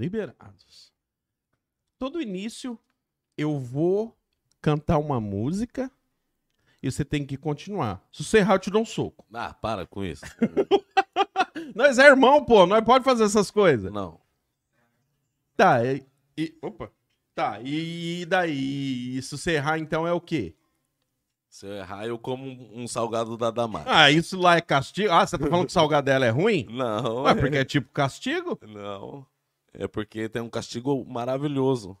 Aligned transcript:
Liberados. 0.00 0.90
Todo 1.98 2.22
início 2.22 2.78
eu 3.36 3.58
vou 3.58 4.16
cantar 4.62 4.96
uma 4.96 5.20
música 5.20 5.90
e 6.82 6.90
você 6.90 7.04
tem 7.04 7.26
que 7.26 7.36
continuar. 7.36 8.02
Se 8.10 8.24
você 8.24 8.38
errar, 8.38 8.54
eu 8.54 8.58
te 8.58 8.70
dou 8.70 8.80
um 8.80 8.86
soco. 8.86 9.26
Ah, 9.30 9.52
para 9.52 9.84
com 9.86 10.02
isso. 10.02 10.24
Nós 11.76 11.98
é 11.98 12.06
irmão, 12.06 12.42
pô. 12.42 12.64
Nós 12.64 12.82
pode 12.82 13.04
fazer 13.04 13.24
essas 13.24 13.50
coisas. 13.50 13.92
Não. 13.92 14.18
Tá, 15.54 15.84
e, 15.84 16.02
e- 16.38 16.58
Opa. 16.62 16.90
Tá, 17.34 17.60
e 17.62 18.24
daí? 18.26 19.18
E 19.18 19.22
se 19.22 19.36
você 19.36 19.52
errar, 19.52 19.78
então 19.78 20.06
é 20.06 20.12
o 20.14 20.20
quê? 20.20 20.54
Se 21.50 21.66
eu 21.66 21.72
errar, 21.74 22.06
eu 22.06 22.18
como 22.18 22.46
um, 22.46 22.82
um 22.84 22.88
salgado 22.88 23.36
da 23.36 23.50
Damar. 23.50 23.84
Ah, 23.86 24.10
isso 24.10 24.38
lá 24.40 24.56
é 24.56 24.60
castigo? 24.62 25.12
Ah, 25.12 25.26
você 25.26 25.36
tá 25.36 25.46
falando 25.46 25.66
que 25.66 25.70
o 25.70 25.74
salgado 25.74 26.06
dela 26.06 26.24
é 26.24 26.30
ruim? 26.30 26.66
Não. 26.70 27.24
Ué, 27.24 27.34
porque 27.34 27.56
é 27.58 27.64
tipo 27.66 27.90
castigo? 27.92 28.58
Não. 28.62 29.26
É 29.72 29.86
porque 29.86 30.28
tem 30.28 30.42
um 30.42 30.48
castigo 30.48 31.04
maravilhoso. 31.08 31.96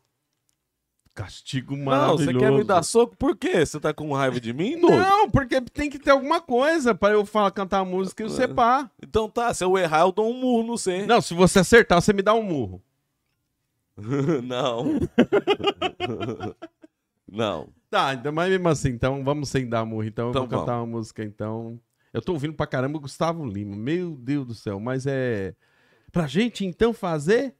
Castigo 1.14 1.76
Não, 1.76 1.84
maravilhoso. 1.84 2.24
você 2.24 2.38
quer 2.38 2.52
me 2.52 2.64
dar 2.64 2.82
soco? 2.82 3.16
Por 3.16 3.36
quê? 3.36 3.64
Você 3.66 3.80
tá 3.80 3.92
com 3.92 4.12
raiva 4.12 4.40
de 4.40 4.52
mim? 4.52 4.76
Não, 4.76 5.28
porque 5.28 5.60
tem 5.60 5.90
que 5.90 5.98
ter 5.98 6.10
alguma 6.10 6.40
coisa 6.40 6.94
pra 6.94 7.10
eu 7.10 7.26
falar, 7.26 7.50
cantar 7.50 7.80
a 7.80 7.84
música 7.84 8.22
e 8.22 8.28
você 8.28 8.46
pá. 8.46 8.88
Então 9.02 9.28
tá, 9.28 9.52
se 9.52 9.64
eu 9.64 9.76
errar, 9.76 10.02
eu 10.02 10.12
dou 10.12 10.30
um 10.30 10.40
murro 10.40 10.62
no 10.62 10.78
você. 10.78 11.04
Não, 11.06 11.20
se 11.20 11.34
você 11.34 11.58
acertar, 11.58 12.00
você 12.00 12.12
me 12.12 12.22
dá 12.22 12.32
um 12.32 12.42
murro. 12.42 12.80
Não. 14.44 14.84
Não. 17.28 17.68
Tá, 17.90 18.14
então, 18.14 18.32
mas 18.32 18.48
mesmo 18.48 18.68
assim, 18.68 18.90
então 18.90 19.22
vamos 19.24 19.48
sem 19.48 19.68
dar 19.68 19.84
murro. 19.84 20.04
Então 20.04 20.26
eu 20.26 20.30
Então 20.30 20.46
vou 20.46 20.60
cantar 20.60 20.76
uma 20.78 20.86
música, 20.86 21.24
então. 21.24 21.78
Eu 22.12 22.22
tô 22.22 22.32
ouvindo 22.32 22.54
pra 22.54 22.66
caramba 22.66 22.98
o 22.98 23.00
Gustavo 23.00 23.44
Lima. 23.44 23.76
Meu 23.76 24.16
Deus 24.16 24.46
do 24.46 24.54
céu, 24.54 24.80
mas 24.80 25.06
é. 25.06 25.54
Pra 26.12 26.26
gente 26.26 26.64
então 26.64 26.92
fazer? 26.92 27.54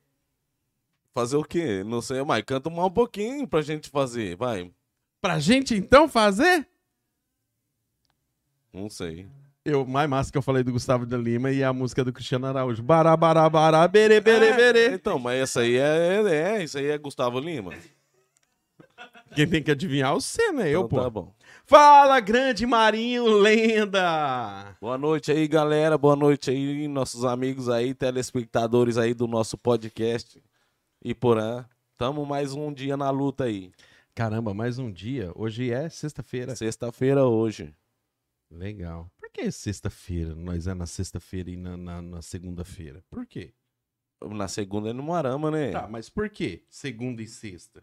Fazer 1.13 1.37
o 1.37 1.45
quê? 1.45 1.83
Não 1.85 2.01
sei, 2.01 2.23
mas 2.23 2.43
canta 2.45 2.71
mais 2.71 2.87
um 2.87 2.91
pouquinho 2.91 3.47
pra 3.47 3.63
gente 3.63 3.89
fazer, 3.91 4.37
vai. 4.37 4.71
Pra 5.21 5.39
gente 5.39 5.75
então 5.75 6.09
fazer? 6.09 6.67
Não 8.73 8.89
sei. 8.89 9.29
Eu, 9.65 9.85
mais 9.85 10.09
massa 10.09 10.33
que 10.33 10.39
eu 10.39 10.43
falei 10.43 10.63
do 10.63 10.73
Gustavo 10.73 11.05
de 11.05 11.17
Lima 11.17 11.51
e 11.51 11.63
a 11.63 11.73
música 11.73 12.02
do 12.05 12.13
Cristiano 12.13 12.47
Araújo. 12.47 12.83
Bará, 12.83 13.15
bará, 13.17 13.49
bará, 13.51 13.87
berê, 13.87 14.21
berê, 14.21 14.47
É, 14.47 14.57
berê. 14.57 14.95
Então, 14.95 15.19
mas 15.19 15.41
essa 15.41 15.61
aí 15.61 15.77
é, 15.77 16.23
é, 16.23 16.35
é, 16.59 16.65
isso 16.65 16.79
aí 16.79 16.87
é 16.87 16.97
Gustavo 16.97 17.39
Lima. 17.41 17.74
Quem 19.35 19.47
tem 19.47 19.63
que 19.63 19.71
adivinhar 19.71 20.13
é 20.13 20.15
você, 20.15 20.51
né? 20.52 20.69
Eu, 20.71 20.80
Então 20.85 20.89
pô. 20.89 21.01
tá 21.02 21.11
bom. 21.11 21.35
Fala, 21.67 22.19
grande 22.21 22.67
Marinho 22.67 23.27
Lenda! 23.27 24.77
Boa 24.80 24.97
noite 24.99 25.30
aí, 25.30 25.47
galera. 25.47 25.99
Boa 25.99 26.17
noite 26.17 26.51
aí, 26.51 26.89
nossos 26.89 27.24
amigos 27.24 27.69
aí, 27.69 27.93
telespectadores 27.95 28.97
aí 28.97 29.13
do 29.13 29.27
nosso 29.29 29.59
podcast. 29.59 30.43
E 31.02 31.15
porã. 31.15 31.65
Tamo 31.96 32.24
mais 32.24 32.52
um 32.54 32.73
dia 32.73 32.96
na 32.96 33.10
luta 33.10 33.45
aí. 33.45 33.73
Caramba, 34.15 34.52
mais 34.54 34.79
um 34.79 34.90
dia. 34.90 35.32
Hoje 35.34 35.70
é 35.70 35.88
sexta-feira. 35.88 36.54
Sexta-feira 36.56 37.24
hoje. 37.24 37.74
Legal. 38.51 39.10
Por 39.18 39.30
que 39.30 39.51
sexta-feira? 39.51 40.34
Nós 40.34 40.66
é 40.66 40.74
na 40.74 40.87
sexta-feira 40.87 41.51
e 41.51 41.56
na, 41.56 41.76
na, 41.76 42.02
na 42.02 42.23
segunda-feira. 42.23 43.02
Por 43.09 43.26
quê? 43.26 43.54
Na 44.23 44.48
segunda 44.48 44.90
é 44.90 44.93
no 44.93 45.02
Marama, 45.02 45.51
né? 45.51 45.71
Tá, 45.71 45.88
mas 45.88 46.10
por 46.10 46.28
quê? 46.28 46.65
Segunda 46.68 47.23
e 47.23 47.26
sexta. 47.26 47.82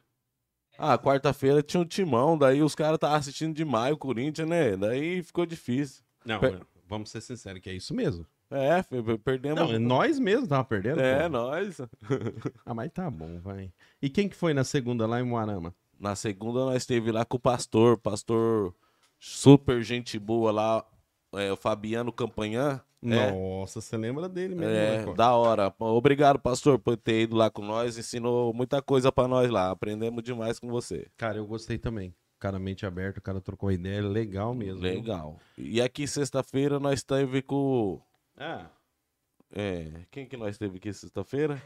Ah, 0.77 0.95
quarta-feira 0.97 1.63
tinha 1.63 1.81
um 1.81 1.85
timão, 1.85 2.37
daí 2.37 2.61
os 2.61 2.75
caras 2.75 2.95
estavam 2.95 3.15
assistindo 3.17 3.55
demais 3.55 3.93
o 3.93 3.97
Corinthians, 3.97 4.47
né? 4.47 4.77
Daí 4.77 5.23
ficou 5.23 5.43
difícil. 5.43 6.03
Não, 6.23 6.39
Per- 6.39 6.61
vamos 6.85 7.09
ser 7.09 7.21
sinceros 7.21 7.61
que 7.61 7.69
é 7.69 7.73
isso 7.73 7.95
mesmo. 7.95 8.27
É, 8.49 8.81
perdemos. 9.23 9.59
Não, 9.59 9.73
é 9.75 9.79
nós 9.79 10.19
mesmos 10.19 10.47
tava 10.47 10.63
perdendo. 10.63 11.01
é, 11.01 11.23
pô. 11.23 11.29
nós. 11.29 11.77
Ah, 12.65 12.73
mas 12.73 12.91
tá 12.91 13.09
bom, 13.09 13.39
vai. 13.39 13.71
E 14.01 14.09
quem 14.09 14.27
que 14.29 14.35
foi 14.35 14.53
na 14.53 14.63
segunda 14.63 15.05
lá 15.05 15.19
em 15.19 15.23
Moarama? 15.23 15.73
Na 15.99 16.15
segunda 16.15 16.65
nós 16.65 16.77
esteve 16.77 17.11
lá 17.11 17.25
com 17.25 17.37
o 17.37 17.39
pastor, 17.39 17.97
pastor 17.97 18.73
super 19.19 19.81
gente 19.81 20.19
boa 20.19 20.51
lá, 20.51 20.85
é, 21.33 21.51
o 21.51 21.55
Fabiano 21.55 22.11
Campanhã. 22.11 22.81
É, 23.03 23.31
Nossa, 23.31 23.79
você 23.79 23.95
lembra 23.95 24.27
dele 24.27 24.55
mesmo, 24.55 24.73
é, 24.73 25.05
né, 25.05 25.13
da 25.13 25.33
hora. 25.33 25.73
Obrigado, 25.79 26.39
pastor, 26.39 26.79
por 26.79 26.97
ter 26.97 27.21
ido 27.21 27.35
lá 27.35 27.49
com 27.49 27.61
nós. 27.61 27.97
Ensinou 27.97 28.53
muita 28.53 28.81
coisa 28.81 29.11
pra 29.11 29.27
nós 29.27 29.49
lá. 29.49 29.69
Aprendemos 29.69 30.23
demais 30.23 30.59
com 30.59 30.67
você. 30.67 31.07
Cara, 31.15 31.37
eu 31.37 31.45
gostei 31.45 31.77
também. 31.77 32.09
O 32.09 32.39
cara 32.39 32.59
mente 32.59 32.85
aberto, 32.85 33.17
o 33.17 33.21
cara 33.21 33.41
trocou 33.41 33.71
ideia, 33.71 34.01
legal 34.01 34.53
mesmo. 34.53 34.81
viu? 34.81 34.93
Legal. 34.95 35.39
E 35.57 35.81
aqui, 35.81 36.07
sexta-feira, 36.07 36.79
nós 36.79 36.99
esteve 36.99 37.41
com. 37.41 38.01
Ah, 38.37 38.69
É, 39.51 40.05
quem 40.11 40.27
que 40.27 40.37
nós 40.37 40.51
esteve 40.55 40.77
aqui 40.77 40.93
sexta-feira? 40.93 41.61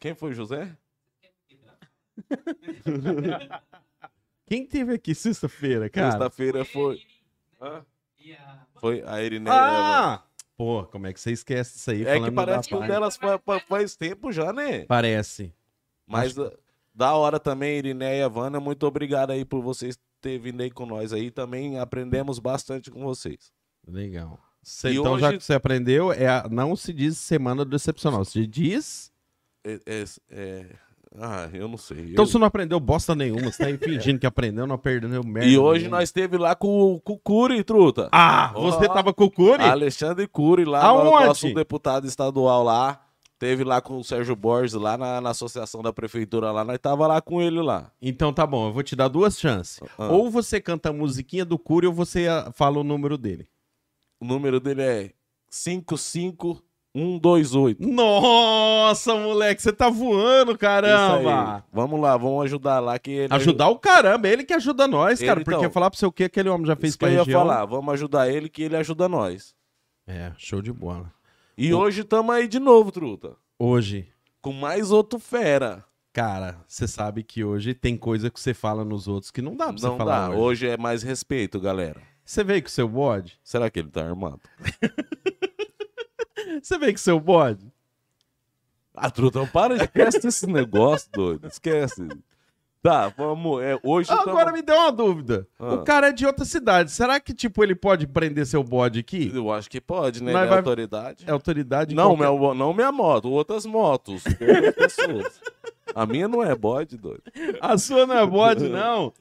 Quem 0.00 0.14
foi, 0.14 0.34
José? 0.34 0.76
quem 4.46 4.66
teve 4.66 4.94
aqui 4.94 5.14
sexta-feira, 5.14 5.88
cara? 5.88 6.10
Sexta-feira 6.12 6.64
foi. 6.64 7.00
Hã? 7.60 7.84
Foi 8.80 9.02
a 9.06 9.22
Irineia. 9.22 9.54
Ah! 9.56 10.22
Pô, 10.56 10.84
como 10.86 11.06
é 11.06 11.12
que 11.12 11.20
você 11.20 11.32
esquece 11.32 11.76
isso 11.76 11.90
aí? 11.90 12.06
É 12.06 12.18
que 12.18 12.30
parece 12.30 12.66
que 12.68 12.74
o 12.74 12.78
parte? 12.78 12.90
delas 12.90 13.16
fa- 13.16 13.38
fa- 13.38 13.60
faz 13.60 13.94
tempo 13.94 14.32
já, 14.32 14.52
né? 14.52 14.86
Parece. 14.86 15.54
Mas 16.06 16.36
uh, 16.38 16.50
da 16.94 17.14
hora 17.14 17.38
também, 17.38 17.76
Irineia 17.78 18.24
e 18.24 18.28
Vana, 18.28 18.58
muito 18.58 18.86
obrigado 18.86 19.32
aí 19.32 19.44
por 19.44 19.60
vocês 19.60 19.98
terem 20.20 20.38
vindo 20.38 20.60
aí 20.62 20.70
com 20.70 20.86
nós 20.86 21.12
aí. 21.12 21.30
Também 21.30 21.78
aprendemos 21.78 22.38
bastante 22.38 22.90
com 22.90 23.02
vocês. 23.04 23.50
Legal. 23.86 24.38
Cê- 24.62 24.92
então, 24.92 25.18
já 25.18 25.28
hoje- 25.28 25.38
que 25.38 25.44
você 25.44 25.54
aprendeu, 25.54 26.12
é 26.12 26.26
a- 26.26 26.48
não 26.50 26.74
se 26.74 26.92
diz 26.92 27.16
semana 27.18 27.64
decepcional, 27.64 28.24
se 28.24 28.46
diz. 28.46 29.12
É, 29.64 29.78
é- 29.86 30.04
é- 30.30 30.66
Ah, 31.18 31.48
eu 31.54 31.66
não 31.66 31.78
sei. 31.78 32.10
Então 32.12 32.24
Eu- 32.24 32.26
você 32.26 32.36
não 32.36 32.46
aprendeu 32.46 32.78
bosta 32.78 33.14
nenhuma, 33.14 33.50
você 33.50 33.58
tá 33.62 33.66
aí 33.66 33.78
fingindo 33.78 34.18
que 34.18 34.26
aprendeu, 34.26 34.66
não 34.66 34.74
aprendeu 34.74 35.22
merda. 35.24 35.48
E 35.48 35.56
hoje 35.56 35.84
nenhuma. 35.84 35.98
nós 36.00 36.08
esteve 36.10 36.36
lá 36.36 36.54
com, 36.54 37.00
com 37.02 37.12
o 37.14 37.18
Curi, 37.18 37.64
truta. 37.64 38.08
Ah, 38.12 38.52
você 38.54 38.84
Ó. 38.86 38.92
tava 38.92 39.14
com 39.14 39.24
o 39.24 39.30
Curi? 39.30 39.62
Alexandre 39.62 40.26
Cury 40.26 40.64
lá, 40.66 40.82
Aonde? 40.84 41.04
no- 41.20 41.26
nosso 41.26 41.54
deputado 41.54 42.06
estadual 42.06 42.62
lá. 42.64 43.05
Teve 43.38 43.64
lá 43.64 43.82
com 43.82 43.98
o 43.98 44.04
Sérgio 44.04 44.34
Borges 44.34 44.72
lá 44.72 44.96
na, 44.96 45.20
na 45.20 45.28
associação 45.30 45.82
da 45.82 45.92
prefeitura 45.92 46.50
lá. 46.50 46.64
Nós 46.64 46.78
tava 46.78 47.06
lá 47.06 47.20
com 47.20 47.42
ele 47.42 47.60
lá. 47.60 47.92
Então 48.00 48.32
tá 48.32 48.46
bom, 48.46 48.68
eu 48.68 48.72
vou 48.72 48.82
te 48.82 48.96
dar 48.96 49.08
duas 49.08 49.38
chances. 49.38 49.78
Ah. 49.98 50.08
Ou 50.08 50.30
você 50.30 50.58
canta 50.58 50.88
a 50.88 50.92
musiquinha 50.92 51.44
do 51.44 51.58
Curi 51.58 51.86
ou 51.86 51.92
você 51.92 52.28
ah, 52.28 52.50
fala 52.54 52.78
o 52.78 52.84
número 52.84 53.18
dele. 53.18 53.46
O 54.18 54.24
número 54.24 54.58
dele 54.58 54.80
é 54.80 55.10
55128. 55.50 57.86
Nossa, 57.86 59.14
moleque, 59.14 59.60
você 59.60 59.70
tá 59.70 59.90
voando, 59.90 60.56
caramba! 60.56 61.62
Vamos 61.70 62.00
lá, 62.00 62.16
vamos 62.16 62.42
ajudar 62.46 62.80
lá 62.80 62.98
que 62.98 63.10
ele 63.10 63.34
Ajudar 63.34 63.68
o 63.68 63.78
caramba, 63.78 64.28
ele 64.28 64.44
que 64.44 64.54
ajuda 64.54 64.88
nós, 64.88 65.20
cara. 65.20 65.40
Ele, 65.40 65.44
porque 65.44 65.60
então. 65.60 65.70
falar 65.70 65.90
pra 65.90 65.98
você 65.98 66.06
o 66.06 66.12
que 66.12 66.24
aquele 66.24 66.48
homem 66.48 66.66
já 66.66 66.74
fez 66.74 66.92
Isso 66.92 66.98
que 66.98 67.04
pra 67.04 67.12
eu 67.12 67.18
ia 67.18 67.24
região. 67.24 67.42
falar, 67.42 67.66
vamos 67.66 67.92
ajudar 67.92 68.30
ele 68.30 68.48
que 68.48 68.62
ele 68.62 68.78
ajuda 68.78 69.10
nós. 69.10 69.54
É, 70.06 70.32
show 70.38 70.62
de 70.62 70.72
bola. 70.72 71.12
E 71.56 71.72
O- 71.72 71.78
hoje 71.78 72.04
tamo 72.04 72.32
aí 72.32 72.46
de 72.48 72.58
novo, 72.58 72.90
truta. 72.92 73.36
Hoje, 73.58 74.08
Com 74.42 74.52
mais 74.52 74.90
outro 74.90 75.18
fera. 75.18 75.84
cara, 76.12 76.62
você 76.68 76.86
sabe 76.86 77.22
que 77.22 77.42
hoje 77.44 77.74
tem 77.74 77.96
coisa 77.96 78.30
que 78.30 78.38
você 78.40 78.52
fala 78.54 78.84
nos 78.84 79.08
outros 79.08 79.30
que 79.30 79.40
não 79.42 79.56
dá 79.56 79.66
pra 79.66 79.78
você 79.78 79.86
Não 79.86 79.96
falar 79.96 80.28
dá. 80.28 80.30
hoje. 80.30 80.40
Hoje 80.40 80.68
é 80.68 80.76
mais 80.76 81.02
respeito, 81.02 81.58
galera. 81.60 82.00
Você 82.24 82.42
veio 82.44 82.62
com 82.62 82.68
o 82.68 82.70
seu 82.70 82.88
bode? 82.88 83.38
Será 83.44 83.70
que 83.70 83.78
ele 83.78 83.90
tá 83.90 84.04
armado? 84.04 84.40
Você 86.62 86.78
veio 86.78 86.92
com 86.92 86.96
o 86.98 87.00
seu 87.00 87.20
bode? 87.20 87.70
Ah, 88.94 89.10
Trutão, 89.10 89.46
para, 89.46 89.76
esquece 89.84 90.26
esse 90.26 90.46
negócio, 90.46 91.08
doido. 91.12 91.46
Esquece. 91.46 92.08
Tá, 92.88 93.08
vamos. 93.08 93.62
É, 93.62 93.78
hoje 93.82 94.10
Agora 94.12 94.44
tamo- 94.46 94.56
me 94.56 94.62
deu 94.62 94.76
uma 94.76 94.92
dúvida. 94.92 95.46
Ah. 95.58 95.74
O 95.74 95.82
cara 95.84 96.08
é 96.08 96.12
de 96.12 96.24
outra 96.24 96.44
cidade. 96.44 96.90
Será 96.92 97.18
que, 97.18 97.34
tipo, 97.34 97.62
ele 97.64 97.74
pode 97.74 98.06
prender 98.06 98.46
seu 98.46 98.62
bode 98.62 99.00
aqui? 99.00 99.30
Eu 99.34 99.50
acho 99.52 99.68
que 99.68 99.80
pode, 99.80 100.22
né? 100.22 100.30
Ele 100.32 100.38
é 100.40 100.46
vai- 100.46 100.58
autoridade. 100.58 101.24
É 101.26 101.30
autoridade? 101.32 101.94
Não, 101.94 102.16
qualquer- 102.16 102.38
meu, 102.40 102.54
não 102.54 102.72
minha 102.72 102.92
moto, 102.92 103.28
outras 103.30 103.66
motos. 103.66 104.22
outras 104.26 104.74
pessoas. 104.74 105.40
A 105.94 106.06
minha 106.06 106.28
não 106.28 106.42
é 106.42 106.54
bode, 106.54 106.96
doido. 106.96 107.22
A 107.60 107.76
sua 107.78 108.06
não 108.06 108.16
é 108.18 108.26
bode, 108.26 108.68
não? 108.68 109.12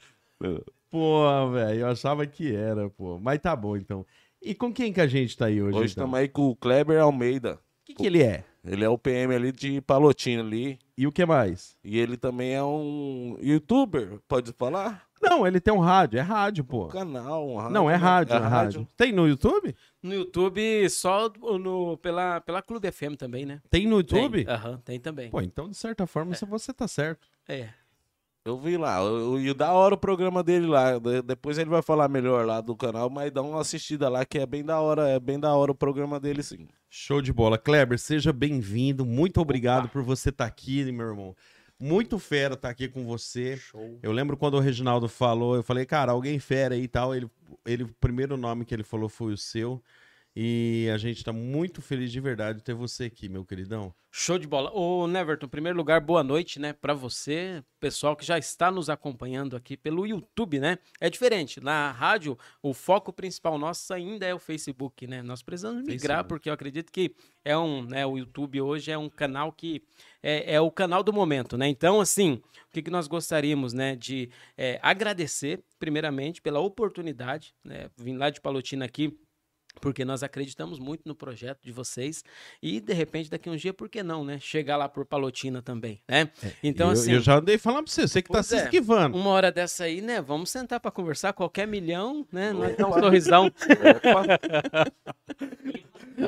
Pô, 0.91 1.49
velho, 1.51 1.79
eu 1.81 1.87
achava 1.87 2.25
que 2.25 2.55
era, 2.55 2.89
pô. 2.89 3.19
Mas 3.19 3.39
tá 3.39 3.55
bom, 3.55 3.75
então. 3.75 4.05
E 4.41 4.53
com 4.53 4.71
quem 4.71 4.93
que 4.93 5.01
a 5.01 5.07
gente 5.07 5.35
tá 5.35 5.45
aí 5.45 5.61
hoje, 5.61 5.69
Hoje 5.77 5.93
então? 5.93 6.03
estamos 6.03 6.19
aí 6.19 6.27
com 6.27 6.49
o 6.49 6.55
Kleber 6.55 7.01
Almeida. 7.01 7.53
O 7.55 7.85
que, 7.85 7.95
que 7.95 8.05
ele 8.05 8.21
é? 8.21 8.43
Ele 8.63 8.83
é 8.83 8.89
o 8.89 8.97
PM 8.97 9.33
ali 9.33 9.51
de 9.51 9.81
Palotina 9.81 10.41
ali. 10.43 10.77
E 10.97 11.05
o 11.05 11.11
que 11.11 11.25
mais? 11.25 11.77
E 11.83 11.99
ele 11.99 12.15
também 12.15 12.53
é 12.53 12.63
um 12.63 13.37
youtuber, 13.41 14.19
pode 14.27 14.53
falar? 14.53 15.05
Não, 15.21 15.45
ele 15.45 15.59
tem 15.59 15.73
um 15.73 15.79
rádio. 15.79 16.19
É 16.19 16.21
rádio, 16.21 16.63
pô. 16.63 16.85
Um 16.85 16.89
canal, 16.89 17.49
um 17.49 17.57
rádio. 17.57 17.73
Não, 17.73 17.89
é 17.89 17.93
né? 17.93 17.99
rádio, 17.99 18.35
é 18.35 18.39
rádio. 18.39 18.87
Tem 18.95 19.11
no 19.11 19.27
YouTube? 19.27 19.75
No 20.01 20.13
YouTube, 20.13 20.89
só 20.89 21.29
no, 21.59 21.97
pela, 21.97 22.39
pela 22.41 22.61
Clube 22.61 22.91
FM 22.91 23.15
também, 23.17 23.45
né? 23.45 23.61
Tem 23.69 23.87
no 23.87 24.03
Tem. 24.03 24.21
YouTube? 24.21 24.45
Aham, 24.47 24.81
tem 24.85 24.99
também. 24.99 25.29
Pô, 25.29 25.41
então, 25.41 25.69
de 25.69 25.75
certa 25.75 26.05
forma, 26.07 26.33
se 26.35 26.45
você 26.45 26.73
tá 26.73 26.87
certo. 26.87 27.27
É. 27.47 27.69
Eu 28.47 28.59
vi 28.59 28.77
lá, 28.77 29.01
eu- 29.01 29.39
e 29.39 29.51
da 29.55 29.73
hora 29.73 29.95
o 29.95 29.97
programa 29.97 30.43
dele 30.43 30.67
lá. 30.67 30.99
de- 30.99 31.23
Depois 31.23 31.57
ele 31.57 31.67
vai 31.67 31.81
falar 31.81 32.07
melhor 32.07 32.45
lá 32.45 32.61
do 32.61 32.75
canal, 32.75 33.09
mas 33.09 33.31
dá 33.31 33.41
uma 33.41 33.59
assistida 33.59 34.07
lá 34.07 34.23
que 34.23 34.37
é 34.37 34.45
bem 34.45 34.63
da 34.63 34.79
hora, 34.79 35.09
é 35.09 35.19
bem 35.19 35.39
da 35.39 35.51
hora 35.55 35.71
o 35.71 35.75
programa 35.75 36.19
dele 36.19 36.43
sim. 36.43 36.67
Show 36.87 37.23
de 37.23 37.33
bola. 37.33 37.57
Kleber, 37.57 37.97
seja 37.97 38.31
bem-vindo. 38.31 39.03
Muito 39.03 39.41
obrigado 39.41 39.89
por 39.89 40.03
você 40.03 40.29
estar 40.29 40.45
aqui, 40.45 40.91
meu 40.91 41.07
irmão. 41.07 41.35
Muito 41.79 42.19
fera 42.19 42.53
estar 42.53 42.69
aqui 42.69 42.87
com 42.87 43.03
você. 43.03 43.57
Show. 43.57 43.97
Eu 44.03 44.11
lembro 44.11 44.37
quando 44.37 44.53
o 44.53 44.59
Reginaldo 44.59 45.09
falou, 45.09 45.55
eu 45.55 45.63
falei, 45.63 45.83
cara, 45.83 46.11
alguém 46.11 46.37
fera 46.37 46.75
aí 46.75 46.83
e 46.83 46.87
tal. 46.87 47.15
Ele, 47.15 47.27
ele, 47.65 47.83
o 47.83 47.89
primeiro 47.99 48.37
nome 48.37 48.63
que 48.63 48.75
ele 48.75 48.83
falou 48.83 49.09
foi 49.09 49.33
o 49.33 49.37
seu. 49.37 49.81
E 50.35 50.89
a 50.93 50.97
gente 50.97 51.23
tá 51.23 51.31
muito 51.31 51.81
feliz 51.81 52.11
de 52.11 52.19
verdade 52.19 52.57
de 52.57 52.63
ter 52.65 52.73
você 52.73 53.05
aqui, 53.05 53.29
meu 53.29 53.45
queridão. 53.45 53.95
Show 54.11 54.37
de 54.37 54.45
bola. 54.45 54.69
Ô, 54.73 55.07
Neverton, 55.07 55.45
em 55.45 55.49
primeiro 55.49 55.77
lugar, 55.77 56.01
boa 56.01 56.23
noite, 56.23 56.59
né, 56.59 56.73
Pra 56.73 56.93
você, 56.93 57.63
pessoal 57.79 58.17
que 58.17 58.25
já 58.25 58.37
está 58.37 58.69
nos 58.69 58.89
acompanhando 58.89 59.55
aqui 59.55 59.77
pelo 59.77 60.05
YouTube, 60.05 60.59
né? 60.59 60.77
É 60.99 61.09
diferente. 61.09 61.61
Na 61.61 61.89
rádio, 61.91 62.37
o 62.61 62.73
foco 62.73 63.13
principal 63.13 63.57
nosso 63.57 63.93
ainda 63.93 64.25
é 64.25 64.33
o 64.33 64.39
Facebook, 64.39 65.07
né? 65.07 65.21
Nós 65.21 65.41
precisamos 65.41 65.83
migrar, 65.83 66.17
Facebook. 66.17 66.27
porque 66.27 66.49
eu 66.49 66.53
acredito 66.53 66.91
que 66.91 67.15
é 67.43 67.57
um, 67.57 67.83
né, 67.83 68.05
o 68.05 68.17
YouTube 68.17 68.59
hoje 68.59 68.91
é 68.91 68.97
um 68.97 69.09
canal 69.09 69.53
que 69.53 69.83
é, 70.21 70.55
é 70.55 70.61
o 70.61 70.71
canal 70.71 71.01
do 71.01 71.13
momento, 71.13 71.57
né? 71.57 71.67
Então, 71.67 72.01
assim, 72.01 72.41
o 72.69 72.71
que, 72.73 72.81
que 72.81 72.91
nós 72.91 73.07
gostaríamos, 73.07 73.71
né, 73.71 73.95
de 73.95 74.29
é, 74.57 74.79
agradecer, 74.81 75.63
primeiramente, 75.79 76.41
pela 76.41 76.59
oportunidade, 76.59 77.53
né? 77.63 77.89
Vim 77.97 78.17
lá 78.17 78.29
de 78.29 78.41
Palotina 78.41 78.83
aqui 78.85 79.17
porque 79.81 80.05
nós 80.05 80.23
acreditamos 80.23 80.79
muito 80.79 81.01
no 81.05 81.15
projeto 81.15 81.61
de 81.63 81.71
vocês 81.71 82.23
e 82.61 82.79
de 82.79 82.93
repente 82.93 83.29
daqui 83.29 83.49
a 83.49 83.51
um 83.51 83.55
dia 83.55 83.73
por 83.73 83.89
que 83.89 84.03
não, 84.03 84.23
né? 84.23 84.39
Chegar 84.39 84.77
lá 84.77 84.87
por 84.87 85.05
Palotina 85.05 85.61
também, 85.61 86.01
né? 86.07 86.29
Então 86.63 86.87
eu, 86.87 86.93
assim, 86.93 87.13
eu 87.13 87.21
já 87.21 87.37
andei 87.37 87.57
falando 87.57 87.85
pra 87.85 87.93
você, 87.93 88.07
você 88.07 88.21
que 88.21 88.29
tá 88.29 88.43
se 88.43 88.55
é. 88.55 88.63
esquivando. 88.63 89.17
uma 89.17 89.29
hora 89.29 89.51
dessa 89.51 89.85
aí, 89.85 90.01
né? 90.01 90.21
Vamos 90.21 90.49
sentar 90.49 90.79
para 90.79 90.91
conversar 90.91 91.33
qualquer 91.33 91.67
milhão, 91.67 92.25
né? 92.31 92.53
Nós 92.53 92.75
dá 92.75 92.87
um 92.87 92.93
sorrisão. 92.93 93.51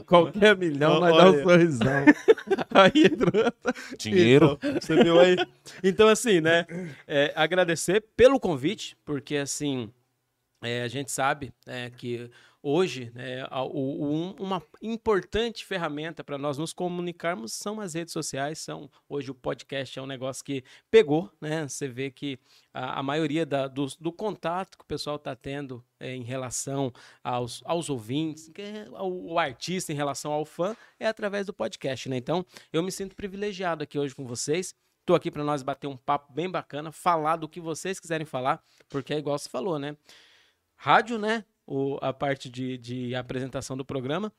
Qualquer 0.06 0.58
milhão, 0.58 1.00
nós 1.00 1.16
dá 1.16 1.30
um 1.30 1.44
sorrisão. 1.44 2.06
aí 2.74 3.06
entrou. 3.06 3.54
Dinheiro. 3.98 4.58
Então, 4.62 4.82
você 4.82 5.04
viu 5.04 5.20
aí? 5.20 5.38
Então, 5.84 6.08
assim, 6.08 6.42
né? 6.42 6.66
é, 7.08 7.32
agradecer 7.36 8.04
pelo 8.16 8.40
convite, 8.40 8.98
porque, 9.06 9.38
assim, 9.38 9.92
é, 10.62 10.84
a 10.84 10.88
gente 10.88 11.12
sabe 11.12 11.54
é, 11.66 11.90
que 11.90 12.30
hoje 12.62 13.12
né, 13.14 13.46
o- 13.46 14.04
o- 14.04 14.14
um- 14.14 14.36
uma 14.40 14.62
importante 14.82 15.66
ferramenta 15.66 16.24
para 16.24 16.38
nós 16.38 16.58
nos 16.58 16.74
comunicarmos 16.74 17.54
são 17.54 17.80
as 17.80 17.94
redes 17.94 18.12
sociais. 18.14 18.60
São 18.60 18.90
hoje 19.08 19.32
o 19.32 19.36
podcast 19.36 19.98
é 19.98 20.02
um 20.02 20.06
negócio 20.08 20.44
que 20.44 20.64
pegou, 20.92 21.32
né? 21.40 21.68
Você 21.68 21.88
vê 21.88 22.10
que 22.12 22.38
a, 22.74 23.00
a 23.00 23.04
maioria 23.04 23.46
da- 23.46 23.68
do, 23.68 23.86
do 24.00 24.12
contato 24.12 24.78
que 24.78 24.84
o 24.84 24.88
pessoal 24.88 25.16
está 25.18 25.36
tendo 25.36 25.84
é, 26.00 26.14
em 26.16 26.24
relação 26.24 26.92
aos, 27.24 27.62
aos 27.66 27.90
ouvintes, 27.90 28.52
é 28.58 28.86
ao, 28.94 29.12
o 29.12 29.40
artista 29.40 29.92
em 29.92 29.96
relação 29.96 30.32
ao 30.32 30.46
fã, 30.46 30.76
é 31.00 31.08
através 31.08 31.46
do 31.46 31.54
podcast, 31.54 32.08
né? 32.10 32.18
Então, 32.18 32.46
eu 32.72 32.84
me 32.84 32.92
sinto 32.92 33.16
privilegiado 33.16 33.84
aqui 33.84 33.98
hoje 33.98 34.14
com 34.14 34.26
vocês. 34.26 34.76
Tô 35.06 35.16
aqui 35.16 35.32
para 35.32 35.44
nós 35.44 35.64
bater 35.64 35.88
um 35.88 35.96
papo 35.96 36.34
bem 36.34 36.50
bacana, 36.52 36.92
falar 36.92 37.38
do 37.38 37.48
que 37.48 37.62
vocês 37.62 37.98
quiserem 37.98 38.26
falar, 38.26 38.62
porque 38.90 39.14
é 39.14 39.18
igual 39.18 39.40
você 39.40 39.48
falou, 39.48 39.80
né? 39.80 39.96
Rádio, 40.76 41.18
né? 41.18 41.46
O, 41.68 41.98
a 42.02 42.14
parte 42.14 42.50
de, 42.50 42.78
de 42.78 43.14
apresentação 43.14 43.76
do 43.76 43.84
programa. 43.84 44.32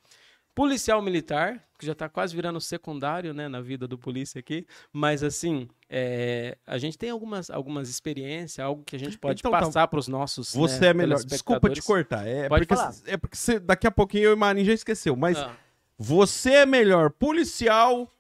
Policial 0.54 1.00
militar, 1.00 1.62
que 1.78 1.86
já 1.86 1.94
tá 1.94 2.08
quase 2.08 2.34
virando 2.34 2.60
secundário, 2.60 3.32
né, 3.32 3.46
na 3.46 3.60
vida 3.60 3.86
do 3.86 3.96
polícia 3.96 4.40
aqui. 4.40 4.66
Mas, 4.92 5.22
assim, 5.22 5.69
é, 5.88 6.58
a 6.66 6.78
gente 6.78 6.98
tem 6.98 7.10
algumas, 7.10 7.48
algumas 7.48 7.88
experiências, 7.88 8.58
algo 8.58 8.82
que 8.82 8.96
a 8.96 8.98
gente 8.98 9.16
pode 9.16 9.40
Então 9.40 9.52
tá. 9.52 9.60
passar 9.60 9.86
para 9.86 10.00
os 10.00 10.08
nossos. 10.08 10.52
Você 10.54 10.80
né, 10.80 10.86
é 10.88 10.94
melhor. 10.94 11.22
Desculpa 11.22 11.70
te 11.70 11.82
cortar. 11.82 12.26
É 12.26 12.48
Pode 12.48 12.66
porque, 12.66 12.75
falar. 12.75 12.94
é 13.06 13.16
porque 13.16 13.36
você, 13.36 13.60
daqui 13.60 13.86
a 13.86 13.90
pouquinho 13.90 14.24
eu 14.24 14.32
e 14.32 14.36
Marinho 14.36 14.66
já 14.66 14.72
esqueceu. 14.72 15.14
Mas 15.14 15.38
Ah, 15.38 15.54
você 15.96 16.54
é 16.54 16.66
melhor 16.66 17.10
policial 17.10 18.10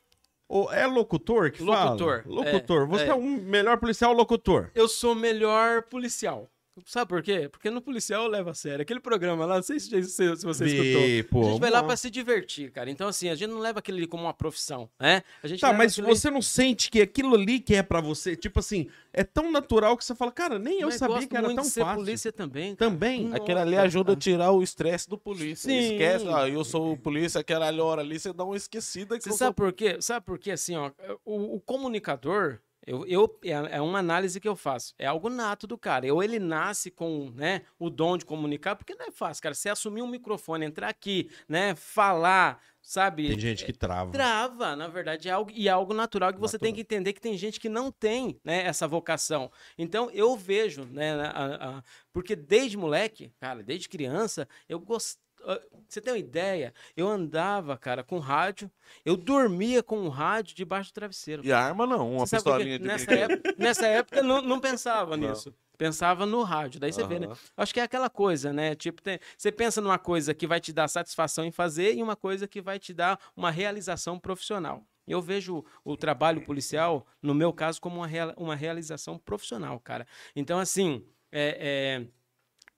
ou 0.48 0.72
é 0.72 0.86
locutor 0.86 1.50
que 1.52 1.62
Locutor, 1.62 2.22
fala? 2.22 2.34
Locutor. 2.34 2.82
é, 2.82 2.86
você 2.86 3.04
é. 3.04 3.08
é. 3.08 3.14
um 3.14 3.36
melhor 3.36 3.78
policial 3.78 4.12
ou 4.12 4.16
locutor? 4.16 4.70
eu 4.74 4.88
sou 4.88 5.14
melhor 5.14 5.82
policial. 5.82 6.48
Sabe 6.86 7.08
por 7.08 7.22
quê? 7.22 7.48
Porque 7.48 7.70
no 7.70 7.80
policial 7.80 8.24
eu 8.24 8.30
levo 8.30 8.50
a 8.50 8.54
sério. 8.54 8.82
Aquele 8.82 9.00
programa 9.00 9.44
lá, 9.46 9.56
não 9.56 9.62
sei 9.62 9.78
se, 9.80 10.02
se 10.04 10.36
se 10.36 10.44
você 10.46 10.64
escutou. 10.66 11.30
Pô, 11.42 11.46
a 11.46 11.50
gente 11.52 11.60
vai 11.60 11.70
lá 11.70 11.82
pra 11.82 11.96
se 11.96 12.10
divertir, 12.10 12.70
cara. 12.72 12.90
Então, 12.90 13.08
assim, 13.08 13.28
a 13.28 13.34
gente 13.34 13.48
não 13.50 13.58
leva 13.58 13.78
aquilo 13.78 13.98
ali 13.98 14.06
como 14.06 14.24
uma 14.24 14.34
profissão, 14.34 14.88
né? 15.00 15.22
A 15.42 15.46
gente 15.48 15.60
Tá, 15.60 15.68
leva 15.68 15.78
mas 15.78 15.92
aquilo 15.92 16.06
ali- 16.08 16.16
você 16.16 16.30
não 16.30 16.42
sente 16.42 16.90
que 16.90 17.00
aquilo 17.00 17.34
ali 17.34 17.60
que 17.60 17.74
é 17.74 17.82
pra 17.82 18.00
você, 18.00 18.36
tipo 18.36 18.58
assim, 18.60 18.88
é 19.12 19.24
tão 19.24 19.50
natural 19.50 19.96
que 19.96 20.04
você 20.04 20.14
fala, 20.14 20.30
cara, 20.32 20.58
nem 20.58 20.80
eu 20.80 20.86
Mas 20.88 20.96
sabia 20.96 21.16
gosto 21.16 21.28
que 21.28 21.36
era 21.36 21.46
muito 21.46 21.56
tão 21.56 21.64
de 21.64 21.70
ser 21.70 21.80
fácil. 21.80 21.96
polícia 21.96 22.32
também. 22.32 22.74
cara. 22.76 22.90
Também. 22.90 23.24
Nossa, 23.24 23.36
Aquele 23.36 23.58
ali 23.58 23.74
cara. 23.76 23.86
ajuda 23.86 24.12
a 24.12 24.16
tirar 24.16 24.52
o 24.52 24.62
estresse 24.62 25.08
do 25.08 25.18
polícia. 25.18 25.68
Sim. 25.70 25.92
Esquece, 25.92 26.26
ó, 26.26 26.46
eu 26.46 26.64
sou 26.64 26.92
o 26.92 26.96
polícia, 26.96 27.40
aquela 27.40 27.68
hora 27.82 28.00
ali, 28.02 28.18
você 28.18 28.32
dá 28.32 28.44
uma 28.44 28.56
esquecida 28.56 29.16
que 29.18 29.24
Você 29.24 29.30
sabe 29.30 29.38
sou... 29.48 29.54
por 29.54 29.72
quê? 29.72 29.96
Sabe 30.00 30.24
por 30.24 30.38
quê? 30.38 30.52
Assim, 30.52 30.76
ó, 30.76 30.90
o, 31.24 31.56
o 31.56 31.60
comunicador, 31.60 32.58
eu, 32.88 33.06
eu, 33.06 33.38
é, 33.44 33.76
é 33.76 33.80
uma 33.80 33.98
análise 33.98 34.40
que 34.40 34.48
eu 34.48 34.56
faço. 34.56 34.94
É 34.98 35.06
algo 35.06 35.28
nato 35.28 35.66
do 35.66 35.76
cara. 35.76 36.12
Ou 36.12 36.22
ele 36.22 36.38
nasce 36.38 36.90
com 36.90 37.30
né, 37.34 37.62
o 37.78 37.90
dom 37.90 38.16
de 38.16 38.24
comunicar, 38.24 38.76
porque 38.76 38.94
não 38.94 39.06
é 39.06 39.10
fácil, 39.10 39.42
cara. 39.42 39.54
Você 39.54 39.68
assumir 39.68 40.02
um 40.02 40.06
microfone, 40.08 40.64
entrar 40.64 40.88
aqui, 40.88 41.30
né, 41.48 41.74
falar, 41.74 42.62
sabe? 42.80 43.28
Tem 43.28 43.38
gente 43.38 43.64
que 43.64 43.72
trava. 43.72 44.10
Trava, 44.10 44.74
na 44.74 44.88
verdade, 44.88 45.28
é 45.28 45.32
algo, 45.32 45.50
e 45.54 45.68
é 45.68 45.70
algo 45.70 45.92
natural 45.92 46.32
que 46.32 46.40
você 46.40 46.56
Natural. 46.56 46.66
tem 46.68 46.74
que 46.74 46.80
entender 46.80 47.12
que 47.12 47.20
tem 47.20 47.36
gente 47.36 47.60
que 47.60 47.68
não 47.68 47.90
tem 47.92 48.40
né, 48.42 48.64
essa 48.64 48.88
vocação. 48.88 49.50
Então, 49.76 50.10
eu 50.12 50.36
vejo, 50.36 50.84
né, 50.86 51.12
a- 51.20 51.78
a- 51.78 51.82
porque 52.12 52.34
desde 52.34 52.76
moleque, 52.76 53.30
cara, 53.38 53.62
desde 53.62 53.88
criança, 53.88 54.48
eu 54.68 54.80
gostava. 54.80 55.27
Você 55.88 56.00
tem 56.00 56.12
uma 56.12 56.18
ideia? 56.18 56.74
Eu 56.96 57.08
andava, 57.08 57.76
cara, 57.78 58.02
com 58.04 58.18
rádio, 58.18 58.70
eu 59.04 59.16
dormia 59.16 59.82
com 59.82 60.00
o 60.00 60.08
rádio 60.08 60.54
debaixo 60.54 60.90
do 60.90 60.94
travesseiro. 60.94 61.44
E 61.44 61.52
arma 61.52 61.86
não, 61.86 62.12
uma 62.12 62.26
Você 62.26 62.36
pistolinha 62.36 62.78
de 62.78 62.86
nessa 62.86 63.10
época, 63.12 63.54
nessa 63.56 63.86
época 63.86 64.22
não, 64.22 64.42
não 64.42 64.60
pensava 64.60 65.16
Não. 65.16 65.30
nisso. 65.30 65.54
Pensava 65.78 66.26
no 66.26 66.42
rádio. 66.42 66.80
Daí 66.80 66.92
você 66.92 67.06
vê, 67.06 67.20
né? 67.20 67.28
Acho 67.56 67.72
que 67.72 67.78
é 67.78 67.84
aquela 67.84 68.10
coisa, 68.10 68.52
né? 68.52 68.74
Tipo, 68.74 69.00
tem- 69.00 69.20
você 69.36 69.52
pensa 69.52 69.80
numa 69.80 69.96
coisa 69.98 70.34
que 70.34 70.44
vai 70.44 70.58
te 70.60 70.72
dar 70.72 70.88
satisfação 70.88 71.44
em 71.44 71.52
fazer 71.52 71.94
e 71.94 72.02
uma 72.02 72.16
coisa 72.16 72.48
que 72.48 72.60
vai 72.60 72.80
te 72.80 72.92
dar 72.92 73.16
uma 73.36 73.48
realização 73.50 74.18
profissional. 74.18 74.84
Eu 75.06 75.22
vejo 75.22 75.64
o 75.84 75.96
trabalho 75.96 76.42
policial, 76.44 77.06
no 77.22 77.32
meu 77.32 77.52
caso, 77.52 77.80
como 77.80 77.96
uma, 78.00 78.08
rea- 78.08 78.34
uma 78.36 78.56
realização 78.56 79.16
profissional, 79.18 79.78
cara. 79.78 80.04
Então, 80.34 80.58
assim, 80.58 81.06
é- 81.30 82.02
é, 82.02 82.06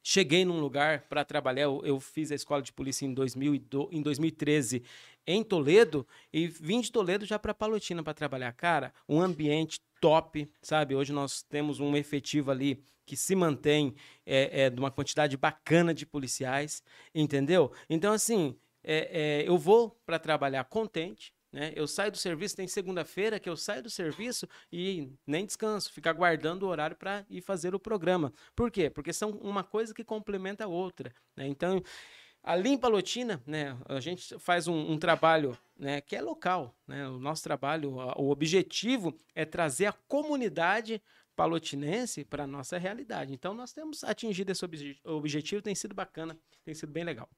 cheguei 0.03 0.45
num 0.45 0.61
lugar 0.61 1.03
para 1.09 1.25
trabalhar. 1.25 1.63
Eu, 1.63 1.83
eu 1.85 2.01
fiz 2.01 2.31
a 2.31 2.35
escola 2.35 2.63
de 2.63 2.73
polícia 2.73 3.05
em, 3.05 3.15
2002 3.15 3.89
em 3.93 4.03
2013 4.03 4.83
em 5.27 5.45
Toledo 5.45 6.07
e 6.33 6.47
vim 6.49 6.81
de 6.81 6.91
Toledo 6.91 7.25
já 7.25 7.39
para 7.39 7.55
Palotina 7.55 8.03
para 8.03 8.15
trabalhar. 8.15 8.53
Cara, 8.53 8.93
um 9.09 9.21
ambiente 9.21 9.81
top, 10.01 10.51
sabe? 10.63 10.95
Hoje 10.95 11.13
nós 11.13 11.43
temos 11.43 11.79
um 11.79 11.97
efetivo 11.97 12.51
ali 12.51 12.83
que 13.05 13.17
se 13.17 13.35
mantém 13.35 13.95
é, 14.25 14.63
é, 14.63 14.71
de 14.71 14.79
uma 14.79 14.91
quantidade 14.91 15.37
bacana 15.37 15.93
de 15.93 16.07
policiais, 16.07 16.83
entendeu? 17.15 17.73
Então, 17.89 18.13
assim, 18.13 18.57
é, 18.85 19.43
é, 19.43 19.49
eu 19.49 19.59
vou 19.59 20.01
para 20.07 20.19
trabalhar 20.19 20.65
contente. 20.65 21.35
Né? 21.53 21.73
Eu 21.75 21.87
saio 21.87 22.13
do 22.13 22.17
serviço, 22.19 22.57
tem 22.57 22.69
segunda-feira 22.69 23.41
que 23.41 23.49
eu 23.49 23.57
saio 23.57 23.83
do 23.83 23.91
serviço 23.91 24.47
e 24.73 25.13
nem 25.27 25.45
descanso, 25.45 25.93
ficar 25.93 26.11
aguardando 26.11 26.65
o 26.65 26.69
horário 26.69 26.97
para 26.97 27.27
ir 27.29 27.41
fazer 27.41 27.75
o 27.75 27.81
programa. 27.81 28.33
Por 28.55 28.71
quê? 28.71 28.89
Porque 28.89 29.13
são 29.13 29.31
uma 29.31 29.65
coisa 29.65 29.93
que 29.93 30.05
complementa 30.05 30.65
a 30.65 30.69
outra. 30.69 31.13
Né? 31.37 31.49
Então, 31.49 31.83
ali 32.43 32.71
em 32.71 32.79
Palotina, 32.79 33.43
né, 33.47 33.77
a 33.89 34.01
gente 34.01 34.39
faz 34.39 34.69
um, 34.69 34.93
um 34.93 34.99
trabalho 34.99 35.59
né, 35.77 36.01
que 36.01 36.15
é 36.15 36.23
local. 36.23 36.75
Né? 36.87 37.09
O 37.09 37.19
nosso 37.19 37.43
trabalho, 37.43 37.99
a- 38.01 38.15
o 38.17 38.31
objetivo 38.31 39.19
é 39.35 39.45
trazer 39.45 39.87
a 39.87 39.93
comunidade 39.93 41.03
palotinense 41.35 42.25
para 42.25 42.45
a 42.45 42.47
nossa 42.47 42.77
realidade. 42.79 43.33
Então, 43.33 43.55
nós 43.55 43.73
temos 43.73 44.05
atingido 44.05 44.53
esse 44.53 44.65
obje- 44.65 45.01
objetivo, 45.05 45.63
tem 45.63 45.75
sido 45.75 45.95
bacana, 45.95 46.39
tem 46.65 46.75
sido 46.75 46.93
bem 46.93 47.03
legal. 47.03 47.29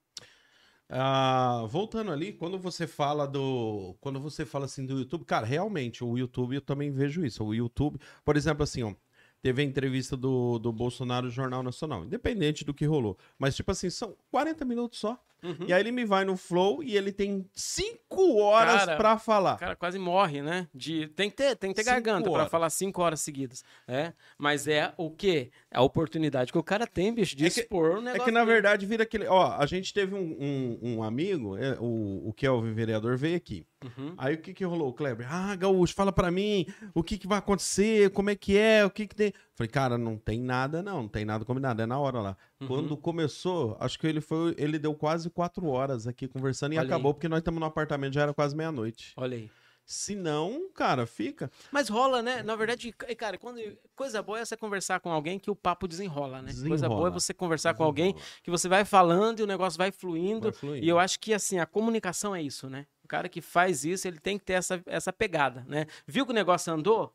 Ah, 0.95 1.65
voltando 1.71 2.11
ali, 2.13 2.35
quando 2.35 2.59
você 2.59 2.87
fala 2.87 3.27
do. 3.27 3.97
Quando 3.99 4.21
você 4.21 4.45
fala 4.45 4.67
assim 4.67 4.85
do 4.85 4.99
YouTube, 4.99 5.25
cara, 5.25 5.47
realmente, 5.47 6.05
o 6.05 6.19
YouTube 6.19 6.55
eu 6.55 6.61
também 6.61 6.91
vejo 6.91 7.25
isso. 7.25 7.43
O 7.43 7.55
YouTube, 7.55 7.99
por 8.25 8.37
exemplo, 8.37 8.63
assim, 8.63 8.83
ó. 8.83 8.95
Teve 9.41 9.63
a 9.63 9.65
entrevista 9.65 10.17
do, 10.17 10.59
do 10.59 10.71
Bolsonaro 10.73 11.27
no 11.27 11.33
Jornal 11.33 11.63
Nacional, 11.63 12.05
independente 12.05 12.65
do 12.65 12.75
que 12.75 12.85
rolou. 12.85 13.19
Mas, 13.39 13.57
tipo 13.57 13.71
assim, 13.73 13.91
são 13.91 14.15
40 14.31 14.65
minutos 14.67 14.99
só. 15.01 15.19
Uhum. 15.43 15.67
E 15.67 15.73
aí 15.73 15.81
ele 15.81 15.91
me 15.93 16.05
vai 16.05 16.25
no 16.25 16.37
Flow 16.37 16.83
e 16.83 16.97
ele 16.97 17.11
tem 17.13 17.45
cinco 17.53 18.39
horas 18.41 18.85
Cara, 18.85 18.97
pra 18.97 19.19
falar. 19.19 19.55
O 19.55 19.59
cara 19.59 19.77
quase 19.77 19.99
morre, 19.99 20.41
né? 20.43 20.69
De, 20.75 21.09
tem 21.09 21.29
que 21.31 21.37
ter, 21.37 21.57
tem 21.57 21.71
que 21.71 21.77
ter 21.77 21.83
Cinco 21.83 21.95
garganta 21.95 22.25
pra 22.31 22.33
horas. 22.41 22.51
falar 22.51 22.71
cinco 22.71 23.03
horas 23.03 23.21
seguidas. 23.21 23.65
É, 23.89 24.13
mas 24.39 24.69
é 24.69 24.93
o 24.97 25.11
quê? 25.11 25.51
É 25.71 25.79
a 25.79 25.83
oportunidade 25.83 26.53
que 26.53 26.59
o 26.59 26.63
cara 26.63 26.87
tem, 26.87 27.13
bicho, 27.13 27.35
de 27.37 27.47
É 27.47 27.51
que- 27.51 27.61
expor 27.61 27.97
o 27.97 27.99
É 27.99 28.03
negócio. 28.03 28.25
que 28.25 28.31
na 28.31 28.45
verdade 28.45 28.87
vira 28.87 29.03
aquele. 29.03 29.27
Ó, 29.27 29.57
a 29.59 29.67
gente 29.67 29.93
teve 29.93 30.15
um, 30.15 30.37
um, 30.41 30.79
um 30.97 31.03
amigo, 31.03 31.57
é, 31.57 31.77
o, 31.81 32.29
o 32.29 32.33
Kelvin 32.33 32.73
vereador, 32.73 33.17
veio 33.17 33.37
aqui. 33.37 33.67
Uhum. 33.85 34.15
Aí 34.17 34.35
o 34.35 34.39
que 34.39 34.55
que 34.55 34.65
rolou, 34.65 34.93
Kleber? 34.93 35.27
Ah, 35.29 35.57
Gaúcho, 35.57 35.93
fala 35.95 36.13
pra 36.13 36.31
mim 36.31 36.67
o 36.95 37.03
que 37.03 37.19
que 37.19 37.27
vai 37.27 37.39
acontecer, 37.39 38.11
como 38.11 38.31
é 38.31 38.37
que 38.37 38.57
é, 38.57 38.85
o 38.85 38.91
que 38.91 39.09
que 39.09 39.15
tem. 39.17 39.33
Falei, 39.62 39.69
cara, 39.69 39.99
não 39.99 40.16
tem 40.16 40.40
nada 40.40 40.83
não, 40.83 41.02
não 41.02 41.09
tem 41.09 41.25
nada 41.25 41.45
combinado, 41.45 41.81
é 41.83 41.87
na 41.87 41.99
hora 41.99 42.21
lá. 42.21 42.37
Uhum. 42.61 42.66
Quando 42.66 42.97
começou, 42.97 43.76
acho 43.78 43.99
que 43.99 44.07
ele 44.07 44.21
foi, 44.21 44.54
ele 44.59 44.78
deu 44.78 44.95
quase 44.95 45.31
quatro 45.31 45.66
horas 45.69 46.07
aqui 46.07 46.26
conversando 46.26 46.73
e 46.73 46.78
Olha 46.78 46.83
aí. 46.83 46.88
acabou 46.88 47.14
porque 47.14 47.28
nós 47.28 47.38
estamos 47.38 47.61
no 47.61 47.66
apartamento, 47.66 48.14
já 48.14 48.23
era 48.23 48.35
quase 48.35 48.57
meia-noite. 48.57 49.12
Olha 49.16 49.37
aí. 49.37 49.50
Se 49.85 50.14
não, 50.14 50.71
cara, 50.75 51.07
fica. 51.07 51.50
Mas 51.71 51.88
rola, 51.88 52.23
né? 52.23 52.42
Na 52.42 52.57
verdade, 52.57 52.92
cara, 52.92 53.37
quando 53.37 53.61
coisa 53.95 54.23
boa 54.23 54.38
é 54.40 54.45
você 54.45 54.57
conversar 54.57 55.00
com 55.00 55.11
alguém 55.11 55.38
que 55.38 55.50
o 55.50 55.57
papo 55.57 55.87
desenrola, 55.87 56.40
né? 56.40 56.52
Coisa 56.52 56.69
Desenrola. 56.69 56.97
boa 56.97 57.09
é 57.09 57.12
você 57.12 57.35
conversar 57.35 57.75
com 57.75 57.85
alguém 57.85 58.16
que 58.42 58.50
você 58.50 58.69
vai 58.69 58.85
falando 58.85 59.40
e 59.40 59.42
o 59.42 59.47
negócio 59.47 59.76
vai 59.78 59.92
fluindo. 59.92 60.50
Vai 60.50 60.52
fluindo. 60.52 60.85
E 60.85 60.88
eu 60.88 60.99
acho 60.99 61.21
que, 61.21 61.35
assim, 61.35 61.59
a 61.59 61.66
comunicação 61.66 62.35
é 62.35 62.42
isso, 62.42 62.71
né? 62.71 62.87
O 63.04 63.09
cara 63.09 63.28
que 63.28 63.40
faz 63.40 63.85
isso, 63.85 64.09
ele 64.09 64.19
tem 64.19 64.38
que 64.38 64.45
ter 64.45 64.54
essa, 64.54 64.83
essa 64.87 65.12
pegada, 65.12 65.64
né? 65.69 65.87
Viu 66.07 66.25
que 66.25 66.33
o 66.33 66.35
negócio 66.35 66.73
andou? 66.73 67.12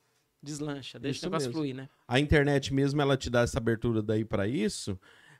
Deslancha, 0.47 0.97
deixa 0.99 1.17
Isso 1.17 1.25
o 1.25 1.29
negócio 1.29 1.47
mesmo. 1.49 1.53
fluir, 1.61 1.75
né? 1.75 1.89
A 2.07 2.19
internet 2.19 2.73
mesmo, 2.73 3.01
ela 3.01 3.17
te 3.17 3.29
dá 3.29 3.41
essa 3.41 3.57
abertura 3.57 4.01
daí 4.01 4.23
pra 4.25 4.47
isso. 4.47 4.99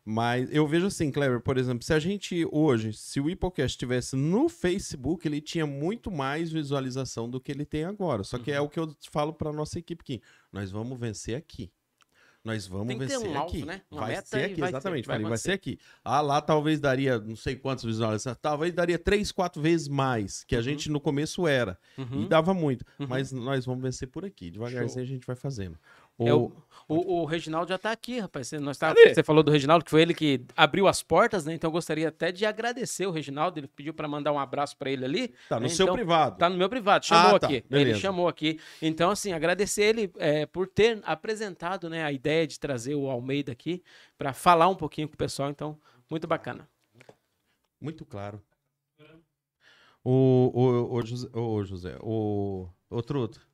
Mas 0.10 0.50
eu 0.54 0.66
vejo 0.66 0.86
assim, 0.88 1.12
Kleber, 1.12 1.42
por 1.42 1.58
exemplo, 1.58 1.84
se 1.84 1.94
a 1.94 2.00
gente 2.00 2.48
hoje, 2.50 2.94
se 2.94 3.20
o 3.20 3.30
Hipocast 3.30 3.74
estivesse 3.76 4.16
no 4.16 4.48
Facebook, 4.48 5.28
ele 5.28 5.42
tinha 5.42 5.66
muito 5.66 6.10
mais 6.10 6.50
visualização 6.50 7.30
do 7.30 7.42
que 7.42 7.52
ele 7.52 7.66
tem 7.66 7.84
agora. 7.84 8.24
Só 8.24 8.38
que 8.38 8.50
é 8.52 8.60
Uhum. 8.60 8.68
o 8.68 8.70
que 8.70 8.80
eu 8.80 8.96
falo 9.12 9.34
pra 9.34 9.52
nossa 9.52 9.78
equipe 9.80 10.02
aqui. 10.02 10.22
Nós 10.52 10.72
vamos 10.72 10.98
vencer 10.98 11.36
aqui. 11.36 11.70
Nós 12.48 12.66
vamos 12.66 12.88
Tem 12.88 12.98
que 12.98 13.06
ter 13.08 13.14
vencer 13.18 13.30
um 13.30 13.38
alvo, 13.38 13.50
aqui. 13.56 13.66
né? 13.66 13.82
Uma 13.92 14.02
vai 14.02 14.10
meta 14.12 14.28
ser 14.28 14.38
e 14.40 14.44
aqui, 14.46 14.60
vai 14.62 14.70
ter, 14.72 14.78
exatamente. 14.78 15.06
vai 15.06 15.16
Falei, 15.18 15.30
vai 15.30 15.38
ser 15.38 15.52
aqui. 15.52 15.78
Ah, 16.04 16.22
lá 16.22 16.40
talvez 16.42 16.80
daria 16.80 17.20
não 17.20 17.36
sei 17.36 17.56
quantas 17.56 17.84
visualizações. 17.84 18.38
Talvez 18.42 18.74
daria 18.74 18.98
três, 18.98 19.32
quatro 19.32 19.62
vezes 19.62 19.88
mais, 19.88 20.44
que 20.46 20.56
a 20.56 20.60
Uhum. 20.60 20.64
gente 20.64 20.90
no 20.90 21.00
começo 21.02 21.46
era. 21.46 21.78
Uhum. 21.98 22.24
E 22.24 22.28
dava 22.28 22.54
muito. 22.54 22.86
Uhum. 23.00 23.08
Mas 23.08 23.32
nós 23.32 23.66
vamos 23.66 23.84
vencer 23.84 24.08
por 24.08 24.24
aqui. 24.24 24.50
Devagarzinho 24.50 25.04
a 25.04 25.08
gente 25.08 25.28
vai 25.28 25.36
fazendo. 25.36 25.78
É 26.20 26.34
O- 26.34 26.52
o, 26.90 27.22
o, 27.22 27.26
Reginaldo 27.26 27.68
já 27.68 27.78
tá 27.78 27.92
aqui, 27.92 28.18
rapaz. 28.20 28.48
Você, 28.48 28.60
nós 28.60 28.78
tá, 28.78 28.94
você 28.94 29.22
falou 29.22 29.44
do 29.44 29.52
Reginaldo, 29.52 29.84
que 29.84 29.92
foi 29.92 30.02
ele 30.02 30.14
que 30.14 30.46
abriu 30.56 30.88
as 30.88 31.04
portas, 31.04 31.46
né? 31.46 31.54
Então 31.54 31.68
eu 31.68 31.72
gostaria 31.74 32.08
até 32.08 32.32
de 32.32 32.46
agradecer 32.46 33.06
o 33.06 33.12
Reginaldo. 33.12 33.60
Ele 33.60 33.68
pediu 33.68 33.94
para 33.94 34.08
mandar 34.08 34.32
um 34.32 34.40
abraço 34.40 34.78
para 34.78 34.90
ele 34.90 35.04
ali. 35.04 35.34
Tá 35.50 35.58
no 35.58 35.64
né? 35.64 35.70
seu 35.70 35.84
Então, 35.86 35.96
privado. 35.96 36.38
Tá 36.38 36.50
no 36.50 36.56
meu 36.56 36.70
privado, 36.70 37.06
chamou 37.06 37.36
Ah, 37.36 37.40
tá, 37.40 37.48
aqui. 37.48 37.56
Ele 37.56 37.64
beleza. 37.68 38.00
chamou 38.00 38.28
aqui. 38.30 38.58
Então, 38.82 39.12
assim, 39.12 39.34
agradecer 39.34 39.84
ele 39.84 40.10
é, 40.18 40.46
por 40.46 40.66
ter 40.66 41.02
apresentado 41.04 41.90
né, 41.90 42.06
a 42.06 42.12
ideia 42.14 42.48
de 42.48 42.58
trazer 42.58 42.96
o 42.96 43.10
Almeida 43.10 43.52
aqui 43.52 43.84
para 44.18 44.32
falar 44.32 44.70
um 44.70 44.76
pouquinho 44.76 45.10
com 45.10 45.16
o 45.16 45.18
pessoal. 45.18 45.50
Então, 45.50 45.78
muito 46.10 46.26
bacana. 46.26 46.70
Muito 47.82 48.06
claro. 48.06 48.42
O, 50.04 50.52
o, 50.54 50.96
o 50.96 51.02
José, 51.06 51.28
o 51.34 51.64
José, 51.66 51.98
o, 52.02 52.68
o 52.90 53.02
Truto. 53.04 53.46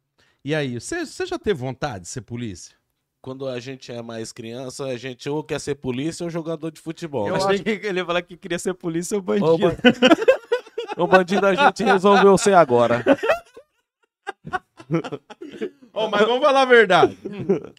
E 0.46 0.54
aí, 0.54 0.80
você 0.80 1.26
já 1.26 1.40
teve 1.40 1.60
vontade 1.60 2.04
de 2.04 2.10
ser 2.10 2.22
polícia? 2.22 2.76
Quando 3.22 3.48
a 3.48 3.58
gente 3.60 3.90
é 3.92 4.02
mais 4.02 4.34
criança, 4.34 4.84
a 4.86 4.98
gente 4.98 5.30
ou 5.30 5.42
quer 5.44 5.60
ser 5.60 5.76
polícia 5.76 6.26
ou 6.26 6.30
jogador 6.30 6.70
de 6.72 6.82
futebol. 6.82 7.28
Eu 7.30 7.36
achei 7.36 7.60
que 7.80 7.88
ele 7.88 8.00
ia 8.02 8.06
falar 8.06 8.22
que 8.22 8.36
queria 8.36 8.60
ser 8.60 8.74
polícia 8.74 9.16
ou 9.16 9.22
bandido. 9.22 9.58
ban- 9.58 9.76
O 10.98 11.08
bandido 11.08 11.46
a 11.46 11.56
gente 11.56 11.84
resolveu 11.86 12.38
ser 12.38 12.54
agora. 12.56 13.04
Ó, 15.96 16.10
mas 16.10 16.22
vamos 16.26 16.44
falar 16.44 16.64
a 16.64 16.66
verdade. 16.66 17.16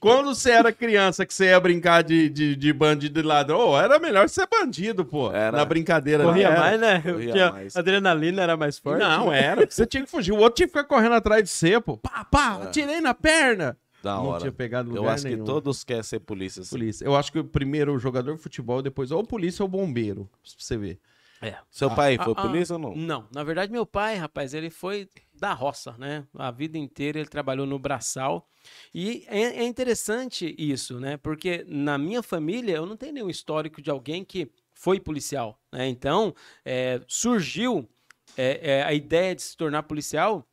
Quando 0.00 0.26
você 0.34 0.52
era 0.52 0.72
criança 0.72 1.26
que 1.26 1.34
você 1.34 1.46
ia 1.46 1.58
brincar 1.58 2.02
de, 2.04 2.28
de, 2.28 2.54
de 2.54 2.72
bandido 2.72 3.18
e 3.18 3.22
ladrão, 3.24 3.58
ô, 3.70 3.78
era 3.78 3.98
melhor 3.98 4.28
ser 4.28 4.46
bandido, 4.46 5.04
pô. 5.04 5.32
Era. 5.32 5.56
Na 5.56 5.64
brincadeira. 5.64 6.22
Corria 6.22 6.46
Era. 6.48 6.60
mais, 6.60 6.80
né? 6.80 7.00
Corria 7.02 7.32
Tinha- 7.32 7.50
mais. 7.52 7.74
A 7.76 7.80
adrenalina 7.80 8.42
era 8.42 8.56
mais 8.56 8.78
forte. 8.78 9.00
Não, 9.00 9.32
era. 9.32 9.66
Você 9.68 9.84
tinha 9.84 10.04
que 10.04 10.10
fugir. 10.10 10.30
O 10.32 10.36
outro 10.38 10.54
tinha 10.54 10.68
que 10.68 10.72
ficar 10.72 10.84
correndo 10.84 11.14
atrás 11.16 11.42
de 11.42 11.50
você, 11.50 11.80
pô. 11.80 11.96
Pá, 11.96 12.24
pá, 12.24 12.58
É. 12.62 12.66
atirei 12.68 13.00
na 13.00 13.14
perna. 13.14 13.76
Da 14.00 14.14
Não 14.16 14.26
hora. 14.26 14.40
tinha 14.42 14.52
pegado 14.52 14.90
lugar 14.90 15.02
Eu 15.02 15.08
acho 15.08 15.24
nenhum. 15.24 15.38
que 15.40 15.44
todos 15.46 15.82
querem 15.82 16.02
ser 16.02 16.20
polícia. 16.20 16.60
assim. 16.60 16.70
Polícia. 16.70 17.04
Eu 17.04 17.16
acho 17.16 17.32
que 17.32 17.38
o 17.38 17.44
primeiro 17.44 17.94
o 17.94 17.98
jogador 17.98 18.36
de 18.36 18.42
futebol, 18.42 18.80
depois 18.82 19.10
ou 19.10 19.24
polícia 19.24 19.62
ou 19.62 19.68
bombeiro, 19.68 20.28
pra 20.30 20.52
você 20.58 20.76
ver. 20.76 20.98
É. 21.42 21.56
Seu 21.70 21.90
pai 21.90 22.16
foi 22.16 22.32
Ah, 22.32 22.36
ah, 22.36 22.42
polícia 22.42 22.74
ou 22.74 22.78
não? 22.78 22.94
Não, 22.94 23.28
na 23.32 23.44
verdade, 23.44 23.70
meu 23.70 23.84
pai, 23.84 24.16
rapaz, 24.16 24.54
ele 24.54 24.70
foi 24.70 25.08
da 25.34 25.52
roça, 25.52 25.94
né? 25.98 26.26
A 26.34 26.50
vida 26.50 26.78
inteira 26.78 27.18
ele 27.18 27.28
trabalhou 27.28 27.66
no 27.66 27.78
braçal. 27.78 28.48
E 28.94 29.24
é, 29.28 29.40
é 29.40 29.64
interessante 29.64 30.54
isso, 30.58 30.98
né? 30.98 31.16
Porque 31.16 31.64
na 31.68 31.98
minha 31.98 32.22
família 32.22 32.76
eu 32.76 32.86
não 32.86 32.96
tenho 32.96 33.12
nenhum 33.12 33.30
histórico 33.30 33.82
de 33.82 33.90
alguém 33.90 34.24
que 34.24 34.50
foi 34.72 34.98
policial, 34.98 35.60
né? 35.72 35.86
Então, 35.88 36.34
é, 36.64 37.00
surgiu 37.06 37.88
é, 38.36 38.78
é, 38.78 38.82
a 38.82 38.92
ideia 38.92 39.34
de 39.34 39.42
se 39.42 39.56
tornar 39.56 39.82
policial 39.84 40.46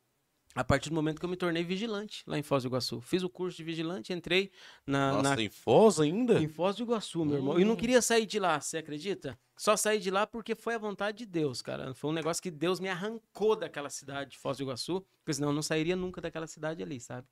a 0.54 0.62
partir 0.64 0.88
do 0.90 0.94
momento 0.94 1.18
que 1.18 1.24
eu 1.24 1.30
me 1.30 1.36
tornei 1.36 1.64
vigilante 1.64 2.22
lá 2.26 2.38
em 2.38 2.42
Foz 2.42 2.62
do 2.62 2.68
Iguaçu. 2.68 3.00
Fiz 3.00 3.22
o 3.22 3.28
curso 3.28 3.56
de 3.56 3.64
vigilante, 3.64 4.12
entrei 4.12 4.50
na, 4.86 5.12
Nossa, 5.12 5.22
na 5.30 5.36
tem 5.36 5.48
Foz 5.48 6.00
ainda? 6.00 6.40
em 6.40 6.48
Foz 6.48 6.76
do 6.76 6.82
Iguaçu, 6.82 7.24
meu 7.24 7.36
irmão. 7.36 7.58
E 7.58 7.64
não 7.64 7.76
queria 7.76 8.02
sair 8.02 8.26
de 8.26 8.38
lá, 8.38 8.60
você 8.60 8.78
acredita? 8.78 9.38
Só 9.56 9.76
saí 9.76 9.98
de 9.98 10.10
lá 10.10 10.26
porque 10.26 10.54
foi 10.54 10.74
a 10.74 10.78
vontade 10.78 11.18
de 11.18 11.26
Deus, 11.26 11.62
cara. 11.62 11.94
Foi 11.94 12.10
um 12.10 12.14
negócio 12.14 12.42
que 12.42 12.50
Deus 12.50 12.80
me 12.80 12.88
arrancou 12.88 13.54
daquela 13.54 13.88
cidade 13.90 14.32
de 14.32 14.38
Foz 14.38 14.56
do 14.58 14.64
Iguaçu, 14.64 15.04
porque 15.24 15.34
senão 15.34 15.48
eu 15.48 15.54
não 15.54 15.62
sairia 15.62 15.94
nunca 15.94 16.20
daquela 16.20 16.46
cidade 16.46 16.82
ali, 16.82 16.98
sabe? 16.98 17.26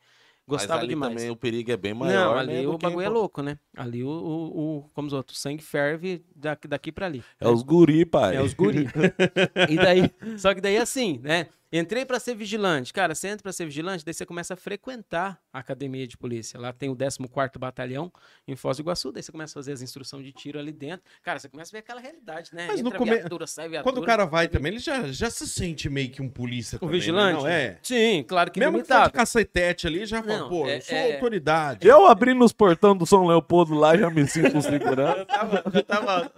Gostava 0.46 0.74
Mas 0.74 0.84
ali 0.84 0.88
demais. 0.88 1.14
também 1.14 1.30
o 1.30 1.36
perigo 1.36 1.70
é 1.70 1.76
bem 1.76 1.94
maior, 1.94 2.24
não, 2.24 2.34
né, 2.34 2.40
ali 2.40 2.62
do 2.64 2.72
o 2.72 2.74
em 2.74 2.78
bagulho 2.78 3.06
é 3.06 3.08
louco, 3.08 3.42
né? 3.42 3.58
Ali 3.76 4.02
o, 4.02 4.08
o, 4.08 4.78
o 4.78 4.90
como 4.92 5.06
os 5.06 5.12
outros, 5.12 5.38
o 5.38 5.40
sangue 5.40 5.62
ferve 5.62 6.24
daqui, 6.34 6.66
daqui 6.66 6.90
pra 6.90 7.06
ali. 7.06 7.22
É 7.38 7.48
os 7.48 7.62
guri, 7.62 8.04
pai. 8.04 8.36
É 8.36 8.42
os 8.42 8.52
guri. 8.52 8.86
e 9.68 9.76
daí, 9.76 10.10
só 10.38 10.52
que 10.52 10.60
daí 10.60 10.76
assim, 10.76 11.20
né? 11.22 11.46
Entrei 11.72 12.04
pra 12.04 12.18
ser 12.18 12.34
vigilante. 12.34 12.92
Cara, 12.92 13.14
você 13.14 13.28
entra 13.28 13.44
pra 13.44 13.52
ser 13.52 13.64
vigilante, 13.64 14.04
daí 14.04 14.12
você 14.12 14.26
começa 14.26 14.54
a 14.54 14.56
frequentar 14.56 15.40
a 15.52 15.60
academia 15.60 16.04
de 16.04 16.16
polícia. 16.16 16.58
Lá 16.58 16.72
tem 16.72 16.88
o 16.90 16.96
14º 16.96 17.58
Batalhão 17.58 18.12
em 18.48 18.56
Foz 18.56 18.78
do 18.78 18.80
Iguaçu, 18.80 19.12
daí 19.12 19.22
você 19.22 19.30
começa 19.30 19.52
a 19.52 19.60
fazer 19.60 19.72
as 19.72 19.80
instruções 19.80 20.24
de 20.24 20.32
tiro 20.32 20.58
ali 20.58 20.72
dentro. 20.72 21.02
Cara, 21.22 21.38
você 21.38 21.48
começa 21.48 21.70
a 21.70 21.74
ver 21.74 21.78
aquela 21.78 22.00
realidade, 22.00 22.50
né? 22.52 22.66
Mas 22.66 22.80
no 22.80 22.88
Entra 22.88 22.98
come- 22.98 23.14
viatura, 23.14 23.46
sai 23.46 23.68
viatura. 23.68 23.92
Quando 23.92 24.02
o 24.02 24.06
cara 24.06 24.24
vai 24.24 24.48
também, 24.48 24.72
ele 24.72 24.80
já, 24.80 25.06
já 25.12 25.30
se 25.30 25.46
sente 25.46 25.88
meio 25.88 26.10
que 26.10 26.20
um 26.20 26.28
polícia 26.28 26.74
O 26.76 26.80
também, 26.80 26.94
né? 26.94 26.98
vigilante? 26.98 27.38
Não, 27.40 27.46
é. 27.46 27.78
Sim, 27.84 28.24
claro 28.26 28.50
que 28.50 28.58
Mesmo 28.58 28.72
que 28.72 28.78
for 28.80 28.86
de 28.88 28.92
limitado. 28.94 29.12
cacetete 29.12 29.86
ali, 29.86 30.04
já 30.06 30.22
fala, 30.24 30.38
Não, 30.40 30.48
pô, 30.48 30.66
é- 30.66 30.78
eu 30.78 30.82
sou 30.82 30.96
é- 30.98 31.14
autoridade. 31.14 31.86
Eu 31.86 32.06
abrindo 32.08 32.44
os 32.44 32.52
portão 32.52 32.96
do 32.96 33.06
São 33.06 33.24
Leopoldo 33.26 33.74
lá 33.74 33.96
já 33.96 34.10
me 34.10 34.26
sinto 34.26 34.60
segurando. 34.60 35.18
já 35.72 35.82
tava 35.84 36.32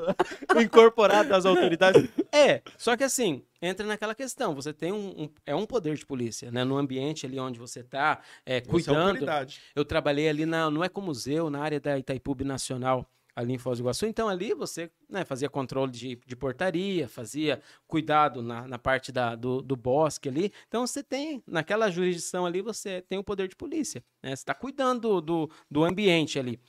incorporado 0.60 1.34
às 1.34 1.46
autoridades. 1.46 2.06
É, 2.30 2.60
só 2.76 2.96
que 2.98 3.04
assim, 3.04 3.42
entra 3.62 3.86
naquela 3.86 4.14
questão, 4.14 4.54
você 4.54 4.72
tem 4.72 4.92
um, 4.92 5.22
um- 5.22 5.30
é 5.46 5.54
um 5.54 5.64
poder 5.64 5.96
de 5.96 6.04
polícia, 6.04 6.50
né? 6.50 6.64
No 6.64 6.76
ambiente 6.76 7.24
ali 7.24 7.38
onde 7.38 7.58
você 7.58 7.82
tá, 7.82 8.20
é, 8.44 8.56
é 8.56 8.60
cuidando. 8.60 9.06
autoridade. 9.06 9.60
Eu 9.74 9.84
trabalhei 9.84 10.28
ali 10.28 10.44
na, 10.44 10.68
no 10.68 10.82
Ecomuseu, 10.84 11.48
na 11.48 11.60
área 11.62 11.78
da 11.80 11.96
Itaipu 11.98 12.34
Nacional, 12.44 13.08
ali 13.34 13.54
em 13.54 13.58
Foz 13.58 13.78
do 13.78 13.82
Iguaçu. 13.82 14.06
Então, 14.06 14.28
ali 14.28 14.54
você 14.54 14.90
né, 15.08 15.24
fazia 15.24 15.48
controle 15.48 15.90
de, 15.90 16.18
de 16.26 16.36
portaria, 16.36 17.08
fazia 17.08 17.60
cuidado 17.86 18.42
na, 18.42 18.66
na 18.68 18.78
parte 18.78 19.10
da, 19.10 19.34
do, 19.34 19.62
do 19.62 19.76
bosque 19.76 20.28
ali. 20.28 20.52
Então, 20.68 20.86
você 20.86 21.02
tem, 21.02 21.42
naquela 21.46 21.90
jurisdição 21.90 22.44
ali, 22.46 22.60
você 22.60 23.02
tem 23.02 23.18
o 23.18 23.24
poder 23.24 23.48
de 23.48 23.56
polícia. 23.56 24.04
Né? 24.22 24.30
Você 24.30 24.42
está 24.42 24.54
cuidando 24.54 25.20
do, 25.20 25.50
do 25.70 25.84
ambiente 25.84 26.38
ali. 26.38 26.60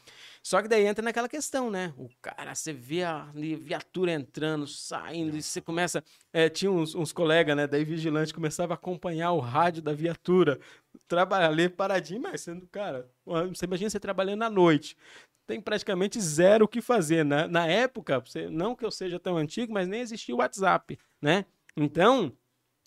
Só 0.41 0.62
que 0.62 0.67
daí 0.67 0.86
entra 0.86 1.01
naquela 1.01 1.29
questão, 1.29 1.72
né? 1.72 1.93
O 1.98 2.10
cara, 2.22 2.53
você 2.53 2.74
vê 2.74 3.03
a 3.03 3.32
viatura 3.34 4.12
entrando, 4.12 4.67
saindo, 4.67 5.38
e 5.38 5.41
você 5.41 5.62
começa. 5.62 6.03
é, 6.34 6.50
tinha 6.50 6.70
uns, 6.70 6.93
uns 6.93 7.13
colegas, 7.13 7.55
né? 7.55 7.65
Daí 7.65 7.86
vigilante 7.86 8.34
começava 8.34 8.74
a 8.74 8.75
acompanhar 8.75 9.32
o 9.32 9.39
rádio 9.39 9.82
da 9.82 9.93
viatura, 9.93 10.60
trabalhar 11.08 11.48
ali 11.48 11.70
paradinho, 11.70 12.22
mas 12.22 12.41
sendo, 12.41 12.67
cara, 12.67 13.10
você 13.25 13.65
imagina 13.65 13.89
você 13.89 14.01
trabalhando 14.01 14.43
à 14.43 14.50
noite. 14.50 14.98
Tem 15.45 15.59
praticamente 15.59 16.19
zero 16.21 16.65
o 16.65 16.67
que 16.67 16.81
fazer. 16.81 17.25
né? 17.25 17.47
Na 17.47 17.67
época, 17.67 18.19
você- 18.19 18.50
não 18.50 18.75
que 18.75 18.85
eu 18.85 18.91
seja 18.91 19.19
tão 19.19 19.38
antigo, 19.38 19.73
mas 19.73 19.88
nem 19.88 20.01
existia 20.01 20.33
o 20.33 20.38
WhatsApp, 20.39 20.97
né? 21.21 21.45
Então, 21.75 22.27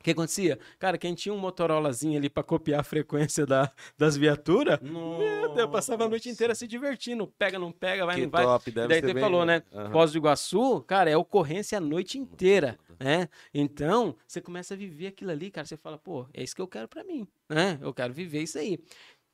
o 0.01 0.03
que 0.03 0.13
acontecia? 0.13 0.59
Cara, 0.79 0.97
quem 0.97 1.15
tinha 1.15 1.35
um 1.35 1.39
Motorolazinho 1.39 2.17
ali 2.19 2.31
para 2.31 2.43
copiar 2.43 2.81
a 2.81 2.85
frequência 2.85 3.45
da, 3.45 3.71
das 3.99 4.17
viaturas, 4.17 4.79
meu 4.81 5.49
Deus, 5.49 5.59
eu 5.59 5.69
passava 5.69 6.05
a 6.05 6.09
noite 6.09 6.29
inteira 6.29 6.55
se 6.55 6.67
divertindo. 6.67 7.27
Pega, 7.39 7.59
não 7.59 7.73
pega, 7.73 8.07
vai, 8.07 8.15
Que 8.17 8.23
não 8.23 8.31
vai. 8.31 8.45
top, 8.45 8.71
E 8.71 8.73
deve 8.73 8.89
daí 8.89 9.01
ser 9.01 9.07
você 9.09 9.15
bem- 9.15 9.23
falou, 9.23 9.45
né? 9.45 9.63
Aham. 9.73 9.91
Foz 9.91 10.13
do 10.13 10.19
Iguaçu, 10.19 10.81
cara, 10.83 11.11
é 11.11 11.17
ocorrência 11.17 11.77
a 11.79 11.81
noite 11.81 12.19
inteira, 12.19 12.79
né? 13.01 13.29
Então, 13.53 14.17
você 14.27 14.41
começa 14.41 14.75
a 14.75 14.77
viver 14.77 15.09
aquilo 15.09 15.31
ali, 15.33 15.51
cara, 15.51 15.67
você 15.67 15.77
fala, 15.77 15.99
pô, 15.99 16.27
é 16.33 16.43
isso 16.43 16.55
que 16.55 16.63
eu 16.63 16.69
quero 16.69 16.87
pra 16.89 17.03
mim, 17.03 17.27
né? 17.49 17.79
Eu 17.83 17.93
quero 17.93 18.15
viver 18.15 18.43
isso 18.43 18.59
aí. 18.59 18.79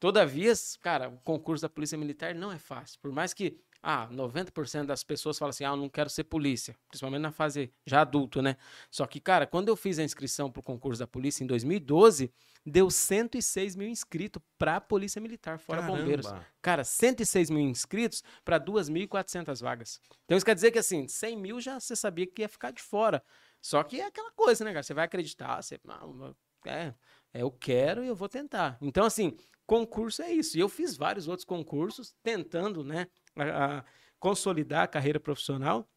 Todavia, 0.02 0.52
cara, 0.80 1.10
o 1.10 1.18
concurso 1.18 1.62
da 1.62 1.68
Polícia 1.68 1.96
Militar 1.96 2.34
não 2.34 2.50
é 2.50 2.58
fácil. 2.58 2.98
Por 3.00 3.12
mais 3.12 3.32
que 3.32 3.56
ah, 3.80 4.08
90% 4.10 4.84
das 4.84 5.04
pessoas 5.04 5.38
falam 5.38 5.50
assim, 5.50 5.64
ah, 5.64 5.68
eu 5.68 5.76
não 5.76 5.88
quero 5.88 6.10
ser 6.10 6.24
polícia, 6.24 6.74
principalmente 6.88 7.20
na 7.20 7.30
fase 7.30 7.72
já 7.86 8.00
adulto, 8.00 8.42
né? 8.42 8.56
Só 8.90 9.06
que, 9.06 9.20
cara, 9.20 9.46
quando 9.46 9.68
eu 9.68 9.76
fiz 9.76 10.00
a 10.00 10.02
inscrição 10.02 10.50
para 10.50 10.58
o 10.58 10.62
concurso 10.64 10.98
da 10.98 11.06
polícia 11.06 11.44
em 11.44 11.46
2012, 11.46 12.32
deu 12.66 12.90
106 12.90 13.76
mil 13.76 13.86
inscritos 13.86 14.42
para 14.58 14.74
a 14.74 14.80
Polícia 14.80 15.20
Militar, 15.20 15.60
fora 15.60 15.82
Caramba. 15.82 15.98
bombeiros. 16.00 16.26
Cara, 16.60 16.82
106 16.82 17.48
mil 17.50 17.60
inscritos 17.60 18.24
para 18.44 18.58
2.400 18.58 19.62
vagas. 19.62 20.00
Então 20.24 20.36
isso 20.36 20.44
quer 20.44 20.56
dizer 20.56 20.72
que, 20.72 20.80
assim, 20.80 21.06
100 21.06 21.36
mil 21.36 21.60
já 21.60 21.78
você 21.78 21.94
sabia 21.94 22.26
que 22.26 22.42
ia 22.42 22.48
ficar 22.48 22.72
de 22.72 22.82
fora. 22.82 23.22
Só 23.60 23.84
que 23.84 24.00
é 24.00 24.06
aquela 24.06 24.32
coisa, 24.32 24.64
né, 24.64 24.72
cara? 24.72 24.82
Você 24.82 24.94
vai 24.94 25.04
acreditar, 25.04 25.62
você... 25.62 25.78
É, 26.64 26.92
é, 27.34 27.42
eu 27.42 27.50
quero 27.50 28.04
e 28.04 28.08
eu 28.08 28.14
vou 28.14 28.28
tentar. 28.28 28.76
Então, 28.80 29.04
assim, 29.04 29.36
concurso 29.66 30.22
é 30.22 30.32
isso. 30.32 30.56
E 30.56 30.60
eu 30.60 30.68
fiz 30.68 30.96
vários 30.96 31.28
outros 31.28 31.44
concursos 31.44 32.14
tentando, 32.22 32.82
né, 32.84 33.06
a- 33.36 33.78
a 33.78 33.84
consolidar 34.18 34.82
a 34.84 34.88
carreira 34.88 35.18
profissional 35.20 35.88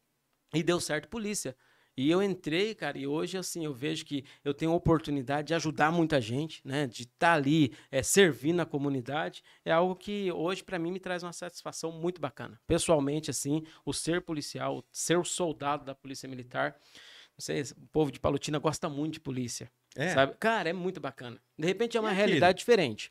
e 0.54 0.62
deu 0.62 0.80
certo 0.80 1.08
polícia. 1.08 1.56
E 1.98 2.10
eu 2.10 2.22
entrei, 2.22 2.74
cara, 2.74 2.98
e 2.98 3.06
hoje, 3.06 3.38
assim, 3.38 3.64
eu 3.64 3.72
vejo 3.72 4.04
que 4.04 4.22
eu 4.44 4.52
tenho 4.52 4.70
a 4.70 4.74
oportunidade 4.74 5.48
de 5.48 5.54
ajudar 5.54 5.90
muita 5.90 6.20
gente, 6.20 6.60
né? 6.62 6.86
De 6.86 7.04
estar 7.04 7.32
ali, 7.32 7.72
é, 7.90 8.02
servir 8.02 8.52
na 8.52 8.66
comunidade. 8.66 9.42
É 9.64 9.72
algo 9.72 9.96
que 9.96 10.30
hoje, 10.30 10.62
para 10.62 10.78
mim, 10.78 10.92
me 10.92 11.00
traz 11.00 11.22
uma 11.22 11.32
satisfação 11.32 11.90
muito 11.90 12.20
bacana. 12.20 12.60
Pessoalmente, 12.66 13.30
assim, 13.30 13.62
o 13.82 13.94
ser 13.94 14.20
policial, 14.20 14.84
ser 14.92 15.16
o 15.16 15.24
soldado 15.24 15.86
da 15.86 15.94
Polícia 15.94 16.28
Militar. 16.28 16.72
Não 17.32 17.40
sei, 17.40 17.62
o 17.62 17.86
povo 17.90 18.12
de 18.12 18.20
Palotina 18.20 18.58
gosta 18.58 18.90
muito 18.90 19.14
de 19.14 19.20
polícia. 19.20 19.72
É. 19.96 20.12
Sabe? 20.12 20.36
Cara, 20.38 20.68
é 20.68 20.72
muito 20.74 21.00
bacana. 21.00 21.40
De 21.58 21.66
repente 21.66 21.96
é 21.96 22.00
uma 22.00 22.10
realidade 22.12 22.58
diferente. 22.58 23.10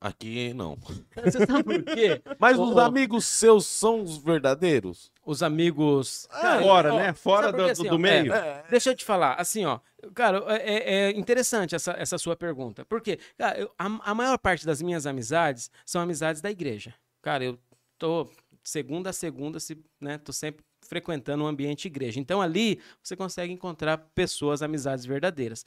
Aqui 0.00 0.54
não. 0.54 0.78
Você 1.24 1.44
sabe 1.44 1.64
por 1.64 1.82
quê? 1.82 2.22
Mas 2.38 2.56
os 2.56 2.70
ô. 2.70 2.78
amigos 2.80 3.24
seus 3.24 3.66
são 3.66 4.00
os 4.02 4.16
verdadeiros? 4.18 5.10
Os 5.26 5.42
amigos. 5.42 6.28
Cara, 6.30 6.62
Fora, 6.62 6.94
ó, 6.94 6.98
né? 6.98 7.12
Fora 7.14 7.52
do, 7.52 7.62
assim, 7.64 7.88
do 7.88 7.96
ó, 7.96 7.98
meio. 7.98 8.32
é, 8.32 8.64
Deixa 8.70 8.90
eu 8.90 8.94
te 8.96 9.04
falar, 9.04 9.34
assim, 9.34 9.64
ó. 9.64 9.80
Cara, 10.14 10.44
é, 10.56 10.94
é 11.08 11.10
interessante 11.10 11.74
essa, 11.74 11.92
essa 11.98 12.16
sua 12.16 12.36
pergunta. 12.36 12.84
Porque, 12.84 13.18
cara, 13.36 13.58
eu- 13.58 13.72
a, 13.76 14.10
a 14.10 14.14
maior 14.14 14.38
parte 14.38 14.64
das 14.64 14.80
minhas 14.80 15.04
amizades 15.04 15.68
são 15.84 16.00
amizades 16.00 16.40
da 16.40 16.50
igreja. 16.50 16.94
Cara, 17.20 17.42
eu 17.44 17.58
tô 17.98 18.30
segunda 18.62 19.10
a 19.10 19.12
segunda, 19.12 19.58
se, 19.58 19.76
né? 20.00 20.16
Tô 20.18 20.32
sempre 20.32 20.64
frequentando 20.86 21.42
o 21.42 21.46
ambiente 21.48 21.86
igreja. 21.86 22.20
Então 22.20 22.40
ali 22.40 22.80
você 23.02 23.16
consegue 23.16 23.52
encontrar 23.52 23.98
pessoas, 24.14 24.62
amizades 24.62 25.04
verdadeiras. 25.04 25.64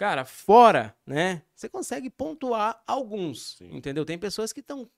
Cara, 0.00 0.24
fora, 0.24 0.96
né? 1.06 1.42
Você 1.54 1.68
consegue 1.68 2.08
pontuar 2.08 2.82
alguns, 2.86 3.56
Sim. 3.58 3.76
entendeu? 3.76 4.02
Tem 4.02 4.16
pessoas 4.16 4.50
que 4.50 4.60
estão 4.60 4.90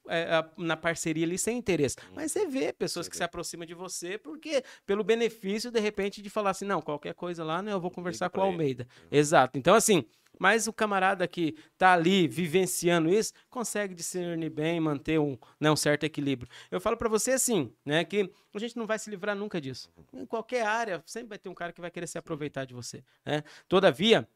na 0.56 0.76
parceria 0.76 1.26
ali 1.26 1.36
sem 1.36 1.58
interesse. 1.58 1.96
Mas 2.14 2.30
você 2.30 2.46
vê 2.46 2.72
pessoas 2.72 3.06
Você 3.06 3.10
que 3.10 3.16
vê. 3.16 3.18
se 3.18 3.24
aproximam 3.24 3.66
de 3.66 3.74
você 3.74 4.16
porque 4.16 4.62
pelo 4.86 5.02
benefício, 5.02 5.72
de 5.72 5.80
repente, 5.80 6.22
de 6.22 6.30
falar 6.30 6.50
assim, 6.50 6.66
não, 6.66 6.80
qualquer 6.80 7.14
coisa 7.14 7.42
lá, 7.42 7.60
né, 7.60 7.72
eu 7.72 7.80
vou 7.80 7.90
conversar 7.90 8.30
com 8.30 8.38
o 8.38 8.44
ele. 8.44 8.52
Almeida. 8.52 8.86
Exato. 9.10 9.58
Então, 9.58 9.74
assim, 9.74 10.04
mas 10.38 10.68
o 10.68 10.72
camarada 10.72 11.26
que 11.26 11.56
tá 11.76 11.94
ali 11.94 12.28
vivenciando 12.28 13.08
isso, 13.12 13.32
consegue 13.50 13.96
discernir 13.96 14.50
bem, 14.50 14.78
manter 14.78 15.18
um, 15.18 15.36
né, 15.58 15.68
um 15.68 15.74
certo 15.74 16.04
equilíbrio. 16.04 16.48
Eu 16.70 16.80
falo 16.80 16.96
pra 16.96 17.08
você 17.08 17.32
assim, 17.32 17.74
né, 17.84 18.04
que 18.04 18.30
a 18.54 18.58
gente 18.60 18.76
não 18.76 18.86
vai 18.86 19.00
se 19.00 19.10
livrar 19.10 19.34
nunca 19.34 19.60
disso. 19.60 19.90
Em 20.12 20.24
qualquer 20.24 20.64
área, 20.64 21.02
sempre 21.06 21.30
vai 21.30 21.38
ter 21.38 21.48
um 21.48 21.54
cara 21.54 21.72
que 21.72 21.80
vai 21.80 21.90
querer 21.90 22.06
se 22.06 22.18
aproveitar 22.18 22.64
de 22.64 22.72
você, 22.72 23.02
né? 23.26 23.42
Todavia, 23.66 24.28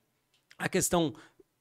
a 0.58 0.68
questão 0.68 1.14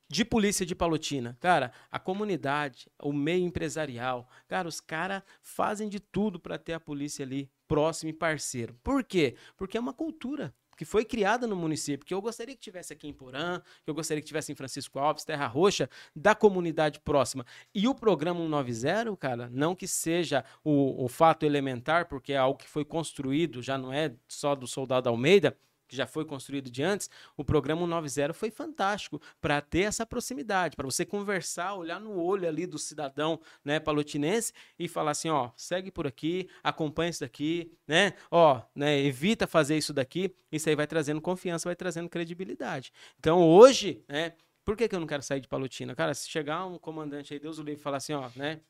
de 0.08 0.24
polícia 0.24 0.66
de 0.66 0.75
Palotina, 0.75 1.36
cara, 1.40 1.72
a 1.92 2.00
comunidade, 2.00 2.88
o 3.02 3.12
meio 3.12 3.44
empresarial, 3.44 4.30
cara, 4.48 4.68
os 4.68 4.80
caras 4.80 5.24
fazem 5.42 5.90
de 5.90 6.00
tudo 6.00 6.40
para 6.40 6.58
ter 6.58 6.74
a 6.74 6.80
polícia 6.80 7.25
ali 7.25 7.50
próximo 7.68 8.10
e 8.10 8.14
parceiro. 8.14 8.78
Por 8.84 9.04
quê? 9.04 9.36
Porque 9.58 9.78
é 9.78 9.80
uma 9.80 9.94
cultura 9.94 10.54
que 10.78 10.86
foi 10.86 11.06
criada 11.06 11.48
no 11.48 11.56
município, 11.56 12.06
que 12.06 12.14
eu 12.14 12.22
gostaria 12.22 12.54
que 12.54 12.62
tivesse 12.62 12.92
aqui 12.92 13.08
em 13.08 13.14
Porã, 13.14 13.62
que 13.84 13.90
eu 13.90 13.94
gostaria 13.94 14.22
que 14.22 14.28
tivesse 14.28 14.52
em 14.52 14.56
Francisco 14.56 15.00
Alves, 15.00 15.24
Terra 15.24 15.48
Roxa, 15.48 15.90
da 16.16 16.36
comunidade 16.36 17.00
próxima. 17.00 17.46
E 17.74 17.88
o 17.88 17.96
programa 17.96 18.42
190, 18.42 19.16
cara, 19.18 19.50
não 19.52 19.74
que 19.74 19.88
seja 19.88 20.44
o, 20.64 21.06
o 21.06 21.08
fato 21.08 21.46
elementar, 21.46 22.08
porque 22.08 22.34
é 22.34 22.38
algo 22.38 22.60
que 22.60 22.68
foi 22.68 22.84
construído, 22.84 23.62
já 23.62 23.78
não 23.78 23.92
é 23.92 24.14
só 24.28 24.54
do 24.54 24.68
soldado 24.68 25.10
Almeida, 25.10 25.58
que 25.88 25.96
já 25.96 26.08
foi 26.08 26.25
construído 26.25 26.70
de 26.70 26.84
antes, 26.84 27.10
o 27.38 27.44
programa 27.44 27.82
190 27.82 28.34
foi 28.34 28.50
fantástico 28.50 29.22
para 29.39 29.62
ter 29.62 29.82
essa 29.82 30.06
proximidade, 30.06 30.75
para 30.75 30.86
você 30.86 31.06
conversar, 31.06 31.75
olhar 31.75 32.00
no 32.00 32.20
olho 32.20 32.48
ali 32.48 32.65
do 32.65 32.77
cidadão, 32.77 33.39
né, 33.63 33.80
palotinense 33.80 34.54
e 34.77 34.88
falar 34.88 35.12
assim, 35.12 35.30
ó, 35.30 35.51
segue 35.56 35.92
por 35.92 36.08
aqui, 36.08 36.50
acompanha 36.63 37.10
isso 37.10 37.22
daqui, 37.22 37.72
né? 37.88 38.13
Ó, 38.30 38.62
né, 38.75 39.00
evita 39.00 39.48
fazer 39.48 39.77
isso 39.77 39.94
daqui. 39.94 40.34
Isso 40.51 40.70
aí 40.70 40.75
vai 40.75 40.88
trazendo 40.88 41.22
confiança, 41.22 41.68
vai 41.68 41.75
trazendo 41.75 42.10
credibilidade. 42.10 42.92
Então, 43.20 43.42
hoje, 43.42 44.04
né, 44.08 44.34
por 44.63 44.75
que, 44.75 44.88
que 44.88 44.96
eu 44.96 45.00
não 45.00 45.08
quero 45.08 45.22
sair 45.22 45.39
de 45.39 45.48
Palotina? 45.48 45.96
Cara, 45.96 46.13
se 46.13 46.30
chegar 46.30 46.65
um 46.65 46.80
comandante 46.80 47.34
aí, 47.34 47.39
Deus 47.39 47.60
o 47.60 47.63
livre, 47.63 47.82
falar 47.82 47.98
assim, 47.98 48.13
ó, 48.13 48.30
né, 48.36 48.62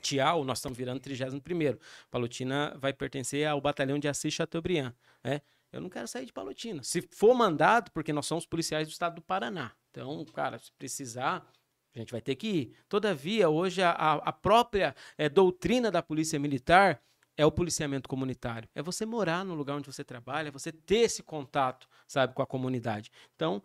Tial, 0.00 0.44
nós 0.44 0.58
estamos 0.58 0.76
virando 0.76 1.00
31º. 1.00 1.78
Palotina 2.10 2.74
vai 2.78 2.92
pertencer 2.92 3.46
ao 3.46 3.60
batalhão 3.60 3.98
de 3.98 4.08
Assis 4.08 4.32
Chateaubriand, 4.32 4.92
né? 5.22 5.42
Eu 5.72 5.80
não 5.80 5.88
quero 5.88 6.08
sair 6.08 6.26
de 6.26 6.32
Palotina. 6.32 6.82
Se 6.82 7.00
for 7.02 7.34
mandado, 7.34 7.90
porque 7.92 8.12
nós 8.12 8.26
somos 8.26 8.44
policiais 8.44 8.88
do 8.88 8.90
estado 8.90 9.16
do 9.16 9.22
Paraná. 9.22 9.72
Então, 9.90 10.24
cara, 10.26 10.58
se 10.58 10.72
precisar, 10.72 11.48
a 11.94 11.98
gente 11.98 12.12
vai 12.12 12.20
ter 12.20 12.34
que 12.36 12.48
ir. 12.48 12.76
Todavia, 12.88 13.48
hoje, 13.48 13.82
a, 13.82 13.90
a 13.92 14.32
própria 14.32 14.94
eh, 15.16 15.28
doutrina 15.28 15.90
da 15.90 16.02
Polícia 16.02 16.38
Militar 16.38 17.02
é 17.36 17.46
o 17.46 17.50
policiamento 17.50 18.08
comunitário. 18.08 18.68
É 18.74 18.82
você 18.82 19.06
morar 19.06 19.44
no 19.44 19.54
lugar 19.54 19.76
onde 19.76 19.86
você 19.86 20.04
trabalha, 20.04 20.48
é 20.48 20.52
você 20.52 20.70
ter 20.70 20.98
esse 20.98 21.22
contato, 21.22 21.88
sabe, 22.06 22.34
com 22.34 22.42
a 22.42 22.46
comunidade. 22.46 23.10
Então, 23.34 23.62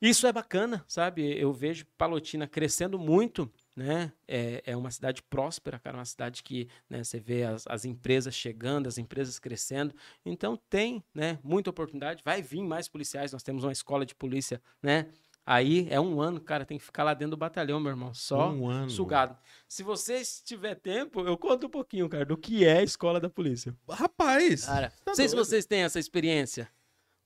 isso 0.00 0.26
é 0.26 0.32
bacana, 0.32 0.84
sabe? 0.86 1.36
Eu 1.38 1.52
vejo 1.52 1.84
Palotina 1.96 2.46
crescendo 2.46 2.98
muito, 2.98 3.50
né? 3.78 4.12
É, 4.26 4.62
é 4.66 4.76
uma 4.76 4.90
cidade 4.90 5.22
próspera, 5.22 5.78
cara, 5.78 5.96
uma 5.96 6.04
cidade 6.04 6.42
que 6.42 6.68
né, 6.90 7.04
você 7.04 7.18
vê 7.20 7.44
as, 7.44 7.64
as 7.68 7.84
empresas 7.84 8.34
chegando, 8.34 8.88
as 8.88 8.98
empresas 8.98 9.38
crescendo. 9.38 9.94
Então 10.26 10.58
tem, 10.68 11.02
né, 11.14 11.38
muita 11.42 11.70
oportunidade. 11.70 12.20
Vai 12.24 12.42
vir 12.42 12.62
mais 12.62 12.88
policiais. 12.88 13.32
Nós 13.32 13.42
temos 13.42 13.62
uma 13.64 13.72
escola 13.72 14.04
de 14.04 14.14
polícia, 14.14 14.60
né? 14.82 15.06
Aí 15.46 15.86
é 15.90 15.98
um 15.98 16.20
ano, 16.20 16.40
cara, 16.42 16.66
tem 16.66 16.76
que 16.76 16.84
ficar 16.84 17.04
lá 17.04 17.14
dentro 17.14 17.30
do 17.30 17.36
batalhão, 17.38 17.80
meu 17.80 17.88
irmão, 17.90 18.12
só 18.12 18.50
Um 18.52 18.68
ano. 18.68 18.90
sugado. 18.90 19.34
Se 19.66 19.82
vocês 19.82 20.42
tiver 20.44 20.74
tempo, 20.74 21.20
eu 21.26 21.38
conto 21.38 21.68
um 21.68 21.70
pouquinho, 21.70 22.06
cara, 22.06 22.26
do 22.26 22.36
que 22.36 22.66
é 22.66 22.80
a 22.80 22.82
escola 22.82 23.18
da 23.18 23.30
polícia. 23.30 23.74
Rapaz. 23.88 24.66
Cara, 24.66 24.90
tá 24.90 24.96
não 25.06 25.14
sei 25.14 25.26
se 25.26 25.34
doido. 25.34 25.46
vocês 25.46 25.64
têm 25.64 25.84
essa 25.84 25.98
experiência. 25.98 26.68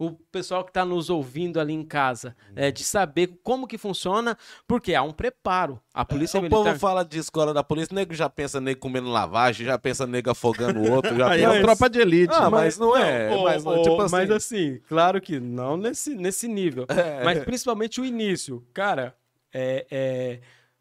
O 0.03 0.11
pessoal 0.33 0.65
que 0.65 0.71
está 0.71 0.85
nos 0.85 1.09
ouvindo 1.11 1.61
ali 1.61 1.73
em 1.73 1.85
casa, 1.85 2.35
é, 2.57 2.71
de 2.71 2.83
saber 2.83 3.39
como 3.43 3.67
que 3.67 3.79
funciona, 3.79 4.37
porque 4.67 4.95
há 4.95 5.03
um 5.03 5.13
preparo. 5.13 5.81
A 5.95 6.05
polícia 6.05 6.41
o 6.41 6.43
militar. 6.43 6.65
povo 6.65 6.79
fala 6.79 7.05
de 7.05 7.19
escola 7.19 7.55
da 7.55 7.63
polícia, 7.63 7.95
nego 7.95 8.13
já 8.13 8.29
pensa 8.29 8.61
nego 8.61 8.81
comendo 8.81 9.09
lavagem, 9.09 9.65
já 9.65 9.79
pensa 9.79 10.07
nego 10.07 10.31
afogando 10.31 10.81
o 10.81 10.91
outro. 10.91 11.17
Já 11.17 11.31
Aí 11.31 11.43
é 11.43 11.47
pensa... 11.47 11.59
a 11.59 11.63
tropa 11.63 11.89
de 11.89 12.01
elite. 12.01 12.35
Ah, 12.35 12.43
né? 12.45 12.49
mas 12.51 12.79
não 12.79 12.97
é. 12.97 13.31
Ô, 13.31 13.45
mas, 13.45 13.65
ô, 13.65 13.83
tipo 13.83 14.03
assim, 14.03 14.13
mas 14.13 14.31
assim, 14.31 14.81
claro 14.89 15.21
que 15.21 15.39
não 15.39 15.77
nesse, 15.77 16.15
nesse 16.15 16.49
nível. 16.49 16.85
É. 16.89 17.23
Mas 17.23 17.45
principalmente 17.45 18.01
o 18.01 18.05
início. 18.05 18.67
Cara, 18.75 19.17
é, 19.53 19.87
é, 19.91 20.41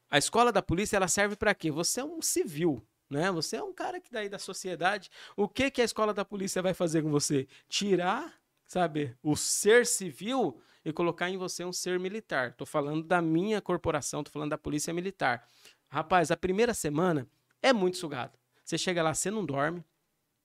a 0.10 0.18
escola 0.18 0.52
da 0.52 0.62
polícia 0.62 0.98
ela 0.98 1.08
serve 1.08 1.36
para 1.36 1.54
quê? 1.54 1.70
Você 1.70 2.00
é 2.00 2.04
um 2.04 2.22
civil. 2.22 2.82
Né? 3.10 3.30
Você 3.32 3.58
é 3.58 3.64
um 3.64 3.74
cara 3.74 4.00
que 4.00 4.10
daí 4.10 4.30
da 4.30 4.40
sociedade. 4.40 5.10
O 5.36 5.48
que, 5.48 5.70
que 5.70 5.82
a 5.82 5.86
escola 5.86 6.14
da 6.14 6.24
polícia 6.24 6.62
vai 6.62 6.74
fazer 6.74 7.02
com 7.02 7.12
você? 7.12 7.46
Tirar, 7.68 8.34
sabe, 8.72 9.16
o 9.22 9.36
ser 9.36 9.86
civil 9.86 10.62
e 10.86 10.94
colocar 10.94 11.30
em 11.30 11.38
você 11.38 11.66
um 11.66 11.74
ser 11.74 12.00
militar. 12.00 12.54
Tô 12.54 12.66
falando 12.66 13.04
da 13.04 13.22
minha 13.22 13.62
corporação, 13.62 14.24
tô 14.24 14.32
falando 14.32 14.52
da 14.52 14.58
polícia 14.58 14.94
militar. 14.94 15.46
Rapaz, 15.90 16.32
a 16.32 16.38
primeira 16.38 16.74
semana 16.74 17.28
é 17.62 17.74
muito 17.74 17.98
sugado. 17.98 18.38
Você 18.64 18.78
chega 18.78 19.04
lá, 19.04 19.14
você 19.14 19.30
não 19.30 19.46
dorme. 19.46 19.84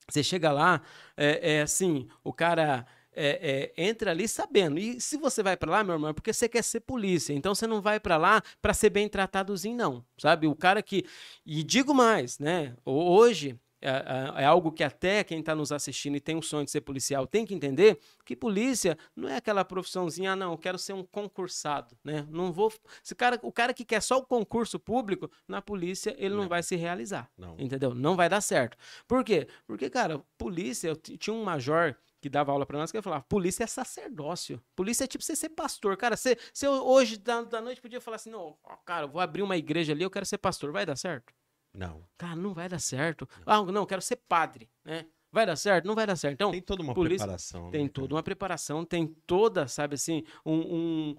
Você 0.08 0.22
chega 0.22 0.52
lá, 0.52 0.82
é, 1.16 1.56
é 1.58 1.62
assim, 1.62 2.08
o 2.24 2.32
cara 2.32 2.86
é, 3.12 3.72
é, 3.76 3.84
entra 3.84 4.10
ali 4.10 4.26
sabendo. 4.28 4.78
E 4.78 5.00
se 5.00 5.16
você 5.16 5.42
vai 5.42 5.56
pra 5.56 5.70
lá, 5.70 5.84
meu 5.84 5.94
irmão, 5.94 6.10
é 6.10 6.12
porque 6.12 6.32
você 6.32 6.48
quer 6.48 6.62
ser 6.62 6.80
polícia. 6.80 7.32
Então 7.32 7.54
você 7.54 7.66
não 7.66 7.80
vai 7.80 8.00
pra 8.00 8.16
lá 8.16 8.42
pra 8.60 8.74
ser 8.74 8.90
bem 8.90 9.08
tratadozinho, 9.08 9.76
não. 9.76 10.04
Sabe? 10.18 10.46
O 10.46 10.54
cara 10.54 10.82
que. 10.82 11.04
E 11.44 11.62
digo 11.62 11.94
mais, 11.94 12.38
né? 12.38 12.76
Ho- 12.84 13.16
Hoje. 13.16 13.58
É, 13.86 14.38
é- 14.38 14.42
é 14.42 14.44
algo 14.44 14.72
que 14.72 14.82
até 14.82 15.22
quem 15.22 15.38
está 15.40 15.54
nos 15.54 15.70
assistindo 15.70 16.16
e 16.16 16.20
tem 16.20 16.34
um 16.34 16.42
sonho 16.42 16.64
de 16.64 16.70
ser 16.72 16.80
policial 16.80 17.26
tem 17.26 17.46
que 17.46 17.54
entender 17.54 18.00
que 18.24 18.34
polícia 18.34 18.98
não 19.14 19.28
é 19.28 19.36
aquela 19.36 19.64
profissãozinha, 19.64 20.32
ah, 20.32 20.36
não, 20.36 20.52
eu 20.52 20.58
quero 20.58 20.76
ser 20.78 20.92
um 20.92 21.04
concursado, 21.04 21.96
né? 22.02 22.26
Não 22.30 22.52
vou. 22.52 22.72
Se 23.02 23.12
o, 23.12 23.16
cara, 23.16 23.38
o 23.42 23.52
cara 23.52 23.72
que 23.72 23.84
quer 23.84 24.00
só 24.02 24.18
o 24.18 24.26
concurso 24.26 24.78
público, 24.78 25.30
na 25.46 25.62
polícia, 25.62 26.14
ele 26.18 26.34
não, 26.34 26.42
Não. 26.42 26.48
vai 26.48 26.62
se 26.62 26.74
realizar. 26.74 27.30
Não. 27.38 27.54
Entendeu? 27.58 27.94
Não 27.94 28.16
vai 28.16 28.28
dar 28.28 28.40
certo. 28.40 28.76
Por 29.06 29.22
quê? 29.22 29.46
Porque, 29.66 29.88
cara, 29.88 30.20
polícia, 30.36 30.88
eu 30.88 30.96
tinha 30.96 31.34
um 31.34 31.44
major 31.44 31.94
que 32.20 32.28
dava 32.28 32.50
aula 32.50 32.66
pra 32.66 32.78
nós 32.78 32.90
que 32.90 32.96
ele 32.96 33.02
falava: 33.02 33.24
polícia 33.28 33.62
é 33.64 33.66
sacerdócio. 33.66 34.60
Polícia 34.74 35.04
é 35.04 35.06
tipo 35.06 35.22
você 35.22 35.36
ser 35.36 35.50
pastor. 35.50 35.96
Cara, 35.96 36.16
você, 36.16 36.36
você 36.52 36.66
hoje, 36.66 37.16
da, 37.18 37.42
da 37.42 37.60
noite, 37.60 37.80
podia 37.80 38.00
falar 38.00 38.16
assim: 38.16 38.30
não, 38.30 38.56
cara, 38.84 39.04
eu 39.04 39.08
vou 39.08 39.20
abrir 39.20 39.42
uma 39.42 39.56
igreja 39.56 39.92
ali, 39.92 40.02
eu 40.02 40.10
quero 40.10 40.26
ser 40.26 40.38
pastor. 40.38 40.72
Vai 40.72 40.84
dar 40.84 40.96
certo? 40.96 41.32
Não. 41.76 42.02
Cara, 42.16 42.34
não 42.34 42.54
vai 42.54 42.68
dar 42.68 42.78
certo. 42.78 43.28
Ah, 43.44 43.62
não, 43.62 43.82
eu 43.82 43.86
quero 43.86 44.00
ser 44.00 44.16
padre, 44.16 44.68
né? 44.84 45.04
Vai 45.30 45.44
dar 45.44 45.56
certo? 45.56 45.84
Não 45.84 45.94
vai 45.94 46.06
dar 46.06 46.16
certo. 46.16 46.34
Então, 46.34 46.50
Tem 46.50 46.62
toda 46.62 46.82
uma 46.82 46.94
polícia 46.94 47.24
preparação. 47.26 47.70
tem 47.70 47.82
né, 47.84 47.90
toda 47.90 48.06
cara? 48.08 48.16
uma 48.16 48.22
preparação, 48.22 48.84
tem 48.84 49.06
toda, 49.26 49.68
sabe 49.68 49.94
assim, 49.94 50.24
um, 50.46 51.16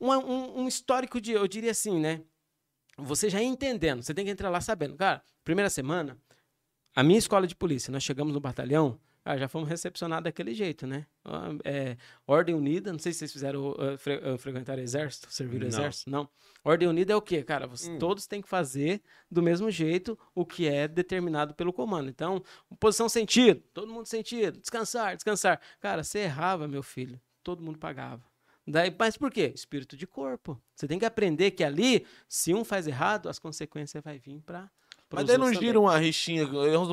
um, 0.00 0.10
um, 0.10 0.60
um 0.62 0.68
histórico 0.68 1.20
de, 1.20 1.32
eu 1.32 1.46
diria 1.46 1.70
assim, 1.70 2.00
né? 2.00 2.22
Você 2.98 3.30
já 3.30 3.40
entendendo, 3.42 4.02
você 4.02 4.12
tem 4.12 4.24
que 4.24 4.30
entrar 4.30 4.50
lá 4.50 4.60
sabendo. 4.60 4.96
Cara, 4.96 5.22
primeira 5.44 5.70
semana, 5.70 6.18
a 6.94 7.02
minha 7.02 7.18
escola 7.18 7.46
de 7.46 7.54
polícia, 7.54 7.92
nós 7.92 8.02
chegamos 8.02 8.32
no 8.32 8.40
batalhão, 8.40 8.98
ah, 9.28 9.36
já 9.36 9.48
fomos 9.48 9.68
recepcionados 9.68 10.24
daquele 10.24 10.54
jeito, 10.54 10.86
né? 10.86 11.04
Ah, 11.24 11.48
é, 11.64 11.96
Ordem 12.26 12.54
Unida, 12.54 12.92
não 12.92 12.98
sei 12.98 13.12
se 13.12 13.18
vocês 13.18 13.32
fizeram 13.32 13.70
uh, 13.72 13.98
fre 13.98 14.16
uh, 14.18 14.38
frequentar 14.38 14.78
exército, 14.78 15.26
servir 15.32 15.62
o 15.62 15.66
exército, 15.66 16.08
não. 16.10 16.28
Ordem 16.62 16.88
Unida 16.88 17.12
é 17.12 17.16
o 17.16 17.20
quê, 17.20 17.42
cara? 17.42 17.66
Você- 17.66 17.90
Hum. 17.90 17.98
Todos 17.98 18.26
têm 18.26 18.40
que 18.40 18.48
fazer 18.48 19.02
do 19.30 19.42
mesmo 19.42 19.70
jeito 19.70 20.16
o 20.34 20.46
que 20.46 20.68
é 20.68 20.86
determinado 20.86 21.54
pelo 21.54 21.72
comando. 21.72 22.08
Então, 22.08 22.42
posição 22.78 23.08
sentido, 23.08 23.60
todo 23.74 23.92
mundo 23.92 24.06
sentido, 24.06 24.58
descansar, 24.60 25.14
descansar. 25.16 25.60
Cara, 25.80 26.02
você 26.04 26.20
errava, 26.20 26.66
meu 26.68 26.82
filho, 26.82 27.20
todo 27.42 27.62
mundo 27.62 27.78
pagava. 27.78 28.22
Daí, 28.68 28.94
mas 28.98 29.16
por 29.16 29.30
quê? 29.30 29.52
Espírito 29.54 29.96
de 29.96 30.06
corpo. 30.06 30.60
Você 30.74 30.88
tem 30.88 30.98
que 30.98 31.04
aprender 31.04 31.52
que 31.52 31.62
ali, 31.62 32.04
se 32.28 32.52
um 32.54 32.64
faz 32.64 32.86
errado, 32.86 33.28
as 33.28 33.38
consequências 33.38 34.02
vai 34.02 34.18
vir 34.18 34.40
para 34.42 34.68
Mas 35.12 35.26
daí 35.26 35.38
não 35.38 35.52
gira 35.52 35.78
uma 35.78 35.96
rixinha. 35.98 36.46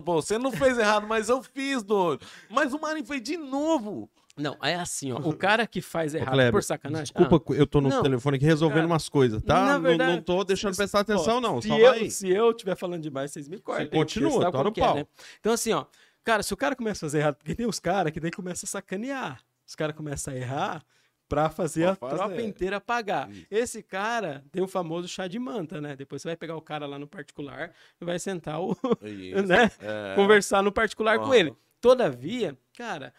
Você 0.06 0.38
não 0.38 0.52
fez 0.52 0.78
errado, 0.78 1.08
mas 1.08 1.30
eu 1.30 1.42
fiz, 1.42 1.84
doido. 1.84 2.26
Mas 2.50 2.74
o 2.74 2.80
Marinho 2.80 3.06
fez 3.06 3.22
de 3.22 3.38
novo. 3.38 4.10
Não, 4.36 4.58
é 4.64 4.76
assim, 4.76 5.12
ó. 5.12 5.18
O 5.20 5.36
cara 5.36 5.68
que 5.68 5.80
faz 5.80 6.16
errado 6.16 6.34
Kleber, 6.34 6.52
por 6.54 6.64
sacanagem. 6.64 7.14
Desculpa, 7.16 7.54
eu 7.54 7.68
tô 7.68 7.80
no 7.82 7.90
Não, 7.90 8.02
telefone 8.02 8.38
aqui 8.38 8.46
resolvendo 8.46 8.78
cara, 8.82 8.88
umas 8.88 9.08
coisas, 9.08 9.44
tá? 9.44 9.64
na 9.64 9.74
Não- 9.74 9.82
verdade, 9.82 10.16
não, 10.16 10.22
tô 10.24 10.44
deixando 10.44 10.74
se- 10.74 10.78
prestar 10.78 11.02
atenção, 11.02 11.38
ó, 11.38 11.42
não. 11.42 11.62
Se 11.62 11.68
Só 11.68 11.78
eu, 11.78 11.92
vai. 11.92 12.10
se 12.10 12.30
eu 12.30 12.50
estiver 12.50 12.76
falando 12.76 13.04
demais, 13.04 13.32
vocês 13.32 13.48
me 13.48 13.60
cortam. 13.60 13.86
Você 13.86 13.92
continua, 13.92 14.52
tá 14.52 14.64
no 14.64 14.72
pau. 14.74 15.08
Então, 15.40 15.54
assim, 15.54 15.72
ó. 15.74 15.86
Cara, 16.24 16.42
se 16.42 16.52
o 16.54 16.58
cara 16.58 16.76
começa 16.76 17.06
a 17.06 17.10
fazer 17.10 17.20
errado, 17.20 17.36
porque 17.36 17.54
tem 17.54 17.68
os 17.68 17.80
caras 17.80 18.12
que 18.12 18.20
daí 18.20 18.32
começa 18.32 18.66
a 18.66 18.68
sacanear. 18.70 19.40
Os 19.68 19.76
caras 19.76 19.96
começam 19.96 20.34
a 20.34 20.38
errar 20.38 20.84
pra 21.28 21.50
fazer 21.50 21.86
a 21.86 21.96
fazer. 21.96 22.16
tropa 22.16 22.42
inteira 22.42 22.80
pagar. 22.80 23.30
Isso. 23.30 23.48
Esse 23.50 23.84
cara 23.84 24.44
tem 24.52 24.62
o 24.62 24.68
famoso 24.68 25.08
chá 25.08 25.28
de 25.28 25.40
manta, 25.40 25.82
né? 25.82 25.96
Depois 25.96 26.22
você 26.22 26.30
vai 26.30 26.36
pegar 26.38 26.56
o 26.56 26.62
cara 26.62 26.86
lá 26.86 27.00
no 27.00 27.08
particular 27.08 27.74
e 28.00 28.06
vai 28.06 28.20
sentar 28.20 28.62
o, 28.62 28.78
Isso. 29.02 29.44
né? 29.48 29.72
É. 29.80 30.16
conversar 30.16 30.62
no 30.62 30.72
particular 30.72 31.18
com 31.20 31.26
Aham. 31.26 31.36
ele. 31.36 31.56
Todavia, 31.82 32.58
cara, 32.78 33.14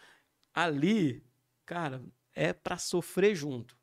ali, 0.55 1.23
cara, 1.67 2.01
é 2.35 2.53
pra 2.53 2.79
sofrer 2.79 3.35
junto. 3.35 3.77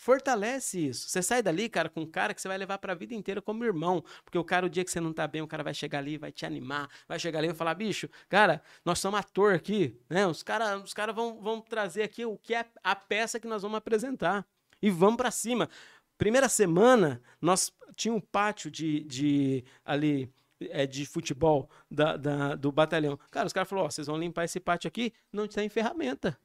Fortalece 0.00 0.78
isso. 0.88 1.08
Você 1.08 1.20
sai 1.20 1.42
dali, 1.42 1.68
cara, 1.68 1.88
com 1.88 2.02
um 2.02 2.06
cara 2.06 2.32
que 2.32 2.40
você 2.40 2.46
vai 2.46 2.56
levar 2.56 2.78
pra 2.78 2.94
vida 2.94 3.14
inteira 3.14 3.42
como 3.42 3.64
irmão. 3.64 4.02
Porque 4.24 4.38
o 4.38 4.44
cara, 4.44 4.64
o 4.64 4.70
dia 4.70 4.84
que 4.84 4.90
você 4.90 5.00
não 5.00 5.12
tá 5.12 5.26
bem, 5.26 5.42
o 5.42 5.46
cara 5.48 5.64
vai 5.64 5.74
chegar 5.74 5.98
ali, 5.98 6.16
vai 6.16 6.30
te 6.30 6.46
animar, 6.46 6.88
vai 7.08 7.18
chegar 7.18 7.40
ali 7.40 7.48
e 7.48 7.54
falar: 7.54 7.74
bicho, 7.74 8.08
cara, 8.28 8.62
nós 8.84 9.00
somos 9.00 9.18
ator 9.18 9.54
aqui, 9.54 9.98
né? 10.08 10.24
Os 10.26 10.42
caras 10.42 10.82
os 10.84 10.94
cara 10.94 11.12
vão, 11.12 11.40
vão 11.42 11.60
trazer 11.60 12.02
aqui 12.04 12.24
o 12.24 12.38
que 12.38 12.54
é 12.54 12.64
a 12.82 12.94
peça 12.94 13.40
que 13.40 13.48
nós 13.48 13.62
vamos 13.62 13.76
apresentar. 13.76 14.46
E 14.80 14.88
vamos 14.88 15.16
pra 15.16 15.30
cima. 15.32 15.68
Primeira 16.16 16.48
semana, 16.48 17.20
nós 17.40 17.72
tinha 17.96 18.14
um 18.14 18.20
pátio 18.20 18.70
de, 18.70 19.00
de 19.04 19.64
ali 19.84 20.32
é, 20.60 20.86
de 20.86 21.06
futebol 21.06 21.68
da, 21.90 22.16
da- 22.16 22.54
do 22.54 22.70
batalhão. 22.70 23.18
Cara, 23.30 23.46
os 23.46 23.52
caras 23.52 23.68
falaram, 23.68 23.86
ó, 23.86 23.90
vocês 23.90 24.06
vão 24.06 24.16
limpar 24.16 24.44
esse 24.44 24.60
pátio 24.60 24.86
aqui, 24.88 25.12
não 25.32 25.46
tem 25.48 25.68
ferramenta. 25.68 26.38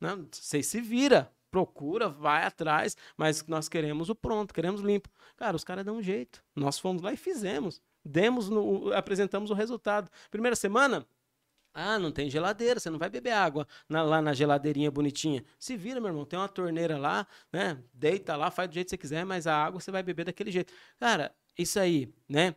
Não, 0.00 0.26
vocês 0.30 0.66
se 0.66 0.80
vira, 0.80 1.30
procura, 1.50 2.08
vai 2.08 2.44
atrás, 2.44 2.96
mas 3.16 3.44
nós 3.46 3.68
queremos 3.68 4.08
o 4.08 4.14
pronto, 4.14 4.54
queremos 4.54 4.80
limpo. 4.80 5.08
Cara, 5.36 5.56
os 5.56 5.64
caras 5.64 5.84
dão 5.84 5.96
um 5.96 6.02
jeito. 6.02 6.42
Nós 6.54 6.78
fomos 6.78 7.02
lá 7.02 7.12
e 7.12 7.16
fizemos. 7.16 7.80
Demos, 8.04 8.48
no, 8.48 8.92
apresentamos 8.92 9.50
o 9.50 9.54
resultado. 9.54 10.10
Primeira 10.30 10.56
semana, 10.56 11.06
ah, 11.72 11.98
não 11.98 12.10
tem 12.10 12.28
geladeira, 12.28 12.80
você 12.80 12.90
não 12.90 12.98
vai 12.98 13.08
beber 13.08 13.32
água 13.32 13.66
na- 13.88 14.02
lá 14.02 14.20
na 14.20 14.32
geladeirinha 14.32 14.90
bonitinha. 14.90 15.44
Se 15.58 15.76
vira, 15.76 16.00
meu 16.00 16.08
irmão, 16.08 16.24
tem 16.24 16.38
uma 16.38 16.48
torneira 16.48 16.98
lá, 16.98 17.26
né? 17.52 17.82
Deita 17.92 18.36
lá, 18.36 18.50
faz 18.50 18.68
do 18.68 18.74
jeito 18.74 18.86
que 18.86 18.90
você 18.90 18.98
quiser, 18.98 19.24
mas 19.24 19.46
a 19.46 19.56
água 19.56 19.80
você 19.80 19.90
vai 19.90 20.02
beber 20.02 20.24
daquele 20.24 20.50
jeito. 20.50 20.72
Cara, 20.98 21.34
isso 21.56 21.78
aí, 21.78 22.12
né? 22.28 22.54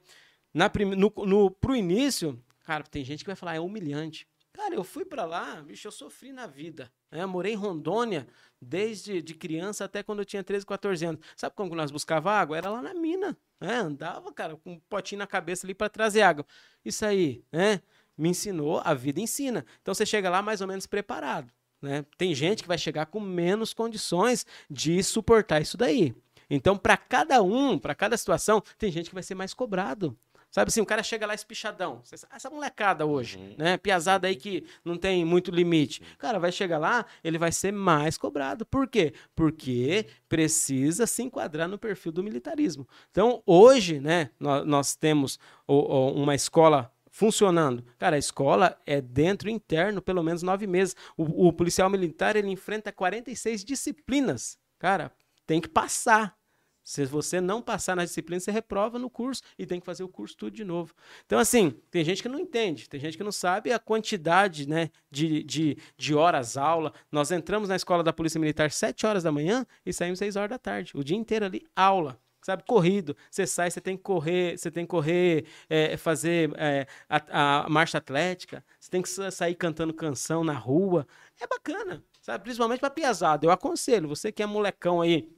Na 0.53 0.69
prim... 0.69 0.85
no, 0.95 1.11
no, 1.25 1.51
pro 1.51 1.75
início, 1.75 2.41
cara, 2.63 2.83
tem 2.83 3.03
gente 3.03 3.23
que 3.23 3.29
vai 3.29 3.35
falar, 3.35 3.55
é 3.55 3.59
humilhante. 3.59 4.27
Cara, 4.53 4.75
eu 4.75 4.83
fui 4.83 5.03
pra 5.03 5.25
lá, 5.25 5.61
bicho, 5.63 5.87
eu 5.87 5.91
sofri 5.91 6.31
na 6.31 6.45
vida. 6.45 6.91
Né? 7.11 7.25
Morei 7.25 7.53
em 7.53 7.55
Rondônia 7.55 8.27
desde 8.61 9.21
de 9.21 9.33
criança 9.33 9.85
até 9.85 10.03
quando 10.03 10.19
eu 10.19 10.25
tinha 10.25 10.43
13, 10.43 10.65
14 10.65 11.05
anos. 11.05 11.21
Sabe 11.35 11.55
como 11.55 11.75
nós 11.75 11.89
buscava 11.89 12.31
água? 12.31 12.55
Era 12.55 12.69
lá 12.69 12.81
na 12.81 12.93
mina. 12.93 13.35
Né? 13.59 13.75
Andava, 13.77 14.31
cara, 14.31 14.55
com 14.55 14.73
um 14.73 14.79
potinho 14.87 15.19
na 15.19 15.27
cabeça 15.27 15.65
ali 15.65 15.73
para 15.73 15.89
trazer 15.89 16.21
água. 16.21 16.45
Isso 16.85 17.03
aí, 17.03 17.43
né? 17.51 17.81
Me 18.15 18.29
ensinou, 18.29 18.79
a 18.85 18.93
vida 18.93 19.19
ensina. 19.19 19.65
Então 19.81 19.93
você 19.93 20.05
chega 20.05 20.29
lá 20.29 20.41
mais 20.41 20.61
ou 20.61 20.67
menos 20.67 20.85
preparado. 20.85 21.51
Né? 21.81 22.05
Tem 22.15 22.35
gente 22.35 22.61
que 22.61 22.67
vai 22.67 22.77
chegar 22.77 23.07
com 23.07 23.19
menos 23.19 23.73
condições 23.73 24.45
de 24.69 25.01
suportar 25.01 25.61
isso 25.61 25.77
daí. 25.77 26.15
Então, 26.49 26.77
para 26.77 26.95
cada 26.95 27.41
um, 27.41 27.79
para 27.79 27.95
cada 27.95 28.15
situação, 28.15 28.61
tem 28.77 28.91
gente 28.91 29.09
que 29.09 29.15
vai 29.15 29.23
ser 29.23 29.33
mais 29.33 29.53
cobrado. 29.53 30.15
Sabe 30.55 30.69
assim, 30.69 30.81
o 30.81 30.85
cara 30.85 31.01
chega 31.01 31.25
lá 31.25 31.33
espichadão. 31.33 32.01
Sabe, 32.03 32.21
Essa 32.31 32.47
molecada 32.47 33.07
hoje, 33.07 33.37
Uhum. 33.39 33.55
né? 33.57 33.75
Piazada 33.75 34.27
aí 34.27 34.35
que 34.35 34.63
não 34.85 34.95
tem 34.97 35.25
muito 35.25 35.49
limite. 35.49 35.99
Cara, 36.19 36.37
vai 36.39 36.51
chegar 36.51 36.77
lá, 36.77 37.07
ele 37.23 37.39
vai 37.39 37.51
ser 37.51 37.71
mais 37.73 38.19
cobrado. 38.19 38.63
Por 38.63 38.87
quê? 38.87 39.15
Porque 39.35 40.05
precisa 40.29 41.07
se 41.07 41.23
enquadrar 41.23 41.67
no 41.67 41.79
perfil 41.79 42.11
do 42.11 42.23
militarismo. 42.23 42.87
Então, 43.09 43.41
hoje, 43.47 43.99
né, 43.99 44.29
nós, 44.39 44.63
nós 44.65 44.95
temos 44.95 45.39
o- 45.67 45.73
o- 45.73 46.13
uma 46.21 46.35
escola 46.35 46.93
funcionando. 47.09 47.83
Cara, 47.97 48.15
a 48.15 48.19
escola 48.19 48.77
é 48.85 49.01
dentro 49.01 49.49
interno, 49.49 50.03
pelo 50.03 50.21
menos 50.21 50.43
nove 50.43 50.67
meses. 50.67 50.95
O, 51.17 51.47
o 51.47 51.53
policial 51.53 51.89
militar, 51.89 52.35
ele 52.35 52.49
enfrenta 52.49 52.91
46 52.91 53.63
disciplinas. 53.63 54.57
Cara, 54.77 55.11
tem 55.47 55.59
que 55.59 55.67
passar. 55.67 56.35
Se 56.83 57.05
você 57.05 57.39
não 57.39 57.61
passar 57.61 57.95
na 57.95 58.03
disciplina, 58.03 58.39
você 58.39 58.51
reprova 58.51 58.99
no 58.99 59.09
curso 59.09 59.41
e 59.57 59.65
tem 59.65 59.79
que 59.79 59.85
fazer 59.85 60.03
o 60.03 60.07
curso 60.07 60.35
tudo 60.35 60.55
de 60.55 60.65
novo. 60.65 60.93
Então, 61.25 61.39
assim, 61.39 61.71
tem 61.89 62.03
gente 62.03 62.21
que 62.21 62.27
não 62.29 62.39
entende, 62.39 62.89
tem 62.89 62.99
gente 62.99 63.17
que 63.17 63.23
não 63.23 63.31
sabe 63.31 63.71
a 63.71 63.79
quantidade 63.79 64.67
né, 64.67 64.89
de, 65.09 65.43
de, 65.43 65.77
de 65.97 66.13
horas 66.13 66.57
aula. 66.57 66.93
Nós 67.11 67.31
entramos 67.31 67.69
na 67.69 67.75
escola 67.75 68.03
da 68.03 68.11
Polícia 68.11 68.39
Militar 68.39 68.69
7 68.71 69.05
horas 69.05 69.23
da 69.23 69.31
manhã 69.31 69.65
e 69.85 69.93
saímos 69.93 70.19
6 70.19 70.35
horas 70.35 70.49
da 70.49 70.59
tarde. 70.59 70.91
O 70.95 71.03
dia 71.03 71.17
inteiro 71.17 71.45
ali, 71.45 71.65
aula. 71.75 72.19
Sabe, 72.41 72.63
corrido. 72.67 73.15
Você 73.31 73.47
sai, 73.47 73.71
você 73.71 73.79
tem 73.79 73.95
que 73.95 74.03
correr, 74.03 74.57
você 74.57 74.69
tem 74.69 74.83
que 74.83 74.89
correr, 74.89 75.45
é, 75.69 75.95
fazer 75.95 76.51
é, 76.57 76.85
a, 77.07 77.63
a 77.63 77.69
marcha 77.69 77.97
atlética, 77.97 78.65
você 78.77 78.91
tem 78.91 79.01
que 79.01 79.07
sa- 79.07 79.31
sair 79.31 79.55
cantando 79.55 79.93
canção 79.93 80.43
na 80.43 80.51
rua. 80.51 81.07
É 81.39 81.47
bacana, 81.47 82.03
sabe? 82.21 82.43
Principalmente 82.43 82.81
para 82.81 82.89
piazada. 82.89 83.45
Eu 83.45 83.51
aconselho, 83.51 84.09
você 84.09 84.29
que 84.29 84.43
é 84.43 84.45
molecão 84.45 84.99
aí, 84.99 85.29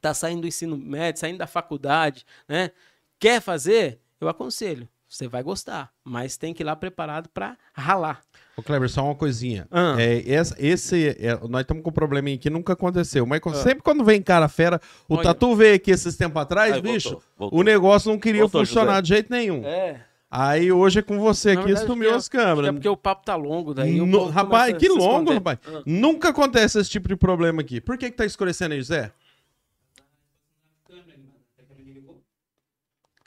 tá 0.00 0.14
saindo 0.14 0.42
do 0.42 0.46
ensino 0.46 0.76
médio, 0.76 1.20
saindo 1.20 1.38
da 1.38 1.46
faculdade, 1.46 2.24
né? 2.48 2.70
Quer 3.18 3.40
fazer? 3.40 4.00
Eu 4.20 4.28
aconselho. 4.28 4.88
Você 5.08 5.26
vai 5.26 5.42
gostar, 5.42 5.90
mas 6.04 6.36
tem 6.36 6.52
que 6.52 6.62
ir 6.62 6.66
lá 6.66 6.76
preparado 6.76 7.30
para 7.30 7.56
ralar. 7.72 8.20
Ô, 8.54 8.62
Kleber, 8.62 8.90
só 8.90 9.02
uma 9.04 9.14
coisinha. 9.14 9.66
Ah. 9.70 9.96
É, 9.98 10.18
esse, 10.26 10.54
esse- 10.58 11.08
é, 11.18 11.38
nós 11.48 11.62
estamos 11.62 11.82
com 11.82 11.88
um 11.88 11.92
probleminha 11.92 12.36
aqui, 12.36 12.50
nunca 12.50 12.74
aconteceu. 12.74 13.24
Mas 13.24 13.40
sempre 13.62 13.82
quando 13.82 14.04
vem 14.04 14.20
cara 14.20 14.48
fera, 14.48 14.78
o 15.08 15.14
Olha. 15.14 15.22
Tatu 15.22 15.56
veio 15.56 15.76
aqui 15.76 15.90
esses 15.92 16.14
tempos 16.14 16.42
atrás, 16.42 16.74
Aí, 16.74 16.82
bicho, 16.82 17.10
voltou, 17.10 17.28
voltou. 17.38 17.58
o 17.58 17.62
negócio 17.62 18.10
não 18.10 18.18
queria 18.18 18.42
Voltou, 18.42 18.60
funcionar 18.66 18.90
José. 18.96 19.02
de 19.02 19.08
jeito 19.08 19.30
nenhum. 19.32 19.64
É. 19.64 20.04
Aí 20.30 20.70
hoje 20.70 20.98
é 20.98 21.02
com 21.02 21.18
você 21.18 21.52
aqui, 21.52 21.74
sumiu 21.78 22.08
acho 22.10 22.18
as 22.18 22.28
que 22.28 22.36
é- 22.36 22.40
câmeras. 22.42 22.68
É 22.68 22.72
porque 22.72 22.88
o 22.90 22.96
papo 22.96 23.24
tá 23.24 23.34
longo, 23.34 23.72
daí 23.72 23.98
No- 23.98 24.26
rapaz, 24.26 24.76
que 24.76 24.88
longo, 24.88 25.00
esconder. 25.00 25.34
rapaz. 25.34 25.58
Ah. 25.66 25.82
Nunca 25.86 26.28
acontece 26.28 26.78
esse 26.78 26.90
tipo 26.90 27.08
de 27.08 27.16
problema 27.16 27.62
aqui. 27.62 27.80
Por 27.80 27.96
que, 27.96 28.10
que 28.10 28.16
tá 28.16 28.26
escurecendo 28.26 28.74
aí, 28.74 28.82
Zé? 28.82 29.10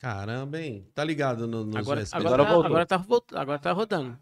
Caramba, 0.02 0.60
hein? 0.60 0.88
Tá 0.96 1.04
ligado 1.04 1.48
no, 1.48 1.64
nos 1.64 1.76
Agora, 1.76 2.02
USB. 2.02 2.18
agora, 2.18 2.34
Agora 2.44 2.46
tá, 2.46 2.52
voltou. 2.54 2.66
agora, 2.66 2.86
tá, 2.86 2.98
volt- 2.98 3.34
agora 3.36 3.60
tá 3.60 3.72
rodando. 3.72 4.18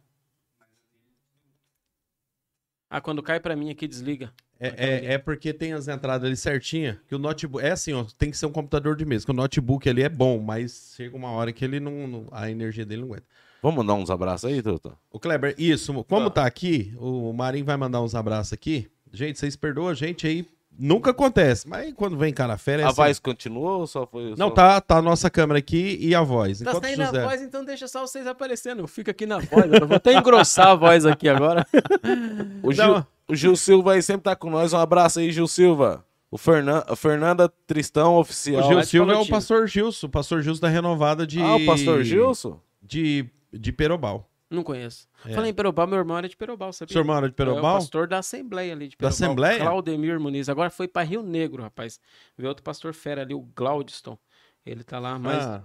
Ah, 2.90 3.00
quando 3.00 3.22
cai 3.24 3.40
pra 3.40 3.56
mim 3.56 3.70
aqui, 3.70 3.88
desliga. 3.88 4.34
É, 4.60 4.68
é, 4.68 5.14
é 5.14 5.18
porque 5.18 5.54
tem 5.54 5.72
as 5.74 5.88
entradas 5.88 6.26
ali 6.28 6.36
certinha, 6.36 7.00
que 7.08 7.16
o 7.16 7.20
notebook... 7.20 7.64
É 7.64 7.72
assim, 7.72 7.94
ó, 7.94 8.04
tem 8.18 8.30
que 8.30 8.38
ser 8.38 8.46
um 8.46 8.52
computador 8.52 8.96
de 8.98 9.06
mesa, 9.06 9.24
que 9.26 9.32
o 9.32 9.34
notebook 9.34 9.88
ali 9.88 10.02
é 10.04 10.10
bom, 10.10 10.38
mas 10.40 10.94
chega 10.98 11.16
uma 11.16 11.30
hora 11.32 11.54
que 11.54 11.64
ele 11.64 11.80
não... 11.80 12.08
não- 12.08 12.28
a 12.32 12.50
energia 12.52 12.86
dele 12.86 13.02
não 13.02 13.08
aguenta. 13.10 13.24
Vamos 13.62 13.78
mandar 13.78 13.94
uns 13.94 14.10
abraços 14.10 14.50
aí, 14.50 14.62
Tuta? 14.62 14.98
O 15.12 15.20
Kleber, 15.20 15.56
isso, 15.58 15.94
como 16.06 16.28
Ah. 16.28 16.32
tá 16.32 16.46
aqui, 16.46 16.94
o 16.98 17.32
Marinho 17.32 17.64
vai 17.66 17.78
mandar 17.78 18.02
uns 18.02 18.16
abraços 18.16 18.52
aqui. 18.52 18.90
Gente, 19.14 19.40
vocês 19.40 19.56
perdoam 19.56 19.88
a 19.88 19.94
gente 19.94 20.26
aí, 20.28 20.46
nunca 20.80 21.12
acontece, 21.12 21.68
mas 21.68 21.94
quando 21.94 22.18
vem 22.18 22.34
cara 22.34 22.58
fera 22.58 22.82
é 22.82 22.86
a 22.86 22.88
assim. 22.88 22.96
voz 22.96 23.20
continuou 23.20 23.82
ou 23.82 23.88
só 23.88 24.08
foi... 24.08 24.34
Não, 24.38 24.48
só- 24.48 24.54
tá, 24.54 24.82
tá 24.82 24.98
a 24.98 25.02
nossa 25.02 25.30
câmera 25.30 25.60
aqui 25.60 25.98
e 26.02 26.16
a 26.16 26.22
voz. 26.22 26.60
Tá 26.60 26.70
Enquanto 26.72 26.84
saindo 26.86 27.06
José... 27.06 27.22
a 27.22 27.28
voz, 27.28 27.42
então 27.42 27.66
deixa 27.66 27.88
só 27.88 28.02
vocês 28.08 28.26
aparecendo. 28.26 28.80
Eu 28.80 28.88
fico 28.88 29.12
aqui 29.12 29.26
na 29.26 29.40
voz. 29.40 29.66
Eu 29.72 29.86
vou 29.88 29.98
até 29.98 30.14
engrossar 30.14 30.70
a 30.70 30.76
voz 30.76 31.06
aqui 31.06 31.28
agora. 31.28 31.68
O 32.64 32.72
Gil, 32.74 32.88
Não. 32.88 33.08
o 33.28 33.36
Gil 33.36 33.56
Silva 33.56 33.94
aí 33.94 34.02
sempre 34.02 34.24
tá 34.24 34.36
com 34.36 34.50
nós. 34.50 34.74
Um 34.74 34.78
abraço 34.78 35.20
aí, 35.20 35.32
Gil 35.32 35.48
Silva. 35.48 36.06
O 36.32 36.38
Fernan... 36.38 36.84
Fernanda 36.96 37.52
Tristão, 37.66 38.14
O 38.16 38.20
oficial. 38.20 38.64
Gil 38.64 38.76
Lá 38.76 38.82
de 38.82 38.88
Silva 38.88 39.14
é 39.14 39.18
o 39.18 39.28
pastor 39.28 39.68
Gilson, 39.68 40.08
o 40.08 40.10
pastor 40.10 40.42
Gilson 40.42 40.62
da 40.62 40.70
renovada 40.70 41.26
de. 41.26 41.42
Ah, 41.42 41.56
o 41.56 41.66
pastor 41.66 42.04
Gilson? 42.04 42.60
De, 42.82 43.26
de 43.52 43.72
Perobal. 43.72 44.29
Não 44.50 44.64
conheço. 44.64 45.08
É. 45.26 45.34
Falei 45.34 45.52
em 45.52 45.54
Perobal, 45.54 45.86
meu 45.86 46.00
irmão 46.00 46.18
era 46.18 46.28
de 46.28 46.36
Perobal, 46.36 46.74
sabia? 46.74 46.90
O 46.92 46.94
senhor 46.94 47.06
mora 47.06 47.28
de 47.28 47.32
É 47.32 47.34
o 47.34 47.36
Perobal? 47.36 47.76
pastor 47.78 48.08
da 48.08 48.18
Assembleia 48.18 48.74
ali 48.74 48.88
de 48.88 48.96
Da 48.96 48.98
Perobal. 48.98 49.14
Assembleia? 49.14 49.60
Claudemir 49.60 50.20
Muniz. 50.20 50.50
Agora 50.50 50.70
foi 50.72 50.88
para 50.88 51.04
Rio 51.06 51.22
Negro, 51.22 51.62
rapaz. 51.62 52.00
Vê 52.38 52.48
outro 52.48 52.64
pastor 52.64 52.94
fera 52.94 53.22
ali, 53.22 53.34
o 53.36 53.42
Glaudston. 53.56 54.18
Ele 54.66 54.84
tá 54.84 54.98
lá, 55.00 55.20
mas, 55.20 55.46
Ah, 55.46 55.64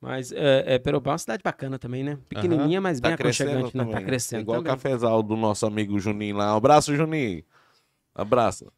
mas 0.00 0.32
é, 0.32 0.74
é, 0.74 0.78
Perobal 0.78 1.10
é 1.10 1.14
uma 1.14 1.18
cidade 1.18 1.42
bacana 1.42 1.76
também, 1.78 2.04
né? 2.04 2.16
Pequenininha, 2.28 2.80
mas 2.80 3.00
bem 3.00 3.10
Tá 3.10 3.16
crescendo 3.16 3.50
aconchegante, 3.50 3.76
né? 3.76 3.82
também. 3.84 4.00
Tá 4.00 4.06
crescendo 4.06 4.42
Igual 4.42 4.58
também. 4.58 4.72
o 4.72 4.76
cafezal 4.76 5.22
do 5.22 5.36
nosso 5.36 5.66
amigo 5.66 5.98
Juninho 5.98 6.36
lá. 6.36 6.54
Um 6.54 6.58
abraço, 6.58 6.94
Juninho. 6.94 7.42
Abraço. 8.14 8.70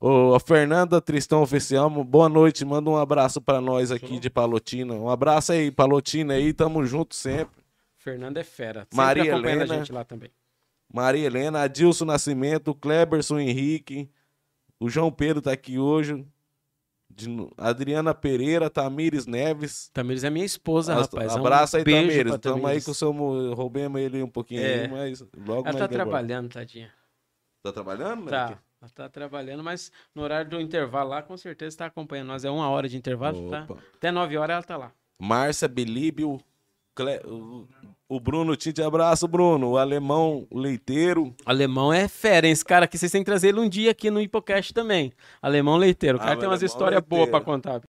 Ô, 0.00 0.34
a 0.34 0.40
Fernanda 0.40 1.00
Tristão 1.00 1.42
Oficial, 1.42 1.88
boa 2.04 2.28
noite. 2.28 2.64
Manda 2.64 2.88
um 2.90 2.96
abraço 2.96 3.40
pra 3.40 3.60
nós 3.60 3.92
aqui 3.92 4.18
de 4.18 4.30
Palotina. 4.30 4.94
Um 4.94 5.10
abraço 5.10 5.52
aí, 5.52 5.70
Palotina 5.70 6.34
aí. 6.34 6.52
Tamo 6.52 6.84
junto 6.84 7.14
sempre. 7.14 7.59
Fernando 8.00 8.38
é 8.38 8.44
fera. 8.44 8.80
Sempre 8.80 8.96
Maria 8.96 9.34
acompanhando 9.34 9.60
Helena. 9.60 9.74
a 9.74 9.78
gente 9.78 9.92
lá 9.92 10.04
também. 10.04 10.30
Maria 10.92 11.26
Helena, 11.26 11.60
Adilson 11.62 12.04
Nascimento, 12.06 12.74
Kleberson 12.74 13.38
Henrique, 13.38 14.10
o 14.80 14.88
João 14.88 15.12
Pedro 15.12 15.40
tá 15.42 15.52
aqui 15.52 15.78
hoje, 15.78 16.26
Adriana 17.56 18.14
Pereira, 18.14 18.70
Tamires 18.70 19.26
Neves. 19.26 19.90
Tamires 19.92 20.24
é 20.24 20.30
minha 20.30 20.44
esposa, 20.46 20.94
As- 20.94 21.02
rapaz. 21.08 21.34
Um 21.34 21.38
Abraço 21.40 21.76
aí, 21.76 21.84
beijo 21.84 22.08
Tamires. 22.08 22.38
Tamo 22.38 22.66
aí 22.66 22.80
com 22.82 22.90
o 22.90 22.94
seu. 22.94 23.12
mo- 23.12 23.52
Roubemos 23.54 24.00
ele 24.00 24.22
um 24.22 24.28
pouquinho 24.28 24.62
É. 24.62 24.82
aí, 24.82 24.88
mas 24.88 25.20
logo 25.46 25.68
Ela 25.68 25.78
tá 25.78 25.88
trabalhando, 25.88 26.48
tadinha. 26.48 26.90
Tá 27.62 27.72
trabalhando? 27.72 28.28
Tá. 28.30 28.48
Mike? 28.48 28.60
Ela 28.80 28.90
tá 28.94 29.08
trabalhando, 29.10 29.62
mas 29.62 29.92
no 30.14 30.22
horário 30.22 30.48
do 30.50 30.58
intervalo 30.60 31.10
lá, 31.10 31.22
com 31.22 31.36
certeza 31.36 31.76
tá 31.76 31.86
acompanhando 31.86 32.28
nós. 32.28 32.44
É 32.44 32.50
uma 32.50 32.68
hora 32.70 32.88
de 32.88 32.96
intervalo, 32.96 33.50
tá? 33.50 33.64
Opa. 33.68 33.78
Até 33.94 34.10
nove 34.10 34.38
horas 34.38 34.54
ela 34.54 34.62
tá 34.62 34.76
lá. 34.78 34.92
Márcia 35.20 35.68
Belíbio, 35.68 36.40
Cle- 37.04 37.20
o- 38.08 38.20
Bruno 38.20 38.56
Tite, 38.56 38.82
abraço, 38.82 39.26
Bruno. 39.28 39.70
O 39.70 39.78
alemão 39.78 40.46
leiteiro. 40.52 41.34
Alemão 41.46 41.92
é 41.92 42.08
fera, 42.08 42.46
hein? 42.46 42.52
Esse 42.52 42.64
cara 42.64 42.84
aqui, 42.84 42.98
vocês 42.98 43.10
têm 43.12 43.20
que 43.22 43.26
trazer 43.26 43.48
ele 43.48 43.60
um 43.60 43.68
dia 43.68 43.90
aqui 43.92 44.10
no 44.10 44.20
Hipocast 44.20 44.74
também. 44.74 45.12
Alemão 45.40 45.76
leiteiro. 45.76 46.18
O 46.18 46.20
Ah, 46.20 46.24
cara 46.24 46.36
o 46.36 46.40
tem 46.40 46.48
umas 46.48 46.62
histórias 46.62 47.00
boas 47.02 47.28
pra 47.30 47.40
contar. 47.40 47.80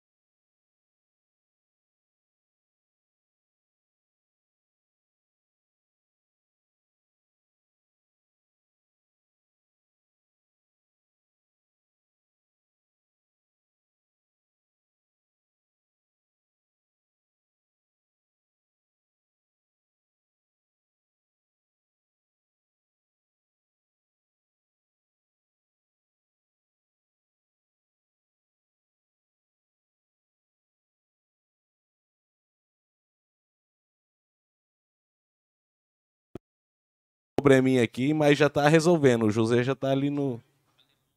Probleminha 37.41 37.83
aqui, 37.83 38.13
mas 38.13 38.39
já 38.39 38.49
tá 38.49 38.69
resolvendo. 38.69 39.25
O 39.25 39.31
José 39.31 39.63
já 39.63 39.75
tá 39.75 39.91
ali 39.91 40.11
no. 40.11 40.41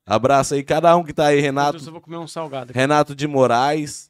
Abraço 0.05 0.53
aí, 0.53 0.63
cada 0.63 0.95
um 0.95 1.03
que 1.03 1.13
tá 1.13 1.27
aí, 1.27 1.39
Renato. 1.39 1.77
Eu 1.77 1.91
vou 1.91 2.01
comer 2.01 2.17
um 2.17 2.27
salgado 2.27 2.71
aqui. 2.71 2.79
Renato 2.79 3.15
de 3.15 3.27
Moraes. 3.27 4.09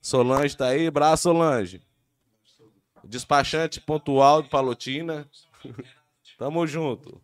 Solange 0.00 0.56
tá 0.56 0.68
aí. 0.68 0.86
Abraço, 0.86 1.24
Solange. 1.24 1.82
Despachante 3.04 3.80
pontual 3.80 4.42
de 4.42 4.48
Palotina. 4.48 5.26
Tamo 6.38 6.66
junto. 6.66 7.20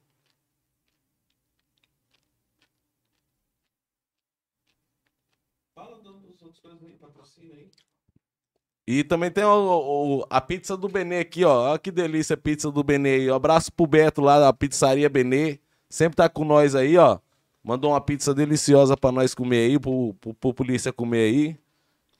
E 8.86 9.02
também 9.02 9.30
tem 9.30 9.44
o- 9.44 10.18
o- 10.20 10.26
a 10.28 10.40
pizza 10.40 10.76
do 10.76 10.88
Benê 10.88 11.20
aqui, 11.20 11.44
ó. 11.44 11.70
Olha 11.70 11.78
que 11.78 11.90
delícia 11.90 12.34
a 12.34 12.36
pizza 12.36 12.70
do 12.70 12.82
Benê 12.82 13.14
aí. 13.14 13.30
Um 13.30 13.34
abraço 13.34 13.72
pro 13.72 13.86
Beto 13.86 14.20
lá 14.20 14.38
da 14.38 14.52
pizzaria 14.52 15.08
Benê. 15.08 15.58
Sempre 15.88 16.16
tá 16.16 16.28
com 16.28 16.44
nós 16.44 16.74
aí, 16.74 16.96
ó. 16.98 17.18
Mandou 17.62 17.92
uma 17.92 18.00
pizza 18.00 18.34
deliciosa 18.34 18.94
pra 18.96 19.10
nós 19.10 19.34
comer 19.34 19.70
aí, 19.70 19.78
pro, 19.78 20.14
pro, 20.20 20.34
pro 20.34 20.52
polícia 20.54 20.92
comer 20.92 21.24
aí. 21.32 21.56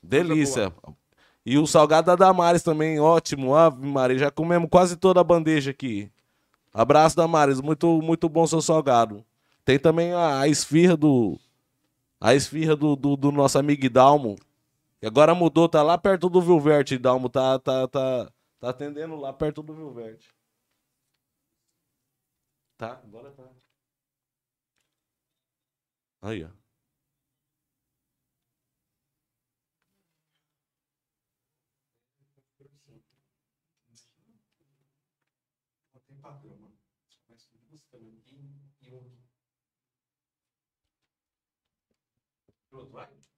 Delícia. 0.01 0.73
E 1.45 1.59
o 1.59 1.67
salgado 1.67 2.07
da 2.07 2.15
Damares 2.15 2.63
também, 2.63 2.99
ótimo. 2.99 3.55
Ave 3.55 3.85
Maria, 3.85 4.17
já 4.17 4.31
comemos 4.31 4.67
quase 4.71 4.95
toda 4.95 5.19
a 5.21 5.23
bandeja 5.23 5.69
aqui. 5.69 6.09
Abraço, 6.73 7.15
Damares. 7.15 7.61
Muito, 7.61 8.01
muito 8.01 8.27
bom 8.27 8.47
seu 8.47 8.61
salgado. 8.61 9.23
Tem 9.63 9.77
também 9.77 10.13
a, 10.13 10.39
a 10.41 10.47
esfirra 10.47 10.97
do. 10.97 11.37
A 12.19 12.33
esfirra 12.33 12.75
do, 12.75 12.95
do, 12.95 13.15
do 13.15 13.31
nosso 13.31 13.59
amigo 13.59 13.87
Dalmo. 13.87 14.35
Agora 15.05 15.35
mudou, 15.35 15.69
tá 15.69 15.83
lá 15.83 15.97
perto 15.97 16.29
do 16.29 16.41
Vilverte, 16.41 16.97
Dalmo. 16.97 17.29
Tá, 17.29 17.59
tá, 17.59 17.87
tá, 17.87 18.31
tá 18.59 18.69
atendendo 18.69 19.15
lá 19.15 19.31
perto 19.31 19.61
do 19.61 19.73
Vilverte. 19.73 20.33
Tá, 22.77 22.93
agora 23.03 23.31
tá. 23.31 23.49
Aí, 26.21 26.43
ó. 26.43 26.49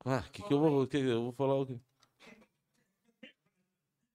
Ah, 0.10 0.24
que 0.32 0.41
que 0.41 0.54
eu 0.54 0.58
vou, 0.58 0.88
que 0.88 0.96
eu 0.96 1.24
vou 1.24 1.32
falar 1.34 1.56
o 1.56 1.65
quê? 1.65 1.78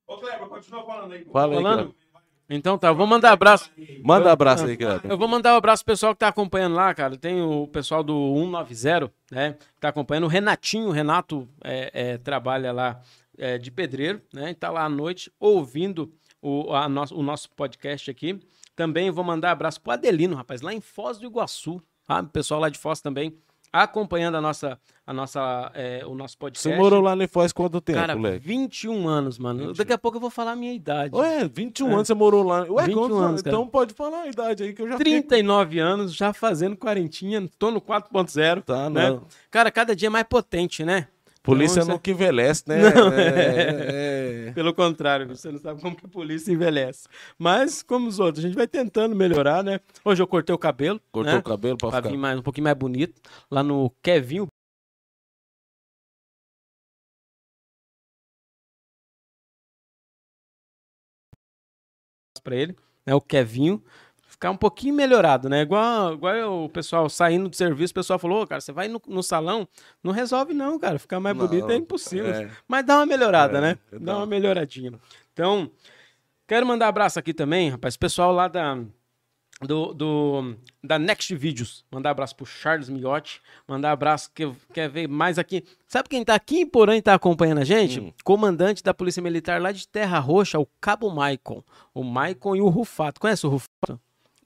Ô, 0.06 0.16
Kleber, 0.16 0.48
continua 0.48 0.86
falando 0.86 1.12
aí. 1.12 1.24
Fala 1.26 1.52
aí, 1.52 1.62
Falando? 1.62 1.78
Kleber. 1.78 2.02
Então 2.48 2.78
tá, 2.78 2.92
vou 2.92 3.06
mandar 3.06 3.32
abraço. 3.32 3.70
Manda 4.02 4.32
abraço 4.32 4.64
aí, 4.64 4.74
Kleber. 4.74 5.10
Eu 5.10 5.18
vou 5.18 5.28
mandar 5.28 5.52
um 5.52 5.56
abraço 5.56 5.84
pro 5.84 5.92
pessoal 5.92 6.14
que 6.14 6.20
tá 6.20 6.28
acompanhando 6.28 6.74
lá, 6.74 6.94
cara. 6.94 7.16
Tem 7.18 7.42
o 7.42 7.66
pessoal 7.66 8.02
do 8.02 8.34
190, 8.34 9.12
né? 9.30 9.52
Que 9.52 9.80
tá 9.80 9.88
acompanhando. 9.88 10.24
O 10.24 10.28
Renatinho, 10.28 10.88
o 10.88 10.92
Renato 10.92 11.46
é, 11.62 11.90
é, 11.92 12.18
trabalha 12.18 12.72
lá 12.72 13.02
é, 13.36 13.58
de 13.58 13.70
pedreiro, 13.70 14.22
né? 14.32 14.50
E 14.50 14.54
tá 14.54 14.70
lá 14.70 14.84
à 14.84 14.88
noite 14.88 15.30
ouvindo 15.38 16.10
o, 16.40 16.74
a 16.74 16.88
nosso, 16.88 17.14
o 17.14 17.22
nosso 17.22 17.50
podcast 17.50 18.10
aqui. 18.10 18.40
Também 18.74 19.10
vou 19.10 19.24
mandar 19.24 19.50
abraço 19.50 19.78
pro 19.78 19.92
Adelino, 19.92 20.36
rapaz, 20.36 20.62
lá 20.62 20.72
em 20.72 20.80
Foz 20.80 21.18
do 21.18 21.26
Iguaçu. 21.26 21.82
Tá? 22.06 22.20
O 22.20 22.28
pessoal 22.28 22.60
lá 22.60 22.70
de 22.70 22.78
Foz 22.78 23.02
também 23.02 23.38
acompanhando 23.72 24.36
a 24.36 24.40
nossa, 24.40 24.78
a 25.06 25.12
nossa, 25.12 25.70
é, 25.74 26.02
o 26.06 26.14
nosso 26.14 26.36
podcast. 26.36 26.68
Você 26.68 26.76
morou 26.76 27.00
lá 27.00 27.14
em 27.16 27.26
Foz 27.26 27.52
quanto 27.52 27.80
tempo, 27.80 27.98
Cara, 27.98 28.14
moleque? 28.14 28.46
21 28.46 29.08
anos, 29.08 29.38
mano. 29.38 29.72
Daqui 29.72 29.92
a 29.92 29.98
pouco 29.98 30.18
eu 30.18 30.20
vou 30.20 30.30
falar 30.30 30.52
a 30.52 30.56
minha 30.56 30.72
idade. 30.74 31.14
Ué, 31.16 31.48
21 31.48 31.90
É. 31.90 31.94
anos 31.94 32.06
você 32.08 32.14
morou 32.14 32.42
lá. 32.42 32.64
Ué, 32.68 32.84
21 32.84 32.94
quantos 33.00 33.18
anos, 33.22 33.42
cara. 33.42 33.56
Então 33.56 33.66
pode 33.66 33.94
falar 33.94 34.22
a 34.22 34.28
idade 34.28 34.62
aí 34.62 34.72
que 34.74 34.82
eu 34.82 34.88
já 34.88 34.98
fiquei- 34.98 35.22
39 35.22 35.78
anos, 35.78 36.14
já 36.14 36.32
fazendo 36.32 36.76
quarentinha, 36.76 37.48
tô 37.58 37.70
no 37.70 37.80
4.0. 37.80 38.62
Tá, 38.62 38.90
né? 38.90 39.10
não. 39.10 39.22
Cara, 39.50 39.70
cada 39.70 39.96
dia 39.96 40.08
é 40.08 40.10
mais 40.10 40.26
potente, 40.28 40.84
né? 40.84 41.08
Polícia 41.42 41.80
Então, 41.80 41.94
não 41.94 41.98
que 41.98 42.12
envelhece, 42.12 42.62
né? 42.68 42.78
Não, 42.94 43.12
é, 43.12 44.48
é. 44.48 44.52
Pelo 44.52 44.72
contrário, 44.72 45.26
você 45.26 45.50
não 45.50 45.58
sabe 45.58 45.80
como 45.80 45.96
que 45.96 46.06
a 46.06 46.08
polícia 46.08 46.52
envelhece. 46.52 47.08
Mas, 47.36 47.82
como 47.82 48.06
os 48.06 48.20
outros, 48.20 48.44
a 48.44 48.46
gente 48.48 48.56
vai 48.56 48.68
tentando 48.68 49.16
melhorar, 49.16 49.64
né? 49.64 49.80
Hoje 50.04 50.22
eu 50.22 50.26
cortei 50.26 50.54
o 50.54 50.58
cabelo. 50.58 51.00
Cortou 51.10 51.32
né? 51.32 51.38
o 51.40 51.42
cabelo 51.42 51.76
pra, 51.76 51.88
Pra 51.88 51.98
ficar. 51.98 52.10
vir 52.10 52.16
mais, 52.18 52.38
um 52.38 52.42
pouquinho 52.42 52.64
mais 52.64 52.76
bonito. 52.76 53.20
Lá 53.50 53.62
no 53.62 53.90
Kevinho. 54.02 54.46
Pra 62.42 62.56
ele, 62.56 62.76
né? 63.06 63.14
O 63.14 63.20
Kevinho. 63.20 63.82
Ficar 64.42 64.50
um 64.50 64.56
pouquinho 64.56 64.92
melhorado, 64.92 65.48
né? 65.48 65.62
Igual, 65.62 66.14
igual 66.14 66.64
o 66.64 66.68
pessoal 66.68 67.08
saindo 67.08 67.48
do 67.48 67.54
serviço, 67.54 67.92
o 67.92 67.94
pessoal 67.94 68.18
falou, 68.18 68.42
"Ô, 68.42 68.46
cara, 68.46 68.60
você 68.60 68.72
vai 68.72 68.88
no, 68.88 69.00
no 69.06 69.22
salão, 69.22 69.68
não 70.02 70.10
resolve 70.10 70.52
não, 70.52 70.80
cara. 70.80 70.98
Ficar 70.98 71.20
mais 71.20 71.36
Não, 71.36 71.46
bonito 71.46 71.70
é 71.70 71.76
impossível. 71.76 72.26
é. 72.34 72.50
Mas 72.66 72.84
dá 72.84 72.96
uma 72.98 73.06
melhorada, 73.06 73.58
É, 73.58 73.60
né? 73.60 73.78
dá. 73.92 73.98
Dá 74.00 74.16
uma 74.16 74.26
melhoradinha. 74.26 74.94
Então, 75.32 75.70
quero 76.48 76.66
mandar 76.66 76.88
abraço 76.88 77.20
aqui 77.20 77.32
também, 77.32 77.70
rapaz, 77.70 77.96
pessoal 77.96 78.32
lá 78.32 78.48
da 78.48 78.80
do, 79.60 79.94
do- 79.94 80.56
da 80.82 80.98
Next 80.98 81.32
Videos. 81.36 81.84
Mandar 81.88 82.10
abraço 82.10 82.34
pro 82.34 82.44
Charles 82.44 82.88
Miotti. 82.88 83.40
Mandar 83.68 83.92
abraço 83.92 84.28
que 84.34 84.50
quer 84.74 84.90
ver 84.90 85.06
mais 85.06 85.38
aqui. 85.38 85.62
Sabe 85.86 86.08
quem 86.08 86.24
tá 86.24 86.34
aqui 86.34 86.58
em 86.62 86.66
Porã 86.66 86.96
e 86.96 87.02
tá 87.02 87.14
acompanhando 87.14 87.58
a 87.58 87.64
gente? 87.64 88.00
Hum. 88.00 88.12
Comandante 88.24 88.82
da 88.82 88.92
Polícia 88.92 89.22
Militar 89.22 89.62
lá 89.62 89.70
de 89.70 89.86
Terra 89.86 90.18
Roxa, 90.18 90.58
o 90.58 90.66
Cabo 90.80 91.08
Maicon. 91.10 91.62
O 91.94 92.02
Maicon 92.02 92.56
e 92.56 92.60
o 92.60 92.68
Rufato. 92.68 93.20
Conhece 93.20 93.46
o 93.46 93.50
Rufato? 93.50 94.00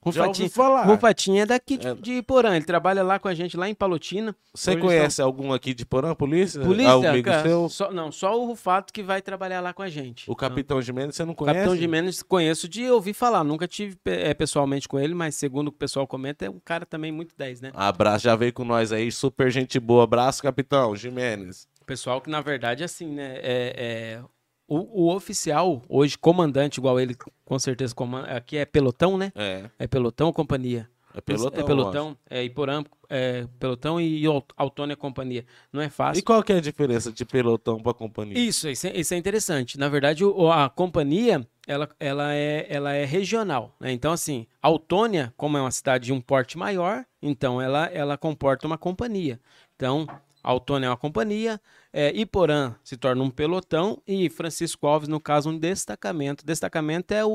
Rufatinha, 0.09 0.49
falar. 0.49 0.83
Rufatinha 0.85 1.43
é 1.43 1.45
daqui 1.45 1.77
de, 1.77 1.87
É. 1.87 1.93
de 1.95 2.21
Porã. 2.21 2.55
Ele 2.55 2.65
trabalha 2.65 3.03
lá 3.03 3.19
com 3.19 3.27
a 3.27 3.33
gente, 3.33 3.55
lá 3.57 3.69
em 3.69 3.73
Palotina. 3.75 4.35
Você 4.53 4.71
Hoje 4.71 4.81
conhece 4.81 5.21
algum 5.21 5.53
aqui 5.53 5.73
de 5.73 5.85
Porã, 5.85 6.13
polícia? 6.15 6.61
Polícia, 6.61 7.09
Amigo 7.11 7.25
cara, 7.29 7.43
seu? 7.47 7.69
só- 7.69 7.91
não, 7.91 8.11
só 8.11 8.39
o 8.39 8.45
Rufato 8.45 8.91
que 8.93 9.03
vai 9.03 9.21
trabalhar 9.21 9.61
lá 9.61 9.73
com 9.73 9.81
a 9.83 9.89
gente. 9.89 10.29
O 10.29 10.35
Capitão 10.35 10.81
Gimenez, 10.81 11.15
você 11.15 11.23
não 11.25 11.33
O 11.33 11.35
conhece? 11.35 11.57
Capitão 11.59 11.75
de 11.77 11.87
Menos 11.87 12.21
conheço 12.23 12.67
de 12.67 12.89
ouvir 12.89 13.13
falar. 13.13 13.43
Nunca 13.43 13.67
tive 13.67 13.97
eh, 14.05 14.33
pessoalmente 14.33 14.87
com 14.87 14.99
ele, 14.99 15.13
mas 15.13 15.35
segundo 15.35 15.67
o 15.69 15.71
que 15.71 15.75
o 15.77 15.79
pessoal 15.79 16.05
comenta, 16.07 16.45
é 16.45 16.49
um 16.49 16.59
cara 16.59 16.85
também 16.85 17.11
muito 17.11 17.33
10, 17.37 17.61
né? 17.61 17.71
Abraço, 17.73 18.23
já 18.25 18.35
veio 18.35 18.51
com 18.53 18.63
nós 18.65 18.91
aí, 18.91 19.11
super 19.11 19.49
gente 19.51 19.79
boa. 19.79 20.03
Abraço, 20.03 20.41
Capitão 20.43 20.95
Gimenez. 20.95 21.67
Pessoal 21.85 22.19
que, 22.19 22.29
na 22.29 22.41
verdade, 22.41 22.83
assim, 22.83 23.07
né? 23.07 23.35
É, 23.41 23.73
é, 23.77 24.21
o, 24.67 25.05
o 25.05 25.15
oficial, 25.15 25.81
hoje, 25.87 26.17
comandante, 26.17 26.77
igual 26.77 26.99
ele, 26.99 27.15
com 27.45 27.57
certeza, 27.59 27.95
comanda, 27.95 28.27
aqui 28.35 28.57
é 28.57 28.65
pelotão, 28.65 29.17
né? 29.17 29.31
É, 29.35 29.69
É 29.79 29.87
pelotão 29.87 30.27
ou 30.27 30.33
companhia? 30.33 30.89
é 31.15 31.21
pelotão. 31.21 31.59
É 31.59 31.63
pelotão, 31.63 32.17
é 32.29 32.43
Iporã, 32.43 32.83
é 33.09 33.47
pelotão 33.59 33.99
e 33.99 34.23
Aut- 34.27 34.53
Autônia 34.55 34.95
Companhia. 34.95 35.45
Não 35.73 35.81
é 35.81 35.87
E 35.87 35.89
fácil. 35.89 36.23
qual 36.23 36.43
que 36.43 36.53
é 36.53 36.57
a 36.57 36.61
diferença 36.61 37.11
de 37.11 37.25
pelotão 37.25 37.79
pra 37.81 37.91
companhia? 37.93 38.37
Isso, 38.37 38.69
isso 38.69 38.85
é, 38.85 38.95
isso 38.95 39.13
é 39.15 39.17
interessante. 39.17 39.79
Na 39.79 39.89
verdade, 39.89 40.23
o- 40.23 40.51
a 40.51 40.69
companhia, 40.69 41.47
ela, 41.65 41.89
ela, 41.99 42.35
é, 42.35 42.67
ela 42.69 42.93
é 42.93 43.03
regional. 43.03 43.75
né? 43.79 43.91
Então, 43.91 44.11
assim, 44.11 44.45
Autônia, 44.61 45.33
como 45.35 45.57
é 45.57 45.61
uma 45.61 45.71
cidade 45.71 46.05
de 46.05 46.13
um 46.13 46.21
porte 46.21 46.55
maior, 46.55 47.03
então 47.19 47.59
ela, 47.59 47.85
ela 47.87 48.15
comporta 48.15 48.67
uma 48.67 48.77
companhia. 48.77 49.39
Então, 49.75 50.05
Autônia 50.49 50.87
é 50.87 50.89
uma 50.89 50.97
companhia, 50.97 51.59
é, 51.91 52.09
Iporã 52.15 52.75
se 52.83 52.95
torna 52.95 53.21
um 53.23 53.29
pelotão 53.29 54.01
e 54.07 54.29
Francisco 54.29 54.87
Alves, 54.87 55.09
no 55.09 55.19
caso, 55.19 55.49
um 55.49 55.57
destacamento. 55.57 56.45
Destacamento 56.45 57.13
é 57.13 57.23
o, 57.25 57.29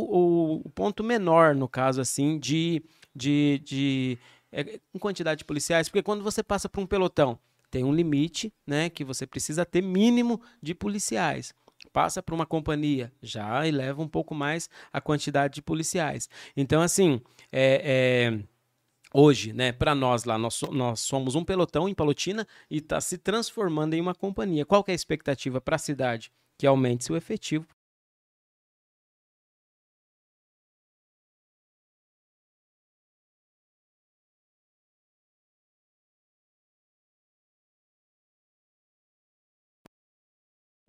o- 0.65 0.71
ponto 0.71 1.05
menor, 1.05 1.55
no 1.55 1.69
caso, 1.69 2.01
assim, 2.01 2.39
de, 2.39 2.83
de, 3.15 3.61
de 3.65 4.19
é, 4.51 4.81
quantidade 4.99 5.39
de 5.41 5.45
policiais, 5.45 5.89
porque 5.89 6.03
quando 6.03 6.25
você 6.25 6.43
passa 6.43 6.69
por 6.69 6.81
um 6.81 6.87
pelotão, 6.87 7.39
tem 7.71 7.85
um 7.85 7.93
limite, 7.93 8.53
né, 8.67 8.89
que 8.89 9.05
você 9.05 9.27
precisa 9.27 9.65
ter 9.65 9.83
mínimo 9.83 10.41
de 10.63 10.75
policiais. 10.75 11.55
Passa 11.93 12.23
para 12.23 12.35
uma 12.35 12.47
companhia, 12.47 13.13
já 13.21 13.67
eleva 13.67 14.01
um 14.01 14.09
pouco 14.09 14.35
mais 14.35 14.71
a 14.93 15.01
quantidade 15.01 15.55
de 15.55 15.63
policiais. 15.63 16.29
Então, 16.57 16.81
assim, 16.81 17.21
é, 17.51 18.31
é, 18.33 18.45
hoje, 19.13 19.53
né, 19.53 19.73
para 19.73 19.95
nós 19.95 20.25
lá, 20.25 20.39
nós, 20.39 20.61
nós 20.71 21.01
somos 21.01 21.35
um 21.35 21.45
pelotão 21.45 21.89
em 21.89 21.95
Palotina 21.95 22.47
e 22.71 22.79
está 22.79 23.01
se 23.01 23.19
transformando 23.19 23.95
em 23.95 24.01
uma 24.01 24.15
companhia. 24.15 24.65
Qual 24.65 24.85
é 24.87 24.93
a 24.93 24.95
expectativa 24.95 25.61
para 25.61 25.77
a 25.77 25.79
cidade? 25.79 26.33
Que 26.59 26.67
aumente 26.67 27.05
seu 27.05 27.17
efetivo. 27.17 27.67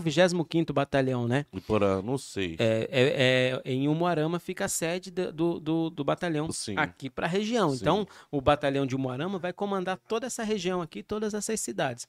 O 0.04 0.10
25º 0.10 0.74
Batalhão, 0.74 1.28
né? 1.28 1.46
De 1.52 1.62
Porã, 1.62 2.02
não 2.02 2.18
sei. 2.18 2.56
É, 2.60 2.90
é- 2.92 3.62
é- 3.66 3.72
em 3.72 3.88
Umuarama 3.88 4.40
fica 4.40 4.66
a 4.66 4.68
sede 4.68 5.10
do, 5.10 5.60
do, 5.60 5.90
do 5.90 6.04
batalhão 6.04 6.52
Sim. 6.52 6.76
aqui 6.78 7.10
para 7.10 7.26
a 7.26 7.30
região. 7.30 7.70
Sim. 7.72 7.78
Então, 7.82 8.08
o 8.30 8.42
batalhão 8.42 8.86
de 8.86 8.96
Umuarama 8.96 9.40
vai 9.40 9.54
comandar 9.54 9.98
toda 9.98 10.28
essa 10.28 10.44
região 10.44 10.82
aqui, 10.82 11.02
todas 11.02 11.34
essas 11.34 11.60
cidades. 11.60 12.08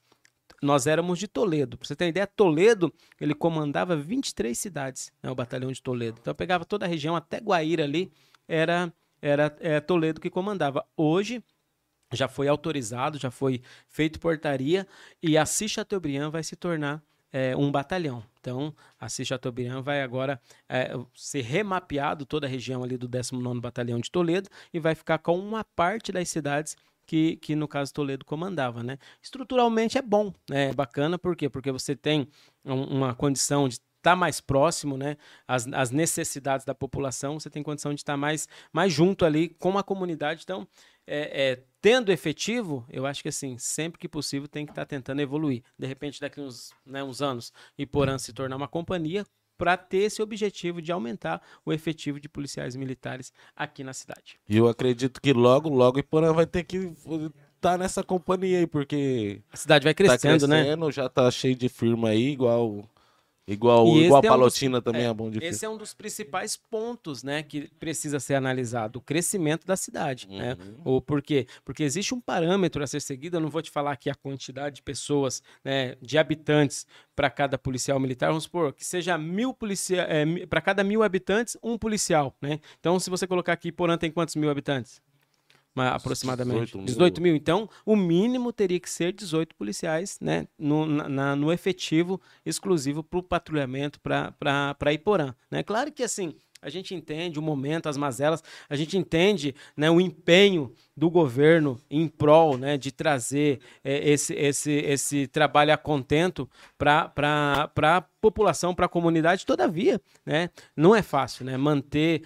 Nós 0.61 0.87
éramos 0.87 1.19
de 1.19 1.27
Toledo. 1.27 1.77
Para 1.77 1.87
você 1.87 1.95
ter 1.95 2.07
ideia, 2.07 2.27
Toledo, 2.27 2.93
ele 3.19 3.33
comandava 3.33 3.95
23 3.95 4.57
cidades, 4.57 5.11
né, 5.21 5.29
o 5.29 5.35
batalhão 5.35 5.71
de 5.71 5.81
Toledo. 5.81 6.17
Então, 6.21 6.33
pegava 6.33 6.65
toda 6.65 6.85
a 6.85 6.87
região, 6.89 7.15
até 7.15 7.39
Guaíra 7.39 7.83
ali, 7.83 8.11
era, 8.47 8.91
era 9.21 9.55
é, 9.59 9.79
Toledo 9.79 10.21
que 10.21 10.29
comandava. 10.29 10.85
Hoje, 10.95 11.43
já 12.13 12.27
foi 12.27 12.47
autorizado, 12.47 13.17
já 13.17 13.31
foi 13.31 13.61
feito 13.87 14.19
portaria 14.19 14.87
e 15.21 15.37
a 15.37 15.45
Cis 15.45 15.71
Chateaubriand 15.71 16.29
vai 16.29 16.43
se 16.43 16.55
tornar 16.55 17.03
é, 17.35 17.53
um 17.53 17.69
batalhão. 17.69 18.23
Então, 18.39 18.73
a 18.97 19.09
Cis 19.09 19.27
Chateaubriand 19.27 19.81
vai 19.81 20.01
agora 20.01 20.39
é, 20.69 20.93
ser 21.13 21.41
remapeado 21.41 22.25
toda 22.25 22.47
a 22.47 22.49
região 22.49 22.81
ali 22.81 22.97
do 22.97 23.09
19º 23.09 23.59
Batalhão 23.59 23.99
de 23.99 24.09
Toledo 24.09 24.49
e 24.73 24.79
vai 24.79 24.95
ficar 24.95 25.17
com 25.17 25.37
uma 25.37 25.61
parte 25.61 26.13
das 26.13 26.29
cidades 26.29 26.77
que, 27.05 27.35
que 27.35 27.53
no 27.53 27.67
caso 27.67 27.93
Toledo 27.93 28.23
comandava, 28.23 28.81
né? 28.81 28.97
Estruturalmente 29.21 29.97
é 29.97 30.01
bom, 30.01 30.33
né? 30.49 30.69
É 30.69 30.73
bacana, 30.73 31.19
por 31.19 31.35
quê? 31.35 31.49
Porque 31.49 31.73
você 31.73 31.93
tem 31.93 32.25
um- 32.63 32.83
uma 32.85 33.13
condição 33.13 33.67
de 33.67 33.79
estar 33.97 34.15
mais 34.15 34.39
próximo, 34.39 34.95
né? 34.97 35.17
As, 35.45 35.67
as 35.73 35.91
necessidades 35.91 36.65
da 36.65 36.73
população, 36.73 37.37
você 37.37 37.49
tem 37.49 37.61
condição 37.61 37.93
de 37.93 37.99
estar 37.99 38.15
mais, 38.15 38.47
mais 38.71 38.93
junto 38.93 39.25
ali 39.25 39.49
com 39.49 39.77
a 39.77 39.83
comunidade. 39.83 40.41
Então, 40.43 40.65
é, 41.07 41.51
é, 41.51 41.63
tendo 41.81 42.11
efetivo, 42.11 42.85
eu 42.89 43.05
acho 43.05 43.21
que 43.21 43.29
assim, 43.29 43.57
sempre 43.57 43.99
que 43.99 44.07
possível 44.07 44.47
tem 44.47 44.65
que 44.65 44.71
estar 44.71 44.85
tentando 44.85 45.21
evoluir. 45.21 45.63
De 45.77 45.85
repente, 45.85 46.19
daqui 46.19 46.41
uns, 46.41 46.71
né, 46.85 47.03
uns 47.03 47.21
anos, 47.21 47.53
Iporã 47.77 48.17
se 48.17 48.33
tornar 48.33 48.55
uma 48.55 48.67
companhia 48.67 49.25
para 49.57 49.77
ter 49.77 49.99
esse 49.99 50.21
objetivo 50.21 50.81
de 50.81 50.91
aumentar 50.91 51.41
o 51.65 51.71
efetivo 51.71 52.19
de 52.19 52.27
policiais 52.27 52.75
militares 52.75 53.31
aqui 53.55 53.83
na 53.83 53.93
cidade. 53.93 54.37
E 54.49 54.57
eu 54.57 54.67
acredito 54.67 55.21
que 55.21 55.31
logo, 55.31 55.69
logo 55.69 55.99
Iporã 55.99 56.33
vai 56.33 56.45
ter 56.45 56.63
que 56.63 56.93
estar 57.55 57.77
nessa 57.77 58.03
companhia 58.03 58.59
aí, 58.59 58.67
porque 58.67 59.41
A 59.51 59.57
cidade 59.57 59.83
vai 59.83 59.93
tá 59.93 59.97
crescendo, 59.97 60.47
né? 60.47 60.63
crescendo, 60.63 60.91
já 60.91 61.07
tá 61.07 61.29
cheio 61.31 61.55
de 61.55 61.69
firma 61.69 62.09
aí, 62.09 62.31
igual 62.31 62.87
igual, 63.47 63.85
E 63.87 64.05
igual 64.05 64.05
esse 64.05 64.11
é 64.11 64.17
um 64.17 64.21
dos- 64.21 64.29
Palotina 64.29 64.81
também 64.81 65.03
é, 65.03 65.05
é, 65.05 65.13
bom 65.13 65.29
de. 65.29 65.39
Esse 65.43 65.65
é 65.65 65.69
um 65.69 65.77
dos 65.77 65.93
principais 65.93 66.57
pontos, 66.57 67.23
né, 67.23 67.43
que 67.43 67.69
precisa 67.79 68.19
ser 68.19 68.35
analisado, 68.35 68.99
o 68.99 69.01
crescimento 69.01 69.65
da 69.65 69.75
cidade, 69.75 70.27
né? 70.27 70.57
Uhum. 70.85 70.97
O 70.97 71.01
por 71.01 71.21
quê? 71.21 71.47
Porque 71.63 71.83
existe 71.83 72.13
um 72.13 72.21
parâmetro 72.21 72.83
a 72.83 72.87
ser 72.87 73.01
seguido, 73.01 73.37
eu 73.37 73.41
não 73.41 73.49
vou 73.49 73.61
te 73.61 73.69
falar 73.71 73.91
aqui 73.91 74.09
a 74.09 74.15
quantidade 74.15 74.77
de 74.77 74.81
pessoas, 74.81 75.41
né, 75.63 75.95
de 76.01 76.17
habitantes 76.17 76.85
para 77.15 77.29
cada 77.29 77.57
policial 77.57 77.99
militar, 77.99 78.27
vamos 78.27 78.43
supor 78.43 78.73
que 78.73 78.83
seja 78.83 79.17
mil 79.17 79.53
policiais, 79.53 80.07
para 80.49 80.61
cada 80.61 80.83
mil 80.83 81.03
habitantes, 81.03 81.57
um 81.63 81.77
policial, 81.77 82.35
né? 82.41 82.59
Então, 82.79 82.99
se 82.99 83.09
você 83.09 83.25
colocar 83.27 83.53
aqui, 83.53 83.71
Porã 83.71 83.97
tem 83.97 84.11
quantos 84.11 84.35
mil 84.35 84.49
habitantes? 84.49 85.01
Aproximadamente. 85.75 86.65
18 86.65 86.77
mil. 86.77 86.85
18 86.85 87.21
mil. 87.21 87.35
Então, 87.35 87.69
o 87.85 87.95
mínimo 87.95 88.53
teria 88.53 88.79
que 88.79 88.89
ser 88.89 89.11
18 89.11 89.55
policiais, 89.55 90.17
né? 90.21 90.47
No, 90.57 90.85
na- 90.85 91.35
no 91.35 91.51
efetivo 91.51 92.21
exclusivo 92.45 93.03
para 93.03 93.19
o 93.19 93.23
patrulhamento 93.23 93.99
para 93.99 94.93
Iporã. 94.93 95.35
Né? 95.51 95.63
Claro 95.63 95.91
que 95.91 96.03
assim. 96.03 96.33
A 96.61 96.69
gente 96.69 96.95
entende 96.95 97.37
o 97.37 97.43
momento, 97.43 97.87
as 97.87 97.95
mazelas, 97.95 98.43
a 98.67 98.75
gente 98.75 98.97
entende 98.97 99.53
né, 99.77 99.91
o 99.91 100.01
empenho 100.01 100.73
do 100.97 101.11
governo 101.11 101.79
em 101.91 102.07
prol 102.07 102.57
né, 102.57 102.75
de 102.75 102.91
trazer 102.91 103.59
eh, 103.83 104.09
esse, 104.09 104.33
esse, 104.33 104.71
esse 104.71 105.27
trabalho 105.27 105.71
a 105.71 105.77
contento 105.77 106.49
para 106.75 107.69
a 107.77 108.01
população, 108.19 108.73
para 108.73 108.87
a 108.87 108.89
comunidade. 108.89 109.45
Todavia, 109.45 110.01
né, 110.25 110.49
não 110.75 110.95
é 110.95 111.03
fácil 111.03 111.45
né, 111.45 111.55
manter. 111.55 112.23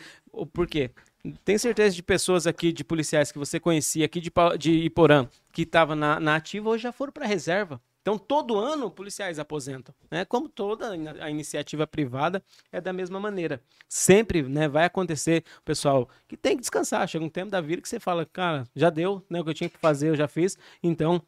Por 0.54 0.68
quê? 0.68 0.92
Tem 1.44 1.58
certeza 1.58 1.96
de 1.96 2.02
pessoas 2.02 2.48
aqui, 2.48 2.72
de 2.72 2.84
policiais 2.84 3.32
que 3.32 3.38
você 3.38 3.60
conhecia 3.60 4.06
aqui 4.06 4.22
de, 4.22 4.32
de 4.58 4.72
Iporã, 4.72 5.28
que 5.52 5.64
estavam 5.64 5.96
na, 5.96 6.20
na 6.20 6.36
ativa, 6.36 6.70
hoje 6.70 6.84
já 6.84 6.92
foram 6.92 7.12
para 7.12 7.26
reserva. 7.26 7.82
Então, 8.02 8.18
todo 8.18 8.58
ano, 8.58 8.90
policiais 8.90 9.38
aposentam. 9.38 9.94
Né? 10.10 10.24
Como 10.24 10.48
toda 10.48 10.92
a 11.22 11.30
iniciativa 11.30 11.86
privada, 11.86 12.42
é 12.72 12.80
da 12.80 12.94
mesma 12.94 13.20
maneira. 13.20 13.62
Sempre 13.88 14.42
né, 14.44 14.68
vai 14.68 14.86
acontecer, 14.86 15.44
pessoal, 15.66 16.10
que 16.28 16.38
tem 16.38 16.56
que 16.56 16.62
descansar. 16.62 17.08
Chega 17.08 17.26
um 17.26 17.30
tempo 17.30 17.52
da 17.52 17.60
vida 17.60 17.82
que 17.82 17.90
você 17.90 18.00
fala, 18.00 18.26
cara, 18.26 18.66
já 18.74 18.90
deu 18.90 19.24
né, 19.30 19.42
o 19.42 19.44
que 19.44 19.50
eu 19.50 19.54
tinha 19.54 19.70
que 19.70 19.78
fazer, 19.78 20.10
eu 20.10 20.16
já 20.16 20.28
fiz. 20.28 20.58
Então, 20.82 21.22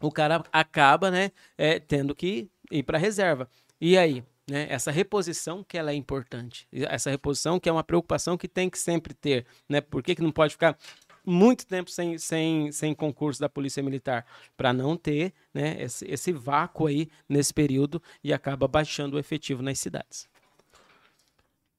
o 0.00 0.10
cara 0.10 0.42
acaba 0.50 1.10
né, 1.10 1.30
é, 1.56 1.78
tendo 1.78 2.14
que 2.14 2.48
ir 2.70 2.82
para 2.82 2.96
reserva. 2.96 3.48
E 3.78 3.98
aí? 3.98 4.24
Né, 4.48 4.66
essa 4.70 4.92
reposição 4.92 5.64
que 5.64 5.76
ela 5.76 5.90
é 5.90 5.94
importante. 5.94 6.68
Essa 6.72 7.10
reposição 7.10 7.58
que 7.58 7.68
é 7.68 7.72
uma 7.72 7.82
preocupação 7.82 8.38
que 8.38 8.46
tem 8.46 8.70
que 8.70 8.78
sempre 8.78 9.12
ter. 9.12 9.44
Né? 9.68 9.80
Por 9.80 10.02
que, 10.02 10.14
que 10.14 10.22
não 10.22 10.30
pode 10.30 10.52
ficar 10.52 10.78
muito 11.24 11.66
tempo 11.66 11.90
sem, 11.90 12.16
sem, 12.16 12.70
sem 12.70 12.94
concurso 12.94 13.40
da 13.40 13.48
Polícia 13.48 13.82
Militar? 13.82 14.24
Para 14.56 14.72
não 14.72 14.96
ter 14.96 15.32
né, 15.52 15.82
esse, 15.82 16.06
esse 16.06 16.32
vácuo 16.32 16.86
aí 16.86 17.08
nesse 17.28 17.52
período 17.52 18.00
e 18.22 18.32
acaba 18.32 18.68
baixando 18.68 19.16
o 19.16 19.18
efetivo 19.18 19.62
nas 19.62 19.80
cidades. 19.80 20.28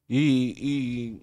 E- 0.10 1.22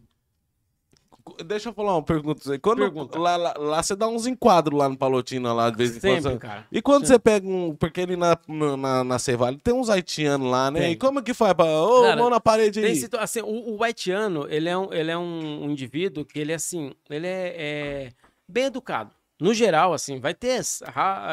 Deixa 1.46 1.70
eu 1.70 1.72
falar 1.72 1.94
uma 1.94 2.02
pergunta. 2.02 2.58
Quando, 2.58 2.78
Pergunta. 2.80 3.18
Lá, 3.18 3.36
lá, 3.36 3.54
lá 3.56 3.82
você 3.82 3.96
dá 3.96 4.06
uns 4.06 4.26
enquadros 4.26 4.78
lá 4.78 4.90
no 4.90 4.96
Palotina, 4.96 5.54
lá 5.54 5.70
de 5.70 5.76
vez 5.78 5.96
em 5.96 6.00
quando. 6.00 6.14
Sempre, 6.16 6.32
você- 6.32 6.38
cara. 6.38 6.66
E 6.70 6.82
quando 6.82 7.06
você 7.06 7.18
pega 7.18 7.48
um. 7.48 7.74
Porque 7.74 8.02
ali 8.02 8.14
na, 8.14 8.38
na, 8.46 9.02
na, 9.02 9.18
Cevale 9.18 9.56
tem 9.56 9.72
uns 9.72 9.88
haitianos 9.88 10.50
lá, 10.50 10.70
né? 10.70 10.80
Tem. 10.80 10.92
E 10.92 10.96
como 10.96 11.22
que 11.22 11.32
faz? 11.32 11.54
Pra, 11.54 11.64
ô, 11.64 12.02
Cara, 12.02 12.16
mão 12.16 12.28
na 12.28 12.40
parede 12.40 12.78
aí. 12.84 12.94
situa- 12.96 13.20
assim, 13.22 13.40
o, 13.40 13.76
o 13.76 13.82
haitiano, 13.82 14.46
ele 14.50 14.68
é, 14.68 14.76
um, 14.76 14.92
ele 14.92 15.10
é 15.10 15.16
um 15.16 15.64
indivíduo 15.70 16.26
que 16.26 16.38
ele, 16.38 16.52
assim, 16.52 16.92
ele 17.08 17.26
é, 17.26 17.54
é 17.56 18.12
bem 18.46 18.64
educado. 18.64 19.10
No 19.40 19.52
geral, 19.52 19.92
assim, 19.92 20.20
vai 20.20 20.32
ter 20.32 20.60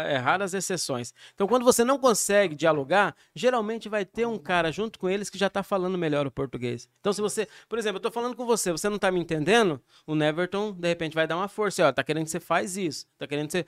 é, 0.07 0.17
raras 0.17 0.55
exceções. 0.55 1.13
Então, 1.35 1.47
quando 1.47 1.63
você 1.63 1.83
não 1.83 1.99
consegue 1.99 2.55
dialogar, 2.55 3.15
geralmente 3.35 3.87
vai 3.87 4.03
ter 4.03 4.25
um 4.25 4.39
cara 4.39 4.71
junto 4.71 4.97
com 4.97 5.07
eles 5.07 5.29
que 5.29 5.37
já 5.37 5.49
tá 5.49 5.61
falando 5.61 5.97
melhor 5.97 6.25
o 6.25 6.31
português. 6.31 6.89
Então, 6.99 7.13
se 7.13 7.21
você, 7.21 7.47
por 7.69 7.77
exemplo, 7.77 7.97
eu 7.97 8.01
tô 8.01 8.11
falando 8.11 8.35
com 8.35 8.45
você, 8.45 8.71
você 8.71 8.89
não 8.89 8.97
tá 8.97 9.11
me 9.11 9.19
entendendo, 9.19 9.79
o 10.07 10.15
Neverton, 10.15 10.71
de 10.71 10.87
repente, 10.87 11.13
vai 11.13 11.27
dar 11.27 11.37
uma 11.37 11.47
força. 11.47 11.87
Ó, 11.87 11.91
tá 11.91 12.03
querendo 12.03 12.25
que 12.25 12.31
você 12.31 12.39
faz 12.39 12.75
isso, 12.75 13.05
tá 13.19 13.27
querendo 13.27 13.47
que 13.47 13.51
você. 13.51 13.65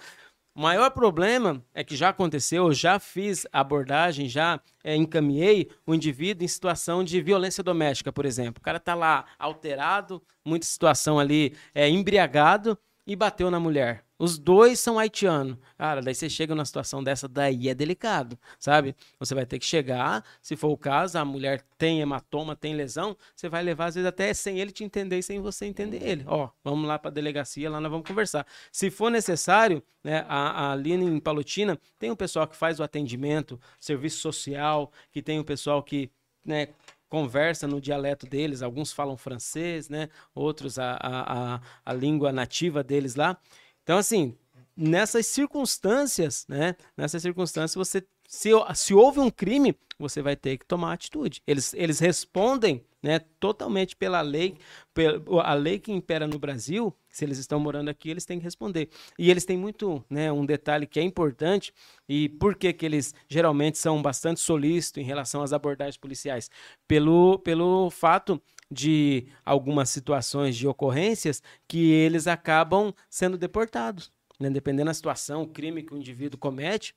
O 0.55 0.61
maior 0.61 0.89
problema 0.91 1.63
é 1.73 1.83
que 1.83 1.95
já 1.95 2.09
aconteceu, 2.09 2.65
eu 2.65 2.73
já 2.73 2.99
fiz 2.99 3.45
abordagem, 3.51 4.29
já 4.29 4.59
é, 4.83 4.95
encaminhei 4.95 5.69
o 5.85 5.95
indivíduo 5.95 6.45
em 6.45 6.47
situação 6.47 7.03
de 7.03 7.21
violência 7.21 7.63
doméstica, 7.63 8.11
por 8.11 8.23
exemplo. 8.23 8.59
O 8.59 8.63
cara 8.63 8.79
tá 8.79 8.93
lá 8.93 9.25
alterado, 9.37 10.21
muita 10.45 10.65
situação 10.65 11.19
ali, 11.19 11.55
é, 11.73 11.89
embriagado 11.89 12.77
e 13.05 13.15
bateu 13.15 13.51
na 13.51 13.59
mulher. 13.59 14.03
Os 14.17 14.37
dois 14.37 14.79
são 14.79 14.97
haitianos. 14.97 15.57
Cara, 15.77 16.01
daí 16.01 16.15
você 16.15 16.29
chega 16.29 16.55
numa 16.55 16.63
situação 16.63 17.03
dessa, 17.03 17.27
daí 17.27 17.67
é 17.67 17.75
delicado, 17.75 18.39
sabe? 18.57 18.95
Você 19.19 19.35
vai 19.35 19.45
ter 19.45 19.59
que 19.59 19.65
chegar, 19.65 20.23
se 20.41 20.55
for 20.55 20.69
o 20.69 20.77
caso, 20.77 21.17
a 21.17 21.25
mulher 21.25 21.61
tem 21.77 21.99
hematoma, 21.99 22.55
tem 22.55 22.73
lesão, 22.73 23.17
você 23.35 23.49
vai 23.49 23.61
levar, 23.61 23.87
às 23.87 23.95
vezes, 23.95 24.07
até 24.07 24.33
sem 24.33 24.59
ele 24.59 24.71
te 24.71 24.83
entender 24.83 25.19
e 25.19 25.23
sem 25.23 25.41
você 25.41 25.65
entender 25.65 26.01
ele. 26.01 26.23
Ó, 26.25 26.49
vamos 26.63 26.87
lá 26.87 26.97
pra 26.97 27.11
delegacia, 27.11 27.69
lá 27.69 27.81
nós 27.81 27.91
vamos 27.91 28.07
conversar. 28.07 28.47
Se 28.71 28.89
for 28.89 29.11
necessário, 29.11 29.83
né, 30.01 30.25
a, 30.29 30.67
a 30.67 30.71
Aline 30.71 31.05
em 31.05 31.19
Palotina 31.19 31.77
tem 31.99 32.09
um 32.09 32.15
pessoal 32.15 32.47
que 32.47 32.55
faz 32.55 32.79
o 32.79 32.83
atendimento, 32.83 33.59
serviço 33.79 34.19
social, 34.19 34.89
que 35.11 35.21
tem 35.21 35.37
o 35.37 35.43
pessoal 35.43 35.83
que, 35.83 36.09
né, 36.45 36.69
conversa 37.13 37.67
no 37.67 37.79
dialeto 37.79 38.25
deles, 38.25 38.63
alguns 38.63 38.91
falam 38.91 39.15
francês, 39.15 39.87
né? 39.87 40.09
Outros 40.33 40.79
a, 40.79 40.97
a, 40.99 41.61
a, 41.85 41.93
língua 41.93 42.31
nativa 42.31 42.83
deles 42.83 43.13
lá. 43.13 43.37
Então, 43.83 43.99
assim, 43.99 44.35
nessas 44.75 45.27
circunstâncias, 45.27 46.43
né? 46.49 46.75
Nessas 46.97 47.21
circunstâncias, 47.21 47.75
você 47.75 48.03
se, 48.27 48.49
se 48.73 48.95
houve 48.95 49.19
um 49.19 49.29
crime, 49.29 49.77
você 49.99 50.23
vai 50.23 50.35
ter 50.35 50.57
que 50.57 50.65
tomar 50.65 50.93
atitude. 50.93 51.43
Eles, 51.45 51.75
eles 51.75 51.99
respondem 51.99 52.83
né, 53.03 53.19
totalmente 53.37 53.97
pela 53.97 54.21
lei, 54.21 54.55
pela, 54.93 55.21
a 55.43 55.53
lei 55.53 55.77
que 55.77 55.91
impera 55.91 56.25
no 56.25 56.39
Brasil, 56.39 56.95
se 57.09 57.25
eles 57.25 57.37
estão 57.37 57.59
morando 57.59 57.89
aqui, 57.89 58.09
eles 58.09 58.25
têm 58.25 58.39
que 58.39 58.45
responder. 58.45 58.89
E 59.19 59.29
eles 59.29 59.43
têm 59.43 59.57
muito, 59.57 60.03
né, 60.09 60.31
um 60.31 60.45
detalhe 60.45 60.87
que 60.87 60.99
é 60.99 61.03
importante, 61.03 61.73
e 62.07 62.29
por 62.29 62.55
que, 62.55 62.71
que 62.71 62.85
eles 62.85 63.13
geralmente 63.27 63.77
são 63.77 64.01
bastante 64.01 64.39
solícitos 64.39 65.03
em 65.03 65.05
relação 65.05 65.43
às 65.43 65.51
abordagens 65.51 65.97
policiais? 65.97 66.49
Pelo, 66.87 67.37
pelo 67.39 67.89
fato 67.89 68.41
de 68.71 69.27
algumas 69.45 69.89
situações 69.89 70.55
de 70.55 70.65
ocorrências 70.65 71.43
que 71.67 71.91
eles 71.91 72.25
acabam 72.25 72.93
sendo 73.09 73.37
deportados. 73.37 74.11
Né? 74.39 74.49
Dependendo 74.49 74.87
da 74.87 74.93
situação, 74.93 75.43
o 75.43 75.47
crime 75.47 75.83
que 75.83 75.93
o 75.93 75.97
indivíduo 75.97 76.39
comete, 76.39 76.95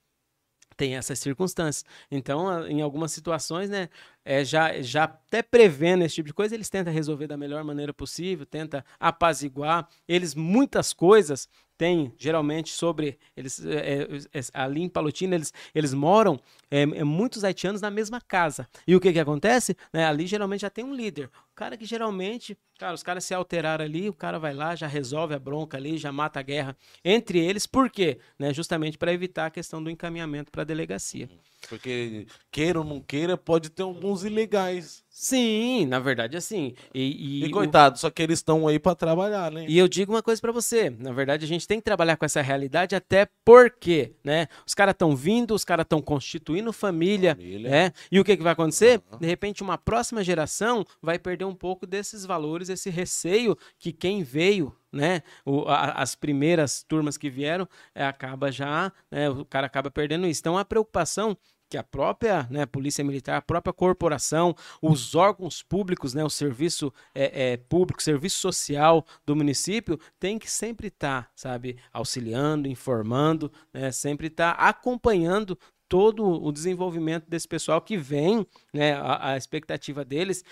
tem 0.77 0.97
essas 0.97 1.19
circunstâncias. 1.19 1.85
Então, 2.11 2.67
em 2.67 2.83
algumas 2.83 3.11
situações, 3.11 3.71
né, 3.71 3.89
é, 4.29 4.45
já, 4.45 4.83
já 4.83 5.05
até 5.05 5.41
prevendo 5.41 6.03
esse 6.03 6.17
tipo 6.17 6.27
de 6.27 6.35
coisa, 6.35 6.53
eles 6.53 6.69
tentam 6.69 6.93
resolver 6.93 7.29
da 7.29 7.37
melhor 7.37 7.63
maneira 7.63 7.95
possível, 7.95 8.45
tenta 8.45 8.85
apaziguar. 8.99 9.89
Eles, 10.09 10.35
muitas 10.35 10.93
coisas, 10.93 11.49
têm, 11.79 12.13
geralmente, 12.19 12.71
sobre. 12.71 13.19
Eles, 13.37 13.65
é, 13.65 14.09
é, 14.35 14.41
ali 14.53 14.83
em 14.83 14.89
Palotina, 14.89 15.37
eles, 15.37 15.53
eles 15.73 15.95
moram, 15.95 16.41
é, 16.71 16.85
muitos 17.05 17.45
haitianos, 17.45 17.81
na 17.81 17.91
mesma 17.91 18.21
casa. 18.21 18.69
E 18.87 18.97
o 18.97 19.01
que, 19.01 19.13
que 19.13 19.21
acontece? 19.21 19.77
Né, 19.93 20.05
ali, 20.05 20.27
geralmente, 20.27 20.63
já 20.63 20.71
tem 20.71 20.85
um 20.85 20.95
líder. 20.95 21.31
O 21.53 21.55
cara 21.55 21.77
que 21.77 21.87
geralmente, 21.87 22.59
cara, 22.79 22.95
os 22.95 23.03
caras 23.03 23.25
se 23.25 23.33
alteraram 23.33 23.85
ali, 23.85 24.09
o 24.09 24.15
cara 24.15 24.39
vai 24.39 24.53
lá, 24.53 24.75
já 24.75 24.87
resolve 24.87 25.35
a 25.35 25.39
bronca 25.39 25.77
ali, 25.77 25.97
já 25.97 26.11
mata 26.11 26.41
a 26.41 26.43
guerra 26.43 26.77
entre 27.05 27.39
eles. 27.39 27.67
Por 27.67 27.91
quê? 27.91 28.19
Né, 28.39 28.53
justamente 28.53 28.99
para 28.99 29.13
evitar 29.13 29.47
a 29.47 29.51
questão 29.51 29.83
do 29.83 29.89
encaminhamento 29.89 30.51
para 30.51 30.63
a 30.63 30.65
delegacia. 30.67 31.29
Porque, 31.69 32.27
queira 32.51 32.79
ou 32.79 32.85
não 32.85 33.01
queira, 33.01 33.37
pode 33.37 33.71
ter 33.71 33.83
alguns 33.83 34.16
ilegais. 34.25 35.05
Sim, 35.19 35.87
na 35.87 35.99
verdade, 35.99 36.37
assim. 36.37 36.75
E, 36.93 37.41
e, 37.41 37.45
e 37.47 37.51
coitado, 37.51 37.97
o... 37.97 37.99
só 37.99 38.11
que 38.11 38.23
eles 38.23 38.39
estão 38.39 38.69
aí 38.69 38.79
para 38.79 38.95
trabalhar, 38.95 39.51
né? 39.51 39.65
E 39.67 39.79
eu 39.79 39.89
digo 39.89 40.13
uma 40.13 40.23
coisa 40.23 40.39
para 40.39 40.53
você. 40.53 40.91
Na 40.91 41.11
verdade, 41.11 41.43
a 41.43 41.49
gente 41.49 41.67
tem 41.67 41.79
que 41.79 41.85
trabalhar 41.85 42.19
com 42.19 42.27
essa 42.27 42.43
realidade 42.43 42.95
até 42.95 43.27
porque, 43.43 44.13
né? 44.23 44.47
Os 44.67 44.75
caras 44.75 44.93
estão 44.93 45.17
vindo, 45.17 45.55
os 45.55 45.65
caras 45.65 45.85
estão 45.85 46.03
constituindo 46.03 46.71
família, 46.71 47.35
família, 47.35 47.71
né? 47.71 47.93
E 48.13 48.21
o 48.21 48.25
que, 48.25 48.37
que 48.37 48.43
vai 48.43 48.53
acontecer? 48.53 49.01
Uhum. 49.11 49.19
De 49.21 49.27
repente, 49.27 49.63
uma 49.63 49.79
próxima 49.79 50.23
geração 50.23 50.85
vai 51.01 51.19
perder 51.19 51.47
um 51.47 51.55
pouco 51.55 51.87
desses 51.87 52.27
valores, 52.27 52.69
esse 52.69 52.91
receio 52.91 53.57
que 53.79 53.93
quem 53.93 54.23
veio 54.23 54.77
né? 54.93 55.23
O, 55.45 55.69
a, 55.69 55.93
as 55.93 56.15
primeiras 56.15 56.83
turmas 56.83 57.17
que 57.17 57.29
vieram 57.29 57.69
é, 57.95 58.05
acaba 58.05 58.51
já, 58.51 58.91
né, 59.11 59.29
o 59.29 59.45
cara 59.45 59.67
acaba 59.67 59.91
perdendo 59.91 60.27
isso. 60.27 60.41
Então 60.41 60.57
a 60.57 60.65
preocupação 60.65 61.37
que 61.69 61.77
a 61.77 61.83
própria 61.83 62.47
né, 62.51 62.65
polícia 62.67 63.05
militar, 63.05 63.37
a 63.37 63.43
própria 63.43 63.73
corporação, 63.73 64.55
os 64.81 65.15
órgãos 65.15 65.63
públicos, 65.63 66.15
né, 66.15 66.25
o 66.25 66.31
serviço 66.31 66.93
é, 67.15 67.53
é, 67.53 67.57
público, 67.57 68.03
serviço 68.03 68.39
social 68.39 69.05
do 69.25 69.35
município, 69.35 69.99
tem 70.19 70.39
que 70.39 70.51
sempre 70.51 70.89
estar, 70.89 71.25
tá, 71.25 71.31
sabe, 71.35 71.77
auxiliando, 71.93 72.69
informando, 72.69 73.53
né, 73.73 73.91
sempre 73.91 74.29
estar 74.29 74.55
tá 74.55 74.69
acompanhando 74.69 75.59
todo 75.89 76.25
o 76.25 76.51
desenvolvimento 76.51 77.29
desse 77.29 77.47
pessoal 77.47 77.81
que 77.81 77.97
vem, 77.97 78.47
né, 78.73 78.95
a, 78.95 79.31
a 79.31 79.37
expectativa 79.37 80.05
deles 80.05 80.45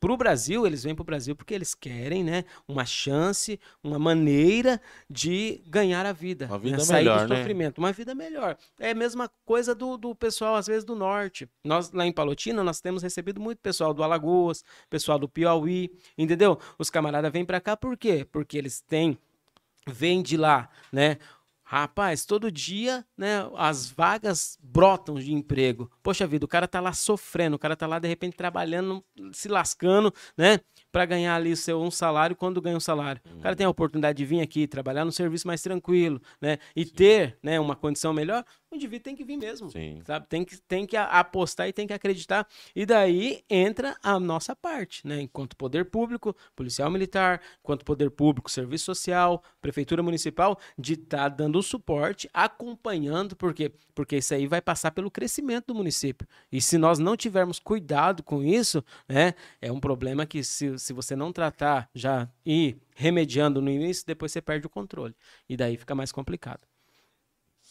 para 0.00 0.12
o 0.12 0.16
Brasil, 0.16 0.66
eles 0.66 0.84
vêm 0.84 0.94
para 0.94 1.02
o 1.02 1.06
Brasil 1.06 1.34
porque 1.34 1.54
eles 1.54 1.74
querem, 1.74 2.22
né, 2.22 2.44
uma 2.66 2.84
chance, 2.84 3.58
uma 3.82 3.98
maneira 3.98 4.80
de 5.08 5.62
ganhar 5.66 6.06
a 6.06 6.12
vida, 6.12 6.46
uma 6.46 6.58
vida 6.58 6.76
né, 6.76 6.84
sair 6.84 7.04
melhor, 7.04 7.26
do 7.26 7.36
sofrimento, 7.36 7.80
né? 7.80 7.86
uma 7.86 7.92
vida 7.92 8.14
melhor. 8.14 8.56
É 8.78 8.90
a 8.92 8.94
mesma 8.94 9.30
coisa 9.44 9.74
do, 9.74 9.96
do 9.96 10.14
pessoal 10.14 10.54
às 10.54 10.66
vezes 10.66 10.84
do 10.84 10.94
norte. 10.94 11.48
Nós 11.64 11.90
lá 11.90 12.06
em 12.06 12.12
Palotina 12.12 12.62
nós 12.62 12.80
temos 12.80 13.02
recebido 13.02 13.40
muito 13.40 13.58
pessoal 13.58 13.92
do 13.92 14.02
Alagoas, 14.02 14.64
pessoal 14.88 15.18
do 15.18 15.28
Piauí, 15.28 15.90
entendeu? 16.16 16.58
Os 16.78 16.90
camaradas 16.90 17.32
vêm 17.32 17.44
para 17.44 17.60
cá 17.60 17.76
por 17.76 17.96
quê? 17.96 18.26
Porque 18.30 18.56
eles 18.56 18.80
têm 18.80 19.18
vêm 19.86 20.22
de 20.22 20.36
lá, 20.36 20.68
né? 20.92 21.18
Rapaz, 21.70 22.24
todo 22.24 22.50
dia, 22.50 23.04
né, 23.14 23.46
as 23.54 23.90
vagas 23.90 24.58
brotam 24.62 25.16
de 25.16 25.34
emprego. 25.34 25.90
Poxa 26.02 26.26
vida, 26.26 26.46
o 26.46 26.48
cara 26.48 26.66
tá 26.66 26.80
lá 26.80 26.94
sofrendo, 26.94 27.56
o 27.56 27.58
cara 27.58 27.76
tá 27.76 27.86
lá 27.86 27.98
de 27.98 28.08
repente 28.08 28.38
trabalhando, 28.38 29.04
se 29.34 29.48
lascando, 29.48 30.10
né, 30.34 30.60
para 30.90 31.04
ganhar 31.04 31.34
ali 31.34 31.54
seu 31.54 31.78
um 31.82 31.90
salário 31.90 32.34
quando 32.34 32.62
ganha 32.62 32.78
um 32.78 32.80
salário. 32.80 33.20
Uhum. 33.22 33.36
O 33.36 33.40
cara 33.42 33.54
tem 33.54 33.66
a 33.66 33.68
oportunidade 33.68 34.16
de 34.16 34.24
vir 34.24 34.40
aqui 34.40 34.66
trabalhar 34.66 35.04
no 35.04 35.12
serviço 35.12 35.46
mais 35.46 35.60
tranquilo, 35.60 36.22
né, 36.40 36.56
e 36.74 36.86
ter, 36.86 37.36
né, 37.42 37.60
uma 37.60 37.76
condição 37.76 38.14
melhor 38.14 38.46
o 38.70 38.76
indivíduo 38.76 39.04
tem 39.04 39.16
que 39.16 39.24
vir 39.24 39.36
mesmo, 39.36 39.70
Sim. 39.70 40.02
sabe? 40.04 40.26
Tem 40.28 40.44
que, 40.44 40.58
tem 40.60 40.86
que 40.86 40.96
apostar 40.96 41.68
e 41.68 41.72
tem 41.72 41.86
que 41.86 41.92
acreditar. 41.92 42.46
E 42.74 42.84
daí 42.84 43.42
entra 43.48 43.96
a 44.02 44.20
nossa 44.20 44.54
parte, 44.54 45.06
né? 45.06 45.22
Enquanto 45.22 45.56
poder 45.56 45.86
público, 45.86 46.36
policial 46.54 46.90
militar, 46.90 47.40
enquanto 47.60 47.84
poder 47.84 48.10
público, 48.10 48.50
serviço 48.50 48.84
social, 48.84 49.42
prefeitura 49.60 50.02
municipal, 50.02 50.58
de 50.78 50.94
estar 50.94 51.18
tá 51.18 51.28
dando 51.28 51.58
o 51.58 51.62
suporte, 51.62 52.28
acompanhando, 52.32 53.34
por 53.34 53.54
quê? 53.54 53.72
Porque 53.94 54.18
isso 54.18 54.34
aí 54.34 54.46
vai 54.46 54.60
passar 54.60 54.90
pelo 54.90 55.10
crescimento 55.10 55.68
do 55.68 55.74
município. 55.74 56.28
E 56.52 56.60
se 56.60 56.76
nós 56.76 56.98
não 56.98 57.16
tivermos 57.16 57.58
cuidado 57.58 58.22
com 58.22 58.42
isso, 58.42 58.84
né? 59.08 59.34
É 59.60 59.72
um 59.72 59.80
problema 59.80 60.26
que 60.26 60.44
se, 60.44 60.78
se 60.78 60.92
você 60.92 61.16
não 61.16 61.32
tratar 61.32 61.88
já 61.94 62.28
e 62.44 62.76
remediando 62.94 63.62
no 63.62 63.70
início, 63.70 64.06
depois 64.06 64.30
você 64.32 64.42
perde 64.42 64.66
o 64.66 64.70
controle. 64.70 65.14
E 65.48 65.56
daí 65.56 65.76
fica 65.76 65.94
mais 65.94 66.12
complicado. 66.12 66.60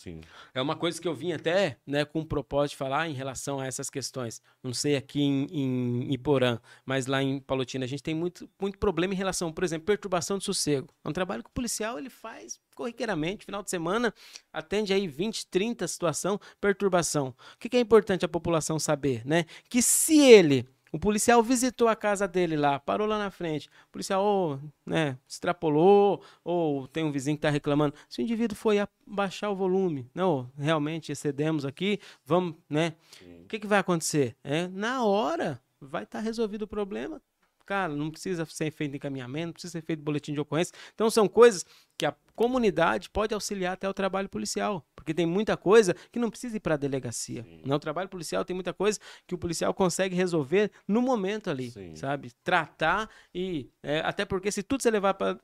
Sim. 0.08 0.22
É 0.54 0.62
uma 0.62 0.76
coisa 0.76 1.02
que 1.02 1.08
eu 1.08 1.14
vim 1.14 1.34
até 1.34 1.78
né, 1.86 2.06
com 2.06 2.22
o 2.22 2.26
propósito 2.26 2.72
de 2.72 2.78
falar 2.78 3.10
em 3.10 3.14
relação 3.14 3.60
a 3.60 3.66
essas 3.66 3.90
questões. 3.90 4.42
Não 4.64 4.74
sei 4.74 4.96
aqui 4.96 5.22
em, 5.22 5.46
em 5.52 6.14
Iporã, 6.14 6.60
mas 6.86 7.08
lá 7.08 7.22
em 7.22 7.42
Palotina 7.42 7.84
a 7.84 7.88
gente 7.88 8.02
tem 8.02 8.16
muito, 8.16 8.50
muito 8.60 8.78
problema 8.78 9.14
em 9.14 9.18
relação, 9.18 9.52
por 9.52 9.66
exemplo, 9.66 9.86
perturbação 9.86 10.38
de 10.38 10.46
sossego. 10.46 10.94
É 11.04 11.10
um 11.10 11.14
trabalho 11.14 11.44
que 11.44 11.50
o 11.50 11.54
policial 11.54 12.00
ele 12.00 12.10
faz 12.10 12.58
corriqueiramente, 12.74 13.44
final 13.44 13.64
de 13.64 13.72
semana, 13.72 14.14
atende 14.54 14.94
aí 14.94 15.08
20, 15.08 15.48
30 15.48 15.88
situação, 15.88 16.40
perturbação. 16.62 17.30
O 17.56 17.58
que, 17.60 17.68
que 17.68 17.76
é 17.76 17.80
importante 17.80 18.24
a 18.24 18.30
população 18.30 18.78
saber? 18.78 19.26
Né? 19.26 19.46
Que 19.68 19.82
se 19.82 20.20
ele 20.20 20.70
o 20.98 21.00
policial 21.00 21.44
visitou 21.44 21.88
a 21.88 21.96
casa 21.96 22.28
dele 22.28 22.58
lá, 22.58 22.80
parou 22.80 23.08
lá 23.08 23.20
na 23.20 23.30
frente. 23.30 23.70
O 23.88 23.92
policial, 23.92 24.24
ou, 24.24 24.60
né, 24.84 25.18
extrapolou, 25.28 26.24
ou 26.44 26.88
tem 26.88 27.04
um 27.04 27.12
vizinho 27.12 27.38
que 27.38 27.40
está 27.40 27.52
reclamando. 27.52 27.94
Se 28.10 28.20
o 28.20 28.24
indivíduo 28.24 28.58
foi 28.58 28.80
abaixar 28.80 29.52
o 29.52 29.56
volume, 29.56 30.10
não, 30.14 30.52
realmente 30.58 31.12
excedemos 31.12 31.66
aqui, 31.66 32.00
vamos, 32.26 32.56
né? 32.68 32.96
O 33.44 33.48
que, 33.48 33.60
que 33.60 33.68
vai 33.68 33.78
acontecer? 33.78 34.36
É, 34.44 34.68
na 34.70 35.06
hora 35.06 35.62
vai 35.80 36.04
estar 36.04 36.18
tá 36.18 36.24
resolvido 36.24 36.64
o 36.64 36.68
problema. 36.68 37.22
Cara, 37.68 37.94
não 37.94 38.10
precisa 38.10 38.46
ser 38.46 38.72
feito 38.72 38.96
encaminhamento, 38.96 39.48
não 39.48 39.54
precisa 39.54 39.74
ser 39.74 39.82
feito 39.82 40.02
boletim 40.02 40.34
de 40.34 40.40
ocorrência. 40.40 40.74
Então 40.96 41.10
são 41.10 41.28
coisas 41.28 41.66
que 41.98 42.06
a 42.06 42.16
comunidade 42.34 43.10
pode 43.10 43.34
auxiliar 43.34 43.74
até 43.74 43.90
o 43.90 43.94
trabalho 43.94 44.30
policial, 44.30 44.88
porque 44.96 45.14
tem 45.14 45.26
muita 45.26 45.58
coisa 45.58 45.94
que 46.10 46.18
não 46.18 46.30
precisa 46.30 46.56
ir 46.56 46.62
para 46.62 46.76
a 46.76 46.78
delegacia. 46.78 47.44
Sim. 47.44 47.62
O 47.70 47.78
trabalho 47.80 48.08
policial 48.08 48.46
tem 48.46 48.54
muita 48.54 48.74
coisa 48.74 49.00
que 49.28 49.36
o 49.36 49.38
policial 49.38 49.74
consegue 49.74 50.16
resolver 50.16 50.72
no 50.88 51.02
momento 51.02 51.50
ali, 51.50 51.70
Sim. 51.70 51.94
sabe? 51.98 52.32
Tratar 52.42 53.10
e 53.36 53.70
é, 53.84 54.00
até 54.00 54.24
porque 54.24 54.50
se 54.50 54.64
tudo 54.64 54.82
você 54.82 54.90
levar 54.90 55.16
para 55.16 55.34
a 55.34 55.40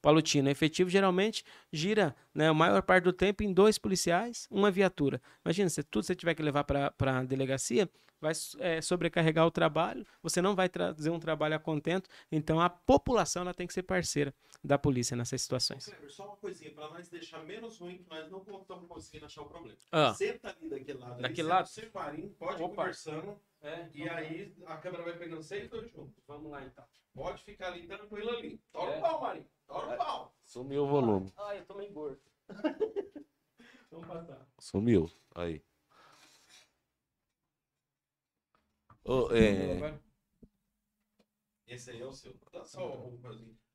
Palotina. 0.00 0.50
Efetivo 0.50 0.88
geralmente 0.90 1.44
gira 1.72 2.14
né, 2.34 2.48
a 2.48 2.54
maior 2.54 2.82
parte 2.82 3.04
do 3.04 3.12
tempo 3.12 3.42
em 3.42 3.52
dois 3.52 3.78
policiais, 3.78 4.46
uma 4.50 4.70
viatura. 4.70 5.20
Imagina, 5.44 5.68
se 5.68 5.82
tudo 5.82 6.04
você 6.04 6.14
tiver 6.14 6.34
que 6.34 6.42
levar 6.42 6.64
para 6.64 6.92
a 6.98 7.24
delegacia, 7.24 7.88
vai 8.20 8.32
é, 8.58 8.80
sobrecarregar 8.80 9.46
o 9.46 9.50
trabalho, 9.50 10.04
você 10.20 10.42
não 10.42 10.54
vai 10.56 10.68
trazer 10.68 11.08
um 11.10 11.20
trabalho 11.20 11.54
a 11.54 11.58
contento, 11.58 12.08
então 12.32 12.60
a 12.60 12.68
população 12.68 13.42
ela 13.42 13.54
tem 13.54 13.64
que 13.66 13.72
ser 13.72 13.84
parceira 13.84 14.34
da 14.64 14.76
polícia 14.76 15.16
nessas 15.16 15.40
situações. 15.40 15.84
Kleber, 15.86 16.10
só 16.10 16.26
uma 16.26 16.36
coisinha, 16.36 16.72
para 16.72 16.88
nós 16.90 17.08
deixar 17.08 17.38
menos 17.44 17.78
ruim, 17.78 17.98
que 17.98 18.10
nós 18.10 18.28
não 18.28 18.40
estamos 18.40 18.88
conseguindo 18.88 19.26
achar 19.26 19.42
o 19.42 19.46
problema. 19.46 19.78
Ah. 19.92 20.12
Senta 20.14 20.48
ali 20.50 20.68
daquele 20.68 20.98
lado. 20.98 21.22
Daquele 21.22 21.48
lado? 21.48 21.68
Marinho, 21.94 22.30
pode 22.30 22.60
ir 22.60 22.64
Opa. 22.64 22.74
conversando. 22.74 23.40
É, 23.60 23.88
E 23.94 24.08
aí 24.08 24.52
a 24.66 24.76
câmera 24.78 25.04
vai 25.04 25.16
pegando 25.16 25.42
vocês 25.42 25.68
dois 25.70 25.88
juntos. 25.90 26.14
vamos 26.26 26.50
lá 26.50 26.64
então. 26.64 26.84
Pode 27.14 27.42
ficar 27.44 27.68
ali 27.68 27.86
tranquilo 27.86 28.30
ali. 28.30 28.60
Tora 28.72 28.94
É. 28.94 28.98
o 28.98 29.00
pau, 29.00 29.20
Marinho. 29.20 29.46
Pau. 29.68 30.34
Sumiu 30.44 30.84
o 30.84 30.88
volume. 30.88 31.32
Ai, 31.36 31.58
eu 31.60 31.66
tô 31.66 31.74
meio 31.74 31.92
gordo. 31.92 32.20
vamos 33.90 34.06
passar. 34.06 34.46
Sumiu. 34.58 35.10
Aí. 35.34 35.62
Ô, 39.04 39.28
é, 39.32 39.98
Esse 41.66 41.90
aí 41.90 42.00
é 42.00 42.06
o 42.06 42.12
seu. 42.12 42.34
Dá 42.52 42.64
só 42.64 42.86
o. 42.86 43.20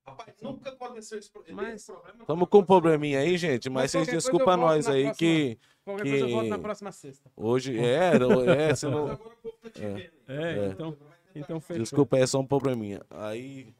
Rapaz, 0.05 0.35
nunca 0.41 0.69
aconteceu 0.71 1.17
esse 1.17 1.31
pro- 1.31 1.43
Mas- 1.51 1.75
esse 1.75 1.91
problema. 1.91 2.25
Tamo 2.25 2.45
com 2.45 2.59
um 2.59 2.65
probleminha 2.65 3.19
aí, 3.19 3.37
gente, 3.37 3.69
mas 3.69 3.93
Mas 3.95 4.05
vocês 4.05 4.07
desculpa 4.07 4.57
nós 4.57 4.87
aí 4.87 5.03
próxima. 5.05 5.15
que 5.17 5.59
Qualquer 5.85 6.03
Que- 6.03 6.09
coisa 6.11 6.25
eu 6.25 6.29
volto 6.31 6.47
na 6.49 6.59
próxima 6.59 6.91
sexta. 6.91 7.31
hoje 7.35 7.77
é, 7.79 8.13
é, 8.15 8.75
você 8.75 8.87
não, 8.89 9.07
Agora 9.11 9.33
o 9.33 9.37
povo 9.37 9.57
tá 9.61 9.69
te 9.69 9.79
vendo. 9.81 10.13
É, 10.27 10.57
É. 10.59 10.67
então, 10.67 10.97
então 11.35 11.59
fechou. 11.61 11.81
desculpa, 11.83 12.17
é 12.17 12.27
só 12.27 12.39
um 12.39 12.45
probleminha. 12.47 13.01
Aí, 13.09 13.73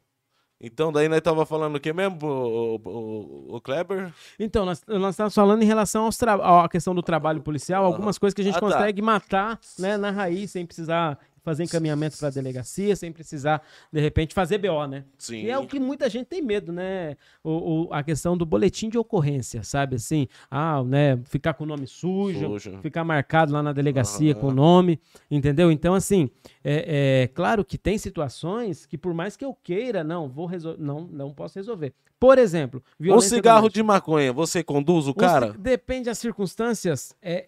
então 0.60 0.92
daí 0.92 1.08
nós 1.08 1.20
tava 1.20 1.44
falando 1.44 1.76
o 1.76 1.80
que 1.80 1.92
mesmo, 1.92 2.18
o, 2.26 2.76
o, 2.76 3.56
o 3.56 3.60
Kleber? 3.60 4.12
Então, 4.38 4.64
nós, 4.64 4.82
nós 4.86 5.10
estamos 5.14 5.34
falando 5.34 5.62
em 5.62 5.66
relação 5.66 6.04
aos 6.04 6.18
à 6.22 6.68
questão 6.68 6.94
do 6.94 7.02
trabalho 7.02 7.40
policial, 7.42 7.84
algumas 7.84 8.18
coisas 8.18 8.34
que 8.34 8.40
a 8.40 8.44
gente 8.44 8.56
Ah, 8.56 8.60
tá. 8.60 8.66
consegue 8.66 9.02
matar 9.02 9.58
né, 9.78 9.96
na 9.96 10.10
raiz, 10.10 10.50
sem 10.52 10.64
precisar 10.64 11.18
fazer 11.44 11.62
encaminhamento 11.64 12.16
para 12.18 12.28
a 12.28 12.30
delegacia, 12.30 12.96
sem 12.96 13.12
precisar, 13.12 13.62
de 13.92 14.00
repente, 14.00 14.34
fazer 14.34 14.58
BO, 14.58 14.86
né? 14.86 15.04
Sim. 15.18 15.42
E 15.42 15.50
é 15.50 15.58
o 15.58 15.66
que 15.66 15.78
muita 15.78 16.08
gente 16.08 16.26
tem 16.26 16.40
medo, 16.42 16.72
né? 16.72 17.16
O, 17.42 17.84
o- 17.84 17.92
a 17.92 18.02
questão 18.02 18.36
do 18.36 18.46
boletim 18.46 18.88
de 18.88 18.96
ocorrência, 18.98 19.62
sabe? 19.62 19.96
Assim, 19.96 20.26
ah, 20.50 20.82
né? 20.82 21.18
Ficar 21.24 21.54
com 21.54 21.64
o 21.64 21.66
nome 21.66 21.86
sujo, 21.86 22.58
Sujo. 22.58 22.78
ficar 22.80 23.04
marcado 23.04 23.52
lá 23.52 23.62
na 23.62 23.72
delegacia 23.72 24.32
Aham. 24.32 24.40
com 24.40 24.46
o 24.48 24.54
nome, 24.54 24.98
entendeu? 25.30 25.70
Então, 25.70 25.94
assim, 25.94 26.30
é, 26.64 27.22
é 27.24 27.26
claro 27.28 27.64
que 27.64 27.76
tem 27.76 27.98
situações 27.98 28.86
que, 28.86 28.96
por 28.96 29.12
mais 29.12 29.36
que 29.36 29.44
eu 29.44 29.54
queira, 29.62 30.02
não, 30.02 30.28
vou 30.28 30.46
resol- 30.46 30.76
não, 30.78 31.02
não 31.02 31.30
posso 31.30 31.58
resolver. 31.58 31.92
Por 32.18 32.38
exemplo, 32.38 32.82
Um 32.98 33.20
cigarro 33.20 33.68
de 33.68 33.82
maconha, 33.82 34.32
você 34.32 34.64
conduz 34.64 35.06
o 35.06 35.10
Um 35.10 35.14
cara? 35.14 35.52
Depende 35.58 36.04
das 36.06 36.16
circunstâncias. 36.18 37.14
É, 37.20 37.44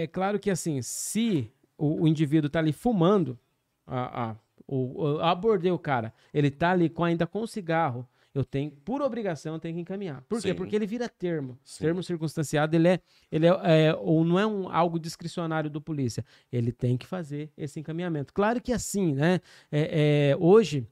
é, 0.00 0.02
é 0.02 0.06
claro 0.06 0.38
que, 0.38 0.50
assim, 0.50 0.82
se 0.82 1.50
o, 1.78 2.02
o 2.02 2.08
indivíduo 2.08 2.50
tá 2.50 2.58
ali 2.58 2.72
fumando, 2.72 3.38
a, 3.86 4.30
a, 4.30 4.36
o, 4.66 5.06
eu 5.06 5.24
abordei 5.24 5.70
o 5.70 5.78
cara, 5.78 6.12
ele 6.34 6.50
tá 6.50 6.72
ali 6.72 6.88
com, 6.88 7.04
ainda 7.04 7.26
com 7.26 7.40
o 7.40 7.46
cigarro, 7.46 8.06
eu 8.34 8.44
tenho, 8.44 8.70
por 8.70 9.00
obrigação, 9.00 9.54
eu 9.54 9.58
tenho 9.58 9.74
que 9.74 9.80
encaminhar. 9.80 10.22
Por 10.28 10.40
quê? 10.40 10.48
Sim. 10.48 10.54
Porque 10.54 10.76
ele 10.76 10.86
vira 10.86 11.08
termo. 11.08 11.58
Sim. 11.64 11.84
Termo 11.84 12.02
circunstanciado, 12.02 12.76
ele 12.76 12.88
é, 12.88 13.00
ele 13.32 13.46
é, 13.46 13.86
é, 13.86 13.94
ou 13.94 14.24
não 14.24 14.38
é 14.38 14.46
um, 14.46 14.68
algo 14.68 14.98
discricionário 14.98 15.70
do 15.70 15.80
polícia. 15.80 16.24
Ele 16.52 16.70
tem 16.70 16.96
que 16.96 17.06
fazer 17.06 17.50
esse 17.56 17.80
encaminhamento. 17.80 18.32
Claro 18.32 18.60
que 18.60 18.72
assim, 18.72 19.14
né? 19.14 19.40
É, 19.72 20.30
é, 20.30 20.36
hoje, 20.38 20.86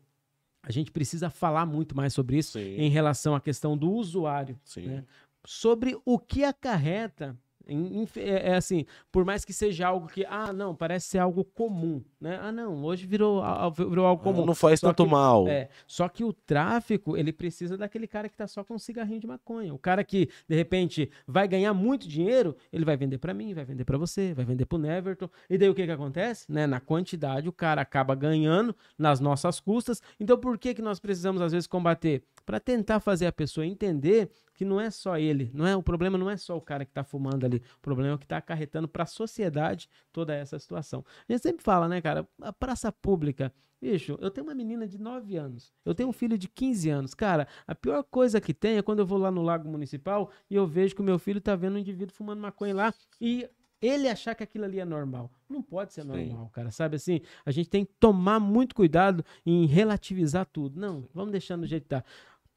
a 0.62 0.72
gente 0.72 0.90
precisa 0.90 1.30
falar 1.30 1.66
muito 1.66 1.94
mais 1.94 2.12
sobre 2.12 2.38
isso 2.38 2.58
Sim. 2.58 2.76
em 2.78 2.88
relação 2.88 3.34
à 3.34 3.40
questão 3.40 3.76
do 3.76 3.92
usuário 3.92 4.58
Sim. 4.64 4.86
né? 4.86 5.04
sobre 5.46 5.96
o 6.04 6.18
que 6.18 6.42
acarreta. 6.42 7.36
É, 7.68 8.50
é 8.52 8.54
assim, 8.54 8.86
por 9.10 9.24
mais 9.24 9.44
que 9.44 9.52
seja 9.52 9.88
algo 9.88 10.06
que, 10.06 10.24
ah, 10.26 10.52
não, 10.52 10.74
parece 10.74 11.08
ser 11.08 11.18
algo 11.18 11.44
comum, 11.44 12.00
né? 12.20 12.38
Ah, 12.40 12.52
não, 12.52 12.84
hoje 12.84 13.06
virou, 13.06 13.42
virou 13.76 14.06
algo 14.06 14.22
comum. 14.22 14.46
Não 14.46 14.54
faz 14.54 14.78
Só 14.80 14.88
tanto 14.88 15.04
que- 15.04 15.10
mal. 15.10 15.48
É, 15.48 15.68
só 15.86 16.08
que 16.08 16.22
o 16.22 16.32
tráfico, 16.32 17.16
ele 17.16 17.32
precisa 17.32 17.76
daquele 17.76 18.06
cara 18.06 18.28
que 18.28 18.36
tá 18.36 18.46
só 18.46 18.62
com 18.62 18.74
um 18.74 18.78
cigarrinho 18.78 19.20
de 19.20 19.26
maconha. 19.26 19.74
O 19.74 19.78
cara 19.78 20.04
que, 20.04 20.28
de 20.48 20.54
repente, 20.54 21.10
vai 21.26 21.48
ganhar 21.48 21.74
muito 21.74 22.06
dinheiro, 22.08 22.56
ele 22.72 22.84
vai 22.84 22.96
vender 22.96 23.18
pra 23.18 23.34
mim, 23.34 23.52
vai 23.52 23.64
vender 23.64 23.84
pra 23.84 23.98
você, 23.98 24.32
vai 24.32 24.44
vender 24.44 24.64
pro 24.66 24.78
Neverton. 24.78 25.28
E 25.50 25.58
daí 25.58 25.68
o 25.68 25.74
que 25.74 25.84
que 25.84 25.90
acontece? 25.90 26.50
Né? 26.50 26.66
Na 26.66 26.78
quantidade, 26.80 27.48
o 27.48 27.52
cara 27.52 27.82
acaba 27.82 28.14
ganhando 28.14 28.74
nas 28.96 29.18
nossas 29.18 29.58
custas. 29.58 30.00
Então, 30.20 30.38
por 30.38 30.56
que 30.58 30.72
que 30.74 30.82
nós 30.82 31.00
precisamos, 31.00 31.42
às 31.42 31.52
vezes, 31.52 31.66
combater? 31.66 32.22
Pra 32.46 32.60
tentar 32.60 33.00
fazer 33.00 33.26
a 33.26 33.32
pessoa 33.32 33.66
entender 33.66 34.30
que 34.54 34.64
não 34.64 34.80
é 34.80 34.88
só 34.88 35.18
ele, 35.18 35.50
não 35.52 35.66
é 35.66 35.76
o 35.76 35.82
problema 35.82 36.16
não 36.16 36.30
é 36.30 36.36
só 36.36 36.56
o 36.56 36.60
cara 36.60 36.84
que 36.84 36.92
tá 36.92 37.04
fumando 37.04 37.44
ali, 37.44 37.60
o 37.76 37.80
problema 37.82 38.12
é 38.12 38.14
o 38.14 38.18
que 38.18 38.26
tá 38.26 38.38
acarretando 38.38 38.88
pra 38.88 39.04
sociedade 39.04 39.88
toda 40.12 40.34
essa 40.34 40.58
situação. 40.58 41.04
A 41.28 41.32
gente 41.32 41.42
sempre 41.42 41.62
fala, 41.62 41.88
né, 41.88 42.00
cara, 42.00 42.26
a 42.40 42.52
praça 42.52 42.90
pública, 42.90 43.52
bicho, 43.82 44.16
eu 44.20 44.30
tenho 44.30 44.46
uma 44.46 44.54
menina 44.54 44.86
de 44.86 44.96
9 44.96 45.36
anos, 45.36 45.74
eu 45.84 45.94
tenho 45.94 46.08
um 46.08 46.12
filho 46.12 46.38
de 46.38 46.48
15 46.48 46.88
anos, 46.88 47.12
cara, 47.12 47.46
a 47.66 47.74
pior 47.74 48.02
coisa 48.04 48.40
que 48.40 48.54
tem 48.54 48.78
é 48.78 48.82
quando 48.82 49.00
eu 49.00 49.06
vou 49.06 49.18
lá 49.18 49.30
no 49.30 49.42
Lago 49.42 49.68
Municipal 49.68 50.30
e 50.48 50.54
eu 50.54 50.66
vejo 50.66 50.94
que 50.94 51.02
o 51.02 51.04
meu 51.04 51.18
filho 51.18 51.40
tá 51.40 51.54
vendo 51.54 51.74
um 51.74 51.78
indivíduo 51.78 52.14
fumando 52.14 52.40
maconha 52.40 52.74
lá 52.74 52.94
e 53.20 53.46
ele 53.80 54.08
achar 54.08 54.34
que 54.34 54.42
aquilo 54.42 54.64
ali 54.64 54.80
é 54.80 54.84
normal. 54.84 55.30
Não 55.48 55.62
pode 55.62 55.92
ser 55.92 56.02
Sim. 56.02 56.08
normal, 56.08 56.50
cara. 56.50 56.70
Sabe 56.70 56.96
assim? 56.96 57.20
A 57.44 57.50
gente 57.50 57.68
tem 57.68 57.84
que 57.84 57.92
tomar 58.00 58.40
muito 58.40 58.74
cuidado 58.74 59.24
em 59.44 59.66
relativizar 59.66 60.46
tudo. 60.46 60.80
Não, 60.80 61.06
vamos 61.12 61.30
deixando 61.30 61.60
do 61.60 61.66
jeito 61.66 61.82
que 61.82 61.90
tá. 61.90 62.02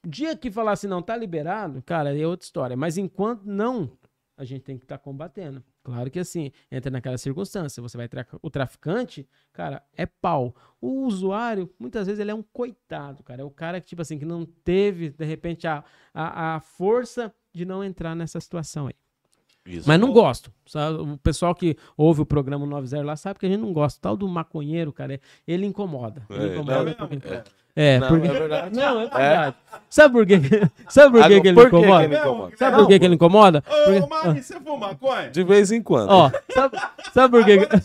Dia 0.08 0.36
que 0.36 0.50
falar 0.52 0.72
assim, 0.74 0.88
não, 0.88 1.02
tá 1.02 1.16
liberado, 1.16 1.82
cara, 1.84 2.18
é 2.18 2.26
outra 2.26 2.45
história. 2.45 2.78
Mas 2.78 2.97
enquanto 2.97 3.43
não, 3.43 3.91
a 4.38 4.45
gente 4.45 4.62
tem 4.64 4.78
que 4.78 4.86
estar 4.86 4.97
combatendo. 4.97 5.62
Claro 5.84 6.10
que 6.10 6.20
assim, 6.20 6.52
entra 6.72 6.89
naquela 6.91 7.18
circunstância. 7.18 7.82
Você 7.82 7.97
vai 7.97 8.08
tra 8.08 8.26
o 8.41 8.50
traficante, 8.50 9.28
cara, 9.52 9.84
é 9.97 10.06
pau. 10.06 10.56
O 10.80 11.06
usuário, 11.06 11.70
muitas 11.78 12.06
vezes, 12.08 12.20
ele 12.20 12.32
é 12.32 12.36
um 12.36 12.43
coitado, 12.43 13.24
cara. 13.24 13.41
É 13.41 13.43
o 13.45 13.50
cara 13.52 13.82
que, 13.82 13.88
tipo 13.88 14.02
assim, 14.02 14.18
que 14.18 14.26
não 14.26 14.45
teve, 14.45 15.10
de 15.10 15.26
repente, 15.26 15.68
a, 15.68 15.84
a, 16.14 16.56
a 16.56 16.60
força 16.62 17.34
de 17.54 17.66
não 17.66 17.84
entrar 17.84 18.16
nessa 18.16 18.39
situação 18.39 18.88
aí. 18.88 18.93
Isso. 19.66 19.88
Mas 19.88 20.00
não 20.00 20.12
gosto. 20.14 20.52
O 21.02 21.18
pessoal 21.18 21.54
que 21.54 21.76
ouve 21.97 22.22
o 22.22 22.26
programa 22.26 22.66
90 22.66 23.04
lá 23.04 23.16
sabe 23.16 23.39
que 23.39 23.45
a 23.45 23.50
gente 23.50 23.60
não 23.62 23.74
gosta. 23.74 24.00
O 24.00 24.02
tal 24.02 24.18
do 24.18 24.28
maconheiro, 24.28 24.91
cara, 24.93 25.16
é- 25.16 25.20
ele 25.47 25.66
incomoda. 25.66 26.26
Ele 26.30 26.43
É, 26.43 26.54
incomoda 26.56 26.95
porque- 26.95 27.28
é. 27.28 27.43
É, 27.82 27.97
Não, 27.99 28.07
porque... 28.09 28.27
é 28.27 28.32
verdade. 28.32 28.75
Não, 28.75 28.99
é 29.01 29.07
verdade. 29.07 29.55
Sabe 29.89 30.13
por 30.13 30.25
quê? 30.25 30.41
Sabe 30.89 31.11
por 31.11 31.19
quê 31.19 31.25
Agora, 31.25 31.41
que 31.41 31.47
ele 31.47 31.53
por 31.55 31.63
que 31.65 31.69
que 31.69 31.77
incomoda? 31.77 32.03
ele 32.03 32.17
incomoda? 32.17 32.57
Sabe 32.57 32.77
por 32.77 32.88
quê 32.88 32.99
que 32.99 33.05
ele 33.05 33.15
incomoda? 33.15 33.63
Ô, 33.67 33.71
Porque- 33.86 34.07
Marinho, 34.09 34.43
você 34.43 34.59
fuma 34.59 34.77
maconha? 34.88 35.30
De 35.30 35.43
vez 35.43 35.71
em 35.71 35.82
quando. 35.82 36.09
Ó, 36.09 36.32
sabe, 36.53 36.77
sabe 37.13 37.38
por 37.38 37.45
quê? 37.45 37.57
que-. 37.65 37.82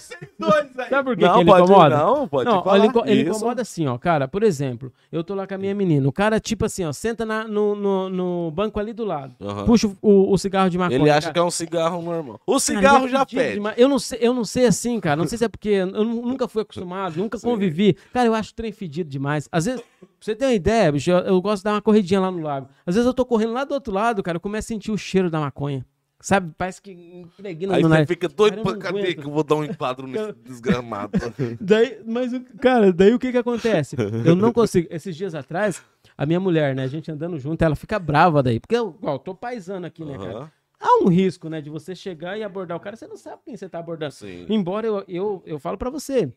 Sabe 0.89 1.05
por 1.05 1.17
quê 1.17 1.25
não, 1.25 1.35
que 1.35 1.41
ele 1.41 1.51
pode, 1.51 1.63
incomoda? 1.65 1.97
não, 1.97 2.29
pode 2.29 2.51
Não, 2.51 2.63
falar. 2.65 2.79
ele, 2.79 2.87
inco- 2.89 3.03
ele 3.07 3.23
incomoda 3.29 3.63
assim, 3.63 3.87
ó, 3.87 3.97
cara. 3.99 4.27
Por 4.27 4.43
exemplo, 4.43 4.93
eu 5.13 5.23
tô 5.23 5.35
lá 5.35 5.47
com 5.47 5.55
a 5.55 5.59
minha 5.59 5.75
menina. 5.75 6.07
O 6.09 6.13
cara, 6.13 6.41
tipo 6.41 6.65
assim, 6.65 6.85
ó, 6.85 6.93
senta 6.93 7.25
na- 7.25 7.47
no, 7.47 7.75
no, 7.77 8.09
no 8.09 8.51
banco 8.51 8.81
ali 8.81 8.93
do 8.93 9.05
lado. 9.05 9.35
Aham. 9.41 9.65
Puxa 9.65 9.89
o, 10.03 10.33
o 10.33 10.37
cigarro 10.39 10.69
de 10.71 10.77
maconha. 10.79 10.99
Ele 10.99 11.11
acha 11.11 11.23
cara. 11.23 11.33
que 11.35 11.39
é 11.39 11.43
um 11.43 11.51
cigarro 11.51 12.03
normal. 12.03 12.41
O 12.47 12.53
Cara, 12.53 12.61
cigarro 12.61 12.99
ele 13.05 13.07
é 13.07 13.11
já 13.19 13.27
pede. 13.27 13.55
demais. 13.55 13.79
Eu 13.79 13.89
não, 13.89 13.99
sei, 13.99 14.19
eu 14.21 14.35
não 14.35 14.45
sei 14.45 14.67
assim, 14.67 14.99
cara. 15.01 15.17
Não 15.17 15.27
sei 15.27 15.39
se 15.39 15.45
é 15.45 15.49
porque 15.49 15.69
eu 15.69 15.87
nu- 15.87 16.23
nunca 16.27 16.49
fui 16.49 16.63
acostumado, 16.63 17.17
nunca 17.17 17.39
convivi. 17.39 17.97
Cara, 18.13 18.27
eu 18.27 18.35
acho 18.35 18.51
o 18.51 18.55
trem 18.55 18.73
fedido 18.73 19.09
demais. 19.09 19.49
Às 19.53 19.67
vezes, 19.67 19.83
pra 20.01 20.09
você 20.21 20.35
ter 20.37 20.45
uma 20.47 20.53
ideia, 20.55 20.91
bicho, 20.93 21.11
eu, 21.11 21.19
eu 21.19 21.41
gosto 21.43 21.59
de 21.63 21.65
dar 21.65 21.73
uma 21.75 21.83
corridinha 21.83 22.21
lá 22.21 22.31
no 22.31 22.41
lago. 22.41 22.69
Às 22.87 22.95
vezes 22.95 23.07
eu 23.07 23.15
tô 23.15 23.25
correndo 23.25 23.53
lá 23.53 23.65
do 23.65 23.73
outro 23.75 23.93
lado, 23.93 24.23
cara, 24.23 24.37
eu 24.37 24.41
começo 24.41 24.67
a 24.67 24.69
sentir 24.75 24.91
o 24.91 24.99
cheiro 24.99 25.31
da 25.31 25.41
maconha. 25.41 25.85
Sabe? 26.21 26.55
Parece 26.57 26.81
que 26.81 26.91
impregna 26.91 27.75
Aí 27.75 27.83
no 27.83 27.89
você 27.89 27.93
nariz. 27.95 28.09
fica 28.09 28.29
doido 28.31 28.63
pra 28.63 28.79
cadê 28.79 29.15
que 29.15 29.27
eu 29.27 29.31
vou 29.31 29.45
dar 29.45 29.57
um 29.57 29.65
enquadro 29.65 30.07
nesse 30.07 30.33
desgramado. 30.43 31.13
Daí, 31.61 32.01
mas, 32.07 32.33
o- 32.33 32.41
cara, 32.63 32.91
daí 32.95 33.13
o 33.13 33.19
que 33.19 33.31
que 33.31 33.37
acontece? 33.37 33.95
Eu 34.25 34.35
não 34.35 34.51
consigo. 34.51 34.89
Esses 34.91 35.15
dias 35.15 35.35
atrás, 35.35 35.83
a 36.17 36.25
minha 36.25 36.41
mulher, 36.41 36.75
né, 36.75 36.85
a 36.85 36.87
gente 36.87 37.11
andando 37.13 37.39
junto, 37.39 37.61
ela 37.63 37.77
fica 37.77 37.99
brava 37.99 38.43
daí. 38.43 38.59
Porque 38.59 38.75
eu, 38.75 38.97
ó, 39.03 39.15
eu 39.17 39.19
tô 39.19 39.35
paisando 39.35 39.87
aqui, 39.87 40.03
né, 40.03 40.17
cara? 40.17 40.51
Há 40.81 41.03
um 41.05 41.09
risco, 41.09 41.51
né, 41.51 41.61
de 41.61 41.69
você 41.69 41.95
chegar 41.95 42.39
e 42.39 42.43
abordar 42.43 42.77
o 42.77 42.81
cara, 42.81 42.97
você 42.97 43.07
não 43.07 43.17
sabe 43.19 43.43
quem 43.45 43.55
você 43.57 43.69
tá 43.69 43.79
abordando. 43.79 44.13
sim. 44.15 44.47
Embora 44.49 44.87
eu, 44.87 45.05
eu, 45.07 45.43
eu 45.45 45.59
falo 45.59 45.77
pra 45.77 45.91
você, 45.91 46.33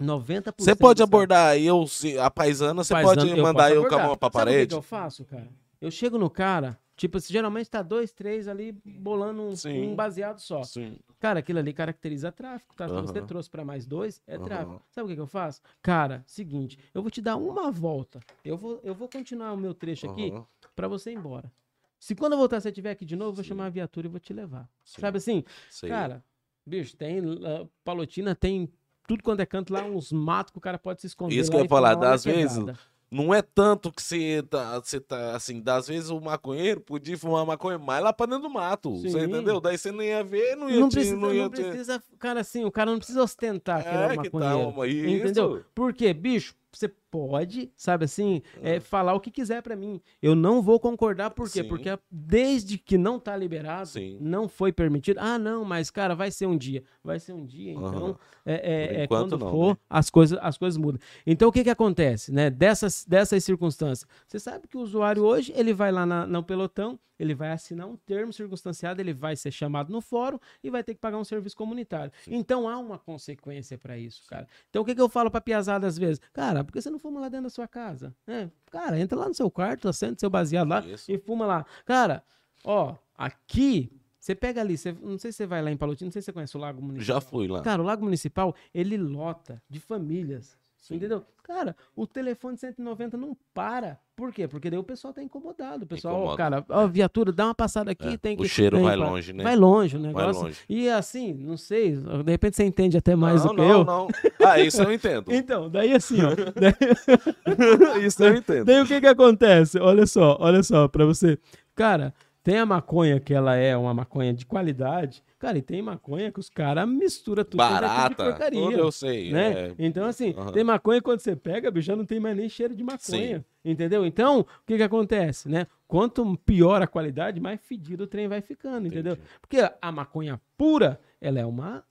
90%. 0.00 0.54
Você 0.58 0.74
pode 0.76 1.02
abordar 1.02 1.58
eu, 1.58 1.86
se- 1.86 2.18
a 2.18 2.30
paisana, 2.30 2.82
você 2.84 2.94
pode 2.94 3.34
mandar 3.36 3.72
eu 3.74 3.86
com 3.88 3.94
a 3.94 3.98
mão 3.98 4.16
pra 4.16 4.30
Sabe 4.30 4.42
o 4.42 4.44
que 4.44 4.52
parede? 4.52 4.74
eu 4.74 4.82
faço, 4.82 5.24
cara? 5.24 5.48
Eu 5.80 5.90
chego 5.90 6.18
no 6.18 6.30
cara, 6.30 6.78
tipo, 6.96 7.18
geralmente 7.20 7.70
tá 7.70 7.82
dois, 7.82 8.10
três 8.12 8.48
ali 8.48 8.72
bolando 8.84 9.42
um, 9.42 9.56
Sim. 9.56 9.92
um 9.92 9.94
baseado 9.96 10.38
só. 10.40 10.62
Sim. 10.62 10.98
Cara, 11.18 11.40
aquilo 11.40 11.58
ali 11.58 11.72
caracteriza 11.72 12.30
tráfico, 12.30 12.74
tá? 12.76 12.88
Se 12.88 12.94
você 12.94 13.22
trouxe 13.22 13.48
pra 13.48 13.64
mais 13.64 13.86
dois, 13.86 14.22
é 14.26 14.36
Aham. 14.36 14.44
tráfico. 14.44 14.82
Sabe 14.90 15.06
o 15.06 15.08
que, 15.08 15.14
que 15.14 15.20
eu 15.20 15.26
faço? 15.26 15.60
Cara, 15.82 16.22
seguinte, 16.26 16.78
eu 16.94 17.00
vou 17.02 17.10
te 17.10 17.20
dar 17.22 17.36
uma 17.36 17.70
volta. 17.70 18.20
Eu 18.44 18.56
vou, 18.56 18.80
eu 18.84 18.94
vou 18.94 19.08
continuar 19.08 19.52
o 19.52 19.56
meu 19.56 19.72
trecho 19.74 20.06
aqui 20.06 20.30
Aham, 20.30 20.46
pra 20.74 20.88
você 20.88 21.10
ir 21.10 21.14
embora. 21.14 21.50
Se 21.98 22.14
quando 22.14 22.32
eu 22.34 22.38
voltar, 22.38 22.60
você 22.60 22.68
estiver 22.68 22.90
aqui 22.90 23.04
de 23.06 23.16
novo, 23.16 23.30
eu 23.30 23.34
vou 23.36 23.44
chamar 23.44 23.66
a 23.66 23.70
viatura 23.70 24.06
e 24.06 24.10
vou 24.10 24.20
te 24.20 24.32
levar. 24.32 24.68
sim, 24.84 25.00
Sabe 25.00 25.16
assim? 25.18 25.42
sei. 25.70 25.88
Cara, 25.88 26.22
bicho, 26.66 26.94
tem. 26.96 27.20
uh, 27.20 27.68
Palotina 27.82 28.34
tem 28.34 28.70
tudo 29.06 29.22
quando 29.22 29.40
é 29.40 29.46
canto 29.46 29.72
lá, 29.72 29.82
uns 29.84 30.10
matos 30.12 30.52
que 30.52 30.58
o 30.58 30.60
cara 30.60 30.78
pode 30.78 31.00
se 31.00 31.06
esconder. 31.06 31.34
Isso 31.34 31.50
que 31.50 31.56
eu 31.56 31.62
ia 31.62 31.68
falar, 31.68 31.94
das 31.94 32.24
vezes, 32.24 32.64
não 33.10 33.32
é 33.32 33.40
tanto 33.40 33.92
que 33.92 34.02
você 34.02 34.42
tá, 34.50 34.78
você 34.80 34.98
tá, 35.00 35.36
assim, 35.36 35.60
das 35.60 35.86
vezes 35.86 36.10
o 36.10 36.20
maconheiro 36.20 36.80
podia 36.80 37.16
fumar 37.16 37.46
maconha 37.46 37.78
mais 37.78 38.02
lá 38.02 38.12
pra 38.12 38.26
dentro 38.26 38.42
do 38.48 38.50
mato, 38.50 38.96
você 38.96 39.10
Sim. 39.10 39.22
entendeu? 39.22 39.60
Daí 39.60 39.78
você 39.78 39.92
não 39.92 40.02
ia 40.02 40.24
ver, 40.24 40.56
não 40.56 40.68
ia 40.68 40.80
Não 40.80 40.88
te- 40.88 40.94
precisa, 40.94 41.16
não 41.16 41.28
não 41.28 41.34
ia 41.34 41.48
te- 41.48 41.62
precisa, 41.62 42.02
cara, 42.18 42.40
assim, 42.40 42.64
o 42.64 42.70
cara 42.72 42.90
não 42.90 42.98
precisa 42.98 43.22
ostentar 43.22 43.82
que 43.82 43.88
ele 43.88 43.96
é 43.98 44.04
É, 44.06 44.08
que 44.10 44.16
maconheiro. 44.16 44.72
tal, 44.72 44.86
isso. 44.86 45.08
Entendeu? 45.08 45.64
Porque, 45.74 46.12
bicho, 46.12 46.54
você 46.72 46.88
pode, 47.10 47.70
sabe 47.76 48.04
assim, 48.04 48.42
é, 48.62 48.80
falar 48.80 49.14
o 49.14 49.20
que 49.20 49.30
quiser 49.30 49.62
pra 49.62 49.76
mim. 49.76 50.00
Eu 50.20 50.34
não 50.34 50.60
vou 50.62 50.78
concordar, 50.78 51.30
por 51.30 51.50
quê? 51.50 51.62
Sim. 51.62 51.68
Porque 51.68 51.98
desde 52.10 52.78
que 52.78 52.98
não 52.98 53.18
tá 53.18 53.36
liberado, 53.36 53.88
Sim. 53.88 54.18
não 54.20 54.48
foi 54.48 54.72
permitido. 54.72 55.18
Ah, 55.18 55.38
não, 55.38 55.64
mas, 55.64 55.90
cara, 55.90 56.14
vai 56.14 56.30
ser 56.30 56.46
um 56.46 56.56
dia. 56.56 56.82
Vai 57.02 57.18
ser 57.18 57.32
um 57.32 57.44
dia, 57.44 57.72
então. 57.72 58.18
É, 58.44 58.54
é- 58.54 59.02
é 59.02 59.06
quando 59.06 59.38
não, 59.38 59.50
for, 59.50 59.70
né? 59.74 59.76
as, 59.88 60.10
coisas, 60.10 60.38
as 60.42 60.56
coisas 60.58 60.76
mudam. 60.76 61.00
Então, 61.26 61.48
o 61.48 61.52
que 61.52 61.64
que 61.64 61.70
acontece, 61.70 62.32
né? 62.32 62.50
Dessas, 62.50 63.04
dessas 63.04 63.42
circunstâncias. 63.44 64.08
Você 64.26 64.38
sabe 64.38 64.68
que 64.68 64.76
o 64.76 64.80
usuário 64.80 65.22
hoje, 65.24 65.52
ele 65.56 65.72
vai 65.72 65.90
lá 65.90 66.04
na, 66.06 66.26
no 66.26 66.42
pelotão, 66.42 66.98
ele 67.18 67.34
vai 67.34 67.50
assinar 67.50 67.86
um 67.86 67.96
termo 67.96 68.32
circunstanciado, 68.32 69.00
ele 69.00 69.14
vai 69.14 69.34
ser 69.36 69.50
chamado 69.50 69.90
no 69.90 70.00
fórum 70.02 70.38
e 70.62 70.68
vai 70.68 70.84
ter 70.84 70.94
que 70.94 71.00
pagar 71.00 71.16
um 71.16 71.24
serviço 71.24 71.56
comunitário. 71.56 72.12
Então, 72.28 72.68
há 72.68 72.76
uma 72.78 72.98
consequência 72.98 73.78
para 73.78 73.96
isso, 73.96 74.22
cara. 74.28 74.46
Então, 74.68 74.82
o 74.82 74.84
que 74.84 74.94
que 74.94 75.00
eu 75.00 75.08
falo 75.08 75.30
pra 75.30 75.40
piazada 75.40 75.86
às 75.86 75.96
vezes? 75.96 76.20
Cara, 76.32 76.62
por 76.62 76.72
que 76.72 76.80
você 76.82 76.90
não 76.90 76.95
fuma 76.98 77.20
lá 77.20 77.28
dentro 77.28 77.44
da 77.44 77.50
sua 77.50 77.68
casa? 77.68 78.14
É, 78.26 78.48
cara, 78.70 78.98
entra 78.98 79.18
lá 79.18 79.28
no 79.28 79.34
seu 79.34 79.50
quarto, 79.50 79.88
acende 79.88 80.20
seu 80.20 80.30
baseado 80.30 80.68
lá 80.68 80.80
Isso. 80.80 81.10
e 81.10 81.18
fuma 81.18 81.46
lá. 81.46 81.66
Cara, 81.84 82.22
ó, 82.64 82.94
aqui... 83.16 83.92
Você 84.18 84.34
pega 84.34 84.60
ali, 84.60 84.76
você, 84.76 84.90
não 84.90 85.16
sei 85.18 85.30
se 85.30 85.36
você 85.36 85.46
vai 85.46 85.62
lá 85.62 85.70
em 85.70 85.76
Palotina, 85.76 86.08
não 86.08 86.12
sei 86.12 86.20
se 86.20 86.26
você 86.26 86.32
conhece 86.32 86.56
o 86.56 86.60
Lago 86.60 86.82
Municipal. 86.82 87.14
Já 87.14 87.20
fui 87.20 87.46
lá. 87.46 87.62
Cara, 87.62 87.80
o 87.80 87.84
Lago 87.84 88.02
Municipal, 88.02 88.56
ele 88.74 88.96
lota 88.96 89.62
de 89.70 89.78
famílias. 89.78 90.58
Entendeu? 90.94 91.24
Cara, 91.42 91.76
o 91.94 92.06
telefone 92.06 92.56
190 92.56 93.16
não 93.16 93.36
para. 93.54 93.98
Por 94.16 94.32
quê? 94.32 94.48
Porque 94.48 94.68
daí 94.68 94.78
o 94.78 94.82
pessoal 94.84 95.12
tá 95.14 95.22
incomodado. 95.22 95.84
O 95.84 95.86
pessoal, 95.86 96.14
Incomoda. 96.16 96.36
cara, 96.36 96.64
ó, 96.68 96.86
viatura, 96.88 97.30
dá 97.32 97.44
uma 97.46 97.54
passada 97.54 97.90
aqui, 97.92 98.08
É, 98.14 98.16
tem 98.16 98.34
o 98.34 98.38
que. 98.38 98.48
cheiro 98.48 98.76
tem 98.78 98.84
vai 98.84 98.96
que- 98.96 99.02
longe, 99.02 99.32
né? 99.32 99.44
Vai 99.44 99.54
longe 99.56 99.96
o 99.96 100.00
Vai 100.00 100.08
negócio. 100.12 100.42
longe. 100.42 100.58
E 100.68 100.88
assim, 100.88 101.34
não 101.34 101.56
sei, 101.56 101.96
de 101.96 102.30
repente 102.30 102.56
você 102.56 102.64
entende 102.64 102.96
até 102.96 103.14
mais 103.14 103.44
não, 103.44 103.50
do 103.54 103.56
que 103.56 103.62
não, 103.68 103.70
eu. 103.78 103.84
não. 103.84 104.08
Ah, 104.44 104.58
isso 104.58 104.82
eu 104.82 104.92
entendo. 104.92 105.30
Então, 105.32 105.70
daí 105.70 105.92
assim, 105.94 106.18
ó. 106.22 106.30
daí, 106.58 108.06
isso 108.06 108.24
eu 108.24 108.36
entendo. 108.36 108.64
daí 108.64 108.80
o 108.80 108.86
que 108.86 109.00
que 109.00 109.06
acontece? 109.06 109.78
Olha 109.78 110.06
só, 110.06 110.36
olha 110.40 110.62
só, 110.62 110.88
pra 110.88 111.04
você. 111.04 111.38
Cara, 111.74 112.14
tem 112.46 112.58
a 112.58 112.64
maconha 112.64 113.18
que 113.18 113.34
ela 113.34 113.56
é 113.56 113.76
uma 113.76 113.92
maconha 113.92 114.32
de 114.32 114.46
qualidade. 114.46 115.20
Cara, 115.36 115.58
e 115.58 115.62
tem 115.62 115.82
maconha 115.82 116.30
que 116.30 116.38
os 116.38 116.48
caras 116.48 116.88
misturam 116.88 117.42
tudo. 117.42 117.56
Barata. 117.56 118.10
de 118.10 118.14
porcaria 118.14 118.60
Tudo 118.60 118.78
eu 118.78 118.92
sei. 118.92 119.32
né? 119.32 119.70
é. 119.70 119.74
Então, 119.76 120.06
assim, 120.06 120.32
Aham. 120.38 120.52
tem 120.52 120.62
maconha 120.62 121.02
quando 121.02 121.18
você 121.18 121.34
pega, 121.34 121.72
bicho, 121.72 121.88
já 121.88 121.96
não 121.96 122.06
tem 122.06 122.20
mais 122.20 122.36
nem 122.36 122.48
cheiro 122.48 122.72
de 122.76 122.84
maconha. 122.84 123.38
Sim. 123.38 123.44
Entendeu? 123.64 124.06
Então, 124.06 124.42
o 124.42 124.46
que 124.64 124.76
que 124.76 124.82
acontece, 124.84 125.48
né? 125.48 125.66
Quanto 125.88 126.38
pior 126.46 126.80
a 126.80 126.86
qualidade, 126.86 127.40
mais 127.40 127.60
fedido 127.60 128.04
o 128.04 128.06
trem 128.06 128.28
vai 128.28 128.40
ficando, 128.40 128.86
entendeu? 128.86 129.14
Entendi. 129.14 129.28
Porque 129.40 129.68
a 129.82 129.90
maconha 129.90 130.40
pura, 130.56 131.00
ela 131.20 131.40
é 131.40 131.44
uma 131.44 131.82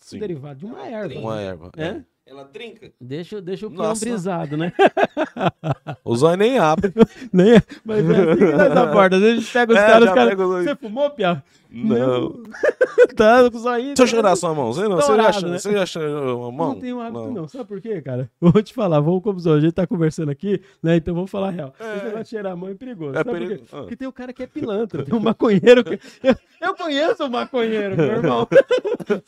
Sim. 0.00 0.18
derivada 0.18 0.56
de 0.56 0.66
uma 0.66 0.84
erva. 0.84 1.20
Uma 1.20 1.36
né? 1.36 1.44
erva. 1.44 1.70
É? 1.76 2.04
Ela 2.26 2.44
trinca. 2.44 2.90
Deixa, 3.00 3.40
deixa 3.40 3.66
o 3.68 3.70
Nossa. 3.70 4.04
brisado, 4.04 4.56
né? 4.56 4.72
O 6.04 6.16
zóio 6.16 6.36
nem 6.36 6.58
abre. 6.58 6.92
Nem- 7.32 7.60
Mas 7.84 8.08
é 8.10 8.22
assim 8.30 8.36
que 8.38 8.44
nós 8.52 8.76
aborda. 8.76 9.16
Às 9.16 9.22
vezes 9.22 9.36
a 9.38 9.40
gente 9.40 9.52
pega 9.52 9.72
os 9.72 9.78
É, 9.78 9.86
caras, 9.86 10.08
os 10.08 10.14
caras. 10.14 10.36
Você 10.38 10.76
fumou, 10.76 11.10
Piau? 11.10 11.42
Não. 11.70 12.42
tá 13.16 13.50
com 13.50 13.56
os 13.56 13.64
olhinhos. 13.66 13.94
Deixa 13.96 14.02
eu 14.02 14.06
cheirar 14.06 14.36
sua 14.36 14.54
mão. 14.54 14.72
Você, 14.72 14.88
não, 14.88 14.96
você, 14.96 15.16
já, 15.16 15.40
né? 15.48 15.58
você 15.58 15.72
já 15.72 15.84
cheirou 15.86 16.46
a 16.46 16.52
mão? 16.52 16.68
Não 16.74 16.80
tenho 16.80 17.00
hábito, 17.00 17.30
não. 17.32 17.48
Sabe 17.48 17.64
por 17.64 17.80
quê, 17.80 18.00
cara? 18.00 18.30
Vou 18.40 18.62
te 18.62 18.72
falar, 18.72 19.00
vamos 19.00 19.22
como 19.22 19.38
a 19.52 19.60
gente 19.60 19.72
tá 19.72 19.86
conversando 19.86 20.30
aqui, 20.30 20.60
né? 20.82 20.96
Então 20.96 21.14
vamos 21.14 21.30
falar 21.30 21.48
a 21.48 21.50
real. 21.50 21.74
Esse 21.78 22.04
negócio 22.04 22.22
de 22.24 22.28
cheirar 22.30 22.52
a 22.52 22.56
mão 22.56 22.68
é 22.70 22.74
perigoso. 22.74 23.12
É 23.12 23.18
Sabe 23.18 23.30
por 23.30 23.38
quê? 23.40 23.46
perigo- 23.46 23.66
ah. 23.72 23.76
Porque 23.78 23.96
tem 23.96 24.08
o 24.08 24.12
cara 24.12 24.32
que 24.32 24.42
é 24.42 24.46
pilantra, 24.46 25.04
tem 25.04 25.14
um 25.14 25.20
maconheiro. 25.20 25.82
Que... 25.84 25.98
Eu, 26.22 26.34
eu 26.62 26.74
conheço 26.74 27.24
o 27.26 27.30
maconheiro, 27.30 27.96
meu 27.96 28.06
irmão. 28.06 28.48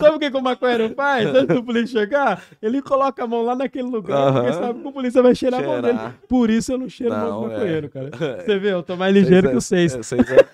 sabe 0.01 0.17
o 0.17 0.19
que, 0.19 0.31
que 0.31 0.37
o 0.37 0.43
maconheiro 0.43 0.95
faz? 0.95 1.27
Antes 1.29 1.57
do 1.57 1.63
polícia 1.65 2.01
chegar, 2.01 2.43
ele 2.63 2.81
coloca 2.89 3.23
a 3.23 3.27
mão 3.27 3.43
lá 3.43 3.55
naquele 3.55 3.89
lugar, 3.89 4.33
porque 4.33 4.49
Aham. 4.49 4.53
sabe 4.61 4.81
que 4.81 4.89
o 4.89 4.93
polícia 4.93 5.23
vai 5.23 5.35
cheirar 5.35 5.61
a 5.61 5.67
mão 5.67 5.81
dele. 5.83 5.99
Cheirar. 5.99 6.19
Por 6.29 6.51
isso 6.51 6.73
eu 6.73 6.79
não 6.79 6.89
cheiro 6.89 7.15
a 7.15 7.19
mão 7.19 7.31
Não, 7.31 7.41
do 7.41 7.47
é. 7.47 7.49
maconheiro, 7.57 7.89
cara. 7.91 8.11
Você 8.45 8.59
vê, 8.59 8.73
eu 8.73 8.83
tô 8.83 8.97
mais 8.97 9.15
ligeiro 9.15 9.51
que 9.51 9.57
os 9.57 9.65
seis. 9.67 9.95
É, 9.95 10.03
seis 10.03 10.31
é- 10.31 10.49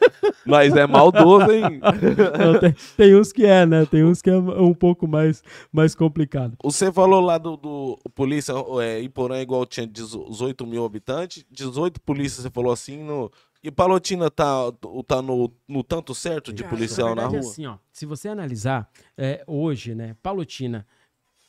Mas 0.44 0.74
é 0.74 0.86
maldoso, 0.86 1.50
hein? 1.50 1.80
Não, 2.38 2.58
tem, 2.60 2.74
tem 2.96 3.14
uns 3.16 3.32
que 3.32 3.46
é, 3.46 3.64
né? 3.64 3.86
Tem 3.86 4.04
uns 4.04 4.20
que 4.20 4.28
é 4.30 4.36
um 4.36 4.74
pouco 4.74 5.06
mais, 5.06 5.42
mais 5.72 5.94
complicado. 5.94 6.56
Você 6.62 6.92
falou 6.92 7.20
lá 7.20 7.38
do, 7.38 7.56
do 7.56 7.98
polícia, 8.14 8.52
é, 8.82 9.00
Iporã 9.00 9.40
igual 9.40 9.64
tinha 9.64 9.86
18 9.86 10.66
mil 10.66 10.84
habitantes, 10.84 11.44
18 11.50 12.00
polícias, 12.00 12.42
você 12.42 12.50
falou 12.50 12.72
assim, 12.72 13.02
no, 13.02 13.30
e 13.62 13.70
Palotina 13.70 14.30
tá, 14.30 14.70
tá 15.06 15.22
no, 15.22 15.50
no 15.66 15.82
tanto 15.82 16.14
certo 16.14 16.52
de 16.52 16.62
policial 16.64 17.14
na 17.14 17.22
verdade 17.22 17.36
é 17.36 17.40
rua? 17.40 17.50
assim, 17.50 17.66
ó, 17.66 17.76
se 17.90 18.04
você 18.04 18.28
analisar 18.28 18.86
é, 19.16 19.42
hoje, 19.46 19.94
né, 19.94 20.14
Palotina, 20.22 20.86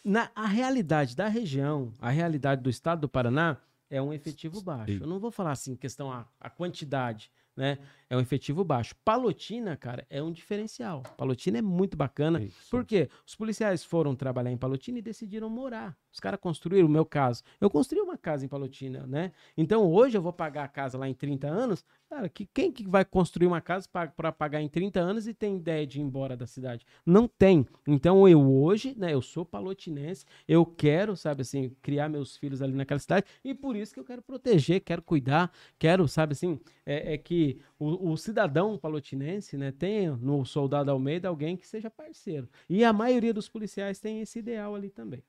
na, 0.05 0.29
a 0.35 0.45
realidade 0.45 1.15
da 1.15 1.27
região, 1.27 1.91
a 1.99 2.11
realidade 2.11 2.61
do 2.61 2.69
estado 2.69 3.01
do 3.01 3.09
Paraná 3.09 3.57
é 3.89 3.99
um 3.99 4.13
efetivo 4.13 4.61
baixo. 4.61 4.99
Eu 5.01 5.07
não 5.07 5.19
vou 5.19 5.31
falar 5.31 5.51
assim, 5.51 5.75
questão 5.75 6.11
a, 6.11 6.27
a 6.39 6.49
quantidade, 6.49 7.31
né? 7.57 7.79
É 8.09 8.15
um 8.15 8.19
efetivo 8.19 8.63
baixo. 8.63 8.95
Palotina, 9.03 9.75
cara, 9.75 10.05
é 10.09 10.21
um 10.21 10.31
diferencial. 10.31 11.01
Palotina 11.17 11.57
é 11.57 11.61
muito 11.61 11.97
bacana. 11.97 12.41
Isso. 12.41 12.69
Por 12.69 12.85
quê? 12.85 13.09
Os 13.25 13.35
policiais 13.35 13.83
foram 13.83 14.15
trabalhar 14.15 14.51
em 14.51 14.57
Palotina 14.57 14.99
e 14.99 15.01
decidiram 15.01 15.49
morar. 15.49 15.97
Os 16.15 16.19
caras 16.19 16.39
construíram, 16.39 16.87
o 16.87 16.91
meu 16.91 17.05
caso. 17.05 17.43
Eu 17.59 17.69
construí 17.69 17.99
uma 17.99 18.17
casa 18.17 18.45
em 18.45 18.47
Palotina, 18.47 19.05
né? 19.05 19.31
Então 19.57 19.91
hoje 19.91 20.17
eu 20.17 20.21
vou 20.21 20.31
pagar 20.31 20.63
a 20.63 20.67
casa 20.67 20.97
lá 20.97 21.09
em 21.09 21.13
30 21.13 21.47
anos. 21.47 21.83
Cara, 22.09 22.29
que, 22.29 22.45
quem 22.45 22.71
que 22.71 22.87
vai 22.87 23.03
construir 23.03 23.47
uma 23.47 23.59
casa 23.59 23.89
para 23.89 24.31
pagar 24.31 24.61
em 24.61 24.69
30 24.69 24.99
anos 24.99 25.27
e 25.27 25.33
tem 25.33 25.57
ideia 25.57 25.85
de 25.85 25.99
ir 25.99 26.03
embora 26.03 26.37
da 26.37 26.45
cidade? 26.45 26.85
Não 27.05 27.27
tem. 27.27 27.67
Então 27.85 28.29
eu 28.29 28.49
hoje, 28.49 28.95
né, 28.97 29.13
eu 29.13 29.21
sou 29.21 29.43
palotinense, 29.43 30.23
eu 30.47 30.65
quero, 30.65 31.17
sabe 31.17 31.41
assim, 31.41 31.75
criar 31.81 32.07
meus 32.07 32.37
filhos 32.37 32.61
ali 32.61 32.73
naquela 32.73 32.99
cidade 32.99 33.25
e 33.43 33.53
por 33.53 33.75
isso 33.75 33.93
que 33.93 33.99
eu 33.99 34.05
quero 34.05 34.21
proteger, 34.21 34.81
quero 34.81 35.01
cuidar, 35.01 35.51
quero, 35.77 36.07
sabe 36.07 36.33
assim, 36.33 36.59
é, 36.85 37.15
é 37.15 37.17
que 37.17 37.59
o, 37.77 37.94
o 38.01 38.15
cidadão 38.17 38.77
palotinense, 38.77 39.57
né, 39.57 39.71
tenha 39.71 40.15
no 40.15 40.45
soldado 40.45 40.89
Almeida 40.91 41.27
alguém 41.27 41.55
que 41.57 41.67
seja 41.67 41.89
parceiro. 41.89 42.47
E 42.69 42.83
a 42.83 42.91
maioria 42.93 43.33
dos 43.33 43.47
policiais 43.49 43.99
tem 43.99 44.21
esse 44.21 44.39
ideal 44.39 44.75
ali 44.75 44.89
também. 44.89 45.23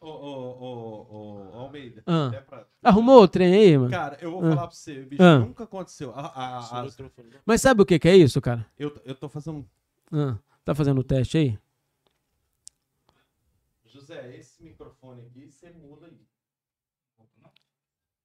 Ô, 0.00 0.08
ô, 0.08 0.50
ô, 0.60 1.52
ô, 1.54 1.58
Almeida. 1.58 2.02
Ah. 2.06 2.28
até 2.28 2.40
pra- 2.40 2.66
Arrumou 2.82 3.22
o 3.22 3.28
trem 3.28 3.54
aí, 3.54 3.78
mano? 3.78 3.90
Cara, 3.90 4.18
eu 4.20 4.30
vou 4.30 4.40
Ah. 4.44 4.50
falar 4.50 4.66
pra 4.68 4.76
você, 4.76 5.02
bicho, 5.04 5.22
Ah. 5.22 5.38
nunca 5.38 5.64
aconteceu. 5.64 6.12
A- 6.14 6.26
a- 6.26 6.82
a- 6.82 6.86
Mas 7.44 7.60
sabe 7.62 7.82
o 7.82 7.86
que, 7.86 7.98
que 7.98 8.08
é 8.08 8.16
isso, 8.16 8.40
cara? 8.40 8.66
eu, 8.78 8.94
eu 9.04 9.14
tô 9.14 9.28
fazendo. 9.28 9.66
Ah, 10.12 10.38
tá 10.64 10.74
fazendo 10.74 11.00
o 11.00 11.04
teste 11.04 11.38
aí? 11.38 11.58
José, 13.86 14.36
esse 14.36 14.62
microfone 14.62 15.22
aqui, 15.22 15.50
você 15.50 15.70
muda 15.70 16.06
aí. 16.06 16.20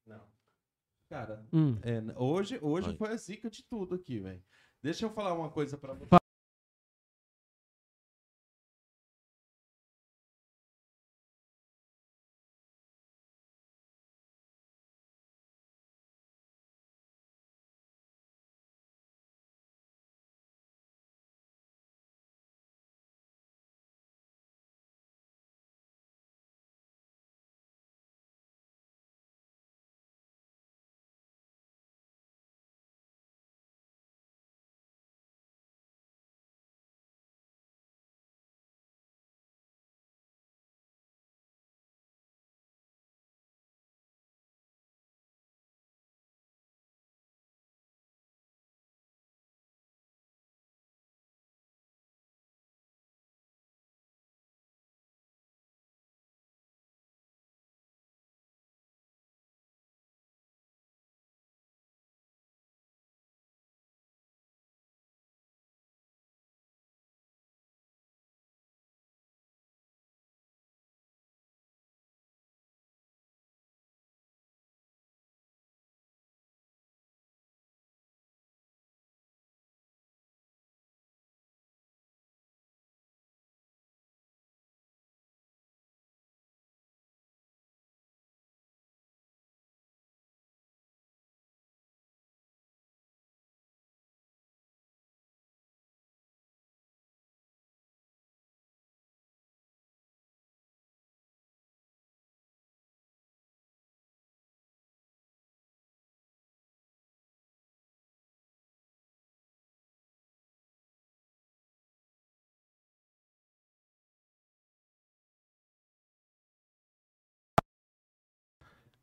Não. 0.05 0.21
Cara, 1.11 1.45
Hum. 1.51 1.77
é, 1.83 2.01
hoje, 2.15 2.57
hoje 2.61 2.87
Vai. 2.87 2.95
foi 2.95 3.09
a 3.09 3.17
zica 3.17 3.49
de 3.49 3.65
tudo 3.69 3.95
aqui, 3.95 4.17
velho. 4.21 4.41
Deixa 4.81 5.05
eu 5.05 5.09
falar 5.09 5.33
uma 5.33 5.49
coisa 5.51 5.77
pra 5.77 5.93
você. 5.93 6.20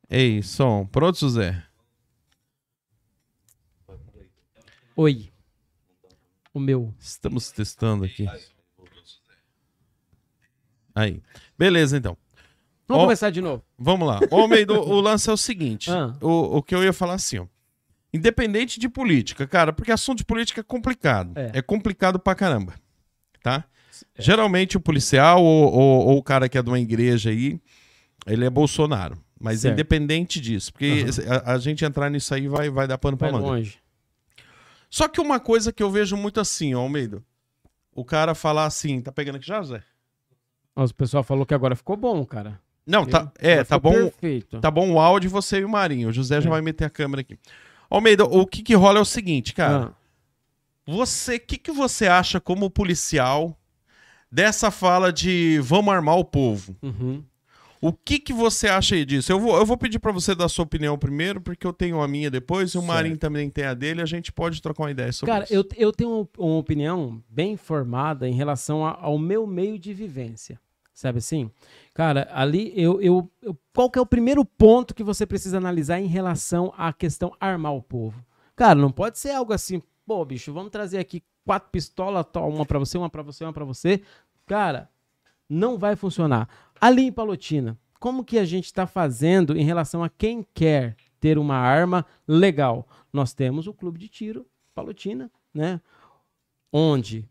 Ei, 0.09 0.41
som. 0.41 0.85
Pronto, 0.85 1.17
José? 1.19 1.61
Oi. 4.95 5.29
O 6.53 6.59
meu. 6.59 6.93
Estamos 6.99 7.51
testando 7.51 8.03
aqui. 8.05 8.27
Aí. 10.95 11.21
Beleza, 11.57 11.97
então. 11.97 12.17
Vamos 12.87 13.03
Ó, 13.03 13.05
começar 13.05 13.29
de 13.29 13.39
novo. 13.39 13.63
Vamos 13.77 14.07
lá. 14.07 14.19
Ô, 14.31 14.45
o 14.45 14.99
lance 15.01 15.29
é 15.29 15.33
o 15.33 15.37
seguinte. 15.37 15.89
Ah. 15.93 16.15
O, 16.21 16.57
o 16.57 16.63
que 16.63 16.73
eu 16.73 16.83
ia 16.83 16.91
falar 16.91 17.13
assim, 17.13 17.39
ó. 17.39 17.45
Independente 18.11 18.79
de 18.79 18.89
política, 18.89 19.45
cara, 19.45 19.71
porque 19.71 19.91
assunto 19.91 20.17
de 20.17 20.25
política 20.25 20.61
é 20.61 20.63
complicado. 20.63 21.37
É. 21.37 21.59
É, 21.59 21.61
complicado 21.61 22.17
pra 22.19 22.33
caramba. 22.33 22.73
Tá? 23.43 23.63
Geralmente 24.17 24.75
o 24.75 24.79
policial 24.81 25.43
ou, 25.43 25.71
ou- 25.71 26.07
ou 26.07 26.17
o 26.17 26.23
cara 26.23 26.49
que 26.49 26.57
é 26.57 26.63
de 26.63 26.69
uma 26.69 26.79
igreja 26.79 27.29
aí, 27.29 27.61
ele 28.25 28.43
é 28.45 28.49
Bolsonaro. 28.49 29.23
Mas 29.39 29.61
Certo. 29.61 29.73
independente 29.73 30.39
disso, 30.41 30.71
porque 30.73 31.05
a, 31.45 31.53
a 31.53 31.57
gente 31.57 31.85
entrar 31.85 32.09
nisso 32.09 32.33
aí 32.33 32.47
vai, 32.47 32.69
vai 32.69 32.87
dar 32.87 32.97
pano 32.97 33.15
pra 33.15 33.29
Vai 33.31 33.39
manga. 33.39 33.51
longe. 33.53 33.79
Só 34.89 35.07
que 35.07 35.21
uma 35.21 35.39
coisa 35.39 35.71
que 35.71 35.81
eu 35.81 35.89
vejo 35.89 36.17
muito 36.17 36.39
assim, 36.39 36.73
ó, 36.75 36.79
Almeida. 36.81 37.23
O 37.93 38.03
cara 38.03 38.33
falar 38.35 38.65
assim, 38.65 38.99
tá 39.01 39.11
pegando 39.11 39.35
aqui 39.37 39.45
já, 39.47 39.61
Zé? 39.63 39.81
Mas 40.75 40.91
o 40.91 40.95
pessoal 40.95 41.23
falou 41.23 41.45
que 41.45 41.53
agora 41.53 41.75
ficou 41.75 41.95
bom, 41.95 42.25
cara. 42.25 42.59
Não, 42.85 43.05
tá, 43.05 43.31
é, 43.37 43.63
tá 43.63 43.77
bom. 43.77 43.91
Perfeito. 43.93 44.59
Tá 44.59 44.71
bom 44.71 44.91
o 44.91 44.99
áudio, 44.99 45.29
você 45.29 45.59
e 45.59 45.65
o 45.65 45.69
Marinho. 45.69 46.09
O 46.09 46.11
José 46.11 46.41
já 46.41 46.47
É. 46.47 46.51
vai 46.51 46.61
meter 46.61 46.85
a 46.85 46.89
câmera 46.89 47.21
aqui. 47.21 47.37
Almeida, 47.89 48.23
o 48.25 48.45
que 48.47 48.61
que 48.63 48.73
rola 48.73 48.97
é 48.99 49.01
o 49.01 49.05
seguinte, 49.05 49.53
cara. 49.53 49.93
Ah, 49.93 50.91
Você, 50.91 51.35
o 51.35 51.39
que 51.39 51.57
que 51.57 51.71
você 51.71 52.07
acha 52.07 52.39
como 52.39 52.69
policial 52.69 53.55
dessa 54.31 54.71
fala 54.71 55.13
de 55.13 55.59
vamos 55.61 55.93
armar 55.93 56.17
o 56.17 56.25
povo? 56.25 56.75
uhum. 56.81 57.23
O 57.81 57.93
que 57.93 58.19
que 58.19 58.33
você 58.33 58.67
acha 58.67 58.95
aí 58.95 59.05
disso? 59.05 59.31
Eu 59.31 59.39
vou, 59.39 59.55
eu 59.57 59.65
vou 59.65 59.77
pedir 59.77 59.99
pra 59.99 60.11
você 60.11 60.35
dar 60.35 60.49
sua 60.49 60.63
opinião 60.63 60.97
primeiro, 60.97 61.39
porque 61.39 61.65
eu 61.65 61.71
tenho 61.71 62.01
a 62.01 62.07
minha 62.07 62.29
depois 62.29 62.71
e 62.73 62.77
o. 62.77 62.81
Marinho 62.81 63.17
também 63.17 63.49
tem 63.49 63.63
a 63.65 63.73
dele. 63.73 64.01
A 64.01 64.05
gente 64.05 64.31
pode 64.33 64.61
trocar 64.61 64.83
uma 64.83 64.91
ideia 64.91 65.11
sobre 65.13 65.31
Cara, 65.31 65.45
isso. 65.45 65.53
eu, 65.53 65.65
eu 65.77 65.91
tenho 65.93 66.27
uma- 66.37 66.57
opinião 66.57 67.23
bem 67.29 67.55
formada 67.55 68.27
em 68.27 68.33
relação 68.33 68.85
a- 68.85 68.97
ao 69.01 69.17
meu 69.17 69.47
meio 69.47 69.79
de 69.79 69.93
vivência. 69.93 70.59
Sabe 70.93 71.19
assim? 71.19 71.49
Cara, 71.93 72.27
ali 72.33 72.73
eu, 72.75 73.01
eu, 73.01 73.31
eu- 73.41 73.57
Qual 73.73 73.89
que 73.89 73.97
é 73.97 74.01
o 74.01 74.05
primeiro 74.05 74.43
ponto 74.43 74.93
que 74.93 75.01
você 75.03 75.25
precisa 75.25 75.55
analisar 75.57 76.01
em 76.01 76.07
relação 76.07 76.73
à 76.77 76.91
questão 76.91 77.31
armar 77.39 77.73
o 77.73 77.81
povo? 77.81 78.21
Cara, 78.57 78.75
não 78.77 78.91
pode 78.91 79.17
ser 79.17 79.31
algo 79.31 79.53
assim, 79.53 79.81
pô, 80.05 80.25
bicho, 80.25 80.51
vamos 80.51 80.69
trazer 80.71 80.97
aqui 80.97 81.23
quatro 81.45 81.69
pistolas, 81.71 82.25
to- 82.29 82.41
uma 82.41 82.65
pra 82.65 82.77
você, 82.77 82.97
uma 82.97 83.09
pra 83.09 83.23
você, 83.23 83.45
uma 83.45 83.53
pra 83.53 83.63
você. 83.63 84.01
Cara, 84.45 84.89
não 85.49 85.77
vai 85.77 85.95
funcionar. 85.95 86.49
Ali 86.81 87.03
em 87.03 87.11
Palotina, 87.11 87.77
como 87.99 88.23
que 88.23 88.37
a 88.39 88.45
gente 88.45 88.65
está 88.65 88.87
fazendo 88.87 89.57
em 89.57 89.63
relação 89.63 90.03
a 90.03 90.09
quem 90.09 90.45
quer 90.53 90.95
ter 91.19 91.37
uma 91.37 91.55
arma 91.55 92.05
legal? 92.27 92.87
Nós 93.11 93.33
temos 93.33 93.67
o 93.67 93.73
clube 93.73 93.99
de 93.99 94.07
tiro 94.07 94.45
Palotina, 94.73 95.29
né? 95.53 95.81
Onde, 96.71 97.27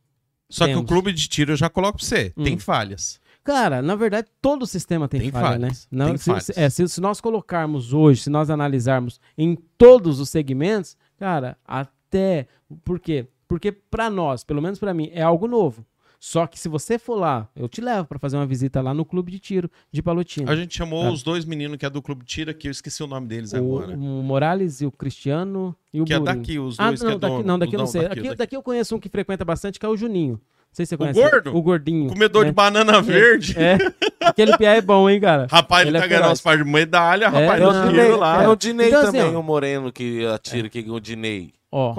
Só 0.50 0.64
que 0.66 0.72
o 0.72 0.76
temos. 0.76 0.88
clube 0.90 1.12
de 1.12 1.28
tiro 1.28 1.52
eu 1.52 1.56
já 1.56 1.70
coloco 1.70 1.98
pra 1.98 2.06
você. 2.06 2.32
Hum. 2.36 2.44
Tem 2.44 2.58
falhas. 2.58 3.20
cara, 3.44 3.80
na 3.80 3.94
verdade 3.94 4.28
todo 4.42 4.62
o 4.62 4.66
sistema 4.66 5.08
tem, 5.08 5.20
Tem 5.20 5.30
falha, 5.30 5.58
né? 5.58 5.68
falhas, 5.68 5.88
Não, 5.90 6.06
tem 6.08 6.16
se, 6.18 6.24
falhas. 6.26 6.50
é, 6.50 6.68
se, 6.68 6.88
se 6.88 7.00
nós 7.00 7.20
colocarmos 7.20 7.92
hoje, 7.92 8.22
se 8.24 8.30
nós 8.30 8.50
analisarmos 8.50 9.20
em 9.38 9.54
todos 9.78 10.20
os 10.20 10.28
segmentos, 10.28 10.96
cara, 11.16 11.56
até 11.64 12.46
por 12.84 12.98
quê? 13.00 13.26
Porque 13.46 13.72
para 13.72 14.10
nós, 14.10 14.44
pelo 14.44 14.60
menos 14.60 14.78
para 14.78 14.92
mim, 14.92 15.08
é 15.12 15.22
algo 15.22 15.46
novo. 15.48 15.86
Só 16.20 16.48
que 16.48 16.58
se 16.58 16.68
você 16.68 16.98
for 16.98 17.14
lá, 17.14 17.48
eu 17.54 17.68
te 17.68 17.80
levo 17.80 18.06
para 18.08 18.18
fazer 18.18 18.36
uma 18.36 18.46
visita 18.46 18.80
lá 18.80 18.92
no 18.92 19.04
clube 19.04 19.30
de 19.30 19.38
tiro 19.38 19.70
de 19.92 20.02
Palotina. 20.02 20.50
A 20.50 20.56
gente 20.56 20.76
chamou 20.76 21.04
Tá. 21.04 21.10
os 21.12 21.22
dois 21.22 21.44
meninos 21.44 21.76
que 21.76 21.86
é 21.86 21.90
do 21.90 22.02
clube 22.02 22.24
de 22.24 22.28
tiro 22.28 22.50
aqui, 22.50 22.66
eu 22.66 22.72
esqueci 22.72 23.02
o 23.02 23.06
nome 23.06 23.28
deles 23.28 23.52
O, 23.52 23.56
agora. 23.56 23.94
o 23.94 23.98
Morales 24.22 24.80
e 24.80 24.86
o 24.86 24.90
Cristiano 24.90 25.76
e 25.94 26.00
o 26.00 26.04
Que 26.04 26.14
é 26.14 26.18
Burinho. 26.18 26.36
daqui, 26.36 26.58
os 26.58 26.78
Ah, 26.80 26.88
dois 26.88 26.98
que 27.00 27.06
não, 27.06 27.12
é 27.12 27.18
daqui, 27.18 27.34
dono. 27.36 27.46
não, 27.46 27.58
daqui 27.58 27.74
eu 27.74 27.78
Não, 27.78 27.84
não 27.84 27.90
sei. 27.92 28.02
daqui, 28.02 28.14
Daqui, 28.16 28.28
daqui. 28.30 28.38
daqui 28.38 28.56
eu 28.56 28.62
conheço 28.62 28.96
um 28.96 28.98
que 28.98 29.08
frequenta 29.08 29.44
bastante, 29.44 29.78
que 29.78 29.86
é 29.86 29.88
o 29.88 29.96
Juninho. 29.96 30.32
Não 30.34 30.40
sei 30.72 30.84
se 30.86 30.90
você 30.90 30.96
conhece. 30.98 31.20
gordo? 31.20 31.56
O 31.56 31.62
gordinho. 31.62 32.08
Comedor 32.08 32.42
né? 32.42 32.50
de 32.50 32.54
banana 32.54 33.00
verde. 33.00 33.54
É. 33.56 33.78
Aquele 34.20 34.56
piá 34.58 34.74
é 34.74 34.80
bom, 34.82 35.08
hein, 35.08 35.18
cara? 35.20 35.46
Rapaz, 35.50 35.82
ele, 35.86 35.90
Ele 35.90 35.96
é 35.98 36.00
tá 36.00 36.06
ganhando 36.08 36.22
feroz. 36.24 36.30
umas 36.32 36.40
partes 36.42 36.64
de 36.66 36.70
medalha, 36.70 37.28
rapaz, 37.28 37.60
É, 37.62 37.66
o 37.66 37.72
não, 37.72 37.88
Dinei, 37.88 38.04
tiro 38.06 38.18
lá. 38.18 38.38
tem 38.40 38.48
o 38.48 38.56
Dinei 38.56 38.88
Então, 38.88 39.00
assim, 39.02 39.12
também, 39.18 39.34
ó. 39.36 39.40
o 39.40 39.42
moreno 39.42 39.90
que 39.92 40.26
atira 40.26 40.66
aqui, 40.66 40.84
o 40.88 41.00
Dinei. 41.00 41.52
Ó. 41.70 41.92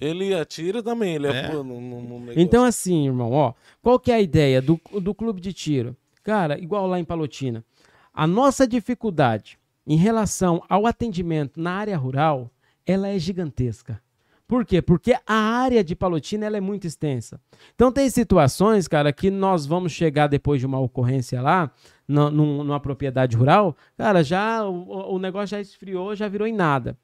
Ele 0.00 0.34
atira 0.34 0.82
também, 0.82 1.14
ele 1.14 1.26
é, 1.26 1.30
É? 1.30 1.48
pô, 1.50 1.62
no, 1.64 1.80
no- 1.80 2.20
no. 2.20 2.32
Então, 2.38 2.64
assim, 2.64 3.06
irmão, 3.06 3.32
ó, 3.32 3.54
qual 3.82 3.98
que 3.98 4.12
é 4.12 4.16
a 4.16 4.20
ideia 4.20 4.60
do, 4.60 4.78
do 5.00 5.14
clube 5.14 5.40
de 5.40 5.52
tiro? 5.52 5.96
Cara, 6.22 6.58
igual 6.58 6.86
lá 6.86 6.98
em 7.00 7.04
Palotina, 7.04 7.64
a 8.12 8.26
nossa 8.26 8.66
dificuldade 8.66 9.58
em 9.86 9.96
relação 9.96 10.62
ao 10.68 10.86
atendimento 10.86 11.60
na 11.60 11.72
área 11.72 11.96
rural, 11.96 12.50
ela 12.84 13.08
é 13.08 13.18
gigantesca. 13.18 14.00
Por 14.48 14.64
quê? 14.64 14.80
Porque 14.80 15.16
a 15.26 15.34
área 15.34 15.82
de 15.82 15.96
Palotina 15.96 16.46
ela 16.46 16.56
é 16.56 16.60
muito 16.60 16.86
extensa. 16.86 17.40
Então 17.74 17.90
tem 17.90 18.08
situações, 18.10 18.86
cara, 18.86 19.12
que 19.12 19.28
nós 19.30 19.66
vamos 19.66 19.90
chegar 19.92 20.28
depois 20.28 20.60
de 20.60 20.66
uma 20.66 20.78
ocorrência 20.78 21.40
lá, 21.42 21.70
num- 22.06 22.30
numa 22.62 22.78
propriedade 22.78 23.36
rural, 23.36 23.76
cara, 23.96 24.22
já 24.22 24.64
o, 24.64 25.14
o 25.14 25.18
negócio 25.18 25.48
já 25.48 25.60
esfriou, 25.60 26.14
já 26.14 26.28
virou 26.28 26.46
em 26.46 26.52
nada. 26.54 26.96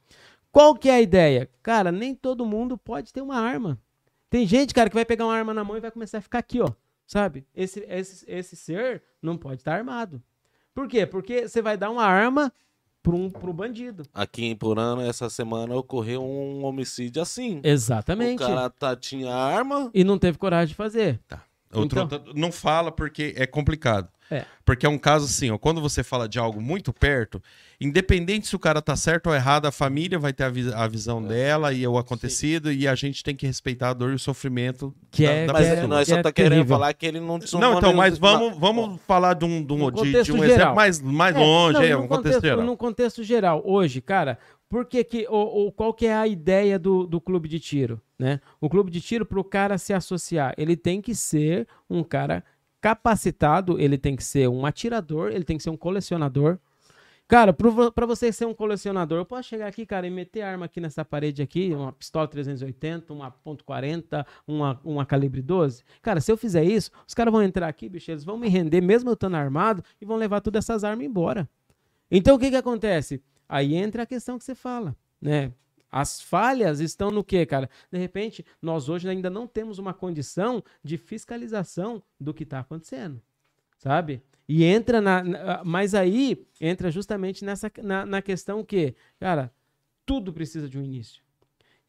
Qual 0.53 0.75
que 0.77 0.89
é 0.89 0.95
a 0.97 1.01
ideia? 1.01 1.51
Cara, 1.63 1.91
nem 1.91 2.15
todo 2.15 2.45
mundo 2.47 2.77
pode 2.79 3.13
ter 3.13 3.21
uma 3.23 3.37
arma. 3.37 3.79
Tem 4.31 4.47
gente, 4.47 4.73
cara, 4.75 4.89
que 4.89 4.95
vai 4.95 5.05
pegar 5.05 5.25
uma 5.25 5.35
arma 5.35 5.53
na 5.55 5.65
mão 5.65 5.77
e 5.77 5.81
vai 5.81 5.91
começar 5.91 6.19
a 6.19 6.23
ficar 6.23 6.39
aqui, 6.39 6.61
ó. 6.61 6.71
Sabe? 7.07 7.45
Esse, 7.55 7.81
esse, 7.89 8.25
esse 8.31 8.55
ser 8.57 9.03
não 9.21 9.37
pode 9.37 9.57
estar 9.63 9.75
armado. 9.75 10.23
Por 10.75 10.87
quê? 10.89 11.05
Porque 11.07 11.49
você 11.49 11.61
vai 11.61 11.77
dar 11.77 11.91
uma 11.91 12.05
arma 12.05 12.53
para 13.03 13.15
um, 13.15 13.29
pro 13.29 13.53
bandido. 13.53 14.05
Aqui 14.15 14.45
em 14.45 14.55
Purana, 14.57 15.03
essa 15.07 15.29
semana, 15.29 15.75
ocorreu 15.75 16.23
um 16.23 16.65
homicídio 16.65 17.21
assim. 17.21 17.61
Exatamente. 17.65 18.43
O 18.43 18.47
cara 18.47 18.71
tá, 18.71 18.95
tinha 18.97 19.35
arma, 19.35 19.91
E 19.93 20.05
não 20.05 20.19
teve 20.19 20.39
coragem 20.39 20.69
de 20.69 20.75
fazer. 20.75 21.19
Outro- 21.75 22.01
Então- 22.03 22.19
outro- 22.19 22.35
não 22.35 22.53
fala 22.53 22.93
porque 22.93 23.35
é 23.37 23.47
complicado. 23.47 24.09
É. 24.33 24.45
Porque 24.65 24.87
é 24.87 24.89
um 24.89 24.99
caso 24.99 25.27
assim, 25.27 25.51
ó, 25.51 25.59
quando 25.59 25.81
você 25.81 26.03
fala 26.03 26.29
de 26.29 26.39
algo 26.39 26.61
muito 26.61 26.93
perto, 26.93 27.43
independente 27.81 28.47
se 28.47 28.55
o 28.57 28.59
cara 28.59 28.81
tá 28.81 28.95
certo 28.97 29.27
ou 29.29 29.35
errado, 29.35 29.67
a 29.67 29.73
família 29.73 30.19
vai 30.19 30.33
ter 30.33 30.45
a, 30.45 30.49
vi- 30.49 30.73
a 30.73 30.87
visão 30.87 31.23
dela 31.23 31.73
e 31.73 31.87
o 31.87 31.99
acontecido, 31.99 32.71
e 32.73 32.87
a 32.87 32.95
gente 32.95 33.23
tem 33.25 33.35
que 33.35 33.47
respeitar 33.47 33.91
a 33.91 33.93
dor 33.95 34.13
e 34.13 34.15
o 34.15 34.19
sofrimento 34.19 34.95
Que 35.11 35.25
da, 35.27 35.33
é- 35.33 35.47
da 35.47 35.53
mas 35.53 35.65
que 35.65 35.71
pessoa. 35.71 35.89
nós 35.89 36.05
que 36.09 36.15
só 36.15 36.19
é 36.19 36.23
tá 36.23 36.33
querendo 36.33 36.51
terrível. 36.53 36.77
falar 36.77 36.95
que 36.95 37.07
ele 37.07 37.21
não 37.21 37.39
Não, 37.61 37.79
então, 37.79 37.93
mas 37.93 38.19
vamos, 38.19 38.57
vamos 38.59 39.01
falar 39.07 39.35
de 39.35 39.45
um, 39.45 39.65
de 39.65 39.73
um, 39.73 39.77
de- 39.79 39.85
de 39.85 39.93
contexto 39.93 40.33
um 40.35 40.39
geral. 40.39 40.49
exemplo 40.51 40.75
mais, 40.77 41.01
mais 41.03 41.37
É, 41.37 41.39
longe, 41.39 41.73
não, 41.75 41.81
aí, 41.83 41.93
num 41.93 42.03
um 42.03 42.09
contexto 42.09 42.41
geral. 42.43 42.65
Num 42.65 42.77
contexto 42.77 43.23
geral, 43.25 43.63
hoje, 43.65 44.01
cara, 44.01 44.39
por 44.69 44.87
que 44.87 45.03
que, 45.05 45.27
o, 45.29 45.67
o- 45.67 45.73
qual 45.73 45.93
que 45.93 46.07
é 46.07 46.15
a 46.15 46.27
ideia 46.27 46.79
do, 46.79 47.07
do 47.07 47.21
clube 47.21 47.49
de 47.49 47.59
tiro, 47.61 48.01
né? 48.19 48.41
O 48.61 48.71
clube 48.71 48.91
de 48.91 49.01
tiro, 49.01 49.27
para 49.27 49.41
o 49.41 49.45
cara 49.45 49.77
se 49.77 49.93
associar, 49.93 50.55
ele 50.57 50.77
tem 50.77 51.03
que 51.03 51.15
ser 51.15 51.67
um 51.91 52.03
cara 52.03 52.43
capacitado, 52.83 53.79
ele 53.81 53.97
tem 53.97 54.17
que 54.17 54.25
ser 54.25 54.49
um 54.49 54.67
atirador, 54.67 55.31
ele 55.31 55.45
tem 55.45 55.57
que 55.57 55.63
ser 55.63 55.71
um 55.71 55.77
colecionador. 55.77 56.59
Cara, 57.29 57.53
para 57.53 58.05
você 58.05 58.31
ser 58.33 58.45
um 58.45 58.53
colecionador, 58.53 59.19
eu 59.19 59.25
posso 59.25 59.49
chegar 59.49 59.69
aqui, 59.69 59.87
cara, 59.87 60.07
e 60.07 60.11
meter 60.11 60.43
arma 60.43 60.67
aqui 60.67 60.81
nessa 60.81 61.03
parede 61.03 61.41
aqui, 61.41 61.73
uma 61.73 61.93
pistola 61.93 62.27
380, 62.27 63.13
uma 63.13 63.31
.40, 63.31 64.27
uma, 64.47 64.79
uma 64.85 65.07
calibre 65.07 65.41
12. 65.41 65.85
Cara, 66.03 66.21
se 66.21 66.31
eu 66.31 66.37
fizer 66.37 66.65
isso, 66.65 66.91
os 67.07 67.15
caras 67.15 67.33
vão 67.33 67.43
entrar 67.43 67.69
aqui, 67.69 67.89
bicho, 67.89 68.11
eles 68.11 68.25
vão 68.25 68.37
me 68.37 68.49
render, 68.49 68.83
mesmo 68.83 69.09
eu 69.09 69.15
estando 69.15 69.37
armado, 69.37 69.83
e 70.01 70.05
vão 70.05 70.17
levar 70.17 70.41
todas 70.41 70.65
essas 70.65 70.85
armas 70.85 71.07
embora. 71.07 71.49
Então, 72.11 72.35
o 72.35 72.39
que 72.39 72.51
que 72.51 72.57
acontece? 72.57 73.23
Aí 73.49 73.75
entra 73.75 74.03
a 74.03 74.07
questão 74.07 74.37
que 74.37 74.45
você 74.45 74.55
fala, 74.55 74.95
né? 75.21 75.53
As 75.93 76.23
falhas 76.23 76.81
estão 76.81 77.11
no 77.11 77.23
quê, 77.23 77.45
cara? 77.45 77.69
De 77.91 77.99
repente, 77.99 78.43
nós 78.63 78.89
hoje 78.89 79.07
ainda 79.07 79.29
não 79.29 79.47
temos 79.47 79.79
uma 79.79 79.93
condição 79.93 80.65
de 80.83 80.97
fiscalização 80.97 82.03
do 82.19 82.33
que 82.33 82.45
está 82.45 82.61
acontecendo, 82.61 83.21
sabe? 83.77 84.23
E 84.49 84.65
entra 84.65 85.03
na, 85.03 85.63
Mas 85.65 85.95
aí 85.95 86.47
entra 86.59 86.91
justamente 86.91 87.45
nessa 87.45 87.71
na, 87.83 88.07
na 88.07 88.23
questão 88.23 88.65
que, 88.65 88.95
cara, 89.21 89.53
tudo 90.07 90.33
precisa 90.33 90.67
de 90.67 90.79
um 90.79 90.83
início. 90.83 91.23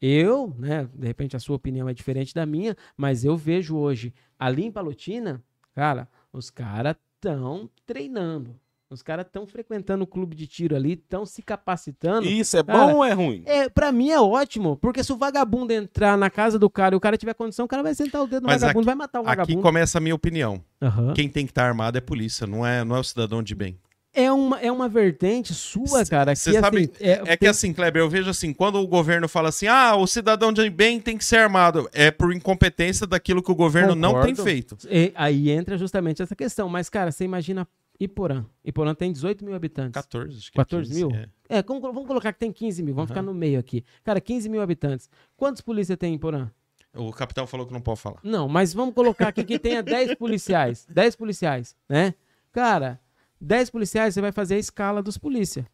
Eu, 0.00 0.54
né, 0.58 0.88
de 0.92 1.06
repente 1.06 1.34
a 1.34 1.40
sua 1.40 1.56
opinião 1.56 1.88
é 1.88 1.94
diferente 1.94 2.34
da 2.34 2.44
minha, 2.44 2.76
mas 2.94 3.24
eu 3.24 3.38
vejo 3.38 3.74
hoje 3.74 4.12
ali 4.38 4.64
em 4.64 4.70
Palotina, 4.70 5.42
cara, 5.74 6.06
os 6.30 6.50
caras 6.50 6.96
estão 7.16 7.70
treinando. 7.86 8.60
Os 8.90 9.02
caras 9.02 9.26
estão 9.26 9.46
frequentando 9.46 10.04
o 10.04 10.06
clube 10.06 10.36
de 10.36 10.46
tiro 10.46 10.76
ali, 10.76 10.92
estão 10.92 11.24
se 11.26 11.42
capacitando. 11.42 12.26
Isso 12.28 12.56
é 12.56 12.62
Cara, 12.62 12.78
bom 12.86 12.94
ou 12.96 13.04
é 13.04 13.12
ruim? 13.12 13.42
É, 13.46 13.68
pra 13.68 13.90
mim 13.90 14.10
é 14.10 14.20
ótimo, 14.20 14.76
porque 14.76 15.02
se 15.02 15.12
o 15.12 15.16
vagabundo 15.16 15.72
entrar 15.72 16.16
na 16.16 16.30
casa 16.30 16.58
do 16.58 16.68
cara 16.70 16.94
e 16.94 16.96
o 16.96 17.00
cara 17.00 17.16
tiver 17.16 17.34
condição, 17.34 17.64
o 17.64 17.68
cara 17.68 17.82
vai 17.82 17.94
sentar 17.94 18.22
o 18.22 18.26
dedo 18.26 18.42
no 18.42 18.48
Mas 18.48 18.60
vagabundo, 18.60 18.80
aqui- 18.82 18.86
vai 18.86 18.94
matar 18.94 19.18
o 19.20 19.22
Aqui 19.22 19.28
vagabundo. 19.30 19.62
começa 19.62 19.98
a 19.98 20.00
minha 20.00 20.14
opinião. 20.14 20.62
Aham. 20.80 21.12
Quem 21.14 21.28
tem 21.28 21.44
que 21.46 21.50
estar 21.50 21.66
armado 21.66 21.96
é 21.96 22.00
a 22.00 22.02
polícia, 22.02 22.46
não 22.46 22.64
é, 22.64 22.84
não 22.84 22.94
é 22.94 23.00
o 23.00 23.04
cidadão 23.04 23.42
de 23.42 23.54
bem. 23.54 23.78
É, 24.16 24.30
uma, 24.30 24.60
é 24.60 24.70
uma 24.70 24.88
vertente 24.88 25.52
sua, 25.52 26.06
cara, 26.06 26.32
que 26.34 26.38
Você 26.38 26.60
sabe, 26.60 26.82
assim, 26.94 27.04
é, 27.04 27.32
É 27.32 27.36
que 27.36 27.48
assim, 27.48 27.72
Kleber, 27.72 28.00
eu 28.00 28.08
vejo 28.08 28.30
assim, 28.30 28.52
quando 28.52 28.76
o 28.76 28.86
governo 28.86 29.28
fala 29.28 29.48
assim, 29.48 29.66
ah, 29.66 29.96
o 29.96 30.06
cidadão 30.06 30.52
de 30.52 30.70
bem 30.70 31.00
tem 31.00 31.18
que 31.18 31.24
ser 31.24 31.38
armado, 31.38 31.88
é 31.92 32.12
por 32.12 32.32
incompetência 32.32 33.08
daquilo 33.08 33.42
que 33.42 33.50
o 33.50 33.56
governo 33.56 33.96
não 33.96 34.12
tem 34.22 34.36
Concordo. 34.36 34.44
feito. 34.44 34.76
E 34.88 35.10
aí 35.16 35.50
entra 35.50 35.76
justamente 35.76 36.22
essa 36.22 36.36
questão. 36.36 36.68
Mas, 36.68 36.88
cara, 36.88 37.10
você 37.10 37.24
imagina 37.24 37.66
Iporã. 37.98 38.44
Iporã 38.64 38.94
tem 38.94 39.12
18 39.12 39.44
mil 39.44 39.54
habitantes. 39.54 39.92
14, 39.92 40.36
acho 40.38 40.50
que 40.50 40.56
14 40.56 40.88
15, 40.88 41.06
mil? 41.06 41.14
é. 41.16 41.28
É, 41.48 41.62
como- 41.62 41.80
vamos 41.80 42.06
colocar 42.06 42.32
que 42.32 42.38
tem 42.38 42.52
15 42.52 42.82
mil, 42.82 42.94
vamos 42.94 43.10
Aham. 43.10 43.14
ficar 43.20 43.22
no 43.22 43.34
meio 43.34 43.58
aqui. 43.58 43.84
Cara, 44.02 44.20
15 44.20 44.48
mil 44.48 44.60
habitantes. 44.60 45.08
Quantos 45.36 45.60
polícia 45.62 45.96
tem 45.96 46.12
em 46.14 46.18
Porã? 46.18 46.50
O 46.96 47.12
capitão 47.12 47.46
falou 47.46 47.66
que 47.66 47.72
não 47.72 47.80
pode 47.80 48.00
falar. 48.00 48.18
Não, 48.22 48.48
mas 48.48 48.72
vamos 48.72 48.94
colocar 48.94 49.28
aqui 49.28 49.44
que 49.44 49.58
tenha 49.58 49.82
10 49.82 50.14
policiais. 50.18 50.86
10 50.90 51.16
policiais, 51.16 51.76
né? 51.88 52.14
Cara, 52.52 53.00
10 53.40 53.70
policiais, 53.70 54.14
você 54.14 54.20
vai 54.20 54.32
fazer 54.32 54.54
a 54.54 54.58
escala 54.58 55.02
dos 55.02 55.18
polícia. 55.18 55.66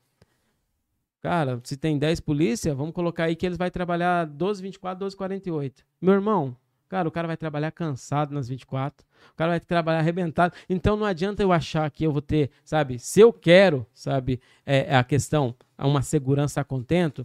Cara, 1.20 1.60
se 1.64 1.76
tem 1.76 1.98
10 1.98 2.20
polícia, 2.20 2.74
vamos 2.74 2.94
colocar 2.94 3.24
aí 3.24 3.36
que 3.36 3.44
eles 3.44 3.58
vão 3.58 3.68
trabalhar 3.70 4.24
12, 4.26 4.62
24, 4.62 4.98
12, 5.00 5.14
48. 5.16 5.84
Meu 6.00 6.14
irmão, 6.14 6.56
cara, 6.90 7.08
o 7.08 7.10
cara 7.12 7.28
vai 7.28 7.36
trabalhar 7.36 7.70
cansado 7.70 8.34
nas 8.34 8.48
24. 8.48 9.06
O 9.32 9.36
cara 9.36 9.52
vai 9.52 9.60
trabalhar 9.60 10.00
arrebentado. 10.00 10.52
Então 10.68 10.96
não 10.96 11.06
adianta 11.06 11.40
eu 11.40 11.52
achar 11.52 11.88
que 11.88 12.04
eu 12.04 12.12
vou 12.12 12.20
ter, 12.20 12.50
sabe? 12.64 12.98
Se 12.98 13.20
eu 13.20 13.32
quero, 13.32 13.86
sabe, 13.94 14.40
é, 14.66 14.92
é 14.92 14.96
a 14.96 15.04
questão, 15.04 15.54
uma 15.78 16.02
segurança 16.02 16.60
a 16.60 16.64
contento, 16.64 17.24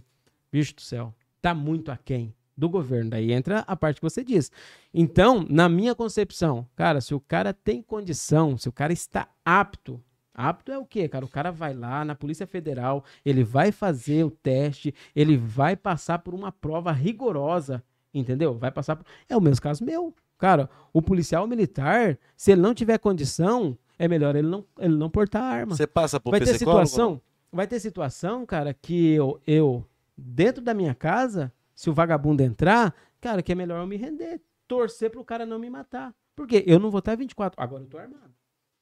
bicho 0.52 0.74
do 0.76 0.80
céu, 0.80 1.12
tá 1.42 1.52
muito 1.52 1.90
aquém 1.90 2.32
do 2.56 2.68
governo. 2.68 3.10
Daí 3.10 3.32
entra 3.32 3.64
a 3.66 3.74
parte 3.74 3.96
que 3.96 4.08
você 4.08 4.22
diz. 4.22 4.52
Então, 4.94 5.44
na 5.50 5.68
minha 5.68 5.96
concepção, 5.96 6.66
cara, 6.76 7.00
se 7.00 7.12
o 7.12 7.20
cara 7.20 7.52
tem 7.52 7.82
condição, 7.82 8.56
se 8.56 8.68
o 8.68 8.72
cara 8.72 8.92
está 8.92 9.28
apto, 9.44 10.00
apto 10.32 10.70
é 10.70 10.78
o 10.78 10.86
quê, 10.86 11.08
cara? 11.08 11.24
O 11.24 11.28
cara 11.28 11.50
vai 11.50 11.74
lá 11.74 12.04
na 12.04 12.14
Polícia 12.14 12.46
Federal, 12.46 13.04
ele 13.24 13.42
vai 13.42 13.72
fazer 13.72 14.24
o 14.24 14.30
teste, 14.30 14.94
ele 15.14 15.36
vai 15.36 15.74
passar 15.74 16.20
por 16.20 16.34
uma 16.34 16.52
prova 16.52 16.92
rigorosa, 16.92 17.82
entendeu? 18.18 18.58
Vai 18.58 18.70
passar 18.70 18.96
por... 18.96 19.04
É 19.28 19.36
o 19.36 19.40
mesmo 19.40 19.62
caso 19.62 19.84
meu. 19.84 20.14
Cara, 20.38 20.68
o 20.92 21.00
policial 21.00 21.46
militar, 21.46 22.18
se 22.36 22.52
ele 22.52 22.60
não 22.60 22.74
tiver 22.74 22.98
condição, 22.98 23.76
é 23.98 24.06
melhor 24.06 24.36
ele 24.36 24.48
não, 24.48 24.64
ele 24.78 24.96
não 24.96 25.08
portar 25.08 25.42
arma 25.42 25.74
Você 25.74 25.86
passa 25.86 26.20
por 26.20 26.30
vai 26.30 26.40
ter 26.40 26.52
psicólogo? 26.52 26.86
situação, 26.86 27.20
vai 27.50 27.66
ter 27.66 27.80
situação, 27.80 28.44
cara, 28.44 28.74
que 28.74 29.14
eu, 29.14 29.40
eu 29.46 29.84
dentro 30.16 30.62
da 30.62 30.74
minha 30.74 30.94
casa, 30.94 31.52
se 31.74 31.88
o 31.88 31.94
vagabundo 31.94 32.42
entrar, 32.42 32.94
cara, 33.20 33.42
que 33.42 33.52
é 33.52 33.54
melhor 33.54 33.80
eu 33.80 33.86
me 33.86 33.96
render, 33.96 34.40
torcer 34.68 35.10
pro 35.10 35.24
cara 35.24 35.46
não 35.46 35.58
me 35.58 35.70
matar. 35.70 36.14
Porque 36.34 36.62
eu 36.66 36.78
não 36.78 36.90
vou 36.90 36.98
estar 36.98 37.16
24, 37.16 37.62
agora 37.62 37.82
eu 37.82 37.88
tô 37.88 37.96
armado. 37.96 38.34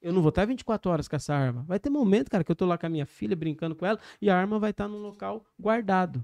Eu 0.03 0.13
não 0.13 0.21
vou 0.21 0.29
estar 0.29 0.45
24 0.45 0.91
horas 0.91 1.09
com 1.09 1.17
essa 1.17 1.35
arma. 1.35 1.65
Vai 1.67 1.79
ter 1.79 1.89
momento, 1.89 2.31
cara, 2.31 2.45
que 2.45 2.51
eu 2.51 2.57
tô 2.57 2.67
lá 2.67 2.77
com 2.77 2.85
a 2.85 2.91
minha 2.91 3.07
filha 3.07 3.35
brincando 3.35 3.75
com 3.75 3.87
ela 3.87 3.99
e 4.21 4.29
a 4.29 4.37
arma 4.37 4.59
vai 4.59 4.71
estar 4.71 4.87
num 4.87 4.99
local 4.99 5.47
guardado. 5.59 6.23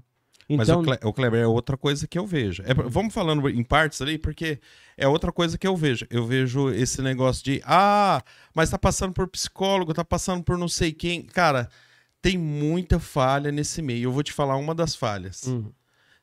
Mas 0.57 0.67
Então, 0.69 0.81
o, 0.81 0.83
Cle- 0.83 0.99
o 1.03 1.13
Kleber 1.13 1.41
é 1.41 1.47
outra 1.47 1.75
coisa 1.77 2.07
que 2.07 2.17
eu 2.17 2.25
vejo. 2.25 2.63
É, 2.65 2.73
vamos 2.73 3.13
falando 3.13 3.47
em 3.49 3.63
partes 3.63 4.01
ali, 4.01 4.17
porque 4.17 4.59
é 4.97 5.07
outra 5.07 5.31
coisa 5.31 5.57
que 5.57 5.67
eu 5.67 5.75
vejo. 5.75 6.05
Eu 6.09 6.25
vejo 6.25 6.69
esse 6.69 7.01
negócio 7.01 7.43
de, 7.43 7.61
ah, 7.65 8.21
mas 8.53 8.69
tá 8.69 8.77
passando 8.77 9.13
por 9.13 9.27
psicólogo, 9.27 9.93
tá 9.93 10.03
passando 10.05 10.43
por 10.43 10.57
não 10.57 10.67
sei 10.67 10.91
quem. 10.91 11.23
Cara, 11.23 11.69
tem 12.21 12.37
muita 12.37 12.99
falha 12.99 13.51
nesse 13.51 13.81
meio. 13.81 14.03
Eu 14.05 14.11
vou 14.11 14.23
te 14.23 14.31
falar 14.33 14.55
uma 14.57 14.75
das 14.75 14.95
falhas. 14.95 15.47
hum, 15.47 15.71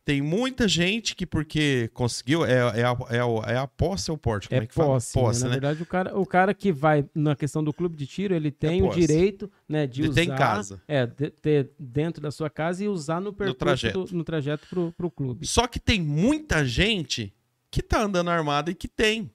Tem 0.09 0.23
muita 0.23 0.67
gente 0.67 1.15
que, 1.15 1.27
porque 1.27 1.91
conseguiu, 1.93 2.43
é, 2.43 2.53
é, 2.55 2.83
a, 2.83 2.97
é, 3.11 3.21
a, 3.21 3.53
é 3.53 3.57
a 3.59 3.67
posse 3.67 4.11
ou 4.11 4.17
porte? 4.17 4.49
Como 4.49 4.59
é, 4.59 4.65
é 4.65 4.67
que 4.67 4.73
fala? 4.73 4.99
posse, 5.13 5.43
né? 5.43 5.49
Na 5.51 5.55
verdade, 5.57 5.83
o 5.83 5.85
cara, 5.85 6.19
o 6.19 6.25
cara 6.25 6.55
que 6.55 6.73
vai 6.73 7.05
na 7.15 7.37
questão 7.37 7.63
do 7.63 7.75
clube 7.75 7.95
de 7.95 8.07
tiro, 8.07 8.35
ele 8.35 8.51
tem 8.51 8.81
o 8.81 8.87
posse. 8.87 9.01
direito, 9.01 9.51
né, 9.69 9.87
de 9.87 10.01
De 10.01 10.09
usar, 10.09 10.15
ter 10.15 10.23
em 10.33 10.35
casa. 10.35 10.81
é, 10.89 11.05
de- 11.05 11.29
ter 11.31 11.73
dentro 11.79 12.23
da 12.23 12.31
sua 12.31 12.49
casa 12.49 12.83
e 12.83 12.89
usar 12.89 13.21
no 13.21 13.35
percurso 13.35 13.59
trajeto. 13.59 14.05
do- 14.05 14.17
no 14.17 14.25
trajeto 14.25 14.67
pro, 14.71 14.93
pro 14.97 15.11
clube. 15.11 15.47
Só 15.47 15.67
que 15.67 15.79
tem 15.79 16.01
muita 16.01 16.65
gente 16.65 17.35
que 17.71 17.83
tá 17.83 18.01
andando 18.01 18.31
armada 18.31 18.71
e 18.71 18.75
que 18.75 18.89
tem. 18.89 19.31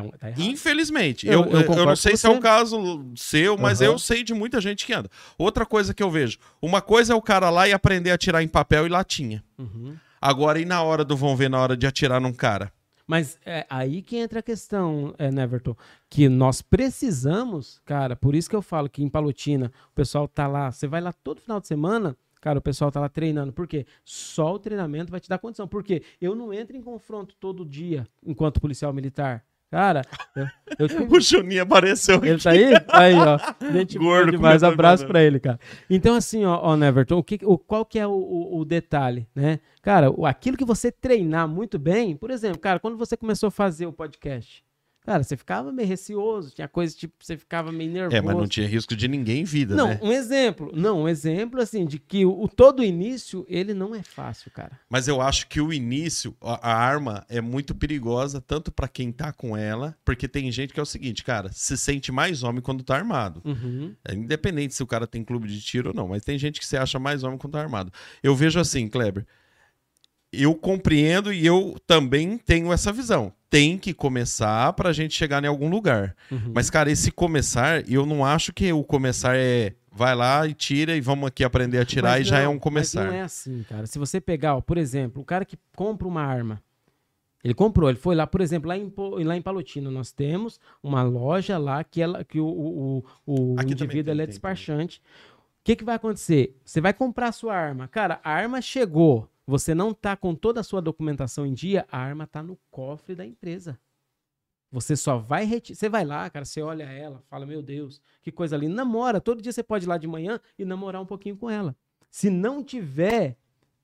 Tá, 0.00 0.18
tá 0.18 0.28
errado. 0.28 0.40
Infelizmente. 0.40 1.26
Eu- 1.26 1.44
Eu, 1.44 1.50
eu 1.50 1.60
eu, 1.74 1.86
não 1.86 1.96
sei 1.96 2.16
se 2.16 2.26
é 2.26 2.30
o 2.30 2.40
caso 2.40 3.04
seu, 3.16 3.58
mas 3.58 3.80
Aham. 3.80 3.90
eu 3.92 3.98
sei 3.98 4.22
de 4.22 4.32
muita 4.32 4.60
gente 4.60 4.86
que 4.86 4.92
anda. 4.92 5.10
Outra 5.36 5.66
coisa 5.66 5.92
que 5.92 6.02
eu 6.02 6.10
vejo: 6.10 6.38
uma 6.60 6.80
coisa 6.80 7.12
é 7.12 7.16
o 7.16 7.22
cara 7.22 7.50
lá 7.50 7.68
e 7.68 7.72
aprender 7.72 8.10
a 8.10 8.14
atirar 8.14 8.42
em 8.42 8.48
papel 8.48 8.86
e 8.86 8.88
latinha. 8.88 9.42
Uhum. 9.58 9.96
Agora, 10.20 10.60
e 10.60 10.64
na 10.64 10.82
hora 10.82 11.04
do 11.04 11.16
vão 11.16 11.36
ver, 11.36 11.50
na 11.50 11.60
hora 11.60 11.76
de 11.76 11.86
atirar 11.86 12.20
num 12.20 12.32
cara? 12.32 12.72
Mas 13.06 13.36
é 13.44 13.66
aí 13.68 14.00
que 14.00 14.16
entra 14.16 14.38
a 14.38 14.42
questão, 14.42 15.12
é, 15.18 15.30
Neverton, 15.30 15.76
que 16.08 16.28
nós 16.28 16.62
precisamos, 16.62 17.80
cara, 17.84 18.14
por 18.14 18.34
isso 18.34 18.48
que 18.48 18.54
eu 18.56 18.62
falo 18.62 18.88
que 18.88 19.02
em 19.02 19.08
Palotina 19.08 19.72
o 19.90 19.94
pessoal 19.94 20.28
tá 20.28 20.46
lá, 20.46 20.70
você 20.70 20.86
vai 20.86 21.00
lá 21.00 21.12
todo 21.12 21.40
final 21.40 21.60
de 21.60 21.66
semana, 21.66 22.16
cara, 22.40 22.58
o 22.58 22.62
pessoal 22.62 22.90
tá 22.92 23.00
lá 23.00 23.08
treinando. 23.08 23.52
Por 23.52 23.66
quê? 23.66 23.84
Só 24.04 24.54
o 24.54 24.58
treinamento 24.58 25.10
vai 25.10 25.20
te 25.20 25.28
dar 25.28 25.38
condição. 25.38 25.66
Porque 25.66 26.02
eu 26.20 26.34
não 26.34 26.52
entro 26.54 26.76
em 26.76 26.80
confronto 26.82 27.34
todo 27.38 27.64
dia 27.64 28.06
enquanto 28.24 28.60
policial 28.60 28.92
militar. 28.92 29.44
Cara, 29.72 30.02
eu, 30.36 30.46
eu 30.78 31.08
O 31.10 31.18
Juninho 31.18 31.62
apareceu 31.62 32.16
aqui. 32.16 32.28
Ele 32.28 32.38
tá 32.38 32.50
aí? 32.50 32.74
Aí, 32.88 33.14
ó. 33.14 33.38
Gente 33.72 33.96
Gordo, 33.98 34.36
comendo 34.36 34.66
Abraço 34.66 35.06
pra 35.06 35.22
ele, 35.22 35.40
cara. 35.40 35.58
Então, 35.88 36.14
assim, 36.14 36.44
ó, 36.44 36.60
ó 36.62 36.76
Neverton, 36.76 37.16
o 37.16 37.24
que, 37.24 37.38
o, 37.42 37.56
qual 37.56 37.82
que 37.86 37.98
é 37.98 38.06
o, 38.06 38.10
o, 38.12 38.58
o 38.58 38.64
detalhe, 38.66 39.26
né? 39.34 39.60
Cara, 39.80 40.10
o- 40.10 40.26
aquilo 40.26 40.58
que 40.58 40.64
você 40.66 40.92
treinar 40.92 41.48
muito 41.48 41.78
bem, 41.78 42.14
por 42.14 42.30
exemplo, 42.30 42.58
cara, 42.58 42.78
quando 42.78 42.98
você 42.98 43.16
começou 43.16 43.46
a 43.46 43.50
fazer 43.50 43.86
o 43.86 43.92
podcast, 43.94 44.62
cara, 45.04 45.22
você 45.22 45.36
ficava 45.36 45.72
meio 45.72 45.88
receoso, 45.88 46.50
tinha 46.50 46.68
coisa 46.68 46.96
tipo, 46.96 47.14
você 47.18 47.36
ficava 47.36 47.72
meio 47.72 47.90
nervoso. 47.90 48.16
É, 48.16 48.20
mas 48.20 48.36
não 48.36 48.46
tinha 48.46 48.66
risco 48.66 48.94
de 48.94 49.08
ninguém 49.08 49.40
em 49.40 49.44
vida, 49.44 49.74
Não, 49.74 49.88
né? 49.88 50.00
um 50.02 50.12
exemplo. 50.12 50.70
Não, 50.74 51.02
um 51.02 51.08
exemplo, 51.08 51.60
assim, 51.60 51.84
de 51.84 51.98
que 51.98 52.24
o, 52.24 52.42
o 52.42 52.48
todo 52.48 52.84
início, 52.84 53.44
ele 53.48 53.74
não 53.74 53.94
é 53.94 54.02
fácil, 54.02 54.50
cara. 54.50 54.78
Mas 54.88 55.08
eu 55.08 55.20
acho 55.20 55.48
que 55.48 55.60
o 55.60 55.72
início, 55.72 56.36
a, 56.40 56.70
a 56.70 56.74
arma 56.74 57.24
é 57.28 57.40
muito 57.40 57.74
perigosa, 57.74 58.40
tanto 58.40 58.70
pra 58.70 58.88
quem 58.88 59.10
tá 59.10 59.32
com 59.32 59.56
ela, 59.56 59.96
porque 60.04 60.28
tem 60.28 60.50
gente 60.52 60.72
que 60.72 60.80
é 60.80 60.82
o 60.82 60.86
seguinte, 60.86 61.24
cara, 61.24 61.50
se 61.52 61.76
sente 61.76 62.12
mais 62.12 62.42
homem 62.42 62.60
quando 62.62 62.84
tá 62.84 62.96
armado. 62.96 63.42
Uhum. 63.44 63.94
É 64.06 64.14
independente 64.14 64.74
se 64.74 64.82
o 64.82 64.86
cara 64.86 65.06
tem 65.06 65.24
clube 65.24 65.48
de 65.48 65.60
tiro 65.60 65.90
ou 65.90 65.94
não, 65.94 66.08
mas 66.08 66.24
tem 66.24 66.38
gente 66.38 66.60
que 66.60 66.66
se 66.66 66.76
acha 66.76 66.98
mais 66.98 67.24
homem 67.24 67.38
quando 67.38 67.52
tá 67.52 67.60
armado. 67.60 67.92
Eu 68.22 68.34
vejo 68.34 68.60
assim, 68.60 68.88
Kleber. 68.88 69.26
Eu 70.32 70.54
compreendo 70.54 71.32
e 71.32 71.44
eu 71.44 71.76
também 71.86 72.38
tenho 72.38 72.72
essa 72.72 72.90
visão. 72.90 73.32
Tem 73.52 73.76
que 73.76 73.92
começar 73.92 74.72
pra 74.72 74.94
gente 74.94 75.14
chegar 75.14 75.44
em 75.44 75.46
algum 75.46 75.68
lugar. 75.68 76.16
Uhum. 76.30 76.52
Mas, 76.54 76.70
cara, 76.70 76.90
esse 76.90 77.10
começar, 77.10 77.86
eu 77.86 78.06
não 78.06 78.24
acho 78.24 78.50
que 78.50 78.72
o 78.72 78.82
começar 78.82 79.36
é 79.36 79.74
vai 79.94 80.14
lá 80.14 80.46
e 80.46 80.54
tira 80.54 80.96
e 80.96 81.02
vamos 81.02 81.28
aqui 81.28 81.44
aprender 81.44 81.78
a 81.78 81.84
tirar 81.84 82.12
Mas 82.12 82.26
e 82.26 82.30
já 82.30 82.38
é 82.38 82.44
não, 82.44 82.54
um 82.54 82.58
começar. 82.58 83.04
Não 83.04 83.12
é 83.12 83.20
assim, 83.20 83.62
cara. 83.68 83.86
Se 83.86 83.98
você 83.98 84.22
pegar, 84.22 84.56
ó, 84.56 84.62
por 84.62 84.78
exemplo, 84.78 85.20
o 85.20 85.24
cara 85.24 85.44
que 85.44 85.58
compra 85.76 86.08
uma 86.08 86.22
arma, 86.22 86.62
ele 87.44 87.52
comprou, 87.52 87.90
ele 87.90 87.98
foi 87.98 88.14
lá, 88.14 88.26
por 88.26 88.40
exemplo, 88.40 88.68
lá 88.68 88.78
em, 88.78 88.90
lá 89.22 89.36
em 89.36 89.42
Palotina, 89.42 89.90
nós 89.90 90.12
temos 90.12 90.58
uma 90.82 91.02
loja 91.02 91.58
lá 91.58 91.84
que, 91.84 92.00
ela, 92.00 92.24
que 92.24 92.40
o, 92.40 92.46
o, 92.46 93.04
o, 93.26 93.54
o 93.56 93.62
indivíduo 93.62 94.14
tem, 94.14 94.14
é 94.14 94.16
tem, 94.16 94.26
despachante. 94.28 95.02
O 95.60 95.64
que, 95.64 95.76
que 95.76 95.84
vai 95.84 95.96
acontecer? 95.96 96.56
Você 96.64 96.80
vai 96.80 96.94
comprar 96.94 97.28
a 97.28 97.32
sua 97.32 97.54
arma. 97.54 97.86
Cara, 97.86 98.18
a 98.24 98.30
arma 98.32 98.62
chegou, 98.62 99.28
você 99.46 99.74
não 99.74 99.92
tá 99.92 100.16
com 100.16 100.34
toda 100.34 100.60
a 100.60 100.64
sua 100.64 100.80
documentação 100.80 101.46
em 101.46 101.52
dia, 101.52 101.86
a 101.90 101.98
arma 101.98 102.26
tá 102.26 102.42
no 102.42 102.58
cofre 102.70 103.14
da 103.14 103.26
empresa. 103.26 103.78
Você 104.70 104.96
só 104.96 105.18
vai 105.18 105.44
retirar. 105.44 105.76
Você 105.76 105.88
vai 105.88 106.04
lá, 106.04 106.30
cara, 106.30 106.46
você 106.46 106.62
olha 106.62 106.84
ela, 106.84 107.22
fala, 107.28 107.44
meu 107.44 107.62
Deus, 107.62 108.00
que 108.22 108.32
coisa 108.32 108.56
linda. 108.56 108.74
Namora. 108.74 109.20
Todo 109.20 109.42
dia 109.42 109.52
você 109.52 109.62
pode 109.62 109.84
ir 109.84 109.88
lá 109.88 109.98
de 109.98 110.06
manhã 110.06 110.40
e 110.58 110.64
namorar 110.64 111.02
um 111.02 111.06
pouquinho 111.06 111.36
com 111.36 111.50
ela. 111.50 111.76
Se 112.10 112.30
não 112.30 112.64
tiver 112.64 113.36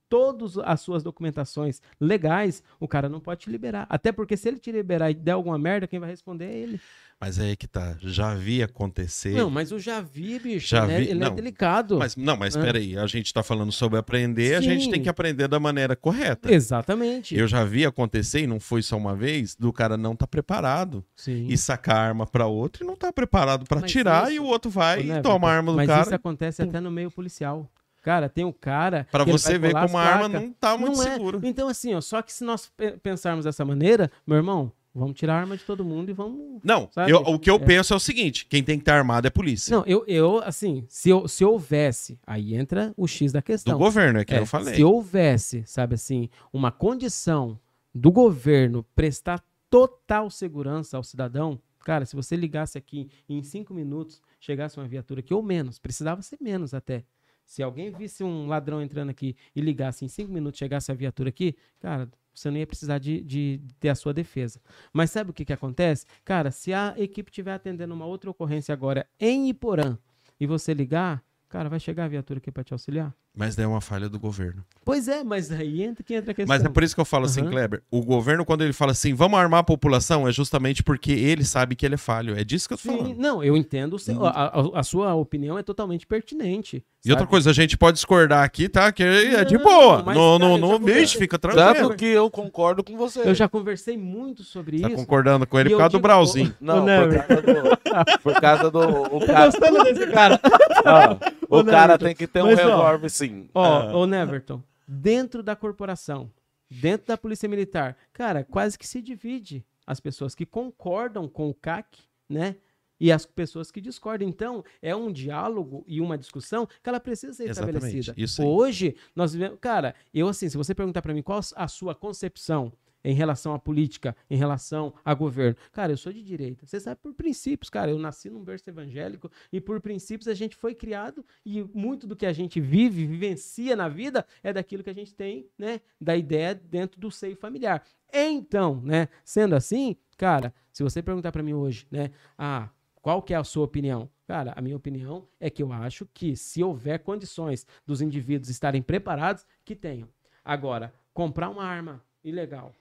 todas 0.09 0.57
as 0.59 0.81
suas 0.81 1.03
documentações 1.03 1.83
legais, 2.01 2.63
o 2.81 2.89
cara 2.89 3.09
não 3.09 3.21
pode 3.21 3.43
te 3.43 3.51
liberar. 3.51 3.87
Até 3.91 4.11
porque 4.11 4.37
se 4.37 4.49
ele 4.49 4.59
te 4.59 4.73
liberar 4.73 5.11
e 5.11 5.15
der 5.15 5.33
alguma 5.33 5.59
merda, 5.59 5.87
quem 5.87 6.01
vai 6.01 6.09
responder 6.09 6.47
é 6.47 6.57
ele. 6.57 6.81
Mas 7.21 7.41
aí 7.41 7.51
é 7.51 7.57
que 7.57 7.67
tá. 7.67 7.97
Já 8.01 8.33
vi 8.35 8.63
acontecer. 8.63 9.31
Não, 9.35 9.51
mas 9.51 9.73
eu 9.73 9.79
já 9.81 10.01
vi, 10.01 10.39
bicho. 10.39 10.69
Já 10.69 10.85
ele 10.85 10.93
é- 10.93 10.99
vi- 11.01 11.05
ele 11.11 11.25
é 11.25 11.29
não. 11.29 11.35
delicado. 11.35 11.99
Mas, 11.99 12.15
não, 12.15 12.37
mas 12.37 12.57
Ah. 12.57 12.61
peraí, 12.61 12.97
a 12.97 13.07
gente 13.09 13.35
tá 13.35 13.43
falando 13.43 13.73
sobre 13.73 13.99
aprender, 13.99 14.55
a 14.55 14.61
gente 14.61 14.85
Sim. 14.85 14.91
tem 14.93 15.03
que 15.03 15.09
aprender 15.09 15.49
da 15.49 15.59
maneira 15.59 15.97
correta. 15.97 16.53
Exatamente. 16.53 17.37
Eu 17.37 17.49
já 17.49 17.65
vi 17.65 17.85
acontecer, 17.85 18.43
e 18.43 18.47
não 18.47 18.61
foi 18.61 18.83
só 18.83 18.97
uma 18.97 19.17
vez, 19.17 19.57
do 19.57 19.73
cara 19.73 19.97
não 19.97 20.15
tá 20.15 20.29
preparado 20.29 21.05
Sim. 21.17 21.47
e 21.49 21.59
sacar 21.59 21.97
a 21.97 22.01
arma 22.09 22.25
pra 22.27 22.47
outro 22.47 22.85
e 22.85 22.87
não 22.87 22.95
tá 22.95 23.13
preparado 23.13 23.65
pra 23.67 23.81
Mas 23.81 23.91
tirar 23.91 24.25
isso- 24.25 24.33
e 24.35 24.39
o 24.41 24.45
outro 24.45 24.71
vai 24.71 25.01
e 25.01 25.21
toma 25.21 25.51
a 25.51 25.55
arma 25.57 25.73
do 25.73 25.77
mas 25.77 25.89
cara. 25.89 26.03
isso 26.03 26.15
acontece 26.15 26.63
até 26.63 26.79
no 26.81 26.91
meio 26.91 27.11
policial. 27.11 27.69
Cara, 28.01 28.29
tem 28.29 28.45
o 28.45 28.53
cara. 28.53 29.07
Ele 29.13 29.25
você 29.33 29.59
ver 29.59 29.73
como 29.75 29.99
a 29.99 30.03
arma 30.03 30.29
não 30.29 30.53
tá 30.53 30.79
muito 30.79 30.97
Não 30.99 31.03
é. 31.05 31.13
segura. 31.15 31.41
Então, 31.43 31.69
assim, 31.69 31.95
ó, 31.95 32.01
só 32.01 32.23
que 32.23 32.33
se 32.33 32.45
nós 32.45 32.71
pe- 32.75 32.93
pensarmos 33.03 33.45
dessa 33.45 33.65
maneira, 33.65 34.09
meu 34.27 34.37
irmão, 34.37 34.73
vamos 34.99 35.17
tirar 35.19 35.35
a 35.35 35.41
arma 35.41 35.57
de 35.57 35.65
todo 35.65 35.85
mundo 35.85 36.11
e 36.11 36.13
vamos. 36.13 36.61
Não, 36.63 36.89
eu- 37.09 37.21
o 37.21 37.39
que 37.39 37.49
eu 37.49 37.57
É. 37.57 37.59
penso 37.59 37.93
é 37.95 37.97
o 37.97 38.01
seguinte: 38.01 38.45
quem 38.47 38.63
tem 38.63 38.77
que 38.77 38.83
estar 38.83 38.97
armado 38.99 39.27
é 39.27 39.29
a 39.29 39.31
polícia. 39.31 39.75
Não, 39.77 39.85
eu, 39.87 40.05
eu 40.07 40.39
assim, 40.45 40.85
se, 40.89 41.09
eu, 41.09 41.27
se 41.29 41.45
houvesse, 41.45 42.19
aí 42.27 42.55
entra 42.55 42.93
o 42.97 43.07
X 43.07 43.33
da 43.33 43.41
do 43.41 43.43
questão. 43.45 43.79
governo, 43.79 44.19
é 44.19 44.25
que 44.25 44.35
É, 44.35 44.41
eu 44.41 44.47
falei. 44.47 44.75
Se 44.75 44.85
houvesse, 44.85 45.63
sabe 45.67 45.95
assim, 45.95 46.29
uma 46.53 46.71
condição 46.73 47.59
do 47.95 48.11
governo 48.13 48.85
prestar 48.95 49.43
total 49.71 50.31
segurança 50.31 50.97
ao 50.97 51.03
cidadão, 51.03 51.61
cara, 51.85 52.05
se 52.07 52.17
você 52.17 52.37
ligasse 52.37 52.77
aqui 52.79 53.09
em 53.29 53.43
cinco 53.43 53.73
minutos 53.75 54.21
chegasse 54.41 54.77
uma 54.79 54.87
viatura 54.87 55.21
aqui, 55.21 55.35
ou 55.35 55.43
menos, 55.43 55.79
precisava 55.79 56.23
ser 56.23 56.39
menos 56.41 56.73
até. 56.75 57.05
Se 57.45 57.63
alguém 57.63 57.91
visse 57.91 58.23
um 58.23 58.47
ladrão 58.47 58.81
entrando 58.83 59.09
aqui 59.09 59.35
e 59.57 59.61
ligasse 59.61 60.05
em 60.05 60.09
cinco 60.09 60.31
minutos, 60.31 60.59
chegasse 60.59 60.93
a 60.93 60.95
viatura 60.95 61.31
aqui, 61.31 61.57
cara, 61.81 62.09
você 62.39 62.51
não 62.51 62.59
ia 62.59 62.67
precisar 62.67 62.99
de, 62.99 63.21
de 63.23 63.61
ter 63.81 63.89
a 63.89 63.95
sua 63.95 64.13
defesa. 64.13 64.61
Mas 64.93 65.11
sabe 65.11 65.31
o 65.31 65.35
que, 65.35 65.45
que 65.45 65.53
acontece? 65.53 66.07
Cara, 66.25 66.51
se 66.51 66.73
a 66.73 66.95
equipe 66.97 67.31
estiver 67.31 67.53
atendendo 67.53 67.95
uma 67.95 68.07
outra 68.07 68.31
ocorrência 68.31 68.73
agora 68.73 69.07
em 69.19 69.49
Iporã 69.49 69.99
e 70.39 70.47
você 70.47 70.73
ligar, 70.73 71.23
cara, 71.49 71.69
vai 71.69 71.81
chegar 71.81 72.05
a 72.05 72.09
viatura 72.09 72.39
aqui 72.39 72.51
para 72.51 72.65
te 72.65 72.73
auxiliar? 72.73 73.15
Mas 73.39 73.55
daí 73.55 73.65
é 73.65 73.69
uma 73.69 73.81
falha 73.81 74.09
do 74.09 74.19
governo. 74.19 74.65
Pois 74.85 75.07
é, 75.07 75.23
mas 75.23 75.53
aí 75.53 75.83
entra 75.85 76.03
que 76.03 76.13
entra 76.15 76.33
a 76.33 76.35
questão. 76.35 76.53
Mas 76.57 76.65
é 76.65 76.69
por 76.69 76.83
isso 76.83 76.95
que 76.95 77.01
eu 77.01 77.05
falo 77.05 77.27
assim, 77.27 77.41
Uhum. 77.43 77.51
Kleber. 77.51 77.83
O 77.91 78.03
governo, 78.03 78.45
quando 78.45 78.63
ele 78.65 78.73
fala 78.73 78.91
assim, 78.93 79.15
vamos 79.15 79.39
armar 79.39 79.61
a 79.61 79.63
população, 79.65 80.27
é 80.27 80.33
justamente 80.33 80.83
porque 80.83 81.13
ele 81.13 81.45
sabe 81.45 81.77
que 81.77 81.87
ele 81.87 81.95
é 81.95 81.99
falho. 81.99 82.37
É 82.37 82.43
disso 82.43 82.67
que 82.67 82.75
eu 82.75 82.79
tô 82.79 82.83
Sim, 82.91 82.97
falando. 82.99 83.15
não, 83.17 83.45
eu 83.45 83.57
entendo. 83.57 83.95
o 83.95 83.99
seu- 83.99 84.27
a, 84.27 84.31
a- 84.31 84.81
a 84.81 84.83
sua 84.83 85.15
opinião 85.15 85.57
é 85.57 85.63
totalmente 85.63 86.05
pertinente. 86.07 86.85
E 87.05 87.11
outra 87.13 87.27
coisa, 87.29 87.51
a 87.51 87.53
gente 87.53 87.77
pode 87.77 87.95
discordar 87.95 88.43
aqui, 88.45 88.69
tá? 88.69 88.91
Que 88.91 89.03
é 89.05 89.45
de 89.45 89.55
Não, 89.57 89.63
boa. 89.63 90.03
mas, 90.03 90.17
no, 90.17 90.39
cara, 90.39 90.49
no, 90.49 90.55
eu 90.57 90.59
no 90.59 90.67
já 90.69 90.77
vou- 90.79 90.79
bicho, 90.81 91.17
fica 91.17 91.39
tranquilo. 91.39 91.75
Tanto 91.75 91.97
que 91.97 92.05
eu 92.07 92.29
concordo 92.29 92.83
com 92.83 92.97
você. 92.97 93.21
Eu 93.21 93.35
já 93.35 93.49
conversei 93.49 93.97
muito 93.97 94.43
sobre 94.43 94.81
Tá 94.81 94.89
isso. 94.89 94.97
concordando 94.97 95.47
com 95.47 95.59
ele 95.61 95.69
por 95.71 95.75
eu 95.75 95.79
causa 95.79 95.91
do 95.91 95.93
digo- 95.93 96.03
Brauzinho. 96.03 96.55
Não, 96.61 96.85
Ô, 96.85 97.09
por 97.09 97.15
causa 97.25 97.43
do. 97.43 98.19
Por 98.21 98.41
causa 98.41 98.71
do. 98.71 99.17
O 99.17 99.27
cara, 99.27 99.45
Gostando 99.47 99.85
desse 99.85 100.07
cara. 100.09 100.41
ó, 100.85 101.13
Ô, 101.15 101.19
o 101.49 101.65
cara 101.65 101.81
Neverton, 101.95 102.05
tem 102.07 102.15
que 102.15 102.27
ter 102.27 102.43
um 102.43 102.55
revólver, 102.55 103.09
sim. 103.09 103.49
Ó, 103.55 103.65
Ah. 103.65 103.97
ô 103.97 104.07
Neverton, 104.07 104.63
dentro 104.87 105.43
da 105.43 105.57
corporação, 105.57 106.31
dentro 106.71 107.07
da 107.09 107.17
Polícia 107.17 107.49
Militar, 107.49 107.97
cara, 108.13 108.45
quase 108.45 108.79
que 108.79 108.87
se 108.87 109.01
divide 109.01 109.65
as 109.87 110.01
pessoas 110.01 110.35
que 110.35 110.45
concordam 110.45 111.27
com 111.29 111.49
o 111.49 111.55
CAC, 111.55 111.99
né? 112.29 112.57
E 113.01 113.13
as 113.13 113.25
pessoas 113.25 113.71
que 113.71 113.81
discordam. 113.81 114.29
Então, 114.29 114.65
é 114.83 114.95
um 114.95 115.13
diálogo 115.13 115.85
e 115.87 116.01
uma 116.01 116.19
discussão 116.19 116.67
que 116.67 116.89
ela 116.89 116.99
precisa 116.99 117.33
ser 117.33 117.49
Exatamente, 117.49 117.97
estabelecida. 117.97 118.45
Hoje, 118.45 118.97
nós 119.15 119.33
vivemos. 119.33 119.57
Cara, 119.61 119.95
eu 120.13 120.27
assim, 120.29 120.49
se 120.49 120.57
você 120.57 120.75
perguntar 120.75 121.01
pra 121.01 121.15
mim 121.15 121.23
qual 121.23 121.41
a 121.55 121.69
sua 121.69 121.95
concepção 121.95 122.73
em 123.09 123.15
relação 123.15 123.55
à 123.55 123.59
política, 123.59 124.15
em 124.29 124.37
relação 124.37 124.93
a 125.03 125.15
governo. 125.15 125.57
Cara, 125.73 125.91
eu 125.91 125.97
sou 125.97 126.13
de 126.13 126.23
direita. 126.23 126.67
Você 126.67 126.79
sabe 126.79 127.01
por 127.01 127.15
princípios, 127.15 127.71
cara. 127.71 127.91
Eu 127.91 127.99
nasci 127.99 128.29
num 128.29 128.45
berço 128.45 128.69
evangélico 128.69 129.31
e 129.51 129.63
por 129.63 129.81
princípios 129.81 130.29
a 130.29 130.35
gente 130.35 130.55
foi 130.55 130.75
criado 130.75 131.25
e 131.43 131.63
muito 131.75 132.07
do 132.07 132.15
que 132.15 132.27
a 132.27 132.35
gente 132.35 132.61
vive, 132.61 133.07
vivencia 133.07 133.75
na 133.75 133.89
vida 133.89 134.27
é 134.43 134.53
daquilo 134.53 134.85
que 134.85 134.91
a 134.91 134.95
gente 134.95 135.15
tem, 135.15 135.49
né, 135.57 135.81
da 135.99 136.15
ideia 136.19 136.55
dentro 136.55 137.01
do 137.01 137.11
seio 137.11 137.35
familiar. 137.35 137.83
Então, 138.13 138.79
né, 138.83 139.09
sendo 139.25 139.55
assim, 139.55 139.97
cara, 140.19 140.53
se 140.71 140.83
você 140.83 141.03
perguntar 141.03 141.33
pra 141.33 141.43
mim 141.43 141.55
hoje, 141.55 141.87
né, 141.91 142.11
ah, 142.37 142.69
qual 143.01 143.23
que 143.23 143.33
é 143.33 143.39
a 143.39 143.45
sua 143.45 143.65
opinião? 143.65 144.11
Cara, 144.27 144.53
a 144.55 144.61
minha 144.61 144.77
opinião 144.77 145.27
é 145.41 145.49
que 145.49 145.63
eu 145.63 145.73
acho 145.73 146.07
que 146.13 146.37
se 146.37 146.63
houver 146.63 146.99
condições 146.99 147.67
dos 147.87 148.03
indivíduos 148.03 148.51
estarem 148.51 148.83
preparados, 148.83 149.47
que 149.65 149.75
tenham. 149.75 150.11
Agora, 150.45 150.93
comprar 151.15 151.49
uma 151.49 151.65
arma 151.65 152.05
ilegal, 152.23 152.75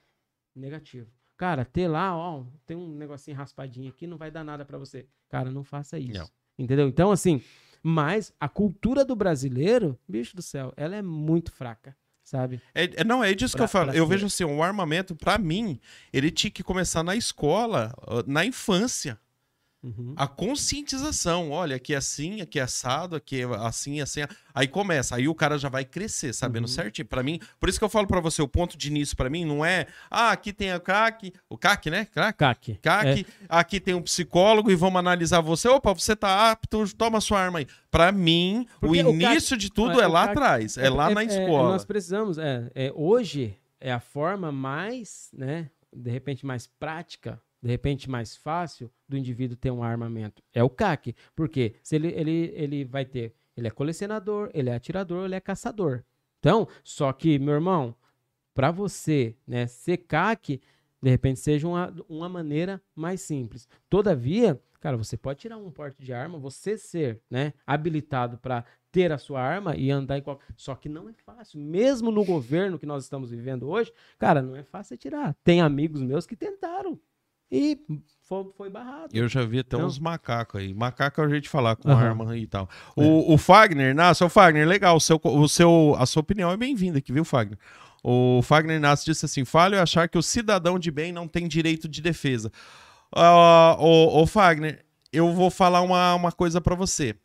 negativo. 0.58 1.10
Cara, 1.36 1.64
ter 1.64 1.86
lá, 1.88 2.16
ó, 2.16 2.44
tem 2.66 2.76
um 2.76 2.88
negocinho 2.96 3.36
raspadinho 3.36 3.88
aqui, 3.90 4.06
não 4.06 4.16
vai 4.18 4.30
dar 4.30 4.42
nada 4.42 4.64
pra 4.64 4.76
você. 4.76 5.06
Cara, 5.28 5.50
não 5.50 5.62
faça 5.62 5.98
isso. 5.98 6.18
Não. 6.18 6.28
Entendeu? 6.58 6.88
Então, 6.88 7.12
assim, 7.12 7.40
mas 7.82 8.32
a 8.40 8.48
cultura 8.48 9.04
do 9.04 9.14
brasileiro, 9.14 9.96
bicho 10.08 10.34
do 10.34 10.42
céu, 10.42 10.72
ela 10.76 10.96
é 10.96 11.02
muito 11.02 11.52
fraca, 11.52 11.96
sabe? 12.24 12.60
É, 12.74 12.84
é- 13.00 13.04
não, 13.04 13.22
é 13.22 13.32
disso 13.34 13.54
que 13.54 13.58
Pra- 13.58 13.64
eu 13.64 13.68
falo. 13.68 13.92
Eu 13.92 14.06
vejo 14.06 14.26
assim, 14.26 14.42
o 14.44 14.62
armamento, 14.62 15.14
pra 15.14 15.38
mim, 15.38 15.78
ele 16.12 16.30
tinha 16.32 16.50
que 16.50 16.64
começar 16.64 17.04
na 17.04 17.14
escola, 17.14 17.94
na 18.26 18.44
infância. 18.44 19.16
Uhum. 19.82 20.12
A 20.16 20.26
conscientização. 20.26 21.50
Olha, 21.50 21.76
aqui 21.76 21.94
é 21.94 21.96
assim, 21.98 22.40
aqui 22.40 22.58
é 22.58 22.62
assado, 22.62 23.14
aqui 23.16 23.42
é 23.42 23.44
assim, 23.60 24.00
assim. 24.00 24.20
Aí 24.54 24.66
começa, 24.66 25.14
aí 25.16 25.28
o 25.28 25.34
cara 25.34 25.56
já 25.56 25.68
vai 25.68 25.84
crescer, 25.84 26.32
sabendo 26.32 26.64
Uhum. 26.64 26.68
certinho. 26.68 27.06
Pra 27.06 27.22
mim, 27.22 27.38
por 27.60 27.68
isso 27.68 27.78
que 27.78 27.84
eu 27.84 27.88
falo 27.88 28.06
pra 28.06 28.20
você, 28.20 28.42
o 28.42 28.48
ponto 28.48 28.76
de 28.76 28.88
início 28.88 29.16
pra 29.16 29.30
mim 29.30 29.44
não 29.44 29.64
é, 29.64 29.86
ah, 30.10 30.30
aqui 30.32 30.52
tem 30.52 30.72
a 30.72 30.80
CAC, 30.80 31.32
o 31.48 31.56
CAC, 31.56 31.90
né? 31.90 32.04
CAC, 32.06 32.38
CAC. 32.38 32.78
CAC, 32.82 33.26
aqui 33.48 33.80
tem 33.80 33.94
um 33.94 34.02
psicólogo 34.02 34.70
e 34.70 34.74
vamos 34.74 34.98
analisar 34.98 35.40
você. 35.40 35.68
Opa, 35.68 35.92
você 35.94 36.16
tá 36.16 36.50
apto, 36.50 36.84
toma 36.96 37.20
sua 37.20 37.40
arma 37.40 37.60
aí. 37.60 37.66
Pra 37.90 38.10
mim, 38.10 38.66
Porque 38.80 39.02
o 39.02 39.10
o 39.10 39.12
CAC 39.18 39.24
início 39.32 39.56
de 39.56 39.70
tudo 39.70 40.00
é, 40.00 40.04
é, 40.04 40.06
lá 40.08 40.26
CAC 40.26 40.30
atrás, 40.38 40.76
é, 40.76 40.90
lá 40.90 41.08
na 41.10 41.22
escola. 41.22 41.70
nós 41.70 41.84
precisamos, 41.84 42.36
é, 42.36 42.70
é, 42.74 42.92
hoje 42.94 43.56
é 43.80 43.92
a 43.92 44.00
forma 44.00 44.50
mais, 44.50 45.28
né, 45.32 45.70
de 45.94 46.10
repente 46.10 46.44
mais 46.44 46.66
prática, 46.66 47.40
de 47.62 47.68
repente 47.68 48.08
mais 48.08 48.36
fácil 48.36 48.90
do 49.08 49.16
indivíduo 49.16 49.56
ter 49.56 49.70
um 49.70 49.82
armamento. 49.82 50.42
É 50.52 50.62
o 50.62 50.70
CAC. 50.70 51.14
Porque 51.34 51.74
se 51.82 51.96
ele, 51.96 52.08
ele, 52.08 52.52
ele 52.54 52.84
vai 52.84 53.04
ter, 53.04 53.34
ele 53.56 53.68
é 53.68 53.70
colecionador, 53.70 54.50
ele 54.54 54.70
é 54.70 54.74
atirador, 54.74 55.24
ele 55.24 55.34
é 55.34 55.40
caçador. 55.40 56.04
Então, 56.38 56.68
só 56.84 57.12
que, 57.12 57.38
meu 57.38 57.54
irmão, 57.54 57.94
para 58.54 58.70
você, 58.70 59.36
né, 59.46 59.66
ser 59.66 59.98
CAC, 59.98 60.60
de 61.00 61.10
repente 61.10 61.40
seja 61.40 61.66
uma, 61.66 61.94
uma 62.08 62.28
maneira 62.28 62.80
mais 62.94 63.20
simples. 63.20 63.68
Todavia, 63.88 64.60
cara, 64.80 64.96
você 64.96 65.16
pode 65.16 65.40
tirar 65.40 65.56
um 65.56 65.70
porte 65.70 66.02
de 66.02 66.12
arma, 66.12 66.38
você 66.38 66.76
ser, 66.76 67.20
né, 67.30 67.52
habilitado 67.66 68.38
para 68.38 68.64
ter 68.90 69.12
a 69.12 69.18
sua 69.18 69.40
arma 69.40 69.76
e 69.76 69.90
andar 69.90 70.18
em 70.18 70.22
qualquer. 70.22 70.46
Só 70.56 70.74
que 70.74 70.88
não 70.88 71.08
é 71.08 71.12
fácil. 71.12 71.60
Mesmo 71.60 72.10
no 72.10 72.24
governo 72.24 72.78
que 72.78 72.86
nós 72.86 73.04
estamos 73.04 73.30
vivendo 73.30 73.68
hoje, 73.68 73.92
cara, 74.18 74.40
não 74.40 74.56
é 74.56 74.62
fácil 74.62 74.96
tirar. 74.96 75.36
Tem 75.44 75.60
amigos 75.60 76.00
meus 76.02 76.26
que 76.26 76.36
tentaram 76.36 76.98
e 77.50 77.78
foi, 78.24 78.44
foi 78.56 78.70
barrado. 78.70 79.08
Eu 79.12 79.28
já 79.28 79.44
vi 79.44 79.60
até 79.60 79.76
Não. 79.76 79.86
uns 79.86 79.98
macacos 79.98 80.60
aí. 80.60 80.74
Macaco 80.74 81.20
é 81.20 81.26
o 81.26 81.28
jeito 81.30 81.44
de 81.44 81.48
falar 81.48 81.76
com 81.76 81.90
Aham. 81.90 82.08
arma 82.08 82.36
e 82.36 82.46
tal. 82.46 82.68
O, 82.94 83.32
o 83.34 83.38
Fagner, 83.38 83.90
Inácio, 83.92 84.26
o 84.26 84.28
Fagner, 84.28 84.66
legal. 84.68 84.96
O 84.96 85.00
seu, 85.00 85.18
o 85.22 85.48
seu, 85.48 85.94
a 85.98 86.04
sua 86.06 86.20
opinião 86.20 86.50
é 86.50 86.56
bem-vinda 86.56 86.98
aqui, 86.98 87.12
viu, 87.12 87.24
Fagner? 87.24 87.58
O 88.04 88.40
Fagner 88.42 88.76
Inácio 88.76 89.06
disse 89.06 89.24
assim: 89.24 89.44
falho 89.44 89.74
é 89.76 89.80
achar 89.80 90.08
que 90.08 90.18
o 90.18 90.22
cidadão 90.22 90.78
de 90.78 90.90
bem 90.90 91.10
não 91.12 91.26
tem 91.26 91.48
direito 91.48 91.88
de 91.88 92.00
defesa. 92.02 92.52
Ah, 93.10 93.76
ô, 93.78 94.20
ô, 94.22 94.26
Fagner, 94.26 94.84
eu 95.12 95.32
vou 95.32 95.50
falar 95.50 95.80
uma, 95.80 96.14
uma 96.14 96.30
coisa 96.30 96.60
pra 96.60 96.74
você. 96.74 97.16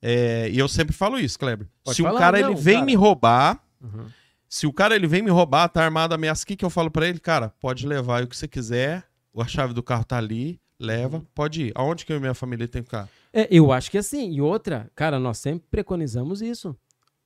É, 0.00 0.48
e 0.50 0.58
eu 0.58 0.68
sempre 0.68 0.94
falo 0.94 1.18
isso, 1.18 1.38
Kleber. 1.38 1.68
Pode 1.84 1.96
Se 1.96 2.02
o 2.02 2.14
cara 2.16 2.40
não, 2.40 2.50
ele 2.50 2.60
vem 2.60 2.74
cara. 2.76 2.86
me 2.86 2.94
roubar, 2.94 3.60
Uhum. 3.80 4.06
Se 4.54 4.66
o 4.66 4.72
cara 4.72 4.94
ele 4.94 5.06
vem 5.06 5.22
me 5.22 5.30
roubar, 5.30 5.66
tá 5.68 5.82
armado, 5.82 6.14
ameaça, 6.14 6.44
o 6.44 6.46
que, 6.46 6.56
que 6.56 6.64
eu 6.64 6.68
falo 6.68 6.90
pra 6.90 7.08
ele? 7.08 7.18
Cara, 7.18 7.48
pode 7.58 7.86
levar 7.86 8.22
o 8.22 8.26
que 8.26 8.36
você 8.36 8.46
quiser, 8.46 9.02
a 9.34 9.46
chave 9.46 9.72
do 9.72 9.82
carro 9.82 10.04
tá 10.04 10.18
ali, 10.18 10.60
leva, 10.78 11.16
Uhum. 11.16 11.26
pode 11.34 11.62
ir. 11.68 11.72
Aonde 11.74 12.04
que 12.04 12.12
eu 12.12 12.18
e 12.18 12.20
minha 12.20 12.34
família 12.34 12.68
tem 12.68 12.82
que 12.82 12.86
ficar? 12.90 13.08
É, 13.32 13.48
eu 13.50 13.72
acho 13.72 13.90
que 13.90 13.96
assim. 13.96 14.30
E 14.30 14.42
outra, 14.42 14.90
cara, 14.94 15.18
nós 15.18 15.38
sempre 15.38 15.66
preconizamos 15.70 16.42
isso. 16.42 16.76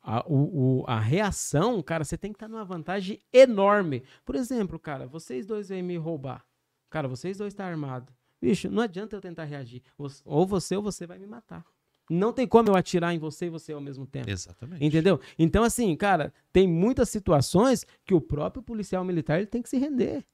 A, 0.00 0.24
o, 0.24 0.82
o- 0.82 0.84
a 0.86 1.00
reação, 1.00 1.82
cara, 1.82 2.04
você 2.04 2.16
tem 2.16 2.30
que 2.30 2.36
estar 2.36 2.46
numa 2.46 2.64
vantagem 2.64 3.20
enorme. 3.32 4.04
Por 4.24 4.36
exemplo, 4.36 4.78
cara, 4.78 5.08
vocês 5.08 5.44
dois 5.46 5.68
vêm 5.68 5.82
me 5.82 5.96
roubar. 5.96 6.44
Cara, 6.88 7.08
vocês 7.08 7.38
dois 7.38 7.52
estão 7.52 7.66
armados. 7.66 8.14
Bicho, 8.40 8.70
não 8.70 8.84
adianta 8.84 9.16
eu 9.16 9.20
tentar 9.20 9.42
reagir. 9.46 9.82
Ou 10.24 10.46
você 10.46 10.76
ou 10.76 10.82
você 10.82 11.08
vai 11.08 11.18
me 11.18 11.26
matar. 11.26 11.64
Não 12.08 12.32
tem 12.32 12.46
como 12.46 12.68
eu 12.68 12.76
atirar 12.76 13.14
em 13.14 13.18
você 13.18 13.46
e 13.46 13.50
você 13.50 13.72
ao 13.72 13.80
mesmo 13.80 14.06
tempo. 14.06 14.30
Exatamente. 14.30 14.84
Entendeu? 14.84 15.20
Então, 15.38 15.64
assim, 15.64 15.94
cara, 15.96 16.32
tem 16.52 16.68
muitas 16.68 17.08
situações 17.08 17.84
que 18.04 18.14
o 18.14 18.20
próprio 18.20 18.62
policial 18.62 19.04
militar 19.04 19.38
ele 19.38 19.46
tem 19.46 19.60
que 19.62 19.68
se 19.68 19.76
render. 19.78 20.24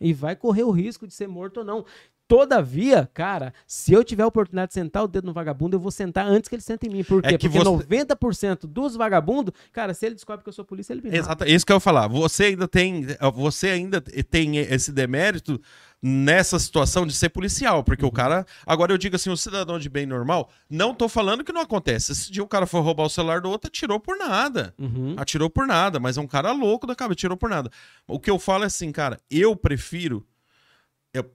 E 0.00 0.12
vai 0.12 0.34
correr 0.34 0.62
o 0.64 0.70
risco 0.70 1.06
de 1.06 1.14
ser 1.14 1.28
morto 1.28 1.58
ou 1.58 1.64
não. 1.64 1.84
Todavia, 2.26 3.10
cara, 3.12 3.52
se 3.66 3.92
eu 3.92 4.04
tiver 4.04 4.22
a 4.22 4.26
oportunidade 4.28 4.68
de 4.68 4.74
sentar 4.74 5.02
o 5.02 5.08
dedo 5.08 5.26
no 5.26 5.32
vagabundo, 5.32 5.74
eu 5.74 5.80
vou 5.80 5.90
sentar 5.90 6.24
antes 6.26 6.48
que 6.48 6.54
ele 6.54 6.62
sente 6.62 6.86
em 6.86 6.88
mim. 6.90 7.02
Por 7.02 7.20
quê? 7.20 7.34
É 7.34 7.38
que 7.38 7.48
Porque 7.48 7.58
você- 7.58 7.64
90% 7.68 8.68
dos 8.68 8.94
vagabundos, 8.94 9.52
cara, 9.72 9.92
se 9.92 10.06
ele 10.06 10.14
descobre 10.14 10.44
que 10.44 10.48
eu 10.48 10.52
sou 10.52 10.64
polícia, 10.64 10.92
ele 10.92 11.02
me 11.02 11.08
mata. 11.08 11.18
Exato, 11.18 11.44
isso 11.44 11.66
que 11.66 11.72
eu 11.72 11.76
ia 11.76 11.80
falar. 11.80 12.06
Você 12.06 12.44
ainda 12.44 12.68
tem, 12.68 13.04
você 13.34 13.70
ainda 13.70 14.00
tem 14.00 14.58
esse 14.58 14.92
demérito 14.92 15.60
nessa 16.02 16.58
situação 16.58 17.06
de 17.06 17.12
ser 17.12 17.28
policial, 17.28 17.84
porque 17.84 18.02
Uhum. 18.02 18.08
o 18.08 18.12
cara, 18.12 18.46
agora 18.66 18.90
eu 18.92 18.96
digo 18.98 19.16
assim, 19.16 19.28
o 19.30 19.36
cidadão 19.36 19.78
de 19.78 19.88
bem 19.88 20.06
normal, 20.06 20.48
não 20.68 20.94
tô 20.94 21.08
falando 21.08 21.44
que 21.44 21.52
não 21.52 21.60
acontece. 21.60 22.12
Esse 22.12 22.32
dia 22.32 22.42
o 22.42 22.48
cara 22.48 22.66
foi 22.66 22.80
roubar 22.80 23.04
o 23.04 23.10
celular 23.10 23.40
do 23.42 23.50
outro, 23.50 23.68
atirou 23.68 24.00
por 24.00 24.16
nada. 24.16 24.74
Uhum. 24.78 25.14
Atirou 25.18 25.50
por 25.50 25.66
nada, 25.66 26.00
mas 26.00 26.16
é 26.16 26.20
um 26.20 26.26
cara 26.26 26.52
louco 26.52 26.86
da 26.86 26.94
cabeça, 26.94 27.12
atirou 27.18 27.36
por 27.36 27.50
nada. 27.50 27.70
O 28.06 28.18
que 28.18 28.30
eu 28.30 28.38
falo 28.38 28.64
é 28.64 28.66
assim, 28.68 28.90
cara, 28.90 29.18
eu 29.30 29.54
prefiro. 29.54 30.26
eu- 31.12 31.30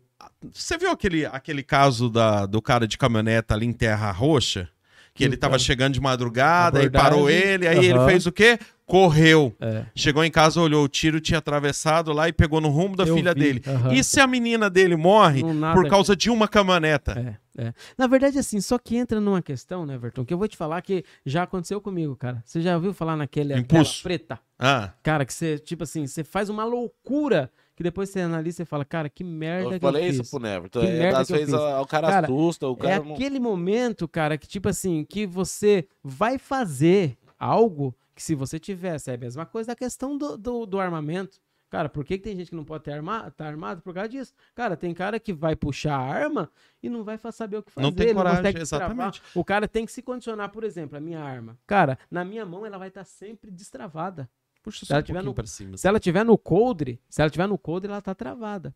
você 0.52 0.78
viu 0.78 0.90
aquele, 0.90 1.26
aquele 1.26 1.62
caso 1.62 2.10
da, 2.10 2.46
do 2.46 2.62
cara 2.62 2.88
de 2.88 2.98
caminhoneta 2.98 3.54
ali 3.54 3.66
em 3.68 3.74
Terra 3.74 4.10
Roxa? 4.12 4.68
Que 5.14 5.24
ele 5.24 5.38
tava 5.38 5.56
Então. 5.56 5.66
chegando 5.66 5.94
de 5.94 6.02
madrugada, 6.02 6.80
aí 6.80 6.88
Abordagem. 6.88 7.10
parou 7.10 7.30
ele, 7.30 7.68
aí 7.68 7.78
ele 7.86 7.98
Aham. 7.98 8.08
fez 8.08 8.26
o 8.26 8.32
quê? 8.32 8.60
Correu. 8.86 9.52
É. 9.60 9.86
Chegou 9.96 10.24
em 10.24 10.30
casa, 10.30 10.62
olhou 10.62 10.84
o 10.84 10.88
tiro, 10.88 11.20
tinha 11.20 11.40
atravessado 11.40 12.14
lá 12.14 12.30
e 12.30 12.34
pegou 12.34 12.62
no 12.62 12.70
rumo 12.70 12.96
da 12.96 13.04
Eu 13.04 13.16
filha 13.16 13.34
vi, 13.34 13.40
dele. 13.40 13.62
aham. 13.66 13.92
E 13.94 14.04
se 14.04 14.20
a 14.20 14.28
menina 14.28 14.70
dele 14.70 14.96
morre 14.96 15.42
por 15.74 15.88
causa 15.90 16.16
de 16.16 16.30
uma 16.30 16.48
caminhoneta? 16.48 17.40
É, 17.58 17.64
é. 17.68 17.74
Na 17.98 18.06
verdade, 18.06 18.38
assim, 18.38 18.62
só 18.62 18.78
que 18.78 18.96
entra 18.96 19.20
numa 19.20 19.42
questão, 19.42 19.86
né, 19.88 19.96
Everton, 19.96 20.24
que 20.24 20.34
eu 20.34 20.38
vou 20.38 20.48
te 20.48 20.56
falar 20.56 20.82
que 20.84 21.04
já 21.26 21.44
aconteceu 21.44 21.82
comigo, 21.82 22.16
cara. 22.16 22.44
Você 22.46 22.62
já 22.62 22.76
ouviu 22.76 22.94
falar 22.94 23.16
naquele 23.18 23.58
Impulso. 23.58 24.04
preta? 24.04 24.40
Ah, 24.60 24.94
Cara, 25.02 25.26
que 25.26 25.34
você, 25.34 25.58
tipo 25.58 25.84
assim, 25.84 26.06
você 26.06 26.24
faz 26.24 26.48
uma 26.50 26.64
loucura 26.64 27.50
que 27.76 27.82
depois 27.84 28.10
você 28.10 28.22
analisa 28.22 28.62
e 28.64 28.66
fala, 28.66 28.86
cara, 28.86 29.10
que 29.10 29.24
merda 29.24 29.66
Eu 29.66 29.70
que 29.72 29.76
eu 29.76 29.80
falei 29.92 30.08
fiz. 30.12 30.20
isso 30.22 30.30
pro 30.32 30.40
Neverton. 30.40 30.80
Que 30.80 30.86
É, 30.88 31.00
merda 31.00 31.20
às 31.20 31.28
que 31.28 31.34
eu 31.34 31.38
vezes 31.38 31.54
fiz. 31.54 31.62
a- 31.64 31.82
o 31.82 31.86
cara, 31.88 32.08
Cara, 32.08 32.28
assusta, 32.28 32.68
o 32.70 32.74
É 32.74 32.76
cara 32.78 33.04
não... 33.04 33.14
aquele 33.16 33.40
momento, 33.40 34.08
cara, 34.08 34.38
que 34.38 34.48
tipo 34.48 34.70
assim, 34.70 35.04
que 35.10 35.26
você 35.26 35.86
vai 36.04 36.38
fazer 36.38 37.18
algo 37.38 37.94
que 38.16 38.24
se 38.24 38.34
você 38.34 38.58
tivesse, 38.60 39.12
é 39.12 39.16
a 39.16 39.18
mesma 39.18 39.46
coisa 39.46 39.68
da 39.68 39.76
questão 39.76 40.18
do, 40.18 40.38
do, 40.38 40.66
do 40.66 40.80
armamento. 40.80 41.40
Cara, 41.70 41.90
por 41.90 42.06
que, 42.06 42.18
que 42.18 42.24
tem 42.24 42.38
gente 42.38 42.52
que 42.52 42.56
não 42.56 42.64
pode 42.64 42.84
ter 42.86 42.94
arma, 42.94 43.30
tá 43.36 43.46
armado 43.48 43.82
por 43.82 43.94
causa 43.94 44.08
disso? 44.08 44.34
Cara, 44.54 44.78
tem 44.78 44.94
cara 44.94 45.20
que 45.20 45.34
vai 45.34 45.56
puxar 45.56 45.96
a 45.98 46.00
arma 46.02 46.50
e 46.82 46.88
não 46.88 47.04
vai 47.04 47.20
saber 47.34 47.58
o 47.58 47.64
que 47.64 47.72
fazer. 47.72 47.84
Não 47.86 47.92
tem 47.92 48.14
coragem, 48.14 48.54
destravar. 48.54 48.92
exatamente. 48.92 49.22
O 49.34 49.44
cara 49.44 49.68
tem 49.68 49.86
que 49.86 49.92
se 49.92 50.02
condicionar, 50.02 50.50
por 50.52 50.64
exemplo, 50.64 50.96
a 50.98 51.02
minha 51.02 51.20
arma. 51.20 51.58
Cara, 51.68 51.98
na 52.10 52.24
minha 52.24 52.46
mão 52.46 52.66
ela 52.66 52.78
vai 52.78 52.88
estar 52.88 53.04
sempre 53.04 53.52
destravada. 53.52 54.30
Puxa 54.64 54.86
Se 54.86 54.92
ela 54.94 55.02
um 55.02 55.04
tiver 55.04 55.24
no- 55.24 55.48
cima. 55.48 55.76
Se 55.78 55.88
ela 55.88 56.00
tiver 56.00 56.24
no 56.24 56.38
coldre, 56.38 57.02
se 57.10 57.22
ela 57.22 57.30
tiver 57.30 57.48
no 57.48 57.58
coldre, 57.58 57.92
ela 57.92 58.02
tá 58.02 58.16
travada. 58.16 58.74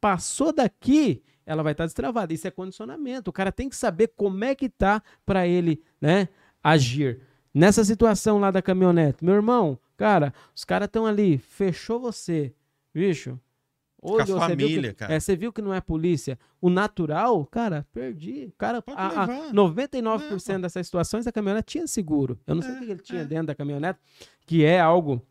Passou 0.00 0.52
daqui, 0.52 1.22
ela 1.46 1.62
vai 1.62 1.72
estar 1.72 1.84
destravada. 1.84 2.32
Isso 2.32 2.48
é 2.48 2.50
condicionamento. 2.50 3.28
O 3.30 3.32
cara 3.32 3.52
tem 3.52 3.68
que 3.68 3.76
saber 3.76 4.08
como 4.16 4.42
é 4.42 4.54
que 4.54 4.68
tá 4.68 5.00
para 5.24 5.46
ele, 5.46 5.82
né, 6.00 6.28
agir. 6.62 7.20
Nessa 7.54 7.84
situação 7.84 8.38
lá 8.38 8.50
da 8.50 8.62
caminhonete, 8.62 9.24
meu 9.24 9.34
irmão, 9.34 9.78
cara, 9.96 10.32
os 10.54 10.64
caras 10.64 10.86
estão 10.86 11.06
ali, 11.06 11.38
fechou 11.38 12.00
você, 12.00 12.54
bicho. 12.94 13.38
Com 14.00 14.18
a 14.20 14.24
você 14.24 14.36
família, 14.36 14.66
viu 14.80 14.90
que, 14.90 14.94
cara. 14.94 15.14
É, 15.14 15.20
você 15.20 15.36
viu 15.36 15.52
que 15.52 15.62
não 15.62 15.72
é 15.72 15.80
polícia. 15.80 16.36
O 16.60 16.68
natural, 16.68 17.46
cara, 17.46 17.86
perdi. 17.92 18.46
O 18.46 18.52
cara, 18.58 18.82
a, 18.96 19.06
a 19.06 19.26
levar. 19.26 19.52
99% 19.52 20.60
dessas 20.60 20.86
situações 20.86 21.24
a 21.26 21.30
caminhonete 21.30 21.72
tinha 21.72 21.86
seguro. 21.86 22.36
Eu 22.44 22.56
não 22.56 22.62
sei 22.62 22.72
É, 22.72 22.74
o 22.74 22.78
que 22.80 22.90
ele 22.90 23.00
tinha 23.00 23.20
é. 23.20 23.24
dentro 23.24 23.46
da 23.46 23.54
caminhonete, 23.54 24.00
que 24.44 24.64
é 24.64 24.80
algo 24.80 25.24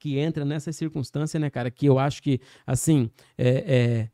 que 0.00 0.18
entra 0.18 0.44
nessa 0.44 0.72
circunstância, 0.72 1.38
né, 1.38 1.50
cara? 1.50 1.70
Que 1.70 1.86
eu 1.86 2.00
acho 2.00 2.20
que, 2.20 2.40
assim, 2.66 3.08
é, 3.38 3.48
é, 3.48 4.10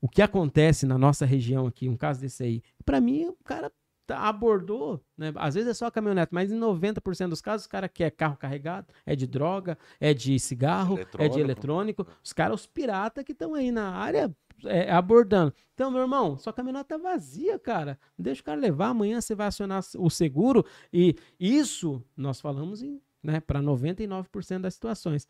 o 0.00 0.08
que 0.08 0.22
acontece 0.22 0.84
na 0.84 0.98
nossa 0.98 1.24
região 1.24 1.68
aqui, 1.68 1.88
um 1.88 1.96
caso 1.96 2.20
desse 2.20 2.42
aí, 2.42 2.62
pra 2.84 3.00
mim, 3.00 3.26
o 3.26 3.36
cara 3.44 3.70
abordou, 4.18 5.02
né? 5.16 5.32
Às 5.36 5.54
vezes 5.54 5.70
é 5.70 5.74
só 5.74 5.86
a 5.86 5.90
caminhonete, 5.90 6.32
mas 6.32 6.50
em 6.50 6.58
90% 6.58 7.28
dos 7.28 7.40
casos, 7.40 7.66
o 7.66 7.68
cara 7.68 7.88
quer 7.88 8.10
carro 8.10 8.36
carregado, 8.36 8.92
é 9.04 9.14
de 9.14 9.26
droga, 9.26 9.76
é 9.98 10.14
de 10.14 10.38
cigarro, 10.38 10.94
é 10.94 11.00
Eletrônico. 11.00 11.34
de 11.34 11.40
eletrônico. 11.40 12.06
Os 12.22 12.32
caras, 12.32 12.60
os 12.60 12.66
piratas 12.66 13.24
que 13.24 13.32
estão 13.32 13.54
aí 13.54 13.70
na 13.70 13.90
área 13.90 14.34
é, 14.64 14.90
abordando. 14.92 15.54
Então, 15.74 15.90
meu 15.90 16.02
irmão, 16.02 16.36
sua 16.36 16.52
caminhonete 16.52 16.88
tá 16.88 16.98
vazia, 16.98 17.58
cara. 17.58 17.98
Deixa 18.18 18.42
o 18.42 18.44
cara 18.44 18.60
levar, 18.60 18.88
amanhã 18.88 19.20
você 19.20 19.34
vai 19.34 19.46
acionar 19.46 19.82
o 19.96 20.10
seguro. 20.10 20.64
E 20.92 21.16
isso 21.38 22.04
nós 22.16 22.40
falamos 22.40 22.82
em, 22.82 23.00
né, 23.22 23.40
para 23.40 23.60
99% 23.60 24.60
das 24.60 24.74
situações. 24.74 25.26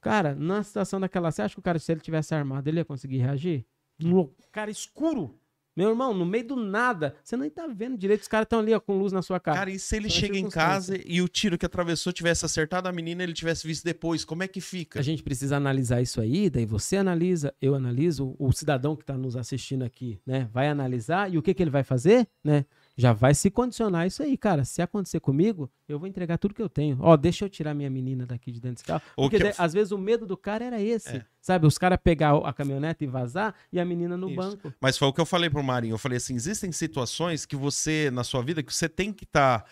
Cara, 0.00 0.34
na 0.34 0.62
situação 0.62 1.00
daquela, 1.00 1.30
você 1.30 1.42
acha 1.42 1.54
que 1.54 1.60
o 1.60 1.62
cara, 1.62 1.78
se 1.78 1.90
ele 1.90 2.00
tivesse 2.00 2.34
armado, 2.34 2.68
ele 2.68 2.78
ia 2.78 2.84
conseguir 2.84 3.18
reagir? 3.18 3.64
No 3.98 4.34
cara 4.50 4.70
escuro. 4.70 5.38
Meu 5.76 5.90
irmão, 5.90 6.14
no 6.14 6.24
meio 6.24 6.46
do 6.46 6.56
nada, 6.56 7.16
você 7.22 7.36
nem 7.36 7.50
tá 7.50 7.66
vendo 7.66 7.98
direito, 7.98 8.22
os 8.22 8.28
caras 8.28 8.46
estão 8.46 8.60
ali 8.60 8.72
ó, 8.72 8.78
com 8.78 8.96
luz 8.96 9.12
na 9.12 9.22
sua 9.22 9.40
cara. 9.40 9.58
Cara, 9.58 9.70
e 9.70 9.78
se 9.78 9.96
ele 9.96 10.08
chega 10.08 10.38
em 10.38 10.48
casa 10.48 10.96
e 11.04 11.20
o 11.20 11.26
tiro 11.26 11.58
que 11.58 11.66
atravessou 11.66 12.12
tivesse 12.12 12.44
acertado 12.44 12.88
a 12.88 12.92
menina 12.92 13.22
ele 13.22 13.32
tivesse 13.32 13.66
visto 13.66 13.84
depois, 13.84 14.24
como 14.24 14.42
é 14.42 14.48
que 14.48 14.60
fica? 14.60 15.00
A 15.00 15.02
gente 15.02 15.22
precisa 15.22 15.56
analisar 15.56 16.00
isso 16.00 16.20
aí, 16.20 16.48
daí 16.48 16.64
você 16.64 16.96
analisa, 16.96 17.52
eu 17.60 17.74
analiso, 17.74 18.36
o 18.38 18.52
cidadão 18.52 18.94
que 18.94 19.02
está 19.02 19.18
nos 19.18 19.36
assistindo 19.36 19.82
aqui, 19.82 20.20
né, 20.24 20.48
vai 20.52 20.68
analisar 20.68 21.32
e 21.32 21.38
o 21.38 21.42
que, 21.42 21.52
que 21.52 21.62
ele 21.62 21.70
vai 21.70 21.82
fazer, 21.82 22.28
né? 22.42 22.64
Já 22.96 23.12
vai 23.12 23.34
se 23.34 23.50
condicionar 23.50 24.06
isso 24.06 24.22
aí, 24.22 24.36
cara. 24.36 24.64
Se 24.64 24.80
acontecer 24.80 25.18
comigo, 25.18 25.68
eu 25.88 25.98
vou 25.98 26.06
entregar 26.06 26.38
tudo 26.38 26.54
que 26.54 26.62
eu 26.62 26.68
tenho. 26.68 26.96
Ó, 27.00 27.16
deixa 27.16 27.44
eu 27.44 27.48
tirar 27.48 27.74
minha 27.74 27.90
menina 27.90 28.24
daqui 28.24 28.52
de 28.52 28.60
dentro 28.60 28.76
desse 28.76 28.84
carro. 28.84 29.02
Porque 29.16 29.36
eu- 29.36 29.52
às 29.58 29.72
vezes 29.72 29.90
o 29.90 29.98
medo 29.98 30.24
do 30.26 30.36
cara 30.36 30.64
era 30.64 30.80
esse, 30.80 31.16
É. 31.16 31.24
sabe? 31.40 31.66
Os 31.66 31.76
caras 31.76 31.98
pegar 32.02 32.36
a 32.36 32.52
caminhonete 32.52 33.02
e 33.02 33.06
vazar 33.08 33.52
e 33.72 33.80
a 33.80 33.84
menina 33.84 34.16
no 34.16 34.28
Isso. 34.28 34.36
banco. 34.36 34.72
Mas 34.80 34.96
foi 34.96 35.08
o 35.08 35.12
que 35.12 35.20
eu 35.20 35.26
falei 35.26 35.50
pro 35.50 35.62
Marinho. 35.62 35.94
Eu 35.94 35.98
falei 35.98 36.18
assim: 36.18 36.34
existem 36.36 36.70
situações 36.70 37.44
que 37.44 37.56
você, 37.56 38.10
na 38.12 38.22
sua 38.22 38.42
vida, 38.42 38.62
que 38.62 38.72
você 38.72 38.88
tem 38.88 39.12
que 39.12 39.24
estar. 39.24 39.64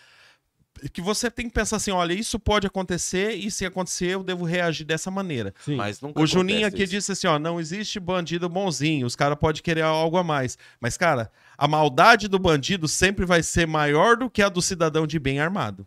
Que 0.89 1.01
você 1.01 1.31
tem 1.31 1.49
que 1.49 1.55
pensar 1.55 1.77
assim: 1.77 1.91
olha, 1.91 2.13
isso 2.13 2.39
pode 2.39 2.67
acontecer 2.67 3.33
e 3.35 3.51
se 3.51 3.65
acontecer, 3.65 4.09
eu 4.09 4.23
devo 4.23 4.45
reagir 4.45 4.85
dessa 4.85 5.11
maneira. 5.11 5.55
Sim. 5.65 5.77
Mas 5.77 6.01
nunca 6.01 6.21
O 6.21 6.27
Juninho 6.27 6.67
aqui 6.67 6.83
isso. 6.83 6.93
disse 6.93 7.13
assim: 7.13 7.27
ó, 7.27 7.39
não 7.39 7.61
existe 7.61 8.01
bandido 8.01 8.49
bonzinho, 8.49 9.07
os 9.07 9.17
caras 9.17 9.39
podem 9.39 9.63
querer 9.63 9.83
algo 9.83 10.17
a 10.17 10.25
mais. 10.25 10.59
Mas, 10.81 10.97
cara, 10.97 11.31
a 11.57 11.69
maldade 11.69 12.29
do 12.29 12.39
bandido 12.39 12.89
sempre 12.89 13.25
vai 13.25 13.43
ser 13.43 13.67
maior 13.67 14.17
do 14.17 14.31
que 14.31 14.43
a 14.43 14.49
do 14.49 14.63
cidadão 14.63 15.07
de 15.07 15.19
bem 15.19 15.39
armado. 15.41 15.87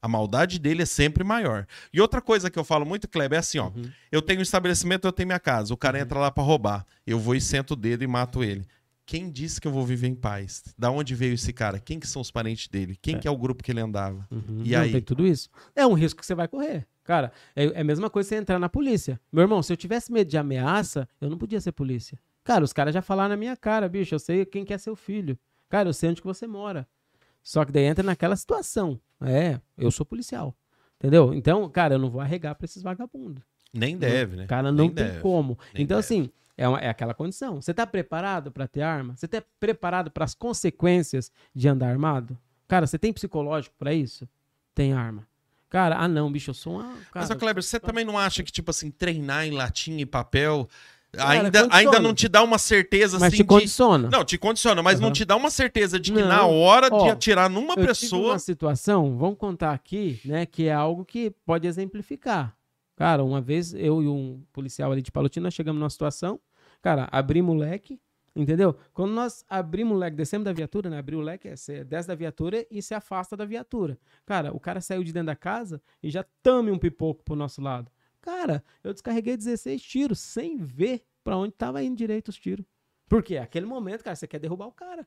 A 0.00 0.08
maldade 0.08 0.58
dele 0.58 0.82
é 0.82 0.86
sempre 0.86 1.24
maior. 1.24 1.66
E 1.92 2.00
outra 2.00 2.20
coisa 2.20 2.48
que 2.48 2.58
eu 2.58 2.64
falo 2.64 2.86
muito, 2.86 3.08
Kleber, 3.08 3.36
é 3.36 3.40
assim, 3.40 3.58
ó. 3.58 3.68
Uhum. 3.74 3.90
Eu 4.12 4.22
tenho 4.22 4.38
um 4.38 4.42
estabelecimento, 4.42 5.06
eu 5.06 5.12
tenho 5.12 5.26
minha 5.26 5.40
casa. 5.40 5.74
O 5.74 5.76
cara 5.76 5.98
entra 5.98 6.18
lá 6.18 6.30
pra 6.30 6.44
roubar. 6.44 6.86
Eu 7.04 7.18
vou 7.18 7.34
e 7.34 7.40
sento 7.40 7.72
o 7.72 7.76
dedo 7.76 8.04
e 8.04 8.06
mato 8.06 8.44
ele. 8.44 8.64
Quem 9.06 9.30
disse 9.30 9.60
que 9.60 9.68
eu 9.68 9.72
vou 9.72 9.86
viver 9.86 10.08
em 10.08 10.14
paz? 10.16 10.64
Da 10.76 10.90
onde 10.90 11.14
veio 11.14 11.34
esse 11.34 11.52
cara? 11.52 11.78
Quem 11.78 12.00
que 12.00 12.08
são 12.08 12.20
os 12.20 12.30
parentes 12.30 12.66
dele? 12.66 12.98
Quem 13.00 13.18
que 13.20 13.28
é 13.28 13.30
o 13.30 13.36
grupo 13.36 13.62
que 13.62 13.70
ele 13.70 13.80
andava? 13.80 14.26
Uhum. 14.30 14.62
E 14.64 14.72
Não, 14.72 14.80
aí? 14.80 14.90
Tem 14.92 15.00
tudo 15.00 15.24
isso. 15.24 15.48
É 15.76 15.86
um 15.86 15.94
risco 15.94 16.18
que 16.20 16.26
você 16.26 16.34
vai 16.34 16.48
correr. 16.48 16.84
Cara, 17.04 17.30
é, 17.54 17.66
é 17.66 17.80
a 17.80 17.84
mesma 17.84 18.10
coisa 18.10 18.28
você 18.28 18.34
entrar 18.34 18.58
na 18.58 18.68
polícia. 18.68 19.20
Meu 19.32 19.42
irmão, 19.42 19.62
se 19.62 19.72
eu 19.72 19.76
tivesse 19.76 20.12
medo 20.12 20.28
de 20.28 20.36
ameaça, 20.36 21.08
eu 21.20 21.30
não 21.30 21.38
podia 21.38 21.60
ser 21.60 21.70
polícia. 21.70 22.18
Cara, 22.42 22.64
os 22.64 22.72
caras 22.72 22.92
já 22.92 23.00
falaram 23.00 23.28
na 23.30 23.36
minha 23.36 23.56
cara, 23.56 23.88
bicho, 23.88 24.12
eu 24.12 24.18
sei 24.18 24.44
quem 24.44 24.64
que 24.64 24.74
é 24.74 24.78
seu 24.78 24.96
filho. 24.96 25.38
Cara, 25.68 25.88
eu 25.88 25.92
sei 25.92 26.10
onde 26.10 26.20
que 26.20 26.26
você 26.26 26.48
mora. 26.48 26.86
Só 27.44 27.64
que 27.64 27.70
daí 27.70 27.84
entra 27.84 28.02
naquela 28.02 28.34
situação. 28.34 29.00
É, 29.20 29.60
eu 29.78 29.90
sou 29.92 30.04
policial. 30.04 30.52
Entendeu? 30.98 31.32
Então, 31.32 31.68
cara, 31.70 31.94
eu 31.94 31.98
não 32.00 32.10
vou 32.10 32.20
arregar 32.20 32.56
pra 32.56 32.64
esses 32.64 32.82
vagabundos. 32.82 33.42
Nem 33.72 33.96
deve, 33.96 34.34
né? 34.36 34.46
Cara, 34.46 34.72
não 34.72 34.86
Nem 34.86 34.90
tem 34.94 35.04
deve. 35.04 35.20
como. 35.20 35.56
Nem 35.74 35.84
então, 35.84 35.96
deve. 35.98 36.00
assim, 36.06 36.30
é, 36.56 36.68
uma- 36.68 36.78
é 36.80 36.88
aquela 36.88 37.14
condição. 37.14 37.60
Você 37.60 37.72
tá 37.74 37.86
preparado 37.86 38.50
pra 38.50 38.66
ter 38.66 38.82
arma? 38.82 39.14
Você 39.16 39.26
tá 39.28 39.42
preparado 39.60 40.10
para 40.10 40.24
as 40.24 40.34
consequências 40.34 41.30
de 41.54 41.68
andar 41.68 41.88
armado? 41.88 42.36
Cara, 42.68 42.86
você 42.86 42.98
tem 42.98 43.12
psicológico 43.12 43.74
pra 43.78 43.92
isso? 43.94 44.28
Tem 44.74 44.92
arma. 44.92 45.26
Cara, 45.68 45.96
ah 45.98 46.08
não, 46.08 46.30
bicho, 46.30 46.50
eu 46.50 46.54
sou 46.54 46.74
uma. 46.74 46.84
Mas, 47.14 47.28
Cara, 47.28 47.34
ô, 47.34 47.36
Kleber, 47.38 47.62
você 47.62 47.78
também 47.80 48.04
não 48.04 48.16
acha 48.18 48.42
que, 48.42 48.52
tipo 48.52 48.70
assim, 48.70 48.90
treinar 48.90 49.46
em 49.46 49.50
latim 49.50 49.98
e 49.98 50.06
papel 50.06 50.68
Cara, 51.12 51.30
ainda, 51.30 51.44
condiciona. 51.62 51.74
ainda 51.76 52.00
não 52.00 52.14
te 52.14 52.28
dá 52.28 52.42
uma 52.42 52.58
certeza 52.58 53.18
mas 53.18 53.28
assim 53.28 53.36
te 53.38 53.42
de... 53.42 53.48
condiciona. 53.48 54.08
Não, 54.10 54.24
te 54.24 54.38
condiciona, 54.38 54.82
mas 54.82 55.00
não 55.00 55.08
Aham. 55.08 55.14
te 55.14 55.24
dá 55.24 55.34
uma 55.36 55.50
certeza 55.50 55.98
de 55.98 56.12
que 56.12 56.20
Não. 56.20 56.28
na 56.28 56.46
hora 56.46 56.88
de 56.88 56.94
Ó, 56.96 57.10
atirar 57.10 57.50
numa 57.50 57.72
eu 57.72 57.76
tive 57.76 57.86
pessoa. 57.88 58.32
uma 58.32 58.38
situação, 58.38 59.16
vamos 59.18 59.38
contar 59.38 59.72
aqui, 59.72 60.20
né, 60.24 60.46
que 60.46 60.66
é 60.68 60.72
algo 60.72 61.04
que 61.04 61.30
pode 61.44 61.66
exemplificar. 61.66 62.55
Cara, 62.96 63.22
uma 63.22 63.40
vez 63.40 63.74
eu 63.74 64.02
e 64.02 64.08
um 64.08 64.42
policial 64.52 64.90
ali 64.90 65.02
de 65.02 65.12
Palotina 65.12 65.50
chegamos 65.50 65.78
numa 65.78 65.90
situação, 65.90 66.40
cara, 66.80 67.06
abrimos 67.12 67.54
o 67.54 67.58
leque, 67.58 68.00
entendeu? 68.34 68.74
Quando 68.94 69.12
nós 69.12 69.44
abrimos 69.48 69.94
o 69.94 69.98
leque, 69.98 70.16
descemos 70.16 70.46
da 70.46 70.52
viatura, 70.52 70.88
né, 70.88 70.98
abrir 70.98 71.16
o 71.16 71.20
leque, 71.20 71.46
é, 71.46 71.56
você 71.56 71.84
desce 71.84 72.08
da 72.08 72.14
viatura 72.14 72.66
e 72.70 72.80
se 72.80 72.94
afasta 72.94 73.36
da 73.36 73.44
viatura. 73.44 73.98
Cara, 74.24 74.50
o 74.52 74.58
cara 74.58 74.80
saiu 74.80 75.04
de 75.04 75.12
dentro 75.12 75.26
da 75.26 75.36
casa 75.36 75.80
e 76.02 76.10
já 76.10 76.24
tame 76.42 76.70
um 76.70 76.78
pipoco 76.78 77.22
pro 77.22 77.36
nosso 77.36 77.60
lado. 77.60 77.90
Cara, 78.22 78.64
eu 78.82 78.92
descarreguei 78.92 79.36
16 79.36 79.80
tiros 79.82 80.18
sem 80.18 80.56
ver 80.56 81.04
pra 81.22 81.36
onde 81.36 81.52
tava 81.52 81.82
indo 81.82 81.96
direito 81.96 82.28
os 82.28 82.36
tiros. 82.36 82.64
Por 83.08 83.22
quê? 83.22 83.36
Aquele 83.36 83.66
momento, 83.66 84.02
cara, 84.02 84.16
você 84.16 84.26
quer 84.26 84.38
derrubar 84.40 84.66
o 84.66 84.72
cara. 84.72 85.04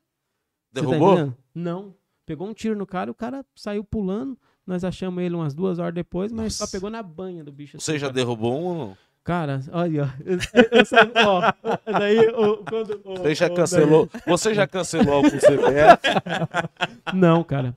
Tá 0.72 0.80
Derrubou? 0.80 1.14
entendendo? 1.14 1.36
não. 1.54 1.94
Pegou 2.24 2.46
um 2.46 2.54
tiro 2.54 2.76
no 2.76 2.86
cara, 2.86 3.10
o 3.10 3.14
cara 3.14 3.44
saiu 3.56 3.82
pulando. 3.82 4.38
Nós 4.70 4.84
achamos 4.84 5.20
ele 5.24 5.34
umas 5.34 5.52
duas 5.52 5.80
horas 5.80 5.92
depois, 5.92 6.30
mas 6.30 6.54
só 6.54 6.62
Nossa. 6.62 6.70
pegou 6.76 6.88
na 6.90 7.02
banha 7.02 7.42
do 7.42 7.50
bicho. 7.50 7.80
Você 7.80 7.90
assim, 7.90 7.98
já 7.98 8.06
cara. 8.06 8.14
derrubou 8.14 8.56
um 8.56 8.64
ou 8.66 8.74
não? 8.78 8.96
Cara, 9.24 9.60
olha, 9.72 10.04
ó, 10.04 10.08
eu, 10.24 10.38
eu 10.78 10.84
saí- 10.86 11.10
ó, 11.26 11.52
daí 11.98 12.18
o- 12.28 12.58
quando... 12.58 13.00
o- 13.04 13.16
Você 13.16 13.34
já 13.34 13.50
cancelou. 13.50 14.08
Você 14.28 14.54
já 14.54 14.66
cancelou 14.68 15.14
algum 15.14 15.28
CPF? 15.28 15.98
daí- 16.24 17.14
Não, 17.14 17.42
cara. 17.42 17.74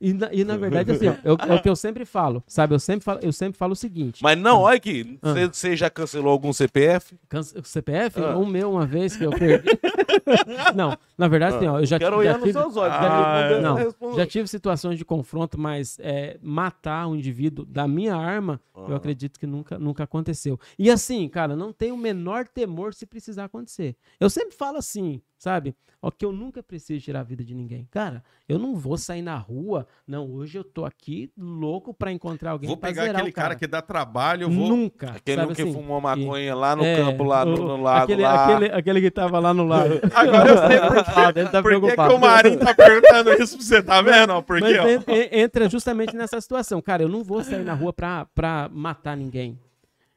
E 0.00 0.12
na, 0.12 0.32
e 0.32 0.44
na 0.44 0.56
verdade, 0.58 0.92
assim, 0.92 1.08
ó, 1.08 1.14
eu- 1.24 1.36
é 1.48 1.54
o 1.54 1.62
que 1.62 1.68
eu 1.68 1.76
sempre 1.76 2.04
falo, 2.04 2.42
sabe? 2.46 2.74
Eu 2.74 2.78
sempre 2.78 3.04
falo, 3.04 3.20
eu 3.22 3.32
sempre 3.32 3.58
falo 3.58 3.72
o 3.72 3.76
seguinte. 3.76 4.22
Mas 4.22 4.38
não, 4.38 4.60
olha 4.60 4.76
aqui. 4.76 5.18
Ah. 5.22 5.32
Você, 5.52 5.76
já 5.76 5.88
cancelou 5.90 6.30
algum 6.30 6.52
CPF? 6.52 7.18
Cance- 7.28 7.54
CPF, 7.64 8.20
Ah. 8.20 8.36
o 8.36 8.44
meu 8.46 8.72
uma 8.72 8.86
vez 8.86 9.16
que 9.16 9.24
eu 9.24 9.30
perdi. 9.30 9.68
não, 10.74 10.96
na 11.16 11.28
verdade, 11.28 11.56
assim, 11.56 11.66
ó, 11.66 11.80
eu 11.80 11.86
já, 11.86 11.98
Quero 11.98 12.12
já 12.12 12.18
olhar 12.18 12.34
nos 12.38 12.46
tive... 12.48 12.52
seus 12.60 12.76
olhos. 12.76 12.94
Ah, 12.94 13.48
quero 13.48 13.74
responder- 13.74 14.06
Não, 14.10 14.16
já 14.16 14.26
tive 14.26 14.48
situações 14.48 14.98
de 14.98 15.04
confronto, 15.04 15.58
mas 15.58 15.98
é, 16.00 16.38
matar 16.42 17.06
um 17.08 17.14
indivíduo 17.16 17.64
da 17.64 17.86
minha 17.86 18.14
arma, 18.16 18.60
eu 18.74 18.94
Ah. 18.94 18.96
acredito 18.96 19.38
que 19.38 19.46
nunca, 19.46 19.78
nunca 19.78 20.04
aconteceu. 20.04 20.58
E 20.78 20.90
assim, 20.90 21.28
cara, 21.28 21.56
não 21.56 21.72
tenho 21.72 21.94
o 21.94 21.98
menor 21.98 22.46
temor 22.48 22.94
se 22.94 23.06
precisar 23.06 23.44
acontecer. 23.44 23.96
Eu 24.20 24.28
sempre 24.30 24.54
falo 24.56 24.78
assim, 24.78 25.20
sabe? 25.38 25.74
Ó, 26.02 26.10
que 26.10 26.24
eu 26.24 26.30
nunca 26.32 26.62
preciso 26.62 27.02
tirar 27.02 27.20
a 27.20 27.24
vida 27.24 27.42
de 27.42 27.54
ninguém. 27.54 27.88
Cara, 27.90 28.22
eu 28.48 28.58
não 28.58 28.76
vou 28.76 28.96
sair 28.98 29.22
na 29.22 29.36
rua. 29.36 29.86
Não, 30.06 30.30
hoje 30.30 30.56
eu 30.56 30.62
tô 30.62 30.84
aqui 30.84 31.30
louco 31.36 31.92
pra 31.92 32.12
encontrar 32.12 32.52
alguém 32.52 32.68
Vou 32.68 32.76
pra 32.76 32.90
pegar 32.90 33.02
zerar 33.02 33.16
aquele 33.16 33.30
o 33.30 33.34
cara. 33.34 33.56
que 33.56 33.66
dá 33.66 33.82
trabalho, 33.82 34.42
eu 34.44 34.50
vou. 34.50 34.68
Nunca. 34.68 35.10
Aquele 35.10 35.40
sabe 35.40 35.54
que 35.54 35.62
assim? 35.62 35.72
fumou 35.72 36.00
maconha 36.00 36.54
lá 36.54 36.76
no 36.76 36.84
É, 36.84 36.96
campo, 36.96 37.24
lá 37.24 37.44
no, 37.44 37.54
o- 37.54 37.68
no 37.76 37.82
lago. 37.82 38.04
aquele, 38.04 38.22
lá. 38.22 38.44
Aquele, 38.46 38.72
aquele 38.72 39.00
que 39.00 39.10
tava 39.10 39.38
lá 39.40 39.52
no 39.52 39.64
lago. 39.66 39.94
Agora 40.14 40.48
eu 40.50 40.58
sei 40.58 40.78
por 40.78 40.88
preocupado, 41.02 41.40
ele 41.40 41.48
tá 41.48 41.62
Por 41.62 41.70
que, 41.80 41.96
que 41.96 42.00
o 42.14 42.18
Marinho 42.20 42.58
tá 42.60 42.72
perguntando 42.74 43.32
isso 43.34 43.56
pra 43.56 43.66
você, 43.66 43.82
tá 43.82 44.00
vendo? 44.02 44.30
ó? 44.32 44.42
Porque, 44.42 44.60
Mas 44.62 45.28
entra 45.32 45.68
justamente 45.68 46.14
nessa 46.14 46.40
situação. 46.40 46.80
Cara, 46.80 47.02
eu 47.02 47.08
não 47.08 47.24
vou 47.24 47.42
sair 47.42 47.64
na 47.64 47.74
rua 47.74 47.92
pra, 47.92 48.26
pra 48.34 48.68
matar 48.72 49.16
ninguém. 49.16 49.58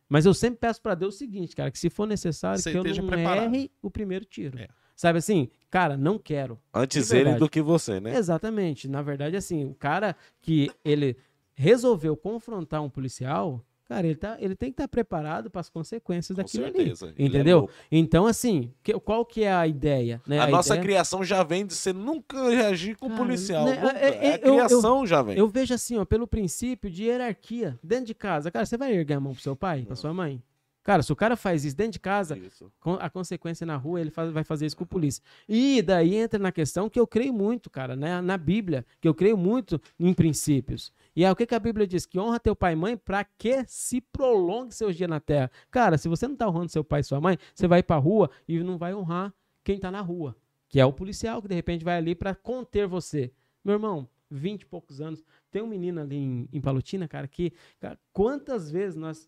Mas 0.07 0.25
eu 0.25 0.33
sempre 0.33 0.59
peço 0.59 0.81
pra 0.81 0.93
Deus 0.95 1.15
o 1.15 1.17
seguinte, 1.17 1.55
cara, 1.55 1.69
que 1.71 1.77
se 1.79 1.89
for 1.89 2.07
necessário, 2.07 2.59
Você 2.61 2.71
que 2.71 2.77
eu 2.77 2.83
não 2.83 3.07
preparado. 3.07 3.43
erre 3.55 3.71
o 3.81 3.89
primeiro 3.91 4.25
tiro. 4.25 4.57
É. 4.59 4.67
Sabe 4.95 5.19
assim? 5.19 5.49
Cara, 5.69 5.95
não 5.95 6.17
quero. 6.17 6.59
Antes 6.73 7.11
ele 7.11 7.35
do 7.35 7.47
que 7.49 7.61
você, 7.61 7.99
né? 7.99 8.15
Exatamente. 8.15 8.87
Na 8.87 9.01
verdade, 9.01 9.35
assim, 9.35 9.65
o 9.65 9.73
cara 9.73 10.15
que 10.41 10.69
ele 10.83 11.15
resolveu 11.53 12.15
confrontar 12.17 12.81
um 12.81 12.89
policial, 12.89 13.63
cara, 13.85 14.07
ele, 14.07 14.15
tá, 14.15 14.37
ele 14.39 14.55
tem 14.55 14.69
que 14.69 14.73
estar 14.73 14.87
preparado 14.87 15.49
para 15.49 15.61
as 15.61 15.69
consequências 15.69 16.35
Com 16.35 16.41
daquilo 16.41 16.63
certeza. 16.63 17.05
ali. 17.07 17.15
É 17.19 17.25
Entendeu? 17.25 17.57
louco. 17.59 17.73
então, 17.91 18.25
assim, 18.25 18.71
que- 18.81 18.93
qual 18.99 19.25
que 19.25 19.43
é 19.43 19.51
a 19.53 19.67
ideia? 19.67 20.21
Né? 20.25 20.39
A, 20.39 20.47
nossa 20.47 20.73
ideia- 20.73 20.83
criação 20.83 21.23
já 21.23 21.43
vem 21.43 21.65
de 21.65 21.73
você 21.75 21.91
nunca 21.93 22.49
reagir 22.49 22.95
com 22.97 23.07
o 23.07 23.15
policial. 23.17 23.65
né, 23.65 23.77
é- 23.95 24.07
é- 24.07 24.25
É 24.25 24.33
a 24.33 24.37
eu- 24.37 24.45
eu- 24.47 24.53
criação 24.55 25.05
já 25.05 25.21
vem. 25.21 25.37
Eu 25.37 25.47
vejo 25.49 25.73
assim, 25.73 25.97
ó, 25.97 26.05
pelo 26.05 26.25
princípio 26.27 26.89
de 26.89 27.03
hierarquia. 27.03 27.77
Dentro 27.83 28.05
de 28.05 28.15
casa, 28.15 28.49
cara, 28.49 28.65
você 28.65 28.77
vai 28.77 28.93
erguer 28.93 29.15
a 29.15 29.19
mão 29.19 29.33
pro 29.33 29.41
seu 29.43 29.55
pai, 29.55 29.83
pra 29.85 29.95
sua 29.95 30.13
mãe? 30.13 30.41
Cara, 30.83 31.03
se 31.03 31.11
o 31.11 31.15
cara 31.15 31.35
faz 31.35 31.65
isso 31.65 31.75
dentro 31.75 31.93
de 31.93 31.99
casa, 31.99 32.37
Isso. 32.37 32.71
a 32.99 33.09
consequência 33.09 33.65
na 33.65 33.75
rua, 33.75 33.99
ele 34.01 34.09
faz- 34.09 34.31
vai 34.31 34.43
fazer 34.43 34.65
isso 34.65 34.77
com 34.77 34.83
a 34.85 34.87
polícia. 34.87 35.21
E 35.47 35.81
daí 35.81 36.15
entra 36.15 36.39
na 36.39 36.51
questão 36.51 36.89
que 36.89 36.99
eu 36.99 37.05
creio 37.05 37.33
muito, 37.33 37.69
cara, 37.69 37.95
né, 37.95 38.21
na 38.21 38.37
Bíblia, 38.37 38.85
que 39.01 39.07
eu 39.07 39.13
creio 39.13 39.37
muito 39.37 39.79
em 39.99 40.13
princípios. 40.13 40.91
E 41.15 41.23
é 41.25 41.31
o 41.31 41.35
que, 41.35 41.45
que 41.45 41.53
a 41.53 41.59
Bíblia 41.59 41.85
diz? 41.85 42.05
Que 42.05 42.17
honra 42.17 42.39
teu 42.39 42.55
pai 42.55 42.73
e 42.73 42.75
mãe 42.75 42.95
para 42.97 43.23
que 43.23 43.63
se 43.67 43.99
prolongue 44.01 44.73
seus 44.73 44.95
dias 44.95 45.09
na 45.09 45.19
terra. 45.19 45.51
Cara, 45.69 45.97
se 45.97 46.07
você 46.07 46.27
não 46.27 46.35
tá 46.35 46.47
honrando 46.47 46.71
seu 46.71 46.83
pai 46.83 47.01
e 47.01 47.03
sua 47.03 47.19
mãe, 47.19 47.37
você 47.53 47.67
vai 47.67 47.83
pra 47.83 47.97
rua 47.97 48.29
e 48.47 48.59
não 48.63 48.77
vai 48.77 48.93
honrar 48.95 49.33
quem 49.63 49.77
tá 49.79 49.91
na 49.91 50.01
rua, 50.01 50.35
que 50.67 50.79
é 50.79 50.85
o 50.85 50.93
policial 50.93 51.41
que 51.41 51.47
de 51.47 51.55
repente 51.55 51.83
vai 51.83 51.97
ali 51.97 52.15
para 52.15 52.33
conter 52.33 52.87
você. 52.87 53.31
Meu 53.63 53.73
irmão, 53.75 54.07
20 54.31 54.61
e 54.61 54.65
poucos 54.65 55.01
anos, 55.01 55.23
tem 55.51 55.61
um 55.61 55.67
menino 55.67 55.99
ali 55.99 56.15
em, 56.15 56.47
em 56.53 56.61
Palotina, 56.61 57.07
cara, 57.07 57.27
que 57.27 57.51
cara, 57.79 57.99
quantas 58.13 58.71
vezes 58.71 58.95
nós 58.95 59.27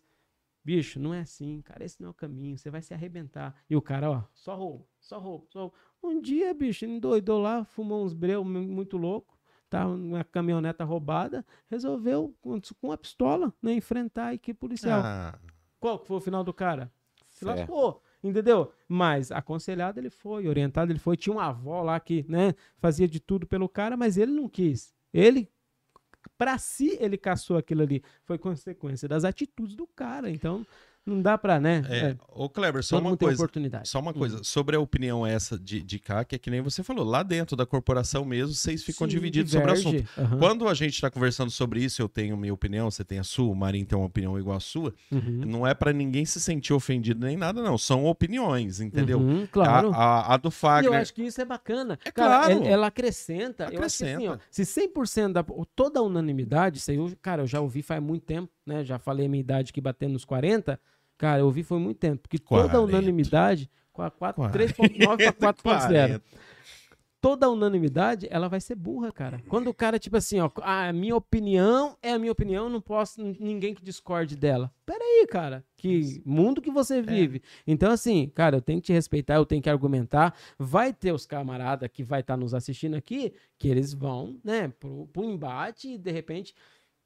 Bicho, 0.64 1.00
não 1.00 1.12
é 1.12 1.20
assim, 1.20 1.60
cara. 1.62 1.84
Esse 1.84 2.00
não 2.00 2.08
é 2.08 2.10
o 2.10 2.14
caminho. 2.14 2.56
Você 2.56 2.70
vai 2.70 2.80
se 2.82 2.94
arrebentar. 2.94 3.54
E 3.68 3.74
o 3.76 3.82
cara, 3.82 4.10
ó, 4.10 4.22
só 4.32 4.54
roubo, 4.54 4.86
só 5.00 5.18
roubo, 5.18 5.46
só 5.50 5.60
roubo. 5.62 5.74
Um 6.02 6.20
dia, 6.20 6.52
bicho, 6.54 6.84
endoidou 6.84 7.40
lá, 7.40 7.64
fumou 7.64 8.04
uns 8.04 8.12
breu 8.12 8.44
mu- 8.44 8.62
muito 8.62 8.96
louco. 8.96 9.38
Tá 9.68 9.86
uma 9.86 10.22
caminhoneta 10.22 10.84
roubada. 10.84 11.44
Resolveu, 11.70 12.34
com, 12.40 12.60
com 12.80 12.92
a 12.92 12.98
pistola, 12.98 13.52
né, 13.62 13.72
enfrentar 13.74 14.26
a 14.26 14.34
equipe 14.34 14.58
policial. 14.60 15.00
Ah, 15.04 15.38
Qual 15.80 15.98
que 15.98 16.06
foi 16.06 16.16
o 16.18 16.20
final 16.20 16.44
do 16.44 16.52
cara? 16.52 16.92
Se 17.28 17.44
lascou, 17.60 18.02
entendeu? 18.22 18.70
Mas 18.86 19.32
aconselhado 19.32 19.98
ele 19.98 20.10
foi, 20.10 20.46
orientado 20.46 20.92
ele 20.92 20.98
foi. 20.98 21.16
Tinha 21.16 21.32
uma 21.34 21.46
avó 21.46 21.82
lá 21.82 21.98
que, 21.98 22.24
né, 22.28 22.54
fazia 22.76 23.08
de 23.08 23.18
tudo 23.18 23.46
pelo 23.46 23.68
cara, 23.68 23.96
mas 23.96 24.16
ele 24.18 24.30
não 24.32 24.48
quis. 24.48 24.94
Ele, 25.12 25.50
pra 26.36 26.58
si, 26.58 26.96
ele 27.00 27.16
caçou 27.16 27.56
aquilo 27.56 27.82
ali. 27.82 28.02
Foi 28.24 28.38
consequência 28.38 29.08
das 29.08 29.24
atitudes 29.24 29.76
do 29.76 29.86
cara. 29.86 30.30
Então, 30.30 30.66
não 31.04 31.20
dá 31.20 31.36
pra, 31.36 31.58
né? 31.60 31.82
é, 31.88 31.98
é, 31.98 32.16
Ô, 32.28 32.48
Kleber, 32.48 32.82
só 32.82 32.96
todo 32.96 33.08
uma 33.08 33.16
coisa. 33.16 33.34
oportunidade. 33.42 33.88
Só 33.88 33.98
uma 34.00 34.10
Hum. 34.10 34.14
coisa, 34.14 34.44
sobre 34.44 34.76
a 34.76 34.80
opinião 34.80 35.26
essa 35.26 35.58
de, 35.58 35.82
de 35.82 35.98
cá, 35.98 36.24
que 36.24 36.34
é 36.36 36.38
que 36.38 36.50
nem 36.50 36.60
você 36.60 36.82
falou, 36.82 37.04
lá 37.04 37.22
dentro 37.22 37.56
da 37.56 37.66
corporação 37.66 38.24
mesmo, 38.24 38.54
vocês 38.54 38.82
ficam 38.82 39.06
Sim, 39.06 39.14
divididos 39.14 39.52
sobre 39.52 39.70
o 39.70 39.72
assunto. 39.74 39.90
diverge. 39.96 40.08
Aham. 40.18 40.38
Quando 40.38 40.68
a 40.68 40.74
gente 40.74 40.94
está 40.94 41.10
conversando 41.10 41.50
sobre 41.50 41.82
isso, 41.82 42.00
eu 42.00 42.08
tenho 42.08 42.36
minha 42.36 42.54
opinião, 42.54 42.90
você 42.90 43.04
tem 43.04 43.18
a 43.18 43.24
sua, 43.24 43.50
o 43.50 43.54
Marinho 43.54 43.84
tem 43.86 43.98
uma 43.98 44.06
opinião 44.06 44.38
igual 44.38 44.56
a 44.56 44.60
sua, 44.60 44.94
Uhum. 45.10 45.42
não 45.46 45.66
é 45.66 45.74
para 45.74 45.92
ninguém 45.92 46.24
se 46.24 46.40
sentir 46.40 46.72
ofendido 46.72 47.26
nem 47.26 47.36
nada, 47.36 47.62
não. 47.62 47.76
São 47.76 48.06
opiniões, 48.06 48.80
entendeu? 48.80 49.18
Uhum, 49.20 49.46
claro. 49.50 49.92
A, 49.92 49.96
a- 49.96 50.34
a 50.34 50.36
do 50.36 50.48
E 50.48 50.48
eu 50.48 50.52
Fagner. 50.52 51.00
acho 51.00 51.12
que 51.14 51.22
isso 51.22 51.40
é 51.40 51.44
bacana. 51.44 51.98
É 52.04 52.10
cara, 52.12 52.46
claro. 52.46 52.52
ela, 52.52 52.68
ela 52.68 52.86
acrescenta. 52.86 53.68
Eu 53.72 53.82
acho 53.82 53.98
que 53.98 54.04
assim, 54.04 54.28
ó, 54.28 54.32
Acrescenta. 54.34 54.40
se 54.50 54.64
100% 54.64 55.32
da 55.32 55.44
toda 55.74 56.00
a 56.00 56.02
unanimidade, 56.02 56.78
isso 56.78 56.90
aí, 56.90 56.96
eu, 56.96 57.12
cara, 57.20 57.42
eu 57.42 57.46
já 57.46 57.60
ouvi 57.60 57.82
faz 57.82 58.02
muito 58.02 58.24
tempo, 58.24 58.48
né? 58.66 58.84
Já 58.84 58.98
falei 58.98 59.26
a 59.26 59.28
minha 59.28 59.40
idade 59.40 59.70
aqui 59.70 59.80
batendo 59.80 60.12
nos 60.12 60.24
40. 60.24 60.78
Cara, 61.18 61.40
eu 61.40 61.46
ouvi 61.46 61.62
foi 61.62 61.78
muito 61.78 61.98
tempo, 61.98 62.22
porque 62.22 62.38
toda 62.38 62.64
a 62.64 62.80
40. 62.80 62.80
unanimidade, 62.80 63.70
com 63.92 64.02
a 64.02 64.10
4 64.10 64.42
40. 64.50 64.74
3.9 64.74 65.32
para 65.34 65.54
4.0. 65.54 65.62
40. 65.62 66.22
Toda 67.20 67.48
unanimidade, 67.48 68.26
ela 68.32 68.48
vai 68.48 68.60
ser 68.60 68.74
burra, 68.74 69.12
cara. 69.12 69.40
Quando 69.48 69.68
o 69.68 69.74
cara, 69.74 69.96
tipo 69.96 70.16
assim, 70.16 70.40
ó, 70.40 70.50
a 70.60 70.92
minha 70.92 71.14
opinião 71.14 71.96
é 72.02 72.10
a 72.10 72.18
minha 72.18 72.32
opinião, 72.32 72.68
não 72.68 72.80
posso 72.80 73.22
ninguém 73.38 73.72
que 73.72 73.84
discorde 73.84 74.34
dela. 74.34 74.74
Peraí, 74.84 75.24
cara, 75.30 75.64
que 75.76 76.20
mundo 76.26 76.60
que 76.60 76.72
você 76.72 77.00
vive. 77.00 77.40
Então, 77.64 77.92
assim, 77.92 78.28
cara, 78.34 78.56
eu 78.56 78.60
tenho 78.60 78.80
que 78.80 78.86
te 78.86 78.92
respeitar, 78.92 79.36
eu 79.36 79.46
tenho 79.46 79.62
que 79.62 79.70
argumentar. 79.70 80.34
Vai 80.58 80.92
ter 80.92 81.12
os 81.12 81.24
camaradas 81.24 81.88
que 81.92 82.02
vai 82.02 82.22
estar 82.22 82.36
nos 82.36 82.54
assistindo 82.54 82.96
aqui, 82.96 83.32
que 83.56 83.68
eles 83.68 83.94
vão, 83.94 84.40
né, 84.42 84.66
pro, 84.80 85.06
pro 85.12 85.22
embate 85.22 85.90
e, 85.90 85.98
de 85.98 86.10
repente, 86.10 86.56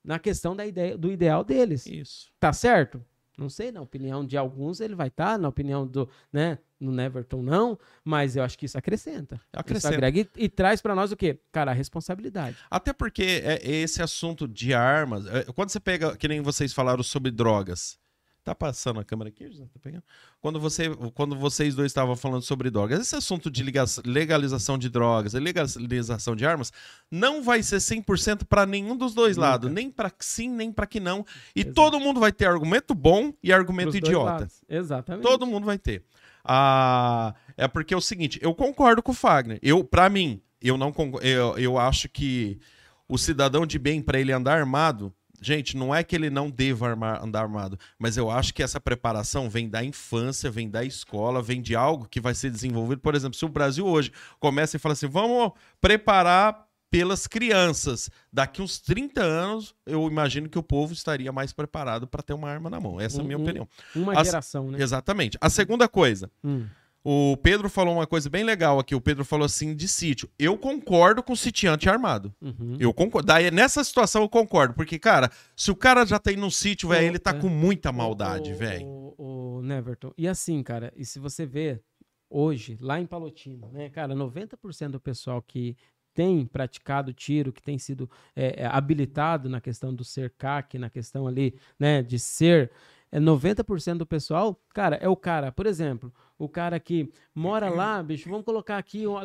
na 0.07 0.19
questão 0.19 0.55
da 0.55 0.65
ideia, 0.65 0.97
do 0.97 1.11
ideal 1.11 1.43
deles. 1.43 1.85
Isso. 1.87 2.31
Tá 2.39 2.53
certo? 2.53 3.05
Não 3.37 3.51
sei, 3.51 3.71
na 3.71 3.83
opinião 3.83 4.25
de 4.25 4.35
alguns 4.37 4.81
ele 4.81 4.95
vai 4.95 5.09
estar, 5.09 5.39
na 5.39 5.49
opinião 5.49 5.87
do, 5.87 6.09
né, 6.33 6.59
no 6.81 6.91
Neverton 6.91 7.43
não, 7.43 7.79
mas 8.03 8.35
eu 8.35 8.43
acho 8.43 8.57
que 8.57 8.65
isso 8.65 8.79
acrescenta. 8.79 9.39
Acrescenta. 9.53 9.89
Isso 9.89 9.95
agrega 9.95 10.21
e, 10.21 10.45
e 10.45 10.49
traz 10.49 10.81
pra 10.81 10.95
nós 10.95 11.13
o 11.13 11.17
quê? 11.17 11.39
Cara, 11.53 11.73
a 11.73 11.75
responsabilidade. 11.75 12.57
Até 12.71 12.95
porque 12.95 13.43
é 13.45 13.61
esse 13.63 14.01
assunto 14.01 14.49
de 14.49 14.73
armas. 14.73 15.27
é, 15.27 15.45
Quando 15.53 15.69
você 15.69 15.81
pega, 15.81 16.17
que 16.17 16.27
nem 16.27 16.41
vocês 16.41 16.73
falaram 16.73 17.03
sobre 17.03 17.31
drogas. 17.31 17.99
Tá 18.47 18.55
passando 18.55 19.01
a 19.01 19.05
câmera 19.05 19.29
aqui, 19.29 19.49
José? 19.49 19.65
Tá 19.65 19.81
pegando? 19.83 20.05
Quando, 20.41 20.61
você, 20.61 20.89
quando 21.15 21.35
vocês 21.35 21.75
dois 21.75 21.87
estavam 21.91 22.15
falando 22.15 22.43
sobre 22.43 22.71
drogas, 22.71 23.01
esse 23.01 23.17
assunto 23.17 23.51
de 23.51 23.61
legalização 24.05 24.79
de 24.79 24.89
drogas 24.89 25.35
e 25.35 25.41
legalização 25.41 26.37
de 26.37 26.47
armas 26.47 26.73
não 27.11 27.43
vai 27.43 27.61
ser 27.61 27.79
100% 27.79 28.45
para 28.45 28.65
nenhum 28.65 28.97
dos 28.97 29.15
dois 29.15 29.37
Nunca. 29.37 29.49
lados, 29.49 29.73
nem 29.73 29.91
para 29.91 30.13
sim, 30.21 30.49
nem 30.49 30.71
para 30.71 30.87
que 30.87 31.01
não. 31.01 31.27
E 31.57 31.63
Exato. 31.63 31.75
todo 31.75 31.99
mundo 31.99 32.21
vai 32.21 32.31
ter 32.31 32.47
argumento 32.47 32.95
bom 32.95 33.35
e 33.43 33.53
argumento 33.53 33.91
Pros 33.91 33.97
idiota. 33.97 34.47
Exatamente. 34.69 35.25
Todo 35.25 35.45
mundo 35.45 35.67
vai 35.67 35.77
ter. 35.77 36.05
Ah, 36.45 37.35
é 37.57 37.67
porque 37.67 37.95
é 37.95 37.97
o 37.97 38.01
seguinte, 38.01 38.39
eu 38.41 38.55
concordo 38.55 39.03
com 39.03 39.11
o 39.11 39.15
Fagner. 39.15 39.59
Eu, 39.61 39.83
para 39.83 40.09
mim, 40.09 40.41
eu 40.63 40.79
não 40.79 40.95
eu, 41.21 41.59
eu 41.59 41.79
acho 41.79 42.09
que 42.09 42.61
o 43.09 43.19
cidadão 43.19 43.67
de 43.67 43.77
bem 43.77 44.01
para 44.01 44.21
ele 44.21 44.31
andar 44.31 44.57
armado, 44.57 45.13
gente, 45.41 45.77
não 45.77 45.95
é 45.95 46.03
que 46.03 46.15
ele 46.17 46.31
não 46.31 46.51
deva 46.51 46.89
armar- 46.89 47.23
andar 47.23 47.43
armado, 47.43 47.79
mas 47.99 48.17
eu 48.17 48.31
acho 48.31 48.53
que 48.55 48.63
essa 48.63 48.81
preparação 48.81 49.49
vem 49.51 49.69
da 49.69 49.83
infância, 49.85 50.51
vem 50.51 50.69
da 50.69 50.85
escola, 50.85 51.43
vem 51.43 51.61
de 51.63 51.75
algo 51.77 52.07
que 52.09 52.21
vai 52.21 52.35
ser 52.35 52.51
desenvolvido. 52.51 53.01
Por 53.01 53.15
exemplo, 53.15 53.37
se 53.39 53.45
o 53.45 53.49
Brasil 53.49 53.87
hoje 53.87 54.13
começa 54.41 54.77
e 54.77 54.81
fala 54.81 54.93
assim, 54.95 55.07
vamos 55.09 55.53
preparar 55.81 56.67
pelas 56.91 57.27
crianças. 57.27 58.09
Daqui 58.33 58.63
uns 58.63 58.79
30 58.79 59.23
anos, 59.23 59.75
eu 59.85 60.07
imagino 60.07 60.49
que 60.49 60.59
o 60.59 60.63
povo 60.63 60.93
estaria 60.93 61.33
mais 61.33 61.53
preparado 61.53 62.07
para 62.07 62.23
ter 62.23 62.33
uma 62.33 62.49
arma 62.49 62.71
na 62.71 62.79
mão. 62.81 63.01
Essa 63.01 63.19
é 63.19 63.21
a 63.21 63.25
minha 63.25 63.37
Um- 63.37 63.41
um- 63.41 63.45
opinião. 63.45 63.69
Uma 63.95 64.25
geração, 64.25 64.71
né? 64.71 64.81
Exatamente. 64.81 65.37
A 65.41 65.51
segunda 65.51 65.89
coisa, 65.89 66.31
Hum. 66.45 66.67
O 67.09 67.37
Pedro 67.37 67.71
falou 67.71 67.95
uma 67.95 68.07
coisa 68.07 68.29
bem 68.29 68.43
legal 68.43 68.81
aqui. 68.81 68.93
O 68.93 69.01
Pedro 69.01 69.25
falou 69.25 69.45
assim 69.45 69.77
de 69.77 69.87
sítio. 69.87 70.29
Eu 70.37 70.59
concordo 70.59 71.23
com 71.23 71.35
o 71.35 71.37
sitiante 71.37 71.89
armado. 71.89 72.35
Uhum. 72.41 72.77
Eu 72.81 72.93
concordo. 72.93 73.29
Daí, 73.29 73.49
nessa 73.49 73.85
situação 73.85 74.23
eu 74.23 74.29
concordo. 74.29 74.75
Porque, 74.75 74.99
cara, 74.99 75.31
se 75.55 75.71
o 75.71 75.77
cara 75.77 76.05
já 76.05 76.19
tá 76.19 76.33
indo 76.33 76.41
num 76.41 76.51
sítio, 76.51 76.89
velho, 76.89 77.07
ele 77.07 77.21
tá 77.21 77.31
é. 77.31 77.39
com 77.39 77.49
muita 77.49 77.93
maldade, 77.93 78.53
O- 78.53 78.57
velho. 78.57 78.85
O, 78.85 79.59
o 79.59 79.63
Neverton. 79.63 80.13
E 80.19 80.27
assim, 80.27 80.61
cara, 80.65 80.93
e 80.97 81.05
se 81.05 81.21
você 81.21 81.47
vê 81.47 81.81
hoje, 82.29 82.77
lá 82.81 83.01
em 83.01 83.07
Palotina, 83.07 83.69
né, 83.69 83.89
cara, 83.89 84.13
90% 84.13 84.89
do 84.91 84.99
pessoal 84.99 85.41
que 85.41 85.77
tem 86.13 86.45
praticado 86.45 87.13
tiro, 87.13 87.53
que 87.53 87.63
tem 87.63 87.79
sido 87.79 88.11
é, 88.35 88.65
é, 88.65 88.67
habilitado 88.67 89.49
na 89.49 89.61
questão 89.61 89.95
do 89.95 90.03
ser 90.03 90.31
CAC, 90.37 90.77
na 90.77 90.91
questão 90.91 91.29
ali, 91.29 91.55
né, 91.79 92.03
de 92.03 92.19
ser, 92.19 92.73
é 93.13 93.21
90% 93.21 93.99
do 93.99 94.07
pessoal, 94.07 94.61
cara, 94.75 94.97
é 94.97 95.09
o 95.09 95.15
cara, 95.15 95.53
por 95.53 95.67
exemplo, 95.67 96.13
o 96.39 96.49
cara 96.49 96.79
que 96.79 97.11
mora 97.35 97.69
lá, 97.71 98.03
bicho, 98.03 98.29
vamos 98.29 98.45
colocar 98.45 98.77
aqui 98.79 99.07
uma, 99.07 99.23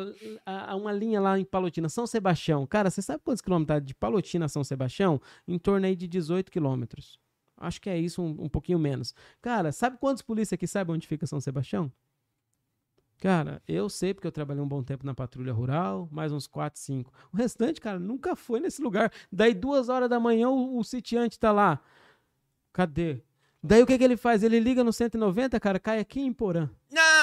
uma 0.74 0.92
linha 0.92 1.20
lá 1.20 1.38
em 1.38 1.44
Palotina, 1.44 1.88
São 1.88 2.06
Sebastião. 2.06 2.66
Cara, 2.66 2.90
você 2.90 3.02
sabe 3.02 3.22
quantos 3.22 3.42
quilômetros 3.42 3.76
tá 3.76 3.80
de 3.80 3.94
Palotina 3.94 4.46
a 4.46 4.48
São 4.48 4.64
Sebastião? 4.64 5.20
Em 5.46 5.58
torno 5.58 5.86
aí 5.86 5.94
de 5.94 6.08
18 6.08 6.50
quilômetros. 6.50 7.18
Acho 7.56 7.80
que 7.80 7.90
é 7.90 7.98
isso, 7.98 8.22
um, 8.22 8.44
um 8.44 8.48
pouquinho 8.48 8.78
menos. 8.78 9.14
Cara, 9.40 9.72
sabe 9.72 9.98
quantos 9.98 10.22
polícia 10.22 10.54
aqui 10.54 10.66
sabem 10.66 10.94
onde 10.94 11.06
fica 11.06 11.26
São 11.26 11.40
Sebastião? 11.40 11.92
Cara, 13.18 13.62
eu 13.68 13.88
sei 13.88 14.12
porque 14.12 14.26
eu 14.26 14.32
trabalhei 14.32 14.60
um 14.60 14.66
bom 14.66 14.82
tempo 14.82 15.06
na 15.06 15.14
patrulha 15.14 15.52
rural, 15.52 16.08
mais 16.10 16.32
uns 16.32 16.48
4, 16.48 16.80
5. 16.80 17.12
O 17.32 17.36
restante, 17.36 17.80
cara, 17.80 17.96
nunca 17.96 18.34
foi 18.34 18.58
nesse 18.58 18.82
lugar. 18.82 19.12
Daí, 19.30 19.54
duas 19.54 19.88
horas 19.88 20.10
da 20.10 20.18
manhã, 20.18 20.48
o, 20.48 20.76
o 20.78 20.82
sitiante 20.82 21.38
tá 21.38 21.52
lá. 21.52 21.80
Cadê? 22.72 23.22
Daí, 23.62 23.82
o 23.82 23.86
que, 23.86 23.96
que 23.96 24.04
ele 24.04 24.16
faz? 24.16 24.42
Ele 24.42 24.58
liga 24.58 24.82
no 24.82 24.92
190, 24.92 25.58
cara, 25.60 25.78
cai 25.78 26.00
aqui 26.00 26.20
em 26.20 26.32
Porã. 26.32 26.68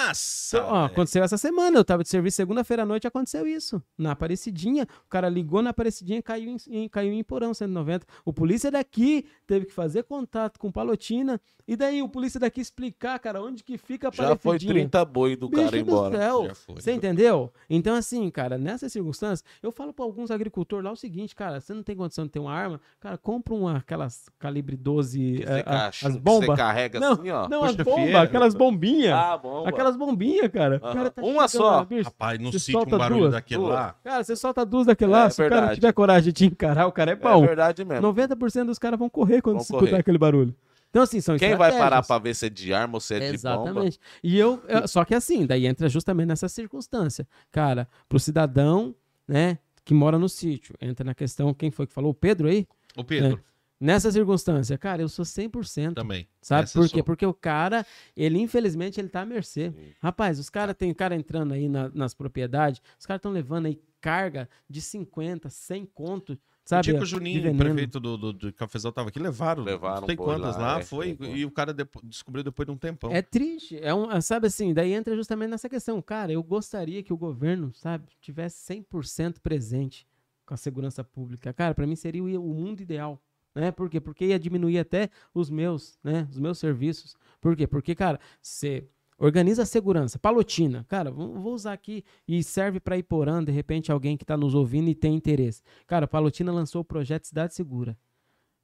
Nossa! 0.10 0.57
Então, 0.57 0.69
ó, 0.72 0.86
aconteceu 0.86 1.23
essa 1.23 1.38
semana, 1.38 1.77
eu 1.77 1.86
tava 1.86 2.03
de 2.03 2.10
serviço 2.10 2.38
segunda-feira 2.38 2.84
à 2.84 2.86
noite, 2.86 3.07
aconteceu 3.07 3.45
isso. 3.48 3.81
Na 3.98 4.11
Aparecidinha, 4.11 4.88
o 5.06 5.10
cara 5.10 5.30
ligou 5.30 5.61
na 5.61 5.69
Aparecidinha 5.69 6.19
e 6.19 6.22
caiu 6.22 6.49
em, 6.52 6.57
em- 6.69 6.90
caiu 6.90 7.14
em 7.14 7.23
Porão 7.23 7.53
190. 7.53 8.06
O 8.26 8.34
polícia 8.34 8.72
daqui 8.72 9.26
teve 9.45 9.65
que 9.68 9.73
fazer 9.73 10.03
contato 10.03 10.60
com 10.60 10.72
Palotina, 10.72 11.40
e 11.68 11.76
daí 11.76 12.02
o 12.02 12.10
polícia 12.10 12.40
daqui 12.40 12.60
explicar, 12.61 13.19
cara, 13.19 13.41
onde 13.41 13.64
que 13.64 13.77
fica 13.77 14.07
a 14.10 14.11
Já 14.11 14.23
foi 14.23 14.34
Aparecidinha. 14.34 14.73
30 14.73 15.06
boi 15.06 15.36
do 15.36 15.48
Bicho 15.49 15.61
cara 15.64 15.72
do 15.72 15.77
embora. 15.77 16.18
céu. 16.18 16.45
Já 16.48 16.56
foi. 16.56 16.76
Você 16.76 16.91
entendeu? 16.94 17.53
Então, 17.69 17.95
assim, 17.95 18.30
cara, 18.31 18.57
nessas 18.57 18.91
circunstâncias, 18.91 19.44
eu 19.61 19.72
falo 19.72 19.94
pra 19.94 20.03
alguns 20.06 20.31
agricultores 20.31 20.84
lá 20.86 20.91
o 20.91 20.95
seguinte, 20.95 21.36
cara, 21.36 21.60
você 21.61 21.73
não 21.73 21.84
tem 21.84 21.95
condição 21.95 22.26
de 22.26 22.31
ter 22.31 22.40
uma 22.40 22.52
arma, 22.53 22.81
cara, 22.99 23.18
compra 23.18 23.53
uma, 23.53 23.77
aquelas 23.77 24.30
calibre 24.40 24.76
12, 24.76 25.19
Que 25.38 25.44
eh, 25.44 25.64
você 25.64 25.64
a- 25.68 25.88
as 26.10 26.15
bombas. 26.18 26.49
Você 26.49 26.56
carrega 26.56 26.99
Não, 26.99 27.14
assim, 27.14 27.30
ó. 27.30 27.48
não, 27.48 27.64
as 27.64 27.76
bombas, 27.76 28.15
aquelas 28.15 28.56
bombinhas. 28.56 29.14
Ah, 29.14 29.38
bom. 29.38 29.68
Aquelas 29.68 29.95
bombinhas, 29.99 30.47
cara. 30.51 30.80
Aham. 30.81 30.93
cara 30.93 31.11
tá 31.11 31.21
Uma 31.21 31.47
só. 31.47 31.69
lá, 31.77 31.85
bicho. 31.85 32.05
Rapaz, 32.05 32.39
sítio 32.41 32.59
solta 32.59 32.95
um 32.95 32.97
barulho 32.99 33.19
duas? 33.21 33.31
daquele 33.34 33.59
Duas. 33.61 33.73
lá. 33.76 33.95
Cara, 34.03 34.23
você 34.23 34.35
solta 34.35 34.65
duas 34.65 34.88
daquele 34.88 35.11
lá, 35.11 35.26
É 35.26 35.30
se 35.30 35.41
o 35.41 35.43
cara 35.45 35.55
verdade. 35.61 35.76
tiver 35.76 35.93
coragem 35.93 36.34
de 36.34 36.45
encarar, 36.45 36.88
o 36.88 36.91
cara 36.91 37.11
é 37.11 37.13
É 37.13 37.17
pau. 37.17 37.41
verdade 37.41 37.85
mesmo. 37.85 38.01
90% 38.01 38.65
dos 38.65 38.80
caras 38.80 38.97
vão 38.97 39.09
correr 39.09 39.41
quando 39.41 39.57
Vão 39.57 39.61
escutar 39.61 39.80
correr. 39.81 39.95
aquele 39.97 40.17
barulho. 40.17 40.55
Então, 40.89 41.03
assim, 41.03 41.21
são 41.21 41.38
Quem 41.38 41.55
vai 41.55 41.71
parar 41.77 42.01
pra 42.01 42.17
ver 42.17 42.34
se 42.34 42.47
é 42.47 42.49
de 42.49 42.73
arma 42.73 42.95
ou 42.95 42.99
se 42.99 43.13
é 43.13 43.19
de 43.19 43.26
bomba? 43.26 43.35
Exatamente. 43.35 43.99
E 44.23 44.39
eu, 44.39 44.59
eu- 44.67 44.88
só 44.88 45.05
que 45.05 45.13
assim, 45.13 45.45
daí 45.45 45.67
entra 45.67 45.88
justamente 45.88 46.27
nessa 46.30 46.49
circunstância. 46.49 47.27
Cara, 47.51 47.88
pro 48.07 48.19
cidadão, 48.19 48.95
né, 49.27 49.59
que 49.85 49.93
mora 49.93 50.17
no 50.17 50.27
sítio, 50.27 50.73
entra 50.81 51.03
na 51.03 51.13
questão, 51.13 51.53
quem 51.53 51.69
foi 51.69 51.85
que 51.85 51.93
falou? 51.93 52.09
O 52.09 52.13
Pedro 52.15 52.47
aí? 52.47 52.65
O 52.97 53.03
Pedro 53.03 53.39
Nessa 53.80 54.11
circunstância, 54.11 54.77
cara, 54.77 55.01
eu 55.01 55.07
sou 55.07 55.23
100%. 55.23 55.93
também. 55.95 56.27
Sabe 56.41 56.64
Essa 56.64 56.77
por 56.80 56.89
quê? 56.89 56.97
sou. 56.97 57.03
Porque 57.03 57.26
o 57.26 57.34
cara, 57.34 57.85
ele 58.15 58.38
infelizmente, 58.39 58.99
ele 58.99 59.07
tá 59.10 59.22
à 59.22 59.26
mercê. 59.26 59.72
Sim. 59.72 59.93
Rapaz, 60.01 60.38
os 60.38 60.49
caras 60.49 60.76
tem 60.76 60.93
cara 60.93 61.15
entrando 61.15 61.53
aí 61.53 61.69
na- 61.69 61.89
nas 61.93 62.14
propriedades, 62.14 62.81
os 62.99 63.06
caras 63.06 63.19
estão 63.19 63.31
levando 63.31 63.68
aí 63.68 63.80
carga 64.01 64.49
de 64.69 64.81
50, 64.81 65.49
100 65.49 65.85
conto, 65.85 66.38
sabe? 66.65 66.84
que 66.85 66.91
o 66.93 66.99
de 66.99 67.06
Juninho, 67.06 67.56
prefeito 67.57 67.99
do, 68.01 68.18
do, 68.18 68.34
do 68.34 68.53
Cafezal, 68.53 68.91
tava 68.91 69.10
aqui, 69.10 69.19
levaram. 69.19 69.64
Levaram 69.64 70.01
não 70.01 70.07
sei 70.07 70.15
boi 70.18 70.26
quantas 70.26 70.57
lá, 70.57 70.61
lá, 70.73 70.80
é, 70.80 70.84
foi. 70.84 71.07
levou. 71.07 71.35
E 71.38 71.45
o 71.45 71.51
cara 71.51 71.73
depo- 71.73 72.01
descobriu 72.03 72.43
depois 72.43 72.65
de 72.65 72.72
um 72.73 72.77
tempão. 72.77 73.11
É 73.11 73.22
triste, 73.22 73.77
é 73.81 73.93
um, 73.93 74.19
sabe 74.22 74.47
assim, 74.47 74.73
daí 74.73 74.91
entra 74.93 75.15
justamente 75.15 75.51
nessa 75.51 75.69
questão. 75.69 76.01
Cara, 76.01 76.31
eu 76.34 76.43
gostaria 76.43 77.01
que 77.01 77.14
o 77.14 77.18
governo, 77.18 77.72
sabe, 77.73 78.06
tivesse 78.22 78.57
100% 78.73 79.39
presente 79.41 80.06
com 80.45 80.53
a 80.53 80.57
segurança 80.57 81.01
pública. 81.03 81.53
Cara, 81.53 81.73
pra 81.73 81.88
mim 81.88 81.95
seria 81.95 82.23
o, 82.23 82.26
o 82.51 82.53
mundo 82.53 82.81
ideal, 82.81 83.22
né? 83.53 83.71
Por 83.71 83.89
quê? 83.89 83.99
Porque 83.99 84.26
ia 84.26 84.39
diminuir 84.39 84.80
até 84.80 85.09
os 85.34 85.49
meus, 85.49 85.97
né, 86.03 86.27
os 86.30 86.39
meus 86.39 86.57
serviços. 86.59 87.15
Por 87.41 87.55
quê? 87.55 87.67
Porque, 87.67 87.95
cara, 87.95 88.19
você 88.41 88.88
organiza 89.17 89.63
a 89.63 89.65
segurança, 89.65 90.17
palotina. 90.17 90.85
Cara, 90.88 91.11
vou, 91.11 91.53
usar 91.53 91.73
aqui 91.73 92.03
e 92.27 92.41
serve 92.41 92.80
pra 92.80 92.97
Iporã, 92.97 93.43
de 93.43 93.51
repente 93.51 93.91
alguém 93.91 94.15
que 94.15 94.26
tá 94.26 94.38
nos 94.38 94.55
ouvindo 94.55 94.89
e 94.89 94.95
tem 94.95 95.13
interesse. 95.15 95.61
Cara, 95.85 96.07
Palotina 96.07 96.51
lançou 96.51 96.81
o 96.81 96.85
projeto 96.85 97.26
Cidade 97.26 97.53
Segura. 97.53 97.97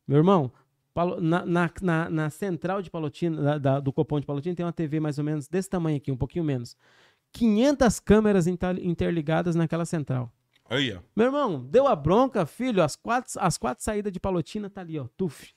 Meu 0.08 0.18
irmão, 0.18 0.52
na, 1.20 1.46
na, 1.46 2.10
na, 2.10 2.30
central 2.30 2.82
de 2.82 2.90
Palotina, 2.90 3.42
da- 3.42 3.58
da- 3.58 3.80
do 3.82 3.92
Copom 3.92 4.20
de 4.20 4.26
Palotina, 4.26 4.56
tem 4.56 4.66
uma 4.66 4.72
TV 4.72 5.00
mais 5.00 5.18
ou 5.18 5.24
menos 5.26 5.48
desse 5.48 5.70
tamanho 5.70 5.98
aqui, 5.98 6.12
um 6.12 6.18
pouquinho 6.18 6.46
menos. 6.46 6.78
500 7.34 8.00
câmeras 8.00 8.48
inter- 8.48 8.80
interligadas 8.82 9.56
naquela 9.56 9.84
central. 9.86 10.32
Aí, 10.68 10.94
ó. 10.94 11.00
Meu 11.16 11.28
irmão, 11.28 11.64
deu 11.64 11.88
a 11.88 11.96
bronca, 11.96 12.46
filho, 12.46 12.82
as 12.82 12.96
quatro, 12.96 13.32
as 13.40 13.58
quatro 13.58 13.84
saídas 13.84 14.12
de 14.12 14.20
Palotina 14.20 14.70
tá 14.70 14.82
ali, 14.82 15.00
ó, 15.00 15.08
tuf. 15.16 15.54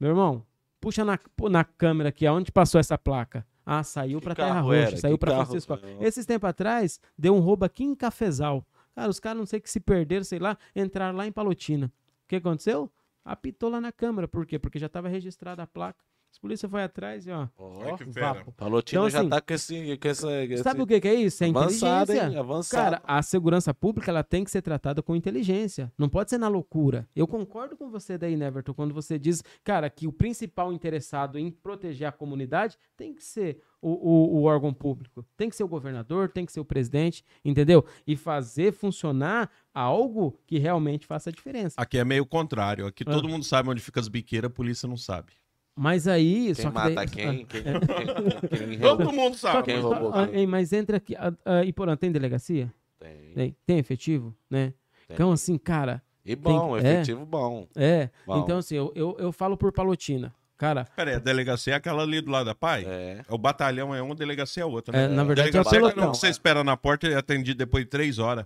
Meu 0.00 0.10
irmão, 0.10 0.44
puxa 0.80 1.04
na, 1.04 1.18
na 1.50 1.64
câmera 1.64 2.08
aqui, 2.08 2.26
aonde 2.26 2.50
passou 2.50 2.80
essa 2.80 2.98
placa? 2.98 3.46
Ah, 3.64 3.84
saiu 3.84 4.20
pra 4.20 4.34
Terra 4.34 4.60
Roxa, 4.60 4.76
era? 4.76 4.96
saiu 4.96 5.16
carro? 5.16 5.46
Francisco. 5.46 5.78
Esses 6.00 6.26
tempos 6.26 6.48
atrás, 6.48 7.00
deu 7.16 7.34
um 7.34 7.38
roubo 7.38 7.64
aqui 7.64 7.84
em 7.84 7.94
Cafezal. 7.94 8.66
Cara, 8.94 9.08
os 9.08 9.20
caras 9.20 9.38
não 9.38 9.46
sei 9.46 9.60
que 9.60 9.70
se 9.70 9.78
perderam, 9.78 10.24
sei 10.24 10.40
lá, 10.40 10.58
entraram 10.74 11.16
lá 11.16 11.26
em 11.26 11.32
Palotina. 11.32 11.86
O 11.86 12.28
que 12.28 12.36
aconteceu? 12.36 12.90
Apitou 13.24 13.70
lá 13.70 13.80
na 13.80 13.92
câmera. 13.92 14.26
Por 14.26 14.44
quê? 14.44 14.58
Porque 14.58 14.78
já 14.78 14.86
estava 14.86 15.08
registrada 15.08 15.62
a 15.62 15.66
placa. 15.66 16.04
As 16.32 16.38
polícia 16.38 16.66
foi 16.66 16.82
atrás 16.82 17.26
e, 17.26 17.30
ó, 17.30 17.46
Ó, 17.58 17.94
que 17.96 18.10
fera. 18.10 18.42
Palotina 18.56 19.00
Então, 19.02 19.10
já 19.10 19.20
assim, 19.20 19.28
tá 19.28 19.40
com 19.42 19.52
esse... 19.52 19.96
Com 19.98 20.08
essa, 20.08 20.42
esse 20.44 20.62
Sabe 20.62 20.80
o 20.80 20.86
que, 20.86 20.98
que 20.98 21.06
é 21.06 21.14
isso? 21.14 21.44
É 21.44 21.48
avançado, 21.50 22.04
inteligência. 22.10 22.32
hein? 22.32 22.38
Avançado. 22.38 22.82
Cara, 22.84 23.02
a 23.04 23.22
segurança 23.22 23.74
pública 23.74 24.10
ela 24.10 24.24
tem 24.24 24.42
que 24.42 24.50
ser 24.50 24.62
tratada 24.62 25.02
com 25.02 25.14
inteligência. 25.14 25.92
Não 25.98 26.08
pode 26.08 26.30
ser 26.30 26.38
na 26.38 26.48
loucura. 26.48 27.06
Eu 27.14 27.26
concordo 27.28 27.76
com 27.76 27.90
você 27.90 28.16
daí, 28.16 28.34
Neverton, 28.34 28.72
quando 28.72 28.94
você 28.94 29.18
diz, 29.18 29.44
cara, 29.62 29.90
que 29.90 30.06
o 30.06 30.12
principal 30.12 30.72
interessado 30.72 31.38
em 31.38 31.50
proteger 31.50 32.08
a 32.08 32.12
comunidade 32.12 32.78
tem 32.96 33.12
que 33.14 33.22
ser 33.22 33.60
o, 33.82 33.90
o- 33.90 34.36
o 34.38 34.42
órgão 34.44 34.72
público. 34.72 35.22
Tem 35.36 35.50
que 35.50 35.54
ser 35.56 35.64
o 35.64 35.68
governador, 35.68 36.30
tem 36.30 36.46
que 36.46 36.52
ser 36.52 36.60
o 36.60 36.64
presidente, 36.64 37.22
entendeu? 37.44 37.84
E 38.06 38.16
fazer 38.16 38.72
funcionar 38.72 39.50
algo 39.74 40.38
que 40.46 40.56
realmente 40.58 41.04
faça 41.06 41.28
a 41.28 41.32
diferença. 41.32 41.74
Aqui 41.78 41.98
é 41.98 42.04
meio 42.06 42.24
contrário. 42.24 42.86
Aqui 42.86 43.04
Ah. 43.06 43.10
todo 43.12 43.28
mundo 43.28 43.44
sabe 43.44 43.68
onde 43.68 43.82
fica 43.82 44.00
as 44.00 44.08
biqueiras, 44.08 44.50
a 44.50 44.54
polícia 44.54 44.88
não 44.88 44.96
sabe. 44.96 45.32
Mas 45.74 46.06
aí. 46.06 46.46
Quem 46.46 46.54
só 46.54 46.68
que 46.68 46.74
mata 46.74 46.94
daí- 46.94 47.08
quem? 47.08 47.44
Quem, 47.46 47.62
quem, 47.62 48.68
quem 48.68 48.78
Todo 48.80 49.12
mundo 49.12 49.36
sabe. 49.36 49.62
que- 49.64 49.72
Quem 49.72 49.80
roubou 49.80 50.12
ah, 50.14 50.28
quem? 50.28 50.46
mas 50.46 50.72
entra 50.72 50.96
aqui. 50.98 51.14
ah, 51.16 51.32
ah, 51.44 51.64
Iporã, 51.64 51.96
tem 51.96 52.12
delegacia? 52.12 52.72
Tem. 52.98 53.32
Tem, 53.34 53.56
tem 53.66 53.78
efetivo, 53.78 54.34
né? 54.50 54.74
Tem. 55.08 55.14
Então, 55.14 55.32
assim, 55.32 55.56
cara, 55.58 56.02
E 56.24 56.36
bom, 56.36 56.76
Tem- 56.78 56.86
é. 56.86 56.92
efetivo 56.94 57.24
bom. 57.26 57.66
é. 57.74 58.10
Bom. 58.26 58.38
Então, 58.38 58.58
assim, 58.58 58.76
eu, 58.76 58.92
eu, 58.94 59.16
eu 59.18 59.32
falo 59.32 59.56
por 59.56 59.72
Palotina. 59.72 60.32
Cara, 60.56 60.84
Peraí, 60.94 61.14
a 61.14 61.18
delegacia 61.18 61.72
é 61.72 61.76
aquela 61.76 62.04
ali 62.04 62.20
do 62.20 62.30
lado 62.30 62.46
da 62.46 62.54
pai? 62.54 62.84
É. 62.86 63.22
O 63.28 63.36
batalhão 63.36 63.92
é 63.92 64.00
uma, 64.00 64.12
a 64.14 64.16
delegacia 64.16 64.62
é 64.62 64.66
outra, 64.66 64.96
É, 64.96 65.08
né? 65.08 65.14
na 65.16 65.24
verdade, 65.24 65.48
é 65.48 65.50
o 65.50 65.52
delegacia 65.54 65.78
que 65.80 65.84
pelotão. 65.84 66.04
não, 66.04 66.14
você 66.14 66.28
espera 66.28 66.62
na 66.62 66.76
porta 66.76 67.08
e 67.08 67.12
é 67.12 67.16
atendido 67.16 67.58
depois 67.58 67.82
de 67.84 67.90
três 67.90 68.20
horas. 68.20 68.44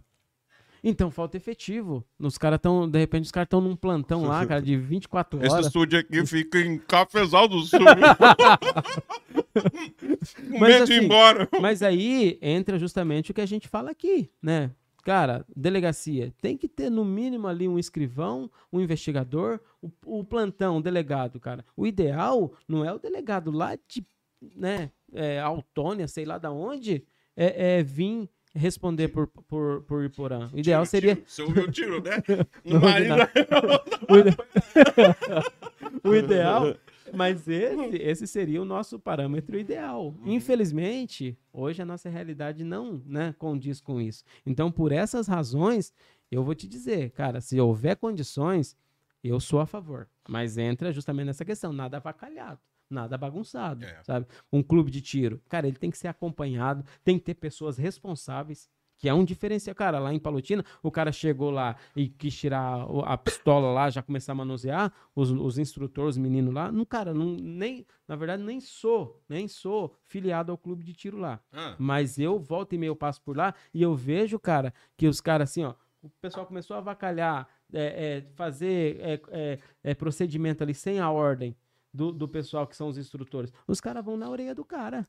Então 0.88 1.10
falta 1.10 1.36
efetivo. 1.36 2.04
Os 2.18 2.38
caras 2.38 2.58
estão, 2.58 2.88
de 2.88 2.98
repente, 2.98 3.24
os 3.24 3.32
caras 3.32 3.46
estão 3.46 3.60
num 3.60 3.74
plantão 3.74 4.24
lá, 4.24 4.46
cara, 4.46 4.62
de 4.62 4.76
24 4.76 5.40
Esse 5.42 5.52
horas. 5.52 5.66
estúdio 5.66 5.98
aqui 5.98 6.24
fica 6.24 6.60
em 6.60 6.78
Cafezal 6.78 7.48
do 7.48 7.60
Sul. 7.62 7.80
Com 10.48 10.58
Mas, 10.58 10.74
medo 10.74 10.86
de 10.86 10.92
ir 10.92 10.96
assim, 10.96 11.04
embora. 11.04 11.48
Mas 11.60 11.82
aí 11.82 12.38
entra 12.40 12.78
justamente 12.78 13.32
o 13.32 13.34
que 13.34 13.40
a 13.40 13.46
gente 13.46 13.66
fala 13.66 13.90
aqui, 13.90 14.30
né? 14.40 14.70
Cara, 15.02 15.44
delegacia 15.56 16.32
tem 16.40 16.56
que 16.56 16.68
ter 16.68 16.90
no 16.90 17.04
mínimo 17.04 17.48
ali 17.48 17.68
um 17.68 17.78
escrivão, 17.78 18.50
um 18.72 18.80
investigador, 18.80 19.60
o, 19.80 19.90
o 20.04 20.24
plantão, 20.24 20.78
o 20.78 20.82
delegado, 20.82 21.40
cara. 21.40 21.64
O 21.76 21.86
ideal 21.86 22.52
não 22.68 22.84
é 22.84 22.92
o 22.92 22.98
delegado 22.98 23.50
lá 23.50 23.76
de, 23.88 24.06
né, 24.54 24.90
é, 25.12 25.40
Autônia, 25.40 26.06
sei 26.08 26.24
lá 26.24 26.38
da 26.38 26.50
onde, 26.50 27.04
é, 27.36 27.78
é 27.78 27.82
vir 27.82 28.28
responder 28.56 29.08
por, 29.08 29.26
por, 29.28 29.82
por 29.82 30.04
Iporã. 30.04 30.48
O 30.52 30.58
ideal 30.58 30.82
Tiro, 30.82 30.90
seria 30.90 31.14
tiro. 31.16 31.26
Você 31.28 31.42
ouviu 31.42 31.64
o 31.64 31.70
tiro, 31.70 32.02
né? 32.02 32.22
Ouvi 32.64 32.78
marido. 32.84 33.14
o, 34.08 34.16
ide- 34.16 34.36
o 36.04 36.14
ideal, 36.14 36.74
mas 37.12 37.46
esse, 37.48 37.96
esse 37.96 38.26
seria 38.26 38.60
o 38.60 38.64
nosso 38.64 38.98
parâmetro 38.98 39.58
ideal. 39.58 40.14
Infelizmente, 40.24 41.38
hoje 41.52 41.82
a 41.82 41.86
nossa 41.86 42.08
realidade 42.08 42.64
não 42.64 43.02
né, 43.06 43.34
condiz 43.38 43.80
com 43.80 44.00
isso. 44.00 44.24
Então, 44.44 44.70
por 44.70 44.92
essas 44.92 45.28
razões, 45.28 45.92
eu 46.30 46.42
vou 46.42 46.54
te 46.54 46.66
dizer, 46.66 47.10
cara, 47.10 47.40
se 47.40 47.60
houver 47.60 47.96
condições, 47.96 48.76
eu 49.22 49.38
sou 49.40 49.60
a 49.60 49.66
favor. 49.66 50.08
Mas 50.28 50.58
entra 50.58 50.92
justamente 50.92 51.26
nessa 51.26 51.44
questão, 51.44 51.72
nada 51.72 51.98
avacalhado. 51.98 52.60
Nada 52.88 53.18
bagunçado, 53.18 53.84
É. 53.84 54.00
sabe? 54.04 54.26
Um 54.52 54.62
clube 54.62 54.90
de 54.90 55.00
tiro, 55.00 55.40
cara, 55.48 55.66
ele 55.66 55.76
tem 55.76 55.90
que 55.90 55.98
ser 55.98 56.08
acompanhado, 56.08 56.84
tem 57.02 57.18
que 57.18 57.24
ter 57.24 57.34
pessoas 57.34 57.76
responsáveis, 57.76 58.68
que 58.98 59.08
é 59.08 59.12
um 59.14 59.24
diferencial. 59.24 59.74
Cara, 59.74 59.98
lá 59.98 60.14
em 60.14 60.18
Palotina, 60.18 60.64
o 60.82 60.90
cara 60.90 61.12
chegou 61.12 61.50
lá 61.50 61.76
e 61.94 62.08
quis 62.08 62.34
tirar 62.34 62.86
a 63.04 63.18
pistola 63.18 63.70
lá, 63.72 63.90
já 63.90 64.02
começar 64.02 64.32
a 64.32 64.34
manusear, 64.36 64.90
os, 65.14 65.30
os 65.30 65.58
instrutores, 65.58 66.14
os 66.16 66.18
meninos 66.18 66.54
lá. 66.54 66.72
Não, 66.72 66.84
cara, 66.86 67.12
não, 67.12 67.26
nem, 67.36 67.86
na 68.08 68.16
verdade, 68.16 68.42
nem 68.42 68.58
sou, 68.60 69.20
nem 69.28 69.48
sou 69.48 69.94
filiado 70.04 70.50
ao 70.50 70.56
clube 70.56 70.82
de 70.82 70.94
tiro 70.94 71.18
lá. 71.18 71.40
Ah, 71.52 71.76
Mas 71.78 72.18
eu 72.18 72.38
volto 72.38 72.72
e 72.74 72.78
meio 72.78 72.96
passo 72.96 73.20
por 73.20 73.36
lá 73.36 73.54
e 73.74 73.82
eu 73.82 73.94
vejo, 73.94 74.38
cara, 74.38 74.72
que 74.96 75.06
os 75.06 75.20
caras 75.20 75.50
assim, 75.50 75.64
ó, 75.64 75.74
o 76.02 76.08
pessoal 76.20 76.46
começou 76.46 76.74
a 76.76 76.78
avacalhar, 76.78 77.46
é, 77.72 78.16
é, 78.18 78.20
fazer 78.34 78.98
é, 79.00 79.20
é, 79.30 79.58
é, 79.82 79.94
procedimento 79.94 80.62
ali 80.62 80.72
sem 80.72 81.00
a 81.00 81.10
ordem 81.10 81.54
do, 81.96 82.12
do 82.12 82.28
pessoal 82.28 82.66
que 82.66 82.76
são 82.76 82.88
os 82.88 82.98
instrutores. 82.98 83.52
Os 83.66 83.80
caras 83.80 84.04
vão 84.04 84.16
na 84.16 84.28
orelha 84.28 84.54
do 84.54 84.64
cara. 84.64 85.08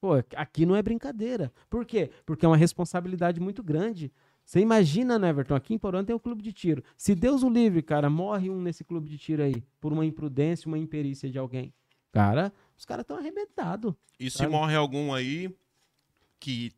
Pô, 0.00 0.14
aqui 0.34 0.66
não 0.66 0.74
é 0.76 0.82
brincadeira. 0.82 1.52
Por 1.70 1.84
quê? 1.84 2.10
Porque 2.24 2.44
é 2.44 2.48
uma 2.48 2.56
responsabilidade 2.56 3.40
muito 3.40 3.62
grande. 3.62 4.12
Você 4.44 4.60
imagina, 4.60 5.18
né, 5.18 5.28
Everton? 5.30 5.54
Aqui 5.54 5.74
em 5.74 5.78
Porã 5.78 6.04
tem 6.04 6.14
um 6.14 6.18
clube 6.18 6.42
de 6.42 6.52
tiro. 6.52 6.82
Se 6.96 7.14
Deus 7.14 7.42
o 7.42 7.48
livre, 7.48 7.82
cara, 7.82 8.08
morre 8.08 8.48
um 8.48 8.60
nesse 8.60 8.84
clube 8.84 9.08
de 9.08 9.18
tiro 9.18 9.42
aí, 9.42 9.62
por 9.80 9.92
uma 9.92 10.04
imprudência, 10.06 10.68
uma 10.68 10.78
imperícia 10.78 11.28
de 11.30 11.38
alguém. 11.38 11.74
Cara, 12.12 12.52
os 12.76 12.84
caras 12.84 13.02
estão 13.02 13.16
arrebentados. 13.16 13.94
e 14.18 14.30
se 14.30 14.38
Sabe? 14.38 14.50
morre 14.52 14.74
algum 14.76 15.12
aí 15.12 15.54
que 16.38 16.72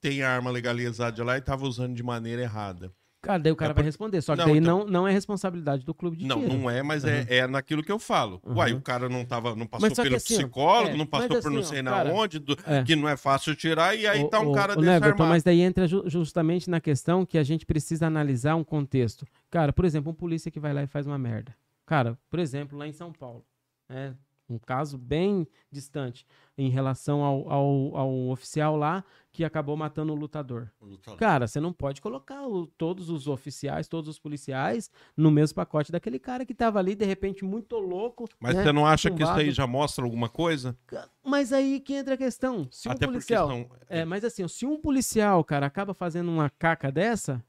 tem 0.00 0.22
a 0.22 0.30
arma 0.30 0.50
legalizada 0.50 1.22
lá 1.22 1.36
e 1.36 1.40
tava 1.42 1.66
usando 1.66 1.94
de 1.94 2.02
maneira 2.02 2.42
errada? 2.42 2.92
Cara, 3.22 3.38
daí 3.38 3.52
o 3.52 3.56
cara 3.56 3.72
É 3.72 3.74
vai 3.74 3.84
responder. 3.84 4.22
Só 4.22 4.32
que 4.34 4.38
Não, 4.40 4.46
daí 4.48 4.56
então- 4.58 4.78
não, 4.80 4.86
não 4.86 5.08
é 5.08 5.12
responsabilidade 5.12 5.84
do 5.84 5.92
clube 5.92 6.16
de 6.16 6.24
Não, 6.26 6.40
tiro. 6.40 6.54
não 6.54 6.70
é, 6.70 6.82
mas 6.82 7.04
é, 7.04 7.26
é 7.28 7.46
naquilo 7.46 7.82
que 7.82 7.92
eu 7.92 7.98
falo. 7.98 8.40
Uhum. 8.42 8.56
Uai, 8.56 8.72
o 8.72 8.80
cara 8.80 9.08
não 9.10 9.24
tava, 9.26 9.54
não 9.54 9.66
passou 9.66 9.90
pelo 9.94 10.16
assim, 10.16 10.34
ó, 10.34 10.38
psicólogo, 10.38 10.94
é, 10.94 10.96
não 10.96 11.04
passou 11.06 11.28
mas 11.28 11.42
por 11.42 11.50
não 11.52 11.58
assim, 11.60 11.68
ó, 11.68 11.72
sei 11.74 11.82
na 11.82 11.90
cara, 11.90 12.12
onde, 12.14 12.38
do- 12.38 12.56
é. 12.66 12.82
que 12.82 12.96
não 12.96 13.06
é 13.08 13.16
fácil 13.18 13.54
tirar, 13.54 13.94
e 13.94 14.06
aí 14.06 14.24
O- 14.24 14.28
tá 14.28 14.40
um 14.40 14.50
o- 14.50 14.54
cara 14.54 14.78
o 14.78 14.80
Neverton, 14.82 15.08
armado. 15.22 15.28
mas 15.30 15.42
daí 15.42 15.60
entra 15.60 15.86
ju- 15.86 16.04
justamente 16.06 16.70
na 16.70 16.80
questão 16.80 17.26
que 17.26 17.36
a 17.36 17.42
gente 17.42 17.66
precisa 17.66 18.06
analisar 18.06 18.54
um 18.56 18.64
contexto. 18.64 19.26
Cara, 19.50 19.70
por 19.72 19.84
exemplo, 19.84 20.10
um 20.10 20.14
polícia 20.14 20.50
que 20.50 20.58
vai 20.58 20.72
lá 20.72 20.82
e 20.82 20.86
faz 20.86 21.06
uma 21.06 21.18
merda. 21.18 21.54
Cara, 21.84 22.16
por 22.30 22.38
exemplo, 22.38 22.78
lá 22.78 22.86
em 22.88 22.92
São 22.92 23.12
Paulo, 23.12 23.44
né? 23.88 24.14
Um 24.50 24.58
caso 24.58 24.98
bem 24.98 25.46
distante 25.70 26.26
em 26.58 26.68
relação 26.68 27.22
ao, 27.22 27.50
ao, 27.50 27.96
ao 27.96 28.28
oficial 28.28 28.76
lá 28.76 29.04
que 29.32 29.44
acabou 29.44 29.76
matando 29.76 30.12
o 30.12 30.16
lutador. 30.16 30.68
Cara, 31.16 31.46
você 31.46 31.60
não 31.60 31.72
pode 31.72 32.00
colocar 32.02 32.46
o- 32.46 32.66
todos 32.66 33.08
os 33.08 33.28
oficiais, 33.28 33.86
todos 33.86 34.08
os 34.10 34.18
policiais 34.18 34.90
no 35.16 35.30
mesmo 35.30 35.54
pacote 35.54 35.92
daquele 35.92 36.18
cara 36.18 36.44
que 36.44 36.52
tava 36.52 36.78
ali, 36.80 36.94
de 36.96 37.04
repente, 37.04 37.44
muito 37.44 37.78
louco. 37.78 38.24
Mas 38.40 38.56
né, 38.56 38.64
você 38.64 38.72
não 38.72 38.84
acha 38.84 39.10
que 39.10 39.22
isso 39.22 39.32
aí 39.32 39.52
já 39.52 39.66
mostra 39.66 40.04
alguma 40.04 40.28
coisa? 40.28 40.76
Mas 41.24 41.52
aí 41.52 41.78
que 41.80 41.94
entra 41.94 42.14
a 42.14 42.18
questão. 42.18 42.66
Se 42.70 42.88
um 42.88 42.92
Até 42.92 43.06
policial. 43.06 43.48
porque 43.48 43.68
são... 43.68 43.78
É, 43.88 44.04
mas 44.04 44.24
assim, 44.24 44.46
se 44.48 44.66
um 44.66 44.78
policial, 44.80 45.44
cara, 45.44 45.66
acaba 45.66 45.94
fazendo 45.94 46.28
uma 46.30 46.50
caca 46.50 46.90
dessa, 46.90 47.42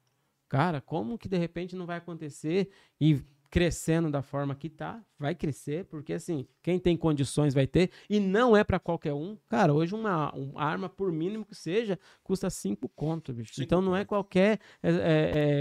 cara, 0.48 0.80
como 0.80 1.18
que 1.18 1.28
de 1.28 1.38
repente 1.38 1.76
não 1.76 1.88
vai 1.88 1.98
acontecer 1.98 2.70
e 3.00 3.20
crescendo 3.50 4.10
da 4.10 4.22
forma 4.22 4.56
que 4.56 4.70
tá, 4.70 5.04
vai 5.20 5.36
crescer, 5.36 5.84
porque 5.86 6.14
assim, 6.14 6.48
quem 6.62 6.80
tem 6.80 6.96
condições 6.98 7.54
vai 7.54 7.66
ter, 7.68 7.90
e 8.10 8.20
não 8.20 8.56
é 8.56 8.64
pra 8.64 8.80
qualquer 8.80 9.14
um. 9.14 9.38
Cara, 9.50 9.74
hoje 9.74 9.96
uma, 9.96 10.32
uma 10.34 10.62
arma, 10.62 10.88
por 10.90 11.12
mínimo 11.12 11.46
que 11.46 11.56
seja, 11.56 11.98
custa 12.24 12.50
cinco 12.50 12.88
conto, 12.96 13.34
bicho. 13.34 13.54
Cinco 13.56 13.64
então 13.66 13.82
não 13.82 13.96
é 13.96 14.06
qualquer 14.06 14.60
é, 14.84 14.90
é, 14.92 14.94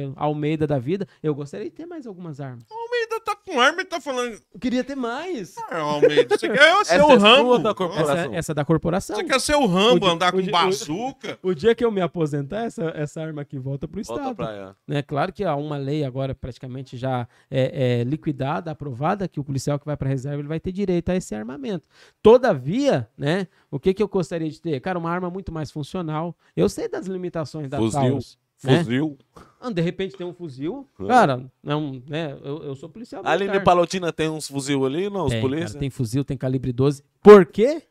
é, 0.05 0.11
Almeida 0.17 0.67
da 0.67 0.79
vida. 0.79 1.07
Eu 1.23 1.35
gostaria 1.35 1.67
de 1.69 1.73
ter 1.75 1.87
mais 1.87 2.07
algumas 2.07 2.41
armas. 2.41 2.65
Almeida 2.71 3.21
tá 3.25 3.35
com 3.37 3.61
arma 3.61 3.81
e 3.83 3.85
tá 3.85 4.01
falando. 4.01 4.39
Eu 4.53 4.61
queria 4.61 4.85
ter 4.85 4.95
mais. 4.95 5.55
Ah, 5.71 5.79
Almeida, 5.79 6.37
você 6.39 6.49
quer 6.49 6.85
ser 6.85 7.03
o 7.03 7.11
é 7.11 7.17
Rambo? 7.17 7.59
da 7.59 7.75
corporação. 7.75 8.15
Essa, 8.17 8.35
essa 8.37 8.53
é 8.53 8.55
da 8.55 8.65
corporação. 8.65 9.17
Você 9.17 9.25
quer 9.25 9.41
ser 9.41 9.55
o 9.55 9.67
Rambo, 9.67 10.07
O 10.07 10.09
andar 10.11 10.35
o 10.35 10.39
com 10.43 10.47
o- 10.47 10.51
bazuca? 10.51 11.39
O 11.43 11.55
dia 11.55 11.75
que 11.75 11.85
eu 11.85 11.91
me 11.91 12.01
aposentar, 12.01 12.65
essa, 12.65 12.85
essa 12.95 13.23
arma 13.23 13.43
aqui 13.43 13.59
volta 13.59 13.89
pro 13.89 14.03
Volta 14.03 14.21
Estado. 14.23 14.37
pra 14.37 14.53
ela. 14.55 14.77
né? 14.87 15.03
Claro 15.03 15.33
que 15.33 15.45
há 15.45 15.55
uma 15.57 15.77
lei 15.79 16.05
agora 16.05 16.35
praticamente 16.35 16.97
já 16.97 17.27
é, 17.51 18.01
é, 18.01 18.05
liquidada, 18.05 18.71
aprovada, 18.71 19.27
que 19.27 19.41
o 19.41 19.45
policial 19.45 19.79
que 19.79 19.87
vai 19.87 19.97
para 19.97 20.09
reserva 20.09 20.41
ele 20.41 20.49
vai 20.49 20.61
ter 20.61 20.73
direito 20.73 20.90
a 20.91 21.17
esse 21.17 21.35
armamento. 21.35 21.89
Todavia, 22.23 23.09
né? 23.17 23.47
O 23.71 23.79
que, 23.79 23.95
que 23.95 24.03
eu 24.03 24.09
gostaria 24.09 24.49
de 24.51 24.61
ter? 24.61 24.81
Cara, 24.81 24.99
uma 24.99 25.11
arma 25.11 25.31
muito 25.31 25.53
mais 25.53 25.71
funcional. 25.71 26.37
Eu 26.57 26.69
sei 26.69 26.89
das 26.89 27.07
limitações 27.07 27.69
da 27.69 27.79
Fuzil. 27.79 28.01
Taurus. 28.01 28.39
Né? 28.63 28.79
Fuzil. 28.85 29.19
Ah, 29.61 29.71
De 29.71 29.81
repente 29.81 30.17
tem 30.17 30.27
um 30.27 30.35
fuzil. 30.35 30.87
Claro. 30.95 31.11
Cara, 31.11 31.53
não, 31.63 32.03
né? 32.07 32.37
Eu, 32.43 32.63
eu 32.63 32.75
sou 32.75 32.89
policial. 32.89 33.23
Ali 33.25 33.45
militar. 33.45 33.61
em 33.61 33.65
Palotina 33.65 34.13
tem 34.13 34.29
uns 34.29 34.49
fuzil 34.49 34.85
ali, 34.85 35.09
não? 35.09 35.25
Os 35.25 35.33
Tem, 35.33 35.41
polícia? 35.41 35.67
cara, 35.69 35.79
tem 35.79 35.91
fuzil, 35.91 36.25
tem 36.25 36.37
calibre 36.37 36.73
12. 36.73 37.03
Por 37.23 37.47
quê? 37.47 37.83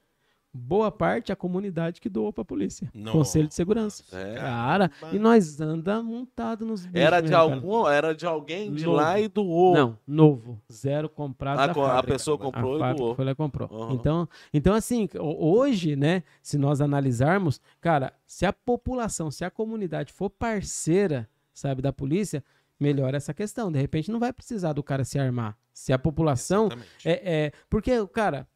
Boa 0.52 0.92
parte 0.92 1.32
é 1.32 1.34
a 1.34 1.36
comunidade 1.36 2.02
que 2.02 2.10
doou 2.10 2.34
pra 2.34 2.44
polícia. 2.44 2.90
Nossa. 2.92 3.18
Conselho 3.18 3.48
de 3.48 3.54
Segurança. 3.54 4.04
É. 4.12 4.34
Cara, 4.36 4.90
e 5.14 5.20
nós 5.20 5.62
anda 5.62 6.02
montado 6.02 6.66
nos 6.66 6.88
bichos 6.88 7.00
Era 7.00 7.22
de 7.22 7.30
mesmo, 7.30 7.44
cara. 7.46 7.56
algum, 7.56 7.88
era 7.88 8.16
de 8.16 8.26
alguém 8.26 8.74
de 8.74 8.84
Novo. 8.84 8.98
lá 8.98 9.20
e 9.20 9.28
doou. 9.28 9.76
Não, 9.76 9.98
novo. 10.08 10.60
Zero 10.72 11.08
comprado 11.08 11.60
A, 11.60 11.68
da 11.68 11.74
co- 11.76 11.84
a 11.86 11.90
fábrica. 11.90 12.14
pessoa 12.14 12.38
comprou 12.38 12.74
a 12.74 12.76
e 12.78 12.80
fábrica 12.80 12.98
doou. 13.04 13.16
foi 13.16 13.26
lá 13.26 13.32
e 13.32 13.36
comprou. 13.36 13.70
Uhum. 13.72 13.94
Então, 13.94 14.28
então, 14.52 14.74
assim, 14.74 15.08
ho- 15.20 15.52
hoje, 15.56 15.96
né, 15.96 16.24
se 16.42 16.58
nós 16.58 16.82
analisarmos, 16.82 17.62
cara, 17.80 18.12
se 18.26 18.44
a 18.44 18.52
população, 18.52 19.30
se 19.30 19.46
a 19.46 19.52
comunidade 19.52 20.12
for 20.12 20.32
parceira, 20.32 21.30
sabe, 21.54 21.82
da 21.82 21.94
polícia, 21.94 22.44
melhora 22.80 23.18
essa 23.18 23.36
questão. 23.36 23.72
De 23.72 23.78
repente 23.80 24.10
não 24.12 24.20
vai 24.20 24.34
precisar 24.34 24.74
do 24.74 24.82
cara 24.82 25.04
se 25.04 25.20
armar. 25.20 25.56
Se 25.72 25.94
a 25.94 26.00
população 26.00 26.66
Exatamente. 26.68 26.90
é, 27.06 27.46
é, 27.46 27.52
porque, 27.70 27.92
cara, 28.08 28.48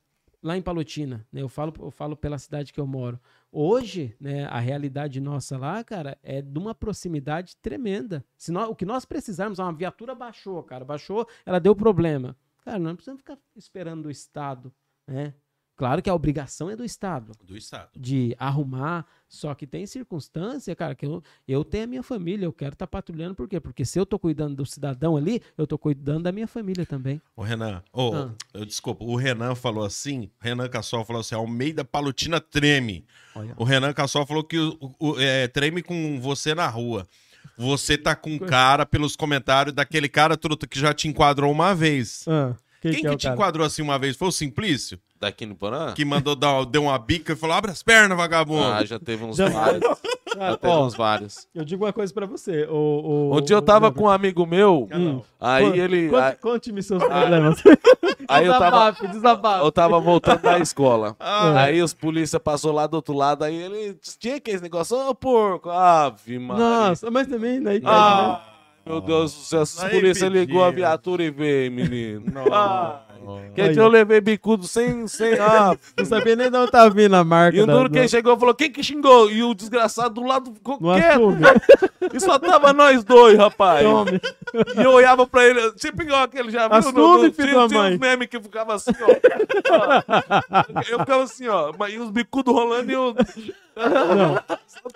lá 0.44 0.58
em 0.58 0.62
Palotina, 0.62 1.26
né, 1.32 1.42
eu 1.42 1.48
falo, 1.48 1.74
eu 1.80 1.90
falo 1.90 2.18
pela 2.18 2.38
cidade 2.38 2.74
que 2.74 2.80
eu 2.80 2.86
moro. 2.86 3.20
Hoje, 3.50 4.16
né, 4.20 4.46
a 4.46 4.60
realidade 4.60 5.22
nossa 5.22 5.58
lá, 5.58 5.84
cara, 5.84 6.18
é 6.22 6.42
de 6.42 6.60
uma 6.60 6.76
proximidade 6.76 7.56
tremenda. 7.58 8.24
Se 8.38 8.52
nós, 8.52 8.70
o 8.70 8.76
que 8.76 8.86
nós 8.86 9.06
precisarmos, 9.06 9.60
uma 9.60 9.72
viatura 9.72 10.14
baixou, 10.14 10.62
cara, 10.62 10.84
baixou, 10.84 11.26
ela 11.46 11.60
deu 11.60 11.74
problema. 11.74 12.36
Cara, 12.66 12.78
nós 12.78 12.90
não 12.90 12.96
precisamos 12.96 13.22
ficar 13.22 13.38
esperando 13.56 14.08
o 14.08 14.12
Estado, 14.12 14.74
né? 15.08 15.34
Claro 15.76 16.02
que 16.04 16.10
a 16.10 16.14
obrigação 16.14 16.70
é 16.70 16.76
do 16.76 16.86
Estado 16.86 17.32
Do 17.44 17.58
Estado. 17.58 17.90
de 17.96 18.36
arrumar, 18.38 19.06
só 19.28 19.56
que 19.56 19.66
tem 19.66 19.86
circunstância, 19.88 20.76
cara, 20.76 20.94
que 20.94 21.06
eu, 21.06 21.24
eu 21.48 21.64
tenho 21.64 21.86
a 21.86 21.88
minha 21.88 22.04
família, 22.04 22.46
eu 22.46 22.54
quero 22.54 22.74
estar 22.74 22.86
patrulhando, 22.86 23.34
por 23.34 23.48
quê? 23.50 23.60
Porque 23.60 23.84
se 23.84 24.00
eu 24.00 24.06
tô 24.06 24.20
cuidando 24.20 24.56
do 24.56 24.66
cidadão 24.68 25.18
ali, 25.18 25.42
eu 25.58 25.66
tô 25.66 25.78
cuidando 25.78 26.24
da 26.24 26.32
minha 26.32 26.48
família 26.48 26.86
também. 26.86 27.20
O 27.36 27.42
Renan, 27.42 27.84
ô, 27.92 28.14
Ah. 28.14 28.32
eu- 28.54 28.66
desculpa, 28.66 29.04
o 29.04 29.16
Renan 29.16 29.56
falou 29.56 29.84
assim, 29.84 30.30
o 30.40 30.44
Renan 30.44 30.70
Cassol 30.70 31.04
falou 31.04 31.22
assim, 31.22 31.34
Almeida 31.34 31.84
Palutina 31.84 32.40
treme. 32.40 33.04
Olha. 33.36 33.56
O 33.58 33.64
Renan 33.64 33.94
Cassol 33.94 34.28
falou 34.28 34.44
que 34.44 34.60
o, 34.60 34.78
o- 35.00 35.20
é, 35.20 35.48
treme 35.48 35.82
com 35.82 36.22
você 36.22 36.54
na 36.54 36.68
rua. 36.68 37.08
Você 37.58 37.98
tá 37.98 38.16
com 38.16 38.38
cara 38.40 38.86
pelos 38.86 39.16
comentários 39.16 39.74
daquele 39.76 40.08
cara 40.08 40.38
truta 40.38 40.66
que 40.68 40.80
já 40.80 40.94
te 40.94 41.08
enquadrou 41.08 41.52
uma 41.52 41.74
vez. 41.76 42.26
Ah, 42.28 42.56
Quem 42.82 42.94
que, 42.94 43.08
é 43.08 43.12
o 43.12 43.16
te 43.18 43.24
cara? 43.24 43.36
enquadrou 43.36 43.66
assim 43.66 43.82
uma 43.82 43.98
vez? 44.00 44.16
Foi 44.16 44.28
o 44.28 44.32
Simplício? 44.32 45.00
Daqui 45.24 45.46
no 45.46 45.56
Porã? 45.56 45.94
Que 45.94 46.04
mandou 46.04 46.36
dar, 46.36 46.66
deu 46.66 46.84
uma 46.84 46.98
bica 47.00 47.32
e 47.32 47.36
falou: 47.36 47.56
abre 47.56 47.72
as 47.72 47.82
pernas, 47.82 48.18
vagabundo. 48.18 48.68
Ah, 48.68 48.84
já 48.84 49.00
teve 49.00 49.24
uns 49.24 49.38
Já- 49.38 49.48
vários. 49.48 49.82
Ah, 50.38 50.50
Já 50.52 50.58
teve 50.58 50.74
ó, 50.74 50.86
uns 50.86 50.96
vários. 50.96 51.48
eu 51.56 51.64
digo 51.64 51.86
uma 51.86 51.94
coisa 51.94 52.14
pra 52.14 52.26
você. 52.26 52.66
O, 52.70 53.32
o, 53.32 53.38
Um 53.38 53.42
dia 53.42 53.56
eu 53.56 53.62
tava 53.62 53.90
com 53.92 54.04
um 54.04 54.10
amigo 54.10 54.46
meu, 54.46 54.90
Hum. 54.94 55.22
aí 55.40 55.64
Conte- 55.66 55.80
ele. 55.80 56.10
Conte, 56.10 56.22
aí- 56.24 56.36
conte-me 56.36 56.84
seus 56.84 57.02
problemas. 57.04 57.64
Aí 58.28 58.46
eu 58.46 58.52
tava, 58.58 58.92
Desabafe, 58.92 59.08
desabafe. 59.08 59.64
eu 59.66 59.72
tava 59.72 60.00
voltando 60.00 60.42
da 60.42 60.60
escola. 60.60 61.16
Ah. 61.24 61.62
Aí 61.62 61.82
os 61.82 61.94
polícia 61.94 62.40
passou 62.40 62.72
lá 62.74 62.86
do 62.86 62.96
outro 62.96 63.14
lado, 63.14 63.44
aí 63.44 63.56
ele 63.56 63.98
tinha 64.20 64.40
que 64.42 64.52
esse 64.52 64.62
negócio, 64.62 64.98
ô 64.98 65.16
porco, 65.16 65.70
ave, 65.70 66.38
mano. 66.40 66.60
Nossa, 66.60 67.10
mas 67.10 67.28
também 67.28 67.62
daí 67.64 67.80
né? 67.80 67.90
Ah, 67.90 68.42
meu 68.86 69.00
Deus 69.00 69.34
do 69.34 69.40
céu, 69.40 69.64
a 69.86 69.90
polícia 69.90 70.28
ligou 70.28 70.64
a 70.64 70.70
viatura 70.72 71.24
e 71.24 71.30
veio, 71.32 71.72
menino. 71.72 72.26
Ah, 72.52 73.03
que 73.54 73.62
Aí. 73.62 73.78
eu 73.78 73.88
levei 73.88 74.20
bicudo 74.20 74.68
sem, 74.68 75.08
sem 75.08 75.34
ah, 75.40 75.78
Não 75.98 76.06
sabia 76.06 76.36
nem 76.36 76.50
de 76.50 76.58
onde 76.58 76.72
tá 76.72 76.88
vindo 76.90 77.16
a 77.16 77.24
marca. 77.24 77.58
E 77.58 77.62
o 77.62 77.66
duro 77.68 77.90
quem 77.90 78.08
chegou 78.08 78.38
falou, 78.38 78.54
quem 78.56 78.72
que 78.72 78.84
xingou? 78.84 79.30
E 79.30 79.44
o 79.44 79.54
desgraçado 79.54 80.16
do 80.16 80.24
lado 80.24 80.54
ficou 80.54 80.78
no 80.80 80.94
quieto. 80.94 81.38
E 82.14 82.20
só 82.20 82.38
tava 82.40 82.74
nós 82.74 83.04
dois, 83.04 83.38
rapaz. 83.38 83.84
Tome. 83.84 84.20
E 84.78 84.82
eu 84.84 84.92
olhava 84.92 85.26
pra 85.26 85.46
ele, 85.46 85.72
tipo 85.74 86.02
igual 86.02 86.24
aquele 86.24 86.52
já 86.52 86.68
viu? 86.68 86.78
Assume, 86.78 87.32
filho 87.32 87.48
tinha, 87.50 87.60
da 87.62 87.68
tinha 87.68 87.80
mãe. 87.82 87.94
uns 87.94 88.00
memes 88.00 88.28
que 88.28 88.40
ficava 88.42 88.74
assim, 88.76 88.92
ó. 89.02 89.08
eu 90.90 91.00
ficava 91.00 91.24
assim, 91.24 91.48
ó. 91.48 91.72
mas- 91.78 91.94
E 91.94 91.98
os 92.00 92.10
bicudos 92.10 92.54
rolando 92.54 92.92
e 92.92 92.94
eu... 92.96 93.16
Não. 93.76 94.36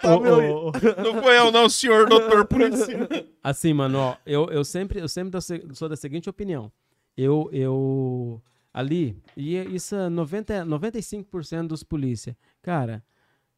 Tava. 0.02 0.30
Ô, 0.30 0.68
ô, 0.68 0.68
ô. 0.70 0.72
Não 1.04 1.22
foi 1.22 1.38
eu, 1.38 1.52
não, 1.52 1.68
senhor 1.70 2.08
doutor 2.08 2.46
polícia. 2.46 3.08
Assim, 3.44 3.74
mano, 3.74 4.00
ó, 4.00 4.16
eu, 4.26 4.50
eu 4.52 4.64
sempre, 4.64 5.00
eu 5.00 5.08
sempre 5.08 5.40
sou 5.74 5.90
da 5.90 5.96
seguinte 5.96 6.30
opinião. 6.30 6.72
Eu, 7.18 7.50
eu 7.52 8.42
ali, 8.74 9.20
e 9.36 9.56
isso 9.74 9.96
é 9.96 10.08
90, 10.08 10.66
95% 10.66 11.68
dos 11.68 11.84
polícia. 11.84 12.38
Cara, 12.62 13.04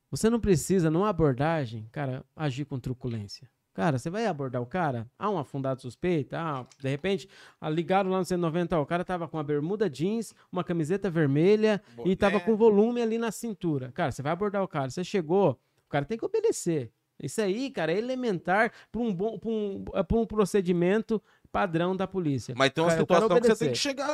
você 0.10 0.30
não 0.30 0.40
precisa, 0.40 0.90
numa 0.90 1.10
abordagem, 1.10 1.88
cara, 1.91 2.23
agir 2.36 2.65
com 2.65 2.80
truculência. 2.80 3.49
Cara, 3.73 3.98
você 3.98 4.10
vai 4.10 4.26
abordar 4.26 4.61
o 4.61 4.65
cara, 4.65 5.10
há 5.18 5.30
um 5.30 5.38
afundado 5.38 5.81
suspeito, 5.81 6.36
ah, 6.36 6.65
de 6.80 6.90
repente, 6.90 7.30
ah, 7.61 7.69
ligaram 7.69 8.10
lá 8.10 8.18
no 8.18 8.26
190, 8.26 8.77
ó, 8.77 8.81
o 8.81 8.86
cara 8.86 9.06
tava 9.06 9.27
com 9.27 9.38
uma 9.38 9.44
bermuda 9.44 9.90
jeans, 9.90 10.34
uma 10.52 10.64
camiseta 10.64 11.10
vermelha 11.10 11.81
e 12.03 12.15
tava 12.15 12.40
com 12.40 12.56
volume 12.57 13.02
ali 13.02 13.18
na 13.18 13.31
cintura. 13.31 13.91
Cara, 13.91 14.11
você 14.11 14.22
vai 14.22 14.34
abordar 14.34 14.64
o 14.64 14.68
cara, 14.68 14.90
você 14.90 15.03
chegou, 15.03 15.52
o 15.86 15.90
cara 15.90 16.03
tem 16.03 16.18
que 16.18 16.26
obedecer. 16.26 16.91
Isso 17.22 17.41
aí, 17.41 17.69
cara, 17.69 17.91
é 17.91 17.98
elementar 17.98 18.72
para 18.91 19.02
um, 19.02 19.14
bom, 19.14 19.38
pra 19.38 19.49
um, 19.49 19.84
pra 19.84 20.18
um 20.18 20.26
procedimento 20.26 21.22
padrão 21.51 21.95
da 21.95 22.07
polícia. 22.07 22.53
Mas 22.57 22.71
tem 22.71 22.84
uma 22.84 22.89
Cara, 22.89 23.01
situação 23.01 23.39
que 23.41 23.47
você 23.47 23.65
tem 23.65 23.73
que 23.73 23.77
chegar... 23.77 24.07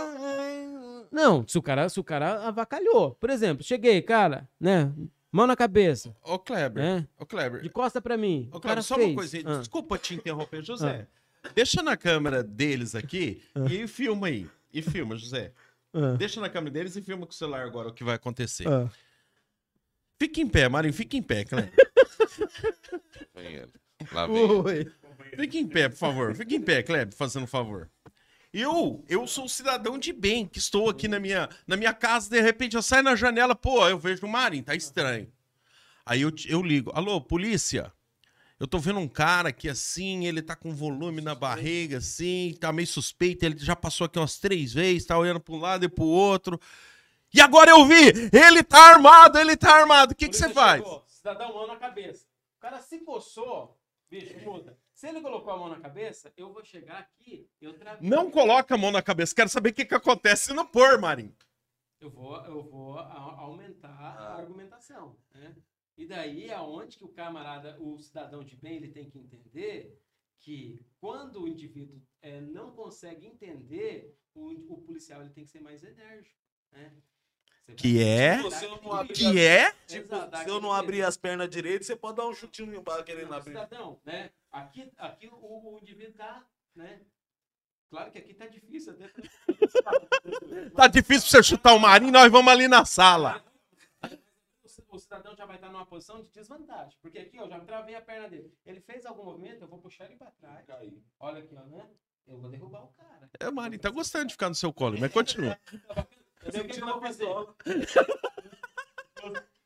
Não, 1.12 1.48
se 1.48 1.58
o 1.58 1.62
cara, 1.62 1.88
se 1.88 2.00
o 2.00 2.04
cara 2.04 2.48
avacalhou. 2.48 3.12
Por 3.16 3.30
exemplo, 3.30 3.64
cheguei, 3.64 4.02
cara, 4.02 4.48
né? 4.60 4.92
Mão 5.32 5.46
na 5.48 5.56
cabeça, 5.56 6.16
Ô, 6.24 6.40
Kleber, 6.40 6.82
né? 6.84 7.08
ô, 7.20 7.26
Kleber, 7.26 7.62
De 7.62 7.70
costa 7.70 8.02
pra 8.02 8.18
mim. 8.18 8.50
Ô, 8.52 8.58
o 8.58 8.60
cara 8.60 8.76
Cláudio, 8.76 8.84
só 8.84 8.96
fez. 8.96 9.08
uma 9.10 9.16
coisinha. 9.16 9.44
Ah. 9.48 9.58
Desculpa 9.60 9.98
te 9.98 10.16
interromper, 10.16 10.64
José. 10.64 11.08
Deixa 11.54 11.84
na 11.84 11.96
câmera 11.98 12.42
deles 12.44 12.96
aqui 12.96 13.44
e 13.70 13.86
filma 13.88 14.28
aí. 14.28 14.50
E 14.74 14.82
filma, 14.82 15.16
José. 15.16 15.52
Ah, 15.94 16.14
Deixa 16.18 16.42
na 16.42 16.50
câmera 16.50 16.72
deles 16.74 16.96
e 16.96 17.02
filma 17.02 17.26
com 17.26 17.32
o 17.32 17.36
celular 17.36 17.66
agora 17.66 17.90
o 17.90 17.94
que 17.94 18.04
vai 18.04 18.16
acontecer. 18.16 18.68
ah. 18.68 18.90
Fica 20.18 20.40
em 20.40 20.48
pé, 20.48 20.68
Marinho, 20.70 20.94
fica 20.94 21.18
em 21.18 21.22
pé, 21.22 21.44
ele. 23.36 23.68
Lá 24.12 24.28
vem. 24.28 24.36
Oi. 24.52 24.92
Fica 25.36 25.58
em 25.58 25.68
pé, 25.68 25.90
por 25.90 25.98
favor. 25.98 26.36
Fica 26.36 26.56
em 26.56 26.62
pé, 26.62 26.84
Kleber, 26.84 27.16
fazendo 27.16 27.44
um 27.44 27.48
favor. 27.48 27.90
Eu, 28.54 29.04
eu 29.10 29.28
sou 29.28 29.46
um 29.46 29.50
cidadão 29.50 29.98
de 29.98 30.14
bem, 30.14 30.46
que 30.48 30.60
estou 30.60 30.90
aqui 30.90 31.08
na 31.08 31.20
minha, 31.20 31.50
na 31.68 31.76
minha 31.76 31.94
casa, 31.94 32.30
de 32.30 32.40
repente 32.42 32.76
eu 32.76 32.82
saio 32.82 33.04
na 33.04 33.16
janela, 33.16 33.54
pô, 33.54 33.88
eu 33.88 34.00
vejo 34.00 34.26
o 34.26 34.30
Marinho, 34.30 34.64
tá 34.64 34.74
estranho. 34.74 35.30
Aí 36.06 36.22
eu, 36.22 36.32
te- 36.32 36.50
eu 36.50 36.62
ligo, 36.62 36.92
alô, 36.96 37.20
polícia? 37.20 37.92
Eu 38.58 38.66
tô 38.66 38.80
vendo 38.80 39.00
um 39.00 39.08
cara 39.10 39.52
que 39.52 39.68
assim, 39.68 40.26
ele 40.26 40.42
tá 40.42 40.56
com 40.56 40.74
volume 40.74 41.20
na 41.20 41.36
barriga, 41.36 41.98
assim, 41.98 42.56
tá 42.58 42.72
meio 42.72 42.88
suspeito, 42.88 43.44
ele 43.46 43.58
já 43.58 43.76
passou 43.76 44.06
aqui 44.06 44.18
umas 44.18 44.38
três 44.40 44.72
vezes, 44.74 45.06
tá 45.06 45.18
olhando 45.18 45.42
pra 45.42 45.54
um 45.54 45.60
lado 45.60 45.84
e 45.84 45.90
pro 45.90 46.06
outro. 46.06 46.58
E 47.34 47.42
agora 47.42 47.72
eu 47.72 47.86
vi, 47.86 48.14
ele 48.32 48.64
tá 48.64 48.94
armado, 48.94 49.38
ele 49.38 49.58
tá 49.58 49.76
armado, 49.76 50.14
o 50.14 50.16
que 50.16 50.30
que 50.30 50.38
você 50.38 50.48
faz? 50.54 50.82
Cidadão, 51.08 51.54
mão 51.54 51.68
na 51.68 51.76
cabeça. 51.76 52.24
O 52.58 52.62
cara 52.62 52.80
se 52.80 53.00
coçou, 53.00 53.78
bicho, 54.10 54.34
muda. 54.46 54.78
Se 54.96 55.10
ele 55.10 55.20
colocou 55.22 55.52
a 55.52 55.58
mão 55.58 55.68
na 55.68 55.80
cabeça, 55.80 56.32
eu 56.38 56.54
vou 56.54 56.64
chegar 56.64 57.00
aqui, 57.00 57.50
eu 57.60 57.78
travei. 57.78 58.10
Não 58.10 58.32
coloca 58.32 58.76
a 58.76 58.78
mão 58.78 58.92
na 58.92 59.02
cabeça, 59.02 59.36
quero 59.36 59.50
saber 59.50 59.72
o 59.72 59.74
que 59.74 59.84
que 59.86 59.94
acontece 59.94 60.46
se 60.46 60.54
não 60.54 60.66
pôr, 60.66 60.98
Marinho. 60.98 61.36
Eu 62.00 62.10
vou, 62.10 62.38
eu 62.46 62.64
vou 62.64 62.98
aumentar 62.98 63.90
Ah. 63.90 64.36
a 64.36 64.36
argumentação, 64.38 65.20
né? 65.34 65.54
E 65.98 66.06
daí 66.06 66.50
é 66.50 66.60
onde 66.60 66.98
que 66.98 67.04
o 67.04 67.10
camarada, 67.10 67.78
o 67.82 68.00
cidadão 68.00 68.42
de 68.42 68.56
bem, 68.56 68.78
ele 68.78 68.90
tem 68.90 69.10
que 69.10 69.20
entender 69.20 70.02
que 70.40 70.80
quando 70.98 71.42
o 71.44 71.48
indivíduo 71.48 72.02
eh, 72.22 72.40
não 72.40 72.72
consegue 72.72 73.26
entender, 73.26 74.18
o, 74.34 74.48
o 74.74 74.82
policial 74.82 75.22
ele 75.22 75.32
tem 75.32 75.44
que 75.44 75.52
ser 75.52 75.62
mais 75.62 75.84
enérgico, 75.84 76.40
né? 76.72 76.96
Você 77.66 77.72
vai- 77.72 77.76
Que 77.76 78.04
é? 78.04 78.42
Dá 78.44 78.52
Se 78.52 78.66
eu 78.66 78.82
não 78.82 78.92
abrir 78.94 79.14
Que 79.14 79.40
é? 79.40 79.72
Tipo, 79.88 80.16
Exato, 80.16 80.32
dá 80.32 80.44
se 80.44 80.50
eu 80.50 80.62
não 80.62 80.72
aquele- 80.72 80.86
abrir 80.86 81.04
as 81.04 81.18
pernas 81.18 81.50
direito, 81.50 81.84
você 81.86 81.96
pode 81.96 82.18
dar 82.18 82.28
um 82.28 82.34
chutinho 82.34 82.74
embaixo 82.76 83.04
querendo 83.04 83.30
Não, 83.30 83.38
abrir. 83.38 83.52
cidadão, 83.54 84.00
né? 84.06 84.30
Aqui, 84.52 84.92
aqui 84.98 85.28
o, 85.28 85.36
o 85.76 85.80
indivíduo 85.82 86.14
tá, 86.14 86.46
né? 86.76 87.02
Claro 87.90 88.12
que 88.12 88.18
aqui 88.20 88.34
tá 88.34 88.48
difícil 88.48 88.94
até. 88.94 89.10
Tá 90.76 90.88
difícil 90.88 91.22
pra 91.30 91.30
você 91.30 91.44
chutar 91.44 91.74
o 91.74 91.80
Marinho, 91.80 92.12
nós 92.12 92.32
vamos 92.32 92.52
ali 92.52 92.68
na 92.68 92.84
sala. 92.86 93.44
O 94.64 94.68
ci- 94.68 94.84
O 94.90 95.00
cidadão 95.00 95.36
já 95.36 95.46
vai 95.46 95.56
estar 95.56 95.70
numa 95.70 95.86
posição 95.86 96.22
de 96.22 96.30
desvantagem. 96.30 96.98
Porque 97.02 97.18
aqui, 97.20 97.40
ó, 97.40 97.48
já 97.48 97.60
travei 97.62 97.96
a 97.96 98.02
perna 98.02 98.28
dele. 98.30 98.54
Ele 98.66 98.80
fez 98.82 99.06
algum 99.06 99.24
movimento, 99.24 99.62
eu 99.62 99.68
vou 99.68 99.80
puxar 99.80 100.06
ele 100.06 100.16
pra 100.18 100.32
trás. 100.32 100.66
Olha 101.20 101.40
aqui, 101.40 101.56
ó, 101.56 101.64
né? 101.66 101.88
Eu 102.28 102.40
vou 102.40 102.50
derrubar 102.50 102.84
o 102.84 102.88
cara. 102.90 103.30
É, 103.40 103.52
Marinho, 103.52 103.80
tá 103.82 103.90
gostando 103.90 104.26
de 104.28 104.34
ficar 104.34 104.50
no 104.50 104.56
seu 104.56 104.74
colo, 104.74 104.98
mas 105.00 105.12
continua. 105.12 105.58
Entendeu? 106.46 106.64
O 106.64 106.68
que 106.68 106.80
eu 106.82 106.86
vou 106.86 107.02
fazer? 107.02 107.26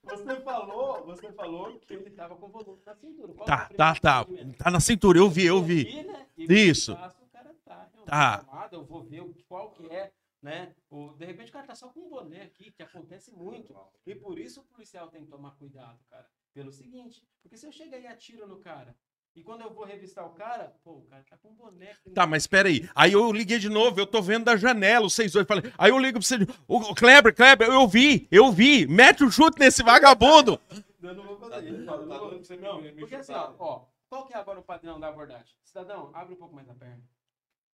Você 0.04 0.42
falou, 0.42 1.06
você 1.06 1.32
falou 1.34 1.80
que 1.80 1.94
ele 1.94 2.10
tava 2.12 2.36
com 2.36 2.48
volume 2.50 2.82
na 2.86 2.96
cintura. 2.96 3.34
Qual 3.34 3.46
Tá, 3.46 3.68
é 3.72 3.76
tá, 3.76 3.96
tá. 3.96 4.26
Tá 4.58 4.72
na 4.72 4.80
cintura, 4.80 5.20
eu 5.20 5.30
vi, 5.30 5.46
eu 5.46 5.62
vi. 5.62 5.82
Aqui, 5.82 6.04
né? 6.04 6.28
E 6.38 6.44
Isso. 6.70 6.94
o 6.94 6.96
braço, 6.96 7.24
o 7.24 7.28
cara 7.30 7.56
tá, 7.64 7.76
realmente 7.76 8.06
Tá. 8.06 8.34
armado, 8.36 8.76
eu 8.76 8.84
vou 8.86 9.04
ver 9.04 9.24
qual 9.48 9.70
que 9.72 9.86
é, 9.88 10.12
né? 10.42 10.74
O, 10.90 11.10
de 11.14 11.26
repente 11.26 11.50
o 11.50 11.54
cara 11.54 11.68
tá 11.68 11.76
só 11.76 11.90
com 11.90 12.00
um 12.00 12.10
boné 12.10 12.42
aqui, 12.44 12.72
que 12.72 12.82
acontece 12.82 13.32
muito. 13.32 13.76
E 14.06 14.16
por 14.16 14.40
isso 14.40 14.62
o 14.62 14.64
policial 14.64 15.10
tem 15.10 15.24
que 15.26 15.30
tomar 15.30 15.52
cuidado, 15.58 16.00
cara. 16.10 16.28
Pelo 16.54 16.72
seguinte, 16.72 17.24
porque 17.44 17.56
se 17.56 17.68
eu 17.68 17.72
chegar 17.72 18.00
e 18.00 18.08
atiro 18.08 18.48
no 18.48 18.58
cara, 18.60 18.96
e 19.40 19.44
quando 19.44 19.62
eu 19.62 19.74
vou 19.74 19.86
revistar 19.86 20.26
o 20.26 20.32
cara, 20.32 20.76
pô, 20.84 20.92
o 20.98 21.02
cara 21.04 21.24
tá 21.30 21.38
com 21.38 21.48
um 21.48 21.72
que 22.04 22.10
Tá, 22.12 22.28
mas 22.28 22.44
espera 22.44 22.68
aí. 22.68 22.90
Aí 22.94 23.14
eu 23.14 23.32
liguei 23.32 23.58
de 23.58 23.70
novo, 23.70 23.98
eu 23.98 24.06
tô 24.06 24.22
vendo 24.22 24.44
da 24.44 24.58
janela, 24.58 25.06
os 25.06 25.14
seis, 25.14 25.34
oito. 25.34 25.48
Falei, 25.48 25.72
aí 25.78 25.92
eu 25.92 25.98
ligo 25.98 26.20
pra 26.20 26.28
você. 26.28 26.36
O 26.68 26.78
o 26.92 26.96
Kleber, 26.96 27.34
Kleber, 27.34 27.70
eu 27.70 27.88
vi, 27.88 28.28
eu 28.30 28.52
vi. 28.52 28.86
Mete 28.86 29.24
o 29.24 29.32
chute 29.32 29.58
nesse 29.58 29.82
vagabundo. 29.82 30.60
Eu 31.02 31.16
não 31.16 31.24
vou 31.24 31.38
fazer 31.40 31.52
Tá 31.56 31.62
isso. 31.62 31.86
tá 31.86 31.92
eu 31.94 32.06
não 32.06 32.08
vou- 32.08 32.08
dando 32.08 32.30
pra 32.30 32.38
você 32.40 32.56
me- 32.58 32.62
não, 32.62 32.82
me 32.82 32.92
Porque 32.92 33.16
assim, 33.16 33.32
ó, 33.34 33.54
ó, 33.58 33.86
qual 34.10 34.26
que 34.28 34.34
é 34.34 34.38
agora 34.38 34.60
o 34.60 34.64
padrão 34.64 35.00
da 35.00 35.08
abordagem? 35.08 35.56
Cidadão, 35.64 36.12
abre 36.14 36.34
um 36.34 36.38
pouco 36.38 36.54
mais 36.54 36.70
a 36.70 36.74
perna. 36.74 37.02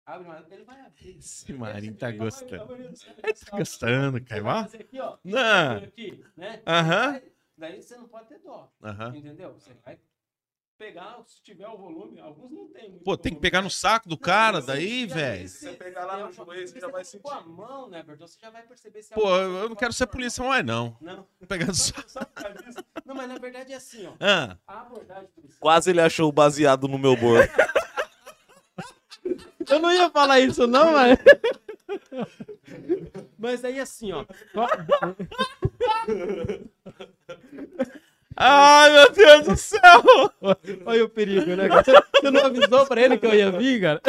Abre 0.05 0.27
mais, 0.27 0.51
ele 0.51 0.63
vai 0.63 0.79
abrir. 0.81 1.17
Esse 1.17 1.51
Marinho 1.51 1.95
tá 1.95 2.11
gostando. 2.11 2.75
Ele 2.75 3.33
tá 3.33 3.57
gostando, 3.57 4.23
cara. 4.23 4.43
vai 4.43 4.59
ó. 4.59 4.63
fazer 4.63 4.81
aqui, 4.81 4.99
ó. 4.99 5.17
Não. 5.23 5.77
Aqui, 5.77 6.23
né? 6.37 6.61
Aham. 6.67 7.21
Daí 7.57 7.81
você 7.81 7.95
não 7.95 8.07
pode 8.07 8.27
ter 8.27 8.37
dó, 8.39 8.69
Aham. 8.83 9.15
entendeu? 9.15 9.53
Você 9.53 9.73
vai 9.83 9.97
pegar, 10.77 11.21
se 11.25 11.41
tiver 11.41 11.67
o 11.67 11.77
volume, 11.77 12.19
alguns 12.19 12.51
não 12.51 12.67
tem 12.67 12.89
muito 12.89 13.03
Pô, 13.03 13.17
tem 13.17 13.33
que 13.33 13.39
pegar 13.41 13.61
no 13.61 13.69
saco 13.69 14.07
do 14.09 14.15
Não, 14.15 14.21
cara 14.21 14.61
daí, 14.61 14.85
aí 14.85 15.05
velho. 15.05 15.49
Se 15.49 15.59
você 15.59 15.71
pegar 15.73 16.05
lá 16.05 16.17
no 16.17 16.29
é, 16.29 16.33
joelho, 16.33 16.67
você 16.67 16.79
já 16.79 16.87
vai 16.87 17.03
Com 17.03 17.29
a 17.29 17.33
sentir. 17.35 17.49
mão, 17.49 17.89
né, 17.89 18.03
Bertão? 18.03 18.27
Você 18.27 18.37
já 18.41 18.49
vai 18.49 18.63
perceber 18.63 19.01
se 19.01 19.13
é 19.13 19.15
Pô, 19.15 19.35
eu 19.35 19.49
coisa 19.51 19.69
não 19.69 19.75
quero 19.75 19.93
ser 19.93 20.07
polícia 20.07 20.43
mais, 20.43 20.65
não. 20.65 20.97
Não. 21.01 21.27
Pegando 21.47 21.73
só. 21.75 21.93
Não, 23.05 23.15
mas 23.15 23.27
na 23.27 23.37
verdade 23.37 23.73
é 23.73 23.75
assim, 23.75 24.05
ó. 24.07 24.13
Ah, 24.19 24.57
A 24.67 24.81
abordagem 24.81 25.27
policial. 25.35 25.59
Quase 25.59 25.89
ele 25.89 26.01
achou 26.01 26.29
o 26.29 26.33
baseado 26.33 26.87
no 26.87 26.97
meu 26.97 27.15
bordo. 27.15 27.49
Eu 29.67 29.79
não 29.79 29.91
ia 29.91 30.11
falar 30.11 30.39
isso, 30.39 30.67
não, 30.67 30.93
mas. 30.93 31.17
Mas 33.37 33.65
aí 33.65 33.79
assim, 33.79 34.11
ó. 34.11 34.23
Ai, 38.35 38.91
meu 38.91 39.11
Deus 39.11 39.47
do 39.47 39.57
céu! 39.57 39.81
Olha 40.85 41.05
o 41.05 41.09
perigo, 41.09 41.55
né? 41.55 41.67
Você, 41.69 41.91
você 42.21 42.31
não 42.31 42.45
avisou 42.45 42.85
pra 42.85 43.01
ele 43.01 43.17
que 43.17 43.25
eu 43.25 43.33
ia 43.33 43.51
vir, 43.51 43.81
cara? 43.81 44.01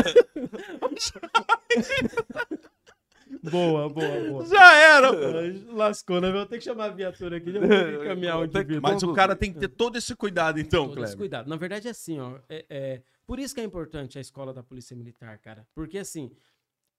boa, 3.43 3.89
boa, 3.89 4.21
boa. 4.29 4.47
Já 4.47 4.75
era, 4.77 5.13
pô. 5.13 5.75
Lascou, 5.75 6.21
né? 6.21 6.31
Vou 6.33 6.47
ter 6.47 6.59
que 6.59 6.65
chamar 6.65 6.87
a 6.87 6.91
viatura 6.91 7.37
aqui. 7.37 7.53
Já 7.53 7.61
vou 7.61 7.69
ter 7.69 7.99
que 7.99 8.05
encaminhar 8.05 8.39
o 8.39 8.49
que- 8.49 8.59
indivíduo. 8.59 8.83
Mas 8.83 9.03
o 9.03 9.13
cara 9.15 9.37
tem 9.37 9.53
que 9.53 9.59
ter 9.59 9.69
todo 9.69 9.97
esse 9.97 10.15
cuidado, 10.15 10.59
então, 10.61 10.89
Todo 10.89 11.05
esse 11.05 11.17
cuidado. 11.17 11.49
Na 11.49 11.57
verdade, 11.57 11.89
é 11.89 11.91
assim, 11.91 12.19
ó. 12.19 12.39
É, 12.49 12.65
é- 12.69 13.03
por 13.27 13.39
isso 13.39 13.55
que 13.55 13.61
é 13.61 13.65
importante 13.65 14.19
a 14.19 14.21
escola 14.21 14.53
da 14.53 14.63
Polícia 14.63 14.97
Militar, 14.97 15.39
cara. 15.39 15.67
Porque, 15.75 15.99
assim, 15.99 16.31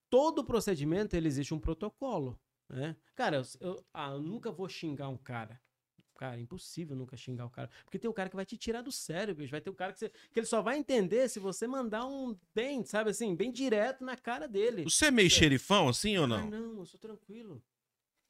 todo 0.09 0.43
procedimento, 0.43 1.15
ele 1.15 1.27
existe 1.27 1.53
um 1.53 1.59
protocolo, 1.59 2.37
né? 2.69 2.95
Cara, 3.15 3.37
eu, 3.37 3.43
eu- 3.61 3.85
ah, 3.93 4.11
eu 4.11 4.21
nunca 4.21 4.51
vou 4.51 4.67
xingar 4.69 5.09
um 5.09 5.17
cara. 5.17 5.59
Cara, 6.17 6.37
é 6.37 6.41
impossível 6.41 6.95
nunca 6.95 7.15
xingar 7.15 7.45
o 7.45 7.49
cara. 7.49 7.69
Porque 7.85 7.99
tem 7.99 8.09
o 8.09 8.13
cara 8.13 8.27
que 8.29 8.35
vai 8.35 8.45
te 8.45 8.57
tirar 8.57 8.81
do 8.81 8.91
sério, 8.91 9.35
bicho. 9.35 9.51
Vai 9.51 9.61
ter 9.61 9.69
o 9.69 9.73
cara 9.75 9.93
que, 9.93 9.99
você- 9.99 10.09
que 10.09 10.39
ele 10.39 10.47
só 10.47 10.61
vai 10.61 10.77
entender 10.77 11.29
se 11.29 11.39
você 11.39 11.67
mandar 11.67 12.05
um 12.07 12.35
bem, 12.55 12.83
sabe 12.83 13.11
assim, 13.11 13.35
bem 13.35 13.51
direto 13.51 14.03
na 14.03 14.17
cara 14.17 14.47
dele. 14.47 14.83
Você 14.83 15.05
é 15.05 15.11
meio 15.11 15.29
xerifão, 15.29 15.87
assim 15.89 16.17
ou 16.17 16.23
Ah, 16.23 16.27
não? 16.27 16.47
O 16.47 16.49
não, 16.49 16.77
eu 16.79 16.85
sou 16.85 16.99
tranquilo. 16.99 17.61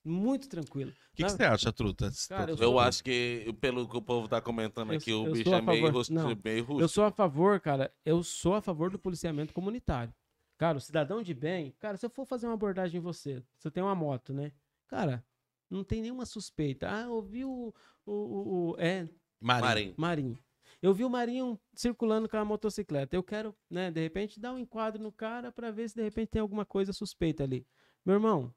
Muito 0.03 0.47
tranquilo. 0.47 0.93
que, 1.14 1.23
que 1.23 1.30
você 1.30 1.43
acha, 1.43 1.72
Truta? 1.73 2.09
Cara, 2.30 2.51
eu 2.51 2.55
Eu 2.55 2.69
sou- 2.69 2.80
acho 2.80 3.03
que, 3.03 3.53
pelo 3.59 3.88
que 3.89 3.97
o 3.97 4.01
povo 4.01 4.27
tá 4.27 4.39
comentando 4.41 4.93
Eu- 4.93 4.97
aqui, 4.97 5.11
eu 5.11 5.23
o 5.23 5.31
bicho 5.31 5.53
é 5.53 5.61
meio, 5.61 5.91
não, 6.11 6.35
meio 6.43 6.59
Eu 6.59 6.64
rústico. 6.65 6.88
sou 6.89 7.03
a 7.03 7.11
favor, 7.11 7.59
cara. 7.59 7.93
Eu 8.05 8.23
sou 8.23 8.53
a 8.55 8.61
favor 8.61 8.89
do 8.89 8.97
policiamento 8.99 9.53
comunitário. 9.53 10.14
Cara, 10.57 10.77
o 10.77 10.81
cidadão 10.81 11.22
de 11.22 11.34
bem. 11.34 11.73
Cara, 11.80 11.97
se 11.97 12.05
eu 12.05 12.09
for 12.09 12.26
fazer 12.26 12.47
uma 12.47 12.53
abordagem 12.53 12.99
em 12.99 13.01
você, 13.03 13.43
você 13.57 13.69
tem 13.69 13.84
uma 13.84 13.93
moto, 13.95 14.34
né? 14.34 14.51
Cara, 14.88 15.23
não 15.69 15.84
tem 15.84 16.02
nenhuma 16.02 16.26
suspeita. 16.26 16.88
Ah, 16.89 17.03
eu 17.03 17.22
vi 17.22 17.44
o. 17.45 17.73
o, 18.06 18.11
o- 18.11 18.72
o- 18.72 18.76
é, 18.80 19.07
Marinho. 19.39 19.94
Marinho. 19.98 20.39
Eu 20.81 20.94
vi 20.94 21.03
o 21.03 21.10
Marinho 21.10 21.60
circulando 21.73 22.27
com 22.30 22.38
a 22.38 22.45
motocicleta. 22.45 23.15
Eu 23.15 23.23
quero, 23.23 23.56
né, 23.69 23.89
de 23.89 24.02
repente, 24.02 24.39
dar 24.39 24.53
um 24.53 24.57
enquadro 24.57 25.02
no 25.02 25.11
cara 25.11 25.52
pra 25.52 25.72
ver 25.72 25.89
se 25.89 25.95
de 25.95 26.03
repente 26.03 26.30
tem 26.30 26.41
alguma 26.41 26.65
coisa 26.65 26.94
suspeita 26.94 27.44
ali. 27.44 27.65
Meu 28.06 28.15
irmão, 28.15 28.53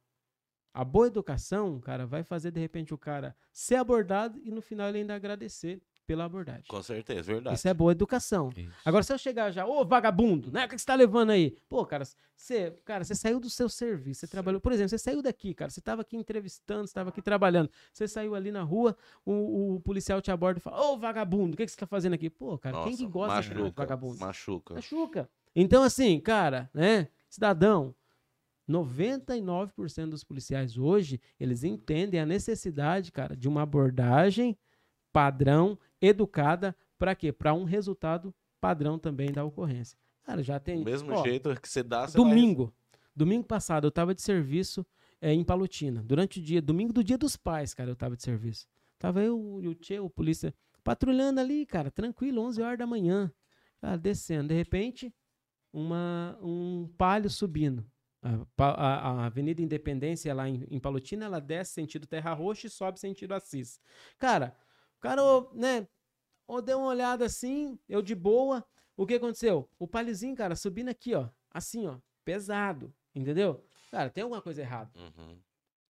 a 0.74 0.85
boa 0.85 1.07
educação, 1.07 1.81
cara, 1.81 2.07
vai 2.07 2.23
fazer 2.23 2.51
de 2.51 2.61
repente 2.61 2.93
o 2.95 2.99
cara 2.99 3.37
ser 3.53 3.77
abordado 3.77 4.39
e 4.45 4.51
no 4.51 4.61
final 4.61 4.89
ele 4.89 4.99
ainda 4.99 5.15
agradecer 5.15 5.82
pela 6.11 6.24
abordagem. 6.24 6.65
Com 6.66 6.82
certeza, 6.82 7.23
verdade. 7.23 7.55
Isso 7.55 7.69
é 7.69 7.73
boa 7.73 7.93
educação. 7.93 8.51
Isso. 8.57 8.73
Agora, 8.85 9.05
se 9.05 9.12
eu 9.12 9.19
chegar 9.19 9.53
já, 9.53 9.65
ô 9.65 9.85
vagabundo, 9.85 10.51
né? 10.51 10.66
O 10.66 10.69
que 10.69 10.77
você 10.77 10.85
tá 10.85 10.97
levando 10.97 11.31
aí? 11.31 11.57
Pô, 11.69 11.87
cara, 11.87 12.05
você, 12.35 12.73
cara, 12.85 13.05
você 13.05 13.15
saiu 13.15 13.39
do 13.39 13.49
seu 13.49 13.69
serviço, 13.69 14.23
você 14.23 14.27
trabalhou. 14.27 14.61
Por 14.61 14.73
exemplo, 14.73 14.89
você 14.89 14.99
saiu 14.99 15.23
daqui, 15.23 15.55
cara, 15.55 15.70
você 15.70 15.81
tava 15.81 16.03
aqui 16.03 16.16
entrevistando, 16.16 16.89
você 16.89 16.95
tava 16.95 17.11
aqui 17.11 17.23
trabalhando. 17.23 17.70
Você 17.93 18.09
saiu 18.09 18.35
ali 18.35 18.51
na 18.51 18.65
rua, 18.65 18.97
o, 19.24 19.77
o 19.77 19.81
policial 19.82 20.20
te 20.20 20.32
aborda 20.32 20.59
e 20.59 20.61
fala, 20.61 20.81
ô 20.81 20.99
vagabundo, 20.99 21.55
o 21.55 21.57
que, 21.57 21.65
que 21.65 21.70
você 21.70 21.78
tá 21.78 21.87
fazendo 21.87 22.15
aqui? 22.15 22.28
Pô, 22.28 22.59
cara, 22.59 22.82
quem 22.82 22.97
que 22.97 23.05
Nossa, 23.05 23.12
gosta 23.12 23.41
de 23.41 23.47
chamar 23.47 23.55
de 23.55 23.62
machuca, 23.62 23.82
vagabundo? 23.82 24.19
Machuca. 24.19 24.74
Machuca. 24.74 25.31
Então, 25.55 25.85
assim, 25.85 26.19
cara, 26.19 26.69
né? 26.74 27.07
Cidadão, 27.28 27.95
99% 28.69 30.09
dos 30.09 30.24
policiais 30.24 30.77
hoje, 30.77 31.20
eles 31.39 31.62
entendem 31.62 32.19
a 32.19 32.27
necessidade, 32.27 33.12
cara, 33.12 33.37
de 33.37 33.49
uma 33.49 33.62
abordagem 33.62 34.59
padrão, 35.12 35.78
educada, 36.01 36.74
para 36.99 37.15
quê? 37.15 37.32
Para 37.32 37.55
um 37.55 37.65
resultado 37.65 38.35
padrão 38.61 38.99
também 38.99 39.32
da 39.32 39.45
ocorrência. 39.45 39.99
Cara, 40.23 40.43
já 40.43 40.61
tem. 40.61 40.78
Do 40.78 40.85
mesmo 40.85 41.12
ó, 41.12 41.23
jeito 41.23 41.55
que 41.61 41.69
você 41.69 41.82
dá, 41.82 42.07
você 42.07 42.19
vai- 42.19 42.28
Domingo. 42.28 42.73
Domingo 43.16 43.45
passado, 43.45 43.87
eu 43.87 43.91
tava 43.91 44.15
de 44.15 44.23
serviço 44.23 44.87
eh, 45.20 45.32
em 45.32 45.43
Palutina. 45.45 46.03
Durante 46.03 46.39
o 46.39 46.43
dia, 46.43 46.62
domingo 46.62 46.93
do 46.93 47.03
dia 47.03 47.19
dos 47.19 47.37
pais, 47.37 47.74
cara, 47.74 47.91
eu 47.91 47.97
tava 47.97 48.16
de 48.16 48.23
serviço. 48.23 48.66
Tava 48.99 49.23
eu 49.23 49.59
e 49.62 49.69
o 49.69 49.74
Tchê, 49.74 49.99
o 49.99 50.09
polícia, 50.09 50.55
patrulhando 50.85 51.41
ali, 51.41 51.66
cara, 51.66 51.91
tranquilo, 51.91 52.41
11 52.43 52.62
horas 52.62 52.78
da 52.78 52.87
manhã. 52.87 53.32
Cara, 53.81 53.97
descendo. 53.97 54.49
De 54.49 54.55
repente, 54.55 55.12
uma, 55.73 56.39
um 56.43 56.89
palio 56.99 57.31
subindo. 57.31 57.85
A, 58.23 58.47
a- 58.59 59.11
a 59.23 59.27
Avenida 59.27 59.62
Independência 59.62 60.32
lá 60.35 60.47
em, 60.49 60.66
em 60.70 60.78
Palutina, 60.78 61.24
ela 61.24 61.41
desce 61.41 61.73
sentido 61.73 62.07
Terra 62.07 62.32
Roxa 62.35 62.66
e 62.66 62.70
sobe 62.70 63.01
sentido 63.01 63.32
Assis. 63.32 63.81
Cara, 64.19 64.55
o 65.01 65.02
cara, 65.02 65.24
ô, 65.24 65.51
né, 65.55 65.89
ô, 66.47 66.60
deu 66.60 66.78
uma 66.78 66.89
olhada 66.89 67.24
assim, 67.24 67.78
eu 67.89 68.02
de 68.02 68.14
boa. 68.14 68.62
O 68.94 69.06
que 69.06 69.14
aconteceu? 69.14 69.66
O 69.78 69.89
palhozinho, 69.89 70.36
cara, 70.36 70.55
subindo 70.55 70.90
aqui, 70.90 71.14
ó, 71.14 71.27
assim, 71.51 71.86
ó, 71.86 71.97
pesado, 72.22 72.93
entendeu? 73.14 73.64
Cara, 73.90 74.10
tem 74.10 74.22
alguma 74.22 74.43
coisa 74.43 74.60
errada. 74.60 74.90
Uhum. 74.94 75.39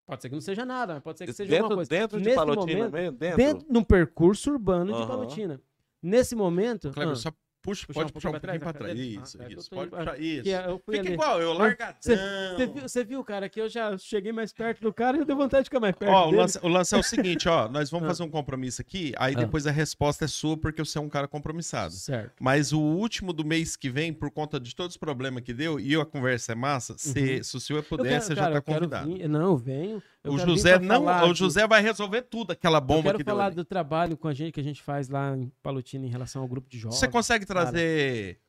Pode 0.06 0.22
ser 0.22 0.30
que 0.30 0.36
não 0.36 0.42
seja 0.42 0.66
nada, 0.66 0.94
mas 0.96 1.04
pode 1.04 1.18
ser 1.18 1.26
que 1.26 1.32
seja 1.32 1.50
Dentro, 1.50 1.64
alguma 1.66 1.78
coisa. 1.78 1.90
dentro 1.90 2.18
de 2.18 2.26
Nesse 2.26 2.36
Palotina 2.36 2.78
momento, 2.80 2.94
mesmo? 2.94 3.18
Dentro? 3.18 3.38
Dentro, 3.38 3.68
num 3.70 3.84
percurso 3.84 4.52
urbano 4.52 4.92
de 4.92 5.00
Aham. 5.00 5.08
Palutina. 5.08 5.62
Nesse 6.02 6.36
momento. 6.36 6.92
Kleber, 6.92 7.14
ah, 7.14 7.16
só 7.16 7.32
puxa, 7.62 7.86
Puxar 7.88 8.00
pode 8.02 8.10
um 8.12 8.14
puxar 8.14 8.30
um 8.30 8.32
pouquinho 8.34 8.60
pra 8.60 8.74
pra 8.74 8.80
trás? 8.86 9.00
Isso, 9.00 9.38
Ah, 9.42 9.48
isso. 9.52 9.70
Pode 9.70 9.90
puxar 9.92 10.20
isso. 10.20 10.50
eu 10.50 10.80
Fica 10.86 11.00
ali. 11.00 11.14
igual, 11.14 11.42
eu 11.42 11.52
Ah, 11.52 11.58
largadão. 11.58 12.82
Você 12.82 13.04
viu, 13.04 13.24
cara, 13.24 13.50
que 13.50 13.60
eu 13.60 13.70
já 13.70 13.98
cheguei 13.98 14.32
mais 14.32 14.54
perto 14.54 14.82
do 14.82 14.94
cara 14.94 15.18
e 15.18 15.20
eu 15.22 15.26
dei 15.26 15.36
vontade 15.36 15.64
de 15.64 15.70
ficar 15.70 15.80
mais 15.80 15.96
perto. 15.96 16.12
Ó, 16.12 16.28
o 16.28 16.32
lance, 16.32 16.60
o 16.62 16.68
lance 16.68 16.96
é 16.96 16.98
o 16.98 17.04
seguinte, 17.04 17.48
ó. 17.50 17.68
Nós 17.68 17.90
vamos 17.90 18.06
Ah. 18.08 18.10
fazer 18.10 18.24
um 18.24 18.30
compromisso 18.30 18.82
aqui, 18.82 19.14
aí 19.18 19.34
Ah. 19.36 19.40
depois 19.40 19.68
a 19.68 19.72
resposta 19.72 20.26
é 20.26 20.28
sua, 20.28 20.58
porque 20.58 20.84
você 20.84 20.98
é 20.98 21.02
um 21.02 21.10
cara 21.10 21.28
compromissado. 21.28 21.94
Certo. 21.94 22.34
Mas 22.40 22.72
o 22.74 22.80
último 22.80 23.34
do 23.34 23.44
mês 23.46 23.76
que 23.76 23.90
vem, 23.90 24.14
por 24.14 24.32
conta 24.32 24.60
de 24.60 24.76
todos 24.76 24.94
os 24.94 24.98
problemas 24.98 25.44
que 25.44 25.54
deu, 25.54 25.80
e 25.80 25.96
a 25.96 26.06
conversa 26.06 26.52
é 26.54 26.56
massa, 26.56 26.96
se, 26.98 27.44
se 27.44 27.58
o 27.58 27.60
senhor 27.60 27.80
Uhum. 27.80 27.86
Puder, 27.98 28.10
quero- 28.10 28.24
você 28.24 28.36
já 28.36 28.52
tá 28.52 28.62
convidado. 28.62 29.08
vir- 29.14 29.28
Não, 29.28 29.42
eu 29.52 29.58
venho. 29.58 30.04
Eu 30.28 30.34
o 30.34 30.38
quero 30.38 30.50
José 30.52 30.80
não, 30.80 31.04
falar 31.06 31.30
o 31.30 31.34
José 31.36 31.68
vai 31.68 31.82
resolver 31.82 32.22
tudo, 32.24 32.52
aquela 32.52 32.78
Eu 32.78 32.82
bomba 32.82 33.04
quero 33.04 33.18
que 33.18 33.24
deu. 33.24 33.34
falar 33.34 33.46
ali. 33.48 33.56
do 33.56 33.66
trabalho 33.66 34.16
com 34.18 34.28
a 34.28 34.34
gente 34.34 34.52
que 34.52 34.60
a 34.60 34.64
gente 34.64 34.82
faz 34.82 35.10
lá 35.10 35.36
em 35.36 35.52
Palotina 35.64 36.06
em 36.06 36.10
relação 36.10 36.42
ao 36.42 36.48
grupo 36.48 36.70
de 36.70 36.78
jovens. 36.78 36.98
Você 37.00 37.08
consegue 37.08 37.46
cara. 37.46 37.62
trazer. 37.62 38.40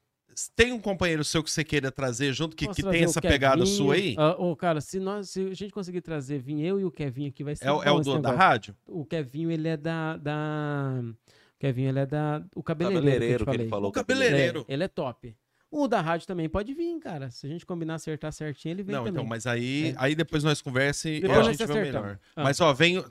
Tem 0.54 0.72
um 0.72 0.78
companheiro 0.78 1.24
seu 1.24 1.42
que 1.42 1.50
você 1.50 1.64
queira 1.64 1.90
trazer 1.90 2.32
junto 2.32 2.54
que, 2.54 2.68
que 2.68 2.82
tem 2.82 3.02
essa 3.02 3.20
pegada 3.20 3.66
sua 3.66 3.94
aí? 3.94 4.14
Ah, 4.16 4.36
ô, 4.38 4.54
cara, 4.54 4.80
se, 4.80 5.00
nós, 5.00 5.30
se 5.30 5.40
a 5.40 5.54
gente 5.54 5.72
conseguir 5.72 6.00
trazer, 6.00 6.38
vir 6.38 6.60
eu 6.64 6.78
e 6.78 6.84
o 6.84 6.92
Kevin 6.92 7.26
aqui, 7.26 7.42
vai 7.42 7.56
ser 7.56 7.64
É, 7.66 7.72
o- 7.72 7.82
é 7.82 7.90
o 7.90 7.98
dono 7.98 8.22
da 8.22 8.30
rádio? 8.30 8.76
O 8.86 9.04
Kevinho, 9.04 9.50
ele 9.50 9.66
é 9.66 9.76
da... 9.76 10.16
da... 10.16 11.00
O 11.02 11.58
Kevinho, 11.58 11.88
ele 11.88 11.98
é 11.98 12.06
da... 12.06 12.40
O 12.54 12.62
cabeleireiro, 12.62 13.04
Cabeleireiro 13.10 13.44
que, 13.44 13.50
eu 13.50 13.54
que 13.54 13.60
ele 13.62 13.68
falou. 13.68 13.88
O 13.90 13.92
cabeleireiro. 13.92 14.64
É, 14.68 14.72
ele 14.74 14.84
é 14.84 14.88
top. 14.88 15.34
O 15.70 15.86
da 15.86 16.00
rádio 16.00 16.26
também 16.26 16.48
pode 16.48 16.72
vir, 16.72 16.98
cara. 16.98 17.30
Se 17.30 17.46
a 17.46 17.50
gente 17.50 17.66
combinar 17.66 17.96
acertar 17.96 18.32
certinho, 18.32 18.72
ele 18.72 18.82
vem 18.82 18.94
Não, 18.94 19.00
também. 19.02 19.12
então, 19.12 19.24
mas 19.24 19.46
aí, 19.46 19.90
É. 19.90 19.94
aí 19.98 20.14
depois 20.14 20.42
nós 20.42 20.62
conversa 20.62 21.10
e 21.10 21.20
Depois 21.20 21.46
a 21.46 21.52
gente 21.52 21.66
vê 21.66 21.74
melhor. 21.82 22.18
Ah. 22.34 22.42
Mas 22.44 22.60
ó, 22.60 22.72
vem. 22.72 23.04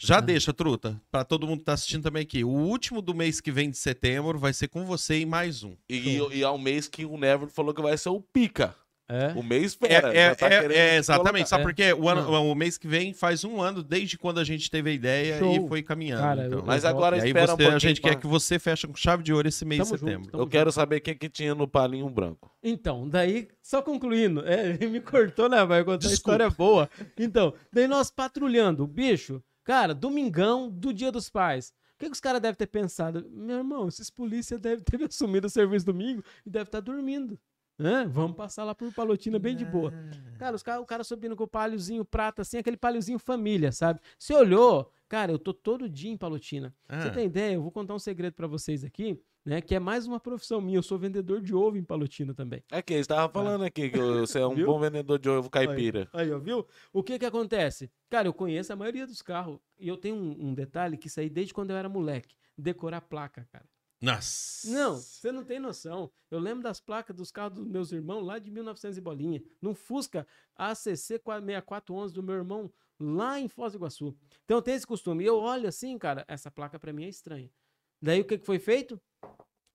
Já 0.00 0.18
Ah. 0.18 0.20
deixa, 0.20 0.52
truta, 0.52 0.98
pra 1.10 1.24
todo 1.24 1.44
mundo 1.46 1.58
que 1.58 1.64
tá 1.64 1.72
assistindo 1.72 2.04
também 2.04 2.22
aqui. 2.22 2.44
O 2.44 2.48
último 2.50 3.02
do 3.02 3.12
mês 3.12 3.40
que 3.40 3.50
vem 3.50 3.68
de 3.68 3.76
setembro 3.76 4.38
vai 4.38 4.52
ser 4.52 4.68
com 4.68 4.84
você 4.86 5.18
e 5.18 5.26
mais 5.26 5.64
um. 5.64 5.74
E, 5.88 6.18
e 6.32 6.42
é 6.42 6.48
um 6.50 6.56
mês 6.56 6.86
que 6.88 7.04
o 7.04 7.18
Never 7.18 7.48
falou 7.48 7.74
que 7.74 7.82
vai 7.82 7.98
ser 7.98 8.08
o 8.10 8.20
pica. 8.20 8.74
É? 9.10 9.28
O 9.34 9.42
mês 9.42 9.62
É, 9.62 9.66
espera. 9.66 10.14
é- 10.14 10.28
já 10.28 10.34
tá 10.34 10.48
é- 10.48 10.66
é, 10.66 10.96
exatamente. 10.96 11.30
colocar. 11.32 11.46
Sabe 11.46 11.62
É. 11.62 11.64
por 11.66 11.74
quê? 11.74 11.92
O, 11.94 12.08
ano- 12.10 12.30
o 12.30 12.54
mês 12.54 12.76
que 12.76 12.86
vem 12.86 13.14
faz 13.14 13.42
um 13.42 13.58
ano 13.60 13.82
desde 13.82 14.18
quando 14.18 14.38
a 14.38 14.44
gente 14.44 14.70
teve 14.70 14.90
a 14.90 14.92
ideia 14.92 15.38
Show. 15.38 15.54
e 15.64 15.66
foi 15.68 15.82
caminhando. 15.82 16.20
Cara, 16.22 16.46
então. 16.46 16.58
eu- 16.58 16.64
Mas 16.66 16.84
eu 16.84 16.90
agora 16.90 17.16
E 17.16 17.26
espera 17.26 17.46
você- 17.46 17.52
um 17.52 17.56
pouquinho. 17.56 17.76
a 17.76 17.78
gente 17.78 18.00
pra- 18.02 18.10
quer 18.10 18.16
que 18.20 18.26
você 18.26 18.58
feche 18.58 18.86
com 18.86 18.94
chave 18.94 19.22
de 19.22 19.32
ouro 19.32 19.48
esse 19.48 19.64
mês 19.64 19.78
Tamo 19.82 19.94
de 19.94 20.00
setembro. 20.00 20.24
junto, 20.26 20.38
Eu 20.38 20.46
quero 20.46 20.70
saber 20.70 21.00
quem 21.00 21.16
que 21.16 21.28
tinha 21.30 21.54
no 21.54 21.66
palinho 21.66 22.08
branco. 22.10 22.50
Então, 22.62 23.08
daí, 23.08 23.48
só 23.62 23.80
concluindo, 23.80 24.46
é, 24.46 24.70
ele 24.70 24.86
me 24.92 25.00
cortou, 25.00 25.48
né? 25.48 25.64
Vai 25.64 25.82
contar 25.84 26.06
a 26.08 26.12
história 26.12 26.50
boa. 26.50 26.90
Então, 27.18 27.54
daí 27.72 27.88
nós 27.88 28.10
patrulhando, 28.10 28.84
o 28.84 28.86
bicho, 28.86 29.42
cara, 29.64 29.94
domingão 29.94 30.68
do 30.70 30.92
dia 30.92 31.10
dos 31.10 31.30
pais. 31.30 31.72
O 31.94 31.98
que, 31.98 32.06
que 32.06 32.12
os 32.12 32.20
caras 32.20 32.40
devem 32.40 32.54
ter 32.56 32.66
pensado? 32.68 33.26
Meu 33.28 33.56
irmão, 33.56 33.88
esses 33.88 34.08
polícia 34.08 34.56
devem 34.56 34.84
ter 34.84 35.00
assumido 35.10 35.46
o 35.46 35.50
serviço 35.50 35.86
domingo 35.86 36.22
e 36.46 36.50
deve 36.50 36.66
estar 36.66 36.78
dormindo. 36.80 37.36
Hã? 37.80 38.08
Vamos 38.08 38.36
passar 38.36 38.64
lá 38.64 38.74
por 38.74 38.92
Palotina 38.92 39.38
bem 39.38 39.54
de 39.54 39.64
boa. 39.64 39.92
Cara, 40.38 40.56
os 40.56 40.62
cara, 40.62 40.80
o 40.80 40.86
cara 40.86 41.04
subindo 41.04 41.36
com 41.36 41.44
o 41.44 41.48
palhozinho 41.48 42.04
prata, 42.04 42.42
assim, 42.42 42.58
aquele 42.58 42.76
palhozinho 42.76 43.18
família, 43.18 43.70
sabe? 43.70 44.00
Você 44.18 44.34
olhou, 44.34 44.92
cara, 45.08 45.30
eu 45.30 45.38
tô 45.38 45.54
todo 45.54 45.88
dia 45.88 46.10
em 46.10 46.16
Palotina. 46.16 46.74
Ah. 46.88 47.02
Você 47.02 47.10
tem 47.10 47.26
ideia? 47.26 47.54
Eu 47.54 47.62
vou 47.62 47.70
contar 47.70 47.94
um 47.94 47.98
segredo 47.98 48.34
pra 48.34 48.48
vocês 48.48 48.82
aqui, 48.82 49.20
né? 49.44 49.60
Que 49.60 49.76
é 49.76 49.78
mais 49.78 50.06
uma 50.08 50.18
profissão 50.18 50.60
minha. 50.60 50.78
Eu 50.78 50.82
sou 50.82 50.98
vendedor 50.98 51.40
de 51.40 51.54
ovo 51.54 51.76
em 51.76 51.84
Palotina 51.84 52.34
também. 52.34 52.64
É 52.70 52.82
que 52.82 52.94
eles 52.94 53.04
estavam 53.04 53.30
falando 53.30 53.62
aqui 53.62 53.90
que 53.90 53.98
você 53.98 54.40
é 54.40 54.46
um 54.46 54.56
bom 54.66 54.80
vendedor 54.80 55.18
de 55.18 55.28
ovo 55.28 55.48
caipira. 55.48 56.08
Aí, 56.12 56.32
ó, 56.32 56.38
viu? 56.38 56.66
O 56.92 57.02
que 57.02 57.16
que 57.16 57.26
acontece? 57.26 57.90
Cara, 58.10 58.26
eu 58.26 58.34
conheço 58.34 58.72
a 58.72 58.76
maioria 58.76 59.06
dos 59.06 59.22
carros. 59.22 59.60
E 59.78 59.86
eu 59.86 59.96
tenho 59.96 60.16
um, 60.16 60.48
um 60.48 60.54
detalhe 60.54 60.96
que 60.96 61.06
isso 61.06 61.20
aí 61.20 61.30
desde 61.30 61.54
quando 61.54 61.70
eu 61.70 61.76
era 61.76 61.88
moleque. 61.88 62.34
Decorar 62.56 63.00
placa, 63.02 63.46
cara. 63.52 63.64
Nossa. 64.00 64.70
Não, 64.70 64.96
você 64.96 65.32
não 65.32 65.44
tem 65.44 65.58
noção. 65.58 66.10
Eu 66.30 66.38
lembro 66.38 66.62
das 66.62 66.80
placas 66.80 67.16
dos 67.16 67.30
carros 67.32 67.58
dos 67.58 67.66
meus 67.66 67.90
irmãos 67.92 68.20
lá 68.24 68.38
de 68.38 68.50
1900 68.50 68.96
e 68.96 69.00
bolinha. 69.00 69.42
Num 69.60 69.74
Fusca 69.74 70.26
ACC 70.56 70.96
6411 70.96 72.14
do 72.14 72.22
meu 72.22 72.36
irmão 72.36 72.70
lá 73.00 73.40
em 73.40 73.48
Foz 73.48 73.72
do 73.72 73.78
Iguaçu. 73.78 74.16
Então 74.44 74.62
tenho 74.62 74.76
esse 74.76 74.86
costume. 74.86 75.24
E 75.24 75.26
eu 75.26 75.38
olho 75.38 75.68
assim, 75.68 75.98
cara, 75.98 76.24
essa 76.28 76.50
placa 76.50 76.78
pra 76.78 76.92
mim 76.92 77.04
é 77.04 77.08
estranha. 77.08 77.50
Daí 78.00 78.20
o 78.20 78.24
que, 78.24 78.38
que 78.38 78.46
foi 78.46 78.58
feito? 78.60 79.00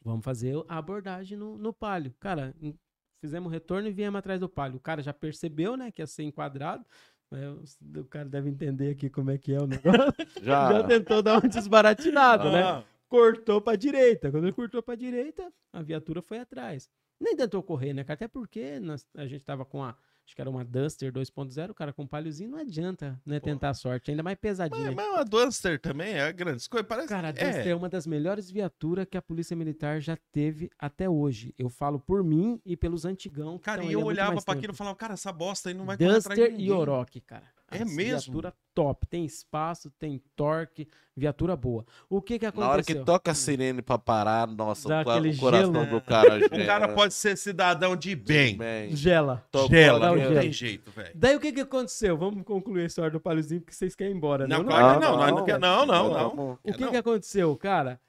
Vamos 0.01 0.23
fazer 0.23 0.55
a 0.69 0.77
abordagem 0.77 1.37
no, 1.37 1.57
no 1.57 1.73
palio. 1.73 2.13
Cara, 2.19 2.55
em- 2.61 2.77
fizemos 3.21 3.49
o 3.49 3.51
retorno 3.51 3.87
e 3.87 3.91
viemos 3.91 4.19
atrás 4.19 4.39
do 4.39 4.47
palio. 4.49 4.77
O 4.77 4.81
cara 4.81 5.01
já 5.01 5.13
percebeu, 5.13 5.75
né, 5.75 5.91
que 5.91 6.01
ia 6.01 6.07
ser 6.07 6.23
enquadrado. 6.23 6.85
É, 7.31 7.49
o- 7.49 8.05
cara 8.05 8.29
deve 8.29 8.49
entender 8.49 8.89
aqui 8.91 9.09
como 9.09 9.31
é 9.31 9.37
que 9.37 9.53
é 9.53 9.59
o 9.59 9.65
negócio. 9.67 10.13
Já. 10.41 10.71
já 10.71 10.83
tentou 10.83 11.21
dar 11.21 11.39
uma 11.39 11.49
desbaratinada, 11.49 12.51
né? 12.51 12.85
Cortou 13.17 13.61
pra 13.61 13.75
direita. 13.75 14.31
Quando 14.31 14.45
ele 14.45 14.53
cortou 14.53 14.81
pra 14.81 14.95
direita, 14.95 15.53
a 15.71 15.83
viatura 15.83 16.19
foi 16.19 16.39
atrás. 16.39 16.89
Nem 17.21 17.35
tentou 17.35 17.61
correr, 17.61 17.93
né, 17.93 18.03
cara? 18.03 18.15
Até 18.15 18.27
porque 18.27 18.79
nós- 18.79 19.05
a 19.15 19.27
gente 19.27 19.43
tava 19.45 19.63
com 19.63 19.83
a. 19.83 19.95
Acho 20.25 20.35
que 20.35 20.41
era 20.41 20.49
uma 20.49 20.63
Duster 20.65 21.11
2.0, 21.11 21.69
o 21.71 21.75
cara 21.75 21.91
com 21.93 22.03
um 22.03 22.07
palhozinho 22.07 22.49
não 22.49 22.57
adianta, 22.57 23.21
né? 23.25 23.39
Tentar 23.41 23.69
a 23.71 23.73
sorte, 23.73 24.09
ainda 24.09 24.23
mais 24.23 24.37
pesadinha. 24.39 24.91
Mas, 24.91 24.95
mas 24.95 25.17
a 25.19 25.23
Duster 25.23 25.79
também 25.79 26.13
é 26.13 26.31
grande 26.31 26.67
coisa. 26.67 26.83
Parece 26.83 27.09
Cara, 27.09 27.27
a 27.27 27.29
é. 27.29 27.33
Duster 27.33 27.67
é 27.67 27.75
uma 27.75 27.89
das 27.89 28.07
melhores 28.07 28.49
viaturas 28.49 29.05
que 29.05 29.17
a 29.17 29.21
Polícia 29.21 29.53
Militar 29.55 29.99
já 30.01 30.17
teve 30.31 30.71
até 30.79 31.07
hoje. 31.09 31.53
Eu 31.59 31.69
falo 31.69 31.99
por 31.99 32.23
mim 32.23 32.59
e 32.65 32.75
pelos 32.77 33.03
antigão. 33.05 33.57
que 33.59 33.65
Cara, 33.65 33.83
e 33.83 33.89
há 33.89 33.91
eu 33.91 34.01
olhava 34.03 34.37
tempo. 34.37 34.51
aquilo 34.51 34.73
e 34.73 34.75
falava, 34.75 34.95
cara, 34.95 35.13
essa 35.13 35.31
bosta 35.31 35.69
aí 35.69 35.75
não 35.75 35.85
vai 35.85 35.97
Duster 35.97 36.55
e 36.59 36.71
Orochi, 36.71 37.19
cara. 37.19 37.45
É 37.71 37.81
As 37.81 37.95
mesmo? 37.95 38.33
Viatura 38.33 38.53
top, 38.75 39.07
tem 39.07 39.25
espaço, 39.25 39.89
tem 39.97 40.21
torque, 40.35 40.87
viatura 41.15 41.55
boa. 41.55 41.85
O 42.09 42.21
que 42.21 42.37
que 42.39 42.45
aconteceu? 42.45 42.67
Na 42.67 42.73
hora 42.73 42.83
que 42.83 42.95
toca 42.95 43.31
a 43.31 43.33
sirene 43.33 43.81
pra 43.81 43.97
parar, 43.97 44.47
nossa, 44.47 44.89
Dá 44.89 45.01
o, 45.01 45.37
coração 45.37 45.73
gelo. 45.73 45.85
do 45.87 46.01
cara. 46.01 46.39
O 46.53 46.65
cara 46.65 46.93
pode 46.93 47.13
ser 47.13 47.37
cidadão 47.37 47.95
de 47.95 48.15
bem. 48.15 48.57
Bem, 48.57 48.95
Gela. 48.95 49.45
tocou 49.51 49.69
Gela, 49.69 50.15
não 50.15 50.33
tem 50.39 50.51
jeito, 50.51 50.91
velho. 50.91 51.11
Daí 51.15 51.35
o 51.35 51.39
que 51.39 51.51
que 51.51 51.61
aconteceu? 51.61 52.17
Vamos 52.17 52.43
concluir 52.43 52.83
a 52.83 52.85
história 52.85 53.11
do 53.11 53.19
palhozinho, 53.19 53.61
porque 53.61 53.73
vocês 53.73 53.95
querem 53.95 54.13
ir 54.13 54.17
embora, 54.17 54.47
né? 54.47 54.55
Não, 54.57 54.63
claro 54.65 54.99
que 54.99 55.05
Ah, 55.05 55.09
não. 55.09 55.17
nós 55.17 55.29
não, 55.29 55.37
não. 55.37 55.45
quer- 55.45 55.59
não, 55.59 55.85
não, 55.85 56.09
não. 56.09 56.29
Vamos. 56.35 56.57
O 56.63 56.73
que 56.73 56.81
Não. 56.81 56.89
que 56.91 56.97
aconteceu, 56.97 57.55
cara? 57.57 57.99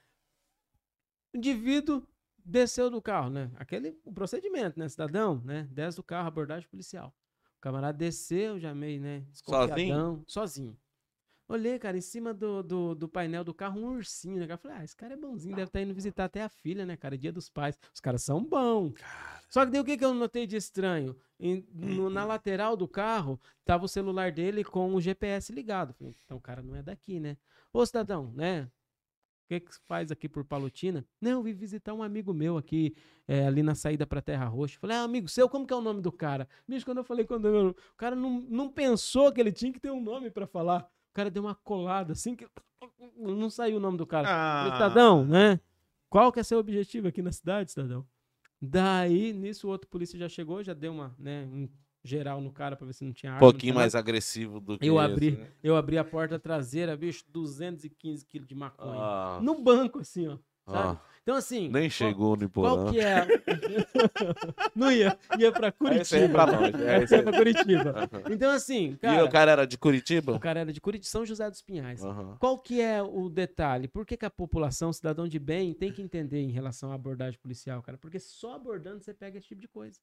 O 1.33 1.37
indivíduo 1.39 2.03
desceu 2.45 2.91
do 2.91 3.01
carro, 3.01 3.31
né? 3.31 3.51
Aquele 3.57 3.97
o 4.05 4.13
procedimento, 4.13 4.79
né? 4.79 4.89
Cidadão, 4.89 5.41
né? 5.45 5.67
Desce 5.71 5.97
do 5.97 6.03
carro, 6.03 6.29
abordagem 6.29 6.69
policial. 6.69 7.15
Camarada 7.65 7.97
desceu, 7.97 8.61
já 8.61 8.75
meio, 8.75 9.01
né? 9.01 9.21
Desconfiadão, 9.31 10.23
sozinho. 10.27 10.77
Olhei, 11.49 11.79
cara, 11.79 11.97
em 11.97 12.01
cima 12.03 12.35
do, 12.35 12.63
do, 12.63 12.95
do 12.95 13.09
painel 13.09 13.43
do 13.43 13.55
carro, 13.55 13.81
um 13.81 13.97
ursinho, 13.97 14.39
né? 14.39 14.47
cara? 14.47 14.55
Eu 14.55 14.59
falei, 14.59 14.77
ah, 14.77 14.85
esse 14.85 14.95
cara 14.95 15.15
é 15.15 15.17
bonzinho, 15.17 15.57
deve 15.57 15.69
estar 15.71 15.81
indo 15.81 15.95
visitar 15.95 16.27
até 16.27 16.43
a 16.43 16.49
filha, 16.51 16.85
né, 16.85 16.95
cara? 16.95 17.17
Dia 17.17 17.33
dos 17.33 17.49
pais. 17.49 17.79
Os 17.95 18.01
caras 18.01 18.23
são 18.23 18.45
bons. 18.45 18.93
Só 19.49 19.65
que 19.65 19.73
daí 19.73 19.81
o 19.81 19.85
que, 19.85 19.97
que 19.97 20.05
eu 20.05 20.13
notei 20.13 20.47
de 20.47 20.57
estranho? 20.57 21.17
Em- 21.41 21.67
no- 21.73 22.11
na 22.11 22.27
lateral 22.27 22.77
do 22.77 22.87
carro, 22.87 23.41
tava 23.65 23.87
o 23.87 23.89
celular 23.89 24.31
dele 24.31 24.63
com 24.63 24.95
o 24.95 25.01
GPS 25.01 25.51
ligado. 25.51 25.95
Falei, 25.95 26.15
então 26.23 26.37
o 26.37 26.41
cara 26.43 26.63
não 26.63 26.77
é 26.77 26.83
daqui, 26.83 27.19
né? 27.19 27.39
Ô, 27.73 27.85
cidadão, 27.87 28.31
né? 28.35 28.71
O 29.45 29.47
que, 29.47 29.61
que 29.61 29.75
faz 29.87 30.11
aqui 30.11 30.27
por 30.27 30.43
Palotina? 30.43 31.05
Não, 31.21 31.33
eu 31.33 31.43
vim 31.43 31.53
visitar 31.53 31.93
um 31.93 32.03
amigo 32.03 32.33
meu 32.33 32.57
aqui, 32.57 32.97
é, 33.29 33.47
ali 33.47 33.63
na 33.63 33.75
saída 33.75 34.07
pra 34.07 34.23
Terra 34.23 34.47
Roxa. 34.47 34.79
Falei, 34.81 34.97
ah, 34.97 35.03
amigo 35.03 35.29
seu, 35.29 35.51
como 35.51 35.67
que 35.67 35.73
é 35.75 35.77
o 35.77 35.83
nome 35.83 36.01
do 36.01 36.11
cara? 36.11 36.49
Bicho, 36.67 36.87
quando 36.87 36.99
eu 36.99 37.05
falei 37.05 37.27
quando 37.27 37.47
eu, 37.47 37.69
o 37.71 37.97
cara 37.97 38.17
não, 38.17 38.41
não 38.49 38.71
pensou 38.71 39.31
que 39.31 39.41
ele 39.41 39.53
tinha 39.53 39.71
que 39.71 39.79
ter 39.79 39.91
um 39.91 40.03
nome 40.03 40.31
pra 40.31 40.47
falar. 40.47 40.89
O 41.11 41.15
cara 41.15 41.31
deu 41.31 41.43
uma 41.43 41.55
colada 41.55 42.15
assim 42.15 42.35
que 42.35 42.49
não 43.17 43.51
saiu 43.51 43.77
o 43.77 43.81
nome 43.81 43.99
do 43.99 44.07
cara. 44.07 44.27
Ah, 44.31 44.73
cidadão, 44.73 45.27
né? 45.27 45.61
Qual 46.09 46.33
que 46.33 46.41
é 46.41 46.43
seu 46.43 46.59
objetivo 46.59 47.09
aqui 47.09 47.21
na 47.21 47.33
cidade, 47.33 47.71
cidadão? 47.71 48.07
Daí, 48.61 49.35
nisso, 49.35 49.67
o 49.67 49.71
outro 49.71 49.89
polícia 49.91 50.19
já 50.19 50.29
chegou, 50.29 50.63
já 50.63 50.73
deu 50.73 50.93
uma, 50.93 51.15
né, 51.19 51.45
um 51.45 51.69
geral 52.05 52.41
no 52.41 52.53
cara 52.53 52.77
pra 52.77 52.87
ver 52.87 52.93
se 52.93 53.03
não 53.05 53.13
tinha 53.13 53.33
Um 53.33 53.37
arma. 53.37 53.47
não 53.47 53.53
pouquinho 53.53 53.75
mais 53.75 53.95
agressivo 53.95 54.61
do 54.61 54.79
que 54.79 54.87
Eu 54.87 55.01
esse, 55.01 55.11
abri, 55.13 55.31
né? 55.33 55.49
eu 55.63 55.75
abri 55.77 55.97
a 55.99 56.05
porta 56.05 56.39
traseira, 56.39 56.95
bicho, 56.97 57.25
215 57.29 58.25
quilos 58.27 58.47
de 58.47 58.55
maconha. 58.55 59.01
Ah, 59.01 59.41
No 59.43 59.61
banco, 59.63 59.99
assim, 60.01 60.29
ó. 60.29 60.37
Sabe? 60.67 60.99
ah, 60.99 61.01
Então, 61.25 61.37
assim. 61.37 61.71
nem 61.71 61.85
qual- 61.85 61.91
chegou 61.91 62.37
no 62.37 62.51
Qual 62.51 62.75
Iporã. 62.91 62.93
que 62.93 63.01
é? 63.01 63.27
não 64.77 64.93
ia. 64.93 65.19
Ia 65.39 65.51
pra 65.53 65.73
Curitiba. 65.73 66.03
Esse 66.03 66.17
aí 66.17 66.23
é 66.25 66.29
pra 66.29 66.45
longe, 66.45 66.73
é, 66.85 67.01
ia 67.17 67.23
pra 67.23 67.33
Curitiba. 67.33 67.95
Então, 68.31 68.51
assim, 68.51 68.91
E 68.93 68.97
cara, 68.97 69.25
o 69.25 69.31
cara 69.31 69.51
era 69.53 69.67
de 69.67 69.79
Curitiba? 69.79 70.33
o 70.33 70.39
cara 70.41 70.61
era 70.61 70.73
de 70.73 70.81
Curitiba, 70.81 71.11
São 71.11 71.25
José 71.25 71.49
dos 71.49 71.63
Pinhais. 71.63 72.05
Aham. 72.05 72.37
Qual 72.39 72.59
que 72.59 72.81
é 72.81 73.03
o 73.03 73.29
detalhe? 73.29 73.89
Por 73.89 74.05
que, 74.05 74.17
que 74.17 74.27
a 74.27 74.31
população, 74.31 74.93
cidadão 74.93 75.27
de 75.27 75.39
bem, 75.39 75.73
tem 75.73 75.91
que 75.93 76.03
entender 76.03 76.41
em 76.43 76.51
relação 76.51 76.93
à 76.93 76.95
abordagem 76.95 77.39
policial, 77.41 77.83
cara? 77.83 77.97
Porque 77.97 78.19
só 78.19 78.55
abordando 78.57 79.03
você 79.03 79.15
pega 79.15 79.39
esse 79.39 79.49
tipo 79.49 79.61
de 79.61 79.69
coisa. 79.69 79.99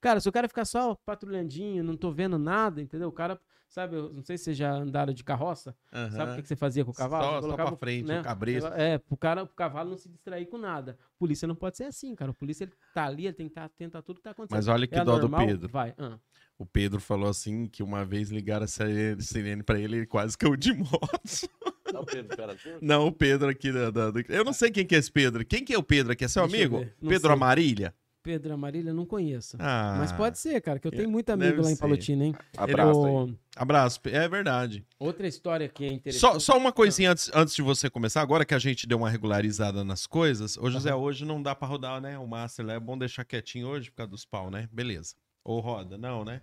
Cara, 0.00 0.20
se 0.20 0.28
o 0.28 0.32
cara 0.32 0.48
ficar 0.48 0.64
só 0.64 0.94
patrulhandinho, 1.04 1.82
não 1.82 1.96
tô 1.96 2.10
vendo 2.12 2.38
nada, 2.38 2.80
entendeu? 2.80 3.08
O 3.08 3.12
cara, 3.12 3.40
sabe, 3.68 3.96
eu 3.96 4.12
não 4.12 4.22
sei 4.22 4.36
se 4.38 4.44
vocês 4.44 4.56
já 4.56 4.72
andaram 4.72 5.12
de 5.12 5.22
carroça, 5.24 5.74
aham. 5.92 6.10
sabe 6.10 6.32
o 6.32 6.34
que, 6.36 6.42
que 6.42 6.48
você 6.48 6.56
fazia 6.56 6.84
com 6.84 6.90
o 6.90 6.94
cavalo? 6.94 7.24
Só- 7.24 7.40
Você 7.40 7.48
só 7.48 7.56
pra 7.56 7.76
frente, 7.76 8.06
né, 8.06 8.20
o 8.20 8.24
cabresto. 8.24 8.70
É, 8.74 8.98
pro 8.98 9.16
cara, 9.16 9.44
pro 9.46 9.54
cavalo 9.54 9.90
não 9.90 9.96
se 9.98 10.08
distrair 10.08 10.46
com 10.46 10.58
nada. 10.60 10.96
Polícia 11.18 11.48
não 11.48 11.54
pode 11.56 11.76
ser 11.76 11.84
assim, 11.84 12.14
cara. 12.14 12.30
O 12.30 12.34
polícia 12.34 12.64
ele 12.64 12.72
tá 12.94 13.06
ali, 13.06 13.26
ele 13.26 13.34
tem 13.34 13.46
que 13.46 13.50
estar 13.52 13.64
atento 13.64 13.98
a 13.98 14.02
tudo 14.02 14.18
que 14.18 14.22
tá 14.22 14.30
acontecendo. 14.30 14.56
Mas 14.56 14.68
olha 14.68 14.86
que 14.86 14.94
É 14.94 14.98
dó 14.98 15.12
do 15.18 15.26
anormal? 15.26 15.46
Pedro. 15.46 15.68
Vai. 15.68 15.94
ah. 15.98 16.18
O 16.58 16.66
Pedro 16.66 17.00
falou 17.00 17.28
assim 17.30 17.66
que 17.66 17.82
uma 17.82 18.04
vez 18.04 18.30
ligaram 18.30 18.64
a 18.64 18.68
sirene, 18.68 19.62
pra 19.62 19.80
ele, 19.80 19.96
ele 19.96 20.06
quase 20.06 20.36
caiu 20.36 20.54
de 20.56 20.72
moto. 20.78 21.48
Não, 21.92 22.04
Pedro, 22.04 22.36
pera, 22.36 22.54
Pedro. 22.54 22.78
Não, 22.82 23.06
o 23.06 23.12
Pedro 23.12 23.48
aqui 23.48 23.72
da, 23.72 23.90
da- 23.90 24.10
do- 24.10 24.20
Eu 24.28 24.44
não 24.44 24.52
sei 24.52 24.70
quem 24.70 24.86
que 24.86 24.94
é 24.94 24.98
esse 24.98 25.10
Pedro. 25.10 25.44
Quem 25.44 25.64
que 25.64 25.72
é 25.74 25.78
o 25.78 25.82
Pedro 25.82 26.12
aqui? 26.12 26.24
É 26.24 26.28
seu 26.28 26.46
Deixa 26.46 26.56
amigo? 26.66 26.86
Pedro 27.00 27.20
sei. 27.28 27.30
Amarília? 27.32 27.94
Pedro 28.22 28.52
Amarília, 28.52 28.92
não 28.92 29.06
conheço. 29.06 29.56
Ah, 29.58 29.96
Mas 29.98 30.12
pode 30.12 30.38
ser, 30.38 30.60
cara, 30.60 30.78
que 30.78 30.86
eu 30.86 30.90
tenho 30.90 31.10
muito 31.10 31.26
deve 31.26 31.46
amigo 31.46 31.62
lá 31.62 31.70
em 31.70 31.74
ser. 31.74 31.80
Palotina, 31.80 32.24
hein? 32.26 32.34
Abraço 32.56 33.04
aí. 33.04 33.12
Ô, 33.12 33.34
Abraço. 33.56 34.00
É 34.04 34.28
verdade. 34.28 34.86
Outra 34.98 35.26
história 35.26 35.68
que 35.68 35.84
é 35.84 35.88
interessante. 35.92 36.20
Só, 36.20 36.38
só 36.38 36.58
uma 36.58 36.70
coisinha 36.72 37.12
antes, 37.12 37.30
antes 37.34 37.54
de 37.54 37.62
você 37.62 37.88
começar, 37.88 38.20
agora 38.20 38.44
que 38.44 38.54
a 38.54 38.58
gente 38.58 38.86
deu 38.86 38.98
uma 38.98 39.08
regularizada 39.08 39.82
nas 39.82 40.06
coisas. 40.06 40.58
Ô, 40.58 40.70
José, 40.70 40.94
hoje 40.94 41.24
não 41.24 41.42
dá 41.42 41.54
pra 41.54 41.66
rodar, 41.66 42.00
né? 42.00 42.18
O 42.18 42.26
Master 42.26 42.66
lá 42.66 42.74
é 42.74 42.80
bom 42.80 42.98
deixar 42.98 43.24
quietinho 43.24 43.66
hoje 43.66 43.90
por 43.90 43.96
causa 43.96 44.10
dos 44.10 44.24
pau, 44.24 44.50
né? 44.50 44.68
Beleza. 44.70 45.14
Ou 45.42 45.60
roda? 45.60 45.96
Não, 45.96 46.24
né? 46.24 46.42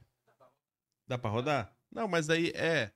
Dá 1.07 1.17
pra 1.17 1.29
rodar? 1.29 1.71
Não, 1.91 2.07
mas 2.07 2.25
daí 2.27 2.51
é. 2.55 2.91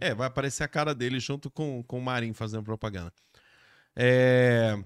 É, 0.00 0.14
vai 0.14 0.26
aparecer 0.26 0.64
a 0.64 0.68
cara 0.68 0.94
dele 0.94 1.20
junto 1.20 1.50
com, 1.50 1.82
com 1.82 1.98
o 1.98 2.02
Marinho 2.02 2.34
fazendo 2.34 2.62
propaganda. 2.62 3.12
É. 3.94 4.76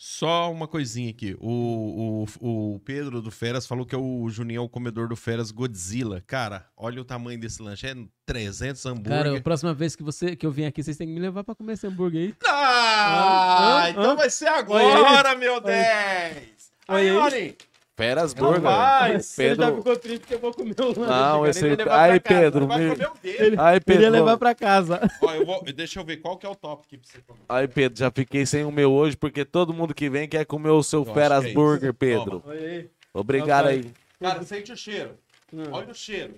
Só 0.00 0.52
uma 0.52 0.68
coisinha 0.68 1.10
aqui. 1.10 1.36
O, 1.40 2.24
o, 2.40 2.74
o 2.74 2.78
Pedro 2.84 3.20
do 3.20 3.32
Feras 3.32 3.66
falou 3.66 3.84
que 3.84 3.96
é 3.96 3.98
o 3.98 4.28
Juninho 4.28 4.58
é 4.58 4.60
o 4.60 4.68
comedor 4.68 5.08
do 5.08 5.16
Feras 5.16 5.50
Godzilla. 5.50 6.22
Cara, 6.24 6.68
olha 6.76 7.00
o 7.00 7.04
tamanho 7.04 7.40
desse 7.40 7.60
lanche. 7.60 7.84
É 7.88 7.96
300 8.24 8.86
hambúrguer. 8.86 9.24
Cara, 9.24 9.36
a 9.36 9.40
próxima 9.40 9.74
vez 9.74 9.96
que, 9.96 10.04
você, 10.04 10.36
que 10.36 10.46
eu 10.46 10.52
vim 10.52 10.66
aqui, 10.66 10.84
vocês 10.84 10.96
têm 10.96 11.08
que 11.08 11.12
me 11.12 11.18
levar 11.18 11.42
pra 11.42 11.52
comer 11.52 11.72
esse 11.72 11.84
hambúrguer 11.84 12.28
aí. 12.28 12.34
Ah, 12.46 13.08
Hã? 13.10 13.82
Hã? 13.86 13.90
então 13.90 14.10
Hã? 14.12 14.14
vai 14.14 14.30
ser 14.30 14.46
agora, 14.46 15.34
meu 15.34 15.60
10! 15.60 16.68
Aí, 16.86 17.10
aí. 17.10 17.56
Marinho. 17.98 18.14
Feras 18.14 18.34
Não 18.34 18.44
Burger. 18.44 18.60
vai, 18.62 19.10
Ele 19.10 19.18
já 19.20 19.34
Pedro. 19.36 19.76
ficou 19.76 19.96
triste 19.96 20.18
porque 20.20 20.34
eu 20.34 20.38
vou 20.38 20.54
comer 20.54 20.74
um 20.80 20.86
lanche. 20.86 21.00
Não, 21.00 21.46
esse 21.46 21.58
Ele 21.60 21.68
aí- 21.70 21.76
levar 21.76 22.00
aí, 22.00 22.20
casa. 22.20 22.40
Pedro, 22.40 22.66
Vai 22.66 22.78
me- 22.80 22.90
comer 22.90 23.08
o 23.08 23.14
dele. 23.22 23.56
Aí, 23.58 23.74
Ele 23.76 23.80
Pedro. 23.84 24.02
ia 24.02 24.10
levar 24.10 24.36
pra 24.38 24.54
casa. 24.54 25.00
Ó, 25.22 25.34
eu 25.34 25.44
vou, 25.44 25.62
deixa 25.64 26.00
eu 26.00 26.04
ver 26.04 26.16
qual 26.18 26.36
que 26.36 26.46
é 26.46 26.48
o 26.48 26.54
top 26.54 26.84
aqui 26.86 26.96
pra 26.98 27.08
você 27.10 27.18
comer. 27.26 27.40
Aí, 27.48 27.66
Pedro, 27.68 27.98
já 27.98 28.10
fiquei 28.10 28.46
sem 28.46 28.64
o 28.64 28.70
meu 28.70 28.92
hoje, 28.92 29.16
porque 29.16 29.44
todo 29.44 29.74
mundo 29.74 29.94
que 29.94 30.08
vem 30.08 30.28
quer 30.28 30.44
comer 30.46 30.70
o 30.70 30.82
seu 30.82 31.02
acho 31.02 31.12
Feras 31.14 31.44
que 31.44 31.50
é 31.50 31.54
Burger, 31.54 31.88
isso. 31.90 31.94
Pedro. 31.94 32.42
Aí. 32.48 32.88
Obrigado 33.12 33.66
aí. 33.66 33.90
Cara, 34.20 34.42
sente 34.44 34.72
o 34.72 34.76
cheiro. 34.76 35.10
Hum. 35.52 35.64
Olha 35.72 35.90
o 35.90 35.94
cheiro. 35.94 36.34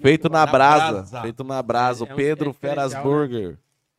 Feito 0.00 0.28
na 0.30 0.46
Na 0.46 0.46
brasa. 0.46 0.92
brasa. 0.92 1.22
Feito 1.22 1.44
na 1.44 1.62
brasa. 1.62 2.04
É 2.04 2.08
O 2.08 2.12
um- 2.12 2.16
Pedro 2.16 2.50
é 2.50 2.52
Feras 2.54 2.92
né? 2.94 3.00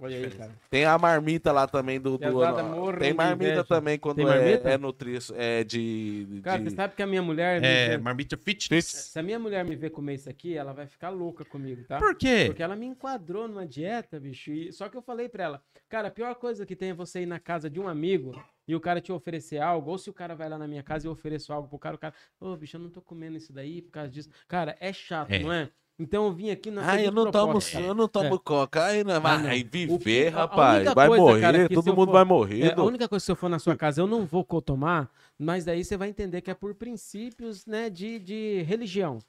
Olha 0.03 0.17
aí, 0.17 0.31
cara. 0.31 0.51
Tem 0.67 0.83
a 0.83 0.97
marmita 0.97 1.51
lá 1.51 1.67
também 1.67 2.01
do. 2.01 2.17
do 2.17 2.97
tem 2.99 3.13
marmita 3.13 3.63
também 3.63 3.99
quando 3.99 4.15
Tem 4.17 4.25
é, 4.25 4.29
marmita? 4.29 4.69
é 4.71 4.77
nutrício. 4.77 5.35
É 5.37 5.63
de. 5.63 6.25
de- 6.25 6.41
Cara, 6.41 6.63
você 6.63 6.71
sabe 6.71 6.95
que 6.95 7.03
a 7.03 7.07
minha 7.07 7.21
mulher. 7.21 7.63
É, 7.63 7.89
vê- 7.89 7.97
marmita 7.99 8.35
fitness. 8.35 8.85
Se 8.87 9.19
a 9.19 9.21
minha 9.21 9.37
mulher 9.37 9.63
me 9.63 9.75
ver 9.75 9.91
comer 9.91 10.15
isso 10.15 10.27
aqui, 10.27 10.57
ela 10.57 10.73
vai 10.73 10.87
ficar 10.87 11.09
louca 11.09 11.45
comigo, 11.45 11.83
tá? 11.83 11.99
Por 11.99 12.15
quê? 12.15 12.45
Porque 12.47 12.63
ela 12.63 12.75
me 12.75 12.87
enquadrou 12.87 13.47
numa 13.47 13.65
dieta, 13.65 14.19
bicho. 14.19 14.51
e- 14.51 14.71
Só 14.73 14.89
que 14.89 14.97
eu 14.97 15.03
falei 15.03 15.29
pra 15.29 15.43
ela, 15.43 15.63
cara, 15.87 16.07
a 16.07 16.11
pior 16.11 16.33
coisa 16.33 16.65
que 16.65 16.75
tem 16.75 16.89
é 16.89 16.93
você 16.95 17.21
ir 17.21 17.27
na 17.27 17.39
casa 17.39 17.69
de 17.69 17.79
um 17.79 17.87
amigo 17.87 18.31
e 18.67 18.75
o 18.75 18.79
cara 18.79 18.99
te 18.99 19.11
oferecer 19.11 19.59
algo, 19.61 19.91
ou 19.91 19.97
se 19.99 20.09
o 20.09 20.13
cara 20.13 20.33
vai 20.35 20.49
lá 20.49 20.57
na 20.57 20.67
minha 20.67 20.81
casa 20.81 21.05
e 21.05 21.07
eu 21.07 21.11
ofereço 21.11 21.53
algo 21.53 21.67
pro 21.69 21.77
cara, 21.77 21.95
o 21.95 21.99
cara, 21.99 22.13
ô, 22.39 22.55
bicho, 22.55 22.75
eu 22.77 22.81
não 22.81 22.89
tô 22.89 23.01
comendo 23.01 23.37
isso 23.37 23.53
daí 23.53 23.81
por 23.83 23.91
causa 23.91 24.09
disso. 24.09 24.29
Cara, 24.47 24.75
é 24.79 24.91
chato, 24.91 25.31
É. 25.31 25.39
não 25.39 25.51
é? 25.53 25.69
Então 26.01 26.25
eu 26.25 26.31
vim 26.33 26.49
aqui 26.49 26.71
na 26.71 26.93
Ah, 26.93 26.99
eu 26.99 27.11
não 27.11 27.29
tomo, 27.29 27.59
cara. 27.61 27.85
eu 27.85 27.93
não 27.93 28.07
tomo 28.07 28.33
É. 28.35 28.39
coca. 28.43 28.85
Aí 28.85 29.03
não 29.03 29.11
Ah, 29.13 29.19
não. 29.37 29.43
vai 29.43 29.61
O 29.61 29.97
viver, 29.97 30.29
rapaz. 30.29 30.91
Vai 30.95 31.07
coisa, 31.07 31.23
morrer, 31.23 31.41
cara, 31.41 31.69
todo 31.69 31.93
mundo 31.93 32.07
for- 32.07 32.11
vai 32.13 32.23
morrer. 32.25 32.61
É, 32.69 32.73
a 32.73 32.81
única 32.81 33.07
coisa 33.07 33.21
que 33.21 33.25
se 33.27 33.31
eu 33.31 33.35
for 33.35 33.49
na 33.49 33.59
sua 33.59 33.75
casa, 33.75 34.01
eu 34.01 34.07
não 34.07 34.25
vou 34.25 34.43
tomar, 34.63 35.11
mas 35.37 35.63
daí 35.63 35.83
você 35.83 35.95
vai 35.95 36.09
entender 36.09 36.41
que 36.41 36.49
é 36.49 36.55
por 36.55 36.73
princípios, 36.73 37.67
né, 37.67 37.87
de, 37.87 38.17
de 38.17 38.63
religião. 38.63 39.19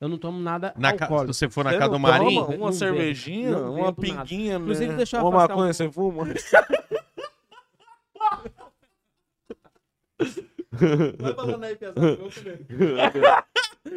Eu 0.00 0.08
não 0.08 0.16
tomo 0.16 0.38
nada 0.38 0.72
Na 0.76 0.92
ca... 0.92 0.98
Se 0.98 1.02
alcoólico. 1.04 1.34
você 1.34 1.48
for 1.48 1.64
na 1.64 1.70
Você 1.70 1.78
casa 1.78 1.90
não 1.90 1.98
do 1.98 2.02
Marinho, 2.02 2.40
Não 2.40 2.46
Uma 2.48 2.56
bebo, 2.56 2.72
cervejinha, 2.72 3.50
não 3.50 3.74
uma 3.74 3.86
bebo 3.92 4.00
pinguinha, 4.02 4.58
né? 4.58 4.62
Inclusive, 4.64 4.94
deixa 4.94 5.16
eu 5.16 5.20
Uma 5.22 5.28
um 5.28 5.32
maconha 5.32 5.56
pouco. 5.56 5.74
você 5.74 5.90
fuma? 5.90 6.24
Vai 11.18 11.34
falando 11.34 11.64
aí, 11.64 11.76
pesado, 11.76 12.00
eu 12.06 12.16
vou 12.16 12.30
comer. 12.30 12.66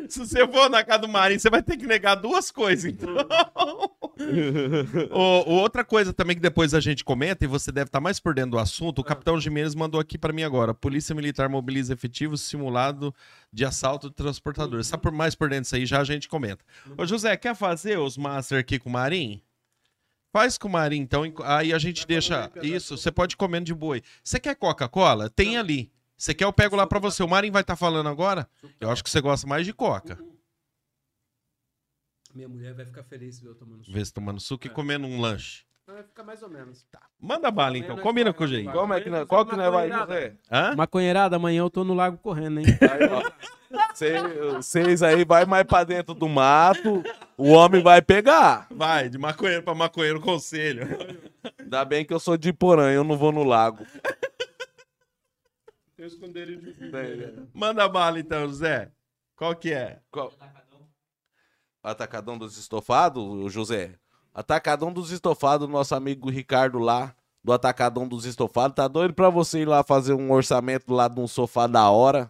se 0.10 0.20
você 0.20 0.48
for 0.48 0.70
na 0.70 0.84
casa 0.84 1.00
do 1.00 1.08
Marinho, 1.08 1.40
você 1.40 1.50
vai 1.50 1.62
ter 1.62 1.78
que 1.78 1.86
negar 1.86 2.16
duas 2.16 2.50
coisas, 2.52 2.86
então. 2.86 3.16
Ô, 5.12 5.52
outra 5.52 5.84
coisa 5.84 6.14
também 6.14 6.36
que 6.36 6.42
depois 6.42 6.74
a 6.74 6.80
gente 6.80 7.04
comenta, 7.04 7.46
e 7.46 7.48
você 7.48 7.72
deve 7.72 7.90
estar 7.90 8.02
mais 8.02 8.20
por 8.20 8.34
dentro 8.34 8.52
do 8.52 8.60
assunto, 8.60 9.00
o 9.00 9.04
Capitão 9.04 9.40
Jimenez 9.40 9.76
mandou 9.76 10.00
aqui 10.00 10.18
pra 10.18 10.34
mim 10.34 10.44
agora. 10.44 10.74
Polícia 10.74 11.14
Militar 11.14 11.50
mobiliza 11.50 11.94
efetivos 11.94 12.42
simulado 12.42 13.14
de 13.52 13.64
assalto 13.64 14.10
de 14.10 14.16
transportador. 14.16 14.84
Você 14.84 14.92
tá 14.92 14.98
por 14.98 15.12
mais 15.12 15.36
por 15.36 15.50
dentro 15.50 15.64
disso 15.64 15.76
aí, 15.76 15.86
já 15.86 16.00
a 16.00 16.06
gente 16.06 16.28
comenta. 16.28 16.64
Ô, 16.98 17.06
José, 17.06 17.36
quer 17.38 17.56
fazer 17.56 18.00
os 18.00 18.18
master 18.18 18.60
aqui 18.60 18.80
com 18.80 18.90
o 18.90 18.94
Marinho? 18.94 19.42
Faz 20.36 20.58
com 20.58 20.68
o 20.68 20.72
Marinho, 20.72 21.04
então. 21.04 21.24
Aí 21.46 21.72
a 21.72 21.78
gente 21.78 22.06
deixa. 22.06 22.52
Isso, 22.62 22.98
você 22.98 23.10
pode 23.10 23.38
comendo 23.38 23.66
de 23.66 23.74
boi. 23.74 24.02
Você 24.22 24.38
quer 24.38 24.56
Coca-Cola? 24.56 25.30
Tem 25.30 25.58
ali. 25.58 25.90
Você 26.18 26.34
quer, 26.34 26.46
eu 26.46 26.54
pego 26.54 26.76
lá 26.76 26.88
pra 26.88 27.00
você. 27.00 27.22
O 27.24 27.28
Marinho 27.28 27.54
vai 27.54 27.62
estar 27.62 27.76
falando 27.76 28.08
agora? 28.08 28.48
Eu 28.80 28.90
acho 28.90 29.04
que 29.04 29.10
você 29.10 29.20
gosta 29.22 29.46
mais 29.48 29.66
de 29.66 29.74
Coca. 29.74 30.18
Minha 32.34 32.50
mulher 32.50 32.74
vai 32.74 32.86
ficar 32.86 33.04
feliz 33.04 33.36
se 33.38 33.46
eu 33.46 33.56
tomando 33.56 33.84
suco. 33.84 33.98
Vê 33.98 34.06
se 34.06 34.14
tomando 34.14 34.40
suco 34.40 34.68
e 34.68 34.70
comendo 34.70 35.08
um 35.08 35.20
lanche. 35.22 35.64
Vai 35.88 36.04
ficar 36.04 36.24
mais 36.24 36.42
ou 36.42 36.50
menos. 36.50 36.84
Tá. 36.92 37.00
Manda 37.20 37.52
bala 37.52 37.78
então, 37.78 37.96
combina 37.98 38.34
com 38.34 38.44
o 38.44 38.64
lá. 38.66 38.74
Como 38.74 38.94
é 38.94 39.02
que 39.02 39.10
nós, 39.10 39.28
qual 39.28 39.46
que 39.46 39.56
nós 39.56 39.72
vai, 39.72 39.90
José? 39.92 40.36
Hã? 40.52 40.76
Maconheirada, 40.76 41.36
amanhã 41.36 41.60
eu 41.60 41.70
tô 41.70 41.84
no 41.84 41.94
lago 41.94 42.18
correndo, 42.18 42.60
hein? 42.60 42.66
Cê- 43.94 44.16
Vocês 44.56 45.04
aí 45.04 45.24
vai 45.24 45.46
mais 45.46 45.64
pra 45.64 45.84
dentro 45.84 46.14
do 46.16 46.28
mato, 46.28 47.04
o 47.38 47.52
homem 47.52 47.84
vai 47.84 48.02
pegar. 48.02 48.68
Vai, 48.72 49.08
de 49.10 49.18
maconheiro 49.18 49.62
pra 49.64 49.76
maconheiro, 49.76 50.20
conselho. 50.20 50.88
Ainda 51.60 51.86
bem 51.86 52.04
que 52.04 52.14
eu 52.14 52.20
sou 52.20 52.36
de 52.36 52.52
Porã, 52.52 52.92
eu 52.92 53.04
não 53.04 53.16
vou 53.18 53.32
no 53.32 53.44
lago. 53.44 53.86
Eu 55.98 56.08
esconderia 56.08 56.58
de 56.58 56.76
Manda 57.54 57.88
bala 57.88 58.20
então, 58.20 58.48
José. 58.48 58.92
Qual 59.36 59.56
que 59.56 59.72
é? 59.72 60.00
Qual- 60.12 60.34
Atacadão 61.82 62.38
dos 62.38 62.58
estofados, 62.58 63.52
José? 63.54 63.96
Atacadão 64.34 64.92
dos 64.92 65.12
estofados, 65.12 65.70
nosso 65.70 65.96
amigo 65.96 66.30
Ricardo 66.30 66.80
lá, 66.80 67.16
do 67.44 67.54
Atacadão 67.54 68.08
dos 68.08 68.26
estofados, 68.26 68.76
tá 68.76 68.88
doido 68.88 69.14
pra 69.14 69.30
você 69.30 69.60
ir 69.62 69.68
lá 69.68 69.84
fazer 69.84 70.14
um 70.14 70.32
orçamento 70.32 70.94
lá 70.94 71.08
de 71.08 71.20
um 71.20 71.28
sofá 71.28 71.68
da 71.68 71.90
hora, 71.90 72.30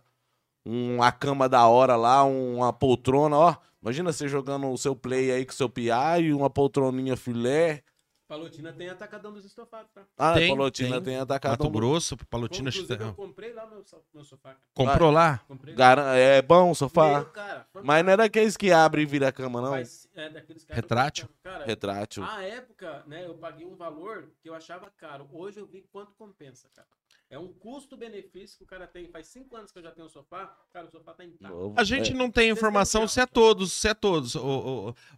uma 0.64 1.12
cama 1.12 1.50
da 1.50 1.66
hora 1.68 1.96
lá, 1.96 2.24
uma 2.24 2.72
poltrona, 2.74 3.36
ó. 3.38 3.56
Imagina 3.82 4.12
você 4.12 4.28
jogando 4.28 4.68
o 4.70 4.78
seu 4.78 4.96
play 4.96 5.32
aí 5.32 5.46
com 5.46 5.52
o 5.54 5.56
seu 5.56 5.70
piá 5.70 6.20
e 6.20 6.34
uma 6.34 6.50
poltroninha 6.50 7.16
filé. 7.16 7.82
Palotina 8.28 8.74
tem 8.74 8.90
atacadão 8.90 9.32
dos 9.32 9.46
estofados, 9.46 9.92
tá? 9.94 10.04
Ah, 10.18 10.34
Tem, 10.34 10.50
Palotina 10.50 10.96
tem. 10.96 11.04
tem, 11.04 11.14
Mato 11.18 11.24
atacadão. 11.32 11.68
do- 11.68 11.72
Grosso, 11.78 12.18
Palotina. 12.28 12.70
Inclusive, 12.70 13.04
eu 13.04 13.14
comprei 13.14 13.54
lá 13.54 13.68
meu, 13.68 13.84
meu 14.14 14.24
sofá. 14.24 14.56
Comprou 14.74 15.12
lá? 15.12 15.38
Comprei. 15.48 15.76
Garan- 15.76 16.16
É 16.16 16.42
bom 16.42 16.72
o 16.72 16.76
sofá. 16.76 17.20
Meu, 17.22 17.26
cara, 17.26 17.68
Mas 17.84 18.04
não 18.04 18.14
é 18.14 18.18
daqueles 18.18 18.58
que 18.58 18.72
abre 18.72 19.04
e 19.04 19.06
vira 19.06 19.28
a 19.28 19.32
cama, 19.32 19.62
não. 19.62 19.70
faz- 19.72 20.08
é 20.16 20.30
daqueles 20.30 20.64
caras- 20.66 20.82
Retrátil? 20.84 21.30
Cara, 21.44 21.66
Retrátil. 21.66 22.24
A 22.24 22.42
época, 22.42 23.04
né, 23.06 23.26
eu 23.28 23.36
paguei 23.36 23.66
um 23.68 23.76
valor 23.76 24.32
que 24.42 24.50
eu 24.50 24.56
achava 24.56 24.90
caro. 24.98 25.28
Hoje 25.32 25.60
eu 25.60 25.68
vi 25.68 25.86
quanto 25.92 26.14
compensa, 26.16 26.68
cara. 26.76 26.88
É 27.30 27.38
um 27.38 27.48
custo-benefício 27.54 28.58
que 28.58 28.64
o 28.64 28.68
cara 28.68 28.88
tem. 28.88 29.08
Faz 29.10 29.28
cinco 29.28 29.56
anos 29.56 29.72
que 29.72 29.78
eu 29.80 29.84
já 29.84 29.92
tenho 29.92 30.08
um 30.08 30.10
sofá. 30.10 30.56
Cara, 30.72 30.88
o 30.88 30.90
sofá 30.92 31.14
tá 31.14 31.24
intacto. 31.26 31.56
Novo. 31.56 31.76
A 31.78 31.84
gente 31.84 32.14
não 32.14 32.30
tem 32.32 32.50
informação 32.50 33.08
se 33.08 33.20
é 33.20 33.26
todos, 33.26 33.72
se 33.74 33.88
é 33.88 33.94
todos. 33.94 34.36
o- 34.36 34.46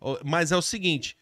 o- 0.01 0.11
o- 0.13 0.19
mas 0.25 0.51
é 0.51 0.57
o 0.57 0.61
seguinte: 0.61 1.17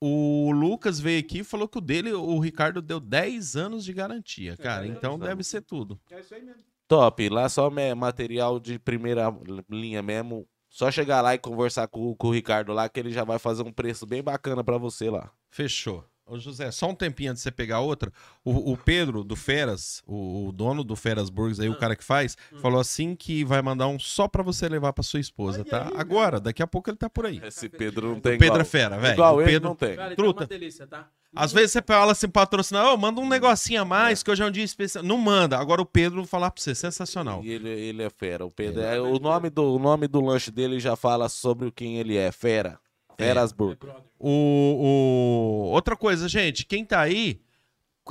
o 0.00 0.50
Lucas 0.52 0.98
veio 1.00 1.20
aqui 1.20 1.38
e 1.40 1.44
falou 1.44 1.68
que 1.68 1.78
o 1.78 1.80
dele, 1.80 2.12
o 2.12 2.38
Ricardo, 2.38 2.80
deu 2.80 3.00
10 3.00 3.56
anos 3.56 3.84
de 3.84 3.92
garantia, 3.92 4.56
cara. 4.56 4.82
10 4.82 4.96
Então 4.96 5.14
anos. 5.14 5.26
deve 5.26 5.42
ser 5.44 5.62
tudo. 5.62 6.00
É 6.10 6.20
isso 6.20 6.34
aí 6.34 6.42
mesmo. 6.42 6.62
Top, 6.86 7.28
lá 7.28 7.48
só 7.48 7.68
me- 7.68 7.94
material 7.94 8.58
de 8.58 8.78
primeira 8.78 9.26
linha 9.68 10.02
mesmo. 10.02 10.48
Só 10.70 10.90
chegar 10.90 11.20
lá 11.22 11.34
e 11.34 11.38
conversar 11.38 11.86
com, 11.88 12.14
com 12.14 12.28
o 12.28 12.32
Ricardo 12.32 12.72
lá, 12.72 12.88
que 12.88 13.00
ele 13.00 13.10
já 13.10 13.24
vai 13.24 13.38
fazer 13.38 13.62
um 13.62 13.72
preço 13.72 14.06
bem 14.06 14.22
bacana 14.22 14.62
pra 14.62 14.78
você 14.78 15.10
lá. 15.10 15.30
Fechou. 15.50 16.04
Ô, 16.28 16.38
José, 16.38 16.70
só 16.70 16.88
um 16.90 16.94
tempinho 16.94 17.30
antes 17.30 17.42
de 17.42 17.44
você 17.44 17.50
pegar 17.50 17.80
outra. 17.80 18.12
O, 18.44 18.72
o 18.72 18.76
Pedro 18.76 19.24
do 19.24 19.34
Feras, 19.34 20.02
o, 20.06 20.48
o 20.48 20.52
dono 20.52 20.84
do 20.84 20.94
Feras 20.94 21.30
Burgers 21.30 21.58
aí, 21.58 21.68
o 21.68 21.78
cara 21.78 21.96
que 21.96 22.04
faz, 22.04 22.36
falou 22.60 22.78
assim 22.80 23.16
que 23.16 23.44
vai 23.44 23.62
mandar 23.62 23.86
um 23.88 23.98
só 23.98 24.28
pra 24.28 24.42
você 24.42 24.68
levar 24.68 24.92
pra 24.92 25.02
sua 25.02 25.20
esposa, 25.20 25.60
Olha 25.60 25.70
tá? 25.70 25.86
aí, 25.88 25.92
Agora, 25.96 26.38
daqui 26.38 26.62
a 26.62 26.66
pouco 26.66 26.90
ele 26.90 26.96
tá 26.98 27.08
por 27.08 27.24
aí. 27.26 27.40
Esse 27.42 27.68
Pedro 27.68 28.08
não 28.10 28.18
O 28.18 28.20
tem 28.20 28.32
Pedro 28.32 28.46
igual. 28.46 28.60
é 28.60 28.64
fera, 28.64 28.98
velho. 28.98 29.14
Igual 29.14 29.36
O 29.36 29.40
ele 29.40 29.50
Pedro. 29.52 29.68
não 29.70 29.74
tem. 29.76 29.96
Cara, 29.96 30.12
é 30.12 30.16
Truta. 30.16 30.40
uma 30.42 30.46
delícia, 30.46 30.86
tá? 30.86 31.08
Às 31.34 31.52
vezes 31.52 31.72
você 31.72 31.82
fala 31.82 32.12
assim, 32.12 32.28
patrocina, 32.28 32.90
ô, 32.90 32.96
manda 32.96 33.20
um 33.20 33.28
negocinho 33.28 33.82
a 33.82 33.84
mais, 33.84 34.22
que 34.22 34.30
hoje 34.30 34.42
é 34.42 34.46
um 34.46 34.50
dia 34.50 34.64
especial. 34.64 35.04
Não 35.04 35.18
manda. 35.18 35.58
Agora 35.58 35.80
o 35.80 35.86
Pedro 35.86 36.24
falar 36.24 36.50
pra 36.50 36.60
você, 36.62 36.74
sensacional. 36.74 37.44
E 37.44 37.50
ele, 37.50 37.68
ele 37.68 38.02
é 38.02 38.08
fera. 38.10 38.46
O 38.46 38.50
Pedro 38.50 38.80
é, 38.82 38.98
o 39.00 39.18
nome 39.18 39.50
do 39.50 39.74
o 39.74 39.78
nome 39.78 40.08
do 40.08 40.20
lanche 40.22 40.50
dele 40.50 40.80
já 40.80 40.96
fala 40.96 41.28
sobre 41.28 41.70
quem 41.70 41.98
ele 41.98 42.16
é, 42.16 42.32
fera. 42.32 42.78
Ferasburg. 43.18 43.76
Brother. 43.78 44.02
O, 44.18 44.30
o- 44.30 45.70
Outra 45.72 45.96
coisa, 45.96 46.28
gente, 46.28 46.64
quem 46.64 46.84
tá 46.84 47.00
aí, 47.00 47.40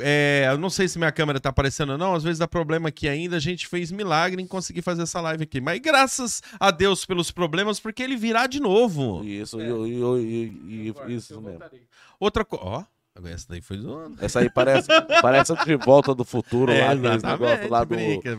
é, 0.01 0.45
eu 0.49 0.57
não 0.57 0.69
sei 0.69 0.88
se 0.88 0.97
minha 0.99 1.11
câmera 1.11 1.39
tá 1.39 1.49
aparecendo 1.49 1.93
ou 1.93 1.97
não, 1.97 2.13
às 2.13 2.23
vezes 2.23 2.38
dá 2.39 2.47
problema 2.47 2.89
aqui 2.89 3.07
ainda, 3.09 3.35
a 3.38 3.39
gente 3.39 3.67
fez 3.67 3.91
milagre 3.91 4.41
em 4.41 4.47
conseguir 4.47 4.81
fazer 4.81 5.03
essa 5.03 5.19
live 5.21 5.43
aqui. 5.43 5.59
Mas 5.59 5.79
graças 5.79 6.41
a 6.59 6.69
Deus 6.71 7.05
pelos 7.05 7.31
problemas, 7.31 7.79
porque 7.79 8.03
ele 8.03 8.15
virá 8.15 8.45
de 8.47 8.59
novo. 8.59 9.23
Isso, 9.23 9.59
É. 9.59 9.65
e, 9.67 9.69
e- 9.69 10.03
e- 10.67 10.85
e- 10.85 10.89
Agora, 10.89 11.11
isso 11.11 11.34
eu 11.34 11.41
mesmo. 11.41 11.59
Outra 12.19 12.45
coisa, 12.45 12.65
ó, 12.65 12.84
essa 13.25 13.47
daí 13.49 13.61
foi 13.61 13.77
zoando. 13.79 14.23
Essa 14.23 14.39
aí 14.41 14.49
parece, 14.51 14.88
parece 15.21 15.53
de 15.65 15.75
volta 15.77 16.13
do 16.13 16.23
futuro 16.23 16.71
lá, 16.77 16.91
aqueles 16.91 17.23
negócios 17.23 17.69
lá 17.69 17.84
do. 17.84 17.88
brinca, 17.95 18.29
eu 18.29 18.38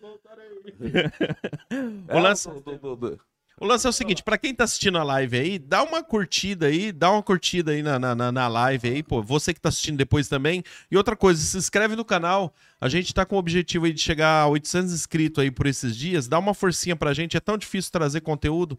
voltarei. 0.00 0.46
O 2.12 2.18
lance- 2.18 2.48
do- 2.48 2.60
do- 2.60 2.78
do- 2.78 2.96
do- 2.96 3.20
O 3.58 3.64
lance 3.64 3.86
é 3.86 3.90
o 3.90 3.92
seguinte, 3.92 4.22
pra 4.22 4.36
quem 4.36 4.54
tá 4.54 4.64
assistindo 4.64 4.98
a 4.98 5.02
live 5.02 5.38
aí, 5.38 5.58
dá 5.58 5.82
uma 5.82 6.02
curtida 6.04 6.66
aí, 6.66 6.92
dá 6.92 7.10
uma 7.10 7.22
curtida 7.22 7.72
aí 7.72 7.82
na, 7.82 7.98
na, 7.98 8.30
na- 8.30 8.48
live 8.48 8.86
aí, 8.86 9.02
pô. 9.02 9.22
Você 9.22 9.54
que 9.54 9.60
tá 9.60 9.70
assistindo 9.70 9.96
depois 9.96 10.28
também. 10.28 10.62
E 10.90 10.96
outra 10.96 11.16
coisa, 11.16 11.40
se 11.40 11.56
inscreve 11.56 11.96
no 11.96 12.04
canal. 12.04 12.54
A 12.78 12.86
gente 12.86 13.14
tá 13.14 13.24
com 13.24 13.34
o 13.34 13.38
objetivo 13.38 13.86
aí 13.86 13.94
de 13.94 14.00
chegar 14.00 14.42
a 14.42 14.46
800 14.48 14.92
inscritos 14.92 15.42
aí 15.42 15.50
por 15.50 15.66
esses 15.66 15.96
dias. 15.96 16.28
Dá 16.28 16.38
uma 16.38 16.52
forcinha 16.52 16.94
pra 16.94 17.14
gente, 17.14 17.34
é 17.34 17.40
tão 17.40 17.56
difícil 17.56 17.90
trazer 17.90 18.20
conteúdo. 18.20 18.78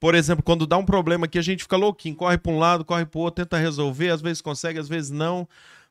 Por 0.00 0.14
exemplo, 0.14 0.42
quando 0.42 0.66
dá 0.66 0.78
um 0.78 0.86
problema 0.86 1.26
aqui, 1.26 1.38
a 1.38 1.42
gente 1.42 1.62
fica 1.62 1.76
louquinho, 1.76 2.16
corre 2.16 2.38
para 2.38 2.50
um 2.52 2.58
lado, 2.58 2.82
corre 2.84 3.04
para 3.04 3.18
o 3.18 3.22
outro, 3.22 3.44
tenta 3.44 3.58
resolver, 3.58 4.08
às 4.08 4.22
vezes 4.22 4.40
consegue, 4.40 4.78
às 4.78 4.88
vezes 4.88 5.10
não. 5.10 5.46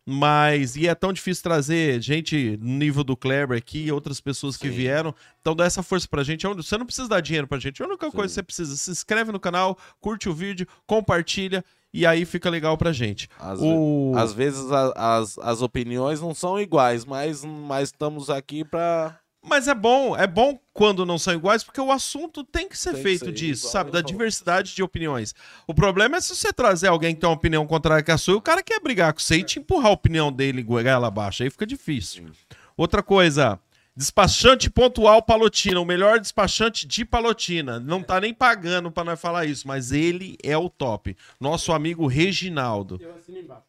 Mas, 0.06 0.76
e 0.76 0.88
é 0.88 0.94
tão 0.94 1.14
difícil 1.14 1.42
trazer 1.44 2.02
gente 2.02 2.58
no 2.62 2.74
nível 2.78 3.04
do 3.06 3.16
Kleber 3.16 3.58
aqui, 3.58 3.90
outras 3.92 4.20
pessoas 4.20 4.58
que 4.58 4.68
Sim. 4.70 4.76
vieram. 4.76 5.16
Então 5.40 5.56
dá 5.56 5.64
essa 5.66 5.82
força 5.82 6.08
pra 6.10 6.24
gente. 6.24 6.46
Você 6.46 6.78
não 6.78 6.86
precisa 6.86 7.08
dar 7.08 7.22
dinheiro 7.22 7.48
pra 7.48 7.58
gente. 7.60 7.82
A 7.82 7.86
única 7.88 8.12
coisa 8.12 8.28
que 8.28 8.30
Sim. 8.30 8.34
você 8.34 8.44
precisa, 8.44 8.76
se 8.76 8.92
inscreve 8.92 9.32
no 9.32 9.40
canal, 9.40 9.78
curte 10.02 10.28
o 10.28 10.34
vídeo, 10.34 10.68
compartilha 10.86 11.64
e 11.94 12.06
aí 12.06 12.26
fica 12.26 12.50
legal 12.50 12.78
pra 12.78 12.92
gente. 12.92 13.30
Às, 13.40 13.60
O... 13.62 14.12
às 14.18 14.34
vezes 14.34 14.70
a- 14.72 15.18
as, 15.20 15.38
as 15.38 15.62
opiniões 15.62 16.20
não 16.20 16.34
são 16.34 16.60
iguais, 16.60 17.06
mas, 17.06 17.46
mas 17.46 17.90
estamos 17.90 18.30
aqui 18.30 18.66
pra. 18.66 19.18
Mas 19.46 19.68
é 19.68 19.76
bom, 19.76 20.16
é 20.16 20.26
bom 20.26 20.58
quando 20.72 21.06
não 21.06 21.18
são 21.20 21.34
iguais, 21.34 21.64
porque 21.64 21.82
o 21.82 21.92
assunto 21.92 22.46
tem 22.46 22.68
que 22.68 22.78
ser 22.78 22.92
Tem 22.92 22.98
que 22.98 23.04
feito 23.04 23.26
ser 23.26 23.32
disso, 23.34 23.64
igual, 23.64 23.72
sabe? 23.74 23.92
Da 23.92 24.00
diversidade 24.02 24.74
de 24.74 24.82
opiniões. 24.82 25.36
O 25.68 25.74
problema 25.74 26.16
é 26.18 26.22
se 26.22 26.34
você 26.34 26.54
trazer 26.54 26.88
alguém 26.88 27.14
que 27.14 27.20
tem 27.20 27.30
uma 27.30 27.36
opinião 27.36 27.68
contrária 27.68 28.02
que 28.04 28.12
a 28.12 28.18
sua, 28.18 28.36
e 28.36 28.38
o 28.38 28.42
cara 28.42 28.64
quer 28.64 28.80
brigar 28.80 29.12
com 29.14 29.20
você 29.20 29.36
e 29.38 29.44
te 29.44 29.60
empurrar 29.60 29.88
a 29.88 29.94
opinião 29.94 30.32
dele 30.32 30.62
e 30.62 30.64
goiar 30.64 30.94
ela 30.96 31.08
abaixo. 31.08 31.44
Aí 31.44 31.50
fica 31.50 31.66
difícil. 31.68 32.32
Outra 32.78 33.04
coisa, 33.04 33.60
despachante 33.96 34.70
pontual 34.70 35.22
Palotina, 35.22 35.80
o 35.80 35.86
melhor 35.86 36.20
despachante 36.22 36.88
de 36.88 37.04
Palotina. 37.04 37.82
Não 37.82 38.02
tá 38.02 38.22
nem 38.22 38.34
pagando 38.34 38.90
pra 38.92 39.04
nós 39.04 39.20
falar 39.20 39.46
isso, 39.46 39.68
mas 39.68 39.92
ele 39.92 40.38
é 40.42 40.58
o 40.58 40.70
top. 40.70 41.18
Nosso 41.38 41.74
amigo 41.74 42.08
Reginaldo. 42.08 43.00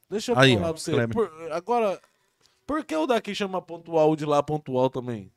Deixa 0.08 0.32
eu 0.32 0.38
Aí, 0.38 0.54
falar 0.54 0.68
ó, 0.68 0.72
pra 0.72 0.80
você. 0.80 1.08
Por- 1.08 1.32
agora, 1.50 2.00
por 2.64 2.84
que 2.84 2.94
o 2.94 3.06
daqui 3.06 3.34
chama 3.34 3.60
pontual 3.60 4.12
o 4.12 4.16
de 4.16 4.24
lá 4.24 4.40
pontual 4.40 4.88
também? 4.88 5.30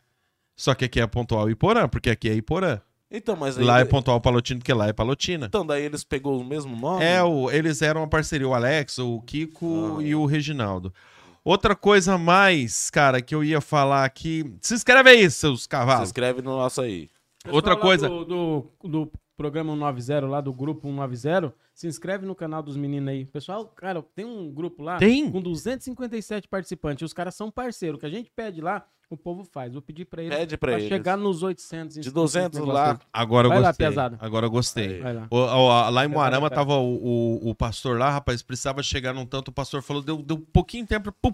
Só 0.57 0.73
que 0.75 0.83
aqui 0.85 0.99
é 0.99 1.07
pontual 1.07 1.49
Iporã, 1.49 1.87
porque 1.87 2.09
aqui 2.09 2.27
é 2.29 2.33
Iporã. 2.33 2.81
Então, 3.09 3.37
mas 3.37 3.57
aí. 3.57 3.63
Lá 3.63 3.79
é 3.79 3.85
pontual 3.85 4.19
Palotina, 4.19 4.59
porque 4.59 4.73
lá 4.73 4.87
é 4.87 4.91
Palotina. 4.93 5.45
Então, 5.45 5.65
daí 5.65 5.83
eles 5.83 6.03
pegou 6.03 6.41
o 6.41 6.43
mesmo 6.43 6.75
nome? 6.75 7.05
É, 7.05 7.23
o, 7.23 7.49
eles 7.49 7.81
eram 7.81 8.01
uma 8.01 8.07
parceria, 8.09 8.45
o 8.47 8.53
Alex, 8.53 8.97
o 8.99 9.21
Kiko 9.21 9.97
Ah. 9.99 10.03
e 10.03 10.13
o 10.13 10.25
Reginaldo. 10.25 10.93
Outra 11.45 11.73
coisa 11.75 12.17
mais, 12.17 12.89
cara, 12.89 13.21
que 13.21 13.33
eu 13.33 13.41
ia 13.43 13.61
falar 13.61 14.03
aqui. 14.03 14.53
Se 14.61 14.73
inscreve 14.73 15.09
aí, 15.11 15.29
seus 15.31 15.61
Se 15.63 15.69
cavalos. 15.69 16.09
inscreve 16.09 16.41
no 16.41 16.57
nosso 16.57 16.81
aí. 16.81 17.07
Outra 17.49 17.77
coisa- 17.77 18.09
Do, 18.09 18.25
do, 18.25 18.65
do 18.83 19.11
programa 19.37 19.71
190, 19.73 20.27
lá 20.27 20.41
do 20.41 20.51
grupo 20.51 20.89
190, 20.89 21.53
se 21.77 21.87
inscreve 21.87 22.25
no 22.25 22.33
canal 22.33 22.63
dos 22.63 22.75
meninos 22.75 23.07
aí. 23.09 23.23
Pessoal, 23.27 23.65
cara, 23.67 24.01
tem 24.15 24.25
um 24.25 24.51
grupo 24.51 24.81
lá 24.81 24.97
Tem? 24.97 25.29
com 25.31 25.39
257 25.39 26.47
participantes. 26.47 27.03
Os 27.05 27.13
caras 27.13 27.35
são 27.35 27.51
parceiros. 27.51 27.97
O 27.97 27.99
que 27.99 28.05
a 28.07 28.09
gente 28.09 28.31
pede 28.35 28.61
lá, 28.61 28.83
o 29.11 29.15
povo 29.15 29.43
faz. 29.43 29.71
Vou 29.73 29.81
pedir 29.81 30.05
pra 30.05 30.23
eles 30.23 30.35
Pede 30.35 30.57
pra 30.57 30.73
eles. 30.73 30.87
chegar 30.87 31.15
nos 31.15 31.43
800. 31.43 31.93
De 31.93 31.99
inscritos 31.99 32.33
200 32.33 32.59
nesse 32.59 32.71
lá. 32.71 32.99
Agora 33.13 33.45
eu 33.45 33.49
Vai 33.49 33.59
lá, 33.61 33.67
gostei. 33.69 33.87
pesado. 33.87 34.17
Agora 34.19 34.45
eu 34.47 34.49
gostei. 34.49 34.99
Vai 35.01 35.13
lá. 35.13 35.27
O- 35.29 35.35
o- 35.37 35.89
lá 35.91 36.03
em 36.03 36.07
Moarama 36.07 36.49
tava 36.49 36.73
o, 36.77 36.95
o, 37.45 37.49
o 37.51 37.55
pastor 37.55 37.99
lá, 37.99 38.09
rapaz, 38.09 38.41
precisava 38.41 38.81
chegar 38.81 39.13
num 39.13 39.25
tanto. 39.27 39.49
O 39.49 39.53
pastor 39.53 39.83
falou, 39.83 40.01
deu, 40.01 40.17
deu 40.23 40.39
pouquinho 40.51 40.87
tempo. 40.87 41.11
pum. 41.21 41.31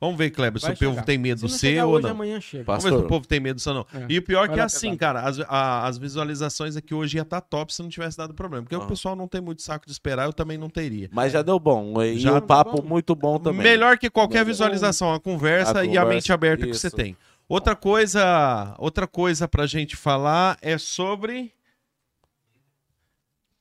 Vamos 0.00 0.18
ver, 0.18 0.30
Kleber, 0.30 0.60
se 0.60 0.66
Vai 0.66 0.74
o 0.74 0.78
povo 0.78 0.90
chegar. 0.92 1.04
tem 1.04 1.16
medo 1.18 1.48
Se 1.48 1.58
seu 1.58 1.86
ou 1.88 1.94
hoje, 1.94 2.02
não. 2.04 2.10
amanhã 2.10 2.40
chega. 2.40 2.64
Vamos 2.64 2.84
ver 2.84 2.90
se 2.90 2.96
o 2.96 3.06
povo 3.06 3.26
tem 3.26 3.40
medo 3.40 3.56
disso 3.56 3.70
ou 3.70 3.76
não. 3.76 3.86
É. 4.02 4.06
E 4.08 4.18
o 4.18 4.22
pior 4.22 4.46
Vai 4.46 4.48
que 4.48 4.60
é 4.60 4.62
lá, 4.62 4.66
assim, 4.66 4.96
cara, 4.96 5.20
as, 5.22 5.40
a- 5.40 5.86
as 5.86 5.96
visualizações 5.98 6.76
aqui 6.76 6.92
hoje 6.94 7.16
ia 7.16 7.22
estar 7.22 7.40
top 7.40 7.72
se 7.72 7.80
não 7.82 7.88
tivesse 7.88 8.16
dado 8.18 8.34
problema. 8.34 8.64
Porque 8.64 8.76
o 8.76 8.82
Ah. 8.82 8.86
pessoal 8.86 9.14
não 9.16 9.26
tem 9.28 9.40
muito 9.40 9.62
saco 9.62 9.86
de 9.86 9.92
esperar, 9.92 10.26
eu 10.26 10.32
também 10.32 10.58
não 10.58 10.68
teria. 10.68 11.08
Mas 11.12 11.32
já 11.32 11.42
deu 11.42 11.58
bom. 11.58 12.02
E 12.02 12.18
Já 12.18 12.30
um 12.30 12.32
deu 12.34 12.42
papo 12.42 12.82
bom. 12.82 12.88
muito 12.88 13.14
bom 13.14 13.38
também. 13.38 13.62
Melhor 13.62 13.96
que 13.98 14.10
qualquer 14.10 14.38
Melhor. 14.38 14.46
visualização, 14.46 15.12
a 15.14 15.20
conversa, 15.20 15.78
A 15.80 15.84
e 15.84 15.90
a 15.90 16.00
conversa, 16.00 16.08
mente 16.08 16.32
aberta 16.32 16.64
que 16.64 16.70
isso. 16.72 16.80
você 16.80 16.90
tem. 16.90 17.16
Outra 17.48 17.76
coisa, 17.76 18.74
outra 18.78 19.06
coisa 19.06 19.46
pra 19.46 19.66
gente 19.66 19.96
falar 19.96 20.56
é 20.62 20.76
sobre. 20.78 21.52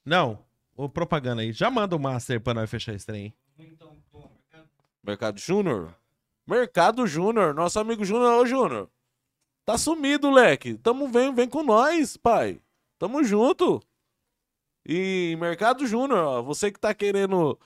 Não, 0.05 0.39
o 0.75 0.89
propaganda 0.89 1.41
aí. 1.41 1.51
Já 1.53 1.69
manda 1.69 1.95
o 1.95 1.99
master 1.99 2.39
pra 2.41 2.53
nós 2.53 2.69
fechar 2.69 2.93
esse 2.93 3.05
trem. 3.05 3.33
Mercado 5.05 5.39
Júnior? 5.39 5.93
Mercado 6.47 7.07
Júnior. 7.07 7.53
Nosso 7.53 7.79
amigo 7.79 8.03
Júnior. 8.05 8.41
Ô, 8.41 8.45
Júnior. 8.45 8.89
Tá 9.65 9.77
sumido, 9.77 10.29
leque. 10.29 10.75
Tamo, 10.77 11.07
vem, 11.07 11.33
vem 11.33 11.47
com 11.47 11.63
nós, 11.63 12.17
pai. 12.17 12.61
Tamo 12.99 13.23
junto. 13.23 13.81
E 14.85 15.37
Mercado 15.39 15.87
Júnior. 15.87 16.43
Você 16.43 16.71
que 16.71 16.79
tá 16.79 16.93
querendo 16.93 17.57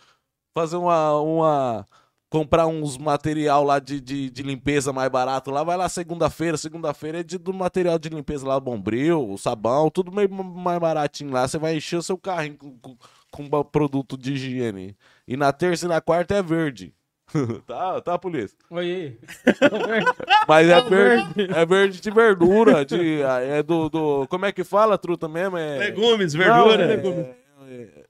fazer 0.53 0.77
uma. 0.77 1.19
uma 1.21 1.85
comprar 2.29 2.67
uns 2.67 2.97
material 2.97 3.63
lá 3.63 3.79
de, 3.79 4.01
de, 4.01 4.29
de 4.29 4.43
limpeza 4.43 4.91
mais 4.91 5.09
barato 5.09 5.49
lá, 5.49 5.63
vai 5.63 5.77
lá 5.77 5.87
segunda-feira. 5.89 6.57
Segunda-feira 6.57 7.21
é 7.21 7.23
de, 7.23 7.37
do 7.37 7.53
material 7.53 7.97
de 7.97 8.09
limpeza 8.09 8.45
lá, 8.45 8.59
bombril, 8.59 9.37
sabão, 9.37 9.89
tudo 9.89 10.11
meio 10.11 10.29
mais 10.29 10.79
baratinho 10.79 11.31
lá. 11.31 11.47
Você 11.47 11.57
vai 11.57 11.77
encher 11.77 11.97
o 11.97 12.03
seu 12.03 12.17
carrinho 12.17 12.57
com, 12.57 12.77
com, 12.79 12.97
com 13.31 13.63
produto 13.63 14.17
de 14.17 14.33
higiene. 14.33 14.97
E 15.27 15.37
na 15.37 15.53
terça 15.53 15.85
e 15.85 15.89
na 15.89 16.01
quarta 16.01 16.35
é 16.35 16.43
verde. 16.43 16.93
tá, 17.67 18.01
tá, 18.01 18.17
polícia? 18.17 18.57
Oi, 18.69 19.19
Mas 20.47 20.69
é 20.69 20.81
verde, 20.81 21.47
é 21.53 21.65
verde 21.65 22.01
de 22.01 22.11
verdura, 22.11 22.85
de, 22.85 23.21
é 23.21 23.61
do, 23.61 23.89
do. 23.89 24.27
Como 24.27 24.45
é 24.45 24.51
que 24.51 24.63
fala, 24.63 24.97
truta 24.97 25.27
mesmo? 25.27 25.57
É, 25.57 25.77
Legumes, 25.79 26.33
Não, 26.33 26.67
verdura. 26.69 26.93
é- 26.93 26.93
é- 27.69 28.07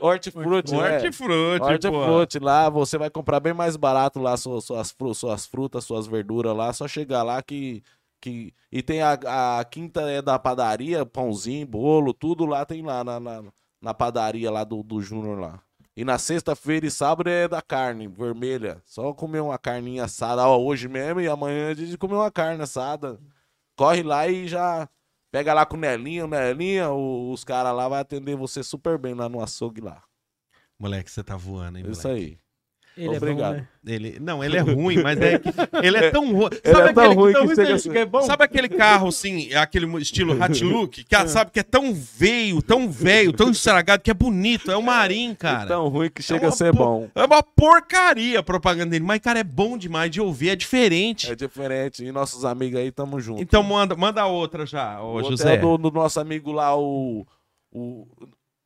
Hortifruti. 0.00 0.74
é. 0.74 0.78
Hortifruti. 0.78 1.62
Hortifruti 1.62 2.38
lá, 2.38 2.70
você 2.70 2.96
vai 2.96 3.10
comprar 3.10 3.40
bem 3.40 3.52
mais 3.52 3.76
barato 3.76 4.20
lá 4.20 4.36
suas, 4.36 4.64
suas, 4.64 4.94
suas 5.14 5.46
frutas, 5.46 5.84
suas 5.84 6.06
verduras 6.06 6.56
lá, 6.56 6.72
só 6.72 6.86
chegar 6.88 7.22
lá 7.22 7.42
que. 7.42 7.82
que 8.20 8.54
e 8.72 8.82
tem 8.82 9.02
a, 9.02 9.58
a 9.58 9.64
quinta 9.64 10.02
é 10.02 10.22
da 10.22 10.38
padaria, 10.38 11.04
pãozinho, 11.04 11.66
bolo, 11.66 12.14
tudo 12.14 12.46
lá 12.46 12.64
tem 12.64 12.82
lá 12.82 13.02
na, 13.04 13.18
na, 13.20 13.42
na 13.82 13.92
padaria 13.92 14.50
lá 14.50 14.62
do, 14.64 14.82
do 14.82 15.00
Júnior 15.00 15.38
lá. 15.38 15.60
E 15.98 16.04
na 16.04 16.16
sexta-feira 16.16 16.86
e 16.86 16.90
sábado 16.92 17.28
é 17.28 17.48
da 17.48 17.60
carne 17.60 18.06
vermelha. 18.06 18.80
Só 18.86 19.12
comer 19.12 19.40
uma 19.40 19.58
carninha 19.58 20.04
assada 20.04 20.46
ó, 20.46 20.56
hoje 20.56 20.86
mesmo 20.86 21.20
e 21.20 21.26
amanhã 21.26 21.70
é 21.70 21.74
dia 21.74 21.88
de 21.88 21.98
comer 21.98 22.14
uma 22.14 22.30
carne 22.30 22.62
assada. 22.62 23.18
Corre 23.76 24.04
lá 24.04 24.28
e 24.28 24.46
já 24.46 24.88
pega 25.32 25.52
lá 25.52 25.66
com 25.66 25.76
o 25.76 25.80
Nelinho, 25.80 26.28
Nelinha, 26.28 26.90
o- 26.90 27.32
os 27.32 27.42
caras 27.42 27.74
lá 27.74 27.88
vai 27.88 28.00
atender 28.00 28.36
você 28.36 28.62
super 28.62 28.96
bem 28.96 29.12
lá 29.12 29.28
no 29.28 29.42
açougue 29.42 29.80
lá. 29.80 30.00
Moleque, 30.78 31.10
você 31.10 31.24
tá 31.24 31.36
voando, 31.36 31.78
hein, 31.78 31.82
moleque? 31.82 31.98
Isso 31.98 32.06
aí. 32.06 32.38
Ele 32.98 33.16
Obrigado. 33.16 33.54
é 33.54 33.58
bom, 33.58 33.62
né? 33.62 33.68
Ele, 33.86 34.18
não, 34.20 34.42
ele 34.44 34.56
é 34.56 34.60
ruim, 34.60 35.00
mas 35.02 35.18
é 35.20 35.38
que 35.38 35.48
ele 35.82 35.96
é 35.96 36.10
tão 36.10 36.32
ruim. 36.32 36.48
Ele 36.64 36.80
é 36.80 36.92
tão 36.92 37.14
ruim 37.14 37.32
que 37.32 37.38
isso 37.44 37.54
chega 37.54 37.68
aí 37.68 37.72
assim. 37.74 37.90
que 37.92 37.98
é 37.98 38.04
bom. 38.04 38.20
Sabe 38.22 38.44
aquele 38.44 38.68
carro 38.68 39.08
assim, 39.08 39.54
aquele 39.54 39.86
estilo 39.98 40.32
Hatlook, 40.42 41.04
que 41.04 41.28
sabe 41.28 41.52
que 41.52 41.60
é 41.60 41.62
tão 41.62 41.94
veio, 41.94 42.60
tão 42.60 42.90
velho, 42.90 43.32
tão 43.32 43.50
estragado, 43.50 44.02
que 44.02 44.10
é 44.10 44.14
bonito, 44.14 44.70
é 44.70 44.76
o 44.76 44.82
Marim, 44.82 45.34
cara. 45.34 45.68
Tão 45.68 45.86
ruim 45.88 46.10
que 46.10 46.20
É 46.20 46.24
chega 46.24 46.46
uma 46.46 46.52
a 46.52 46.52
ser 46.56 46.72
po- 46.72 46.78
bom. 46.78 47.08
É 47.14 47.24
uma 47.24 47.42
porcaria 47.42 48.40
a 48.40 48.42
propaganda 48.42 48.90
dele, 48.90 49.04
mas, 49.04 49.20
cara, 49.20 49.38
é 49.38 49.44
bom 49.44 49.78
demais 49.78 50.10
de 50.10 50.20
ouvir, 50.20 50.50
é 50.50 50.56
diferente. 50.56 51.30
É 51.30 51.36
diferente. 51.36 52.04
E 52.04 52.10
nossos 52.12 52.44
amigos 52.44 52.80
aí, 52.80 52.90
tamo 52.90 53.20
junto. 53.20 53.40
Então 53.40 53.62
manda, 53.62 53.94
manda 53.94 54.26
outra 54.26 54.66
já, 54.66 55.00
ô 55.00 55.14
o 55.14 55.22
José. 55.22 55.54
é 55.54 55.56
do, 55.56 55.78
do 55.78 55.90
nosso 55.90 56.18
amigo 56.20 56.50
lá, 56.52 56.76
o. 56.76 57.24
O. 57.72 58.06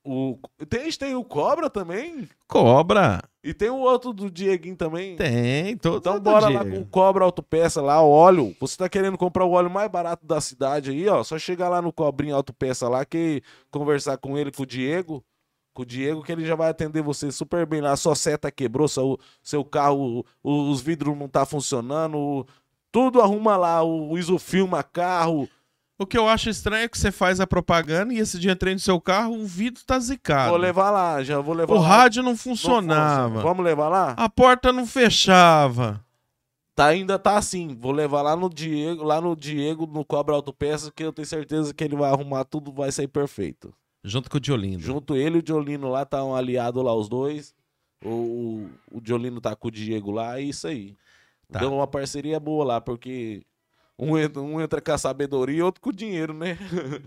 o 0.04 0.38
tem, 0.68 0.90
tem 0.90 1.14
o 1.14 1.24
Cobra 1.24 1.70
também. 1.70 2.28
Cobra. 2.48 3.22
E 3.42 3.54
tem 3.54 3.70
o 3.70 3.78
outro 3.78 4.12
do 4.12 4.30
Dieguinho 4.30 4.76
também. 4.76 5.16
Tem, 5.16 5.76
todo 5.76 5.98
Então 5.98 6.14
todo 6.14 6.22
bora 6.22 6.46
dia. 6.48 6.58
lá 6.58 6.64
com 6.64 6.78
o 6.78 6.86
Cobra 6.86 7.24
Autopeça 7.24 7.80
lá, 7.80 8.00
o 8.02 8.10
óleo. 8.10 8.54
Você 8.60 8.76
tá 8.76 8.88
querendo 8.88 9.16
comprar 9.18 9.44
o 9.44 9.52
óleo 9.52 9.70
mais 9.70 9.90
barato 9.90 10.26
da 10.26 10.40
cidade 10.40 10.90
aí, 10.90 11.08
ó. 11.08 11.22
Só 11.24 11.38
chegar 11.38 11.68
lá 11.68 11.80
no 11.80 11.92
Cobrinha 11.92 12.34
Autopeça 12.34 12.88
lá, 12.88 13.04
que 13.04 13.42
conversar 13.70 14.16
com 14.16 14.36
ele, 14.38 14.52
com 14.52 14.62
o 14.62 14.66
Diego. 14.66 15.24
Com 15.74 15.82
o 15.82 15.86
Diego, 15.86 16.22
que 16.22 16.30
ele 16.30 16.44
já 16.44 16.54
vai 16.54 16.68
atender 16.68 17.02
você 17.02 17.32
super 17.32 17.64
bem 17.64 17.80
lá. 17.80 17.96
Sua 17.96 18.14
seta 18.14 18.50
quebrou, 18.50 18.86
seu, 18.86 19.18
seu 19.42 19.64
carro, 19.64 20.24
os 20.42 20.80
vidros 20.80 21.16
não 21.16 21.28
tá 21.28 21.46
funcionando. 21.46 22.46
tudo 22.92 23.20
arruma 23.22 23.56
lá, 23.56 23.82
o 23.82 24.16
isofilma 24.18 24.82
carro. 24.82 25.48
O 26.02 26.06
que 26.06 26.18
eu 26.18 26.28
acho 26.28 26.50
estranho 26.50 26.84
é 26.84 26.88
que 26.88 26.98
você 26.98 27.10
faz 27.12 27.40
a 27.40 27.46
propaganda 27.46 28.12
e 28.12 28.18
esse 28.18 28.38
dia 28.38 28.52
entrei 28.52 28.74
no 28.74 28.80
seu 28.80 29.00
carro, 29.00 29.34
o 29.34 29.46
vidro 29.46 29.82
tá 29.84 29.98
zicado. 29.98 30.50
Vou 30.50 30.58
levar 30.58 30.90
lá, 30.90 31.22
já 31.22 31.38
vou 31.40 31.54
levar 31.54 31.74
O 31.74 31.78
lá. 31.80 31.86
rádio 31.86 32.22
não 32.22 32.30
Não 32.32 32.36
funcionava. 32.36 33.24
funciona. 33.28 33.42
Vamos 33.42 33.64
levar 33.64 33.88
lá? 33.88 34.10
A 34.16 34.28
porta 34.28 34.72
não 34.72 34.86
fechava. 34.86 36.04
Tá, 36.74 36.86
ainda 36.86 37.18
tá 37.18 37.36
assim. 37.36 37.76
Vou 37.78 37.92
levar 37.92 38.22
lá 38.22 38.34
no 38.34 38.48
Diego, 38.48 39.04
lá 39.04 39.20
no 39.20 39.36
Diego, 39.36 39.86
no 39.86 40.04
Cobra 40.04 40.34
Autopeça, 40.34 40.90
que 40.90 41.04
eu 41.04 41.12
tenho 41.12 41.26
certeza 41.26 41.74
que 41.74 41.84
ele 41.84 41.94
vai 41.96 42.10
arrumar 42.10 42.44
tudo, 42.44 42.72
vai 42.72 42.90
sair 42.90 43.08
perfeito. 43.08 43.72
Junto 44.02 44.30
com 44.30 44.38
o 44.38 44.40
Diolindo. 44.40 44.82
Junto 44.82 45.14
ele 45.14 45.36
e 45.36 45.38
o 45.38 45.42
Diolino 45.42 45.88
lá, 45.90 46.04
tá 46.04 46.24
um 46.24 46.34
aliado 46.34 46.82
lá, 46.82 46.94
os 46.94 47.08
dois. 47.08 47.54
O, 48.04 48.08
o, 48.08 48.70
o 48.96 49.00
Diolino 49.00 49.40
tá 49.40 49.54
com 49.54 49.68
o 49.68 49.70
Diego 49.70 50.10
lá, 50.10 50.38
é 50.38 50.42
isso 50.42 50.66
aí. 50.66 50.96
Tá. 51.50 51.60
Deu 51.60 51.72
uma 51.72 51.86
parceria 51.86 52.40
boa 52.40 52.64
lá, 52.64 52.80
porque 52.80 53.42
Um 54.02 54.18
entra, 54.18 54.42
um 54.42 54.60
entra 54.60 54.80
com 54.80 54.92
a 54.92 54.98
sabedoria 54.98 55.58
e 55.58 55.62
outro 55.62 55.80
com 55.80 55.90
o 55.90 55.92
dinheiro, 55.92 56.34
né? 56.34 56.58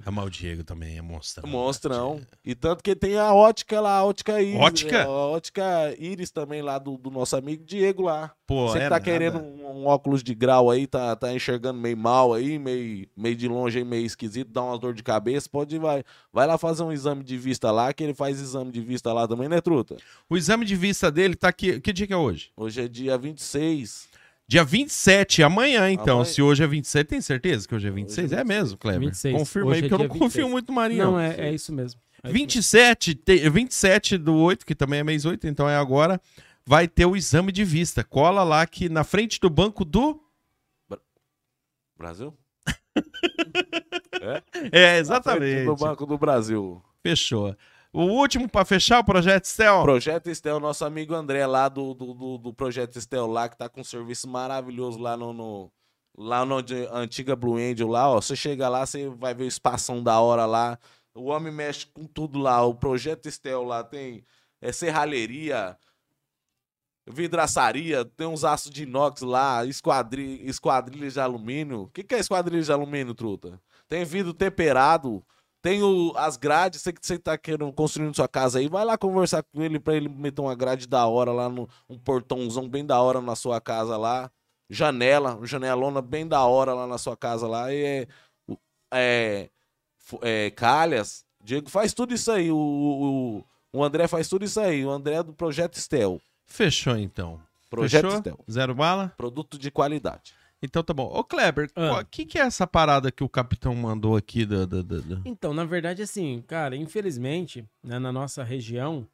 Mas 0.09 0.25
o 0.25 0.29
Diego 0.29 0.63
também 0.63 0.97
é 0.97 1.01
monstrão. 1.01 1.49
Monstrão. 1.49 2.21
E 2.43 2.55
tanto 2.55 2.81
que 2.81 2.95
tem 2.95 3.17
a 3.17 3.33
ótica 3.33 3.81
lá, 3.81 3.97
a 3.97 4.05
ótica 4.05 4.41
Iris. 4.41 4.61
Ótica? 4.61 5.03
A 5.03 5.09
ótica 5.09 5.63
Iris 5.99 6.31
também 6.31 6.61
lá 6.61 6.79
do, 6.79 6.97
do 6.97 7.11
nosso 7.11 7.35
amigo 7.35 7.65
Diego 7.65 8.03
lá. 8.03 8.31
Pô, 8.47 8.67
Você 8.67 8.77
que 8.77 8.83
é 8.85 8.89
tá 8.89 8.89
nada. 8.91 9.03
querendo 9.03 9.39
um, 9.39 9.81
um 9.81 9.87
óculos 9.87 10.23
de 10.23 10.33
grau 10.33 10.69
aí, 10.71 10.87
tá, 10.87 11.15
tá 11.15 11.33
enxergando 11.33 11.79
meio 11.79 11.97
mal 11.97 12.33
aí, 12.33 12.57
meio, 12.57 13.07
meio 13.17 13.35
de 13.35 13.47
longe 13.47 13.79
aí, 13.79 13.83
meio 13.83 14.05
esquisito, 14.05 14.51
dá 14.51 14.63
uma 14.63 14.77
dor 14.77 14.93
de 14.93 15.03
cabeça, 15.03 15.49
pode 15.49 15.75
ir, 15.75 15.79
vai, 15.79 16.03
vai 16.31 16.45
lá 16.47 16.57
fazer 16.57 16.83
um 16.83 16.91
exame 16.91 17.23
de 17.23 17.37
vista 17.37 17.71
lá, 17.71 17.91
que 17.91 18.03
ele 18.03 18.13
faz 18.13 18.39
exame 18.39 18.71
de 18.71 18.81
vista 18.81 19.11
lá 19.11 19.27
também, 19.27 19.49
né, 19.49 19.59
Truta? 19.59 19.97
O 20.29 20.37
exame 20.37 20.63
de 20.63 20.75
vista 20.75 21.11
dele 21.11 21.35
tá 21.35 21.49
aqui. 21.49 21.81
Que 21.81 21.91
dia 21.91 22.07
que 22.07 22.13
é 22.13 22.17
hoje? 22.17 22.51
Hoje 22.55 22.81
é 22.83 22.87
dia 22.87 23.17
26. 23.17 24.07
Dia 24.47 24.63
27, 24.63 25.41
amanhã, 25.41 25.89
então. 25.89 26.17
Amanhã. 26.19 26.25
Se 26.25 26.41
hoje 26.41 26.63
é 26.63 26.67
27, 26.67 27.07
tem 27.07 27.19
certeza 27.21 27.67
que 27.67 27.73
hoje 27.73 27.87
é 27.87 27.91
26? 27.91 28.25
Hoje 28.31 28.35
é 28.35 28.41
é 28.41 28.43
mesmo, 28.43 28.77
Kleber? 28.77 28.99
26. 29.01 29.35
Confirma 29.37 29.71
Hoje 29.71 29.79
aí, 29.79 29.85
é 29.85 29.89
porque 29.89 29.93
eu 29.93 29.97
não 29.97 30.05
dia 30.05 30.19
confio 30.19 30.29
26. 30.45 30.51
muito 30.51 30.67
no 30.69 30.73
Marinho. 30.75 31.03
Não, 31.03 31.19
é, 31.19 31.35
é 31.49 31.53
isso 31.53 31.73
mesmo. 31.73 31.99
É 32.23 32.27
isso 32.27 32.33
mesmo. 32.33 32.39
27, 32.39 33.15
te- 33.15 33.49
27 33.49 34.17
do 34.17 34.35
8, 34.35 34.65
que 34.65 34.75
também 34.75 34.99
é 34.99 35.03
mês 35.03 35.25
8, 35.25 35.47
então 35.47 35.67
é 35.67 35.75
agora, 35.75 36.21
vai 36.65 36.87
ter 36.87 37.05
o 37.07 37.15
exame 37.15 37.51
de 37.51 37.63
vista. 37.63 38.03
Cola 38.03 38.43
lá 38.43 38.65
que 38.67 38.87
na 38.87 39.03
frente 39.03 39.39
do 39.39 39.49
banco 39.49 39.83
do. 39.83 40.21
Brasil? 41.97 42.33
É, 44.71 44.93
No 44.93 44.99
exatamente. 44.99 45.75
Banco 45.79 46.05
do 46.05 46.17
Brasil. 46.17 46.81
Fechou. 47.03 47.55
O 47.97 48.03
último 48.11 48.49
pra 48.49 48.65
fechar 48.65 48.99
o 48.99 49.05
projeto 49.05 49.45
Stel. 49.45 49.81
Projeto 49.83 50.27
Estel, 50.27 50.59
nosso 50.59 50.83
amigo 50.83 51.13
André 51.13 51.45
lá 51.47 51.69
do, 51.69 51.93
do, 51.93 52.13
do, 52.13 52.37
do 52.37 52.53
Projeto 52.53 52.97
Estel 52.97 53.25
lá, 53.25 53.47
que 53.47 53.57
tá 53.57 53.69
com 53.69 53.79
um 53.79 53.85
serviço 53.85 54.27
maravilhoso 54.27 54.99
lá 54.99 55.15
no, 55.15 55.31
no- 55.31 55.71
lá 56.17 56.43
de- 56.61 56.87
antiga 56.91 57.37
Blue 57.37 57.55
Angel 57.55 57.87
lá, 57.87 58.09
ó. 58.09 58.19
Você 58.19 58.35
chega 58.35 58.67
lá, 58.67 58.85
você 58.85 59.07
vai 59.07 59.33
ver 59.33 59.45
o 59.45 59.47
espação 59.47 60.03
da 60.03 60.19
hora 60.19 60.45
lá. 60.45 60.77
O 61.15 61.27
homem 61.29 61.53
mexe 61.53 61.85
com 61.85 62.05
tudo 62.05 62.37
lá. 62.37 62.61
O 62.65 62.75
Projeto 62.75 63.27
Estel 63.27 63.63
lá 63.63 63.81
tem 63.81 64.25
é, 64.61 64.73
serralheria, 64.73 65.77
vidraçaria, 67.07 68.03
tem 68.03 68.27
uns 68.27 68.43
aços 68.43 68.71
de 68.71 68.83
inox 68.83 69.21
lá, 69.21 69.63
esquadri, 69.65 70.41
esquadrilhas 70.45 71.13
de 71.13 71.19
alumínio. 71.21 71.83
O 71.83 71.87
que, 71.89 72.03
que 72.03 72.15
é 72.15 72.19
esquadrilha 72.19 72.61
de 72.61 72.71
alumínio, 72.73 73.13
truta? 73.13 73.57
Tem 73.87 74.03
vidro 74.03 74.33
temperado, 74.33 75.23
tem 75.65 75.81
o- 75.81 76.13
as 76.15 76.37
grades, 76.37 76.79
você 76.79 76.93
que 76.93 76.99
você 77.03 77.17
tá 77.17 77.35
querendo 77.39 77.73
construindo 77.73 78.15
sua 78.15 78.27
casa 78.27 78.59
aí, 78.59 78.67
vai 78.69 78.85
lá 78.85 78.95
conversar 78.99 79.41
com 79.41 79.63
ele 79.63 79.79
pra 79.79 79.95
ele 79.95 80.07
meter 80.07 80.39
uma 80.39 80.53
grade 80.53 80.85
da 80.85 81.07
hora 81.07 81.31
lá, 81.31 81.49
no, 81.49 81.67
um 81.89 81.97
portãozão 81.97 82.69
bem 82.69 82.85
da 82.85 83.01
hora 83.01 83.19
na 83.19 83.35
sua 83.35 83.59
casa 83.59 83.97
lá. 83.97 84.29
Janela, 84.69 85.39
janelona 85.41 86.03
bem 86.03 86.27
da 86.27 86.45
hora 86.45 86.71
lá 86.75 86.85
na 86.85 86.99
sua 86.99 87.17
casa 87.17 87.47
lá. 87.47 87.73
E 87.73 87.83
é, 87.83 88.07
é, 88.93 89.49
é, 90.21 90.51
calhas. 90.51 91.25
Diego 91.43 91.67
faz 91.67 91.95
tudo 91.95 92.13
isso 92.13 92.31
aí. 92.31 92.51
O, 92.51 92.55
o, 92.57 93.43
o 93.79 93.83
André 93.83 94.07
faz 94.07 94.27
tudo 94.27 94.45
isso 94.45 94.59
aí. 94.59 94.85
O 94.85 94.91
André 94.91 95.15
é 95.15 95.23
do 95.23 95.33
Projeto 95.33 95.77
Estel. 95.79 96.21
Fechou 96.45 96.95
então. 96.95 97.39
Projeto 97.71 98.03
Fechou? 98.03 98.17
Estel. 98.17 98.39
Zero 98.51 98.75
bala? 98.75 99.11
Produto 99.17 99.57
de 99.57 99.71
qualidade. 99.71 100.35
Então 100.61 100.83
tá 100.83 100.93
bom. 100.93 101.05
Ô, 101.05 101.23
Kleber, 101.23 101.69
o 101.75 101.81
Ah. 101.81 102.03
que, 102.03 102.25
que 102.25 102.39
é 102.39 102.41
essa 102.41 102.65
parada 102.65 103.11
que 103.11 103.23
o 103.23 103.29
capitão 103.29 103.75
mandou 103.75 104.15
aqui? 104.15 104.45
Da, 104.45 104.65
da, 104.65 104.81
da- 104.81 104.99
da- 104.99 105.21
Então, 105.25 105.53
na 105.53 105.65
verdade, 105.65 106.01
assim, 106.01 106.43
cara, 106.47 106.75
infelizmente, 106.75 107.65
né, 107.83 107.99
na 107.99 108.11
nossa 108.11 108.43
região, 108.43 109.07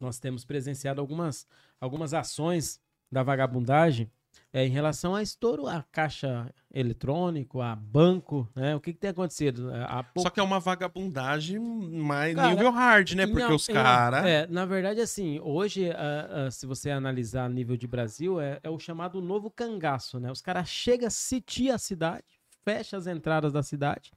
nós 0.00 0.18
temos 0.18 0.44
presenciado 0.44 1.00
algumas, 1.00 1.46
algumas 1.80 2.14
ações 2.14 2.80
da 3.10 3.22
vagabundagem 3.22 4.10
é, 4.52 4.64
em 4.66 4.70
relação 4.70 5.14
a 5.14 5.22
estouro 5.22 5.66
a 5.66 5.82
caixa 5.92 6.52
eletrônico, 6.72 7.60
a 7.60 7.74
banco, 7.74 8.48
né? 8.54 8.74
O 8.74 8.80
que, 8.80 8.92
que 8.92 8.98
tem 8.98 9.10
acontecido? 9.10 9.70
A, 9.72 10.00
a 10.00 10.04
Só 10.18 10.30
que 10.30 10.40
é 10.40 10.42
uma 10.42 10.60
vagabundagem 10.60 11.58
mais 11.58 12.34
Cara, 12.34 12.50
nível 12.50 12.70
hard, 12.70 13.12
né? 13.12 13.26
Porque 13.26 13.42
Não, 13.42 13.54
os 13.56 13.68
não, 13.68 13.74
caras. 13.74 14.24
É, 14.24 14.46
na 14.46 14.64
verdade, 14.64 15.00
assim, 15.00 15.40
hoje, 15.40 15.90
ah, 15.90 16.46
ah, 16.46 16.50
se 16.50 16.66
você 16.66 16.90
analisar 16.90 17.44
a 17.44 17.48
nível 17.48 17.76
de 17.76 17.86
Brasil, 17.86 18.40
é, 18.40 18.58
é 18.62 18.70
o 18.70 18.78
chamado 18.78 19.20
novo 19.20 19.50
cangaço, 19.50 20.18
né? 20.18 20.30
Os 20.30 20.40
caras 20.40 20.68
chegam, 20.68 21.08
sitia 21.10 21.74
a 21.74 21.78
cidade, 21.78 22.24
fecha 22.64 22.96
as 22.96 23.06
entradas 23.06 23.52
da 23.52 23.62
cidade, 23.62 24.10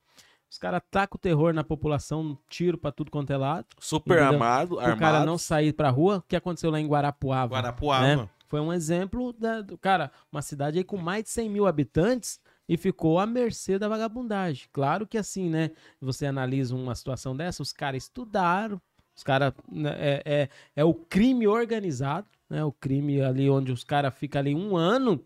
os 0.50 0.58
caras 0.58 0.82
tacam 0.92 1.16
o 1.16 1.20
terror 1.20 1.54
na 1.54 1.64
população, 1.64 2.38
tiro 2.50 2.78
pra 2.78 2.92
tudo 2.92 3.10
quanto 3.10 3.32
é 3.32 3.38
lado, 3.38 3.68
Super 3.80 4.16
Entendeu? 4.18 4.34
armado, 4.34 4.76
o 4.76 4.80
armado. 4.80 5.00
cara 5.00 5.26
não 5.26 5.38
sair 5.38 5.72
pra 5.72 5.90
rua. 5.90 6.18
O 6.18 6.22
que 6.24 6.36
aconteceu 6.36 6.70
lá 6.70 6.78
em 6.78 6.86
Guarapuava? 6.86 7.56
Guarapuava. 7.56 8.16
né? 8.18 8.30
Foi 8.52 8.60
um 8.60 8.74
exemplo 8.74 9.32
da, 9.32 9.62
do 9.62 9.78
cara, 9.78 10.12
uma 10.30 10.42
cidade 10.42 10.78
aí 10.78 10.84
com 10.84 10.98
mais 10.98 11.24
de 11.24 11.30
100 11.30 11.50
mil 11.50 11.66
habitantes 11.66 12.38
e 12.68 12.76
ficou 12.76 13.18
à 13.18 13.26
mercê 13.26 13.80
da 13.80 13.88
vagabundagem. 13.88 14.68
Claro 14.74 15.08
que 15.08 15.18
assim, 15.18 15.50
né? 15.50 15.72
Você 16.02 16.26
analisa 16.26 16.76
uma 16.76 16.94
situação 16.94 17.34
dessa, 17.34 17.64
os 17.64 17.72
caras 17.72 18.04
estudaram, 18.04 18.82
os 19.16 19.24
caras. 19.24 19.54
né, 19.72 19.92
É, 19.98 20.22
é, 20.26 20.50
é 20.76 20.84
o 20.84 20.94
crime 20.94 21.48
organizado, 21.48 22.28
né? 22.50 22.62
O 22.62 22.74
crime 22.74 23.22
ali 23.22 23.50
onde 23.50 23.72
os 23.72 23.86
caras 23.86 24.14
ficam 24.14 24.40
ali 24.42 24.54
um 24.54 24.76
ano 24.76 25.26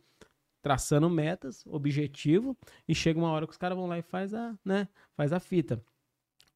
traçando 0.61 1.09
metas, 1.09 1.63
objetivo, 1.65 2.55
e 2.87 2.93
chega 2.93 3.17
uma 3.17 3.31
hora 3.31 3.47
que 3.47 3.53
os 3.53 3.57
caras 3.57 3.75
vão 3.75 3.87
lá 3.87 3.97
e 3.97 4.03
faz 4.03 4.35
a, 4.35 4.55
né, 4.63 4.87
faz 5.17 5.33
a 5.33 5.39
fita. 5.39 5.83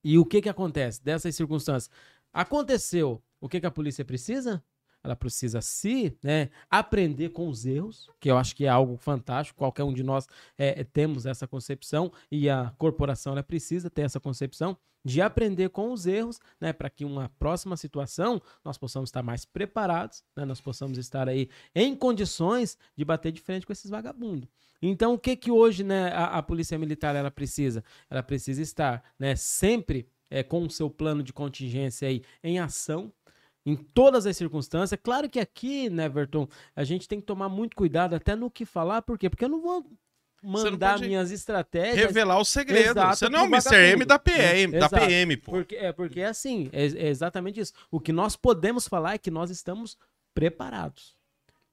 E 0.03 0.19
o 0.19 0.25
que 0.25 0.41
que 0.41 0.49
acontece 0.49 1.03
dessas 1.03 1.35
circunstâncias? 1.35 1.89
Aconteceu, 2.31 3.23
o 3.41 3.49
que 3.49 3.59
que 3.59 3.65
a 3.67 3.71
polícia 3.71 4.05
precisa? 4.05 4.63
Ela 5.03 5.15
precisa 5.15 5.61
se, 5.61 6.17
né, 6.23 6.49
aprender 6.69 7.29
com 7.29 7.47
os 7.47 7.65
erros, 7.65 8.09
que 8.19 8.29
eu 8.29 8.37
acho 8.37 8.55
que 8.55 8.65
é 8.65 8.69
algo 8.69 8.97
fantástico. 8.97 9.57
Qualquer 9.57 9.83
um 9.83 9.93
de 9.93 10.03
nós 10.03 10.27
é, 10.57 10.81
é, 10.81 10.83
temos 10.83 11.25
essa 11.25 11.47
concepção 11.47 12.11
e 12.31 12.49
a 12.49 12.73
corporação 12.77 13.33
ela 13.33 13.43
precisa 13.43 13.89
ter 13.89 14.01
essa 14.01 14.19
concepção 14.19 14.77
de 15.03 15.21
aprender 15.21 15.69
com 15.69 15.93
os 15.93 16.05
erros, 16.05 16.39
né, 16.59 16.73
para 16.73 16.89
que 16.89 17.05
uma 17.05 17.29
próxima 17.39 17.77
situação 17.77 18.41
nós 18.63 18.77
possamos 18.77 19.07
estar 19.07 19.23
mais 19.23 19.45
preparados, 19.45 20.23
né, 20.35 20.43
nós 20.43 20.59
possamos 20.59 20.97
estar 20.97 21.29
aí 21.29 21.49
em 21.73 21.95
condições 21.95 22.77
de 22.95 23.05
bater 23.05 23.31
de 23.31 23.39
frente 23.39 23.65
com 23.65 23.71
esses 23.71 23.89
vagabundos. 23.89 24.49
Então, 24.81 25.13
o 25.13 25.19
que 25.19 25.35
que 25.35 25.51
hoje, 25.51 25.83
né, 25.83 26.09
a, 26.09 26.37
a 26.37 26.43
polícia 26.43 26.77
militar 26.77 27.15
ela 27.15 27.31
precisa? 27.31 27.83
Ela 28.09 28.23
precisa 28.23 28.61
estar, 28.61 29.03
né, 29.17 29.35
sempre 29.35 30.07
é, 30.29 30.43
com 30.43 30.63
o 30.63 30.69
seu 30.69 30.89
plano 30.89 31.23
de 31.23 31.33
contingência 31.33 32.07
aí 32.07 32.23
em 32.43 32.59
ação, 32.59 33.11
em 33.69 33.75
todas 33.75 34.25
as 34.25 34.35
circunstâncias. 34.35 34.99
Claro 35.01 35.29
que 35.29 35.39
aqui, 35.39 35.89
né, 35.89 36.05
Everton, 36.05 36.47
a 36.75 36.83
gente 36.83 37.07
tem 37.07 37.19
que 37.19 37.25
tomar 37.25 37.49
muito 37.49 37.75
cuidado 37.75 38.15
até 38.15 38.35
no 38.35 38.49
que 38.49 38.65
falar, 38.65 39.01
por 39.01 39.17
quê? 39.17 39.29
Porque 39.29 39.45
eu 39.45 39.49
não 39.49 39.61
vou 39.61 39.85
mandar 40.41 40.99
minhas 40.99 41.31
estratégias. 41.31 42.07
Revelar 42.07 42.39
o 42.39 42.45
segredo. 42.45 42.91
Exato, 42.91 43.17
Você 43.17 43.29
não 43.29 43.39
é 43.39 43.43
o 43.43 43.45
Mr. 43.45 43.75
M 43.75 44.05
da 44.05 44.17
PM, 44.17 44.71
da 44.71 44.77
Exato. 44.85 44.95
PM, 44.95 45.37
pô. 45.37 45.51
Porque, 45.51 45.75
é 45.75 45.91
porque 45.91 46.21
é 46.21 46.27
assim, 46.27 46.69
é, 46.71 46.85
é 46.85 47.07
exatamente 47.09 47.59
isso. 47.59 47.73
O 47.91 47.99
que 47.99 48.11
nós 48.11 48.35
podemos 48.35 48.87
falar 48.87 49.13
é 49.13 49.17
que 49.17 49.29
nós 49.29 49.49
estamos 49.51 49.97
preparados. 50.33 51.17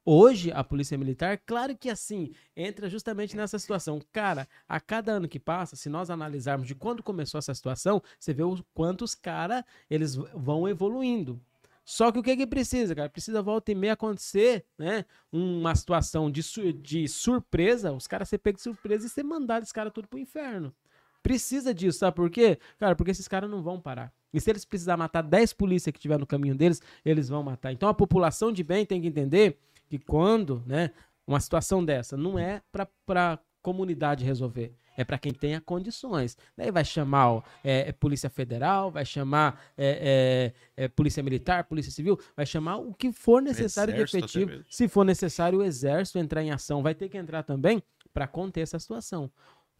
Hoje, 0.08 0.52
a 0.52 0.62
Polícia 0.62 0.96
Militar, 0.96 1.40
claro 1.44 1.76
que 1.76 1.90
assim, 1.90 2.30
entra 2.56 2.88
justamente 2.88 3.36
nessa 3.36 3.58
situação. 3.58 4.00
Cara, 4.12 4.46
a 4.68 4.78
cada 4.78 5.10
ano 5.10 5.26
que 5.26 5.40
passa, 5.40 5.74
se 5.74 5.88
nós 5.88 6.10
analisarmos 6.10 6.68
de 6.68 6.76
quando 6.76 7.02
começou 7.02 7.40
essa 7.40 7.52
situação, 7.52 8.00
você 8.16 8.32
vê 8.32 8.44
o 8.44 8.56
quantos 8.72 9.16
cara 9.16 9.64
eles 9.90 10.14
vão 10.14 10.68
evoluindo. 10.68 11.40
Só 11.88 12.10
que 12.10 12.18
o 12.18 12.22
que 12.22 12.36
que 12.36 12.46
precisa, 12.48 12.96
cara? 12.96 13.08
Precisa 13.08 13.40
volta 13.40 13.70
e 13.70 13.74
meia 13.76 13.92
acontecer, 13.92 14.64
né? 14.76 15.04
Uma 15.32 15.72
situação 15.76 16.28
de, 16.28 16.42
su- 16.42 16.72
de 16.72 17.06
surpresa, 17.06 17.92
os 17.92 18.08
caras 18.08 18.28
ser 18.28 18.38
pegos 18.38 18.58
de 18.58 18.64
surpresa 18.64 19.06
e 19.06 19.08
ser 19.08 19.22
mandado 19.22 19.64
cara 19.72 19.88
tudo 19.88 20.08
pro 20.08 20.18
inferno. 20.18 20.74
Precisa 21.22 21.72
disso, 21.72 22.00
sabe 22.00 22.16
por 22.16 22.28
quê? 22.28 22.58
Cara, 22.76 22.96
porque 22.96 23.12
esses 23.12 23.28
caras 23.28 23.48
não 23.48 23.62
vão 23.62 23.80
parar. 23.80 24.12
E 24.32 24.40
se 24.40 24.50
eles 24.50 24.64
precisar 24.64 24.96
matar 24.96 25.22
10 25.22 25.52
polícias 25.52 25.92
que 25.92 26.00
tiver 26.00 26.18
no 26.18 26.26
caminho 26.26 26.56
deles, 26.56 26.82
eles 27.04 27.28
vão 27.28 27.42
matar. 27.44 27.72
Então 27.72 27.88
a 27.88 27.94
população 27.94 28.52
de 28.52 28.64
bem 28.64 28.84
tem 28.84 29.00
que 29.00 29.06
entender 29.06 29.56
que 29.88 29.98
quando, 29.98 30.62
né, 30.66 30.90
uma 31.24 31.38
situação 31.38 31.84
dessa 31.84 32.16
não 32.16 32.36
é 32.36 32.62
pra 33.06 33.38
comunidade 33.62 34.24
resolver. 34.24 34.74
É 34.96 35.04
para 35.04 35.18
quem 35.18 35.32
tenha 35.32 35.60
condições. 35.60 36.36
Daí 36.56 36.70
vai 36.70 36.84
chamar 36.84 37.42
é, 37.62 37.88
é 37.88 37.92
Polícia 37.92 38.30
Federal, 38.30 38.90
vai 38.90 39.04
chamar 39.04 39.60
é, 39.76 40.52
é, 40.76 40.84
é, 40.84 40.88
Polícia 40.88 41.22
Militar, 41.22 41.64
Polícia 41.64 41.92
Civil, 41.92 42.18
vai 42.36 42.46
chamar 42.46 42.76
o 42.76 42.94
que 42.94 43.12
for 43.12 43.42
necessário 43.42 43.94
Exército 43.94 44.26
de 44.26 44.38
efetivo. 44.40 44.64
Se 44.70 44.88
for 44.88 45.04
necessário 45.04 45.58
o 45.58 45.62
Exército 45.62 46.18
entrar 46.18 46.42
em 46.42 46.50
ação, 46.50 46.82
vai 46.82 46.94
ter 46.94 47.08
que 47.08 47.16
entrar 47.18 47.42
também 47.42 47.82
para 48.12 48.26
conter 48.26 48.60
essa 48.62 48.78
situação. 48.78 49.30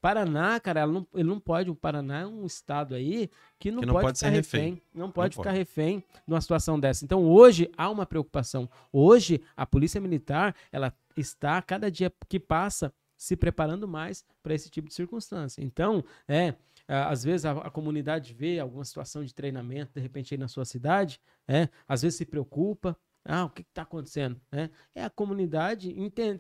Paraná, 0.01 0.61
cara, 0.61 0.81
ela 0.81 0.93
não- 0.93 1.07
ele 1.15 1.25
não 1.29 1.41
pode. 1.41 1.71
O 1.71 1.75
Paraná 1.75 2.21
é 2.21 2.27
um 2.27 2.45
estado 2.45 2.95
aí 2.95 3.31
que 3.59 3.71
não, 3.73 3.81
Que 3.81 3.87
não 3.87 3.95
pode, 3.95 4.05
pode 4.07 4.19
ficar 4.19 4.31
ser 4.31 4.37
refém. 4.37 4.61
refém. 4.75 4.83
Não 4.95 5.11
pode 5.11 5.37
Não 5.37 5.43
ficar 5.43 5.51
pode. 5.51 5.59
refém 5.59 6.05
numa 6.27 6.41
situação 6.41 6.79
dessa. 6.79 7.05
Então, 7.05 7.25
hoje 7.25 7.71
há 7.77 7.91
uma 7.91 8.05
preocupação. 8.07 8.69
Hoje, 8.93 9.41
a 9.57 9.65
Polícia 9.67 10.01
Militar, 10.01 10.55
ela 10.71 10.93
está, 11.17 11.61
cada 11.63 11.91
dia 11.91 12.13
que 12.29 12.39
passa, 12.39 12.93
se 13.17 13.37
preparando 13.37 13.87
mais 13.89 14.25
para 14.43 14.55
esse 14.55 14.69
tipo 14.71 14.89
de 14.89 14.95
circunstância. 14.95 15.63
Então, 15.63 16.05
é. 16.29 16.55
Às 16.89 17.25
vezes 17.25 17.45
a, 17.45 17.51
a 17.51 17.71
comunidade 17.71 18.33
vê 18.33 18.61
alguma 18.61 18.85
situação 18.85 19.25
de 19.25 19.35
treinamento, 19.35 19.93
de 19.95 20.01
repente, 20.01 20.33
aí 20.35 20.39
na 20.39 20.47
sua 20.47 20.65
cidade, 20.65 21.21
é, 21.49 21.69
às 21.89 22.03
vezes 22.03 22.17
se 22.17 22.25
preocupa, 22.25 22.97
Ah, 23.25 23.45
o 23.47 23.51
que 23.51 23.63
está 23.63 23.83
acontecendo? 23.83 24.41
Né? 24.53 24.71
É 24.95 25.03
a 25.05 25.11
comunidade 25.11 25.93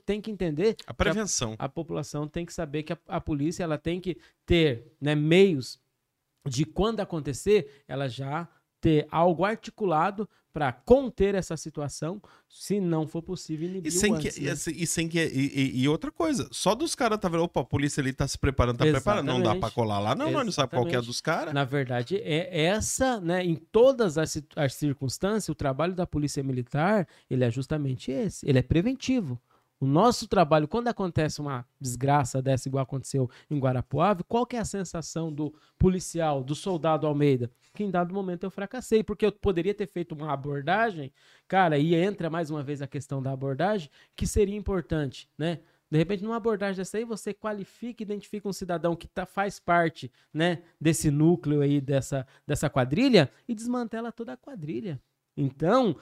tem 0.04 0.20
que 0.20 0.30
entender 0.30 0.76
A 0.86 0.94
prevenção. 0.94 1.56
a 1.58 1.68
população 1.68 2.28
tem 2.28 2.46
que 2.46 2.52
saber 2.52 2.84
que 2.84 2.92
a, 2.92 2.98
a 3.08 3.20
polícia 3.20 3.64
ela 3.64 3.76
tem 3.76 4.00
que 4.00 4.16
ter 4.44 4.94
né, 5.00 5.16
meios 5.16 5.80
de 6.46 6.64
quando 6.64 7.00
acontecer, 7.00 7.82
ela 7.88 8.08
já 8.08 8.48
ter 8.80 9.08
algo 9.10 9.44
articulado 9.44 10.28
para 10.56 10.72
conter 10.72 11.34
essa 11.34 11.54
situação, 11.54 12.18
se 12.48 12.80
não 12.80 13.06
for 13.06 13.20
possível 13.20 13.68
inibir 13.68 13.92
E 13.92 13.94
sem, 13.94 14.10
o 14.10 14.18
que, 14.18 14.28
antes, 14.28 14.38
e, 14.38 14.44
né? 14.44 14.50
assim, 14.52 14.70
e 14.74 14.86
sem 14.86 15.06
que. 15.06 15.18
E, 15.22 15.82
e- 15.82 15.86
outra 15.86 16.10
coisa, 16.10 16.48
só 16.50 16.74
dos 16.74 16.94
caras 16.94 17.18
tá 17.18 17.28
vendo, 17.28 17.42
opa, 17.42 17.60
a 17.60 17.64
polícia 17.64 18.00
ali 18.00 18.10
tá 18.10 18.26
se 18.26 18.38
preparando, 18.38 18.78
tá 18.78 18.86
preparando. 18.86 19.26
Não 19.26 19.34
dá 19.42 19.50
Exatamente. 19.50 19.74
colar 19.74 19.98
lá. 19.98 20.14
Não, 20.14 20.30
nós 20.30 20.46
não 20.46 20.52
sabe 20.52 20.70
qual 20.70 20.84
que 20.84 20.88
é 20.88 20.92
Exatamente. 20.92 21.06
dos 21.08 21.20
caras. 21.20 21.52
Na 21.52 21.64
verdade, 21.64 22.16
é 22.16 22.64
essa, 22.64 23.20
né, 23.20 23.44
em 23.44 23.54
todas 23.54 24.16
as, 24.16 24.42
as 24.56 24.72
circunstâncias, 24.72 25.50
o 25.50 25.54
trabalho 25.54 25.92
da 25.94 26.06
polícia 26.06 26.42
militar, 26.42 27.06
ele 27.28 27.44
é 27.44 27.50
justamente 27.50 28.10
esse, 28.10 28.48
ele 28.48 28.58
é 28.58 28.62
preventivo. 28.62 29.38
O 29.78 29.84
nosso 29.86 30.26
trabalho, 30.26 30.66
quando 30.66 30.88
acontece 30.88 31.38
uma 31.38 31.66
desgraça 31.78 32.40
dessa, 32.40 32.66
igual 32.66 32.82
aconteceu 32.82 33.30
em 33.50 33.58
Guarapuava, 33.58 34.24
qual 34.24 34.46
que 34.46 34.56
é 34.56 34.58
a 34.58 34.64
sensação 34.64 35.30
do 35.30 35.54
policial, 35.78 36.42
do 36.42 36.54
soldado 36.54 37.06
Almeida? 37.06 37.50
Que 37.74 37.84
em 37.84 37.90
dado 37.90 38.14
momento 38.14 38.44
eu 38.44 38.50
fracassei, 38.50 39.04
porque 39.04 39.26
eu 39.26 39.32
poderia 39.32 39.74
ter 39.74 39.86
feito 39.86 40.14
uma 40.14 40.32
abordagem, 40.32 41.12
cara, 41.46 41.78
e 41.78 41.94
entra 41.94 42.30
mais 42.30 42.50
uma 42.50 42.62
vez 42.62 42.80
a 42.80 42.86
questão 42.86 43.22
da 43.22 43.32
abordagem, 43.32 43.90
que 44.14 44.26
seria 44.26 44.56
importante, 44.56 45.28
né? 45.36 45.60
De 45.90 45.98
repente, 45.98 46.24
numa 46.24 46.36
abordagem 46.36 46.76
dessa 46.76 46.96
aí, 46.96 47.04
você 47.04 47.32
qualifica 47.32 48.02
e 48.02 48.04
identifica 48.04 48.48
um 48.48 48.52
cidadão 48.52 48.96
que 48.96 49.06
tá, 49.06 49.24
faz 49.24 49.60
parte, 49.60 50.10
né, 50.34 50.62
desse 50.80 51.12
núcleo 51.12 51.60
aí, 51.60 51.80
dessa, 51.80 52.26
dessa 52.44 52.68
quadrilha, 52.68 53.30
e 53.46 53.54
desmantela 53.54 54.10
toda 54.10 54.32
a 54.32 54.36
quadrilha. 54.36 55.00
Então, 55.36 55.96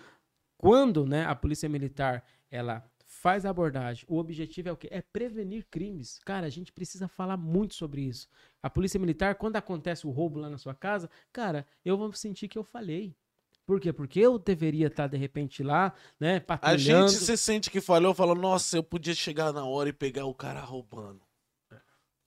quando, 0.57 1.05
né, 1.05 1.27
a 1.27 1.35
polícia 1.35 1.69
militar, 1.69 2.25
ela 2.51 2.83
faz 3.25 3.47
a 3.47 3.51
abordagem, 3.51 4.05
o 4.07 4.19
objetivo 4.19 4.69
é 4.69 4.73
o 4.73 4.77
quê? 4.77 4.87
É 4.91 5.01
prevenir 5.01 5.67
crimes. 5.71 6.19
Cara, 6.27 6.47
a 6.47 6.51
gente 6.51 6.71
precisa 6.71 7.09
falar 7.09 7.39
muito 7.39 7.75
sobre 7.75 8.03
isso. 8.03 8.29
A 8.63 8.69
polícia 8.69 9.01
militar, 9.01 9.37
quando 9.37 9.57
acontece 9.57 10.07
o 10.07 10.11
roubo 10.11 10.39
lá 10.39 10.51
na 10.51 10.59
sua 10.59 10.75
casa, 10.75 11.09
cara, 11.33 11.67
eu 11.83 11.97
vou 11.97 12.13
sentir 12.13 12.49
que 12.49 12.59
eu 12.59 12.63
falhei. 12.63 13.17
Por 13.65 13.81
quê? 13.81 13.95
Porque 13.95 14.21
eu 14.21 14.39
deveria 14.39 14.89
estar, 14.89 15.07
de 15.07 15.17
repente, 15.17 15.63
lá, 15.63 15.95
né, 16.21 16.37
A 16.37 16.41
patrulhando. 16.43 17.09
gente 17.09 17.13
se 17.25 17.35
sente 17.39 17.71
que 17.71 17.81
falhou, 17.81 18.13
fala, 18.13 18.35
nossa, 18.35 18.77
eu 18.77 18.83
podia 18.83 19.15
chegar 19.15 19.55
na 19.55 19.65
hora 19.65 19.89
e 19.89 19.93
pegar 19.95 20.27
o 20.27 20.35
cara 20.35 20.61
roubando. 20.61 21.23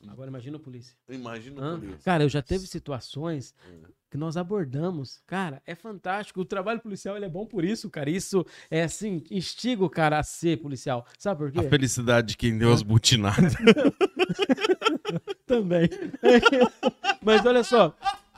Agora 0.07 0.29
imagina 0.29 0.57
a 0.57 0.59
polícia. 0.59 0.95
Imagina 1.09 1.61
Hã? 1.61 1.79
por 1.79 1.89
isso. 1.89 2.03
Cara, 2.03 2.23
eu 2.23 2.29
já 2.29 2.41
teve 2.41 2.65
situações 2.67 3.53
Hum. 3.69 3.83
que 4.09 4.17
nós 4.17 4.37
abordamos. 4.37 5.21
Cara, 5.27 5.61
é 5.65 5.75
fantástico. 5.75 6.41
O 6.41 6.45
trabalho 6.45 6.79
policial 6.79 7.15
ele 7.15 7.25
é 7.25 7.29
bom 7.29 7.45
por 7.45 7.63
isso, 7.65 7.89
cara. 7.89 8.09
Isso 8.09 8.45
é 8.71 8.83
assim, 8.83 9.23
instiga 9.29 9.83
o 9.83 9.89
cara 9.89 10.17
a 10.19 10.23
ser 10.23 10.57
policial. 10.61 11.05
Sabe 11.19 11.39
por 11.39 11.49
A 11.49 11.63
quê? 11.63 11.69
felicidade 11.69 12.27
de 12.29 12.37
quem 12.37 12.57
deu 12.57 12.71
as 12.71 12.81
butinadas. 12.81 13.53
Também. 15.45 15.89
Mas 17.23 17.45
olha 17.45 17.63
só. 17.63 17.95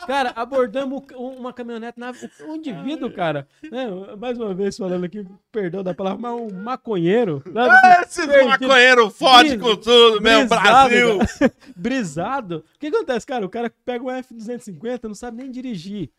Cara, 0.09 0.33
abordamos 0.35 1.03
um- 1.15 1.37
uma 1.37 1.53
caminhonete 1.53 1.99
na. 1.99 2.11
Um 2.47 2.55
indivíduo, 2.55 3.11
cara. 3.13 3.47
Né? 3.71 3.85
Mais 4.17 4.39
uma 4.39 4.55
vez 4.55 4.75
falando 4.75 5.03
aqui, 5.03 5.23
perdão 5.51 5.83
da 5.83 5.93
palavra, 5.93 6.19
mas 6.19 6.33
um 6.51 6.63
maconheiro. 6.63 7.43
sabe? 7.53 8.03
Esses 8.03 8.25
Perdido. 8.25 8.49
maconheiros 8.49 9.15
fode 9.15 9.55
com 9.59 9.75
tudo, 9.75 10.19
meu 10.19 10.47
Brasil. 10.47 11.19
cara. 11.19 11.53
Brisado. 11.77 12.65
O 12.75 12.79
que 12.79 12.87
acontece, 12.87 13.23
cara? 13.27 13.45
O 13.45 13.49
cara 13.49 13.71
pega 13.85 14.03
um 14.03 14.09
F-250, 14.09 15.03
não 15.03 15.13
sabe 15.13 15.37
nem 15.43 15.51
dirigir 15.51 16.09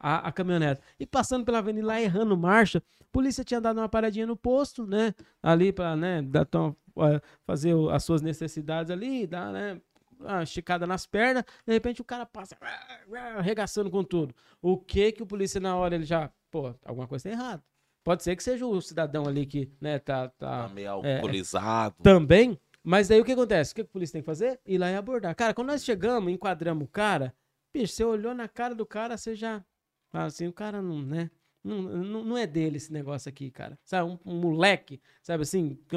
a, 0.00 0.26
a 0.28 0.32
caminhonete. 0.32 0.80
E 0.98 1.06
passando 1.06 1.44
pela 1.44 1.58
avenida 1.58 1.86
lá, 1.86 2.02
errando 2.02 2.36
marcha, 2.36 2.82
a 3.00 3.04
polícia 3.12 3.44
tinha 3.44 3.60
dado 3.60 3.78
uma 3.78 3.88
paradinha 3.88 4.26
no 4.26 4.36
posto, 4.36 4.84
né? 4.84 5.14
Ali 5.40 5.72
pra, 5.72 5.94
né, 5.94 6.20
dar, 6.20 6.44
tom- 6.46 6.74
eh, 6.98 7.20
fazer 7.46 7.74
as 7.92 8.02
suas 8.02 8.22
necessidades 8.22 8.90
ali, 8.90 9.24
dar, 9.24 9.52
né? 9.52 9.80
Uma 10.18 10.42
esticada 10.42 10.86
nas 10.86 11.06
pernas, 11.06 11.44
de 11.66 11.72
repente 11.72 12.00
o 12.00 12.04
cara 12.04 12.24
passa 12.24 12.56
arregaçando 13.38 13.90
com 13.90 14.02
tudo. 14.02 14.34
O 14.60 14.78
que 14.78 15.12
que 15.12 15.22
o 15.22 15.26
polícia 15.26 15.60
na 15.60 15.76
hora 15.76 15.94
ele 15.94 16.04
já, 16.04 16.30
pô, 16.50 16.74
alguma 16.84 17.06
coisa 17.06 17.24
tá 17.24 17.30
errada. 17.30 17.62
Pode 18.02 18.22
ser 18.22 18.36
que 18.36 18.42
seja 18.42 18.64
o 18.64 18.80
cidadão 18.80 19.26
ali 19.26 19.44
que, 19.44 19.70
né, 19.80 19.98
tá, 19.98 20.28
Tá 20.28 20.68
tá 20.68 20.74
meio 20.74 20.90
alcoolizado. 20.90 21.96
também. 22.02 22.58
Mas 22.82 23.08
daí 23.08 23.20
o 23.20 23.24
que 23.24 23.32
acontece? 23.32 23.72
O 23.72 23.74
que 23.74 23.80
a 23.80 23.84
polícia 23.84 24.12
tem 24.12 24.22
que 24.22 24.26
fazer? 24.26 24.60
Ir 24.64 24.78
lá 24.78 24.88
e 24.90 24.94
abordar. 24.94 25.34
Cara, 25.34 25.52
quando 25.52 25.66
nós 25.68 25.84
chegamos, 25.84 26.32
enquadramos 26.32 26.84
o 26.84 26.88
cara, 26.88 27.34
bicho, 27.74 27.92
você 27.92 28.04
olhou 28.04 28.32
na 28.32 28.46
cara 28.46 28.76
do 28.76 28.86
cara, 28.86 29.16
você 29.16 29.34
já. 29.34 29.64
fala 30.12 30.26
Assim, 30.26 30.46
o 30.46 30.52
cara 30.52 30.80
não, 30.80 31.02
né? 31.02 31.28
Não, 31.64 31.82
não, 31.82 32.24
não 32.24 32.38
é 32.38 32.46
dele 32.46 32.76
esse 32.76 32.92
negócio 32.92 33.28
aqui, 33.28 33.50
cara. 33.50 33.76
Sabe, 33.82 34.08
um, 34.08 34.18
um 34.24 34.38
moleque, 34.38 35.00
sabe 35.20 35.42
assim, 35.42 35.76
que 35.88 35.96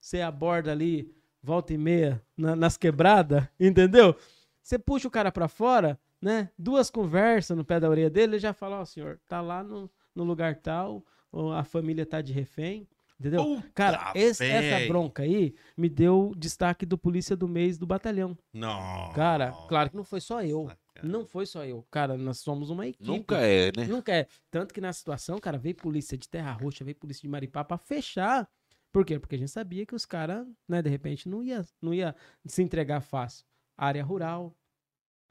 você 0.00 0.20
aborda 0.22 0.72
ali, 0.72 1.14
volta 1.44 1.72
e 1.74 1.78
meia, 1.78 2.22
na- 2.36 2.56
nas 2.56 2.76
quebradas, 2.76 3.46
entendeu? 3.60 4.16
Você 4.62 4.78
puxa 4.78 5.06
o 5.06 5.10
cara 5.10 5.30
pra 5.30 5.46
fora, 5.46 6.00
né? 6.20 6.50
Duas 6.58 6.88
conversas 6.90 7.56
no 7.56 7.64
pé 7.64 7.78
da 7.78 7.88
orelha 7.88 8.08
dele, 8.10 8.32
ele 8.34 8.38
já 8.38 8.52
fala, 8.54 8.80
ó, 8.80 8.84
senhor, 8.84 9.20
tá 9.28 9.40
lá 9.42 9.62
no, 9.62 9.90
no 10.14 10.24
lugar 10.24 10.56
tal, 10.56 11.04
ou 11.30 11.52
a 11.52 11.62
família 11.62 12.06
tá 12.06 12.22
de 12.22 12.32
refém, 12.32 12.88
entendeu? 13.20 13.44
Puta, 13.44 13.70
Cara, 13.74 14.12
esse- 14.14 14.42
essa 14.44 14.88
bronca 14.88 15.22
aí 15.22 15.54
me 15.76 15.88
deu 15.90 16.32
destaque 16.36 16.86
do 16.86 16.96
polícia 16.96 17.36
do 17.36 17.46
mês 17.46 17.76
do 17.76 17.86
batalhão. 17.86 18.36
Não. 18.52 19.12
Cara, 19.12 19.52
claro 19.68 19.90
que 19.90 19.96
não 19.96 20.04
foi 20.04 20.20
só 20.20 20.42
eu. 20.42 20.70
Não 21.02 21.26
foi 21.26 21.44
só 21.44 21.64
eu. 21.64 21.84
Cara, 21.90 22.16
nós 22.16 22.38
somos 22.38 22.70
uma 22.70 22.86
equipe. 22.86 23.04
Nunca 23.06 23.36
é, 23.40 23.70
né? 23.76 23.84
Nunca 23.86 24.12
é. 24.14 24.26
Tanto 24.50 24.72
que 24.72 24.80
na 24.80 24.92
situação, 24.92 25.38
cara, 25.38 25.58
veio 25.58 25.74
polícia 25.74 26.16
de 26.16 26.26
Terra 26.28 26.52
Roxa, 26.52 26.84
veio 26.84 26.96
polícia 26.96 27.20
de 27.20 27.28
Maripá 27.28 27.62
pra 27.64 27.76
fechar. 27.76 28.48
Por 28.94 29.04
quê? 29.04 29.18
Porque 29.18 29.34
a 29.34 29.38
gente 29.38 29.50
sabia 29.50 29.84
que 29.84 29.92
os 29.92 30.06
caras, 30.06 30.46
né, 30.68 30.80
de 30.80 30.88
repente, 30.88 31.28
não 31.28 31.42
ia, 31.42 31.66
não 31.82 31.92
ia 31.92 32.14
se 32.46 32.62
entregar 32.62 33.00
fácil. 33.00 33.44
Área 33.76 34.04
rural, 34.04 34.56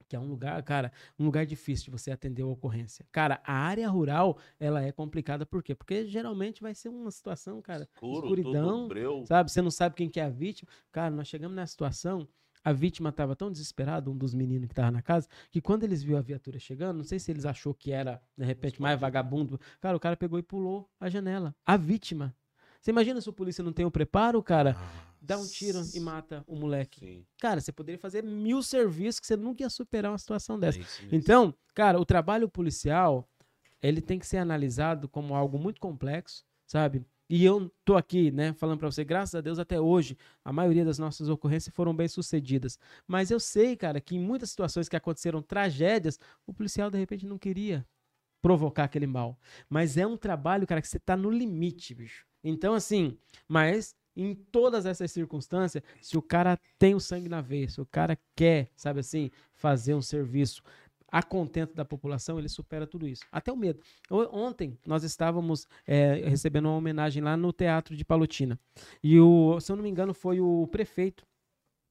que 0.06 0.18
é 0.18 0.20
um 0.20 0.28
lugar, 0.28 0.62
cara, 0.64 0.92
um 1.18 1.24
lugar 1.24 1.46
difícil 1.46 1.86
de 1.86 1.92
você 1.92 2.12
atender 2.12 2.42
a 2.42 2.46
ocorrência. 2.46 3.06
Cara, 3.10 3.42
a 3.42 3.54
área 3.54 3.88
rural, 3.88 4.38
ela 4.60 4.84
é 4.84 4.92
complicada 4.92 5.46
por 5.46 5.64
quê? 5.64 5.74
Porque 5.74 6.06
geralmente 6.06 6.62
vai 6.62 6.76
ser 6.76 6.90
uma 6.90 7.10
situação, 7.10 7.62
cara, 7.62 7.88
Escuro, 7.94 8.26
escuridão, 8.26 8.90
sabe? 9.26 9.50
Você 9.50 9.62
não 9.62 9.72
sabe 9.72 9.96
quem 9.96 10.10
que 10.10 10.20
é 10.20 10.26
a 10.26 10.30
vítima. 10.30 10.70
Cara, 10.92 11.10
nós 11.10 11.30
chegamos 11.30 11.56
na 11.56 11.66
situação, 11.66 12.28
a 12.66 12.74
vítima 12.74 13.12
estava 13.12 13.34
tão 13.34 13.50
desesperada, 13.50 14.12
um 14.12 14.18
dos 14.18 14.34
meninos 14.34 14.68
que 14.68 14.74
estava 14.74 14.92
na 14.92 15.02
casa, 15.02 15.30
que 15.50 15.62
quando 15.62 15.86
eles 15.86 16.04
viu 16.04 16.18
a 16.18 16.22
viatura 16.22 16.60
chegando, 16.60 16.98
não 16.98 17.06
sei 17.06 17.18
se 17.18 17.32
eles 17.32 17.46
achou 17.46 17.74
que 17.74 17.94
era, 17.94 18.22
de 18.38 18.44
repente, 18.44 18.82
mais 18.82 19.00
vagabundo. 19.00 19.58
Cara, 19.80 19.96
o 19.96 20.00
cara 20.02 20.18
pegou 20.18 20.38
e 20.38 20.44
pulou 20.44 20.90
a 21.00 21.08
janela. 21.08 21.56
A 21.66 21.78
vítima. 21.78 22.36
Você 22.84 22.92
imagina 22.92 23.22
se 23.22 23.30
o 23.30 23.34
polícia 23.34 23.64
não 23.64 23.72
tem 23.72 23.86
o 23.86 23.92
preparo, 23.92 24.44
cara? 24.44 24.76
Dá 25.22 25.38
um 25.38 25.48
tiro 25.48 25.82
e 25.94 26.02
mata 26.02 26.44
o 26.46 26.54
moleque. 26.54 27.00
Sim. 27.00 27.26
Cara, 27.40 27.62
você 27.62 27.72
poderia 27.72 27.98
fazer 27.98 28.22
mil 28.22 28.62
serviços 28.62 29.22
que 29.22 29.26
você 29.28 29.38
nunca 29.38 29.64
ia 29.64 29.70
superar 29.70 30.12
uma 30.12 30.18
situação 30.18 30.58
É 30.58 30.60
dessa. 30.60 30.80
mesmo. 30.80 31.08
Então, 31.10 31.56
cara, 31.74 31.98
o 31.98 32.04
trabalho 32.04 32.50
policial, 32.50 33.26
ele 33.82 34.02
tem 34.02 34.20
que 34.20 34.28
ser 34.28 34.36
analisado 34.36 35.08
como 35.08 35.34
algo 35.34 35.58
muito 35.58 35.80
complexo, 35.80 36.44
sabe? 36.68 37.06
E 37.30 37.46
eu 37.46 37.72
tô 37.86 37.96
aqui, 37.96 38.32
né, 38.32 38.52
falando 38.52 38.80
pra 38.80 38.92
você, 38.92 39.06
graças 39.06 39.34
a 39.34 39.40
Deus, 39.40 39.60
até 39.60 39.80
hoje, 39.80 40.18
a 40.44 40.52
maioria 40.52 40.84
das 40.84 41.00
nossas 41.00 41.30
ocorrências 41.30 41.74
foram 41.74 41.96
bem 41.96 42.10
sucedidas. 42.10 42.78
Mas 43.08 43.32
eu 43.32 43.40
sei, 43.40 43.78
cara, 43.78 44.02
que 44.02 44.18
em 44.18 44.20
muitas 44.20 44.50
situações 44.50 44.90
que 44.90 44.98
aconteceram 44.98 45.42
tragédias, 45.42 46.20
o 46.46 46.54
policial, 46.54 46.92
de 46.92 46.98
repente, 46.98 47.26
não 47.26 47.38
queria 47.38 47.88
provocar 48.42 48.84
aquele 48.84 49.08
mal. 49.08 49.40
Mas 49.70 49.96
é 49.96 50.06
um 50.06 50.18
trabalho, 50.18 50.68
cara, 50.68 50.82
que 50.82 50.88
você 50.90 51.00
tá 51.00 51.16
no 51.16 51.32
limite, 51.32 51.96
bicho. 51.96 52.26
Então, 52.44 52.74
assim, 52.74 53.18
mas 53.48 53.96
em 54.16 54.36
todas 54.36 54.86
essas 54.86 55.12
circunstâncias, 55.12 55.84
se 56.02 56.18
o 56.18 56.22
cara 56.22 56.60
tem 56.78 56.94
o 56.94 57.00
sangue 57.00 57.30
na 57.30 57.42
veia, 57.42 57.70
se 57.70 57.82
o 57.82 57.86
cara 57.86 58.18
quer, 58.36 58.70
sabe 58.76 59.00
assim, 59.00 59.32
fazer 59.54 59.96
um 59.96 60.02
serviço 60.02 60.62
a 61.14 61.22
contento 61.22 61.76
da 61.76 61.86
população, 61.86 62.40
ele 62.40 62.50
supera 62.50 62.88
tudo 62.88 63.08
isso. 63.08 63.24
Até 63.32 63.52
o 63.52 63.56
medo. 63.56 63.80
Ontem 64.32 64.80
nós 64.84 65.04
estávamos 65.04 65.68
é, 65.86 66.28
recebendo 66.28 66.66
uma 66.66 66.76
homenagem 66.76 67.22
lá 67.22 67.38
no 67.38 67.54
Teatro 67.54 67.96
de 67.96 68.04
Palotina. 68.04 68.60
E 69.04 69.20
o, 69.20 69.60
se 69.60 69.72
eu 69.72 69.76
não 69.76 69.84
me 69.84 69.90
engano, 69.90 70.12
foi 70.12 70.40
o 70.40 70.68
prefeito 70.68 71.24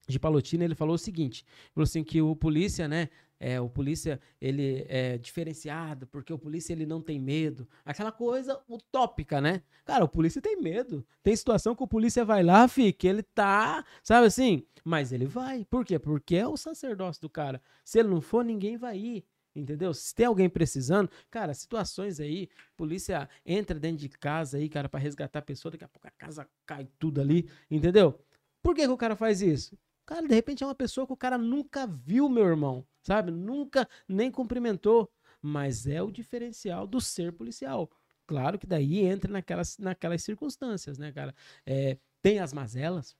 de 0.08 0.18
Palotina, 0.18 0.64
ele 0.64 0.74
falou 0.74 0.96
o 0.96 0.98
seguinte, 0.98 1.44
falou 1.72 1.84
assim 1.84 2.02
que 2.02 2.20
o 2.20 2.34
polícia, 2.34 2.88
né, 2.88 3.08
é, 3.42 3.60
o 3.60 3.68
polícia, 3.68 4.20
ele 4.40 4.86
é 4.88 5.18
diferenciado, 5.18 6.06
porque 6.06 6.32
o 6.32 6.38
polícia, 6.38 6.72
ele 6.72 6.86
não 6.86 7.02
tem 7.02 7.18
medo. 7.18 7.68
Aquela 7.84 8.12
coisa 8.12 8.62
utópica, 8.68 9.40
né? 9.40 9.62
Cara, 9.84 10.04
o 10.04 10.08
polícia 10.08 10.40
tem 10.40 10.60
medo. 10.60 11.04
Tem 11.24 11.34
situação 11.34 11.74
que 11.74 11.82
o 11.82 11.88
polícia 11.88 12.24
vai 12.24 12.44
lá, 12.44 12.68
fi, 12.68 12.92
que 12.92 13.08
ele 13.08 13.22
tá, 13.22 13.84
sabe 14.00 14.28
assim? 14.28 14.64
Mas 14.84 15.10
ele 15.10 15.26
vai. 15.26 15.64
Por 15.64 15.84
quê? 15.84 15.98
Porque 15.98 16.36
é 16.36 16.46
o 16.46 16.56
sacerdócio 16.56 17.20
do 17.20 17.28
cara. 17.28 17.60
Se 17.84 17.98
ele 17.98 18.08
não 18.08 18.20
for, 18.20 18.44
ninguém 18.44 18.76
vai 18.76 18.96
ir. 18.96 19.24
Entendeu? 19.56 19.92
Se 19.92 20.14
tem 20.14 20.26
alguém 20.26 20.48
precisando, 20.48 21.10
cara, 21.28 21.52
situações 21.52 22.20
aí, 22.20 22.48
polícia 22.76 23.28
entra 23.44 23.78
dentro 23.78 23.98
de 23.98 24.08
casa 24.08 24.56
aí, 24.56 24.68
cara, 24.68 24.88
pra 24.88 25.00
resgatar 25.00 25.40
a 25.40 25.42
pessoa, 25.42 25.72
daqui 25.72 25.84
a 25.84 25.88
pouco 25.88 26.06
a 26.06 26.10
casa 26.12 26.48
cai 26.64 26.88
tudo 26.98 27.20
ali, 27.20 27.50
entendeu? 27.68 28.18
Por 28.62 28.74
que, 28.74 28.82
que 28.82 28.88
o 28.88 28.96
cara 28.96 29.16
faz 29.16 29.42
isso? 29.42 29.76
Cara, 30.12 30.28
de 30.28 30.34
repente 30.34 30.62
é 30.62 30.66
uma 30.66 30.74
pessoa 30.74 31.06
que 31.06 31.12
o 31.14 31.16
cara 31.16 31.38
nunca 31.38 31.86
viu, 31.86 32.28
meu 32.28 32.44
irmão, 32.44 32.86
sabe? 33.02 33.30
Nunca 33.30 33.88
nem 34.06 34.30
cumprimentou. 34.30 35.10
Mas 35.40 35.86
é 35.86 36.02
o 36.02 36.10
diferencial 36.10 36.86
do 36.86 37.00
ser 37.00 37.32
policial. 37.32 37.90
Claro 38.26 38.58
que 38.58 38.66
daí 38.66 38.98
entra 39.00 39.32
naquelas, 39.32 39.78
naquelas 39.78 40.22
circunstâncias, 40.22 40.98
né, 40.98 41.10
cara? 41.12 41.34
É, 41.64 41.96
tem 42.20 42.40
as 42.40 42.52
mazelas, 42.52 43.16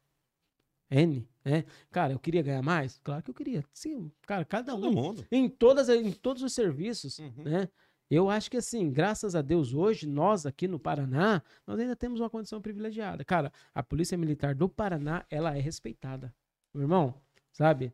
N, 0.90 1.26
né? 1.42 1.64
Cara, 1.90 2.12
eu 2.12 2.18
queria 2.18 2.42
ganhar 2.42 2.62
mais? 2.62 3.00
Claro 3.02 3.22
que 3.22 3.30
eu 3.30 3.34
queria. 3.34 3.64
Sim, 3.72 4.12
cara, 4.26 4.44
cada 4.44 4.72
Todo 4.72 4.88
um. 4.90 4.92
mundo. 4.92 5.26
Em, 5.32 5.48
todas, 5.48 5.88
em 5.88 6.12
todos 6.12 6.42
os 6.42 6.52
serviços, 6.52 7.18
Uhum. 7.18 7.32
né? 7.42 7.68
Eu 8.10 8.28
acho 8.28 8.50
que 8.50 8.58
assim, 8.58 8.92
graças 8.92 9.34
a 9.34 9.40
Deus, 9.40 9.72
hoje, 9.72 10.06
nós 10.06 10.44
aqui 10.44 10.68
no 10.68 10.78
Paraná, 10.78 11.42
nós 11.66 11.80
ainda 11.80 11.96
temos 11.96 12.20
uma 12.20 12.28
condição 12.28 12.60
privilegiada. 12.60 13.24
Cara, 13.24 13.50
a 13.74 13.82
Polícia 13.82 14.18
Militar 14.18 14.54
do 14.54 14.68
Paraná, 14.68 15.24
ela 15.30 15.56
é 15.56 15.60
respeitada. 15.60 16.34
Meu 16.74 16.84
irmão, 16.84 17.14
sabe? 17.52 17.92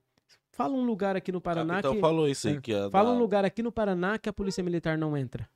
Fala 0.53 0.75
um 0.75 0.85
lugar 0.85 1.17
aqui 1.17 1.31
no 1.31 1.41
Paraná 1.41 1.79
Então 1.79 1.95
que... 1.95 2.01
falou 2.01 2.29
isso 2.29 2.49
aí. 2.49 2.61
Que 2.61 2.73
é 2.73 2.91
Fala 2.91 3.11
da- 3.11 3.17
um 3.17 3.19
lugar 3.19 3.45
aqui 3.45 3.63
no 3.63 3.71
Paraná 3.73 4.19
que 4.19 4.29
a 4.29 4.33
Polícia 4.33 4.63
Militar 4.63 4.99
não 4.99 5.17
entra. 5.17 5.49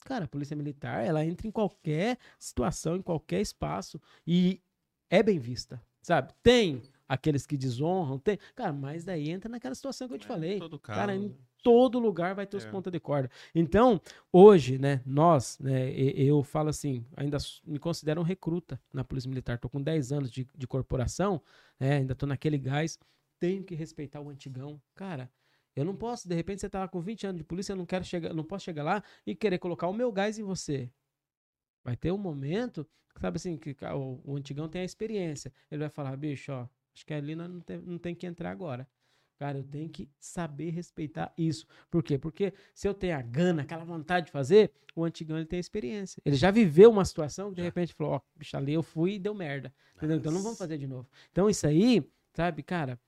Cara, 0.00 0.26
a 0.26 0.28
Polícia 0.28 0.54
Militar, 0.56 1.04
ela 1.04 1.24
entra 1.24 1.46
em 1.46 1.50
qualquer 1.50 2.18
situação, 2.38 2.96
em 2.96 3.02
qualquer 3.02 3.40
espaço 3.40 4.00
e 4.26 4.60
é 5.10 5.22
bem 5.22 5.38
vista, 5.38 5.82
sabe? 6.02 6.32
Tem 6.42 6.82
aqueles 7.08 7.46
que 7.46 7.56
desonram, 7.56 8.18
tem. 8.18 8.38
Cara, 8.54 8.72
mas 8.72 9.04
daí 9.04 9.30
entra 9.30 9.48
naquela 9.48 9.74
situação 9.74 10.08
que 10.08 10.14
eu 10.14 10.18
te 10.18 10.26
falei. 10.26 10.58
Todo 10.58 10.78
Cara, 10.78 11.12
caso, 11.12 11.24
em 11.24 11.28
né? 11.28 11.34
todo 11.62 11.98
lugar 11.98 12.34
vai 12.34 12.46
ter 12.46 12.56
os 12.56 12.64
É. 12.64 12.70
ponta 12.70 12.90
de 12.90 13.00
corda. 13.00 13.30
Então, 13.54 14.00
hoje, 14.32 14.78
né, 14.78 15.00
nós, 15.06 15.58
né, 15.58 15.90
eu 15.92 16.42
falo 16.42 16.68
assim, 16.68 17.04
ainda 17.16 17.38
me 17.66 17.78
considero 17.78 18.20
um 18.20 18.24
recruta 18.24 18.80
na 18.92 19.02
Polícia 19.04 19.28
Militar. 19.28 19.58
Tô 19.58 19.68
com 19.68 19.80
10 19.82 20.12
anos 20.12 20.30
de, 20.30 20.48
de 20.54 20.66
corporação, 20.66 21.42
né, 21.78 21.96
ainda 21.96 22.14
tô 22.14 22.26
naquele 22.26 22.58
gás. 22.58 22.98
Tenho 23.40 23.64
que 23.64 23.74
respeitar 23.74 24.20
o 24.20 24.28
antigão. 24.30 24.80
Cara, 24.94 25.30
eu 25.76 25.84
não 25.84 25.94
posso, 25.96 26.28
de 26.28 26.34
repente 26.34 26.60
você 26.60 26.68
tá 26.70 26.80
lá 26.80 26.88
com 26.88 27.00
20 27.00 27.26
anos 27.26 27.38
de 27.38 27.44
polícia, 27.44 27.72
eu 27.72 27.76
não 27.76 27.86
quero 27.86 28.04
chegar, 28.04 28.32
não 28.32 28.44
posso 28.44 28.64
chegar 28.64 28.82
lá 28.84 29.02
e 29.26 29.34
querer 29.34 29.58
colocar 29.58 29.88
o 29.88 29.92
meu 29.92 30.10
gás 30.12 30.38
em 30.38 30.42
você. 30.42 30.90
Vai 31.82 31.96
ter 31.96 32.12
um 32.12 32.18
momento, 32.18 32.86
sabe 33.20 33.36
assim, 33.36 33.56
que 33.56 33.76
o, 33.94 34.20
o 34.24 34.36
antigão 34.36 34.68
tem 34.68 34.82
a 34.82 34.84
experiência. 34.84 35.52
Ele 35.70 35.80
vai 35.80 35.90
falar, 35.90 36.16
bicho, 36.16 36.52
ó, 36.52 36.66
acho 36.94 37.04
que 37.04 37.12
ali 37.12 37.34
não 37.34 37.60
tem, 37.60 37.78
não 37.78 37.98
tem 37.98 38.14
que 38.14 38.26
entrar 38.26 38.50
agora. 38.50 38.88
Cara, 39.38 39.58
eu 39.58 39.64
tenho 39.64 39.88
que 39.88 40.08
saber 40.18 40.70
respeitar 40.70 41.32
isso. 41.36 41.66
Por 41.90 42.02
quê? 42.02 42.16
Porque 42.16 42.54
se 42.72 42.86
eu 42.86 42.94
tenho 42.94 43.16
a 43.16 43.22
gana, 43.22 43.62
aquela 43.62 43.84
vontade 43.84 44.26
de 44.26 44.32
fazer, 44.32 44.70
o 44.94 45.04
antigão 45.04 45.36
ele 45.36 45.46
tem 45.46 45.56
a 45.56 45.60
experiência. 45.60 46.22
Ele 46.24 46.36
já 46.36 46.50
viveu 46.50 46.90
uma 46.90 47.04
situação 47.04 47.50
que 47.50 47.56
de 47.56 47.62
repente 47.62 47.92
falou, 47.92 48.14
ó, 48.14 48.20
bicho, 48.36 48.56
ali 48.56 48.72
eu 48.72 48.82
fui 48.82 49.14
e 49.14 49.18
deu 49.18 49.34
merda. 49.34 49.74
Entendeu? 49.96 50.18
Então 50.18 50.32
não 50.32 50.42
vamos 50.42 50.58
fazer 50.58 50.78
de 50.78 50.86
novo. 50.86 51.08
Então 51.32 51.50
isso 51.50 51.66
aí, 51.66 52.08
sabe, 52.32 52.62
cara, 52.62 52.98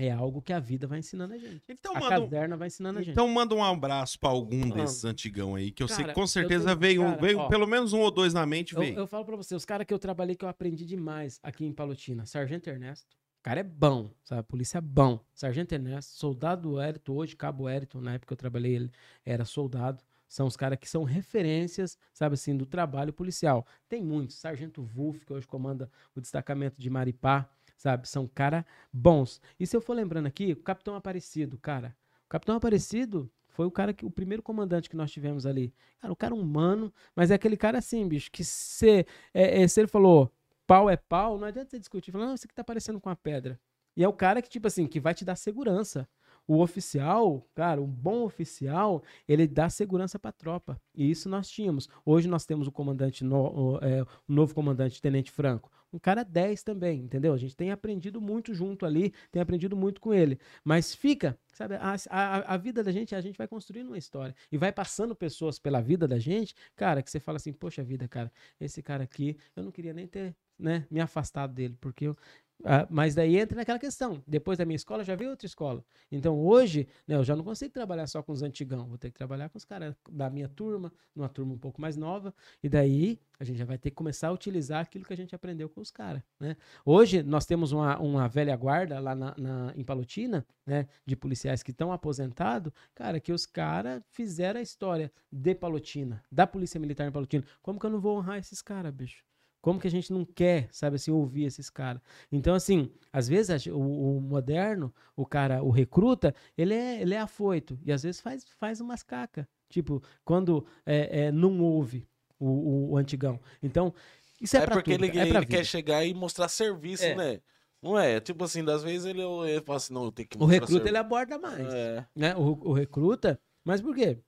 é 0.00 0.10
algo 0.10 0.40
que 0.40 0.52
a 0.52 0.58
vida 0.60 0.86
vai 0.86 0.98
ensinando 1.00 1.34
a 1.34 1.38
gente. 1.38 1.62
Então 1.68 1.94
a 1.96 2.00
manda, 2.00 2.20
um- 2.20 2.24
caserna 2.24 2.56
vai 2.56 2.68
ensinando 2.68 2.98
a 2.98 3.02
gente. 3.02 3.12
então 3.12 3.28
manda 3.28 3.54
um 3.54 3.62
abraço 3.62 4.18
pra 4.18 4.30
algum 4.30 4.72
Ah. 4.72 4.74
desses 4.76 5.04
antigão 5.04 5.54
aí, 5.54 5.70
que 5.70 5.82
eu 5.82 5.88
sei 5.88 5.98
Cara, 5.98 6.08
que 6.08 6.14
com 6.14 6.26
certeza 6.26 6.64
tenho- 6.66 6.78
veio, 6.78 7.02
cara, 7.02 7.16
veio 7.20 7.38
ó. 7.38 7.48
pelo 7.48 7.66
menos 7.66 7.92
um 7.92 8.00
ou 8.00 8.10
dois 8.10 8.32
na 8.34 8.46
mente, 8.46 8.74
Eu, 8.74 8.80
veio. 8.80 8.98
eu 8.98 9.06
falo 9.06 9.24
pra 9.24 9.36
você, 9.36 9.54
os 9.54 9.64
caras 9.64 9.86
que 9.86 9.92
eu 9.92 9.98
trabalhei 9.98 10.34
que 10.34 10.44
eu 10.44 10.48
aprendi 10.48 10.84
demais 10.86 11.38
aqui 11.42 11.64
em 11.64 11.72
Palotina. 11.72 12.24
Sargento 12.26 12.68
Ernesto. 12.70 13.16
O 13.38 13.42
cara 13.42 13.58
é 13.60 13.64
bom, 13.64 14.08
sabe? 14.24 14.44
Polícia 14.44 14.78
é 14.78 14.80
bom. 14.80 15.18
Sargento 15.34 15.74
Ernesto, 15.74 16.12
soldado 16.12 16.78
Hérito, 16.80 17.12
hoje 17.12 17.34
Cabo 17.34 17.68
Hérito, 17.68 18.00
na 18.00 18.14
época 18.14 18.28
que 18.28 18.32
eu 18.32 18.36
trabalhei, 18.36 18.76
ele 18.76 18.90
era 19.26 19.44
soldado. 19.44 20.02
São 20.28 20.46
os 20.46 20.56
caras 20.56 20.78
que 20.78 20.88
são 20.88 21.02
referências, 21.02 21.98
sabe 22.14 22.34
assim, 22.34 22.56
do 22.56 22.64
trabalho 22.64 23.12
policial. 23.12 23.66
Tem 23.88 24.02
muitos. 24.02 24.36
Sargento 24.36 24.82
Wolf, 24.82 25.24
que 25.24 25.32
hoje 25.32 25.46
comanda 25.46 25.90
o 26.14 26.20
destacamento 26.20 26.80
de 26.80 26.88
Maripá, 26.88 27.48
sabe? 27.82 28.08
São 28.08 28.28
caras 28.28 28.64
bons. 28.92 29.40
E 29.58 29.66
se 29.66 29.76
eu 29.76 29.80
for 29.80 29.94
lembrando 29.94 30.26
aqui, 30.26 30.52
o 30.52 30.56
Capitão 30.62 30.94
Aparecido, 30.94 31.58
cara. 31.58 31.96
O 32.24 32.28
Capitão 32.28 32.54
Aparecido 32.54 33.28
foi 33.48 33.66
o 33.66 33.70
cara 33.70 33.92
que 33.92 34.06
o 34.06 34.10
primeiro 34.10 34.42
comandante 34.42 34.88
que 34.88 34.96
nós 34.96 35.10
tivemos 35.10 35.44
ali. 35.44 35.74
Cara, 36.00 36.12
o 36.12 36.16
cara 36.16 36.34
humano, 36.34 36.94
mas 37.14 37.32
é 37.32 37.34
aquele 37.34 37.56
cara 37.56 37.78
assim, 37.78 38.06
bicho, 38.06 38.30
que 38.30 38.44
se, 38.44 39.04
é, 39.34 39.62
é, 39.62 39.68
se 39.68 39.80
ele 39.80 39.88
falou 39.88 40.32
pau 40.64 40.88
é 40.88 40.96
pau, 40.96 41.36
não 41.36 41.48
adianta 41.48 41.70
você 41.70 41.78
discutir. 41.78 42.12
Falando, 42.12 42.28
não, 42.28 42.34
isso 42.34 42.46
aqui 42.46 42.54
tá 42.54 42.62
parecendo 42.62 43.00
com 43.00 43.10
uma 43.10 43.16
pedra. 43.16 43.60
E 43.96 44.04
é 44.04 44.08
o 44.08 44.12
cara 44.12 44.40
que, 44.40 44.48
tipo 44.48 44.68
assim, 44.68 44.86
que 44.86 45.00
vai 45.00 45.12
te 45.12 45.24
dar 45.24 45.34
segurança. 45.34 46.08
O 46.46 46.60
oficial, 46.60 47.46
cara, 47.54 47.80
um 47.80 47.86
bom 47.86 48.24
oficial, 48.24 49.02
ele 49.28 49.46
dá 49.46 49.70
segurança 49.70 50.18
pra 50.18 50.32
tropa. 50.32 50.80
E 50.94 51.10
isso 51.10 51.28
nós 51.28 51.48
tínhamos. 51.48 51.88
Hoje 52.04 52.28
nós 52.28 52.44
temos 52.44 52.66
o 52.66 52.72
comandante, 52.72 53.24
no, 53.24 53.76
o, 53.76 53.78
é, 53.78 54.02
o 54.02 54.06
novo 54.28 54.54
comandante, 54.54 55.00
Tenente 55.00 55.30
Franco. 55.30 55.70
Um 55.92 55.98
cara 55.98 56.24
10 56.24 56.62
também, 56.62 57.00
entendeu? 57.00 57.34
A 57.34 57.36
gente 57.36 57.54
tem 57.54 57.70
aprendido 57.70 58.20
muito 58.20 58.54
junto 58.54 58.86
ali, 58.86 59.12
tem 59.30 59.42
aprendido 59.42 59.76
muito 59.76 60.00
com 60.00 60.12
ele. 60.14 60.38
Mas 60.64 60.94
fica, 60.94 61.38
sabe, 61.52 61.74
a, 61.76 61.94
a, 62.08 62.54
a 62.54 62.56
vida 62.56 62.82
da 62.82 62.90
gente, 62.90 63.14
a 63.14 63.20
gente 63.20 63.36
vai 63.36 63.46
construindo 63.46 63.88
uma 63.88 63.98
história. 63.98 64.34
E 64.50 64.56
vai 64.56 64.72
passando 64.72 65.14
pessoas 65.14 65.58
pela 65.58 65.82
vida 65.82 66.08
da 66.08 66.18
gente, 66.18 66.54
cara, 66.74 67.02
que 67.02 67.10
você 67.10 67.20
fala 67.20 67.36
assim, 67.36 67.52
poxa 67.52 67.84
vida, 67.84 68.08
cara, 68.08 68.32
esse 68.58 68.82
cara 68.82 69.04
aqui, 69.04 69.36
eu 69.54 69.62
não 69.62 69.70
queria 69.70 69.92
nem 69.92 70.06
ter, 70.06 70.34
né, 70.58 70.86
me 70.90 70.98
afastado 70.98 71.52
dele, 71.52 71.76
porque 71.78 72.06
eu, 72.06 72.16
ah, 72.64 72.86
mas 72.90 73.14
daí 73.14 73.36
entra 73.38 73.56
naquela 73.56 73.78
questão. 73.78 74.22
Depois 74.26 74.58
da 74.58 74.64
minha 74.64 74.76
escola, 74.76 75.02
já 75.04 75.14
veio 75.16 75.30
outra 75.30 75.46
escola. 75.46 75.84
Então 76.10 76.38
hoje, 76.38 76.86
né, 77.06 77.16
eu 77.16 77.24
já 77.24 77.34
não 77.34 77.44
consigo 77.44 77.72
trabalhar 77.72 78.06
só 78.06 78.22
com 78.22 78.32
os 78.32 78.42
antigão. 78.42 78.86
Vou 78.88 78.98
ter 78.98 79.10
que 79.10 79.16
trabalhar 79.16 79.48
com 79.48 79.58
os 79.58 79.64
caras 79.64 79.94
da 80.10 80.30
minha 80.30 80.48
turma, 80.48 80.92
numa 81.14 81.28
turma 81.28 81.52
um 81.54 81.58
pouco 81.58 81.80
mais 81.80 81.96
nova. 81.96 82.32
E 82.62 82.68
daí 82.68 83.18
a 83.38 83.44
gente 83.44 83.58
já 83.58 83.64
vai 83.64 83.78
ter 83.78 83.90
que 83.90 83.96
começar 83.96 84.28
a 84.28 84.32
utilizar 84.32 84.80
aquilo 84.80 85.04
que 85.04 85.12
a 85.12 85.16
gente 85.16 85.34
aprendeu 85.34 85.68
com 85.68 85.80
os 85.80 85.90
caras. 85.90 86.22
Né? 86.38 86.56
Hoje 86.84 87.22
nós 87.22 87.44
temos 87.46 87.72
uma, 87.72 87.98
uma 87.98 88.28
velha 88.28 88.56
guarda 88.56 88.98
lá 89.00 89.14
na, 89.14 89.34
na- 89.36 89.72
em 89.76 89.82
Palotina, 89.84 90.46
né, 90.64 90.86
de 91.04 91.16
policiais 91.16 91.62
que 91.62 91.72
estão 91.72 91.92
aposentados, 91.92 92.72
cara, 92.94 93.18
que 93.18 93.32
os 93.32 93.44
caras 93.46 94.00
fizeram 94.10 94.60
a 94.60 94.62
história 94.62 95.10
de 95.30 95.54
Palotina, 95.54 96.22
da 96.30 96.46
Polícia 96.46 96.78
Militar 96.78 97.08
em 97.08 97.12
Palotina. 97.12 97.44
Como 97.60 97.80
que 97.80 97.86
eu 97.86 97.90
não 97.90 98.00
vou 98.00 98.16
honrar 98.16 98.38
esses 98.38 98.62
caras, 98.62 98.92
bicho? 98.94 99.24
Como 99.62 99.78
que 99.80 99.86
a 99.86 99.90
gente 99.90 100.12
não 100.12 100.24
quer, 100.24 100.68
sabe 100.72 100.96
assim, 100.96 101.10
ouvir 101.12 101.44
esses 101.44 101.70
caras? 101.70 102.02
Então, 102.30 102.52
assim, 102.54 102.90
às 103.12 103.28
vezes 103.28 103.64
o, 103.66 103.78
o 103.78 104.20
moderno, 104.20 104.92
o 105.16 105.24
cara, 105.24 105.62
o 105.62 105.70
recruta, 105.70 106.34
ele 106.58 106.74
é, 106.74 107.00
ele 107.00 107.14
é 107.14 107.20
afoito. 107.20 107.78
E 107.84 107.92
às 107.92 108.02
vezes 108.02 108.20
faz, 108.20 108.44
faz 108.58 108.80
umas 108.80 109.02
cacas. 109.04 109.46
Tipo, 109.70 110.02
quando 110.24 110.66
é, 110.84 111.26
é, 111.26 111.32
não 111.32 111.60
ouve 111.60 112.06
o, 112.40 112.46
o, 112.46 112.90
o 112.90 112.96
antigão. 112.98 113.38
Então, 113.62 113.94
isso 114.40 114.56
é, 114.56 114.60
É, 114.60 114.64
pra 114.64 114.74
porque 114.74 114.92
tudo, 114.94 115.04
ele, 115.04 115.16
é 115.18 115.26
pra 115.26 115.38
ele 115.38 115.46
quer 115.46 115.64
chegar 115.64 116.04
e 116.04 116.12
mostrar 116.12 116.48
serviço, 116.48 117.04
É. 117.04 117.14
né? 117.14 117.40
Não 117.80 117.98
é? 117.98 118.20
Tipo 118.20 118.44
assim, 118.44 118.62
das 118.64 118.82
vezes 118.82 119.06
ele, 119.06 119.22
ele 119.22 119.60
fala 119.62 119.76
assim, 119.76 119.94
não, 119.94 120.04
eu 120.04 120.12
tenho 120.12 120.28
que 120.28 120.36
O 120.38 120.44
recruta, 120.44 120.72
ele 120.72 120.82
serviço. 120.82 120.96
aborda 121.00 121.38
mais. 121.38 121.72
É. 121.72 122.04
né? 122.14 122.34
O, 122.36 122.58
o 122.68 122.72
recruta, 122.72 123.40
mas 123.64 123.80
por 123.80 123.94
quê? 123.94 124.18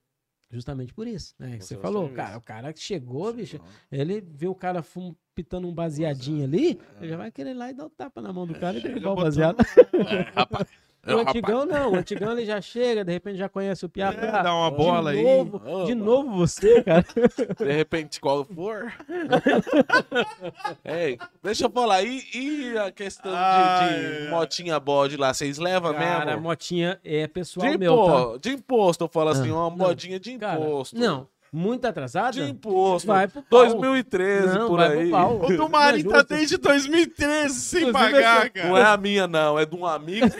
Justamente 0.51 0.95
por 0.95 1.07
isso, 1.07 1.35
né? 1.39 1.59
que 1.59 1.65
Você 1.65 1.75
Mostrar 1.75 1.93
falou, 1.93 2.09
cara, 2.11 2.39
o 2.39 2.41
cara 2.41 2.73
que 2.73 2.81
chegou, 2.81 3.33
bicho, 3.33 3.59
ele 3.91 4.21
vê 4.21 4.47
o 4.47 4.55
cara 4.55 4.83
fum, 4.83 5.15
pitando 5.35 5.67
um 5.67 5.75
baseadinho 5.75 6.45
ali, 6.45 6.79
ele 7.01 7.09
já 7.09 7.17
vai 7.17 7.31
querer 7.31 7.51
ir 7.51 7.55
lá 7.55 7.71
e 7.71 7.75
dar 7.75 7.87
o 7.87 7.91
tapa 7.91 8.23
na 8.23 8.33
mão 8.33 8.47
do 8.47 8.55
cara 8.55 8.79
e 8.79 8.83
derrubar 8.83 9.13
o 9.13 9.17
baseado. 9.17 9.57
Rapaz, 10.35 10.69
O 11.07 11.19
antigão 11.19 11.67
não, 11.67 11.93
o 11.93 11.97
antigão 11.97 12.33
ele 12.33 12.45
já 12.47 12.61
chega, 12.61 13.05
de 13.05 13.13
repente 13.13 13.37
já 13.37 13.49
conhece 13.49 13.85
o 13.85 13.89
Piá. 13.89 14.13
É, 14.13 14.43
dá 14.43 14.55
uma 14.55 14.71
de 14.71 14.77
bola 14.77 15.11
aí. 15.11 15.23
novo. 15.23 15.85
De 15.87 15.95
novo 15.95 16.31
você, 16.37 16.83
cara. 16.83 17.05
de 17.59 17.73
repente, 17.73 18.21
qual 18.21 18.45
for. 18.45 18.93
Ei, 20.85 21.19
deixa 21.43 21.67
eu 21.67 21.71
falar, 21.71 22.03
e, 22.03 22.23
e 22.35 22.79
a 22.79 22.91
questão 22.91 23.31
de, 23.31 23.37
Ai. 23.39 24.23
de 24.23 24.29
motinha 24.31 24.79
bode 24.81 25.17
lá, 25.17 25.33
vocês 25.33 25.59
levam 25.59 25.93
Cara, 25.95 26.27
mesmo? 26.27 26.43
motinha 26.43 26.99
é 27.05 27.27
pessoal 27.27 27.71
De, 27.71 27.79
meu, 27.79 28.05
tá? 28.05 28.39
de 28.41 28.51
imposto, 28.55 29.05
eu 29.05 29.09
falo 29.09 29.31
assim, 29.31 29.51
Ah, 29.51 29.55
uma 29.55 29.71
não. 29.71 29.77
modinha 29.77 30.19
de 30.21 30.39
Cara, 30.39 30.61
imposto. 30.61 30.99
não, 30.99 31.27
muito 31.55 31.85
atrasada? 31.87 32.33
De 32.33 32.43
imposto. 32.43 33.07
Vai 33.07 33.29
pro 33.29 33.43
pau. 33.43 33.61
2013, 33.67 34.59
Não, 34.59 34.69
por 34.69 34.79
vai 34.79 34.91
pro 34.91 35.01
aí. 35.01 35.11
pau. 35.11 35.41
O 35.45 35.57
do 35.57 35.69
Mari 35.69 36.03
Não 36.03 36.11
é 36.11 36.15
tá 36.17 36.23
desde 36.35 36.57
2013 36.57 37.55
sem 37.55 37.89
Inclusive, 37.89 38.13
pagar, 38.13 38.51
cara. 38.51 38.69
Não 38.69 38.77
é 38.77 38.83
a 38.85 38.97
minha, 38.97 39.27
não, 39.27 39.59
é 39.59 39.65
de 39.65 39.75
um 39.77 39.87
amigo. 39.87 40.27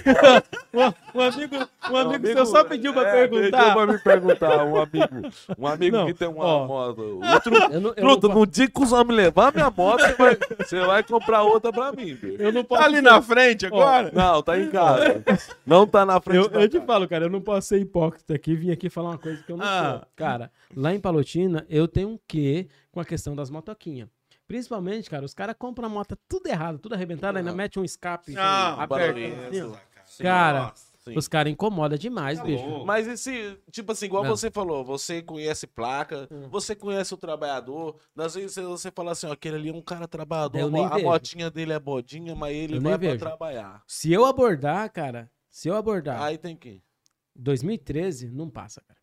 Um, 0.75 1.21
um 1.21 1.23
amigo, 1.23 1.55
um 1.89 1.97
amigo 1.97 2.27
seu 2.27 2.47
só 2.47 2.65
pediu 2.65 2.93
pra 2.93 3.07
é, 3.09 3.29
perguntar. 3.29 3.59
Pediu 3.59 3.75
pra 3.75 3.87
me 3.87 3.99
perguntar, 4.01 4.65
um 4.65 4.77
amigo. 4.83 5.31
Um 5.57 5.67
amigo 5.69 5.97
Não, 5.97 6.07
que 6.07 6.15
tem 6.15 6.27
uma 6.27 6.45
ó. 6.45 6.67
moto. 6.67 7.21
O 7.23 7.41
Truto, 7.41 7.73
Eu 7.73 7.81
não, 7.81 7.95
eu 7.97 8.05
não 8.05 8.17
no 8.35 8.45
dia 8.45 8.69
que 8.69 8.83
os 8.83 8.91
homens 8.91 9.17
levar 9.17 9.53
minha 9.55 9.71
moto, 9.71 10.01
você 10.01 10.15
vai, 10.15 10.37
você 10.59 10.81
vai 10.81 11.03
comprar 11.05 11.43
outra 11.45 11.73
pra 11.73 11.93
mim, 11.93 12.17
filho. 12.17 12.43
eu 12.43 12.53
não 12.53 12.65
posso 12.65 12.81
Tá 12.81 12.87
ali 12.89 12.97
ser- 12.97 13.03
na 13.03 13.23
frente 13.23 13.67
agora? 13.67 14.11
Não, 14.13 14.43
tá 14.43 14.59
em 14.59 14.69
casa. 14.69 15.23
Não 15.65 15.87
tá 15.87 16.05
na 16.05 16.21
frente 16.21 16.51
Eu, 16.53 16.61
eu 16.63 16.69
te 16.69 16.81
falo, 16.81 17.07
cara, 17.07 17.27
eu 17.27 17.31
não 17.31 17.41
posso 17.41 17.69
ser 17.69 17.79
hipócrita 17.81 18.35
aqui 18.35 18.51
e 18.51 18.57
vir 18.57 18.73
aqui 18.73 18.91
falar 18.91 19.11
uma 19.11 19.19
coisa 19.19 19.41
que 19.45 19.53
eu 19.53 19.57
não 19.57 19.65
Ah. 19.65 19.99
sou. 20.01 20.09
Cara, 20.17 20.51
lá 20.77 20.93
em 20.93 20.99
Palotina, 21.05 21.67
eu 21.69 21.87
tenho 21.87 22.09
um 22.09 22.19
quê 22.27 22.67
com 22.91 22.99
a 22.99 23.05
questão 23.05 23.37
das 23.37 23.51
motoquinhas. 23.51 24.09
Principalmente, 24.47 25.09
cara, 25.11 25.25
os 25.25 25.35
caras 25.35 25.55
compram 25.59 25.87
a 25.87 25.89
moto 25.91 26.17
tudo 26.29 26.47
errado, 26.49 26.79
tudo 26.79 26.95
arrebentado, 26.95 27.37
ainda 27.39 27.53
mete 27.53 27.79
um 27.79 27.85
escape 27.85 28.33
Não, 28.33 28.81
aberto. 28.81 29.19
assim, 29.49 29.61
ó. 29.63 29.77
Cara, 30.23 30.73
Sim. 30.99 31.17
os 31.17 31.29
caras 31.29 31.53
incomodam 31.53 31.97
demais, 31.99 32.39
Tá 32.39 32.45
bicho. 32.45 32.65
louco. 32.65 32.87
Mas 32.87 33.07
esse, 33.07 33.59
tipo 33.71 33.93
assim, 33.93 34.07
igual 34.07 34.23
Não. 34.23 34.31
você 34.31 34.51
falou, 34.51 34.85
você 34.85 35.23
conhece 35.23 35.67
placa, 35.67 36.29
Hum. 36.31 36.49
você 36.51 36.75
conhece 36.75 37.13
o 37.13 37.17
trabalhador. 37.17 37.97
Às 38.17 38.35
vezes 38.35 38.55
você 38.57 38.91
fala 38.91 39.13
assim, 39.13 39.27
ó, 39.27 39.33
aquele 39.33 39.57
ali 39.57 39.69
é 39.71 39.73
um 39.73 39.83
cara 39.83 40.07
trabalhador, 40.09 40.59
Eu 40.59 40.85
a 40.85 40.89
vejo. 40.95 41.05
motinha 41.07 41.51
dele 41.51 41.73
é 41.73 41.79
bodinha, 41.79 42.35
mas 42.35 42.55
ele 42.55 42.77
Eu 42.77 42.81
vai 42.83 42.93
pra 42.99 43.09
vejo. 43.09 43.19
trabalhar. 43.19 43.83
Se 43.87 44.13
eu 44.13 44.25
abordar, 44.25 44.91
cara, 44.93 45.31
se 45.51 45.69
eu 45.69 45.75
abordar 45.77 46.21
Aí 46.23 46.37
tem 46.39 46.55
que. 46.57 46.83
2013, 47.35 48.31
não 48.31 48.49
passa, 48.49 48.81
cara. 48.83 49.01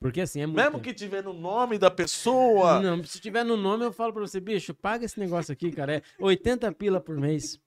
Porque 0.00 0.20
assim, 0.20 0.40
é 0.40 0.46
muito 0.46 0.56
Mesmo 0.56 0.80
que 0.80 0.94
tiver 0.94 1.22
no 1.22 1.32
nome 1.32 1.76
da 1.78 1.90
pessoa. 1.90 2.80
Não, 2.80 3.02
se 3.02 3.20
tiver 3.20 3.44
no 3.44 3.56
nome, 3.56 3.84
eu 3.84 3.92
falo 3.92 4.12
pra 4.12 4.22
você, 4.22 4.40
bicho, 4.40 4.72
paga 4.72 5.04
esse 5.04 5.18
negócio 5.18 5.52
aqui, 5.52 5.72
cara. 5.72 5.96
É 5.96 6.02
80 6.20 6.70
pila 6.72 7.00
por 7.00 7.16
mês. 7.18 7.60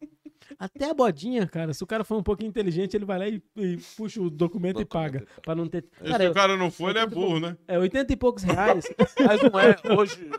Até 0.57 0.89
a 0.89 0.93
bodinha, 0.93 1.47
cara. 1.47 1.73
Se 1.73 1.83
o 1.83 1.87
cara 1.87 2.03
for 2.03 2.17
um 2.17 2.23
pouquinho 2.23 2.49
inteligente, 2.49 2.95
ele 2.95 3.05
vai 3.05 3.19
lá 3.19 3.27
e, 3.27 3.41
e 3.57 3.77
puxa 3.95 4.21
o 4.21 4.29
documento, 4.29 4.81
e 4.81 4.85
paga. 4.85 5.25
Pra 5.41 5.55
não 5.55 5.67
ter. 5.67 5.85
Se 6.01 6.09
Cara, 6.09 6.29
o 6.29 6.33
cara 6.33 6.57
não 6.57 6.71
for, 6.71 6.89
ele 6.89 6.99
é 6.99 7.05
burro, 7.05 7.39
né? 7.39 7.57
é 7.67 7.77
80 7.77 8.13
e 8.13 8.15
poucos 8.15 8.43
reais. 8.43 8.85
Mas 9.19 9.41
não 9.41 9.59
é 9.59 9.75
hoje. 9.97 10.29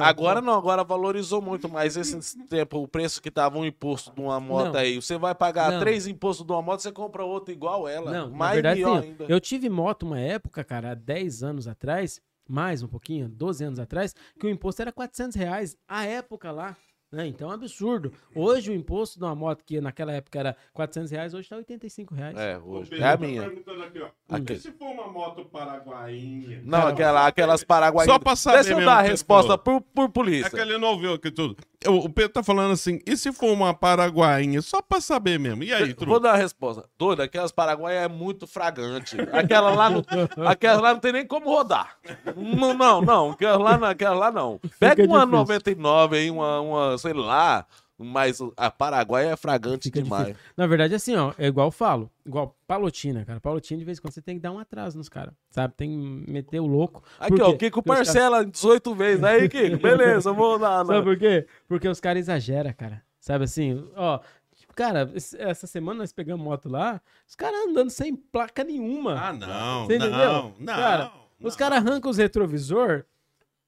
Ah, 0.00 0.08
Agora 0.08 0.40
não, 0.40 0.54
agora 0.54 0.82
valorizou 0.84 1.42
muito, 1.42 1.68
mas 1.68 1.96
esse 1.96 2.38
tempo, 2.46 2.78
o 2.82 2.88
preço 2.88 3.20
que 3.20 3.30
tava 3.30 3.58
um 3.58 3.64
imposto 3.64 4.12
de 4.14 4.20
uma 4.20 4.38
moto 4.40 4.72
Não. 4.72 4.80
aí, 4.80 4.96
você 4.96 5.18
vai 5.18 5.34
pagar 5.34 5.72
Não. 5.72 5.80
três 5.80 6.06
impostos 6.06 6.46
de 6.46 6.52
uma 6.52 6.62
moto, 6.62 6.80
você 6.80 6.92
compra 6.92 7.24
outra 7.24 7.52
igual 7.52 7.86
ela. 7.86 8.10
Não, 8.10 8.30
mais 8.30 8.54
verdade, 8.54 8.80
pior 8.80 9.02
ainda. 9.02 9.24
Eu 9.28 9.40
tive 9.40 9.68
moto 9.68 10.04
uma 10.04 10.18
época, 10.18 10.64
cara, 10.64 10.92
há 10.92 10.94
10 10.94 11.42
anos 11.42 11.68
atrás, 11.68 12.20
mais 12.48 12.82
um 12.82 12.88
pouquinho, 12.88 13.28
12 13.28 13.64
anos 13.64 13.78
atrás, 13.78 14.14
que 14.38 14.46
o 14.46 14.50
imposto 14.50 14.82
era 14.82 14.92
400 14.92 15.36
reais. 15.36 15.76
A 15.86 16.04
época 16.04 16.50
lá. 16.50 16.76
Né? 17.12 17.26
Então 17.26 17.48
é 17.48 17.50
um 17.50 17.54
absurdo. 17.54 18.10
Hoje 18.34 18.70
o 18.70 18.74
imposto 18.74 19.18
de 19.18 19.24
uma 19.24 19.34
moto 19.34 19.62
que 19.66 19.80
naquela 19.82 20.12
época 20.12 20.38
era 20.38 20.56
400 20.72 21.10
reais, 21.10 21.34
hoje 21.34 21.46
tá 21.46 21.56
85 21.56 22.14
reais. 22.14 22.36
É, 22.38 22.58
hoje. 22.58 22.88
Pedro 22.88 23.04
É 23.04 23.08
a 23.08 23.16
tá 23.18 23.26
minha. 23.26 23.42
perguntando 23.42 23.82
aqui, 23.82 24.00
ó. 24.00 24.08
Aqui. 24.34 24.52
E 24.54 24.58
se 24.58 24.72
for 24.72 24.86
uma 24.88 25.08
moto 25.08 25.44
paraguainha? 25.44 26.62
Não, 26.64 26.86
aquela, 26.86 27.26
aquelas 27.26 27.62
paraguaias. 27.62 28.10
Só 28.10 28.18
pra 28.18 28.34
saber 28.34 28.64
Deixa 28.64 28.72
eu 28.80 28.84
dar 28.84 28.98
a 28.98 29.02
resposta 29.02 29.58
por, 29.58 29.80
por 29.82 30.04
É 30.04 30.08
polícia. 30.08 30.50
que 30.50 30.58
ele 30.58 30.78
não 30.78 30.88
ouviu 30.88 31.12
aqui 31.14 31.30
tudo. 31.30 31.56
O 31.86 32.02
o 32.06 32.08
Pedro 32.08 32.32
tá 32.32 32.42
falando 32.44 32.72
assim, 32.72 33.00
e 33.06 33.16
se 33.16 33.32
for 33.32 33.52
uma 33.52 33.74
paraguainha? 33.74 34.62
Só 34.62 34.80
pra 34.80 35.00
saber 35.00 35.38
mesmo. 35.38 35.64
E 35.64 35.72
aí, 35.72 35.86
Vou 35.86 35.94
truco? 35.94 36.20
dar 36.20 36.32
a 36.32 36.36
resposta. 36.36 36.88
Doido, 36.96 37.20
aquelas 37.22 37.50
paraguaias 37.52 38.04
é 38.04 38.08
muito 38.08 38.46
fragante. 38.46 39.16
Aquela 39.32 39.70
lá 39.74 39.90
não, 39.90 40.02
aquela 40.46 40.80
lá 40.80 40.92
não 40.94 41.00
tem 41.00 41.12
nem 41.12 41.26
como 41.26 41.46
rodar. 41.50 41.98
Não, 42.36 42.72
não, 42.72 43.02
não. 43.02 43.30
Aquela 43.32 43.56
lá, 43.58 43.76
não- 43.78 43.88
aquela 43.88 44.14
lá 44.14 44.30
não. 44.30 44.60
Pega 44.78 45.02
uma 45.04 45.18
difícil. 45.26 45.38
99 45.38 46.16
aí, 46.16 46.30
uma, 46.30 46.60
uma, 46.60 46.98
sei 47.02 47.12
lá. 47.12 47.66
Mas 48.04 48.40
a 48.56 48.68
paraguaia 48.68 49.28
é 49.28 49.36
fragante 49.36 49.84
Fica 49.84 50.02
demais. 50.02 50.26
difícil. 50.28 50.48
Na 50.56 50.66
verdade, 50.66 50.92
assim, 50.92 51.14
ó, 51.14 51.32
é 51.38 51.46
igual 51.46 51.68
eu 51.68 51.70
falo, 51.70 52.10
igual 52.26 52.56
palotina, 52.66 53.24
cara. 53.24 53.38
Palotina, 53.40 53.78
de 53.78 53.84
vez 53.84 53.98
em 53.98 54.00
quando, 54.00 54.12
você 54.12 54.20
tem 54.22 54.34
que 54.36 54.42
dar 54.42 54.50
um 54.50 54.58
atraso 54.58 54.98
nos 54.98 55.08
caras, 55.08 55.32
sabe? 55.50 55.72
Tem 55.76 55.88
que 55.88 56.30
meter 56.32 56.58
o 56.58 56.66
louco. 56.66 57.04
Aqui, 57.20 57.40
ó, 57.40 57.50
o? 57.50 57.56
Kiko 57.56 57.80
parcela 57.80 58.44
18 58.44 58.94
vezes. 58.96 59.22
Aí, 59.22 59.48
Kiko, 59.48 59.76
beleza, 59.82 60.32
vou 60.32 60.58
dar. 60.58 60.84
Sabe 60.84 61.02
por 61.02 61.16
quê? 61.16 61.46
Porque 61.68 61.86
os 61.88 62.00
caras 62.00 62.20
exageram, 62.22 62.72
cara. 62.72 63.02
Sabe 63.20 63.44
assim, 63.44 63.88
ó. 63.94 64.18
tipo, 64.56 64.74
Cara, 64.74 65.08
essa 65.38 65.68
semana 65.68 65.98
nós 66.00 66.12
pegamos 66.12 66.44
moto 66.44 66.68
lá, 66.68 67.00
os 67.28 67.36
caras 67.36 67.60
andando 67.68 67.90
sem 67.90 68.16
placa 68.16 68.64
nenhuma. 68.64 69.14
Ah, 69.28 69.32
não, 69.32 69.86
Você 69.86 69.96
entendeu? 69.96 70.10
não, 70.18 70.54
não. 70.58 70.74
Cara, 70.74 71.12
Os 71.40 71.54
caras 71.54 71.78
arrancam 71.78 72.10
os 72.10 72.16
retrovisor. 72.16 73.04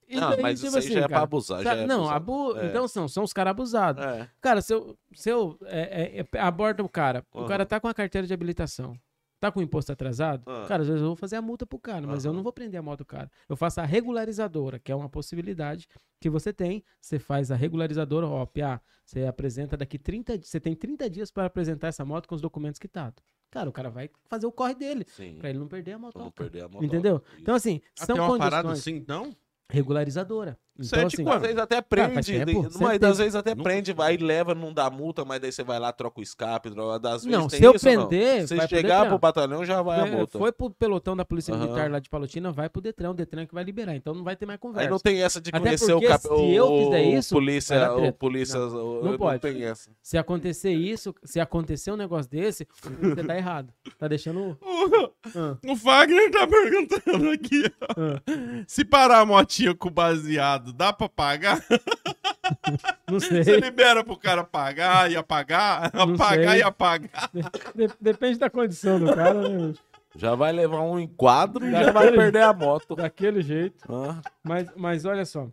E 0.09 0.17
Não, 0.21 0.31
daí, 0.31 0.43
mas 0.43 0.59
tipo 0.61 0.69
isso 0.69 0.77
aí 0.77 0.85
assim, 0.85 0.93
já 0.95 0.99
é 1.01 1.03
pra 1.03 1.09
cara, 1.11 1.23
abusar. 1.25 1.63
sabe- 1.63 1.77
Já 1.77 1.83
é 1.83 1.87
não, 1.87 2.09
abu... 2.09 2.57
É. 2.59 2.67
então 2.67 2.87
são, 2.89 3.09
são 3.09 3.25
os 3.25 3.33
caras 3.33 3.51
abusados. 3.53 4.05
É. 4.05 4.29
Cara, 4.41 4.61
se 4.63 4.73
eu, 4.75 4.97
se 5.13 5.31
eu 5.31 5.59
é, 5.65 6.19
é, 6.21 6.27
é, 6.33 6.39
aborda 6.41 6.83
o 6.83 6.89
cara, 6.89 7.25
o 7.33 7.41
Aham. 7.41 7.49
cara 7.49 7.67
tá 7.67 7.79
com 7.81 7.89
a 7.89 7.95
carteira 7.95 8.27
de 8.27 8.33
habilitação, 8.35 8.99
tá 9.41 9.51
com 9.53 9.61
o 9.61 9.63
imposto 9.63 9.93
atrasado, 9.93 10.43
Ah. 10.47 10.65
cara, 10.67 10.83
às 10.83 10.89
vezes 10.89 11.03
eu 11.03 11.09
vou 11.09 11.17
fazer 11.17 11.37
a 11.37 11.43
multa 11.43 11.67
pro 11.67 11.79
cara, 11.79 12.07
mas 12.07 12.25
eu 12.25 12.31
Aham. 12.31 12.37
não 12.37 12.43
vou 12.43 12.53
prender 12.53 12.79
a 12.79 12.83
moto 12.83 12.99
do 13.01 13.05
cara. 13.05 13.31
Eu 13.49 13.57
faço 13.57 13.81
a 13.81 13.85
regularizadora, 13.85 14.79
que 14.79 14.91
é 14.91 14.95
uma 14.97 15.09
possibilidade 15.09 15.87
que 16.21 16.31
você 16.31 16.53
tem. 16.53 16.83
Você 17.01 17.19
faz 17.19 17.51
a 17.51 17.55
regularizadora, 17.57 18.27
ó, 18.27 18.47
Pia, 18.47 18.81
você 19.05 19.27
apresenta 19.27 19.77
daqui 19.77 19.99
30 19.99 20.39
dias, 20.39 20.49
você 20.49 20.59
tem 20.61 20.75
30 20.75 21.11
dias 21.11 21.31
para 21.31 21.45
apresentar 21.47 21.89
essa 21.89 22.05
moto 22.05 22.27
com 22.29 22.35
os 22.35 22.41
documentos 22.41 22.79
quitados. 22.79 23.23
Cara, 23.51 23.69
o 23.69 23.73
cara 23.73 23.89
vai 23.91 24.11
fazer 24.29 24.47
o 24.47 24.51
corre 24.53 24.75
dele, 24.75 25.05
Sim. 25.07 25.37
pra 25.39 25.49
ele 25.51 25.59
não 25.61 25.69
perder 25.69 25.93
a 25.93 25.99
moto. 25.99 26.19
Não 26.19 26.31
perder 26.31 26.63
a 26.65 26.69
moto. 26.69 26.83
Entendeu? 26.85 27.23
Então, 27.39 27.55
assim, 27.55 27.81
Ah, 28.01 28.07
são 28.07 28.17
tem 28.17 28.23
uma 28.25 28.29
condições 28.31 28.51
parada 28.51 28.73
assim, 28.73 28.95
então? 28.97 29.37
Regularizadora. 29.69 30.59
Então, 30.77 31.09
Sete 31.09 31.21
assim? 31.23 31.29
Às 31.31 31.41
vezes 31.43 31.59
até 31.59 31.77
faz 31.77 31.87
prende, 31.89 32.33
tempo, 32.33 32.47
de- 32.67 32.73
sempre 32.73 32.85
mas 32.85 33.03
às 33.03 33.19
vezes 33.19 33.35
até 33.37 33.55
prende, 33.55 33.93
vai 33.93 34.15
e 34.15 34.17
leva, 34.17 34.55
não 34.57 34.73
dá 34.73 34.91
multa, 34.91 35.25
mas 35.25 35.41
daí 35.41 35.53
você 35.53 35.63
vai 35.63 35.79
lá, 35.79 35.93
troca 35.93 36.19
o 36.19 36.23
escape, 36.23 36.69
troca, 36.71 36.99
das 36.99 37.25
vezes 37.25 37.39
Não, 37.39 37.47
tem 37.47 37.59
se 37.61 37.65
eu 37.65 37.75
isso, 37.75 37.85
não? 37.87 38.09
prender, 38.09 38.49
Se 38.49 38.57
vai 38.57 38.67
pro 38.67 38.77
chegar 38.77 39.07
pro 39.09 39.19
batalhão, 39.19 39.65
já 39.65 39.81
vai 39.83 40.01
a 40.01 40.03
Foi, 40.07 40.11
multa. 40.11 40.39
foi 40.39 40.51
pro 40.53 40.71
pelotão 40.71 41.17
da 41.17 41.25
Polícia 41.25 41.55
Aham. 41.55 41.63
Militar 41.65 41.91
lá 41.91 41.99
de 42.01 42.11
Palotina, 42.11 42.51
vai 42.51 42.69
pro 42.69 42.83
Detran, 42.83 43.11
o 43.11 43.15
Detran 43.15 43.47
que 43.47 43.55
vai 43.55 43.63
liberar. 43.63 43.95
Então 43.95 44.15
não 44.15 44.25
vai 44.25 44.35
ter 44.35 44.47
mais 44.47 44.59
conversa. 44.59 44.87
Aí 44.87 44.91
não 44.91 44.99
tem 44.99 45.23
essa 45.23 45.41
de 45.41 45.51
Até 45.51 45.61
conhecer 45.61 45.93
o, 45.93 46.01
porque 46.01 46.09
cap... 46.09 46.23
se 46.23 46.29
o, 46.29 46.53
eu 46.53 46.67
fizer 46.85 47.01
o 47.07 47.19
isso, 47.19 47.35
polícia, 47.35 47.93
o 47.95 48.13
polícia, 48.13 48.59
Não, 48.59 48.77
o- 49.01 49.05
não 49.05 49.17
pode. 49.17 49.41
tem 49.41 49.63
essa. 49.65 49.91
Se 50.03 50.19
acontecer 50.19 50.73
isso, 50.73 51.15
se 51.23 51.39
acontecer 51.39 51.93
um 51.93 51.97
negócio 51.97 52.29
desse, 52.31 52.67
você 53.01 53.23
tá 53.23 53.37
errado. 53.37 53.73
Tá 53.99 54.09
deixando. 54.09 54.59
Ah, 55.37 55.57
O 55.67 55.75
Fagner 55.77 56.31
tá 56.31 56.47
perguntando 56.47 57.31
aqui, 57.31 57.65
ó. 57.81 57.87
ah. 57.97 58.65
Se 58.69 58.85
parar 58.85 59.21
a 59.21 59.27
motinha 59.27 59.75
com 59.75 59.91
baseado, 59.91 60.64
dá 60.73 60.93
pra 60.93 61.09
pagar? 61.09 61.65
Não 63.09 63.21
Você 63.21 63.43
sei. 63.45 63.61
libera 63.61 64.05
pro 64.05 64.17
cara 64.17 64.45
pagar 64.45 65.11
e 65.11 65.17
apagar? 65.17 65.91
Não 65.95 66.15
Apagar 66.15 66.51
sei. 66.51 66.59
e 66.61 66.63
apagar? 66.63 67.31
De- 67.75 67.91
depende 68.01 68.39
da 68.39 68.51
condição 68.51 68.99
do 69.01 69.15
cara, 69.15 69.49
né? 69.49 69.75
Já 70.17 70.35
vai 70.35 70.53
levar 70.53 70.81
um 70.83 70.99
enquadro 70.99 71.67
e 71.67 71.71
já 71.71 71.91
vai 71.91 72.13
perder 72.13 72.43
a 72.43 72.53
moto. 72.53 72.95
Daquele 72.95 73.43
jeito. 73.43 73.85
Ah, 73.93 74.21
Mas, 74.43 74.69
mas 74.77 75.05
olha 75.05 75.25
só. 75.25 75.49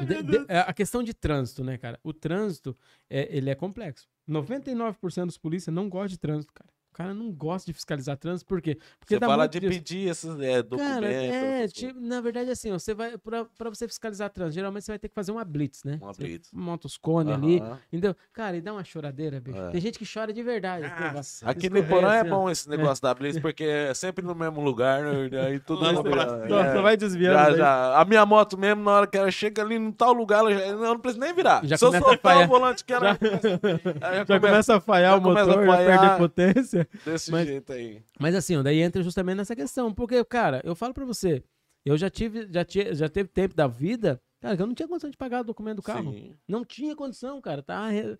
De- 0.00 0.22
de- 0.22 0.44
é 0.48 0.60
a 0.60 0.72
questão 0.72 1.02
de 1.02 1.12
trânsito, 1.12 1.64
né, 1.64 1.76
cara? 1.78 1.98
O 2.02 2.12
trânsito, 2.12 2.76
é, 3.10 3.28
ele 3.36 3.50
é 3.50 3.54
complexo. 3.54 4.06
99% 4.28 5.26
dos 5.26 5.38
polícias 5.38 5.74
não 5.74 5.88
gostam 5.88 6.08
de 6.08 6.18
trânsito, 6.18 6.52
cara. 6.52 6.70
O 6.94 6.96
cara 6.96 7.12
não 7.12 7.32
gosta 7.32 7.66
de 7.66 7.72
fiscalizar 7.72 8.16
trânsito, 8.16 8.46
por 8.46 8.62
quê? 8.62 8.78
Porque 9.00 9.16
Você 9.18 9.26
fala 9.26 9.48
de 9.48 9.58
disso. 9.58 9.72
pedir 9.72 10.08
esses 10.08 10.38
é, 10.38 10.62
documentos. 10.62 10.94
Cara, 10.94 11.12
é, 11.12 11.56
coisas. 11.58 11.72
tipo, 11.72 12.00
na 12.00 12.20
verdade, 12.20 12.50
assim, 12.52 12.70
ó, 12.70 12.78
você 12.78 12.94
vai, 12.94 13.18
pra, 13.18 13.44
pra 13.58 13.68
você 13.68 13.88
fiscalizar 13.88 14.30
trânsito, 14.30 14.54
geralmente 14.54 14.84
você 14.84 14.92
vai 14.92 14.98
ter 15.00 15.08
que 15.08 15.14
fazer 15.14 15.32
uma 15.32 15.44
blitz, 15.44 15.82
né? 15.82 15.98
Uma 16.00 16.14
Você 16.14 16.22
blitz. 16.22 16.50
Monta 16.52 16.86
os 16.86 16.96
cones 16.96 17.34
ali, 17.34 17.58
Aham. 17.58 17.78
entendeu? 17.92 18.14
Cara, 18.32 18.56
e 18.56 18.60
dá 18.60 18.72
uma 18.72 18.84
choradeira, 18.84 19.40
bicho. 19.40 19.58
É. 19.58 19.70
Tem 19.70 19.80
gente 19.80 19.98
que 19.98 20.04
chora 20.06 20.32
de 20.32 20.40
verdade. 20.40 20.86
Nossa. 21.12 21.50
Aqui 21.50 21.68
no 21.68 21.78
Iporã 21.78 22.12
é 22.14 22.20
assim, 22.20 22.30
bom 22.30 22.48
esse 22.48 22.68
negócio 22.70 23.02
da 23.02 23.12
Blitz, 23.12 23.40
porque 23.40 23.64
é 23.64 23.92
sempre 23.92 24.24
no 24.24 24.32
mesmo 24.36 24.60
lugar, 24.60 25.02
né? 25.02 25.40
aí 25.48 25.58
tudo 25.58 25.90
no 25.92 25.98
é- 25.98 26.02
braço. 26.12 26.48
Só, 26.48 26.60
é. 26.60 26.72
só 26.74 26.80
vai 26.82 26.96
desviando. 26.96 27.34
Já, 27.34 27.56
já. 27.56 28.00
A 28.00 28.04
minha 28.04 28.24
moto 28.24 28.56
mesmo, 28.56 28.84
na 28.84 28.92
hora 28.92 29.06
que 29.08 29.18
ela 29.18 29.32
chega 29.32 29.62
ali 29.62 29.74
em 29.74 29.90
tal 29.90 30.12
lugar, 30.12 30.38
ela 30.38 30.54
já, 30.54 30.60
eu 30.60 30.78
não 30.78 30.98
preciso 31.00 31.20
nem 31.20 31.34
virar. 31.34 31.60
Já 31.66 31.76
Se 31.76 31.84
eu 31.84 31.88
começa 31.88 32.06
a 32.06 32.08
soltar 32.10 32.44
o 32.44 32.46
volante 32.46 32.84
que 32.84 32.92
ela 32.92 33.06
Já- 33.08 33.18
Aí 34.08 34.24
Já 34.28 34.38
começa 34.40 34.76
a 34.76 34.80
falhar 34.80 35.12
já 35.12 35.18
o 35.18 35.22
começa 35.22 35.44
a 35.50 35.56
motor, 35.56 35.66
já 35.66 35.72
falhar. 35.76 36.00
perder 36.00 36.18
potência. 36.18 36.83
Desse 37.04 37.30
Mas- 37.30 37.46
jeito 37.46 37.72
aí. 37.72 38.02
Mas 38.18 38.34
assim, 38.34 38.62
daí 38.62 38.80
entra 38.80 39.02
justamente 39.02 39.36
nessa 39.36 39.54
questão. 39.56 39.92
Porque, 39.92 40.22
cara, 40.24 40.60
eu 40.64 40.74
falo 40.74 40.92
pra 40.94 41.04
você, 41.04 41.42
eu 41.84 41.96
já 41.96 42.08
tive, 42.10 42.46
já, 42.50 42.64
tinha, 42.64 42.94
já 42.94 43.08
teve 43.08 43.28
tempo 43.28 43.54
da 43.54 43.66
vida, 43.66 44.20
cara, 44.40 44.56
que 44.56 44.62
eu 44.62 44.66
não 44.66 44.74
tinha 44.74 44.88
condição 44.88 45.10
de 45.10 45.16
pagar 45.16 45.40
o 45.42 45.44
documento 45.44 45.76
do 45.76 45.82
carro. 45.82 46.12
Sim. 46.12 46.34
Não 46.48 46.64
tinha 46.64 46.94
condição, 46.96 47.40
cara. 47.40 47.62
Tá 47.62 47.92
é, 47.92 48.16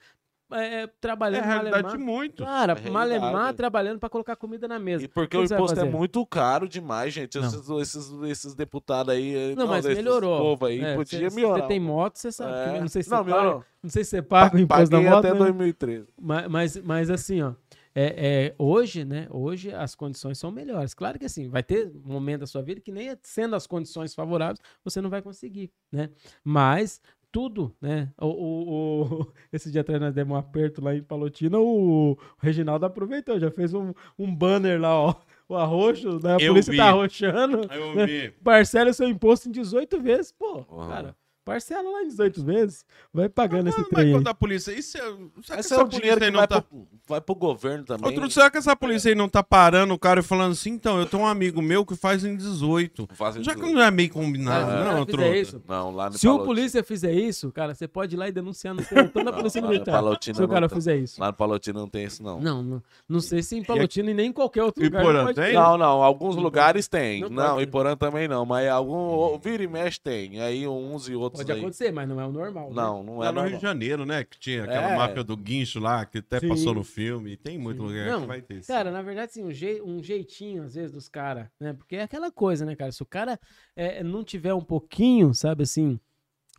é, 0.52 0.82
É 0.82 0.86
trabalhando 1.00 1.44
realidade 1.44 1.82
malemar. 1.84 1.98
muito. 2.06 2.44
Cara, 2.44 2.72
É 2.72 2.76
realidade. 2.76 2.90
malemar 2.92 3.54
trabalhando 3.54 3.98
pra 3.98 4.10
colocar 4.10 4.36
comida 4.36 4.68
na 4.68 4.78
mesa. 4.78 5.02
E 5.04 5.08
porque 5.08 5.36
O 5.36 5.40
o 5.40 5.44
imposto 5.44 5.80
é 5.80 5.84
muito 5.84 6.24
caro 6.26 6.68
demais, 6.68 7.14
gente. 7.14 7.38
Não. 7.38 7.46
Esses, 7.48 7.68
esses, 7.70 8.12
esses 8.24 8.54
deputados 8.54 9.12
aí. 9.14 9.54
Não, 9.56 9.66
mas 9.66 9.84
esses 9.86 9.96
melhorou. 9.96 10.38
povo 10.38 10.66
aí 10.66 10.80
É, 10.80 10.94
podia 10.94 11.30
cê- 11.30 11.34
melhorar. 11.34 11.62
Você 11.62 11.68
tem 11.68 11.80
moto, 11.80 12.16
você 12.18 12.30
sabe. 12.30 12.52
É. 12.52 12.74
que 12.74 12.80
Não 12.80 12.88
sei 12.88 13.02
se 13.02 13.10
Não, 13.10 13.18
você 13.24 13.30
paga, 13.30 13.40
melhorou. 13.42 13.64
não 13.82 13.90
sei 13.90 14.04
se 14.04 14.10
você 14.10 14.22
paga 14.22 14.56
o 14.56 14.60
imposto 14.60 14.90
da 14.90 15.00
moto. 15.00 15.14
até 15.26 15.32
né? 15.32 15.38
2013. 15.38 16.06
Mas, 16.20 16.48
mas, 16.48 16.76
mas 16.76 17.10
assim, 17.10 17.40
ó. 17.40 17.52
É, 17.94 18.46
é, 18.48 18.54
hoje, 18.58 19.04
né? 19.04 19.26
Hoje 19.30 19.72
as 19.72 19.94
condições 19.94 20.38
são 20.38 20.50
melhores. 20.50 20.94
Claro 20.94 21.18
que 21.18 21.24
assim, 21.26 21.48
vai 21.48 21.62
ter 21.62 21.92
um 22.04 22.12
momento 22.12 22.40
da 22.40 22.46
sua 22.46 22.60
vida 22.62 22.80
que 22.80 22.90
nem 22.90 23.16
sendo 23.22 23.54
as 23.54 23.66
condições 23.66 24.14
favoráveis, 24.14 24.58
você 24.84 25.00
não 25.00 25.08
vai 25.10 25.22
conseguir, 25.22 25.70
né? 25.92 26.10
Mas 26.42 27.00
tudo, 27.30 27.74
né? 27.80 28.10
O, 28.20 28.26
o, 28.26 29.02
o- 29.22 29.32
esse 29.52 29.70
dia 29.70 29.80
atrás 29.82 30.00
nós 30.00 30.12
demos 30.14 30.34
um 30.34 30.38
aperto 30.38 30.82
lá 30.82 30.94
em 30.94 31.02
Palotina, 31.02 31.58
o, 31.58 32.16
Reginaldo 32.38 32.84
aproveitou, 32.86 33.38
já 33.38 33.50
fez 33.50 33.72
um, 33.74 33.92
um 34.18 34.34
banner 34.34 34.80
lá, 34.80 34.94
ó. 34.98 35.14
O 35.46 35.54
arroxo, 35.56 36.18
né? 36.22 36.36
A 36.36 36.38
Eu 36.40 36.52
polícia 36.52 36.70
vi. 36.70 36.78
tá 36.78 36.88
arrochando. 36.88 37.66
Aí 37.68 37.78
eu 37.78 37.94
né? 37.94 38.06
vi. 38.06 38.30
Parcela 38.42 38.88
o 38.90 38.94
seu 38.94 39.06
imposto 39.06 39.46
em 39.48 39.52
18 39.52 40.00
vezes. 40.00 40.32
Pô, 40.32 40.64
cara, 40.64 41.14
parcela 41.44 41.90
lá 41.90 42.02
em 42.02 42.08
18 42.08 42.44
vezes. 42.44 42.84
Vai 43.12 43.28
pagando 43.28 43.68
esse 43.68 43.78
Mas 43.78 43.88
trem. 43.88 44.06
aí. 44.06 44.12
quando 44.12 44.28
a 44.28 44.34
polícia. 44.34 44.72
Isso 44.72 44.96
é, 44.96 45.00
será 45.00 45.12
que 45.12 45.40
Esse 45.40 45.52
é 45.52 45.58
essa 45.58 45.74
o 45.76 45.78
polícia 45.80 46.00
dinheiro 46.00 46.18
que 46.18 46.24
aí 46.24 46.30
não 46.30 46.38
vai, 46.38 46.48
tá. 46.48 46.62
pro, 46.62 46.88
vai 47.06 47.20
pro 47.20 47.34
governo 47.34 47.84
também. 47.84 48.06
Outro, 48.06 48.30
será 48.30 48.50
que 48.50 48.58
essa 48.58 48.74
polícia 48.74 49.10
aí 49.10 49.14
não 49.14 49.28
tá 49.28 49.42
parando 49.42 49.92
o 49.94 49.98
cara 49.98 50.20
e 50.20 50.22
falando 50.22 50.52
assim, 50.52 50.70
então, 50.70 50.98
eu 50.98 51.06
tenho 51.06 51.22
um 51.22 51.26
amigo 51.26 51.60
meu 51.60 51.84
que 51.84 51.94
faz 51.94 52.24
em 52.24 52.36
18. 52.36 53.08
Fazem 53.12 53.42
Já 53.42 53.54
que 53.54 53.60
tudo. 53.60 53.72
não 53.72 53.82
é 53.82 53.90
meio 53.90 54.10
combinado, 54.10 54.66
Mas 54.66 54.74
se 54.74 54.80
o 54.80 54.94
não, 54.94 55.06
fizer 55.06 55.36
isso, 55.36 55.62
Não, 55.68 55.90
lá 55.90 56.10
no 56.10 56.18
Se 56.18 56.28
o 56.28 56.38
polícia 56.44 56.82
fizer 56.82 57.12
isso, 57.12 57.52
cara, 57.52 57.74
você 57.74 57.86
pode 57.86 58.14
ir 58.14 58.18
lá 58.18 58.28
e 58.28 58.32
denunciar 58.32 58.74
no 58.74 58.84
pelotão 58.84 59.24
da 59.24 59.30
Não, 59.30 59.38
Polícia 59.38 59.60
Militar. 59.62 60.02
Se 60.20 60.30
o 60.32 60.40
não 60.40 60.48
cara 60.48 60.68
tá. 60.68 60.74
fizer 60.74 60.96
isso. 60.96 61.20
Lá 61.20 61.28
no 61.28 61.34
Palotina 61.34 61.80
não 61.80 61.88
tem 61.88 62.04
isso, 62.04 62.22
não. 62.22 62.40
Não, 62.40 62.62
não, 62.62 62.82
não 63.08 63.20
sei 63.20 63.42
se 63.42 63.56
em 63.56 63.64
Palotina 63.64 64.10
e 64.10 64.14
nem 64.14 64.28
em 64.28 64.32
qualquer 64.32 64.62
outro 64.62 64.82
E 64.82 64.86
lugar. 64.86 65.02
Pode 65.02 65.34
tem? 65.34 65.54
Não, 65.54 65.76
não, 65.76 66.02
alguns 66.02 66.36
lugares 66.36 66.88
tem. 66.88 67.20
Não 67.22 67.28
Não. 67.30 67.60
Iporã 67.60 67.96
também 67.96 68.28
não, 68.28 68.44
mas 68.46 68.68
algum 68.68 69.38
vira 69.38 69.62
e 69.62 69.66
mexe 69.68 70.00
tem. 70.00 70.40
Aí 70.40 70.66
uns 70.66 71.08
e 71.08 71.14
outros 71.14 71.33
outros 71.34 71.46
Pode 71.46 71.52
aí. 71.52 71.58
acontecer, 71.60 71.92
mas 71.92 72.08
não 72.08 72.20
é 72.20 72.26
o 72.26 72.32
normal. 72.32 72.68
né? 72.70 72.74
Não, 72.76 73.02
não 73.02 73.22
é 73.22 73.26
Lá 73.26 73.32
no 73.32 73.40
Rio 73.40 73.50
normal. 73.50 73.56
de 73.58 73.62
Janeiro, 73.62 74.06
né? 74.06 74.24
Que 74.24 74.38
tinha 74.38 74.64
aquela 74.64 74.92
É. 74.92 74.96
máfia 74.96 75.22
do 75.24 75.36
guincho 75.36 75.78
lá, 75.80 76.04
que 76.06 76.18
até 76.18 76.40
Sim. 76.40 76.48
passou 76.48 76.74
no 76.74 76.84
filme. 76.84 77.36
Tem 77.36 77.58
muito 77.58 77.78
Sim. 77.82 77.88
lugar 77.88 78.06
Não, 78.06 78.20
que 78.22 78.26
vai 78.26 78.40
ter 78.42 78.58
isso. 78.58 78.68
Cara, 78.68 78.90
na 78.90 79.02
verdade, 79.02 79.30
assim, 79.30 79.44
um, 79.44 79.50
jei- 79.52 79.82
um 79.82 80.02
jeitinho, 80.02 80.62
às 80.62 80.74
vezes, 80.74 80.92
dos 80.92 81.08
caras, 81.08 81.48
né? 81.60 81.72
Porque 81.72 81.96
é 81.96 82.02
aquela 82.02 82.30
coisa, 82.32 82.64
né, 82.64 82.74
cara? 82.76 82.92
Se 82.92 83.02
o 83.02 83.06
cara 83.06 83.38
é, 83.76 84.02
não 84.02 84.22
tiver 84.24 84.54
um 84.54 84.64
pouquinho, 84.64 85.34
sabe 85.34 85.62
assim, 85.64 85.98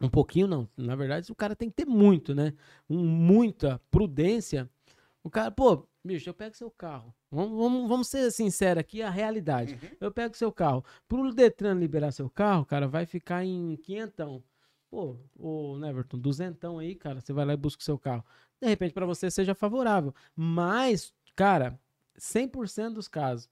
um 0.01 0.09
pouquinho 0.09 0.47
não, 0.47 0.69
na 0.77 0.95
verdade, 0.95 1.31
o 1.31 1.35
cara 1.35 1.55
tem 1.55 1.69
que 1.69 1.75
ter 1.75 1.85
muito, 1.85 2.35
né? 2.35 2.53
Um, 2.89 2.97
muita 3.05 3.79
prudência. 3.89 4.69
O 5.23 5.29
cara, 5.29 5.49
pô, 5.49 5.87
bicho, 6.03 6.29
eu 6.29 6.33
pego 6.33 6.55
seu 6.55 6.69
carro. 6.69 7.15
Vamos, 7.31 7.57
vamos, 7.57 7.89
vamos 7.89 8.07
ser 8.07 8.29
sinceros 8.31 8.79
aqui, 8.79 9.01
a 9.01 9.09
realidade. 9.09 9.77
Eu 9.99 10.11
pego 10.11 10.35
seu 10.37 10.51
carro. 10.51 10.85
Pro 11.07 11.33
Detran 11.33 11.73
liberar 11.73 12.11
seu 12.11 12.29
carro, 12.29 12.63
cara, 12.65 12.87
vai 12.87 13.05
ficar 13.05 13.43
em 13.43 13.75
quinhentão. 13.77 14.43
Pô, 14.95 15.17
ô, 15.37 15.77
Neverton, 15.77 16.17
duzentão 16.17 16.79
aí, 16.79 16.95
cara, 16.95 17.19
você 17.19 17.33
vai 17.33 17.43
lá 17.43 17.51
e 17.51 17.57
busca 17.57 17.81
o 17.81 17.83
seu 17.83 17.99
carro. 17.99 18.23
De 18.61 18.69
repente, 18.69 18.93
para 18.93 19.05
você 19.05 19.29
seja 19.29 19.53
favorável. 19.53 20.15
Mas, 20.33 21.13
cara, 21.35 21.77
100% 22.17 22.93
dos 22.93 23.09
casos, 23.09 23.49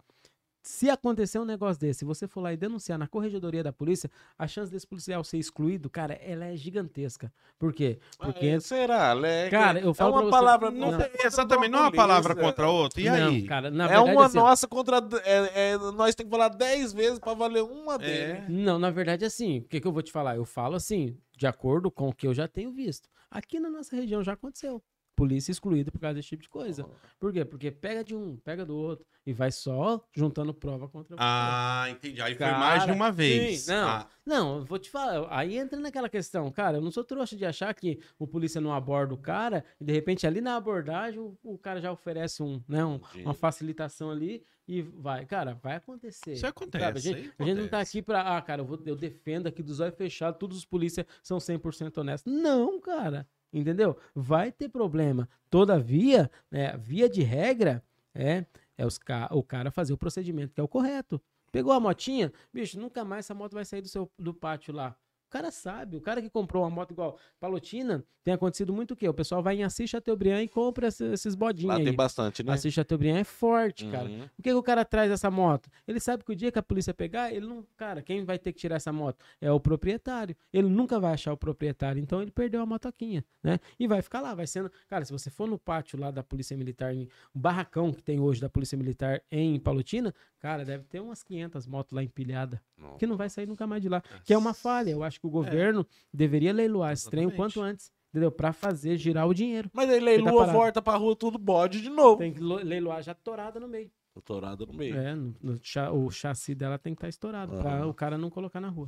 se 0.64 0.90
acontecer 0.90 1.38
um 1.40 1.46
negócio 1.46 1.80
desse, 1.80 2.00
se 2.00 2.06
você 2.06 2.26
for 2.26 2.40
lá 2.40 2.54
e 2.54 2.58
denunciar 2.58 2.98
na 2.98 3.06
corregedoria 3.06 3.62
da 3.62 3.74
polícia, 3.74 4.10
a 4.40 4.48
chance 4.48 4.72
desse 4.72 4.88
policial 4.88 5.22
ser 5.22 5.38
excluído, 5.38 5.90
cara, 5.90 6.14
ela 6.14 6.46
é 6.46 6.56
gigantesca. 6.56 7.32
Por 7.60 7.74
quê? 7.74 8.00
Porque 8.18 8.48
Ah, 8.48 8.60
será? 8.62 9.12
Leque? 9.12 9.52
Cara, 9.52 9.80
eu 9.82 9.94
falo 9.94 10.12
é 10.12 10.14
uma 10.14 10.22
pra 10.22 10.26
você- 10.26 10.32
palavra 10.32 10.72
Não, 10.72 10.92
Não, 10.92 10.98
tem- 10.98 11.10
exatamente, 11.26 11.70
não 11.72 11.80
é 11.80 11.82
uma 11.84 11.92
palavra 11.92 12.34
contra 12.34 12.66
a 12.66 12.70
outra. 12.70 13.02
E 13.02 13.04
Não, 13.10 13.28
aí? 13.28 13.44
cara, 13.46 13.70
na 13.70 13.84
É 13.84 13.88
verdade, 13.90 14.12
uma 14.18 14.26
assim, 14.26 14.38
nossa 14.38 14.66
contra. 14.68 14.98
É, 15.26 15.72
é- 15.74 15.78
nós 15.78 16.16
temos 16.16 16.32
que 16.32 16.38
falar 16.38 16.48
10 16.48 16.94
vezes 16.94 17.20
pra 17.20 17.34
valer 17.34 17.62
uma 17.64 17.98
dele. 18.00 18.44
Não, 18.48 18.80
na 18.80 18.90
verdade, 18.90 19.26
assim, 19.26 19.60
o 19.60 19.64
que, 19.64 19.82
que 19.82 19.88
eu 19.88 19.92
vou 19.92 20.02
te 20.02 20.14
falar? 20.14 20.38
Eu 20.38 20.46
falo 20.46 20.76
assim, 20.76 21.18
de 21.38 21.46
acordo 21.46 21.92
com 21.92 22.08
o 22.08 22.14
que 22.14 22.26
eu 22.26 22.34
já 22.34 22.48
tenho 22.48 22.72
visto. 22.72 23.10
Aqui 23.30 23.60
na 23.60 23.70
nossa 23.70 23.94
região 23.96 24.24
já 24.24 24.32
aconteceu. 24.34 24.82
Polícia 25.16 25.52
excluída 25.52 25.92
por 25.92 26.00
causa 26.00 26.16
desse 26.16 26.30
tipo 26.30 26.42
de 26.42 26.50
coisa. 26.50 26.90
Por 27.20 27.32
quê? 27.32 27.46
Porque 27.46 27.70
pega 27.70 28.04
de 28.04 28.16
um, 28.16 28.36
pega 28.38 28.66
do 28.66 28.76
outro 28.76 29.06
e 29.26 29.32
vai 29.32 29.52
só 29.52 30.04
juntando 30.12 30.54
prova 30.54 30.90
contra 30.90 31.16
você. 31.16 31.22
Ah, 31.24 31.86
entendi. 31.90 32.20
Aí 32.22 32.34
foi 32.34 32.46
Cara, 32.48 32.58
mais 32.60 32.84
de 32.86 32.92
uma 32.92 33.12
vez. 33.12 33.62
sim, 33.62 33.72
não. 33.72 33.88
Ah, 33.90 34.08
Não, 34.26 34.66
vou 34.66 34.80
te 34.80 34.90
falar, 34.90 35.28
aí 35.30 35.56
entra 35.58 35.80
naquela 35.80 36.10
questão, 36.10 36.50
cara, 36.52 36.78
eu 36.78 36.82
não 36.82 36.90
sou 36.92 37.04
trouxa 37.04 37.36
de 37.36 37.46
achar 37.46 37.72
que 37.76 38.00
o 38.18 38.26
polícia 38.26 38.60
não 38.60 38.74
aborda 38.74 39.14
o 39.14 39.18
cara 39.18 39.64
e 39.80 39.84
de 39.86 39.94
repente 39.94 40.26
ali 40.26 40.42
na 40.42 40.56
abordagem 40.56 41.20
o, 41.20 41.38
o 41.44 41.58
cara 41.58 41.80
já 41.80 41.92
oferece 41.92 42.42
um, 42.42 42.62
né, 42.68 42.84
um- 42.84 43.00
uma 43.24 43.34
facilitação 43.34 44.10
ali 44.10 44.44
e 44.68 44.82
vai, 44.82 45.26
cara, 45.26 45.54
vai 45.62 45.76
acontecer. 45.76 46.34
Isso 46.34 46.48
acontece, 46.48 46.84
sabe? 46.86 46.98
A, 46.98 47.02
gente, 47.02 47.16
aí 47.18 47.34
a 47.38 47.44
gente 47.44 47.58
não 47.58 47.68
tá 47.68 47.78
acontece. 47.78 47.98
aqui 47.98 48.02
pra, 48.02 48.38
ah, 48.38 48.42
cara, 48.42 48.62
eu, 48.62 48.66
vou, 48.66 48.82
eu 48.86 48.96
defendo 48.96 49.46
aqui 49.48 49.62
dos 49.62 49.80
olhos 49.80 49.96
fechados, 49.96 50.40
todos 50.40 50.58
os 50.58 50.66
polícias 50.66 51.06
são 51.22 51.38
100% 51.38 51.98
honestos. 51.98 52.32
Não, 52.34 52.80
cara, 52.80 53.28
entendeu? 53.54 53.98
Vai 54.16 54.52
ter 54.52 54.70
problema. 54.70 55.30
Todavia, 55.50 56.30
né, 56.50 56.76
via 56.78 57.10
de 57.10 57.22
regra, 57.22 57.84
é, 58.14 58.46
é 58.78 58.86
os 58.86 58.98
ca 58.98 59.30
o 59.32 59.44
cara 59.44 59.72
fazer 59.72 59.94
o 59.94 59.98
procedimento 59.98 60.54
que 60.54 60.60
é 60.60 60.64
o 60.64 60.68
correto. 60.68 61.22
Pegou 61.52 61.72
a 61.72 61.80
motinha, 61.80 62.34
bicho, 62.52 62.80
nunca 62.80 63.06
mais 63.06 63.26
essa 63.26 63.34
moto 63.36 63.54
vai 63.54 63.64
sair 63.64 63.82
do 63.82 63.88
seu 63.88 64.12
do 64.18 64.34
pátio 64.34 64.74
lá. 64.74 64.96
O 65.34 65.36
cara 65.36 65.50
sabe, 65.50 65.98
o 65.98 66.02
cara 66.02 66.22
que 66.22 66.30
comprou 66.30 66.62
uma 66.62 66.70
moto 66.70 66.92
igual 66.92 67.18
Palotina, 67.40 68.04
tem 68.24 68.36
acontecido 68.36 68.72
muito 68.72 68.92
o 68.92 68.96
quê? 68.96 69.10
O 69.10 69.14
pessoal 69.16 69.42
vai 69.42 69.56
em 69.56 69.64
Assis 69.64 69.90
Chateaubriand 69.90 70.44
e 70.44 70.48
compra 70.48 70.88
esses, 70.90 71.34
bodinhos 71.34 71.70
Lá 71.74 71.78
aí. 71.80 71.84
tem 71.84 71.94
bastante, 71.94 72.44
né? 72.44 72.54
Assis 72.54 72.72
Chateaubriand 72.72 73.18
é 73.18 73.24
forte, 73.24 73.88
cara. 73.90 74.08
Uhum. 74.08 74.20
Por 74.20 74.44
que, 74.44 74.50
que 74.50 74.54
o 74.54 74.62
cara 74.62 74.86
traz 74.86 75.12
essa 75.12 75.32
moto? 75.32 75.72
Ele 75.88 76.00
sabe 76.00 76.24
que 76.24 76.32
o 76.32 76.36
dia 76.36 76.52
que 76.52 76.60
a 76.60 76.62
polícia 76.64 76.94
pegar, 76.94 77.34
ele 77.34 77.48
não. 77.48 77.66
Cara, 77.76 78.04
quem 78.04 78.24
vai 78.24 78.38
ter 78.38 78.54
que 78.54 78.60
tirar 78.60 78.76
essa 78.76 78.94
moto? 78.94 79.18
É 79.42 79.52
o 79.52 79.60
proprietário. 79.60 80.36
Ele 80.54 80.70
nunca 80.70 81.00
vai 81.00 81.14
achar 81.14 81.34
o 81.34 81.38
proprietário. 81.38 82.00
Então 82.00 82.22
ele 82.22 82.30
perdeu 82.30 82.62
a 82.62 82.66
motoquinha, 82.68 83.26
né? 83.42 83.60
E 83.80 83.88
vai 83.88 84.04
ficar 84.04 84.22
lá, 84.22 84.36
vai 84.36 84.46
sendo. 84.46 84.72
Cara, 84.88 85.04
se 85.04 85.12
você 85.12 85.32
for 85.32 85.48
no 85.48 85.58
pátio 85.58 86.00
lá 86.00 86.12
da 86.12 86.22
Polícia 86.22 86.56
Militar, 86.56 86.94
em- 86.94 87.10
o 87.34 87.40
barracão 87.40 87.92
que 87.92 88.04
tem 88.04 88.20
hoje 88.20 88.40
da 88.40 88.50
Polícia 88.50 88.78
Militar 88.78 89.20
em 89.32 89.60
Palotina, 89.60 90.14
cara, 90.40 90.64
deve 90.64 90.84
ter 90.86 91.00
umas 91.02 91.24
500 91.24 91.66
motos 91.66 91.92
lá 91.92 92.04
empilhadas. 92.04 92.60
Não. 92.84 92.98
Que 92.98 93.08
não 93.08 93.18
vai 93.18 93.30
sair 93.30 93.48
nunca 93.48 93.66
mais 93.66 93.82
de 93.82 93.90
lá. 93.90 94.02
Que 94.26 94.34
é 94.34 94.38
uma 94.38 94.54
falha. 94.54 94.92
Eu 94.92 95.04
acho 95.04 95.20
que 95.20 95.28
o 95.28 95.30
governo 95.30 95.86
deveria 96.14 96.52
leiloar 96.54 96.94
esse 96.94 97.10
trem 97.10 97.26
o 97.26 97.32
quanto 97.32 97.62
antes. 97.62 97.92
Entendeu? 98.10 98.32
Pra 98.32 98.54
fazer 98.54 98.96
girar 98.98 99.28
o 99.28 99.34
dinheiro. 99.34 99.72
Mas 99.74 99.90
aí 99.90 99.98
tá 99.98 100.06
leilua, 100.06 100.32
parado. 100.42 100.52
volta 100.52 100.82
pra 100.84 100.96
rua, 100.98 101.16
tudo 101.16 101.40
bode 101.40 101.82
de 101.82 101.90
novo. 101.90 102.18
Tem 102.18 102.32
que 102.32 102.40
lo- 102.40 102.58
leiloar 102.64 103.02
já 103.02 103.14
torada 103.16 103.60
no 103.60 103.68
meio. 103.68 103.90
Doutorado 104.14 104.68
no 104.68 104.74
meio. 104.74 104.96
É, 104.96 105.16
no- 105.16 105.34
no 105.42 105.60
o 106.06 106.12
chassi 106.12 106.54
dela 106.54 106.78
tem 106.78 106.94
que 106.94 107.00
estar 107.00 107.10
estourado 107.10 107.58
pra 107.58 107.78
Aham. 107.78 107.88
o 107.88 107.94
cara 107.96 108.16
não 108.16 108.30
colocar 108.30 108.62
na 108.62 108.70
rua. 108.70 108.88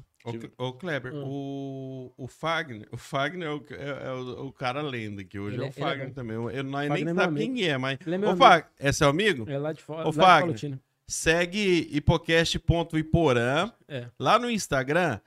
Ô, 0.60 0.74
Kleber, 0.74 1.12
Hum. 1.16 1.24
o, 1.26 2.14
o 2.16 2.28
Fagner, 2.28 2.88
o 2.92 2.98
Fagner 2.98 3.48
é 3.48 3.52
o, 3.52 3.66
é- 3.72 4.08
é 4.08 4.12
o- 4.12 4.46
o 4.48 4.54
cara 4.54 4.84
lenda, 4.84 5.24
que 5.24 5.40
hoje 5.40 5.56
Ele 5.56 5.64
é 5.64 5.66
é- 5.66 5.70
o 5.70 5.74
ele 5.74 5.80
é 5.80 5.84
Fagner 5.90 6.08
bom. 6.10 6.14
também. 6.14 6.36
Eu 6.36 6.64
não 6.64 6.72
Fagner 6.74 6.90
nem 6.94 7.02
é 7.02 7.06
meu 7.06 7.16
sabe 7.16 7.28
amigo. 7.42 7.56
quem 7.56 7.68
é, 7.68 7.78
mas. 7.80 7.98
Ele 8.06 8.16
é 8.16 8.18
meu 8.20 8.28
Ô, 8.30 8.32
amigo. 8.34 8.46
Fagner, 8.46 8.70
é 8.78 8.92
seu 8.92 9.10
amigo? 9.10 9.50
É 9.50 9.58
lá 9.58 9.74
de 9.74 9.82
fora, 9.82 10.08
de 10.12 10.16
Fagner. 10.16 10.80
Segue 11.08 11.88
hipocast.iporã 11.92 13.72
É. 13.88 14.08
lá 14.20 14.40
no 14.40 14.50
Instagram, 14.50 15.20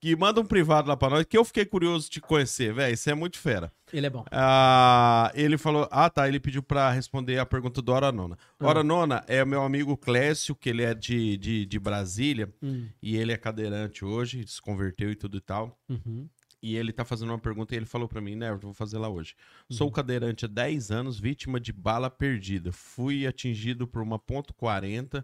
que 0.00 0.14
manda 0.14 0.40
um 0.40 0.44
privado 0.44 0.86
lá 0.88 0.96
pra 0.96 1.08
nós, 1.10 1.24
que 1.24 1.36
eu 1.36 1.44
fiquei 1.44 1.64
curioso 1.64 2.10
de 2.10 2.20
conhecer, 2.20 2.74
velho. 2.74 2.94
Você 2.96 3.10
é 3.10 3.14
muito 3.14 3.38
fera. 3.38 3.72
Ele 3.92 4.06
é 4.06 4.10
bom. 4.10 4.24
Ah, 4.30 5.30
ele 5.34 5.56
falou. 5.56 5.88
Ah, 5.90 6.10
tá. 6.10 6.28
Ele 6.28 6.38
pediu 6.40 6.62
pra 6.62 6.90
responder 6.90 7.38
a 7.38 7.46
pergunta 7.46 7.80
do 7.80 7.90
Hora 7.92 8.12
Nona. 8.12 8.36
Ah. 8.60 8.66
Hora 8.66 8.82
Nona 8.82 9.24
é 9.26 9.42
o 9.42 9.46
meu 9.46 9.62
amigo 9.62 9.96
Clécio, 9.96 10.54
que 10.54 10.68
ele 10.68 10.82
é 10.82 10.92
de, 10.94 11.36
de, 11.38 11.64
de 11.64 11.78
Brasília. 11.78 12.52
Hum, 12.62 12.86
E 13.02 13.16
ele 13.16 13.32
é 13.32 13.36
cadeirante 13.36 14.04
hoje, 14.04 14.46
se 14.46 14.60
converteu 14.60 15.10
e 15.10 15.14
tudo 15.16 15.38
e 15.38 15.40
tal. 15.40 15.78
uhum. 15.88 16.28
E 16.66 16.76
ele 16.76 16.94
tá 16.94 17.04
fazendo 17.04 17.28
uma 17.28 17.38
pergunta 17.38 17.74
e 17.74 17.76
ele 17.76 17.84
falou 17.84 18.08
pra 18.08 18.22
mim, 18.22 18.36
né, 18.36 18.48
eu 18.48 18.58
vou 18.58 18.72
fazer 18.72 18.96
lá 18.96 19.06
hoje. 19.06 19.34
Sou 19.70 19.90
cadeirante 19.90 20.46
há 20.46 20.48
10 20.48 20.90
anos, 20.90 21.20
vítima 21.20 21.60
de 21.60 21.74
bala 21.74 22.08
perdida. 22.08 22.72
Fui 22.72 23.26
atingido 23.26 23.86
por 23.86 24.00
uma 24.00 24.18
ponto 24.18 24.54
.40. 24.54 25.22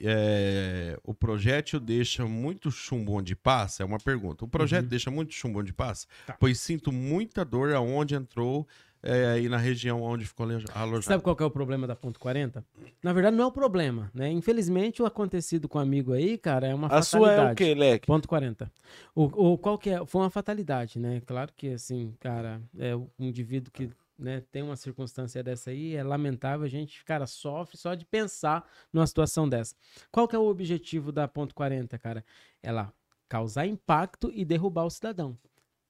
É, 0.00 0.98
o 1.02 1.14
projétil 1.14 1.80
deixa 1.80 2.26
muito 2.26 2.70
chumbo 2.70 3.12
onde 3.12 3.34
passa? 3.34 3.82
É 3.82 3.86
uma 3.86 3.98
pergunta. 3.98 4.44
O 4.44 4.48
projétil 4.48 4.84
Uhum. 4.84 4.90
deixa 4.90 5.10
muito 5.10 5.32
chumbo 5.32 5.60
onde 5.60 5.72
passa? 5.72 6.06
Tá. 6.26 6.36
Pois 6.38 6.60
sinto 6.60 6.92
muita 6.92 7.42
dor 7.44 7.72
aonde 7.72 8.14
entrou 8.14 8.66
é, 9.02 9.26
aí 9.32 9.48
na 9.48 9.56
região 9.56 10.00
onde 10.02 10.24
ficou 10.24 10.44
aloja- 10.46 10.66
alojado. 10.74 11.02
Sabe 11.02 11.22
qual 11.22 11.34
que 11.34 11.42
é 11.42 11.46
o 11.46 11.50
problema 11.50 11.86
da 11.86 11.96
ponto 11.96 12.20
.40? 12.20 12.64
Na 13.02 13.12
verdade, 13.12 13.36
não 13.36 13.44
é 13.44 13.46
o 13.48 13.52
problema, 13.52 14.10
né? 14.14 14.30
Infelizmente, 14.30 15.02
o 15.02 15.06
acontecido 15.06 15.68
com 15.68 15.78
o 15.78 15.80
amigo 15.80 16.12
aí, 16.12 16.38
cara, 16.38 16.66
é 16.68 16.74
uma 16.74 16.86
A 16.86 17.02
sua 17.02 17.20
fatalidade. 17.20 17.48
é 17.48 17.52
o 17.52 17.56
quê, 17.56 17.74
Leque? 17.74 18.06
Ponto 18.06 18.28
40. 18.28 18.70
O, 19.14 19.52
o, 19.52 19.58
qual 19.58 19.76
que 19.76 19.90
é? 19.90 20.04
Foi 20.06 20.20
uma 20.22 20.30
fatalidade, 20.30 20.98
né? 20.98 21.20
Claro 21.26 21.52
que, 21.56 21.68
assim, 21.70 22.14
cara, 22.20 22.62
é 22.78 22.94
um 22.94 23.08
indivíduo 23.18 23.72
que 23.72 23.90
né, 24.18 24.40
tem 24.52 24.62
uma 24.62 24.76
circunstância 24.76 25.42
dessa 25.42 25.70
aí, 25.70 25.96
é 25.96 26.04
lamentável, 26.04 26.64
a 26.64 26.68
gente, 26.68 27.04
cara, 27.04 27.26
sofre 27.26 27.76
só 27.76 27.94
de 27.94 28.04
pensar 28.04 28.64
numa 28.92 29.06
situação 29.06 29.48
dessa. 29.48 29.74
Qual 30.12 30.28
que 30.28 30.36
é 30.36 30.38
o 30.38 30.46
objetivo 30.46 31.10
da 31.10 31.26
ponto 31.26 31.52
40, 31.56 31.98
cara? 31.98 32.24
Ela 32.62 32.92
causar 33.28 33.66
impacto 33.66 34.30
e 34.32 34.44
derrubar 34.44 34.84
o 34.84 34.90
cidadão. 34.90 35.36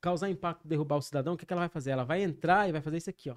Causar 0.03 0.29
impacto 0.29 0.69
derrubar 0.69 0.97
o 0.97 1.03
cidadão, 1.03 1.33
o 1.35 1.37
que, 1.39 1.47
que 1.47 1.53
ela 1.53 1.61
vai 1.63 1.69
fazer? 1.71 1.93
Ela 1.93 2.05
vai 2.05 2.23
entrar 2.23 2.69
e 2.69 2.73
vai 2.73 2.83
fazer 2.83 2.99
isso 2.99 3.09
aqui, 3.09 3.31
ó. 3.31 3.37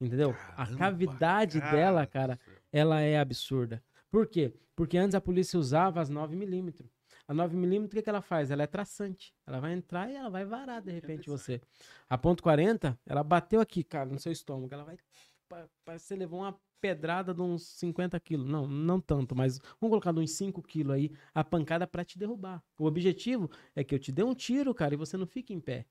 Entendeu? 0.00 0.30
a 0.30 0.56
Caramba, 0.64 0.78
cavidade 0.78 1.60
cara. 1.60 1.76
dela, 1.76 2.06
cara, 2.06 2.40
ela 2.72 3.00
é 3.00 3.18
absurda. 3.18 3.82
Por 4.10 4.26
quê? 4.26 4.54
Porque 4.76 4.96
antes 4.96 5.14
a 5.16 5.20
polícia 5.20 5.58
usava 5.58 6.00
as 6.00 6.08
9mm. 6.08 6.88
A 7.26 7.34
9mm, 7.34 7.84
o 7.86 7.88
que, 7.88 8.00
que 8.00 8.08
ela 8.08 8.22
faz? 8.22 8.50
Ela 8.50 8.62
é 8.62 8.66
traçante. 8.66 9.34
Ela 9.46 9.60
vai 9.60 9.72
entrar 9.72 10.08
e 10.08 10.14
ela 10.14 10.30
vai 10.30 10.44
varar, 10.44 10.80
de 10.80 10.92
repente, 10.92 11.28
você. 11.28 11.60
A 12.08 12.16
ponto 12.16 12.42
.40, 12.42 12.96
ela 13.04 13.22
bateu 13.24 13.60
aqui, 13.60 13.82
cara, 13.82 14.08
no 14.08 14.18
seu 14.20 14.30
estômago. 14.32 14.72
Ela 14.72 14.84
vai... 14.84 14.96
pa- 15.48 15.68
Parece 15.84 16.04
que 16.04 16.08
você 16.08 16.16
levou 16.16 16.40
uma 16.40 16.58
pedrada 16.80 17.34
de 17.34 17.40
uns 17.40 17.62
50 17.78 18.18
quilos. 18.20 18.48
Não, 18.48 18.66
não 18.66 19.00
tanto, 19.00 19.34
mas 19.34 19.58
vamos 19.80 19.90
colocar 19.90 20.12
de 20.12 20.20
uns 20.20 20.32
5 20.32 20.62
quilos 20.62 20.94
aí, 20.94 21.12
a 21.34 21.44
pancada 21.44 21.86
pra 21.86 22.04
te 22.04 22.18
derrubar. 22.18 22.62
O 22.78 22.86
objetivo 22.86 23.50
é 23.74 23.84
que 23.84 23.94
eu 23.94 23.98
te 23.98 24.12
dê 24.12 24.22
um 24.22 24.34
tiro, 24.34 24.74
cara, 24.74 24.94
e 24.94 24.96
você 24.96 25.16
não 25.16 25.26
fique 25.26 25.52
em 25.52 25.60
pé. 25.60 25.86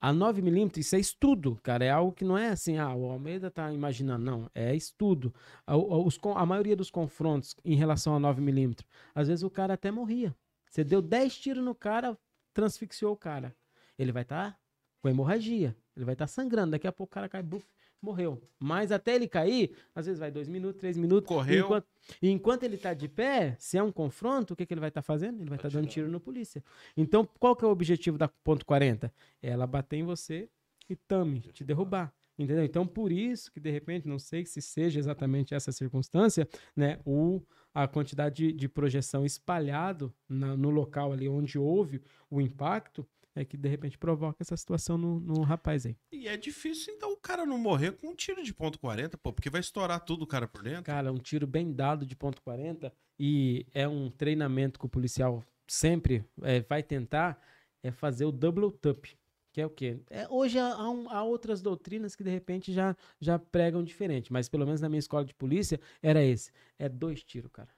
A 0.00 0.12
9mm, 0.12 0.76
isso 0.78 0.94
é 0.94 1.00
estudo, 1.00 1.58
cara. 1.62 1.84
É 1.84 1.90
algo 1.90 2.12
que 2.12 2.24
não 2.24 2.38
é 2.38 2.50
assim, 2.50 2.78
ah, 2.78 2.94
o 2.94 3.10
Almeida 3.10 3.50
tá 3.50 3.72
imaginando. 3.72 4.24
Não, 4.24 4.50
é 4.54 4.74
estudo. 4.74 5.34
A, 5.66 5.76
os 5.76 6.18
a 6.36 6.46
maioria 6.46 6.76
dos 6.76 6.90
confrontos 6.90 7.56
em 7.64 7.74
relação 7.74 8.14
a 8.14 8.20
9mm, 8.20 8.78
às 9.14 9.26
vezes 9.26 9.42
o 9.42 9.50
cara 9.50 9.74
até 9.74 9.90
morria. 9.90 10.34
Você 10.70 10.84
deu 10.84 11.02
10 11.02 11.36
tiros 11.38 11.64
no 11.64 11.74
cara, 11.74 12.16
transfixiou 12.54 13.12
o 13.12 13.16
cara. 13.16 13.56
Ele 13.98 14.12
vai 14.12 14.22
estar 14.22 14.56
com 15.00 15.08
hemorragia. 15.08 15.76
Ele 15.96 16.04
vai 16.04 16.14
estar 16.14 16.28
sangrando. 16.28 16.72
Daqui 16.72 16.86
a 16.86 16.92
pouco 16.92 17.10
o 17.10 17.14
cara 17.14 17.28
cai, 17.28 17.42
buf, 17.42 17.66
morreu. 18.00 18.40
Mas 18.58 18.92
até 18.92 19.14
ele 19.14 19.26
cair, 19.28 19.72
às 19.94 20.06
vezes 20.06 20.18
vai 20.18 20.30
dois 20.30 20.48
minutos, 20.48 20.80
três 20.80 20.96
minutos. 20.96 21.28
Correu. 21.28 21.64
Enquanto, 21.64 21.86
e 22.22 22.30
enquanto 22.30 22.62
ele 22.64 22.76
tá 22.76 22.94
de 22.94 23.08
pé, 23.08 23.56
se 23.58 23.76
é 23.76 23.82
um 23.82 23.92
confronto, 23.92 24.54
o 24.54 24.56
que, 24.56 24.64
que 24.66 24.72
ele 24.74 24.80
vai 24.80 24.88
estar 24.88 25.02
fazendo? 25.02 25.40
Ele 25.40 25.48
vai 25.50 25.58
estar 25.58 25.68
dando 25.70 25.86
tiro 25.88 26.08
no 26.08 26.20
polícia. 26.20 26.62
Então, 26.96 27.28
qual 27.38 27.54
que 27.56 27.64
é 27.64 27.68
o 27.68 27.70
objetivo 27.70 28.16
da 28.18 28.28
ponto 28.28 28.64
40? 28.64 29.12
É 29.42 29.48
ela 29.50 29.66
bater 29.66 29.96
em 29.96 30.04
você 30.04 30.48
e 30.88 30.96
tame, 30.96 31.40
te 31.40 31.64
derrubar. 31.64 32.12
Entendeu? 32.38 32.62
Então, 32.64 32.86
por 32.86 33.10
isso 33.10 33.50
que, 33.50 33.58
de 33.58 33.68
repente, 33.68 34.06
não 34.06 34.16
sei 34.18 34.46
se 34.46 34.62
seja 34.62 35.00
exatamente 35.00 35.54
essa 35.56 35.72
circunstância, 35.72 36.48
né? 36.76 37.00
O, 37.04 37.42
a 37.74 37.88
quantidade 37.88 38.36
de, 38.36 38.52
de 38.52 38.68
projeção 38.68 39.26
espalhado 39.26 40.14
na- 40.28 40.56
no 40.56 40.70
local 40.70 41.12
ali 41.12 41.28
onde 41.28 41.58
houve 41.58 42.00
o 42.30 42.40
impacto 42.40 43.04
é 43.40 43.44
que 43.44 43.56
de 43.56 43.68
repente 43.68 43.96
provoca 43.96 44.38
essa 44.42 44.56
situação 44.56 44.98
no, 44.98 45.20
no 45.20 45.42
rapaz 45.42 45.86
aí. 45.86 45.96
E 46.12 46.26
é 46.26 46.36
difícil, 46.36 46.92
então, 46.94 47.12
o 47.12 47.16
cara 47.16 47.46
não 47.46 47.58
morrer 47.58 47.92
com 47.92 48.08
um 48.08 48.14
tiro 48.14 48.42
de 48.42 48.52
ponto 48.52 48.78
40, 48.78 49.16
pô, 49.18 49.32
porque 49.32 49.48
vai 49.50 49.60
estourar 49.60 50.00
tudo 50.04 50.22
o 50.22 50.26
cara 50.26 50.48
por 50.48 50.62
dentro. 50.62 50.82
Cara, 50.82 51.12
um 51.12 51.18
tiro 51.18 51.46
bem 51.46 51.72
dado 51.72 52.04
de 52.04 52.16
ponto 52.16 52.42
40 52.42 52.92
e 53.18 53.66
é 53.72 53.86
um 53.86 54.10
treinamento 54.10 54.78
que 54.78 54.86
o 54.86 54.88
policial 54.88 55.44
sempre 55.66 56.24
é, 56.42 56.60
vai 56.60 56.82
tentar 56.82 57.40
é 57.82 57.90
fazer 57.90 58.24
o 58.24 58.32
double 58.32 58.72
tap. 58.72 59.04
Que 59.52 59.60
é 59.62 59.66
o 59.66 59.70
quê? 59.70 59.98
É, 60.10 60.28
hoje 60.28 60.58
há, 60.58 60.74
há 60.74 60.90
um- 60.90 61.08
há 61.10 61.22
outras 61.24 61.62
doutrinas 61.62 62.14
que 62.14 62.22
de 62.22 62.30
repente 62.30 62.72
já, 62.72 62.94
já 63.20 63.38
pregam 63.38 63.82
diferente, 63.82 64.32
mas 64.32 64.48
pelo 64.48 64.64
menos 64.66 64.80
na 64.80 64.88
minha 64.88 64.98
escola 64.98 65.24
de 65.24 65.34
polícia 65.34 65.80
era 66.02 66.22
esse. 66.22 66.52
É 66.78 66.88
dois 66.88 67.22
tiros, 67.24 67.50
cara. 67.52 67.68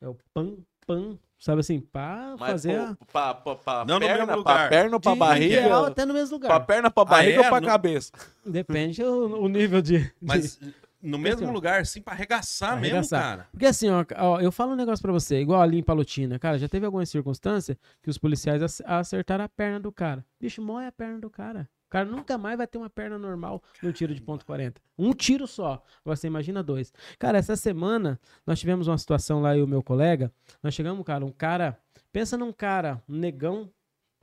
É 0.00 0.08
o 0.08 0.14
pam, 0.32 0.58
pam, 0.86 1.18
sabe 1.38 1.60
assim, 1.60 1.80
pra 1.80 2.34
Mas, 2.38 2.50
fazer 2.50 2.76
pô, 2.76 2.82
a... 2.84 2.96
pra, 3.12 3.34
pra, 3.34 3.54
pra 3.56 3.84
Não 3.84 3.94
no 3.94 4.00
perna, 4.00 4.14
mesmo 4.26 4.26
pra 4.26 4.36
lugar. 4.36 4.68
perna 4.68 4.96
ou 4.96 5.00
pra 5.00 5.12
de 5.12 5.18
barriga? 5.18 5.54
ideal 5.60 5.84
até 5.84 6.04
no 6.04 6.14
mesmo 6.14 6.38
Pra 6.40 6.48
lugar. 6.54 6.66
perna, 6.66 6.90
pra 6.90 7.04
barriga 7.04 7.36
é? 7.40 7.44
ou 7.44 7.48
pra 7.50 7.60
No- 7.60 7.66
cabeça? 7.66 8.12
Depende 8.44 9.02
o, 9.02 9.42
o 9.42 9.48
nível 9.48 9.80
de... 9.82 9.98
de- 9.98 10.12
Mas 10.20 10.58
no 11.02 11.18
mesmo 11.18 11.44
Assim, 11.44 11.52
lugar, 11.52 11.80
assim, 11.82 12.00
pra 12.02 12.14
arregaçar, 12.14 12.72
mesmo, 12.80 12.96
Arregaçar. 12.96 13.22
cara. 13.22 13.48
Porque 13.52 13.66
assim, 13.66 13.88
ó, 13.90 14.04
ó, 14.16 14.40
eu 14.40 14.50
falo 14.50 14.72
um 14.72 14.76
negócio 14.76 15.02
pra 15.02 15.12
você, 15.12 15.40
igual 15.40 15.60
ali 15.62 15.78
em 15.78 15.82
Palotina, 15.82 16.38
cara, 16.38 16.58
já 16.58 16.68
teve 16.68 16.84
alguma 16.86 17.06
circunstância 17.06 17.78
que 18.02 18.10
os 18.10 18.18
policiais 18.18 18.62
ac- 18.62 18.82
acertaram 18.84 19.44
a 19.44 19.48
perna 19.48 19.78
do 19.78 19.92
cara. 19.92 20.24
Bicho, 20.40 20.60
mói 20.62 20.86
a 20.86 20.90
perna 20.92 21.18
do 21.20 21.30
cara. 21.30 21.68
O 21.96 21.98
cara 21.98 22.10
nunca 22.10 22.36
mais 22.36 22.58
vai 22.58 22.66
ter 22.66 22.76
uma 22.76 22.90
perna 22.90 23.18
normal 23.18 23.62
no 23.82 23.90
tiro 23.90 24.14
de 24.14 24.20
ponto 24.20 24.44
40. 24.44 24.82
Um 24.98 25.14
tiro 25.14 25.46
só. 25.46 25.82
Você 26.04 26.26
imagina 26.26 26.62
dois. 26.62 26.92
Cara, 27.18 27.38
essa 27.38 27.56
semana 27.56 28.20
nós 28.46 28.60
tivemos 28.60 28.86
uma 28.86 28.98
situação 28.98 29.40
lá, 29.40 29.56
e 29.56 29.62
o 29.62 29.66
meu 29.66 29.82
colega. 29.82 30.30
Nós 30.62 30.74
chegamos, 30.74 31.02
cara, 31.06 31.24
um 31.24 31.32
cara. 31.32 31.80
Pensa 32.12 32.36
num 32.36 32.52
cara, 32.52 33.02
um 33.08 33.16
negão, 33.16 33.72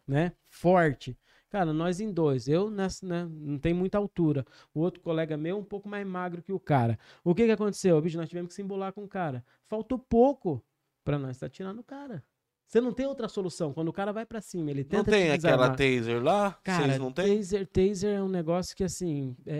né? 0.08 0.34
Forte. 0.48 1.18
Cara, 1.50 1.74
nós 1.74 2.00
em 2.00 2.12
dois. 2.12 2.48
Eu 2.48 2.70
nessa, 2.70 3.04
né, 3.08 3.28
não 3.28 3.58
tem 3.58 3.74
muita 3.74 3.98
altura. 3.98 4.46
O 4.72 4.80
outro 4.80 5.02
colega 5.02 5.36
meu 5.36 5.58
um 5.58 5.64
pouco 5.64 5.90
mais 5.90 6.06
magro 6.06 6.44
que 6.44 6.54
o 6.54 6.60
cara. 6.60 7.00
O 7.24 7.34
que 7.34 7.44
que 7.44 7.52
aconteceu? 7.54 8.00
Bicho, 8.00 8.18
nós 8.18 8.30
tivemos 8.30 8.50
que 8.50 8.54
se 8.54 8.62
embolar 8.62 8.94
com 8.94 9.04
o 9.04 9.08
cara. 9.08 9.44
Faltou 9.66 9.98
pouco 9.98 10.64
pra 11.04 11.18
nós 11.18 11.38
estar 11.38 11.50
tirando 11.50 11.80
o 11.80 11.84
cara. 11.84 12.24
Você 12.68 12.82
não 12.82 12.92
tem 12.92 13.06
outra 13.06 13.28
solução. 13.28 13.72
Quando 13.72 13.90
o 13.90 13.94
cara 13.94 14.12
vai 14.12 14.26
pra 14.26 14.42
cima, 14.42 14.72
ele 14.72 14.84
tenta 14.84 14.98
Não 14.98 15.04
te 15.04 15.12
tem 15.12 15.32
aquela 15.32 15.70
desarmar. 15.70 15.78
taser 15.78 16.24
lá? 16.24 16.60
Cara, 16.64 16.86
Vocês 16.88 17.00
não 17.00 17.12
tem? 17.12 17.38
taser, 17.38 17.68
taser 17.68 18.16
é 18.18 18.24
um 18.24 18.28
negócio 18.30 18.76
que, 18.76 18.84
assim, 18.84 19.36
é, 19.46 19.58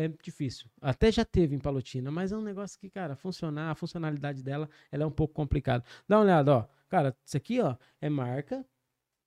é- 0.00 0.04
é 0.06 0.08
difícil. 0.22 0.68
Até 0.80 1.12
já 1.12 1.24
teve 1.24 1.54
em 1.54 1.60
Palotina, 1.60 2.10
mas 2.10 2.32
é 2.32 2.36
um 2.36 2.42
negócio 2.42 2.78
que, 2.80 2.90
cara, 2.90 3.14
funcionar, 3.14 3.70
a 3.70 3.74
funcionalidade 3.76 4.42
dela, 4.42 4.68
ela 4.90 5.04
é 5.04 5.06
um 5.06 5.10
pouco 5.12 5.32
complicada. 5.32 5.84
Dá 6.08 6.16
uma 6.16 6.24
olhada, 6.24 6.56
ó. 6.56 6.64
Cara, 6.88 7.16
isso 7.24 7.36
aqui, 7.36 7.60
ó, 7.60 7.76
é 8.00 8.08
marca 8.08 8.66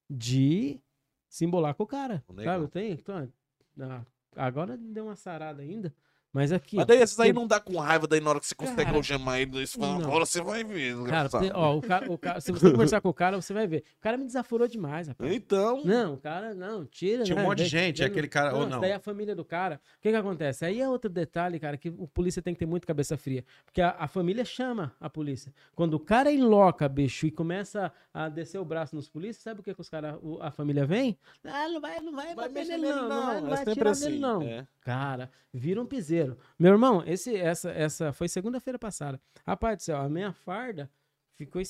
de 0.09 0.81
se 1.29 1.45
embolar 1.45 1.73
com 1.75 1.83
o 1.83 1.87
cara. 1.87 2.21
Legal. 2.29 2.59
Sabe? 2.59 2.71
Tem? 2.71 2.91
Então, 2.91 3.29
agora 4.35 4.77
deu 4.77 5.05
uma 5.05 5.15
sarada 5.15 5.61
ainda, 5.61 5.93
mas 6.33 6.51
aqui... 6.51 6.75
Mas 6.75 6.85
daí 6.87 7.01
esses 7.01 7.17
aí 7.19 7.27
tem- 7.27 7.33
não 7.33 7.47
dá 7.47 7.59
com 7.59 7.77
raiva, 7.77 8.07
daí 8.07 8.19
na 8.19 8.31
hora 8.31 8.39
que 8.39 8.47
você 8.47 8.55
consegue 8.55 8.85
Cara, 8.85 8.97
algemar 8.97 9.39
ele, 9.39 9.51
você 9.65 9.77
fala, 9.79 9.99
não. 9.99 10.05
agora 10.07 10.25
você 10.25 10.41
vai 10.41 10.63
ver. 10.63 10.93
Cara, 10.95 11.01
desgraçado." 11.27 11.43
tem- 11.43 11.51
ó, 11.53 11.77
o 11.77 11.81
cara, 11.81 12.11
o 12.11 12.17
cara- 12.17 12.41
se 12.41 12.51
você 12.51 12.71
conversar 12.71 12.99
com 13.01 13.09
o 13.09 13.13
cara, 13.13 13.39
você 13.39 13.53
vai 13.53 13.67
ver. 13.67 13.83
O 13.99 14.01
cara 14.01 14.17
me 14.17 14.25
desaforou 14.25 14.67
demais, 14.67 15.07
rapaz. 15.07 15.31
Então, 15.31 15.83
Não, 15.85 16.15
o 16.15 16.17
cara, 16.17 16.53
não, 16.53 16.85
tira. 16.85 17.23
Tinha 17.23 17.35
um 17.37 17.41
né, 17.41 17.45
monte 17.45 17.59
de 17.59 17.65
gente, 17.65 17.99
vem- 17.99 18.07
aquele 18.07 18.27
cara- 18.27 18.53
ou 18.55 18.61
isso 18.61 18.69
não? 18.71 18.81
Daí 18.81 18.91
a 18.91 18.99
família 18.99 19.35
do 19.35 19.45
cara. 19.45 19.79
O 19.99 20.01
que 20.01 20.09
que 20.09 20.15
acontece? 20.15 20.65
Aí 20.65 20.81
é 20.81 20.89
outro 20.89 21.09
detalhe, 21.09 21.59
cara, 21.59 21.77
que 21.77 21.89
o 21.89 22.07
polícia 22.07 22.41
tem 22.41 22.53
que 22.53 22.59
ter 22.59 22.65
muito 22.65 22.87
cabeça 22.87 23.15
fria. 23.15 23.45
Porque 23.65 23.81
a, 23.81 23.95
a 23.99 24.07
família 24.07 24.43
chama 24.43 24.93
a 24.99 25.09
polícia. 25.09 25.53
Quando 25.75 25.93
o 25.93 25.99
cara 25.99 26.31
enloca, 26.31 26.89
bicho, 26.89 27.27
e 27.27 27.31
começa 27.31 27.91
a 28.13 28.27
descer 28.29 28.57
o 28.57 28.65
braço 28.65 28.95
nos 28.95 29.07
polícias, 29.07 29.43
sabe 29.43 29.59
o 29.59 29.63
que, 29.63 29.73
que 29.73 29.81
os 29.81 29.89
cara, 29.89 30.17
o- 30.21 30.41
a 30.41 30.49
família 30.51 30.85
vem? 30.85 31.17
Ah, 31.43 31.67
não 31.69 31.79
vai, 31.79 31.99
não 31.99 32.11
vai, 32.15 32.33
vai 32.33 32.49
bater 32.49 32.65
nele, 32.65 32.81
não. 32.87 32.95
não, 32.95 33.09
Não 33.09 33.25
vai, 33.25 33.41
não 33.41 33.47
é 33.47 33.49
vai 33.51 33.61
atirar 33.61 33.91
assim. 33.91 34.05
nele, 34.05 34.19
não. 34.19 34.41
é. 34.41 34.67
Cara, 34.81 35.29
vira 35.53 35.81
um 35.81 35.85
piseiro. 35.85 36.22
Meu 36.59 36.71
irmão, 36.73 37.03
esse, 37.05 37.35
essa, 37.35 37.71
essa 37.71 38.13
foi 38.13 38.27
segunda-feira 38.27 38.77
passada. 38.79 39.19
Rapaz 39.45 39.77
do 39.77 39.81
céu, 39.83 39.97
a 39.97 40.09
minha 40.09 40.33
farda 40.33 40.89
ficou. 41.35 41.61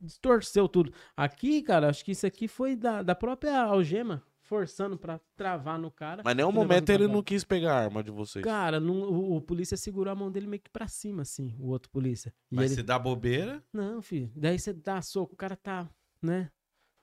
distorceu 0.00 0.68
tudo. 0.68 0.92
Aqui, 1.16 1.62
cara, 1.62 1.88
acho 1.88 2.04
que 2.04 2.12
isso 2.12 2.26
aqui 2.26 2.46
foi 2.48 2.76
da, 2.76 3.02
da 3.02 3.14
própria 3.14 3.58
algema, 3.62 4.22
forçando 4.42 4.98
pra 4.98 5.18
travar 5.36 5.78
no 5.78 5.90
cara. 5.90 6.22
Mas 6.24 6.36
nenhum 6.36 6.52
momento 6.52 6.90
ele 6.90 7.08
não 7.08 7.22
quis 7.22 7.44
pegar 7.44 7.74
a 7.74 7.84
arma 7.84 8.02
de 8.02 8.10
vocês. 8.10 8.44
Cara, 8.44 8.78
não- 8.78 9.08
o, 9.10 9.36
o 9.36 9.40
polícia 9.40 9.76
segurou 9.76 10.12
a 10.12 10.14
mão 10.14 10.30
dele 10.30 10.46
meio 10.46 10.60
que 10.62 10.70
pra 10.70 10.86
cima, 10.88 11.22
assim, 11.22 11.54
o 11.58 11.68
outro 11.68 11.90
polícia. 11.90 12.34
E 12.50 12.56
Mas 12.56 12.66
ele, 12.66 12.74
se 12.74 12.82
dá 12.82 12.98
bobeira. 12.98 13.62
não, 13.72 14.02
filho, 14.02 14.30
daí 14.36 14.58
você 14.58 14.72
dá 14.72 15.00
soco, 15.00 15.32
o 15.34 15.36
cara 15.36 15.56
tá, 15.56 15.88
né, 16.20 16.50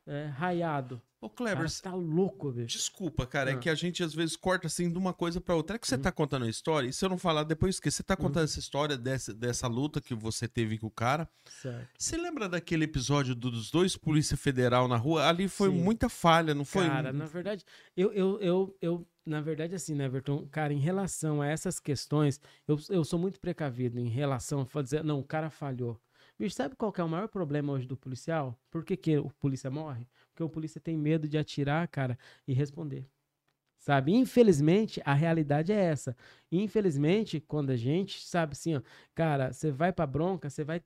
é, 0.06 0.26
raiado. 0.26 1.02
Ô, 1.22 1.27
O 1.27 1.30
Kleber, 1.30 1.57
cara 1.57 1.69
tá 1.84 1.93
louco, 1.93 2.52
bicho. 2.52 2.76
desculpa, 2.77 3.27
cara, 3.27 3.52
é 3.52 3.53
Ah. 3.53 3.57
que 3.60 3.69
a 3.69 3.76
gente 3.76 4.03
às 4.03 4.11
vezes 4.14 4.35
corta 4.35 4.65
assim 4.65 4.91
de 4.91 4.98
uma 4.98 5.14
coisa 5.14 5.39
pra 5.39 5.56
outra. 5.56 5.76
É 5.76 5.80
que 5.80 5.88
você 5.88 5.93
Uhum. 5.95 6.02
tá 6.02 6.11
contando 6.11 6.45
a 6.45 6.49
história, 6.49 6.88
e 6.88 6.93
se 6.93 7.06
eu 7.06 7.10
não 7.10 7.18
falar 7.19 7.43
depois 7.43 7.80
que 7.80 7.91
você 7.91 8.02
tá 8.02 8.18
contando 8.18 8.45
essa 8.45 8.57
história 8.57 8.98
dessa, 8.98 9.31
dessa 9.31 9.68
luta 9.68 10.02
que 10.02 10.15
você 10.15 10.48
teve 10.48 10.80
com 10.80 10.88
o 10.88 10.91
cara. 10.91 11.30
Certo. 11.45 11.88
Você 11.95 12.18
lembra 12.18 12.49
daquele 12.49 12.85
episódio 12.85 13.35
do- 13.35 13.52
dos 13.52 13.69
dois 13.69 13.95
polícia 13.95 14.35
federal 14.35 14.88
na 14.88 14.98
rua? 14.98 15.27
Ali 15.27 15.48
foi 15.48 15.69
Sim. 15.69 15.76
muita 15.80 16.10
falha, 16.10 16.56
não 16.56 16.65
foi? 16.65 16.88
Cara, 16.88 17.14
na 17.14 17.26
verdade, 17.27 17.64
eu, 17.95 18.11
eu, 18.14 18.39
eu, 18.41 18.77
eu, 18.81 19.07
na 19.23 19.41
verdade, 19.41 19.76
assim, 19.76 19.93
né, 19.93 20.06
Everton, 20.06 20.48
cara, 20.48 20.73
em 20.73 20.80
relação 20.80 21.39
a 21.39 21.45
essas 21.45 21.80
questões, 21.80 22.41
eu, 22.68 22.80
eu 22.89 23.03
sou 23.03 23.19
muito 23.19 23.39
precavido 23.39 23.99
em 23.99 24.07
relação 24.10 24.68
a 24.73 24.81
dizer, 24.81 25.03
não, 25.03 25.19
o 25.19 25.23
cara 25.23 25.52
falhou. 25.52 25.99
Bicho, 26.39 26.56
sabe 26.56 26.76
qual 26.76 26.91
é 26.98 27.03
o 27.03 27.10
maior 27.10 27.27
problema 27.27 27.72
hoje 27.72 27.85
do 27.85 27.95
policial? 27.95 28.57
Por 28.72 28.84
que, 28.84 28.98
que 28.98 29.15
o 29.19 29.30
polícia 29.39 29.69
morre? 29.69 30.07
Porque 30.42 30.44
o 30.44 30.50
polícia 30.50 30.82
tem 30.82 30.98
medo 30.98 31.28
de 31.28 31.38
atirar, 31.38 31.88
cara, 31.88 32.18
e 32.48 32.54
responder. 32.54 33.08
Sabe? 33.80 34.14
Infelizmente, 34.14 35.02
a 35.04 35.14
realidade 35.14 35.72
é 35.72 35.76
essa. 35.76 36.16
Infelizmente, 36.52 37.40
quando 37.40 37.72
a 37.72 37.76
gente 37.76 38.22
sabe 38.24 38.52
assim, 38.54 38.76
ó, 38.76 38.82
cara, 39.16 39.52
você 39.52 39.72
vai 39.72 39.92
pra 39.92 40.06
bronca, 40.06 40.52
você 40.52 40.64
vai 40.64 40.80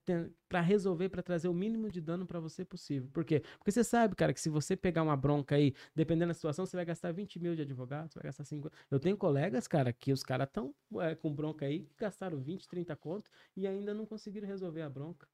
pra 0.48 0.61
resolver, 0.61 1.10
pra 1.10 1.22
trazer 1.22 1.49
o 1.49 1.53
mínimo 1.53 1.91
de 1.91 1.99
dano 1.99 2.26
pra 2.26 2.40
você 2.40 2.64
possível. 2.64 3.10
Por 3.11 3.26
quê? 3.26 3.41
Porque 3.57 3.72
você 3.72 3.84
sabe, 3.84 4.15
cara, 4.15 4.34
que 4.34 4.40
se 4.40 4.49
você 4.49 4.77
pegar 4.77 5.03
uma 5.03 5.18
bronca 5.18 5.56
aí, 5.56 5.73
dependendo 5.94 6.30
da 6.30 6.34
situação, 6.34 6.65
você 6.65 6.77
vai 6.77 6.86
gastar 6.86 7.11
20 7.11 7.38
mil 7.38 7.53
de 7.53 7.64
advogado, 7.64 8.14
você 8.14 8.19
vai 8.19 8.23
gastar 8.27 8.45
50. 8.45 8.73
Eu 8.90 8.99
tenho 8.99 9.18
colegas, 9.18 9.68
cara, 9.68 9.91
que 9.91 10.14
os 10.14 10.23
caras 10.23 10.48
estão 10.48 10.73
com 11.22 11.34
bronca 11.34 11.65
aí, 11.65 11.82
que 11.82 11.95
gastaram 11.99 12.40
20, 12.40 12.65
30 12.65 12.95
conto 12.95 13.30
e 13.57 13.68
ainda 13.68 13.94
não 13.94 14.06
conseguiram 14.06 14.48
resolver 14.48 14.84
a 14.84 14.90
bronca. 14.90 15.27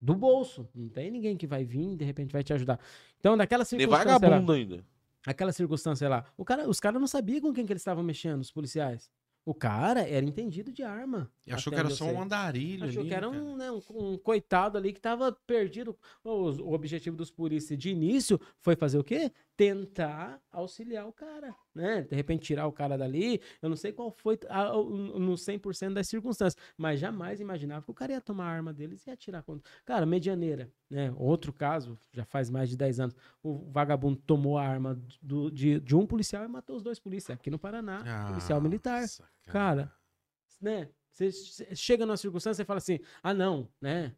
Do 0.00 0.14
bolso. 0.14 0.68
Não 0.74 0.88
tem 0.88 1.10
ninguém 1.10 1.36
que 1.36 1.46
vai 1.46 1.64
vir 1.64 1.92
e 1.92 1.96
de 1.96 2.04
repente 2.04 2.32
vai 2.32 2.42
te 2.44 2.52
ajudar. 2.52 2.78
Então, 3.18 3.36
daquela 3.36 3.64
De 3.64 3.70
circunstância. 3.70 4.04
lá- 4.12 4.18
vagabundo 4.18 4.52
ainda. 4.52 4.84
aquela 5.26 5.52
circunstância 5.52 6.08
lá. 6.08 6.24
O 6.36 6.44
cara, 6.44 6.68
os 6.68 6.78
caras 6.80 7.00
não 7.00 7.08
sabiam 7.08 7.40
com 7.40 7.52
quem 7.52 7.66
que 7.66 7.72
eles 7.72 7.82
estavam 7.82 8.02
mexendo, 8.04 8.40
os 8.40 8.50
policiais. 8.50 9.10
O 9.44 9.54
cara 9.54 10.00
era 10.08 10.24
entendido 10.24 10.70
de 10.70 10.82
arma. 10.82 11.30
Achou 11.50 11.70
até 11.72 11.80
que 11.80 11.86
era 11.86 11.94
só 11.96 12.04
sei. 12.04 12.14
um 12.14 12.20
andarilho. 12.22 12.84
Achou 12.84 13.00
ali, 13.00 13.08
que 13.08 13.14
era 13.14 13.28
um, 13.30 13.56
né, 13.56 13.70
um, 13.72 13.80
um 13.90 14.18
coitado 14.18 14.76
ali 14.76 14.92
que 14.92 15.00
tava 15.00 15.32
perdido. 15.46 15.96
O, 16.22 16.30
o 16.50 16.72
objetivo 16.74 17.16
dos 17.16 17.30
polícias 17.30 17.78
de 17.78 17.88
início 17.90 18.38
foi 18.60 18.76
fazer 18.76 18.98
o 18.98 19.04
quê? 19.04 19.32
Tentar 19.58 20.40
auxiliar 20.52 21.04
o 21.08 21.12
cara, 21.12 21.52
né? 21.74 22.02
De 22.02 22.14
repente 22.14 22.42
tirar 22.46 22.68
o 22.68 22.72
cara 22.72 22.96
dali. 22.96 23.40
Eu 23.60 23.68
não 23.68 23.74
sei 23.74 23.92
qual 23.92 24.08
foi 24.12 24.38
a- 24.48 24.72
o- 24.78 25.18
no 25.18 25.36
100% 25.36 25.94
das 25.94 26.06
circunstâncias, 26.06 26.56
mas 26.76 27.00
jamais 27.00 27.40
imaginava 27.40 27.84
que 27.84 27.90
o 27.90 27.94
cara 27.94 28.12
ia 28.12 28.20
tomar 28.20 28.44
a 28.44 28.52
arma 28.54 28.72
deles 28.72 29.04
e 29.04 29.10
ia 29.10 29.14
atirar 29.14 29.42
contra. 29.42 29.68
Cara, 29.84 30.06
medianeira, 30.06 30.72
né? 30.88 31.12
Outro 31.16 31.52
caso, 31.52 31.98
já 32.12 32.24
faz 32.24 32.48
mais 32.48 32.68
de 32.70 32.76
10 32.76 33.00
anos, 33.00 33.16
o 33.42 33.68
vagabundo 33.72 34.16
tomou 34.24 34.56
a 34.58 34.62
arma 34.64 34.96
do- 35.20 35.50
de, 35.50 35.80
de 35.80 35.96
um 35.96 36.06
policial 36.06 36.44
e 36.44 36.48
matou 36.48 36.76
os 36.76 36.82
dois 36.84 37.00
policiais 37.00 37.36
aqui 37.40 37.50
no 37.50 37.58
Paraná, 37.58 38.04
policial 38.28 38.60
militar 38.60 39.00
Nossa, 39.00 39.28
cara, 39.52 39.92
né? 40.60 40.88
Você 41.10 41.32
che- 41.32 41.74
chega 41.74 42.06
numa 42.06 42.16
circunstância 42.16 42.62
e 42.62 42.64
fala 42.64 42.78
assim, 42.78 43.00
ah, 43.20 43.34
não, 43.34 43.68
né? 43.80 44.14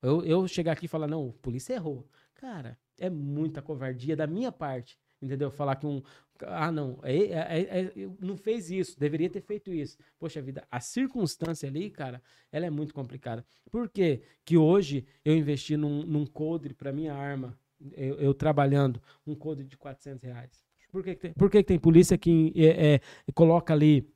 Eu, 0.00 0.24
eu 0.24 0.48
chegar 0.48 0.72
aqui 0.72 0.86
e 0.86 0.88
falar, 0.88 1.06
não, 1.06 1.28
a 1.28 1.42
polícia 1.42 1.74
errou. 1.74 2.08
Cara, 2.34 2.78
é 2.98 3.10
muita 3.10 3.62
covardia 3.62 4.16
da 4.16 4.26
minha 4.26 4.50
parte, 4.52 4.98
entendeu? 5.20 5.50
Falar 5.50 5.76
que 5.76 5.86
um. 5.86 6.02
Ah, 6.42 6.70
não, 6.70 7.00
é, 7.02 7.16
é- 7.16 7.60
é- 7.60 7.80
é- 7.84 8.10
não 8.20 8.36
fez 8.36 8.70
isso, 8.70 8.98
deveria 8.98 9.28
ter 9.28 9.40
feito 9.40 9.72
isso. 9.72 9.98
Poxa 10.18 10.40
vida, 10.40 10.64
a 10.70 10.78
circunstância 10.80 11.68
ali, 11.68 11.90
cara, 11.90 12.22
ela 12.52 12.66
é 12.66 12.70
muito 12.70 12.94
complicada. 12.94 13.44
Por 13.70 13.88
quê? 13.88 14.22
que 14.44 14.56
hoje 14.56 15.04
eu 15.24 15.36
investi 15.36 15.76
num, 15.76 16.04
num 16.04 16.24
coldre 16.24 16.74
para 16.74 16.92
minha 16.92 17.12
arma, 17.12 17.58
eu, 17.92 18.14
eu 18.20 18.32
trabalhando, 18.32 19.02
um 19.26 19.34
coldre 19.34 19.66
de 19.66 19.76
400 19.76 20.22
reais? 20.22 20.64
Por 20.90 21.02
que, 21.02 21.14
que 21.14 21.20
tem, 21.20 21.32
por 21.32 21.50
que, 21.50 21.58
que 21.58 21.64
tem 21.68 21.78
polícia 21.78 22.16
que 22.16 22.52
é, 22.56 22.94
é, 22.94 23.00
coloca 23.34 23.72
ali 23.74 24.08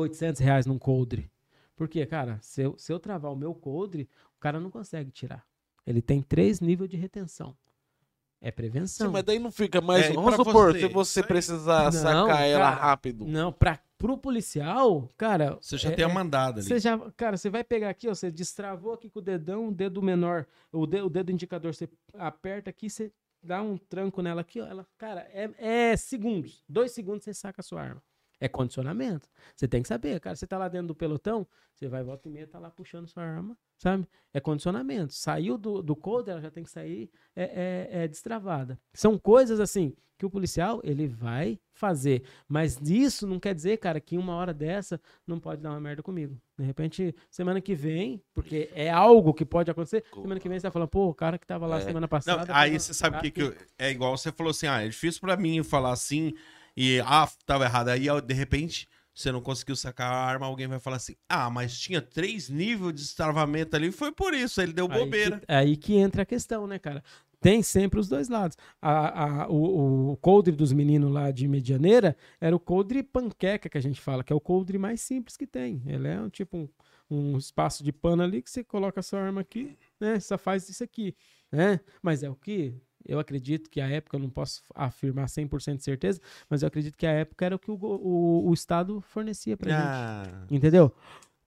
800 0.00 0.40
reais 0.40 0.66
num 0.66 0.78
coldre. 0.78 1.30
Porque, 1.74 2.04
cara, 2.06 2.38
se 2.40 2.62
eu, 2.62 2.78
se 2.78 2.92
eu 2.92 2.98
travar 2.98 3.32
o 3.32 3.36
meu 3.36 3.54
coldre, 3.54 4.08
o 4.36 4.40
cara 4.40 4.60
não 4.60 4.70
consegue 4.70 5.10
tirar. 5.10 5.46
Ele 5.86 6.02
tem 6.02 6.22
três 6.22 6.60
níveis 6.60 6.90
de 6.90 6.96
retenção. 6.96 7.56
É 8.40 8.50
prevenção. 8.50 9.06
Sim, 9.06 9.12
mas 9.12 9.24
daí 9.24 9.38
não 9.38 9.50
fica 9.50 9.80
mais. 9.80 10.06
É, 10.06 10.12
Vamos 10.12 10.34
supor, 10.36 10.72
você, 10.72 10.80
se 10.80 10.88
você 10.88 11.22
precisar 11.22 11.84
Não, 11.84 11.92
sacar 11.92 12.42
ela 12.42 12.70
cara, 12.70 12.76
rápido. 12.76 13.26
Não, 13.26 13.52
pra, 13.52 13.80
pro 13.98 14.16
policial, 14.18 15.08
cara. 15.16 15.56
Você 15.60 15.78
já 15.78 15.90
é- 15.90 15.94
tem 15.94 16.04
a 16.04 16.08
é- 16.08 16.12
mandada 16.12 16.60
ali. 16.60 16.68
Você 16.68 16.78
já, 16.78 16.98
cara, 17.16 17.36
você 17.36 17.48
vai 17.48 17.64
pegar 17.64 17.88
aqui, 17.90 18.08
ó, 18.08 18.14
você 18.14 18.30
destravou 18.30 18.92
aqui 18.92 19.08
com 19.08 19.18
o 19.18 19.22
dedão, 19.22 19.68
o 19.68 19.72
dedo 19.72 20.02
menor, 20.02 20.46
o 20.70 20.86
dedo, 20.86 21.06
o 21.06 21.10
dedo 21.10 21.32
indicador, 21.32 21.74
você 21.74 21.88
aperta 22.14 22.70
aqui, 22.70 22.90
você 22.90 23.10
dá 23.42 23.62
um 23.62 23.76
tranco 23.78 24.20
nela 24.22 24.42
aqui, 24.42 24.60
ó, 24.60 24.66
ela, 24.66 24.86
cara, 24.98 25.26
é, 25.32 25.50
é 25.92 25.96
segundos. 25.96 26.62
Dois 26.68 26.92
segundos 26.92 27.24
você 27.24 27.32
saca 27.32 27.60
a 27.60 27.64
sua 27.64 27.80
arma. 27.80 28.02
É 28.40 28.48
condicionamento. 28.48 29.28
Você 29.54 29.66
tem 29.66 29.80
que 29.82 29.88
saber, 29.88 30.20
cara. 30.20 30.36
Você 30.36 30.46
tá 30.46 30.58
lá 30.58 30.68
dentro 30.68 30.88
do 30.88 30.94
pelotão, 30.94 31.46
você 31.74 31.88
vai 31.88 32.02
volta 32.02 32.28
e 32.28 32.30
meia, 32.30 32.46
tá 32.46 32.58
lá 32.58 32.70
puxando 32.70 33.06
sua 33.08 33.22
arma, 33.22 33.56
sabe? 33.78 34.06
É 34.32 34.40
condicionamento. 34.40 35.14
Saiu 35.14 35.56
do, 35.56 35.82
do 35.82 35.96
code, 35.96 36.30
ela 36.30 36.40
já 36.40 36.50
tem 36.50 36.62
que 36.64 36.70
sair 36.70 37.10
é, 37.34 37.88
é, 37.92 38.04
é 38.04 38.08
destravada. 38.08 38.78
São 38.92 39.18
coisas 39.18 39.58
assim 39.60 39.94
que 40.18 40.24
o 40.24 40.30
policial 40.30 40.80
ele 40.82 41.06
vai 41.06 41.58
fazer. 41.72 42.22
Mas 42.48 42.78
isso 42.88 43.26
não 43.26 43.38
quer 43.38 43.54
dizer, 43.54 43.76
cara, 43.78 44.00
que 44.00 44.16
uma 44.16 44.34
hora 44.34 44.52
dessa 44.54 44.98
não 45.26 45.38
pode 45.38 45.60
dar 45.62 45.70
uma 45.70 45.80
merda 45.80 46.02
comigo. 46.02 46.40
De 46.58 46.64
repente, 46.64 47.14
semana 47.30 47.60
que 47.60 47.74
vem, 47.74 48.22
porque 48.34 48.70
é 48.74 48.90
algo 48.90 49.34
que 49.34 49.44
pode 49.44 49.70
acontecer, 49.70 50.04
semana 50.14 50.40
que 50.40 50.48
vem 50.48 50.58
você 50.58 50.66
tá 50.66 50.70
falando, 50.70 50.88
pô, 50.88 51.08
o 51.08 51.14
cara 51.14 51.38
que 51.38 51.46
tava 51.46 51.66
lá 51.66 51.76
É. 51.76 51.80
semana 51.82 52.00
Não, 52.00 52.08
passada. 52.08 52.42
aí 52.54 52.70
tava- 52.70 52.78
você 52.80 52.94
sabe 52.94 53.18
o 53.18 53.20
que, 53.20 53.30
que 53.30 53.42
eu- 53.42 53.54
é 53.78 53.90
igual 53.90 54.16
você 54.16 54.32
falou 54.32 54.50
assim, 54.52 54.66
ah, 54.66 54.82
é 54.82 54.88
difícil 54.88 55.20
pra 55.20 55.36
mim 55.36 55.62
falar 55.62 55.92
assim 55.92 56.32
e 56.76 57.00
ah, 57.04 57.28
tava 57.44 57.64
errado. 57.64 57.88
Aí 57.88 58.06
de 58.22 58.34
repente 58.34 58.88
você 59.14 59.32
não 59.32 59.40
conseguiu 59.40 59.74
sacar 59.76 60.12
a 60.12 60.16
arma, 60.16 60.44
alguém 60.46 60.66
vai 60.66 60.78
falar 60.78 60.96
assim, 60.96 61.14
ah, 61.28 61.48
mas 61.48 61.78
tinha 61.78 62.02
três 62.02 62.50
níveis 62.50 62.92
de 62.94 63.00
destravamento 63.00 63.74
ali, 63.74 63.90
foi 63.90 64.12
por 64.12 64.34
isso, 64.34 64.60
ele 64.60 64.74
deu 64.74 64.86
Aí 64.90 64.98
bobeira. 64.98 65.38
que, 65.40 65.44
aí 65.48 65.76
que 65.76 65.94
entra 65.94 66.22
a 66.22 66.26
questão, 66.26 66.66
né, 66.66 66.78
cara? 66.78 67.02
Tem 67.40 67.62
sempre 67.62 67.98
os 68.00 68.08
dois 68.08 68.28
lados. 68.28 68.56
A, 68.80 69.44
a- 69.44 69.48
o, 69.48 70.12
o 70.12 70.16
coldre 70.18 70.54
dos 70.54 70.72
meninos 70.72 71.10
lá 71.12 71.30
de 71.30 71.46
Medianeira 71.48 72.16
era 72.40 72.54
o 72.54 72.60
coldre 72.60 73.02
panqueca 73.02 73.68
que 73.68 73.78
a 73.78 73.80
gente 73.80 74.00
fala, 74.00 74.22
que 74.24 74.32
é 74.32 74.36
o 74.36 74.40
coldre 74.40 74.78
mais 74.78 75.00
simples 75.00 75.36
que 75.36 75.46
tem. 75.46 75.82
Ele 75.86 76.08
é 76.08 76.20
um 76.20 76.28
tipo 76.28 76.56
um, 76.58 76.68
um 77.10 77.38
espaço 77.38 77.84
de 77.84 77.92
pano 77.92 78.22
ali 78.22 78.42
que 78.42 78.50
você 78.50 78.64
coloca 78.64 79.00
a 79.00 79.02
sua 79.02 79.20
arma 79.20 79.40
aqui, 79.42 79.78
né? 80.00 80.18
Só 80.20 80.36
faz 80.36 80.68
isso 80.68 80.82
aqui, 80.82 81.14
né? 81.52 81.80
Mas 82.02 82.22
é 82.22 82.28
o 82.30 82.34
que 82.34 82.74
eu 83.08 83.18
acredito 83.18 83.70
que 83.70 83.80
a 83.80 83.88
época, 83.88 84.16
eu 84.16 84.20
não 84.20 84.30
posso 84.30 84.62
afirmar 84.74 85.28
100% 85.28 85.76
de 85.78 85.84
certeza, 85.84 86.20
mas 86.48 86.62
eu 86.62 86.68
acredito 86.68 86.96
que 86.96 87.06
a 87.06 87.10
época 87.12 87.44
era 87.46 87.56
o 87.56 87.58
que 87.58 87.70
o, 87.70 87.74
o, 87.74 88.48
o 88.48 88.54
Estado 88.54 89.00
fornecia 89.00 89.56
pra 89.56 89.70
gente. 89.70 89.80
Ah, 89.80 90.44
Entendeu? 90.50 90.92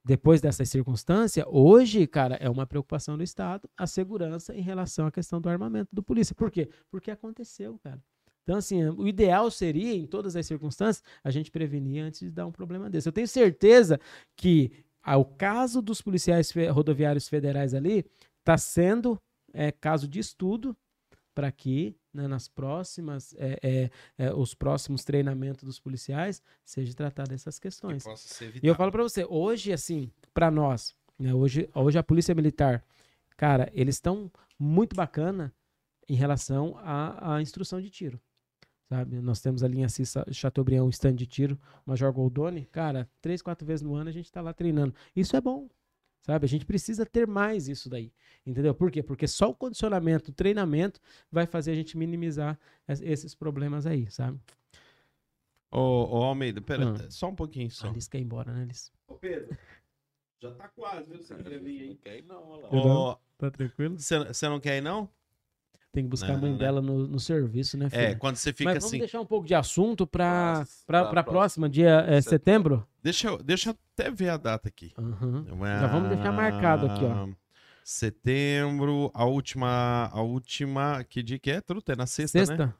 Depois 0.03 0.39
dessa 0.41 0.63
circunstância, 0.65 1.45
hoje, 1.47 2.07
cara, 2.07 2.35
é 2.35 2.49
uma 2.49 2.65
preocupação 2.65 3.17
do 3.17 3.23
Estado 3.23 3.69
a 3.77 3.85
segurança 3.85 4.55
em 4.55 4.61
relação 4.61 5.05
à 5.05 5.11
questão 5.11 5.41
do 5.41 5.49
armamento 5.49 5.89
do 5.93 6.01
polícia. 6.01 6.33
Por 6.33 6.49
quê? 6.49 6.69
Porque 6.89 7.11
aconteceu, 7.11 7.77
cara. 7.83 8.01
Então, 8.43 8.57
assim, 8.57 8.83
o 8.85 9.07
ideal 9.07 9.51
seria, 9.51 9.93
em 9.93 10.07
todas 10.07 10.35
as 10.35 10.45
circunstâncias, 10.47 11.03
a 11.23 11.29
gente 11.29 11.51
prevenir 11.51 12.01
antes 12.03 12.21
de 12.21 12.31
dar 12.31 12.47
um 12.47 12.51
problema 12.51 12.89
desse. 12.89 13.07
Eu 13.07 13.13
tenho 13.13 13.27
certeza 13.27 13.99
que 14.35 14.71
ah, 15.03 15.17
o 15.17 15.25
caso 15.25 15.81
dos 15.81 16.01
policiais 16.01 16.51
fe- 16.51 16.67
rodoviários 16.69 17.27
federais 17.27 17.73
ali 17.75 18.03
está 18.39 18.57
sendo 18.57 19.19
é, 19.53 19.71
caso 19.71 20.07
de 20.07 20.19
estudo 20.19 20.75
para 21.33 21.51
que 21.51 21.95
né, 22.13 22.27
nas 22.27 22.47
próximas, 22.47 23.33
é, 23.37 23.59
é, 23.61 23.89
é, 24.17 24.33
os 24.33 24.53
próximos 24.53 25.03
treinamentos 25.03 25.63
dos 25.63 25.79
policiais 25.79 26.41
seja 26.65 26.93
tratado 26.93 27.33
essas 27.33 27.57
que 27.59 27.63
questões. 27.67 28.03
E 28.63 28.67
eu 28.67 28.75
falo 28.75 28.91
pra 28.91 29.03
você, 29.03 29.25
hoje, 29.25 29.71
assim, 29.71 30.11
pra 30.33 30.49
nós, 30.51 30.95
né, 31.17 31.33
hoje, 31.33 31.69
hoje 31.73 31.97
a 31.97 32.03
Polícia 32.03 32.33
Militar, 32.35 32.83
cara, 33.37 33.69
eles 33.73 33.95
estão 33.95 34.31
muito 34.57 34.95
bacana 34.95 35.53
em 36.07 36.15
relação 36.15 36.75
à, 36.79 37.35
à 37.35 37.41
instrução 37.41 37.79
de 37.79 37.89
tiro. 37.89 38.19
Sabe? 38.89 39.21
Nós 39.21 39.39
temos 39.39 39.61
em 39.61 39.85
Assis 39.85 40.09
Sa- 40.09 40.25
Chateaubriand 40.31 40.83
um 40.83 40.89
stand 40.89 41.13
de 41.13 41.27
tiro, 41.27 41.59
Major 41.85 42.11
Goldoni. 42.11 42.65
Cara, 42.71 43.07
três, 43.21 43.39
quatro 43.39 43.63
vezes 43.65 43.83
no 43.83 43.93
ano 43.93 44.09
a 44.09 44.11
gente 44.11 44.31
tá 44.31 44.41
lá 44.41 44.51
treinando. 44.51 44.95
Isso 45.15 45.35
é 45.37 45.41
bom. 45.41 45.69
Sabe? 46.21 46.45
A 46.45 46.49
gente 46.49 46.65
precisa 46.65 47.05
ter 47.05 47.25
mais 47.25 47.67
isso 47.67 47.89
daí. 47.89 48.11
Entendeu? 48.45 48.73
Por 48.75 48.91
quê? 48.91 49.01
Porque 49.01 49.27
só 49.27 49.49
o 49.49 49.55
condicionamento, 49.55 50.31
o 50.31 50.33
treinamento 50.33 50.99
vai 51.31 51.45
fazer 51.45 51.71
a 51.71 51.75
gente 51.75 51.97
minimizar 51.97 52.59
es- 52.87 53.01
esses 53.01 53.33
problemas 53.33 53.85
aí, 53.85 54.09
sabe? 54.11 54.39
Ô, 55.71 55.79
ô, 56.17 56.23
Almeida, 56.23 56.61
pera, 56.61 56.95
Ah. 56.95 57.11
só 57.11 57.27
um 57.29 57.35
pouquinho 57.35 57.69
só. 57.69 57.87
A 57.87 57.89
Alice 57.91 58.09
quer 58.09 58.17
ir 58.19 58.23
embora, 58.23 58.51
né, 58.51 58.63
Alice? 58.63 58.91
Ô, 59.07 59.15
Pedro, 59.15 59.55
já 60.41 60.51
tá 60.55 60.67
quase, 60.69 61.09
viu? 61.11 61.21
Você 61.21 61.35
quer 61.35 61.59
vir 61.59 61.81
aí? 61.81 61.95
quer 61.95 62.17
ir 62.19 62.23
não, 62.25 62.43
olha 62.49 62.63
lá. 62.67 63.11
Ô, 63.13 63.17
Tá 63.37 63.49
tranquilo? 63.51 63.97
Você 63.97 64.17
você 64.25 64.49
não 64.49 64.59
quer 64.59 64.77
ir, 64.77 64.81
não? 64.81 65.09
Tem 65.99 66.05
que 66.05 66.09
buscar 66.11 66.29
a 66.29 66.33
Não, 66.33 66.41
mãe 66.41 66.51
né? 66.53 66.57
dela 66.57 66.81
no, 66.81 67.05
no 67.05 67.19
serviço, 67.19 67.77
né, 67.77 67.89
filha? 67.89 68.01
É, 68.01 68.15
quando 68.15 68.37
você 68.37 68.53
fica 68.53 68.69
Mas 68.69 68.75
vamos 68.75 68.87
assim. 68.87 68.99
deixar 68.99 69.19
um 69.19 69.25
pouco 69.25 69.45
de 69.45 69.53
assunto 69.53 70.07
para 70.07 70.63
pra, 70.87 71.01
pra 71.01 71.09
pra 71.09 71.23
próxima. 71.23 71.67
próxima, 71.67 71.69
dia 71.69 72.05
é, 72.07 72.21
setembro? 72.21 72.87
Deixa 73.03 73.27
eu, 73.27 73.37
deixa 73.43 73.71
eu 73.71 73.75
até 73.93 74.09
ver 74.09 74.29
a 74.29 74.37
data 74.37 74.69
aqui. 74.69 74.93
Aham. 74.97 75.45
Já 75.81 75.87
vamos 75.87 76.07
deixar 76.07 76.31
marcado 76.31 76.85
aqui, 76.85 77.03
ó. 77.03 77.27
Setembro, 77.83 79.11
a 79.13 79.25
última. 79.25 80.09
A 80.13 80.21
última. 80.21 81.03
Que 81.03 81.21
dia 81.21 81.37
que 81.37 81.51
é, 81.51 81.59
Truta? 81.59 81.91
É 81.91 81.95
na 81.97 82.05
sexta, 82.05 82.45
né? 82.45 82.73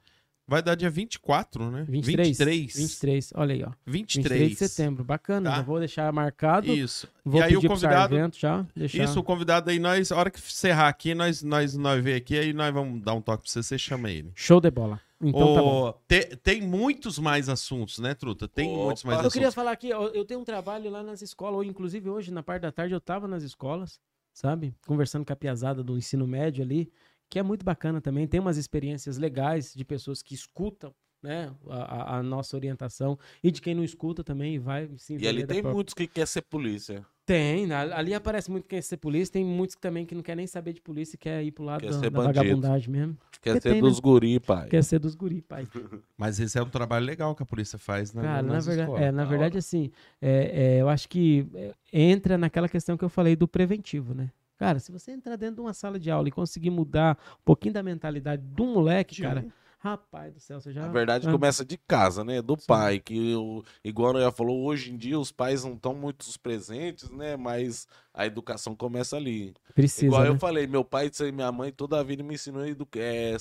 Vai 0.50 0.62
dar 0.64 0.76
dia 0.76 0.90
24, 0.90 1.70
né? 1.70 1.86
23? 1.88 2.28
23. 2.30 2.76
23, 2.76 3.34
olha 3.36 3.54
aí, 3.56 3.64
ó. 3.64 3.72
23. 3.86 4.40
23 4.42 4.50
de 4.50 4.56
setembro, 4.56 5.04
bacana. 5.04 5.50
Tá. 5.50 5.56
Já 5.58 5.62
vou 5.62 5.80
deixar 5.80 6.12
marcado. 6.12 6.68
Isso. 6.74 7.08
Vou 7.24 7.40
e 7.40 7.44
aí 7.44 7.56
o 7.56 7.62
convidado. 7.62 8.16
já. 8.36 8.66
Deixar. 8.76 9.04
Isso, 9.04 9.20
o 9.20 9.24
convidado 9.24 9.70
aí, 9.70 9.78
nós, 9.80 10.12
a 10.12 10.18
hora 10.18 10.32
que 10.32 10.40
encerrar 10.40 10.88
aqui, 10.90 11.14
nós, 11.14 11.44
nós, 11.44 11.76
nós 11.76 12.04
ver 12.04 12.16
aqui, 12.16 12.38
aí 12.38 12.52
nós 12.52 12.74
vamos 12.74 13.02
dar 13.04 13.14
um 13.14 13.22
toque 13.22 13.44
pra 13.44 13.52
você, 13.52 13.62
você 13.62 13.78
chama 13.78 14.10
ele. 14.10 14.32
Show 14.36 14.60
de 14.60 14.72
bola. 14.72 15.00
Então 15.22 15.54
tá 15.54 15.62
bom. 15.62 15.90
Ô, 15.90 15.94
te- 16.08 16.36
tem 16.38 16.62
muitos 16.62 17.20
mais 17.20 17.50
assuntos, 17.50 18.00
né, 18.00 18.14
Truta? 18.16 18.48
Tem 18.48 18.70
Opa. 18.74 18.84
muitos 18.86 19.04
mais 19.04 19.16
Eu 19.16 19.20
assuntos. 19.20 19.34
queria 19.34 19.52
falar 19.52 19.72
aqui, 19.74 19.92
ó, 19.94 20.08
eu 20.08 20.24
tenho 20.26 20.40
um 20.40 20.46
trabalho 20.46 20.90
lá 20.90 21.04
nas 21.04 21.22
escolas, 21.22 21.56
ou 21.58 21.64
inclusive 21.64 22.10
hoje, 22.10 22.32
na 22.32 22.42
parte 22.42 22.62
da 22.62 22.72
tarde, 22.72 22.94
eu 22.94 23.02
tava 23.02 23.28
nas 23.28 23.44
escolas, 23.44 24.00
sabe? 24.34 24.74
Conversando 24.88 25.26
com 25.26 25.34
a 25.34 25.36
piazada 25.36 25.84
do 25.84 25.98
ensino 25.98 26.26
médio 26.26 26.64
ali, 26.64 26.90
que 27.30 27.38
é 27.40 27.44
muito 27.44 27.64
bacana 27.64 28.02
também. 28.02 28.28
Tem 28.28 28.40
umas 28.40 28.58
experiências 28.58 29.18
legais 29.18 29.74
de 29.74 29.86
pessoas 29.86 30.22
que 30.22 30.34
escutam, 30.34 30.94
né, 31.22 31.54
a, 31.70 32.18
a- 32.18 32.24
nossa 32.24 32.56
orientação 32.56 33.20
e 33.44 33.52
de 33.52 33.62
quem 33.62 33.76
não 33.76 33.84
escuta 33.84 34.24
também 34.24 34.56
e 34.56 34.60
vai 34.60 34.90
se 34.98 35.16
E 35.18 35.28
ali 35.28 35.46
tem 35.46 35.58
própria- 35.62 35.74
muitos 35.74 35.94
que 35.94 36.08
quer 36.08 36.26
ser 36.28 36.42
polícia. 36.44 37.06
Tem, 37.26 37.68
né? 37.68 37.76
ali 37.76 38.14
aparece 38.14 38.50
muito 38.50 38.68
quem 38.68 38.80
quer 38.80 38.84
ser 38.84 38.98
polícia, 38.98 39.34
tem 39.34 39.46
muitos 39.46 39.76
que 39.76 39.82
também 39.82 40.04
que 40.06 40.16
não 40.16 40.24
quer 40.24 40.36
nem 40.36 40.48
saber 40.48 40.74
de 40.74 40.82
polícia, 40.82 41.16
quer 41.18 41.44
ir 41.44 41.52
pro 41.52 41.64
lado 41.64 41.82
Quer 41.82 41.92
da, 41.92 42.10
da 42.10 42.24
vagabundagem 42.24 42.90
mesmo. 42.90 43.18
Quer 43.42 43.52
Porque 43.54 43.62
ser 43.62 43.74
tem, 43.74 43.82
dos 43.82 43.96
né? 43.98 44.02
guri, 44.02 44.40
pai. 44.40 44.68
Quer 44.70 44.84
ser 44.84 44.98
dos 45.00 45.14
guri, 45.14 45.42
pai. 45.42 45.68
Mas 46.18 46.40
esse 46.40 46.58
é 46.58 46.64
um 46.64 46.70
trabalho 46.70 47.06
legal 47.06 47.36
que 47.36 47.44
a 47.44 47.46
polícia 47.46 47.78
faz, 47.78 48.14
né? 48.14 48.22
Cara, 48.24 48.42
na 48.42 48.60
verdade, 48.60 48.82
escolas. 48.82 49.02
é, 49.04 49.12
na 49.12 49.24
Da 49.24 49.30
verdade 49.30 49.52
hora. 49.54 49.60
assim, 49.60 49.92
é, 50.22 50.78
é, 50.78 50.82
eu 50.82 50.90
acho 50.90 51.08
que 51.08 51.46
é, 51.54 51.74
entra 51.94 52.38
naquela 52.38 52.68
questão 52.68 52.98
que 52.98 53.06
eu 53.06 53.10
falei 53.10 53.36
do 53.36 53.48
preventivo, 53.48 54.14
né? 54.16 54.32
Cara, 54.60 54.78
se 54.78 54.92
você 54.92 55.12
entrar 55.14 55.38
dentro 55.38 55.56
de 55.56 55.62
uma 55.62 55.74
sala 55.74 55.98
de 55.98 56.12
aula 56.12 56.28
e 56.28 56.32
conseguir 56.32 56.70
mudar 56.70 57.18
um 57.40 57.44
pouquinho 57.46 57.74
da 57.74 57.82
mentalidade 57.82 58.42
do 58.42 58.66
moleque, 58.66 59.16
De 59.16 59.22
cara, 59.22 59.46
rapaz 59.80 60.34
do 60.34 60.40
céu, 60.42 60.60
você 60.60 60.74
já... 60.74 60.82
Na 60.82 60.90
verdade, 60.90 61.30
Ah, 61.30 61.32
começa 61.32 61.64
de 61.64 61.78
casa, 61.78 62.26
né? 62.26 62.42
Do 62.42 62.60
Sim. 62.60 62.68
pai. 62.68 63.00
Que, 63.00 63.34
o, 63.36 63.64
igual 63.82 64.18
a 64.18 64.20
já 64.20 64.32
falou, 64.34 64.66
hoje 64.66 64.92
em 64.92 64.98
dia 64.98 65.18
os 65.18 65.32
pais 65.32 65.64
não 65.64 65.76
estão 65.76 65.96
muito 65.96 66.26
presentes, 66.44 67.10
né? 67.10 67.38
Mas 67.38 67.88
a 68.14 68.26
educação 68.26 68.76
começa 68.76 69.16
ali. 69.16 69.54
Precisa, 69.74 70.08
igual 70.08 70.24
né? 70.24 70.30
eu 70.30 70.38
falei, 70.38 70.68
meu 70.68 70.84
pai 70.84 71.10
e 71.10 71.32
minha 71.32 71.54
mãe 71.54 71.72
toda 71.72 71.98
a 71.98 72.04
vida 72.04 72.22
me 72.22 72.34
ensinou 72.34 72.62
a 72.62 72.68
educar. 72.68 73.00
É, 73.00 73.38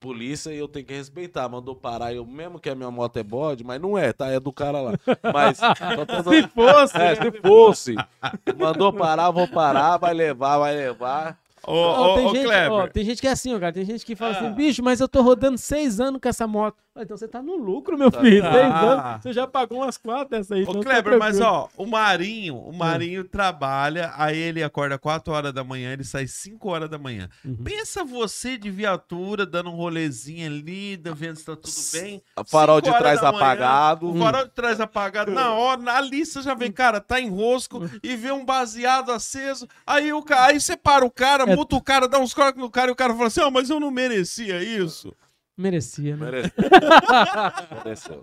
polícia 0.00 0.50
e 0.50 0.58
eu 0.58 0.68
tenho 0.68 0.84
que 0.86 0.94
respeitar. 0.94 1.48
Mandou 1.48 1.74
parar, 1.74 2.12
eu 2.12 2.24
mesmo 2.24 2.58
que 2.58 2.70
a 2.70 2.74
minha 2.74 2.90
moto 2.90 3.16
é 3.18 3.22
bode, 3.22 3.64
mas 3.64 3.80
não 3.80 3.96
é, 3.98 4.12
tá? 4.12 4.28
É 4.28 4.38
do 4.40 4.52
cara 4.52 4.80
lá. 4.80 4.92
Mas. 5.32 5.58
tô- 5.58 6.22
Se 6.32 6.48
fosse, 6.48 6.96
É, 6.98 7.14
se 7.14 7.30
fosse. 7.40 7.94
Mandou 8.58 8.92
parar, 8.92 9.30
vou 9.30 9.48
parar, 9.48 9.96
vai 9.96 10.14
levar, 10.14 10.58
vai 10.58 10.74
levar. 10.74 11.38
Ô, 11.66 11.72
Ó, 11.72 12.12
ô, 12.12 12.14
tem, 12.16 12.26
ô, 12.26 12.34
gente, 12.34 12.92
tem 12.92 13.04
gente 13.04 13.20
que 13.20 13.28
é 13.28 13.30
assim, 13.32 13.54
ó, 13.54 13.58
cara. 13.60 13.72
Tem 13.72 13.84
gente 13.84 14.04
que 14.04 14.14
fala 14.16 14.34
Ah. 14.34 14.38
assim, 14.40 14.52
bicho, 14.52 14.82
mas 14.82 15.00
eu 15.00 15.08
tô 15.08 15.22
rodando 15.22 15.58
seis 15.58 16.00
anos 16.00 16.20
com 16.20 16.28
essa 16.28 16.46
moto. 16.46 16.76
Ah, 16.94 17.02
Então 17.02 17.16
você 17.16 17.28
tá 17.28 17.40
no 17.40 17.54
lucro, 17.56 17.96
meu 17.96 18.10
filho. 18.10 18.42
tá. 18.42 18.52
Seis 18.52 18.72
anos. 18.74 19.22
Você 19.22 19.32
já 19.32 19.46
pagou 19.46 19.78
umas 19.78 19.96
quatro 19.96 20.30
dessa 20.30 20.54
aí. 20.54 20.62
Ô, 20.62 20.70
então 20.70 20.80
tá 20.82 20.90
Kleber, 20.90 21.18
mas 21.18 21.40
ó, 21.40 21.68
o 21.76 21.86
Marinho, 21.86 22.56
o 22.56 22.72
Marinho 22.72 23.22
trabalha, 23.22 24.12
aí 24.16 24.36
ele 24.36 24.62
acorda 24.64 24.98
4 24.98 25.32
horas 25.32 25.52
da 25.52 25.62
manhã, 25.62 25.92
ele 25.92 26.02
sai 26.04 26.26
5 26.26 26.68
horas 26.68 26.90
da 26.90 26.98
manhã. 26.98 27.28
Uhum. 27.44 27.56
Pensa 27.62 28.04
você 28.04 28.58
de 28.58 28.68
viatura, 28.70 29.46
dando 29.46 29.70
um 29.70 29.76
rolezinho 29.76 30.46
ali, 30.46 31.00
vendo 31.14 31.36
se 31.36 31.44
tá 31.44 31.54
tudo 31.54 31.72
bem. 31.92 32.20
A 32.36 32.44
farol 32.44 32.76
Cinco 32.78 32.90
de 32.92 32.98
trás 32.98 33.20
da 33.20 33.30
manhã, 33.32 33.44
apagado. 33.44 34.10
O 34.10 34.18
farol 34.18 34.44
de 34.44 34.50
trás 34.50 34.80
apagado, 34.80 35.30
na 35.30 35.52
hora, 35.52 35.80
na 35.80 36.00
lista 36.00 36.42
já 36.42 36.54
vem, 36.54 36.72
cara, 36.72 37.00
tá 37.00 37.20
em 37.20 37.30
rosco 37.30 37.80
e 38.02 38.16
vê 38.16 38.32
um 38.32 38.44
baseado 38.44 39.12
aceso. 39.12 39.68
Aí 39.86 40.12
o 40.12 40.22
cara, 40.22 40.46
aí 40.46 40.60
você 40.60 40.76
para 40.76 41.04
o 41.04 41.10
cara, 41.10 41.46
multa 41.56 41.76
o 41.76 41.82
cara, 41.82 42.08
dá 42.08 42.18
uns 42.18 42.34
cortes 42.34 42.60
no 42.60 42.70
cara 42.70 42.88
e 42.90 42.92
o 42.92 42.96
cara 42.96 43.14
fala 43.14 43.26
assim: 43.26 43.40
ó, 43.40 43.50
mas 43.50 43.70
eu 43.70 43.78
não 43.80 43.90
merecia 43.90 44.62
isso. 44.62 45.14
Merecia, 45.56 46.16
né? 46.16 46.26
Mereceu. 47.84 48.22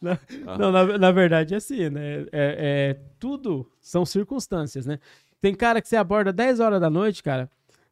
Mereceu. 0.00 0.26
Ah. 0.46 0.56
Não, 0.58 0.70
na, 0.70 0.98
na 0.98 1.10
verdade 1.10 1.54
é 1.54 1.56
assim, 1.56 1.90
né? 1.90 2.20
É, 2.22 2.26
é- 2.32 3.00
tudo 3.18 3.68
são 3.80 4.06
circunstâncias, 4.06 4.86
né? 4.86 4.98
Tem 5.40 5.54
cara 5.54 5.80
que 5.82 5.88
você 5.88 5.96
aborda 5.96 6.32
10 6.32 6.60
horas 6.60 6.80
da 6.80 6.88
noite, 6.90 7.22
cara. 7.22 7.50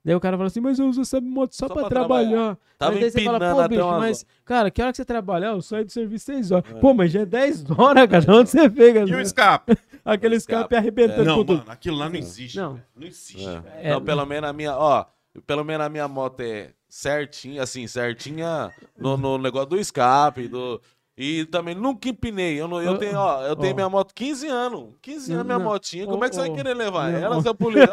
Daí 0.08 0.14
o 0.14 0.20
cara 0.20 0.38
fala 0.38 0.46
assim, 0.46 0.60
mas 0.60 0.78
eu 0.78 0.86
uso 0.88 1.02
essa 1.02 1.20
moto 1.20 1.54
só, 1.54 1.68
Só 1.68 1.74
pra, 1.74 1.82
pra 1.82 1.90
trabalhar. 1.90 2.56
Tava 2.78 2.92
Mas 2.92 3.00
daí 3.02 3.10
você 3.10 3.24
fala, 3.24 3.54
pô, 3.54 3.68
bicho, 3.68 3.90
mas, 3.98 4.26
cara, 4.42 4.70
que 4.70 4.80
hora 4.80 4.90
que 4.90 4.96
você 4.96 5.04
trabalha? 5.04 5.50
Ah, 5.50 5.52
Eu 5.52 5.60
saio 5.60 5.84
do 5.84 5.92
serviço 5.92 6.24
6 6.24 6.50
horas. 6.50 6.72
Pô, 6.80 6.94
mas 6.94 7.12
já 7.12 7.20
é 7.20 7.26
10 7.26 7.66
horas, 7.76 8.08
cara. 8.08 8.34
Onde 8.34 8.48
você 8.48 8.70
pega? 8.70 9.00
E 9.00 9.14
o 9.14 9.20
escape? 9.20 9.76
Aquele 10.02 10.36
escape. 10.36 10.60
escape 10.60 10.76
arrebentando 10.76 11.24
não, 11.24 11.36
com 11.36 11.44
tudo. 11.44 11.58
mano, 11.58 11.70
aquilo 11.70 11.98
lá 11.98 12.08
não 12.08 12.16
existe. 12.16 12.56
Não. 12.56 12.72
velho. 12.72 12.84
Não 12.96 13.06
existe. 13.06 13.46
É. 13.46 13.60
velho. 13.60 13.64
É, 13.82 13.90
não, 13.90 14.02
pelo 14.02 14.24
menos 14.24 14.48
a 14.48 14.52
minha, 14.54 14.74
ó, 14.78 15.04
pelo 15.46 15.62
menos 15.62 15.86
a 15.86 15.90
minha 15.90 16.08
moto 16.08 16.40
é 16.40 16.70
certinha, 16.88 17.62
assim, 17.62 17.86
certinha 17.86 18.72
no, 18.96 19.18
no 19.18 19.36
negócio 19.36 19.68
do 19.68 19.78
escape, 19.78 20.48
do... 20.48 20.80
E 21.20 21.44
também 21.46 21.74
nunca 21.74 22.08
empinei. 22.08 22.60
Eu, 22.60 22.68
não, 22.68 22.80
eu 22.80 22.92
Ô, 22.92 22.96
tenho, 22.98 23.18
ó, 23.18 23.42
eu 23.42 23.56
tenho 23.56 23.74
minha 23.74 23.88
moto 23.88 24.14
15 24.14 24.46
anos. 24.46 24.94
15 25.02 25.32
anos 25.32 25.46
minha 25.46 25.58
motinha. 25.58 26.06
Como 26.06 26.24
é 26.24 26.28
que 26.28 26.36
você 26.36 26.42
vai 26.42 26.50
querer 26.54 26.74
levar 26.74 27.10
não, 27.10 27.18
ela, 27.18 27.42
seu 27.42 27.54
polícia? 27.54 27.92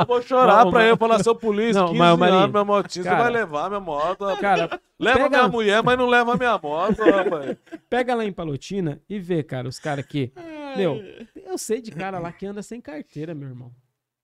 Eu 0.00 0.06
vou 0.06 0.22
chorar 0.22 0.64
Não, 0.64 0.70
pra 0.70 0.80
mas- 0.80 0.88
ele 0.88 0.96
falar, 0.96 1.22
seu 1.22 1.34
polícia, 1.34 1.80
Não, 1.82 1.88
15 1.88 1.98
mas, 1.98 2.18
Marinho, 2.18 2.38
anos 2.38 2.50
minha 2.50 2.64
motinha. 2.64 3.04
cara- 3.04 3.16
você 3.16 3.22
vai 3.22 3.32
levar 3.32 3.68
minha 3.68 3.80
moto. 3.80 4.24
Cara, 4.40 4.80
leva 4.98 5.18
pega- 5.18 5.28
minha 5.28 5.48
mulher, 5.48 5.82
mas 5.82 5.98
não 5.98 6.06
leva 6.06 6.36
minha 6.38 6.56
moto, 6.58 7.02
rapaz. 7.02 7.56
pega 7.90 8.14
lá 8.14 8.24
em 8.24 8.32
Palotina 8.32 8.98
e 9.10 9.18
vê, 9.18 9.42
cara, 9.42 9.68
os 9.68 9.78
caras 9.78 10.06
que. 10.06 10.32
Meu, 10.74 11.02
eu 11.44 11.58
sei 11.58 11.82
de 11.82 11.90
cara 11.90 12.18
lá 12.18 12.32
que 12.32 12.46
anda 12.46 12.62
sem 12.62 12.80
carteira, 12.80 13.34
meu 13.34 13.48
irmão. 13.48 13.70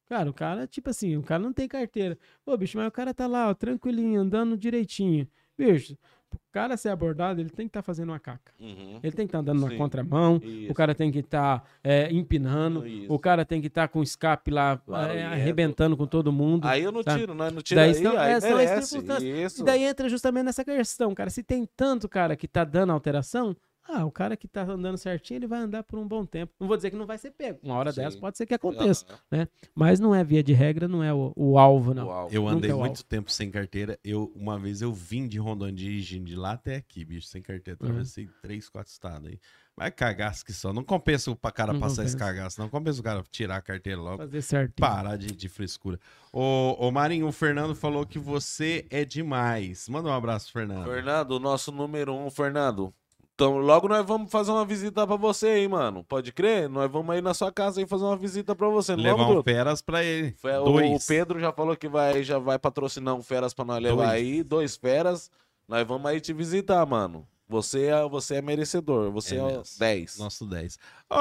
Cara, 0.08 0.30
o 0.30 0.32
cara, 0.34 0.66
tipo 0.66 0.88
assim, 0.88 1.16
o 1.16 1.22
cara 1.22 1.42
não 1.42 1.52
tem 1.52 1.66
carteira. 1.68 2.16
Ô, 2.46 2.56
bicho, 2.56 2.78
mas 2.78 2.86
o 2.86 2.90
cara 2.90 3.12
tá 3.12 3.26
lá, 3.26 3.48
ó, 3.50 3.54
tranquilinho, 3.54 4.20
andando 4.20 4.56
direitinho. 4.56 5.26
Bicho, 5.56 5.96
o 6.36 6.52
cara 6.52 6.76
ser 6.76 6.88
abordado, 6.90 7.40
ele 7.40 7.50
tem 7.50 7.66
que 7.66 7.70
estar 7.70 7.82
fazendo 7.82 8.10
uma 8.10 8.18
caca. 8.20 8.52
Uhum. 8.60 9.00
Ele 9.02 9.12
tem 9.12 9.26
que 9.26 9.30
estar 9.30 9.38
andando 9.38 9.60
na 9.60 9.68
Sim. 9.68 9.76
contramão, 9.76 10.40
Isso. 10.42 10.70
o 10.70 10.74
cara 10.74 10.94
tem 10.94 11.10
que 11.10 11.18
estar 11.20 11.64
empinando, 12.10 12.86
Isso. 12.86 13.12
o 13.12 13.18
cara 13.18 13.44
tem 13.44 13.60
que 13.60 13.66
estar 13.68 13.88
com 13.88 14.00
o 14.00 14.02
escape 14.02 14.50
lá 14.50 14.80
Barulhento. 14.86 15.18
é, 15.18 15.24
arrebentando 15.26 15.96
com 15.96 16.06
todo 16.06 16.32
mundo. 16.32 16.66
Aí 16.66 16.82
eu 16.82 16.92
não 16.92 17.02
Tá. 17.02 17.16
tiro, 17.16 17.34
nós 17.34 17.52
não 17.52 17.62
tira 17.62 17.80
Daí 17.82 17.90
aí, 17.90 17.94
são- 18.02 18.16
aí 18.18 18.32
é, 18.32 18.40
são 18.40 18.56
merece. 18.56 19.60
E 19.60 19.64
daí 19.64 19.82
entra 19.84 20.08
justamente 20.08 20.44
nessa 20.44 20.64
questão, 20.64 21.14
cara. 21.14 21.30
Se 21.30 21.42
tem 21.42 21.68
tanto 21.76 22.08
cara 22.08 22.36
que 22.36 22.46
tá 22.48 22.64
dando 22.64 22.92
alteração, 22.92 23.56
ah, 23.86 24.04
o 24.04 24.10
cara 24.10 24.36
que 24.36 24.48
tá 24.48 24.62
andando 24.62 24.96
certinho, 24.96 25.38
ele 25.38 25.46
vai 25.46 25.60
andar 25.60 25.82
por 25.82 25.98
um 25.98 26.08
bom 26.08 26.24
tempo. 26.24 26.52
Não 26.58 26.66
vou 26.66 26.76
dizer 26.76 26.90
que 26.90 26.96
não 26.96 27.06
vai 27.06 27.18
ser 27.18 27.30
pego. 27.32 27.58
Uma 27.62 27.74
hora 27.74 27.92
Sim. 27.92 28.00
dessa 28.00 28.18
pode 28.18 28.36
ser 28.38 28.46
que 28.46 28.54
aconteça. 28.54 29.04
Aham. 29.30 29.46
Mas 29.74 30.00
não 30.00 30.14
é 30.14 30.24
via 30.24 30.42
de 30.42 30.52
regra, 30.54 30.88
não 30.88 31.02
é 31.02 31.12
o, 31.12 31.32
o 31.36 31.58
alvo, 31.58 31.92
não. 31.92 32.06
Uau. 32.06 32.28
Eu 32.30 32.42
Nunca 32.42 32.54
andei 32.56 32.70
é 32.70 32.74
o 32.74 32.78
muito 32.78 32.90
alvo. 32.98 33.04
tempo 33.04 33.30
sem 33.30 33.50
carteira. 33.50 33.98
Eu, 34.02 34.32
uma 34.34 34.58
vez 34.58 34.80
eu 34.80 34.92
vim 34.92 35.28
de 35.28 35.38
Rondônia 35.38 35.74
dirigindo 35.74 36.24
de 36.24 36.34
lá 36.34 36.52
até 36.52 36.76
aqui, 36.76 37.04
bicho, 37.04 37.26
sem 37.26 37.42
carteira. 37.42 37.78
Uhum. 37.82 37.88
Atravessei 37.88 38.28
três, 38.40 38.68
quatro 38.68 38.90
estados 38.90 39.28
aí. 39.28 39.38
Mas 39.76 39.92
cagaço 39.94 40.44
que 40.44 40.52
só. 40.52 40.72
Não 40.72 40.84
compensa 40.84 41.30
o 41.30 41.36
cara 41.36 41.72
Não 41.72 41.80
passar 41.80 42.04
esse 42.04 42.14
compensa. 42.14 42.32
cagaço. 42.32 42.60
Não 42.60 42.68
compensa 42.68 43.00
o 43.00 43.02
cara 43.02 43.24
tirar 43.30 43.56
a 43.56 43.62
carteira 43.62 44.00
logo. 44.00 44.18
Fazer 44.18 44.40
certo. 44.42 44.74
Parar 44.80 45.16
de, 45.16 45.32
de 45.34 45.48
frescura. 45.48 45.98
Ô, 46.32 46.76
ô 46.78 46.90
Marinho, 46.90 47.26
o 47.26 47.32
Fernando 47.32 47.74
falou 47.74 48.06
que 48.06 48.18
você 48.18 48.86
é 48.88 49.04
demais. 49.04 49.88
Manda 49.88 50.08
um 50.08 50.12
abraço, 50.12 50.52
Fernando. 50.52 50.86
Fernando, 50.86 51.32
o 51.32 51.38
nosso 51.40 51.72
número 51.72 52.14
um, 52.14 52.30
Fernando. 52.30 52.94
Então, 53.34 53.58
logo 53.58 53.88
nós 53.88 54.06
vamos 54.06 54.30
fazer 54.30 54.52
uma 54.52 54.64
visita 54.64 55.04
pra 55.04 55.16
você 55.16 55.48
aí, 55.48 55.66
mano. 55.68 56.04
Pode 56.04 56.32
crer? 56.32 56.68
Nós 56.68 56.88
vamos 56.90 57.12
aí 57.12 57.20
na 57.20 57.34
sua 57.34 57.50
casa 57.50 57.80
aí 57.80 57.86
fazer 57.86 58.04
uma 58.04 58.16
visita 58.16 58.54
pra 58.54 58.68
você. 58.68 58.94
Não 58.94 59.02
Levar 59.02 59.24
vamos, 59.24 59.38
um 59.38 59.42
feras 59.42 59.82
pra 59.82 60.04
ele. 60.04 60.30
Fe- 60.40 60.56
o- 60.58 60.64
Dois. 60.64 61.04
O 61.04 61.06
Pedro 61.08 61.40
já 61.40 61.52
falou 61.52 61.76
que 61.76 61.88
vai, 61.88 62.22
já 62.22 62.38
vai 62.38 62.60
patrocinar 62.60 63.12
um 63.14 63.22
feras 63.22 63.52
pra 63.52 63.64
nós 63.64 63.82
levar 63.82 63.96
Dois. 64.06 64.10
aí. 64.10 64.42
Dois 64.44 64.76
feras. 64.76 65.30
Nós 65.66 65.84
vamos 65.84 66.06
aí 66.08 66.20
te 66.20 66.32
visitar, 66.32 66.86
mano. 66.86 67.26
Você 67.47 67.86
é, 67.86 68.08
você 68.08 68.36
é 68.36 68.42
merecedor. 68.42 69.10
Você 69.12 69.34
É 69.36 69.39
é, 69.39 69.42
o 69.42 69.47
mesmo. 69.47 69.78
10. 69.78 70.18
Nosso 70.18 70.47
10. 70.47 70.78
Ô, 71.10 71.14
ô, 71.14 71.18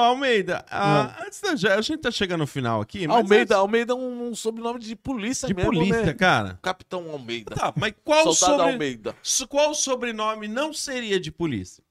Almeida, 0.00 0.64
ah, 0.70 1.22
antes 1.24 1.40
da, 1.40 1.50
a 1.74 1.80
gente 1.82 1.98
tá 1.98 2.10
chegando 2.10 2.40
no 2.40 2.46
final 2.46 2.80
aqui. 2.80 3.06
mas 3.06 3.16
Almeida, 3.18 3.42
antes- 3.42 3.56
Almeida 3.56 3.92
é 3.92 3.96
um, 3.96 4.28
um 4.28 4.34
sobrenome 4.34 4.78
de 4.78 4.96
polícia 4.96 5.46
de 5.46 5.54
mesmo, 5.54 5.70
polícia, 5.72 6.06
né? 6.06 6.14
cara. 6.14 6.58
Capitão 6.62 7.10
Almeida. 7.10 7.54
Tá, 7.54 7.74
mas 7.76 7.92
qual, 8.02 8.32
Soldado 8.32 8.62
sobre... 8.62 8.72
Almeida. 8.72 9.16
qual 9.48 9.74
sobrenome 9.74 10.48
não 10.48 10.72
seria 10.72 11.20
de 11.20 11.30
polícia? 11.30 11.84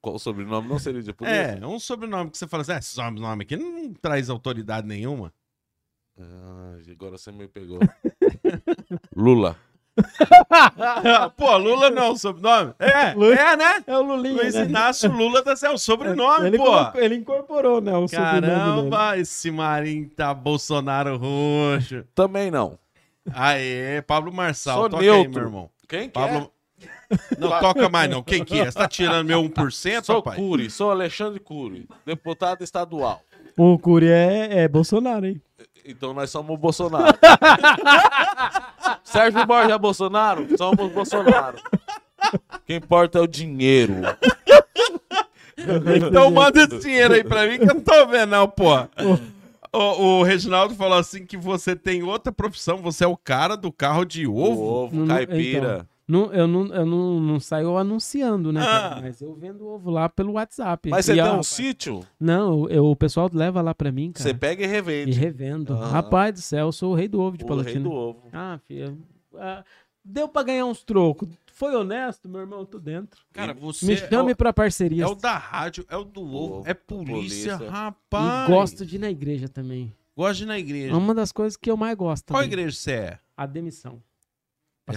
Qual 0.00 0.14
o 0.14 0.18
sobrenome 0.18 0.68
não 0.68 0.78
seria 0.78 1.02
de 1.02 1.12
polícia? 1.12 1.58
É, 1.60 1.66
um 1.66 1.80
sobrenome 1.80 2.30
que 2.30 2.38
você 2.38 2.46
fala 2.46 2.60
assim, 2.62 2.72
ah, 2.72 2.78
esse 2.78 2.90
sobrenome 2.90 3.42
aqui 3.42 3.56
não 3.56 3.92
traz 3.94 4.30
autoridade 4.30 4.86
nenhuma. 4.86 5.32
Ah, 6.18 6.76
agora 6.90 7.16
você 7.18 7.32
me 7.32 7.48
pegou. 7.48 7.80
Lula. 9.16 9.56
Pô, 11.36 11.56
Lula 11.56 11.90
não 11.90 12.02
é 12.04 12.10
um 12.10 12.16
sobrenome? 12.16 12.72
É, 12.78 13.12
Lula- 13.14 13.34
é, 13.34 13.56
né? 13.56 13.84
É 13.86 13.96
o 13.96 14.02
Lulinha, 14.02 14.34
Luiz 14.42 14.54
né? 14.54 14.64
Inácio 14.64 15.10
Lula 15.10 15.42
tá 15.42 15.54
sendo 15.56 15.74
o 15.74 15.78
sobrenome, 15.78 16.46
ele, 16.46 16.58
pô. 16.58 16.64
colocou- 16.64 17.00
ele 17.00 17.14
incorporou, 17.16 17.80
né? 17.80 17.96
O. 17.96 18.08
Caramba, 18.08 19.18
esse 19.18 19.50
Marinho 19.50 20.08
tá 20.10 20.32
Bolsonaro 20.34 21.16
roxo. 21.16 22.04
Também 22.14 22.50
não. 22.50 22.78
Aê, 23.34 24.02
Pablo 24.02 24.32
Marçal, 24.32 24.80
Sou 24.80 24.88
toca 24.90 25.02
aí, 25.02 25.10
neutro. 25.10 25.30
meu 25.32 25.42
irmão. 25.42 25.70
Quem 25.88 26.02
que 26.08 26.08
Pablo... 26.10 26.50
Não, 27.38 27.48
toca 27.58 27.88
mais 27.88 28.08
não. 28.10 28.22
Quem 28.22 28.44
que 28.44 28.60
é? 28.60 28.66
Você 28.70 28.78
tá 28.78 28.86
tirando 28.86 29.26
meu 29.26 29.42
1%, 29.42 29.86
é? 29.98 30.02
Sou 30.02 30.16
rapaz? 30.16 30.36
Cury, 30.36 30.70
sou 30.70 30.90
Alexandre 30.90 31.40
Cury, 31.40 31.88
deputado 32.04 32.62
estadual. 32.62 33.22
O 33.56 33.78
Curi 33.78 34.08
é, 34.08 34.60
é 34.60 34.68
Bolsonaro, 34.68 35.24
hein? 35.26 35.40
Então 35.88 36.12
nós 36.12 36.28
somos 36.28 36.54
o 36.54 36.58
Bolsonaro. 36.58 37.16
Sérgio 39.02 39.46
Borja 39.46 39.72
é 39.72 39.78
Bolsonaro? 39.78 40.46
Somos 40.58 40.92
Bolsonaro. 40.92 41.56
O 42.52 42.58
que 42.66 42.74
importa 42.74 43.18
é 43.18 43.22
o 43.22 43.26
dinheiro. 43.26 43.94
Então 46.06 46.30
manda 46.30 46.62
esse 46.62 46.78
dinheiro 46.80 47.14
aí 47.14 47.24
pra 47.24 47.46
mim 47.46 47.56
que 47.56 47.64
eu 47.64 47.74
não 47.74 47.80
tô 47.80 48.06
vendo 48.06 48.30
não, 48.30 48.46
pô. 48.46 48.74
O, 49.72 49.78
o 49.78 50.22
Reginaldo 50.22 50.74
falou 50.74 50.98
assim 50.98 51.24
que 51.24 51.38
você 51.38 51.74
tem 51.74 52.02
outra 52.02 52.30
profissão, 52.30 52.76
você 52.76 53.04
é 53.04 53.08
o 53.08 53.16
cara 53.16 53.56
do 53.56 53.72
carro 53.72 54.04
de 54.04 54.26
ovo. 54.26 54.62
ovo, 54.62 55.06
caipira. 55.06 55.86
Não, 56.08 56.32
eu 56.32 56.48
não, 56.48 56.66
eu 56.74 56.86
não, 56.86 57.20
não 57.20 57.38
saio 57.38 57.76
anunciando, 57.76 58.50
né? 58.50 58.60
cara? 58.64 58.96
Ah. 58.96 59.00
Mas 59.02 59.20
eu 59.20 59.34
vendo 59.34 59.66
ovo 59.66 59.90
lá 59.90 60.08
pelo 60.08 60.32
WhatsApp. 60.32 60.88
Mas 60.88 61.04
você 61.04 61.12
E, 61.12 61.14
tem 61.16 61.22
ó, 61.22 61.26
um 61.26 61.30
rapaz, 61.32 61.46
sítio? 61.48 62.00
Não, 62.18 62.66
eu, 62.70 62.86
o 62.86 62.96
pessoal 62.96 63.28
leva 63.32 63.60
lá 63.60 63.74
pra 63.74 63.92
mim, 63.92 64.10
cara. 64.10 64.22
Você 64.22 64.32
pega 64.34 64.62
e 64.62 64.66
E 64.66 64.68
revende. 64.70 65.12
revendo. 65.18 65.74
Aham. 65.74 65.90
Rapaz 65.90 66.32
do 66.34 66.40
céu, 66.40 66.66
eu 66.68 66.72
sou 66.72 66.92
o 66.92 66.94
rei 66.94 67.08
do 67.08 67.20
ovo 67.20 67.36
de 67.36 67.44
o 67.44 67.46
rei 67.46 67.56
Palotina. 67.56 67.84
do 67.84 67.92
ovo. 67.92 68.22
Ah, 68.32 68.58
filho. 68.66 68.98
ah, 69.36 69.62
deu 70.02 70.26
pra 70.28 70.42
ganhar 70.42 70.64
uns 70.64 70.82
trocos. 70.82 71.28
Foi 71.52 71.74
honesto, 71.74 72.28
meu 72.28 72.40
irmão? 72.40 72.64
Tô 72.64 72.78
dentro. 72.78 73.20
Cara, 73.32 73.52
você 73.52 73.84
Me 73.84 73.96
chame 73.96 74.30
é, 74.30 74.34
pra 74.34 74.52
parceria. 74.52 75.02
é 75.02 75.06
o 75.06 75.14
da 75.14 75.36
rádio, 75.36 75.84
é 75.90 75.96
o 75.96 76.04
do 76.04 76.22
ovo, 76.22 76.62
é 76.64 76.72
polícia, 76.72 77.58
polícia. 77.58 77.70
rapaz. 77.70 78.48
E 78.48 78.52
gosto 78.52 78.86
de 78.86 78.96
ir 78.96 78.98
na 79.00 79.10
igreja 79.10 79.48
também. 79.48 79.92
Gosto 80.16 80.38
de 80.38 80.42
ir 80.44 80.46
na 80.46 80.56
É 80.56 80.60
igreja. 80.60 80.96
uma 80.96 81.14
das 81.14 81.32
coisas 81.32 81.56
que 81.56 81.70
eu 81.70 81.76
mais 81.76 81.96
gosto. 81.96 82.28
Qual 82.32 82.42
também. 82.42 82.46
igreja 82.58 82.76
você 82.76 82.92
é? 82.92 83.18
A 83.36 83.44
demissão. 83.44 84.00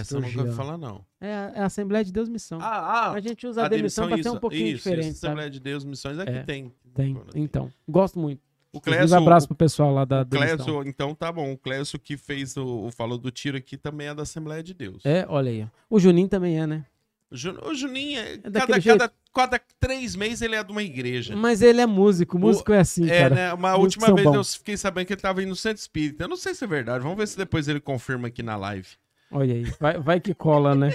Essa 0.00 0.16
eu 0.16 0.20
nunca 0.20 0.40
ouvi 0.40 0.52
falar, 0.54 0.78
não. 0.78 1.04
É 1.20 1.32
a, 1.34 1.52
é 1.56 1.60
a 1.60 1.66
Assembleia 1.66 2.04
de 2.04 2.12
Deus 2.12 2.28
Missão. 2.28 2.58
Ah, 2.60 3.10
a 3.12 3.20
gente 3.20 3.46
usa 3.46 3.64
a, 3.64 3.68
demissão, 3.68 4.08
pra 4.08 4.22
ser 4.22 4.30
um 4.30 4.36
pouquinho 4.38 4.66
isso, 4.68 4.76
diferente, 4.78 5.08
Isso, 5.10 5.20
sabe? 5.20 5.26
Assembleia 5.32 5.50
de 5.50 5.60
Deus, 5.60 5.84
missões 5.84 6.18
é, 6.18 6.22
É. 6.22 6.40
que 6.40 6.46
tem. 6.46 6.72
Tem. 6.94 7.16
Então, 7.34 7.70
gosto 7.88 8.18
muito. 8.18 8.40
O 8.74 8.80
Clécio, 8.80 9.16
abraço 9.16 9.46
pro 9.46 9.54
pessoal 9.56 9.92
lá 9.92 10.04
da 10.06 10.22
o 10.22 10.24
demissão. 10.24 10.56
Clécio, 10.56 10.82
então 10.88 11.14
tá 11.14 11.30
bom. 11.30 11.52
O 11.52 11.58
Clécio 11.58 11.98
que 11.98 12.16
fez 12.16 12.56
o, 12.56 12.86
o 12.86 12.90
falou 12.90 13.18
do 13.18 13.30
tiro 13.30 13.56
aqui 13.56 13.76
também 13.76 14.06
é 14.08 14.14
da 14.14 14.22
Assembleia 14.22 14.62
de 14.62 14.72
Deus. 14.72 15.04
É, 15.04 15.26
olha 15.28 15.50
aí. 15.50 15.66
O 15.90 16.00
Juninho 16.00 16.26
também 16.28 16.58
é, 16.58 16.66
né? 16.66 16.86
O, 17.30 17.36
Ju- 17.36 17.58
o 17.66 17.74
Juninho, 17.74 18.18
é, 18.18 18.38
cada, 18.38 18.50
daquele 18.66 18.82
cada, 18.98 19.12
cada 19.34 19.60
três 19.78 20.14
meses 20.16 20.40
ele 20.42 20.54
é 20.54 20.62
de 20.64 20.72
uma 20.72 20.82
igreja. 20.82 21.36
Mas 21.36 21.60
ele 21.62 21.80
é 21.82 21.86
músico. 21.86 22.38
Músico 22.38 22.72
é 22.72 22.78
assim, 22.80 23.08
É, 23.10 23.20
cara. 23.22 23.34
né? 23.34 23.52
Uma 23.54 23.76
Músicos 23.76 24.02
última 24.08 24.14
vez 24.14 24.26
bons. 24.26 24.54
eu 24.54 24.58
fiquei 24.58 24.76
sabendo 24.76 25.06
que 25.06 25.12
ele 25.14 25.20
tava 25.20 25.42
indo 25.42 25.48
no 25.50 25.56
centro 25.56 25.78
espírita. 25.80 26.24
Eu 26.24 26.28
não 26.28 26.36
sei 26.36 26.54
se 26.54 26.64
é 26.64 26.66
verdade. 26.66 27.02
Vamos 27.02 27.18
ver 27.18 27.26
se 27.28 27.36
depois 27.36 27.68
ele 27.68 27.80
confirma 27.80 28.28
aqui 28.28 28.42
na 28.42 28.56
live. 28.56 28.88
Olha 29.32 29.54
aí. 29.54 29.64
Vai, 29.80 29.98
vai 29.98 30.20
que 30.20 30.34
cola, 30.34 30.74
né? 30.74 30.92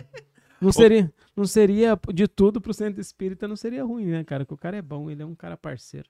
Não 0.61 0.71
seria, 0.71 1.11
não 1.35 1.45
seria 1.45 1.99
de 2.13 2.27
tudo 2.27 2.61
pro 2.61 2.73
centro 2.73 3.01
espírita, 3.01 3.47
não 3.47 3.55
seria 3.55 3.83
ruim, 3.83 4.05
né, 4.05 4.23
cara? 4.23 4.45
Que 4.45 4.53
o 4.53 4.57
cara 4.57 4.77
é 4.77 4.81
bom, 4.81 5.09
ele 5.09 5.21
é 5.21 5.25
um 5.25 5.35
cara 5.35 5.57
parceiro. 5.57 6.07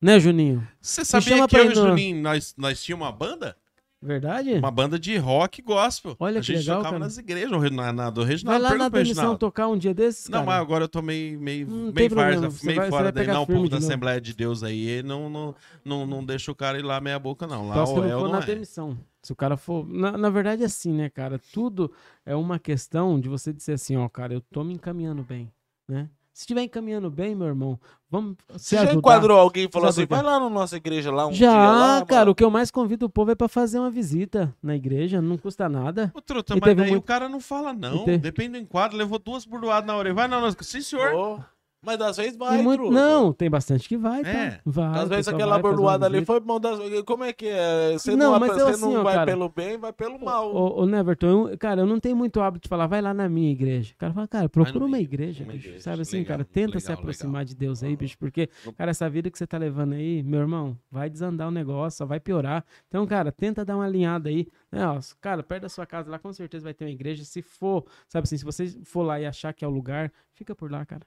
Né, 0.00 0.20
Juninho? 0.20 0.66
Você 0.80 1.04
sabia 1.04 1.46
que 1.48 1.56
eu 1.56 1.64
e 1.64 1.66
o 1.66 1.68
no- 1.70 1.74
Juninho, 1.88 2.22
nós, 2.22 2.54
nós 2.56 2.82
tínhamos 2.82 3.06
uma 3.06 3.12
banda? 3.12 3.56
Verdade? 4.04 4.54
Uma 4.54 4.70
banda 4.70 4.98
de 4.98 5.16
rock 5.16 5.62
gospel. 5.62 6.16
Olha 6.18 6.38
a 6.38 6.40
que 6.40 6.48
gente 6.48 6.58
legal, 6.58 6.78
tocava 6.78 6.94
cara. 6.94 7.04
nas 7.04 7.18
igrejas, 7.18 7.70
na, 7.70 7.92
na 7.92 8.10
do 8.10 8.22
Vai 8.22 8.30
Reginaldo. 8.30 8.62
lá 8.64 8.74
na 8.74 8.88
demissão 8.88 9.36
tocar 9.36 9.68
um 9.68 9.78
dia 9.78 9.94
desses, 9.94 10.28
Não, 10.28 10.40
cara? 10.40 10.46
mas 10.46 10.60
agora 10.60 10.84
eu 10.84 10.88
tô 10.88 11.00
meio, 11.00 11.38
meio, 11.40 11.68
Não 11.68 11.92
meio, 11.92 12.10
você 12.50 12.66
meio 12.66 12.80
vai- 12.80 12.90
fora 12.90 13.02
vai 13.04 13.12
daí. 13.12 13.26
Não, 13.28 13.42
o 13.42 13.46
povo 13.46 13.68
da 13.68 13.76
novo. 13.76 13.86
Assembleia 13.86 14.20
de 14.20 14.34
Deus 14.34 14.64
aí 14.64 15.04
não, 15.04 15.30
não, 15.30 15.54
não, 15.84 16.04
não 16.04 16.24
deixa 16.24 16.50
o 16.50 16.54
cara 16.54 16.78
ir 16.80 16.82
lá 16.82 17.00
meia 17.00 17.18
boca, 17.18 17.46
não. 17.46 17.68
Lá 17.68 17.74
Só 17.74 17.86
se 17.86 17.92
ou 17.92 18.04
não 18.04 18.20
não 18.22 18.32
na 18.32 18.38
é. 18.40 18.46
demissão. 18.46 18.98
Se 19.22 19.32
o 19.32 19.36
cara 19.36 19.56
for. 19.56 19.86
Na, 19.88 20.18
na 20.18 20.30
verdade, 20.30 20.62
é 20.62 20.66
assim, 20.66 20.92
né, 20.92 21.08
cara? 21.08 21.40
Tudo 21.52 21.92
é 22.26 22.34
uma 22.34 22.58
questão 22.58 23.20
de 23.20 23.28
você 23.28 23.52
dizer 23.52 23.74
assim, 23.74 23.96
ó, 23.96 24.08
cara, 24.08 24.34
eu 24.34 24.40
tô 24.40 24.64
me 24.64 24.74
encaminhando 24.74 25.22
bem, 25.22 25.50
né? 25.88 26.08
Se 26.34 26.40
estiver 26.44 26.62
encaminhando 26.62 27.10
bem, 27.10 27.34
meu 27.34 27.46
irmão, 27.46 27.78
vamos 28.10 28.36
Você 28.48 28.74
já 28.74 28.82
ajudar. 28.82 28.98
enquadrou 28.98 29.38
alguém 29.38 29.66
e 29.66 29.68
falou 29.70 29.86
assim, 29.90 30.06
vai 30.06 30.22
lá 30.22 30.40
na 30.40 30.48
nossa 30.48 30.76
igreja 30.78 31.12
lá 31.12 31.26
um 31.26 31.32
Já, 31.34 31.50
dia 31.52 31.70
lá, 31.70 32.06
cara, 32.06 32.20
mano." 32.22 32.30
o 32.30 32.34
que 32.34 32.42
eu 32.42 32.50
mais 32.50 32.70
convido 32.70 33.04
o 33.04 33.10
povo 33.10 33.30
é 33.30 33.34
pra 33.34 33.48
fazer 33.48 33.78
uma 33.78 33.90
visita 33.90 34.52
na 34.62 34.74
igreja, 34.74 35.20
não 35.20 35.36
custa 35.36 35.68
nada. 35.68 36.10
Ô, 36.14 36.22
truta, 36.22 36.56
E 36.56 36.60
mas 36.60 36.74
daí 36.74 36.88
muito- 36.90 37.02
o 37.02 37.06
cara 37.06 37.28
não 37.28 37.38
fala, 37.38 37.74
não. 37.74 38.04
Te- 38.06 38.16
Depende 38.16 38.52
do 38.52 38.58
enquadro, 38.64 38.96
levou 38.96 39.18
duas 39.18 39.44
burdoadas 39.44 39.86
na 39.86 39.94
orelha. 39.94 40.14
Vai, 40.14 40.26
não, 40.26 40.40
não. 40.40 40.50
Sim, 40.58 40.80
senhor. 40.80 41.14
Ô, 41.14 41.38
Mas 41.84 42.00
às 42.00 42.16
vezes 42.16 42.36
vai, 42.36 42.62
muito- 42.62 42.92
não, 42.92 43.32
tem 43.32 43.50
bastante 43.50 43.88
que 43.88 43.96
vai, 43.96 44.20
É. 44.20 44.50
tá? 44.52 44.60
Vai, 44.64 45.00
Às 45.02 45.08
vezes 45.08 45.26
aquela 45.26 45.58
bordoada 45.58 46.06
ali 46.06 46.24
foi 46.24 46.38
mão 46.38 46.60
das. 46.60 46.78
Como 47.04 47.24
é 47.24 47.32
que 47.32 47.48
é? 47.48 47.94
Você 47.94 48.14
Não, 48.14 48.32
não, 48.32 48.38
mas 48.40 48.52
você 48.52 48.60
eu 48.60 48.64
não 48.66 48.70
assim, 48.72 48.96
ó, 48.96 49.02
vai 49.02 49.14
cara. 49.14 49.26
pelo 49.32 49.48
bem, 49.48 49.76
vai 49.78 49.92
pelo 49.92 50.16
mal. 50.24 50.54
Ô, 50.54 50.82
ô, 50.82 50.86
Neverton, 50.86 51.48
eu- 51.48 51.58
cara, 51.58 51.80
eu 51.80 51.86
não 51.86 51.98
tenho 51.98 52.14
muito 52.14 52.40
hábito 52.40 52.62
de 52.64 52.68
falar, 52.68 52.86
vai 52.86 53.02
lá 53.02 53.12
na 53.12 53.28
minha 53.28 53.50
igreja. 53.50 53.94
O 53.94 53.96
cara 53.96 54.12
fala, 54.14 54.28
cara, 54.28 54.48
procura 54.48 54.84
uma 54.84 55.00
igreja, 55.00 55.42
uma 55.42 55.52
bicho. 55.54 55.66
igreja. 55.66 55.82
Sabe 55.82 56.02
assim, 56.02 56.18
Legal, 56.18 56.28
cara, 56.38 56.44
tenta 56.44 56.78
se 56.78 56.86
legal, 56.88 57.00
aproximar 57.02 57.44
de 57.44 57.56
Deus 57.56 57.82
aí, 57.82 57.96
bicho, 57.96 58.16
porque, 58.16 58.48
cara, 58.76 58.92
essa 58.92 59.10
vida 59.10 59.28
que 59.28 59.36
você 59.36 59.46
tá 59.46 59.58
levando 59.58 59.94
aí, 59.94 60.22
meu 60.22 60.38
irmão, 60.40 60.78
vai 60.88 61.10
desandar 61.10 61.48
o 61.48 61.50
negócio, 61.50 61.98
só 61.98 62.06
vai 62.06 62.20
piorar. 62.20 62.64
Então, 62.86 63.04
cara, 63.08 63.32
tenta 63.32 63.64
dar 63.64 63.74
uma 63.74 63.84
alinhada 63.86 64.28
aí. 64.28 64.46
Né, 64.70 64.80
cara, 65.20 65.42
perto 65.42 65.62
da 65.62 65.68
sua 65.68 65.84
casa 65.84 66.08
lá, 66.08 66.18
com 66.18 66.32
certeza 66.32 66.62
vai 66.62 66.74
ter 66.74 66.84
uma 66.84 66.90
igreja. 66.92 67.24
Se 67.24 67.42
for, 67.42 67.84
sabe 68.08 68.22
assim, 68.24 68.36
se 68.36 68.44
você 68.44 68.68
for 68.84 69.02
lá 69.02 69.18
e 69.20 69.26
achar 69.26 69.52
que 69.52 69.64
é 69.64 69.68
o 69.68 69.70
lugar, 69.70 70.12
fica 70.32 70.54
por 70.54 70.70
lá, 70.70 70.86
cara. 70.86 71.02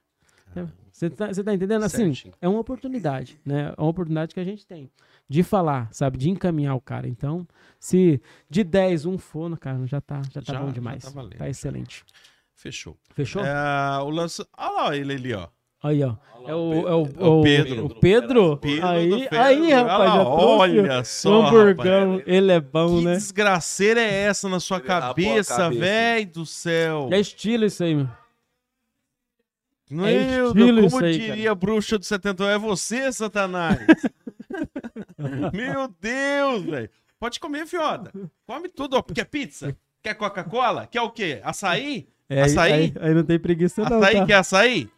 Você 0.92 1.10
tá, 1.10 1.28
você 1.28 1.44
tá 1.44 1.54
entendendo? 1.54 1.84
Assim, 1.84 2.14
Certinho. 2.14 2.34
é 2.42 2.48
uma 2.48 2.60
oportunidade, 2.60 3.38
né? 3.46 3.74
É 3.78 3.82
uma 3.82 3.90
oportunidade 3.90 4.34
que 4.34 4.40
a 4.40 4.44
gente 4.46 4.66
tem 4.66 4.90
de 5.28 5.44
falar, 5.44 5.90
sabe? 5.92 6.18
De 6.18 6.30
encaminhar 6.30 6.76
o 6.76 6.80
cara. 6.82 7.08
Então, 7.08 7.46
se 7.80 8.22
de 8.50 8.64
10 8.64 9.06
um 9.06 9.18
for, 9.18 9.58
cara, 9.58 9.86
já 9.86 10.00
tá, 10.00 10.22
já 10.32 10.42
tá 10.42 10.54
Já- 10.54 10.60
bom 10.60 10.68
já 10.68 10.72
demais. 10.74 11.04
tá 11.04 11.10
valendo, 11.10 11.38
Tá 11.38 11.50
excelente. 11.50 12.04
Fechou. 12.54 12.98
Fechou? 13.14 13.44
É, 13.44 14.00
o 14.02 14.10
lance. 14.10 14.46
Olha 14.58 14.72
lá 14.84 14.96
ele 14.96 15.14
ali, 15.14 15.34
ó. 15.34 15.48
Aí, 15.84 16.02
ó. 16.04 16.16
É 16.48 16.56
o, 16.56 16.74
é 16.88 16.96
o, 16.96 17.06
É 17.20 17.26
o 17.28 17.42
Pedro. 17.42 17.86
O 17.88 18.00
Pedro? 18.00 18.58
Pedro 18.58 18.88
aí, 18.88 19.28
aí, 19.32 19.72
rapaz, 19.74 20.12
Olha 20.12 20.24
olha 20.30 21.02
o 21.02 21.06
só, 21.06 21.48
hamburgão. 21.48 22.22
Ele 22.26 22.52
é 22.52 22.60
bom, 22.62 23.00
Que 23.00 23.06
né? 23.06 23.14
desgraceira 23.16 24.00
é 24.00 24.14
essa 24.24 24.48
na 24.48 24.60
sua 24.60 24.78
a 24.78 24.82
cabeça, 24.82 25.56
cabeça. 25.58 25.80
velho 25.82 26.28
do 26.32 26.46
céu? 26.46 27.10
É 27.12 27.20
estilo 27.20 27.66
isso 27.66 27.84
aí, 27.84 27.96
meu. 27.96 28.08
Meu 29.90 30.06
é 30.06 30.52
Deus, 30.54 30.92
como 30.92 31.06
aí, 31.06 31.18
diria 31.18 31.52
a 31.52 31.56
bruxa 31.56 31.98
do 32.00 32.06
71, 32.06 32.48
é 32.48 32.58
você, 32.58 33.12
Satanás. 33.12 33.80
Meu 35.54 35.88
Deus, 36.00 36.64
velho. 36.64 36.90
Pode 37.20 37.40
comer, 37.40 37.68
fiota. 37.68 38.12
Come 38.48 38.68
tudo, 38.70 38.98
ó. 38.98 39.02
Quer 39.02 39.26
pizza? 39.26 39.76
Quer 40.02 40.16
Coca-Cola? 40.16 40.88
Quer 40.88 41.02
o 41.02 41.12
quê? 41.12 41.40
Açaí? 41.44 42.08
É, 42.28 42.42
Açaí? 42.42 42.74
Aí, 42.74 42.94
aí 43.00 43.14
não 43.14 43.24
tem 43.24 43.40
preguiça, 43.40 43.88
não. 43.88 43.98
açaí? 43.98 44.16
tá? 44.16 44.26
Quer 44.26 44.34
açaí? 44.36 44.90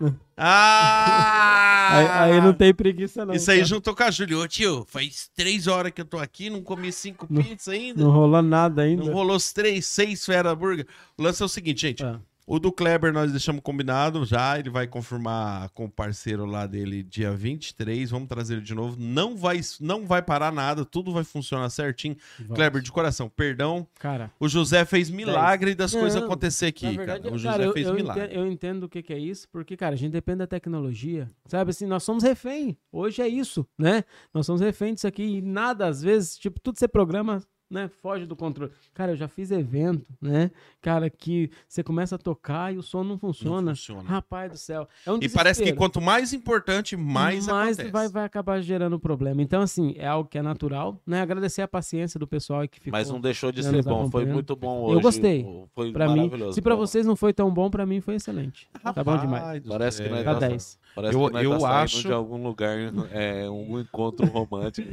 Ah! 0.40 1.88
Aí, 1.90 2.32
aí 2.32 2.40
não 2.40 2.52
tem 2.52 2.72
preguiça, 2.72 3.26
não. 3.26 3.34
Isso 3.34 3.50
aí 3.50 3.58
tá? 3.58 3.64
juntou 3.64 3.92
com 3.92 4.04
a 4.04 4.10
Júlia. 4.12 4.38
Ô, 4.38 4.46
tio, 4.46 4.86
faz 4.86 5.28
três 5.34 5.66
horas 5.66 5.90
que 5.90 6.00
eu 6.00 6.04
tô 6.04 6.16
aqui, 6.16 6.48
não 6.48 6.62
comi 6.62 6.92
cinco 6.92 7.26
pizzas 7.26 7.66
ainda. 7.66 8.04
Não 8.04 8.12
rolou 8.12 8.40
nada 8.40 8.82
ainda. 8.82 9.04
Não 9.04 9.12
rolou 9.12 9.34
os 9.34 9.52
três, 9.52 9.86
seis 9.86 10.24
Fera 10.24 10.54
Burger. 10.54 10.86
O 11.16 11.22
lance 11.24 11.42
é 11.42 11.44
o 11.44 11.48
seguinte, 11.48 11.80
gente. 11.80 12.04
Ah. 12.04 12.20
O 12.50 12.58
do 12.58 12.72
Kleber 12.72 13.12
nós 13.12 13.30
deixamos 13.30 13.60
combinado 13.62 14.24
já. 14.24 14.58
Ele 14.58 14.70
vai 14.70 14.86
confirmar 14.86 15.68
com 15.74 15.84
o 15.84 15.90
parceiro 15.90 16.46
lá 16.46 16.66
dele 16.66 17.02
dia 17.02 17.30
23. 17.30 18.10
Vamos 18.10 18.26
trazer 18.26 18.54
ele 18.54 18.62
de 18.62 18.74
novo. 18.74 18.96
Não 18.98 19.36
vai, 19.36 19.60
não 19.78 20.06
vai 20.06 20.22
parar 20.22 20.50
nada. 20.50 20.82
Tudo 20.82 21.12
vai 21.12 21.24
funcionar 21.24 21.68
certinho. 21.68 22.16
Vamos. 22.38 22.56
Kleber, 22.56 22.80
de 22.80 22.90
coração, 22.90 23.28
perdão. 23.28 23.86
Cara, 23.98 24.30
O 24.40 24.48
José 24.48 24.86
fez 24.86 25.10
milagre 25.10 25.74
das 25.74 25.92
Não, 25.92 26.00
coisas 26.00 26.22
acontecer 26.22 26.66
aqui, 26.68 26.86
na 26.86 26.92
verdade, 26.92 27.22
cara. 27.24 27.34
O 27.34 27.38
José 27.38 27.50
cara, 27.50 27.64
eu, 27.64 27.72
fez 27.74 27.86
eu 27.86 27.94
milagre. 27.94 28.24
entendo, 28.24 28.38
eu 28.38 28.46
entendo 28.50 28.82
o 28.84 28.88
que, 28.88 29.02
que 29.02 29.12
é 29.12 29.18
isso, 29.18 29.46
porque, 29.50 29.76
cara, 29.76 29.94
a 29.94 29.98
gente 29.98 30.12
depende 30.12 30.38
da 30.38 30.46
tecnologia. 30.46 31.30
Sabe 31.44 31.68
assim, 31.68 31.84
nós 31.84 32.02
somos 32.02 32.24
refém. 32.24 32.78
Hoje 32.90 33.20
é 33.20 33.28
isso, 33.28 33.68
né? 33.76 34.04
Nós 34.32 34.46
somos 34.46 34.62
refém 34.62 34.94
disso 34.94 35.06
aqui 35.06 35.22
e 35.22 35.42
nada, 35.42 35.86
às 35.86 36.00
vezes, 36.00 36.38
tipo, 36.38 36.58
tudo 36.58 36.78
você 36.78 36.88
programa, 36.88 37.42
né? 37.70 37.88
Foge 38.02 38.24
do 38.26 38.34
controle. 38.36 38.72
Cara, 38.94 39.12
eu 39.12 39.16
já 39.16 39.28
fiz 39.28 39.50
evento, 39.50 40.06
né? 40.20 40.50
Cara, 40.80 41.08
que 41.10 41.50
você 41.68 41.82
começa 41.82 42.14
a 42.14 42.18
tocar 42.18 42.72
e 42.74 42.78
o 42.78 42.82
som 42.82 43.04
não 43.04 43.18
funciona. 43.18 43.72
funciona. 43.72 44.02
Rapaz 44.08 44.50
do 44.52 44.58
céu. 44.58 44.88
É 45.06 45.12
um 45.12 45.18
E 45.20 45.28
parece 45.28 45.62
que 45.62 45.72
quanto 45.72 46.00
mais 46.00 46.32
importante, 46.32 46.96
mais, 46.96 47.48
acontece. 47.48 47.90
vai, 47.90 48.08
vai 48.08 48.24
acabar 48.24 48.60
gerando 48.60 48.98
problema. 48.98 49.42
Então, 49.42 49.60
assim, 49.62 49.94
é 49.98 50.06
algo 50.06 50.28
que 50.28 50.38
é 50.38 50.42
natural, 50.42 51.00
né? 51.06 51.20
Agradecer 51.20 51.62
a 51.62 51.68
paciência 51.68 52.18
do 52.18 52.26
pessoal 52.26 52.60
aí 52.60 52.68
que 52.68 52.78
ficou. 52.80 52.92
Mas 52.98 53.10
não 53.10 53.20
deixou 53.20 53.52
de 53.52 53.62
ser 53.62 53.82
bom. 53.82 54.10
Foi 54.10 54.24
muito 54.24 54.54
bom 54.56 54.88
Eu 54.90 54.94
hoje. 54.94 55.02
gostei. 55.02 55.46
Foi 55.74 55.92
Pra 55.92 56.08
mim, 56.08 56.16
maravilhoso. 56.26 56.52
se 56.54 56.62
pra 56.62 56.74
Bom. 56.74 56.80
vocês 56.86 57.06
não 57.06 57.16
foi 57.16 57.32
tão 57.32 57.52
bom, 57.52 57.68
pra 57.70 57.84
mim 57.86 58.00
foi 58.00 58.14
excelente. 58.16 58.68
tá 58.82 58.92
bom 59.04 59.16
demais. 59.16 59.42
Rapaz 59.42 59.62
Parece 59.68 60.02
que 60.02 60.08
nós 60.08 60.24
Tá 60.24 60.34
tá 60.34 60.48
10. 60.48 60.78
Parece 60.94 61.14
Eu- 61.14 61.26
que 61.26 61.32
nós 61.32 61.42
eu 61.44 61.58
tá 61.58 61.82
acho- 61.82 62.02
de 62.02 62.12
algum 62.12 62.42
lugar, 62.42 62.76
é, 63.12 63.48
um 63.48 63.78
encontro 63.78 64.26
romântico. 64.26 64.88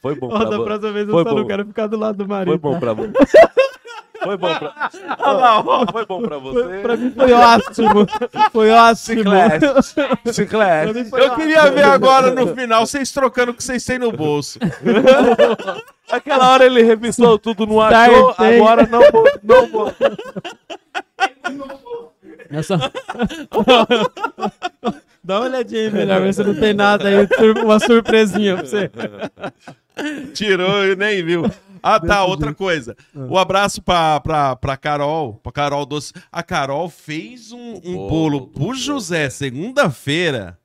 Foi 0.00 0.14
bom 0.14 0.28
Ó, 0.28 0.38
pra 0.38 0.44
da 0.50 0.56
você. 0.56 0.64
próxima 0.64 0.92
vez 0.92 1.06
eu 1.08 1.12
Foi 1.14 1.24
só 1.24 1.30
não 1.34 1.42
bom. 1.42 1.46
quero 1.48 1.66
ficar 1.66 1.86
do 1.86 1.98
lado 1.98 2.16
do 2.16 2.26
marido. 2.28 2.48
Foi 2.48 2.58
bom 2.58 2.78
pra 2.80 2.92
você. 2.94 3.12
Foi 4.22 4.36
bom 4.36 4.54
pra... 4.54 4.90
Foi 5.90 6.04
bom 6.04 6.20
pra 6.20 6.36
você. 6.36 6.62
Foi- 6.62 6.78
Pra 6.82 6.94
mim 6.96 7.10
foi 7.10 7.32
ótimo. 7.32 8.06
Foi 8.52 8.70
ótimo. 8.70 9.16
Chiclete. 9.16 9.66
Chiclete. 10.34 11.10
Eu 11.10 11.34
queria 11.36 11.70
ver 11.70 11.84
agora 11.84 12.30
no 12.34 12.54
final 12.54 12.84
vocês 12.86 13.10
trocando 13.12 13.52
o 13.52 13.54
que 13.54 13.64
vocês 13.64 13.82
têm 13.82 13.98
no 13.98 14.12
bolso. 14.12 14.58
Aquela 16.12 16.50
hora 16.52 16.66
ele 16.66 16.82
revistou 16.82 17.38
tudo, 17.38 17.66
não 17.66 17.76
Tá, 17.88 18.02
achou, 18.04 18.34
agora 18.36 18.86
não 18.86 19.00
vou, 19.10 19.24
não 19.42 19.66
vou. 19.68 19.90
Só... 22.62 22.76
Dá 25.22 25.38
uma 25.40 25.46
olhadinha 25.48 25.82
aí 25.82 25.90
melhor, 25.90 26.20
ver 26.22 26.34
se 26.34 26.42
não 26.42 26.54
tem 26.54 26.72
nada 26.74 27.08
aí. 27.08 27.28
Uma 27.62 27.78
surpresinha 27.78 28.56
pra 28.56 28.66
você. 28.66 28.90
Tirou 30.32 30.86
e 30.86 30.96
nem 30.96 31.24
viu. 31.24 31.44
Ah, 31.82 31.98
tá, 31.98 32.24
outra 32.24 32.54
coisa. 32.54 32.96
O 33.14 33.38
abraço 33.38 33.82
pra, 33.82 34.20
pra, 34.20 34.56
pra 34.56 34.76
Carol, 34.76 35.34
pra 35.42 35.52
Carol 35.52 35.86
Doce. 35.86 36.12
A 36.30 36.42
Carol 36.42 36.88
fez 36.88 37.52
um, 37.52 37.80
um 37.84 37.96
Bolo 37.96 38.08
bolo 38.08 38.46
pro 38.48 38.74
José 38.74 39.30
segunda-feira. 39.30 40.58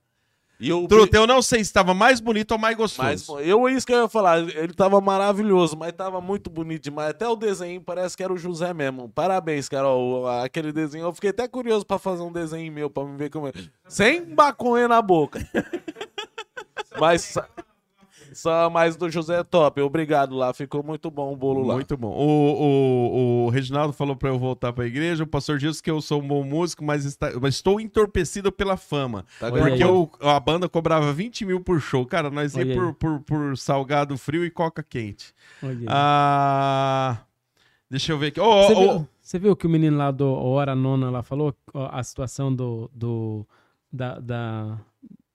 E 0.59 0.69
eu, 0.69 0.87
Truta, 0.87 1.17
eu 1.17 1.27
não 1.27 1.41
sei 1.41 1.59
se 1.59 1.69
estava 1.69 1.93
mais 1.93 2.19
bonito 2.19 2.53
ou 2.53 2.57
mais 2.57 2.77
gostoso. 2.77 3.33
mas 3.33 3.45
eu, 3.45 3.67
isso 3.67 3.85
que 3.85 3.93
eu 3.93 4.03
ia 4.03 4.09
falar, 4.09 4.39
ele 4.39 4.73
tava 4.73 5.01
maravilhoso, 5.01 5.75
mas 5.75 5.91
tava 5.91 6.21
muito 6.21 6.49
bonito 6.49 6.83
demais. 6.83 7.09
Até 7.09 7.27
o 7.27 7.35
desenho 7.35 7.81
parece 7.81 8.15
que 8.15 8.23
era 8.23 8.31
o 8.31 8.37
José 8.37 8.73
mesmo. 8.73 9.09
Parabéns, 9.09 9.67
Carol. 9.67 10.27
Aquele 10.27 10.71
desenho, 10.71 11.05
eu 11.05 11.13
fiquei 11.13 11.31
até 11.31 11.47
curioso 11.47 11.85
pra 11.85 11.99
fazer 11.99 12.23
um 12.23 12.31
desenho 12.31 12.71
meu, 12.71 12.89
pra 12.89 13.03
me 13.03 13.17
ver 13.17 13.29
como 13.29 13.47
é. 13.47 13.51
Sem 13.87 14.25
maconha 14.25 14.87
na 14.87 15.01
boca. 15.01 15.45
mas 16.99 17.37
só 18.37 18.69
mais 18.69 18.95
do 18.95 19.09
José 19.09 19.39
é 19.39 19.43
top. 19.43 19.81
Obrigado 19.81 20.35
lá, 20.35 20.53
ficou 20.53 20.83
muito 20.83 21.09
bom 21.09 21.33
o 21.33 21.35
bolo 21.35 21.65
lá. 21.65 21.73
Muito 21.75 21.95
bom. 21.97 22.09
O, 22.09 23.43
o, 23.43 23.45
o 23.45 23.49
Reginaldo 23.49 23.93
falou 23.93 24.15
pra 24.15 24.29
eu 24.29 24.37
voltar 24.37 24.71
pra 24.73 24.85
igreja. 24.85 25.23
O 25.23 25.27
pastor 25.27 25.57
disse 25.57 25.81
que 25.81 25.89
eu 25.89 26.01
sou 26.01 26.21
um 26.21 26.27
bom 26.27 26.43
músico, 26.43 26.83
mas, 26.83 27.05
está- 27.05 27.31
mas 27.41 27.55
estou 27.55 27.79
entorpecido 27.79 28.51
pela 28.51 28.77
fama. 28.77 29.25
Tá 29.39 29.49
Porque 29.51 29.83
o- 29.85 30.09
a 30.21 30.39
banda 30.39 30.67
cobrava 30.69 31.11
20 31.13 31.45
mil 31.45 31.61
por 31.61 31.79
show. 31.79 32.05
Cara, 32.05 32.29
nós 32.29 32.55
ia 32.55 32.75
por, 32.75 32.93
por, 32.93 33.19
por 33.21 33.57
salgado 33.57 34.17
frio 34.17 34.45
e 34.45 34.49
coca 34.51 34.83
quente. 34.83 35.33
Olha. 35.63 35.85
Ah, 35.89 37.17
deixa 37.89 38.11
eu 38.11 38.17
ver 38.17 38.27
aqui. 38.27 38.39
Ô, 38.39 38.63
Você 38.67 38.73
ô, 38.73 38.79
viu, 38.79 39.07
você 39.21 39.39
viu 39.39 39.55
que 39.55 39.65
o 39.65 39.69
menino 39.69 39.97
lá 39.97 40.11
do 40.11 40.25
Hora 40.31 40.75
Nona 40.75 41.09
lá 41.09 41.23
falou 41.23 41.55
a 41.73 42.03
situação 42.03 42.53
do, 42.53 42.89
do 42.93 43.45
da, 43.91 44.19
da, 44.19 44.77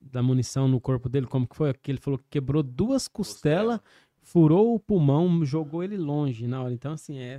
da 0.00 0.22
munição 0.22 0.66
no 0.66 0.80
corpo 0.80 1.08
dele, 1.08 1.26
como 1.26 1.46
que 1.46 1.56
foi? 1.56 1.72
Que 1.74 1.90
ele 1.90 2.00
falou 2.00 2.18
que 2.18 2.24
quebrou 2.30 2.62
duas 2.62 3.06
costelas, 3.06 3.80
furou 4.22 4.74
o 4.74 4.80
pulmão, 4.80 5.44
jogou 5.44 5.82
ele 5.82 5.96
longe 5.96 6.46
na 6.46 6.62
hora. 6.62 6.72
Então, 6.72 6.92
assim, 6.92 7.18
é 7.18 7.38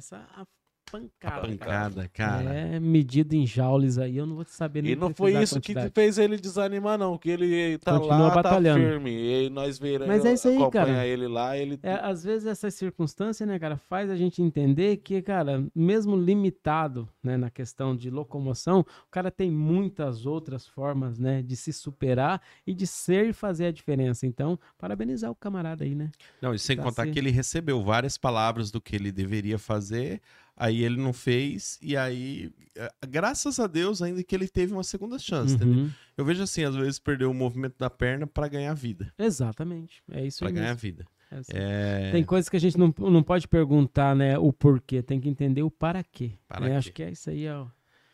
essa 0.98 1.28
a 1.28 1.32
pancada. 1.32 1.42
cara. 1.42 1.48
pancada, 1.48 2.10
cara. 2.14 2.54
É 2.54 2.80
medido 2.80 3.34
em 3.36 3.46
joules 3.46 3.98
aí, 3.98 4.18
eu 4.18 4.26
não 4.26 4.36
vou 4.36 4.46
te 4.46 4.52
saber 4.52 4.82
nem 4.82 4.92
E 4.92 4.96
não 4.96 5.14
foi 5.14 5.42
isso 5.42 5.60
que 5.62 5.74
fez 5.90 6.18
ele 6.18 6.38
desanimar, 6.38 6.98
não. 6.98 7.18
Que 7.18 7.30
ele 7.30 7.78
tá 7.78 7.94
Continua 7.94 8.18
lá, 8.18 8.30
batalhando. 8.36 8.84
tá 8.84 8.90
firme. 8.90 9.12
E 9.12 9.50
nós 9.50 9.80
viramos, 9.80 10.08
Mas 10.08 10.26
é 10.26 10.34
isso 10.34 10.48
aí, 10.48 10.70
cara. 10.72 11.06
ele 11.06 11.28
lá, 11.28 11.58
ele... 11.58 11.80
É, 11.84 11.94
às 11.94 12.24
vezes 12.24 12.48
essa 12.48 12.70
circunstância, 12.70 13.46
né, 13.46 13.58
cara, 13.58 13.78
faz 13.78 14.10
a 14.10 14.16
gente 14.16 14.42
entender 14.42 14.98
que, 14.98 15.22
cara, 15.22 15.66
mesmo 15.76 16.16
limitado, 16.16 17.08
né, 17.24 17.38
na 17.38 17.50
questão 17.50 17.96
de 17.96 18.10
locomoção, 18.10 18.82
o 18.82 19.12
cara 19.12 19.32
tem 19.32 19.50
muitas 19.50 20.26
outras 20.26 20.68
formas, 20.68 21.18
né, 21.18 21.42
de 21.42 21.56
se 21.56 21.72
superar 21.72 22.42
e 22.66 22.74
de 22.74 22.86
ser 22.88 23.30
e 23.30 23.34
fazer 23.34 23.66
a 23.68 23.72
diferença. 23.72 24.26
Então, 24.26 24.60
parabenizar 24.78 25.32
o 25.32 25.36
camarada 25.36 25.84
aí, 25.84 25.96
né? 25.96 26.12
Não, 26.42 26.54
e 26.54 26.60
sem 26.60 26.76
Tá 26.78 26.84
contar 26.84 27.08
que 27.08 27.20
ele 27.20 27.30
recebeu 27.32 27.82
várias 27.82 28.18
palavras 28.18 28.72
do 28.72 28.82
que 28.82 28.96
ele 28.96 29.12
deveria 29.12 29.60
fazer, 29.60 30.22
aí 30.62 30.84
ele 30.84 30.98
não 30.98 31.12
fez, 31.12 31.80
e 31.82 31.98
aí, 31.98 32.52
eh, 32.76 32.92
graças 33.10 33.60
a 33.60 33.66
Deus, 33.66 34.00
ainda 34.00 34.24
que 34.24 34.36
ele 34.36 34.48
teve 34.48 34.72
uma 34.72 34.84
segunda 34.84 35.18
chance, 35.18 35.56
entendeu? 35.56 35.86
Uhum. 35.86 35.92
Eu 36.16 36.24
vejo 36.24 36.44
assim, 36.44 36.64
às 36.64 36.76
vezes 36.76 37.00
perdeu 37.00 37.32
o 37.32 37.34
movimento 37.34 37.80
da 37.80 37.90
perna 37.90 38.28
pra 38.28 38.48
ganhar 38.48 38.76
vida. 38.76 39.12
Exatamente. 39.18 40.04
É 40.12 40.24
isso 40.24 40.38
Pra 40.38 40.50
aí. 40.50 40.54
ganhar 40.54 40.76
vida. 40.76 41.04
É 41.32 41.36
assim. 41.36 41.52
É... 41.56 42.12
Tem 42.12 42.24
coisas 42.24 42.48
que 42.48 42.58
a 42.58 42.60
gente 42.60 42.78
não, 42.78 42.94
não 42.96 43.24
pode 43.24 43.48
perguntar, 43.48 44.16
né, 44.16 44.38
o 44.38 44.54
porquê, 44.54 45.02
tem 45.02 45.20
que 45.20 45.28
entender 45.28 45.64
o 45.64 45.72
para 45.72 46.04
quê. 46.04 46.34
Para 46.48 46.60
né? 46.60 46.70
quê. 46.70 46.76
Acho 46.76 46.92
que 46.92 47.02
é 47.02 47.10
isso 47.10 47.32
aí, 47.32 47.50
ó. 47.50 47.66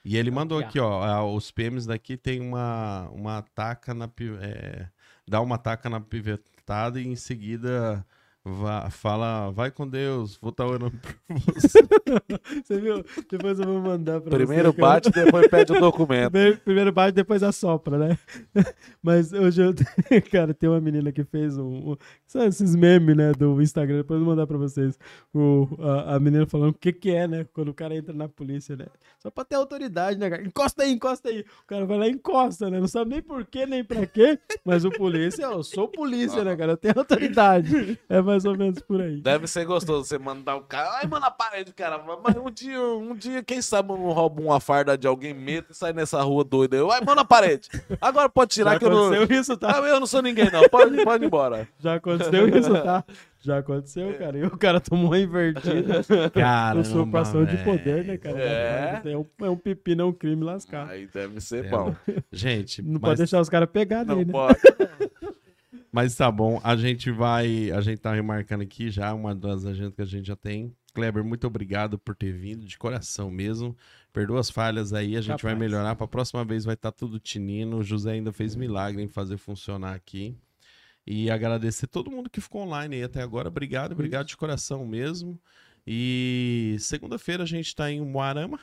E 0.05 0.15
ele 0.15 0.31
mandou 0.31 0.57
aqui, 0.59 0.79
ó, 0.79 1.29
os 1.35 1.51
PMs 1.51 1.85
daqui 1.85 2.15
tem 2.15 2.39
uma, 2.39 3.09
uma 3.09 3.41
taca 3.41 3.93
na... 3.93 4.09
é, 4.39 4.87
dá 5.27 5.41
uma 5.41 5.57
taca 5.57 5.89
na 5.89 5.99
pivetada 5.99 7.01
e 7.01 7.05
em 7.05 7.17
seguida 7.17 8.05
Vá- 8.61 8.89
fala, 8.89 9.49
vai 9.51 9.69
com 9.71 9.87
Deus, 9.87 10.37
vou 10.37 10.51
estar 10.51 10.65
orando 10.65 10.91
por 10.91 11.35
você. 11.53 11.79
Você 12.63 12.79
viu? 12.79 13.03
Depois 13.29 13.59
eu 13.59 13.65
vou 13.65 13.81
mandar 13.81 14.21
pra 14.21 14.31
Primeiro 14.37 14.71
você. 14.71 14.77
cara. 14.77 14.87
bate, 14.93 15.09
depois 15.11 15.47
pede 15.47 15.71
o 15.73 15.79
documento. 15.79 16.31
Primeiro, 16.63 16.91
bate, 16.91 17.13
depois 17.13 17.43
assopra, 17.43 17.97
né? 17.97 18.17
Mas 19.03 19.33
hoje 19.33 19.61
eu. 19.61 19.73
Cara, 20.31 20.53
tem 20.53 20.69
uma 20.69 20.79
menina 20.79 21.11
que 21.11 21.23
fez 21.23 21.57
um. 21.57 21.91
um 21.91 21.97
sabe 22.25 22.47
esses 22.47 22.75
memes, 22.75 23.15
né? 23.15 23.31
Do 23.33 23.61
Instagram, 23.61 23.97
depois 23.97 24.19
eu 24.19 24.25
vou 24.25 24.33
mandar 24.35 24.47
pra 24.47 24.57
vocês. 24.57 24.97
O, 25.33 25.67
a, 25.79 26.15
a 26.15 26.19
menina 26.19 26.45
falando 26.45 26.71
o 26.71 26.77
que, 26.77 26.93
que 26.93 27.11
é, 27.11 27.27
né? 27.27 27.45
Quando 27.53 27.69
o 27.69 27.73
cara 27.73 27.95
entra 27.95 28.13
na 28.13 28.27
polícia, 28.29 28.75
né? 28.75 28.85
Só 29.19 29.29
pra 29.29 29.43
ter 29.43 29.55
autoridade, 29.55 30.17
né, 30.19 30.29
cara? 30.29 30.43
Encosta 30.43 30.83
aí, 30.83 30.91
encosta 30.93 31.29
aí. 31.29 31.41
O 31.41 31.67
cara 31.67 31.85
vai 31.85 31.97
lá 31.97 32.07
e 32.07 32.11
encosta, 32.11 32.69
né? 32.69 32.79
Não 32.79 32.87
sabe 32.87 33.11
nem 33.11 33.21
por 33.21 33.45
quê, 33.45 33.65
nem 33.65 33.83
pra 33.83 34.05
quê. 34.05 34.39
Mas 34.63 34.85
o 34.85 34.91
polícia, 34.91 35.43
eu 35.43 35.63
sou 35.63 35.87
polícia, 35.87 36.43
né, 36.43 36.55
cara? 36.55 36.73
Eu 36.73 36.77
tenho 36.77 36.93
autoridade. 36.97 37.99
É 38.07 38.21
mais 38.37 38.45
ou 38.45 38.57
menos 38.57 38.79
por 38.81 39.01
aí. 39.01 39.19
Deve 39.21 39.47
ser 39.47 39.65
gostoso 39.65 40.05
você 40.05 40.17
mandar 40.17 40.55
o 40.55 40.61
cara. 40.61 40.97
Ai, 40.99 41.07
mano, 41.07 41.25
a 41.25 41.31
parede, 41.31 41.73
cara. 41.73 41.99
Mas 42.23 42.35
um 42.37 42.51
dia, 42.51 42.79
um 42.81 43.15
dia, 43.15 43.41
quem 43.41 43.61
sabe 43.61 43.91
eu 43.91 43.97
não 43.97 44.11
roubo 44.11 44.43
uma 44.43 44.59
farda 44.59 44.97
de 44.97 45.07
alguém, 45.07 45.33
meto 45.33 45.71
e 45.71 45.73
sai 45.75 45.91
nessa 45.93 46.21
rua 46.21 46.43
doida. 46.43 46.75
Eu, 46.77 46.91
ai, 46.91 47.01
mano, 47.03 47.21
a 47.21 47.25
parede. 47.25 47.69
Agora 47.99 48.29
pode 48.29 48.53
tirar 48.53 48.73
Já 48.73 48.79
que 48.79 48.85
eu 48.85 48.89
não. 48.89 49.13
aconteceu 49.13 49.39
isso, 49.39 49.57
tá? 49.57 49.77
Ah, 49.83 49.87
eu 49.87 49.99
não 49.99 50.07
sou 50.07 50.21
ninguém, 50.21 50.51
não. 50.51 50.67
Pode, 50.69 51.03
pode 51.03 51.23
ir 51.23 51.27
embora. 51.27 51.67
Já 51.79 51.95
aconteceu 51.95 52.47
isso, 52.55 52.71
tá? 52.71 53.03
Já 53.39 53.59
aconteceu, 53.59 54.13
cara. 54.17 54.37
E 54.37 54.43
o 54.43 54.57
cara 54.57 54.79
tomou 54.79 55.05
uma 55.07 55.19
invertida. 55.19 56.01
Cara, 56.33 56.79
Usurpação 56.79 57.45
de 57.45 57.57
poder, 57.63 58.03
né, 58.05 58.17
cara? 58.17 58.39
É. 58.39 59.01
É 59.05 59.17
um, 59.17 59.25
é 59.41 59.49
um 59.49 59.55
pepino, 59.57 60.01
é 60.01 60.05
um 60.05 60.11
crime 60.13 60.43
lascado. 60.43 60.91
Aí 60.91 61.07
deve 61.07 61.39
ser 61.39 61.65
É, 61.65 61.69
bom. 61.69 61.95
Gente, 62.31 62.81
Não 62.81 62.93
mas, 62.93 63.01
pode 63.01 63.17
deixar 63.19 63.39
os 63.39 63.49
caras 63.49 63.69
pegar 63.71 64.03
Não 64.05 64.15
nele, 64.15 64.25
né? 64.25 64.31
pode. 64.31 64.59
Mas 65.91 66.15
tá 66.15 66.31
bom. 66.31 66.59
A 66.63 66.75
gente 66.75 67.11
vai. 67.11 67.71
A 67.71 67.81
gente 67.81 67.99
tá 67.99 68.13
remarcando 68.13 68.63
aqui 68.63 68.89
já 68.89 69.13
uma 69.13 69.33
das 69.33 69.65
agendas 69.65 69.93
que 69.95 70.01
a 70.01 70.05
gente 70.05 70.27
já 70.27 70.35
tem. 70.35 70.75
Kleber, 70.93 71.23
muito 71.23 71.45
obrigado 71.45 71.99
por 71.99 72.15
ter 72.15 72.33
vindo, 72.33 72.65
de 72.65 72.77
coração 72.77 73.29
mesmo. 73.29 73.77
Perdoa 74.11 74.39
as 74.39 74.49
falhas 74.49 74.93
aí, 74.93 75.15
a 75.15 75.21
gente 75.21 75.43
vai 75.43 75.53
Capaz. 75.53 75.59
melhorar. 75.59 75.95
Pra 75.95 76.07
próxima 76.07 76.43
vez 76.43 76.65
vai 76.65 76.73
estar 76.73 76.91
tudo 76.91 77.19
tinino. 77.19 77.77
O 77.77 77.83
José 77.83 78.13
ainda 78.13 78.33
fez 78.33 78.55
milagre 78.55 79.01
em 79.03 79.07
fazer 79.07 79.37
funcionar 79.37 79.93
aqui. 79.93 80.35
E 81.05 81.29
agradecer 81.29 81.87
todo 81.87 82.11
mundo 82.11 82.29
que 82.29 82.41
ficou 82.41 82.63
online 82.63 82.95
aí 82.97 83.03
até 83.03 83.21
agora. 83.21 83.47
Obrigado, 83.47 83.93
obrigado 83.93 84.27
de 84.27 84.35
coração 84.35 84.85
mesmo. 84.85 85.39
E 85.85 86.75
segunda-feira 86.79 87.43
a 87.43 87.45
gente 87.45 87.73
tá 87.73 87.89
em 87.89 88.01
Moarama. 88.01 88.59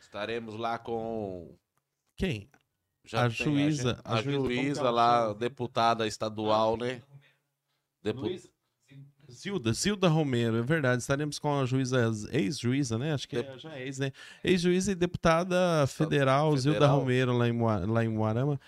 Estaremos 0.00 0.54
lá 0.56 0.78
com. 0.78 1.56
Quem? 2.14 2.50
Já 3.04 3.26
A 3.26 3.28
tem 3.30 3.36
juíza- 3.46 3.90
gente- 3.94 4.00
a 4.04 4.14
A, 4.14 4.22
juíza, 4.22 4.90
lá, 4.90 5.32
deputada 5.32 6.06
estadual, 6.06 6.76
né? 6.76 7.02
Depu... 8.02 8.28
Zilda, 9.30 9.72
Zilda 9.72 10.08
Romero, 10.08 10.56
é 10.58 10.62
verdade. 10.62 11.00
Estaremos 11.00 11.38
com 11.38 11.58
a 11.58 11.64
juíza, 11.64 12.10
ex-juíza, 12.32 12.98
né? 12.98 13.14
Acho 13.14 13.26
que 13.26 13.38
é, 13.38 13.58
já 13.58 13.74
é 13.76 13.86
ex, 13.86 13.98
né? 13.98 14.12
Ex-juíza 14.44 14.92
e 14.92 14.94
deputada 14.94 15.86
federal, 15.86 16.54
Zilda 16.56 16.74
Federal. 16.80 16.98
Romero, 17.00 17.32
lá 17.32 17.48
em, 17.48 17.52
Moa- 17.52 17.86
lá 17.86 18.04
em 18.04 18.08
Moarama. 18.08 18.60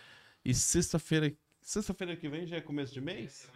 E 0.43 0.55
sexta-feira, 0.55 1.31
sexta-feira 1.61 2.17
que 2.17 2.29
vem 2.31 2.47
já 2.47 2.57
é 2.57 2.61
começo 2.63 2.95
de 2.95 3.01
mês? 3.01 3.47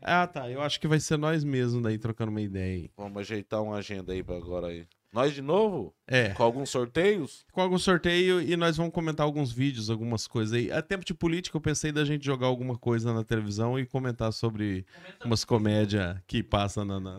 Ah, 0.00 0.26
tá. 0.28 0.48
Eu 0.48 0.60
acho 0.62 0.78
que 0.78 0.86
vai 0.86 1.00
ser 1.00 1.16
nós 1.16 1.42
mesmos 1.42 1.82
daí 1.82 1.98
trocando 1.98 2.30
uma 2.30 2.40
ideia 2.40 2.82
aí. 2.84 2.90
Vamos 2.96 3.18
ajeitar 3.22 3.60
uma 3.62 3.76
agenda 3.76 4.12
aí 4.12 4.22
pra 4.22 4.36
agora 4.36 4.68
aí. 4.68 4.86
Nós 5.12 5.34
de 5.34 5.42
novo? 5.42 5.94
É, 6.06 6.30
Com 6.30 6.42
alguns 6.42 6.70
sorteios? 6.70 7.44
com 7.52 7.60
algum 7.60 7.78
sorteio 7.78 8.40
e 8.40 8.56
nós 8.56 8.78
vamos 8.78 8.94
comentar 8.94 9.26
alguns 9.26 9.52
vídeos, 9.52 9.90
algumas 9.90 10.26
coisas 10.26 10.54
aí. 10.54 10.72
A 10.72 10.80
tempo 10.80 11.04
de 11.04 11.12
política, 11.12 11.54
eu 11.56 11.60
pensei 11.60 11.92
da 11.92 12.02
gente 12.02 12.24
jogar 12.24 12.46
alguma 12.46 12.78
coisa 12.78 13.12
na 13.12 13.22
televisão 13.22 13.78
e 13.78 13.84
comentar 13.84 14.32
sobre 14.32 14.86
umas 15.22 15.44
comédias 15.44 16.16
que 16.26 16.42
passam 16.42 16.86
na. 16.86 16.98
na... 16.98 17.18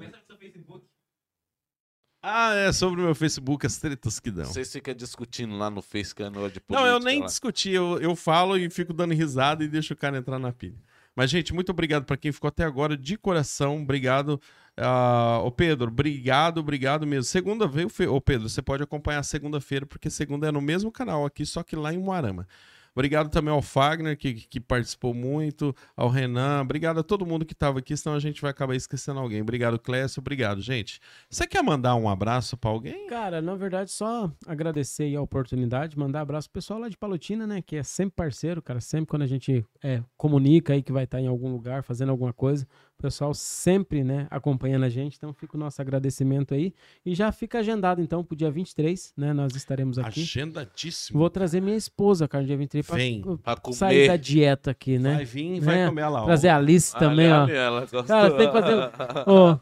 Ah, 2.25 2.53
é, 2.55 2.71
sobre 2.71 3.01
o 3.01 3.03
meu 3.03 3.13
Facebook, 3.13 3.65
as 3.65 3.77
tretas 3.77 4.19
que 4.19 4.31
dão. 4.31 4.45
Vocês 4.45 4.71
ficam 4.71 4.93
discutindo 4.93 5.55
lá 5.57 5.69
no 5.69 5.81
Face 5.81 6.15
que 6.15 6.23
é 6.23 6.29
de 6.29 6.31
Não, 6.37 6.41
política. 6.41 6.79
eu 6.87 6.99
nem 6.99 7.19
lá. 7.19 7.25
discuti, 7.25 7.69
eu, 7.69 7.99
eu 7.99 8.15
falo 8.15 8.57
e 8.57 8.69
fico 8.69 8.93
dando 8.93 9.13
risada 9.13 9.61
e 9.63 9.67
deixo 9.67 9.93
o 9.93 9.97
cara 9.97 10.17
entrar 10.17 10.39
na 10.39 10.51
pilha. 10.51 10.81
Mas, 11.15 11.29
gente, 11.29 11.53
muito 11.53 11.69
obrigado 11.69 12.05
pra 12.05 12.17
quem 12.17 12.31
ficou 12.31 12.47
até 12.47 12.63
agora, 12.63 12.97
de 12.97 13.17
coração, 13.17 13.81
obrigado. 13.83 14.41
Ah, 14.77 15.39
ô 15.43 15.51
Pedro, 15.51 15.89
obrigado, 15.89 16.59
obrigado 16.59 17.05
mesmo. 17.05 17.23
Segunda 17.23 17.67
vez, 17.67 17.87
ô 18.09 18.19
Pedro, 18.19 18.49
você 18.49 18.61
pode 18.61 18.81
acompanhar 18.81 19.21
segunda-feira, 19.23 19.85
porque 19.85 20.09
segunda 20.09 20.47
é 20.47 20.51
no 20.51 20.61
mesmo 20.61 20.91
canal 20.91 21.25
aqui, 21.25 21.45
só 21.45 21.61
que 21.61 21.75
lá 21.75 21.93
em 21.93 21.97
Moarama. 21.99 22.47
Obrigado 22.95 23.29
também 23.29 23.51
ao 23.51 23.61
Fagner, 23.61 24.15
que, 24.15 24.33
que 24.33 24.59
participou 24.59 25.15
muito, 25.15 25.75
ao 25.97 26.09
Renan, 26.09 26.61
obrigado 26.61 26.99
a 26.99 27.03
todo 27.03 27.25
mundo 27.25 27.43
que 27.43 27.53
estava 27.53 27.79
aqui, 27.79 27.97
senão 27.97 28.15
a 28.15 28.19
gente 28.19 28.39
vai 28.39 28.51
acabar 28.51 28.75
esquecendo 28.75 29.19
alguém. 29.19 29.41
Obrigado, 29.41 29.79
Clécio, 29.79 30.19
obrigado, 30.19 30.61
gente. 30.61 30.99
Você 31.27 31.47
quer 31.47 31.63
mandar 31.63 31.95
um 31.95 32.07
abraço 32.07 32.55
pra 32.55 32.69
alguém? 32.69 33.07
Cara, 33.07 33.41
na 33.41 33.55
verdade, 33.55 33.89
só 33.89 34.31
agradecer 34.45 35.15
a 35.15 35.21
oportunidade, 35.21 35.97
mandar 35.97 36.21
abraço 36.21 36.47
pro 36.49 36.61
pessoal 36.61 36.79
lá 36.79 36.87
de 36.87 36.95
Palotina, 36.95 37.47
né? 37.47 37.63
Que 37.63 37.77
é 37.77 37.83
sempre 37.83 38.15
parceiro, 38.15 38.61
cara. 38.61 38.79
Sempre 38.79 39.07
quando 39.07 39.23
a 39.23 39.27
gente 39.27 39.65
é, 39.83 40.03
comunica 40.15 40.73
aí 40.73 40.83
que 40.83 40.91
vai 40.91 41.05
estar 41.05 41.19
em 41.19 41.27
algum 41.27 41.51
lugar 41.51 41.81
fazendo 41.81 42.09
alguma 42.09 42.31
coisa, 42.31 42.67
o 42.97 43.01
pessoal 43.03 43.33
sempre, 43.33 44.03
né, 44.03 44.27
acompanhando 44.31 44.83
a 44.83 44.89
gente. 44.89 45.17
Então 45.17 45.33
fica 45.33 45.57
o 45.57 45.59
nosso 45.59 45.81
agradecimento 45.81 46.53
aí. 46.53 46.73
E 47.05 47.13
já 47.13 47.31
fica 47.31 47.59
agendado, 47.59 48.01
então, 48.01 48.23
pro 48.23 48.35
dia 48.35 48.49
23, 48.49 49.13
né? 49.17 49.33
Nós 49.33 49.55
estaremos 49.55 49.99
aqui. 49.99 50.21
Agendadíssimo. 50.21 51.19
Vou 51.19 51.29
trazer 51.29 51.61
minha 51.61 51.75
esposa, 51.75 52.27
cara, 52.27 52.41
no 52.43 52.47
dia 52.47 52.55
23, 52.57 52.85
pra 52.85 52.95
Vem. 52.95 53.21
Pra 53.43 53.55
comer. 53.57 53.75
sair 53.75 54.07
da 54.07 54.15
dieta 54.15 54.71
aqui, 54.71 54.97
né? 54.97 55.15
Vai 55.15 55.25
vir 55.25 55.55
e 55.55 55.59
vai 55.59 55.75
Né? 55.75 55.87
comer 55.89 56.07
lá. 56.07 56.21
ó. 56.21 56.25
Trazer 56.25 56.47
a 56.49 56.55
Alice 56.57 56.93
também, 56.97 57.31
ó. 57.31 57.47
Ela. 57.47 57.85
Cara, 58.07 58.31
tem 58.37 58.47
que 58.47 58.53
fazer. 58.53 58.91
Ó. 59.27 59.57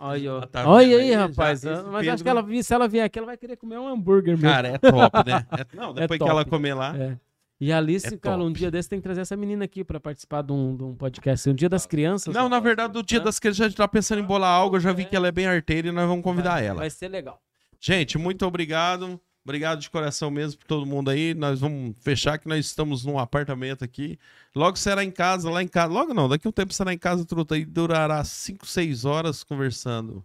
Olha, 0.00 0.32
ó. 0.34 0.40
Tá 0.46 0.68
Olha 0.68 0.96
aí, 0.96 1.10
aí? 1.10 1.14
rapaz. 1.14 1.62
Já 1.62 1.82
Mas 1.82 2.06
acho 2.08 2.22
Pedro- 2.22 2.44
que 2.44 2.52
ela, 2.54 2.62
se 2.62 2.74
ela 2.74 2.86
vier 2.88 3.04
aqui, 3.04 3.18
ela 3.18 3.26
vai 3.26 3.36
querer 3.36 3.56
comer 3.56 3.78
um 3.78 3.88
hambúrguer 3.88 4.36
mesmo. 4.36 4.48
Cara, 4.48 4.68
é 4.68 4.78
top, 4.78 5.16
né? 5.26 5.46
É- 5.50 5.76
não, 5.76 5.92
depois 5.94 6.18
que 6.18 6.18
top. 6.18 6.30
ela 6.30 6.44
comer 6.44 6.74
lá. 6.74 6.96
É. 6.96 7.18
E 7.60 7.72
a 7.72 7.78
Alice, 7.78 8.14
É 8.14 8.16
cara, 8.16 8.42
um 8.42 8.52
dia 8.52 8.70
desse 8.70 8.88
tem 8.88 9.00
que 9.00 9.02
trazer 9.02 9.22
essa 9.22 9.36
menina 9.36 9.64
aqui 9.64 9.82
pra 9.82 9.98
participar 9.98 10.42
de 10.42 10.52
um, 10.52 10.76
de 10.76 10.84
um 10.84 10.94
podcast. 10.94 11.50
Um 11.50 11.54
dia 11.54 11.68
das 11.68 11.86
crianças. 11.86 12.32
Não, 12.32 12.48
na 12.48 12.60
verdade, 12.60 12.92
do 12.92 13.02
dia 13.02 13.18
Hã? 13.18 13.24
das 13.24 13.38
crianças 13.40 13.60
a 13.62 13.68
gente 13.68 13.76
tá 13.76 13.88
pensando 13.88 14.20
em 14.20 14.24
bolar 14.24 14.50
algo. 14.54 14.76
Eu 14.76 14.80
já 14.80 14.92
vi 14.92 15.04
que 15.04 15.16
ela 15.16 15.26
é 15.26 15.32
bem 15.32 15.46
arteira 15.46 15.88
e 15.88 15.92
nós 15.92 16.06
vamos 16.06 16.22
convidar 16.22 16.52
vai, 16.52 16.66
ela. 16.66 16.78
Vai 16.78 16.90
ser 16.90 17.08
legal. 17.08 17.42
Gente, 17.80 18.16
muito 18.16 18.46
obrigado. 18.46 19.20
Obrigado 19.44 19.80
de 19.80 19.88
coração 19.90 20.30
mesmo 20.30 20.58
por 20.58 20.66
todo 20.66 20.86
mundo 20.86 21.10
aí. 21.10 21.34
Nós 21.34 21.58
vamos 21.60 21.96
fechar 22.00 22.38
que 22.38 22.46
nós 22.46 22.64
estamos 22.66 23.04
num 23.04 23.18
apartamento 23.18 23.82
aqui. 23.82 24.18
Logo 24.54 24.76
será 24.76 25.02
em 25.02 25.10
casa, 25.10 25.50
lá 25.50 25.62
em 25.62 25.68
casa. 25.68 25.92
Logo 25.92 26.12
não, 26.14 26.28
daqui 26.28 26.46
a 26.46 26.50
um 26.50 26.52
tempo 26.52 26.72
será 26.72 26.92
em 26.92 26.98
casa, 26.98 27.24
truta. 27.24 27.56
E 27.56 27.64
durará 27.64 28.22
5, 28.22 28.66
6 28.66 29.04
horas 29.04 29.42
conversando. 29.42 30.24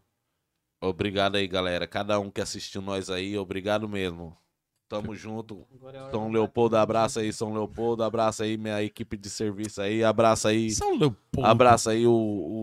Obrigado 0.82 1.38
aí, 1.38 1.48
galera. 1.48 1.88
Cada 1.88 2.20
um 2.20 2.30
que 2.30 2.42
assistiu 2.42 2.82
nós 2.82 3.10
aí, 3.10 3.38
obrigado 3.38 3.88
mesmo. 3.88 4.36
Tamo 4.94 5.16
junto. 5.16 5.66
São 6.12 6.32
Leopoldo, 6.32 6.78
abraça 6.78 7.22
aí, 7.22 7.34
São 7.34 7.54
Leopoldo, 7.54 8.04
abraça 8.04 8.44
aí 8.44 8.58
minha 8.58 8.82
equipe 8.84 9.18
de 9.18 9.30
serviço 9.30 9.82
aí, 9.82 10.04
abraça 10.04 10.50
aí. 10.50 10.70
São 10.72 10.98
Leopoldo. 10.98 11.46
Abraça 11.48 11.92
aí 11.92 12.06
o, 12.06 12.14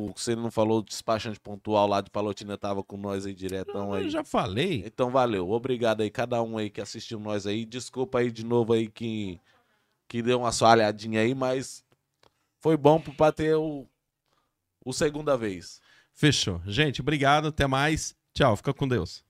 o 0.08 0.12
que 0.14 0.20
você 0.20 0.36
não 0.36 0.50
falou, 0.50 0.78
o 0.78 0.82
despachante 0.82 1.40
pontual 1.40 1.86
lá 1.86 2.00
de 2.00 2.10
Palotina 2.10 2.56
tava 2.56 2.82
com 2.84 2.96
nós 2.96 3.26
aí 3.26 3.34
diretão 3.34 3.88
Eu 3.94 4.02
aí. 4.02 4.10
já 4.10 4.22
falei. 4.24 4.82
Então 4.86 5.10
valeu, 5.10 5.50
obrigado 5.50 6.02
aí 6.02 6.10
cada 6.10 6.42
um 6.42 6.56
aí 6.56 6.70
que 6.70 6.80
assistiu 6.80 7.18
nós 7.18 7.46
aí. 7.46 7.64
Desculpa 7.64 8.20
aí 8.20 8.30
de 8.30 8.44
novo 8.44 8.72
aí 8.72 8.88
que 8.88 9.40
que 10.08 10.22
deu 10.22 10.40
uma 10.40 10.50
falhadinha 10.52 11.20
aí, 11.20 11.34
mas 11.34 11.84
foi 12.58 12.76
bom 12.76 13.00
pra 13.00 13.30
ter 13.32 13.54
o 13.54 13.86
o 14.84 14.92
segunda 14.92 15.36
vez. 15.36 15.80
Fechou. 16.12 16.60
Gente, 16.66 17.00
obrigado. 17.00 17.48
Até 17.48 17.66
mais. 17.66 18.14
Tchau. 18.34 18.56
Fica 18.56 18.72
com 18.72 18.88
Deus. 18.88 19.24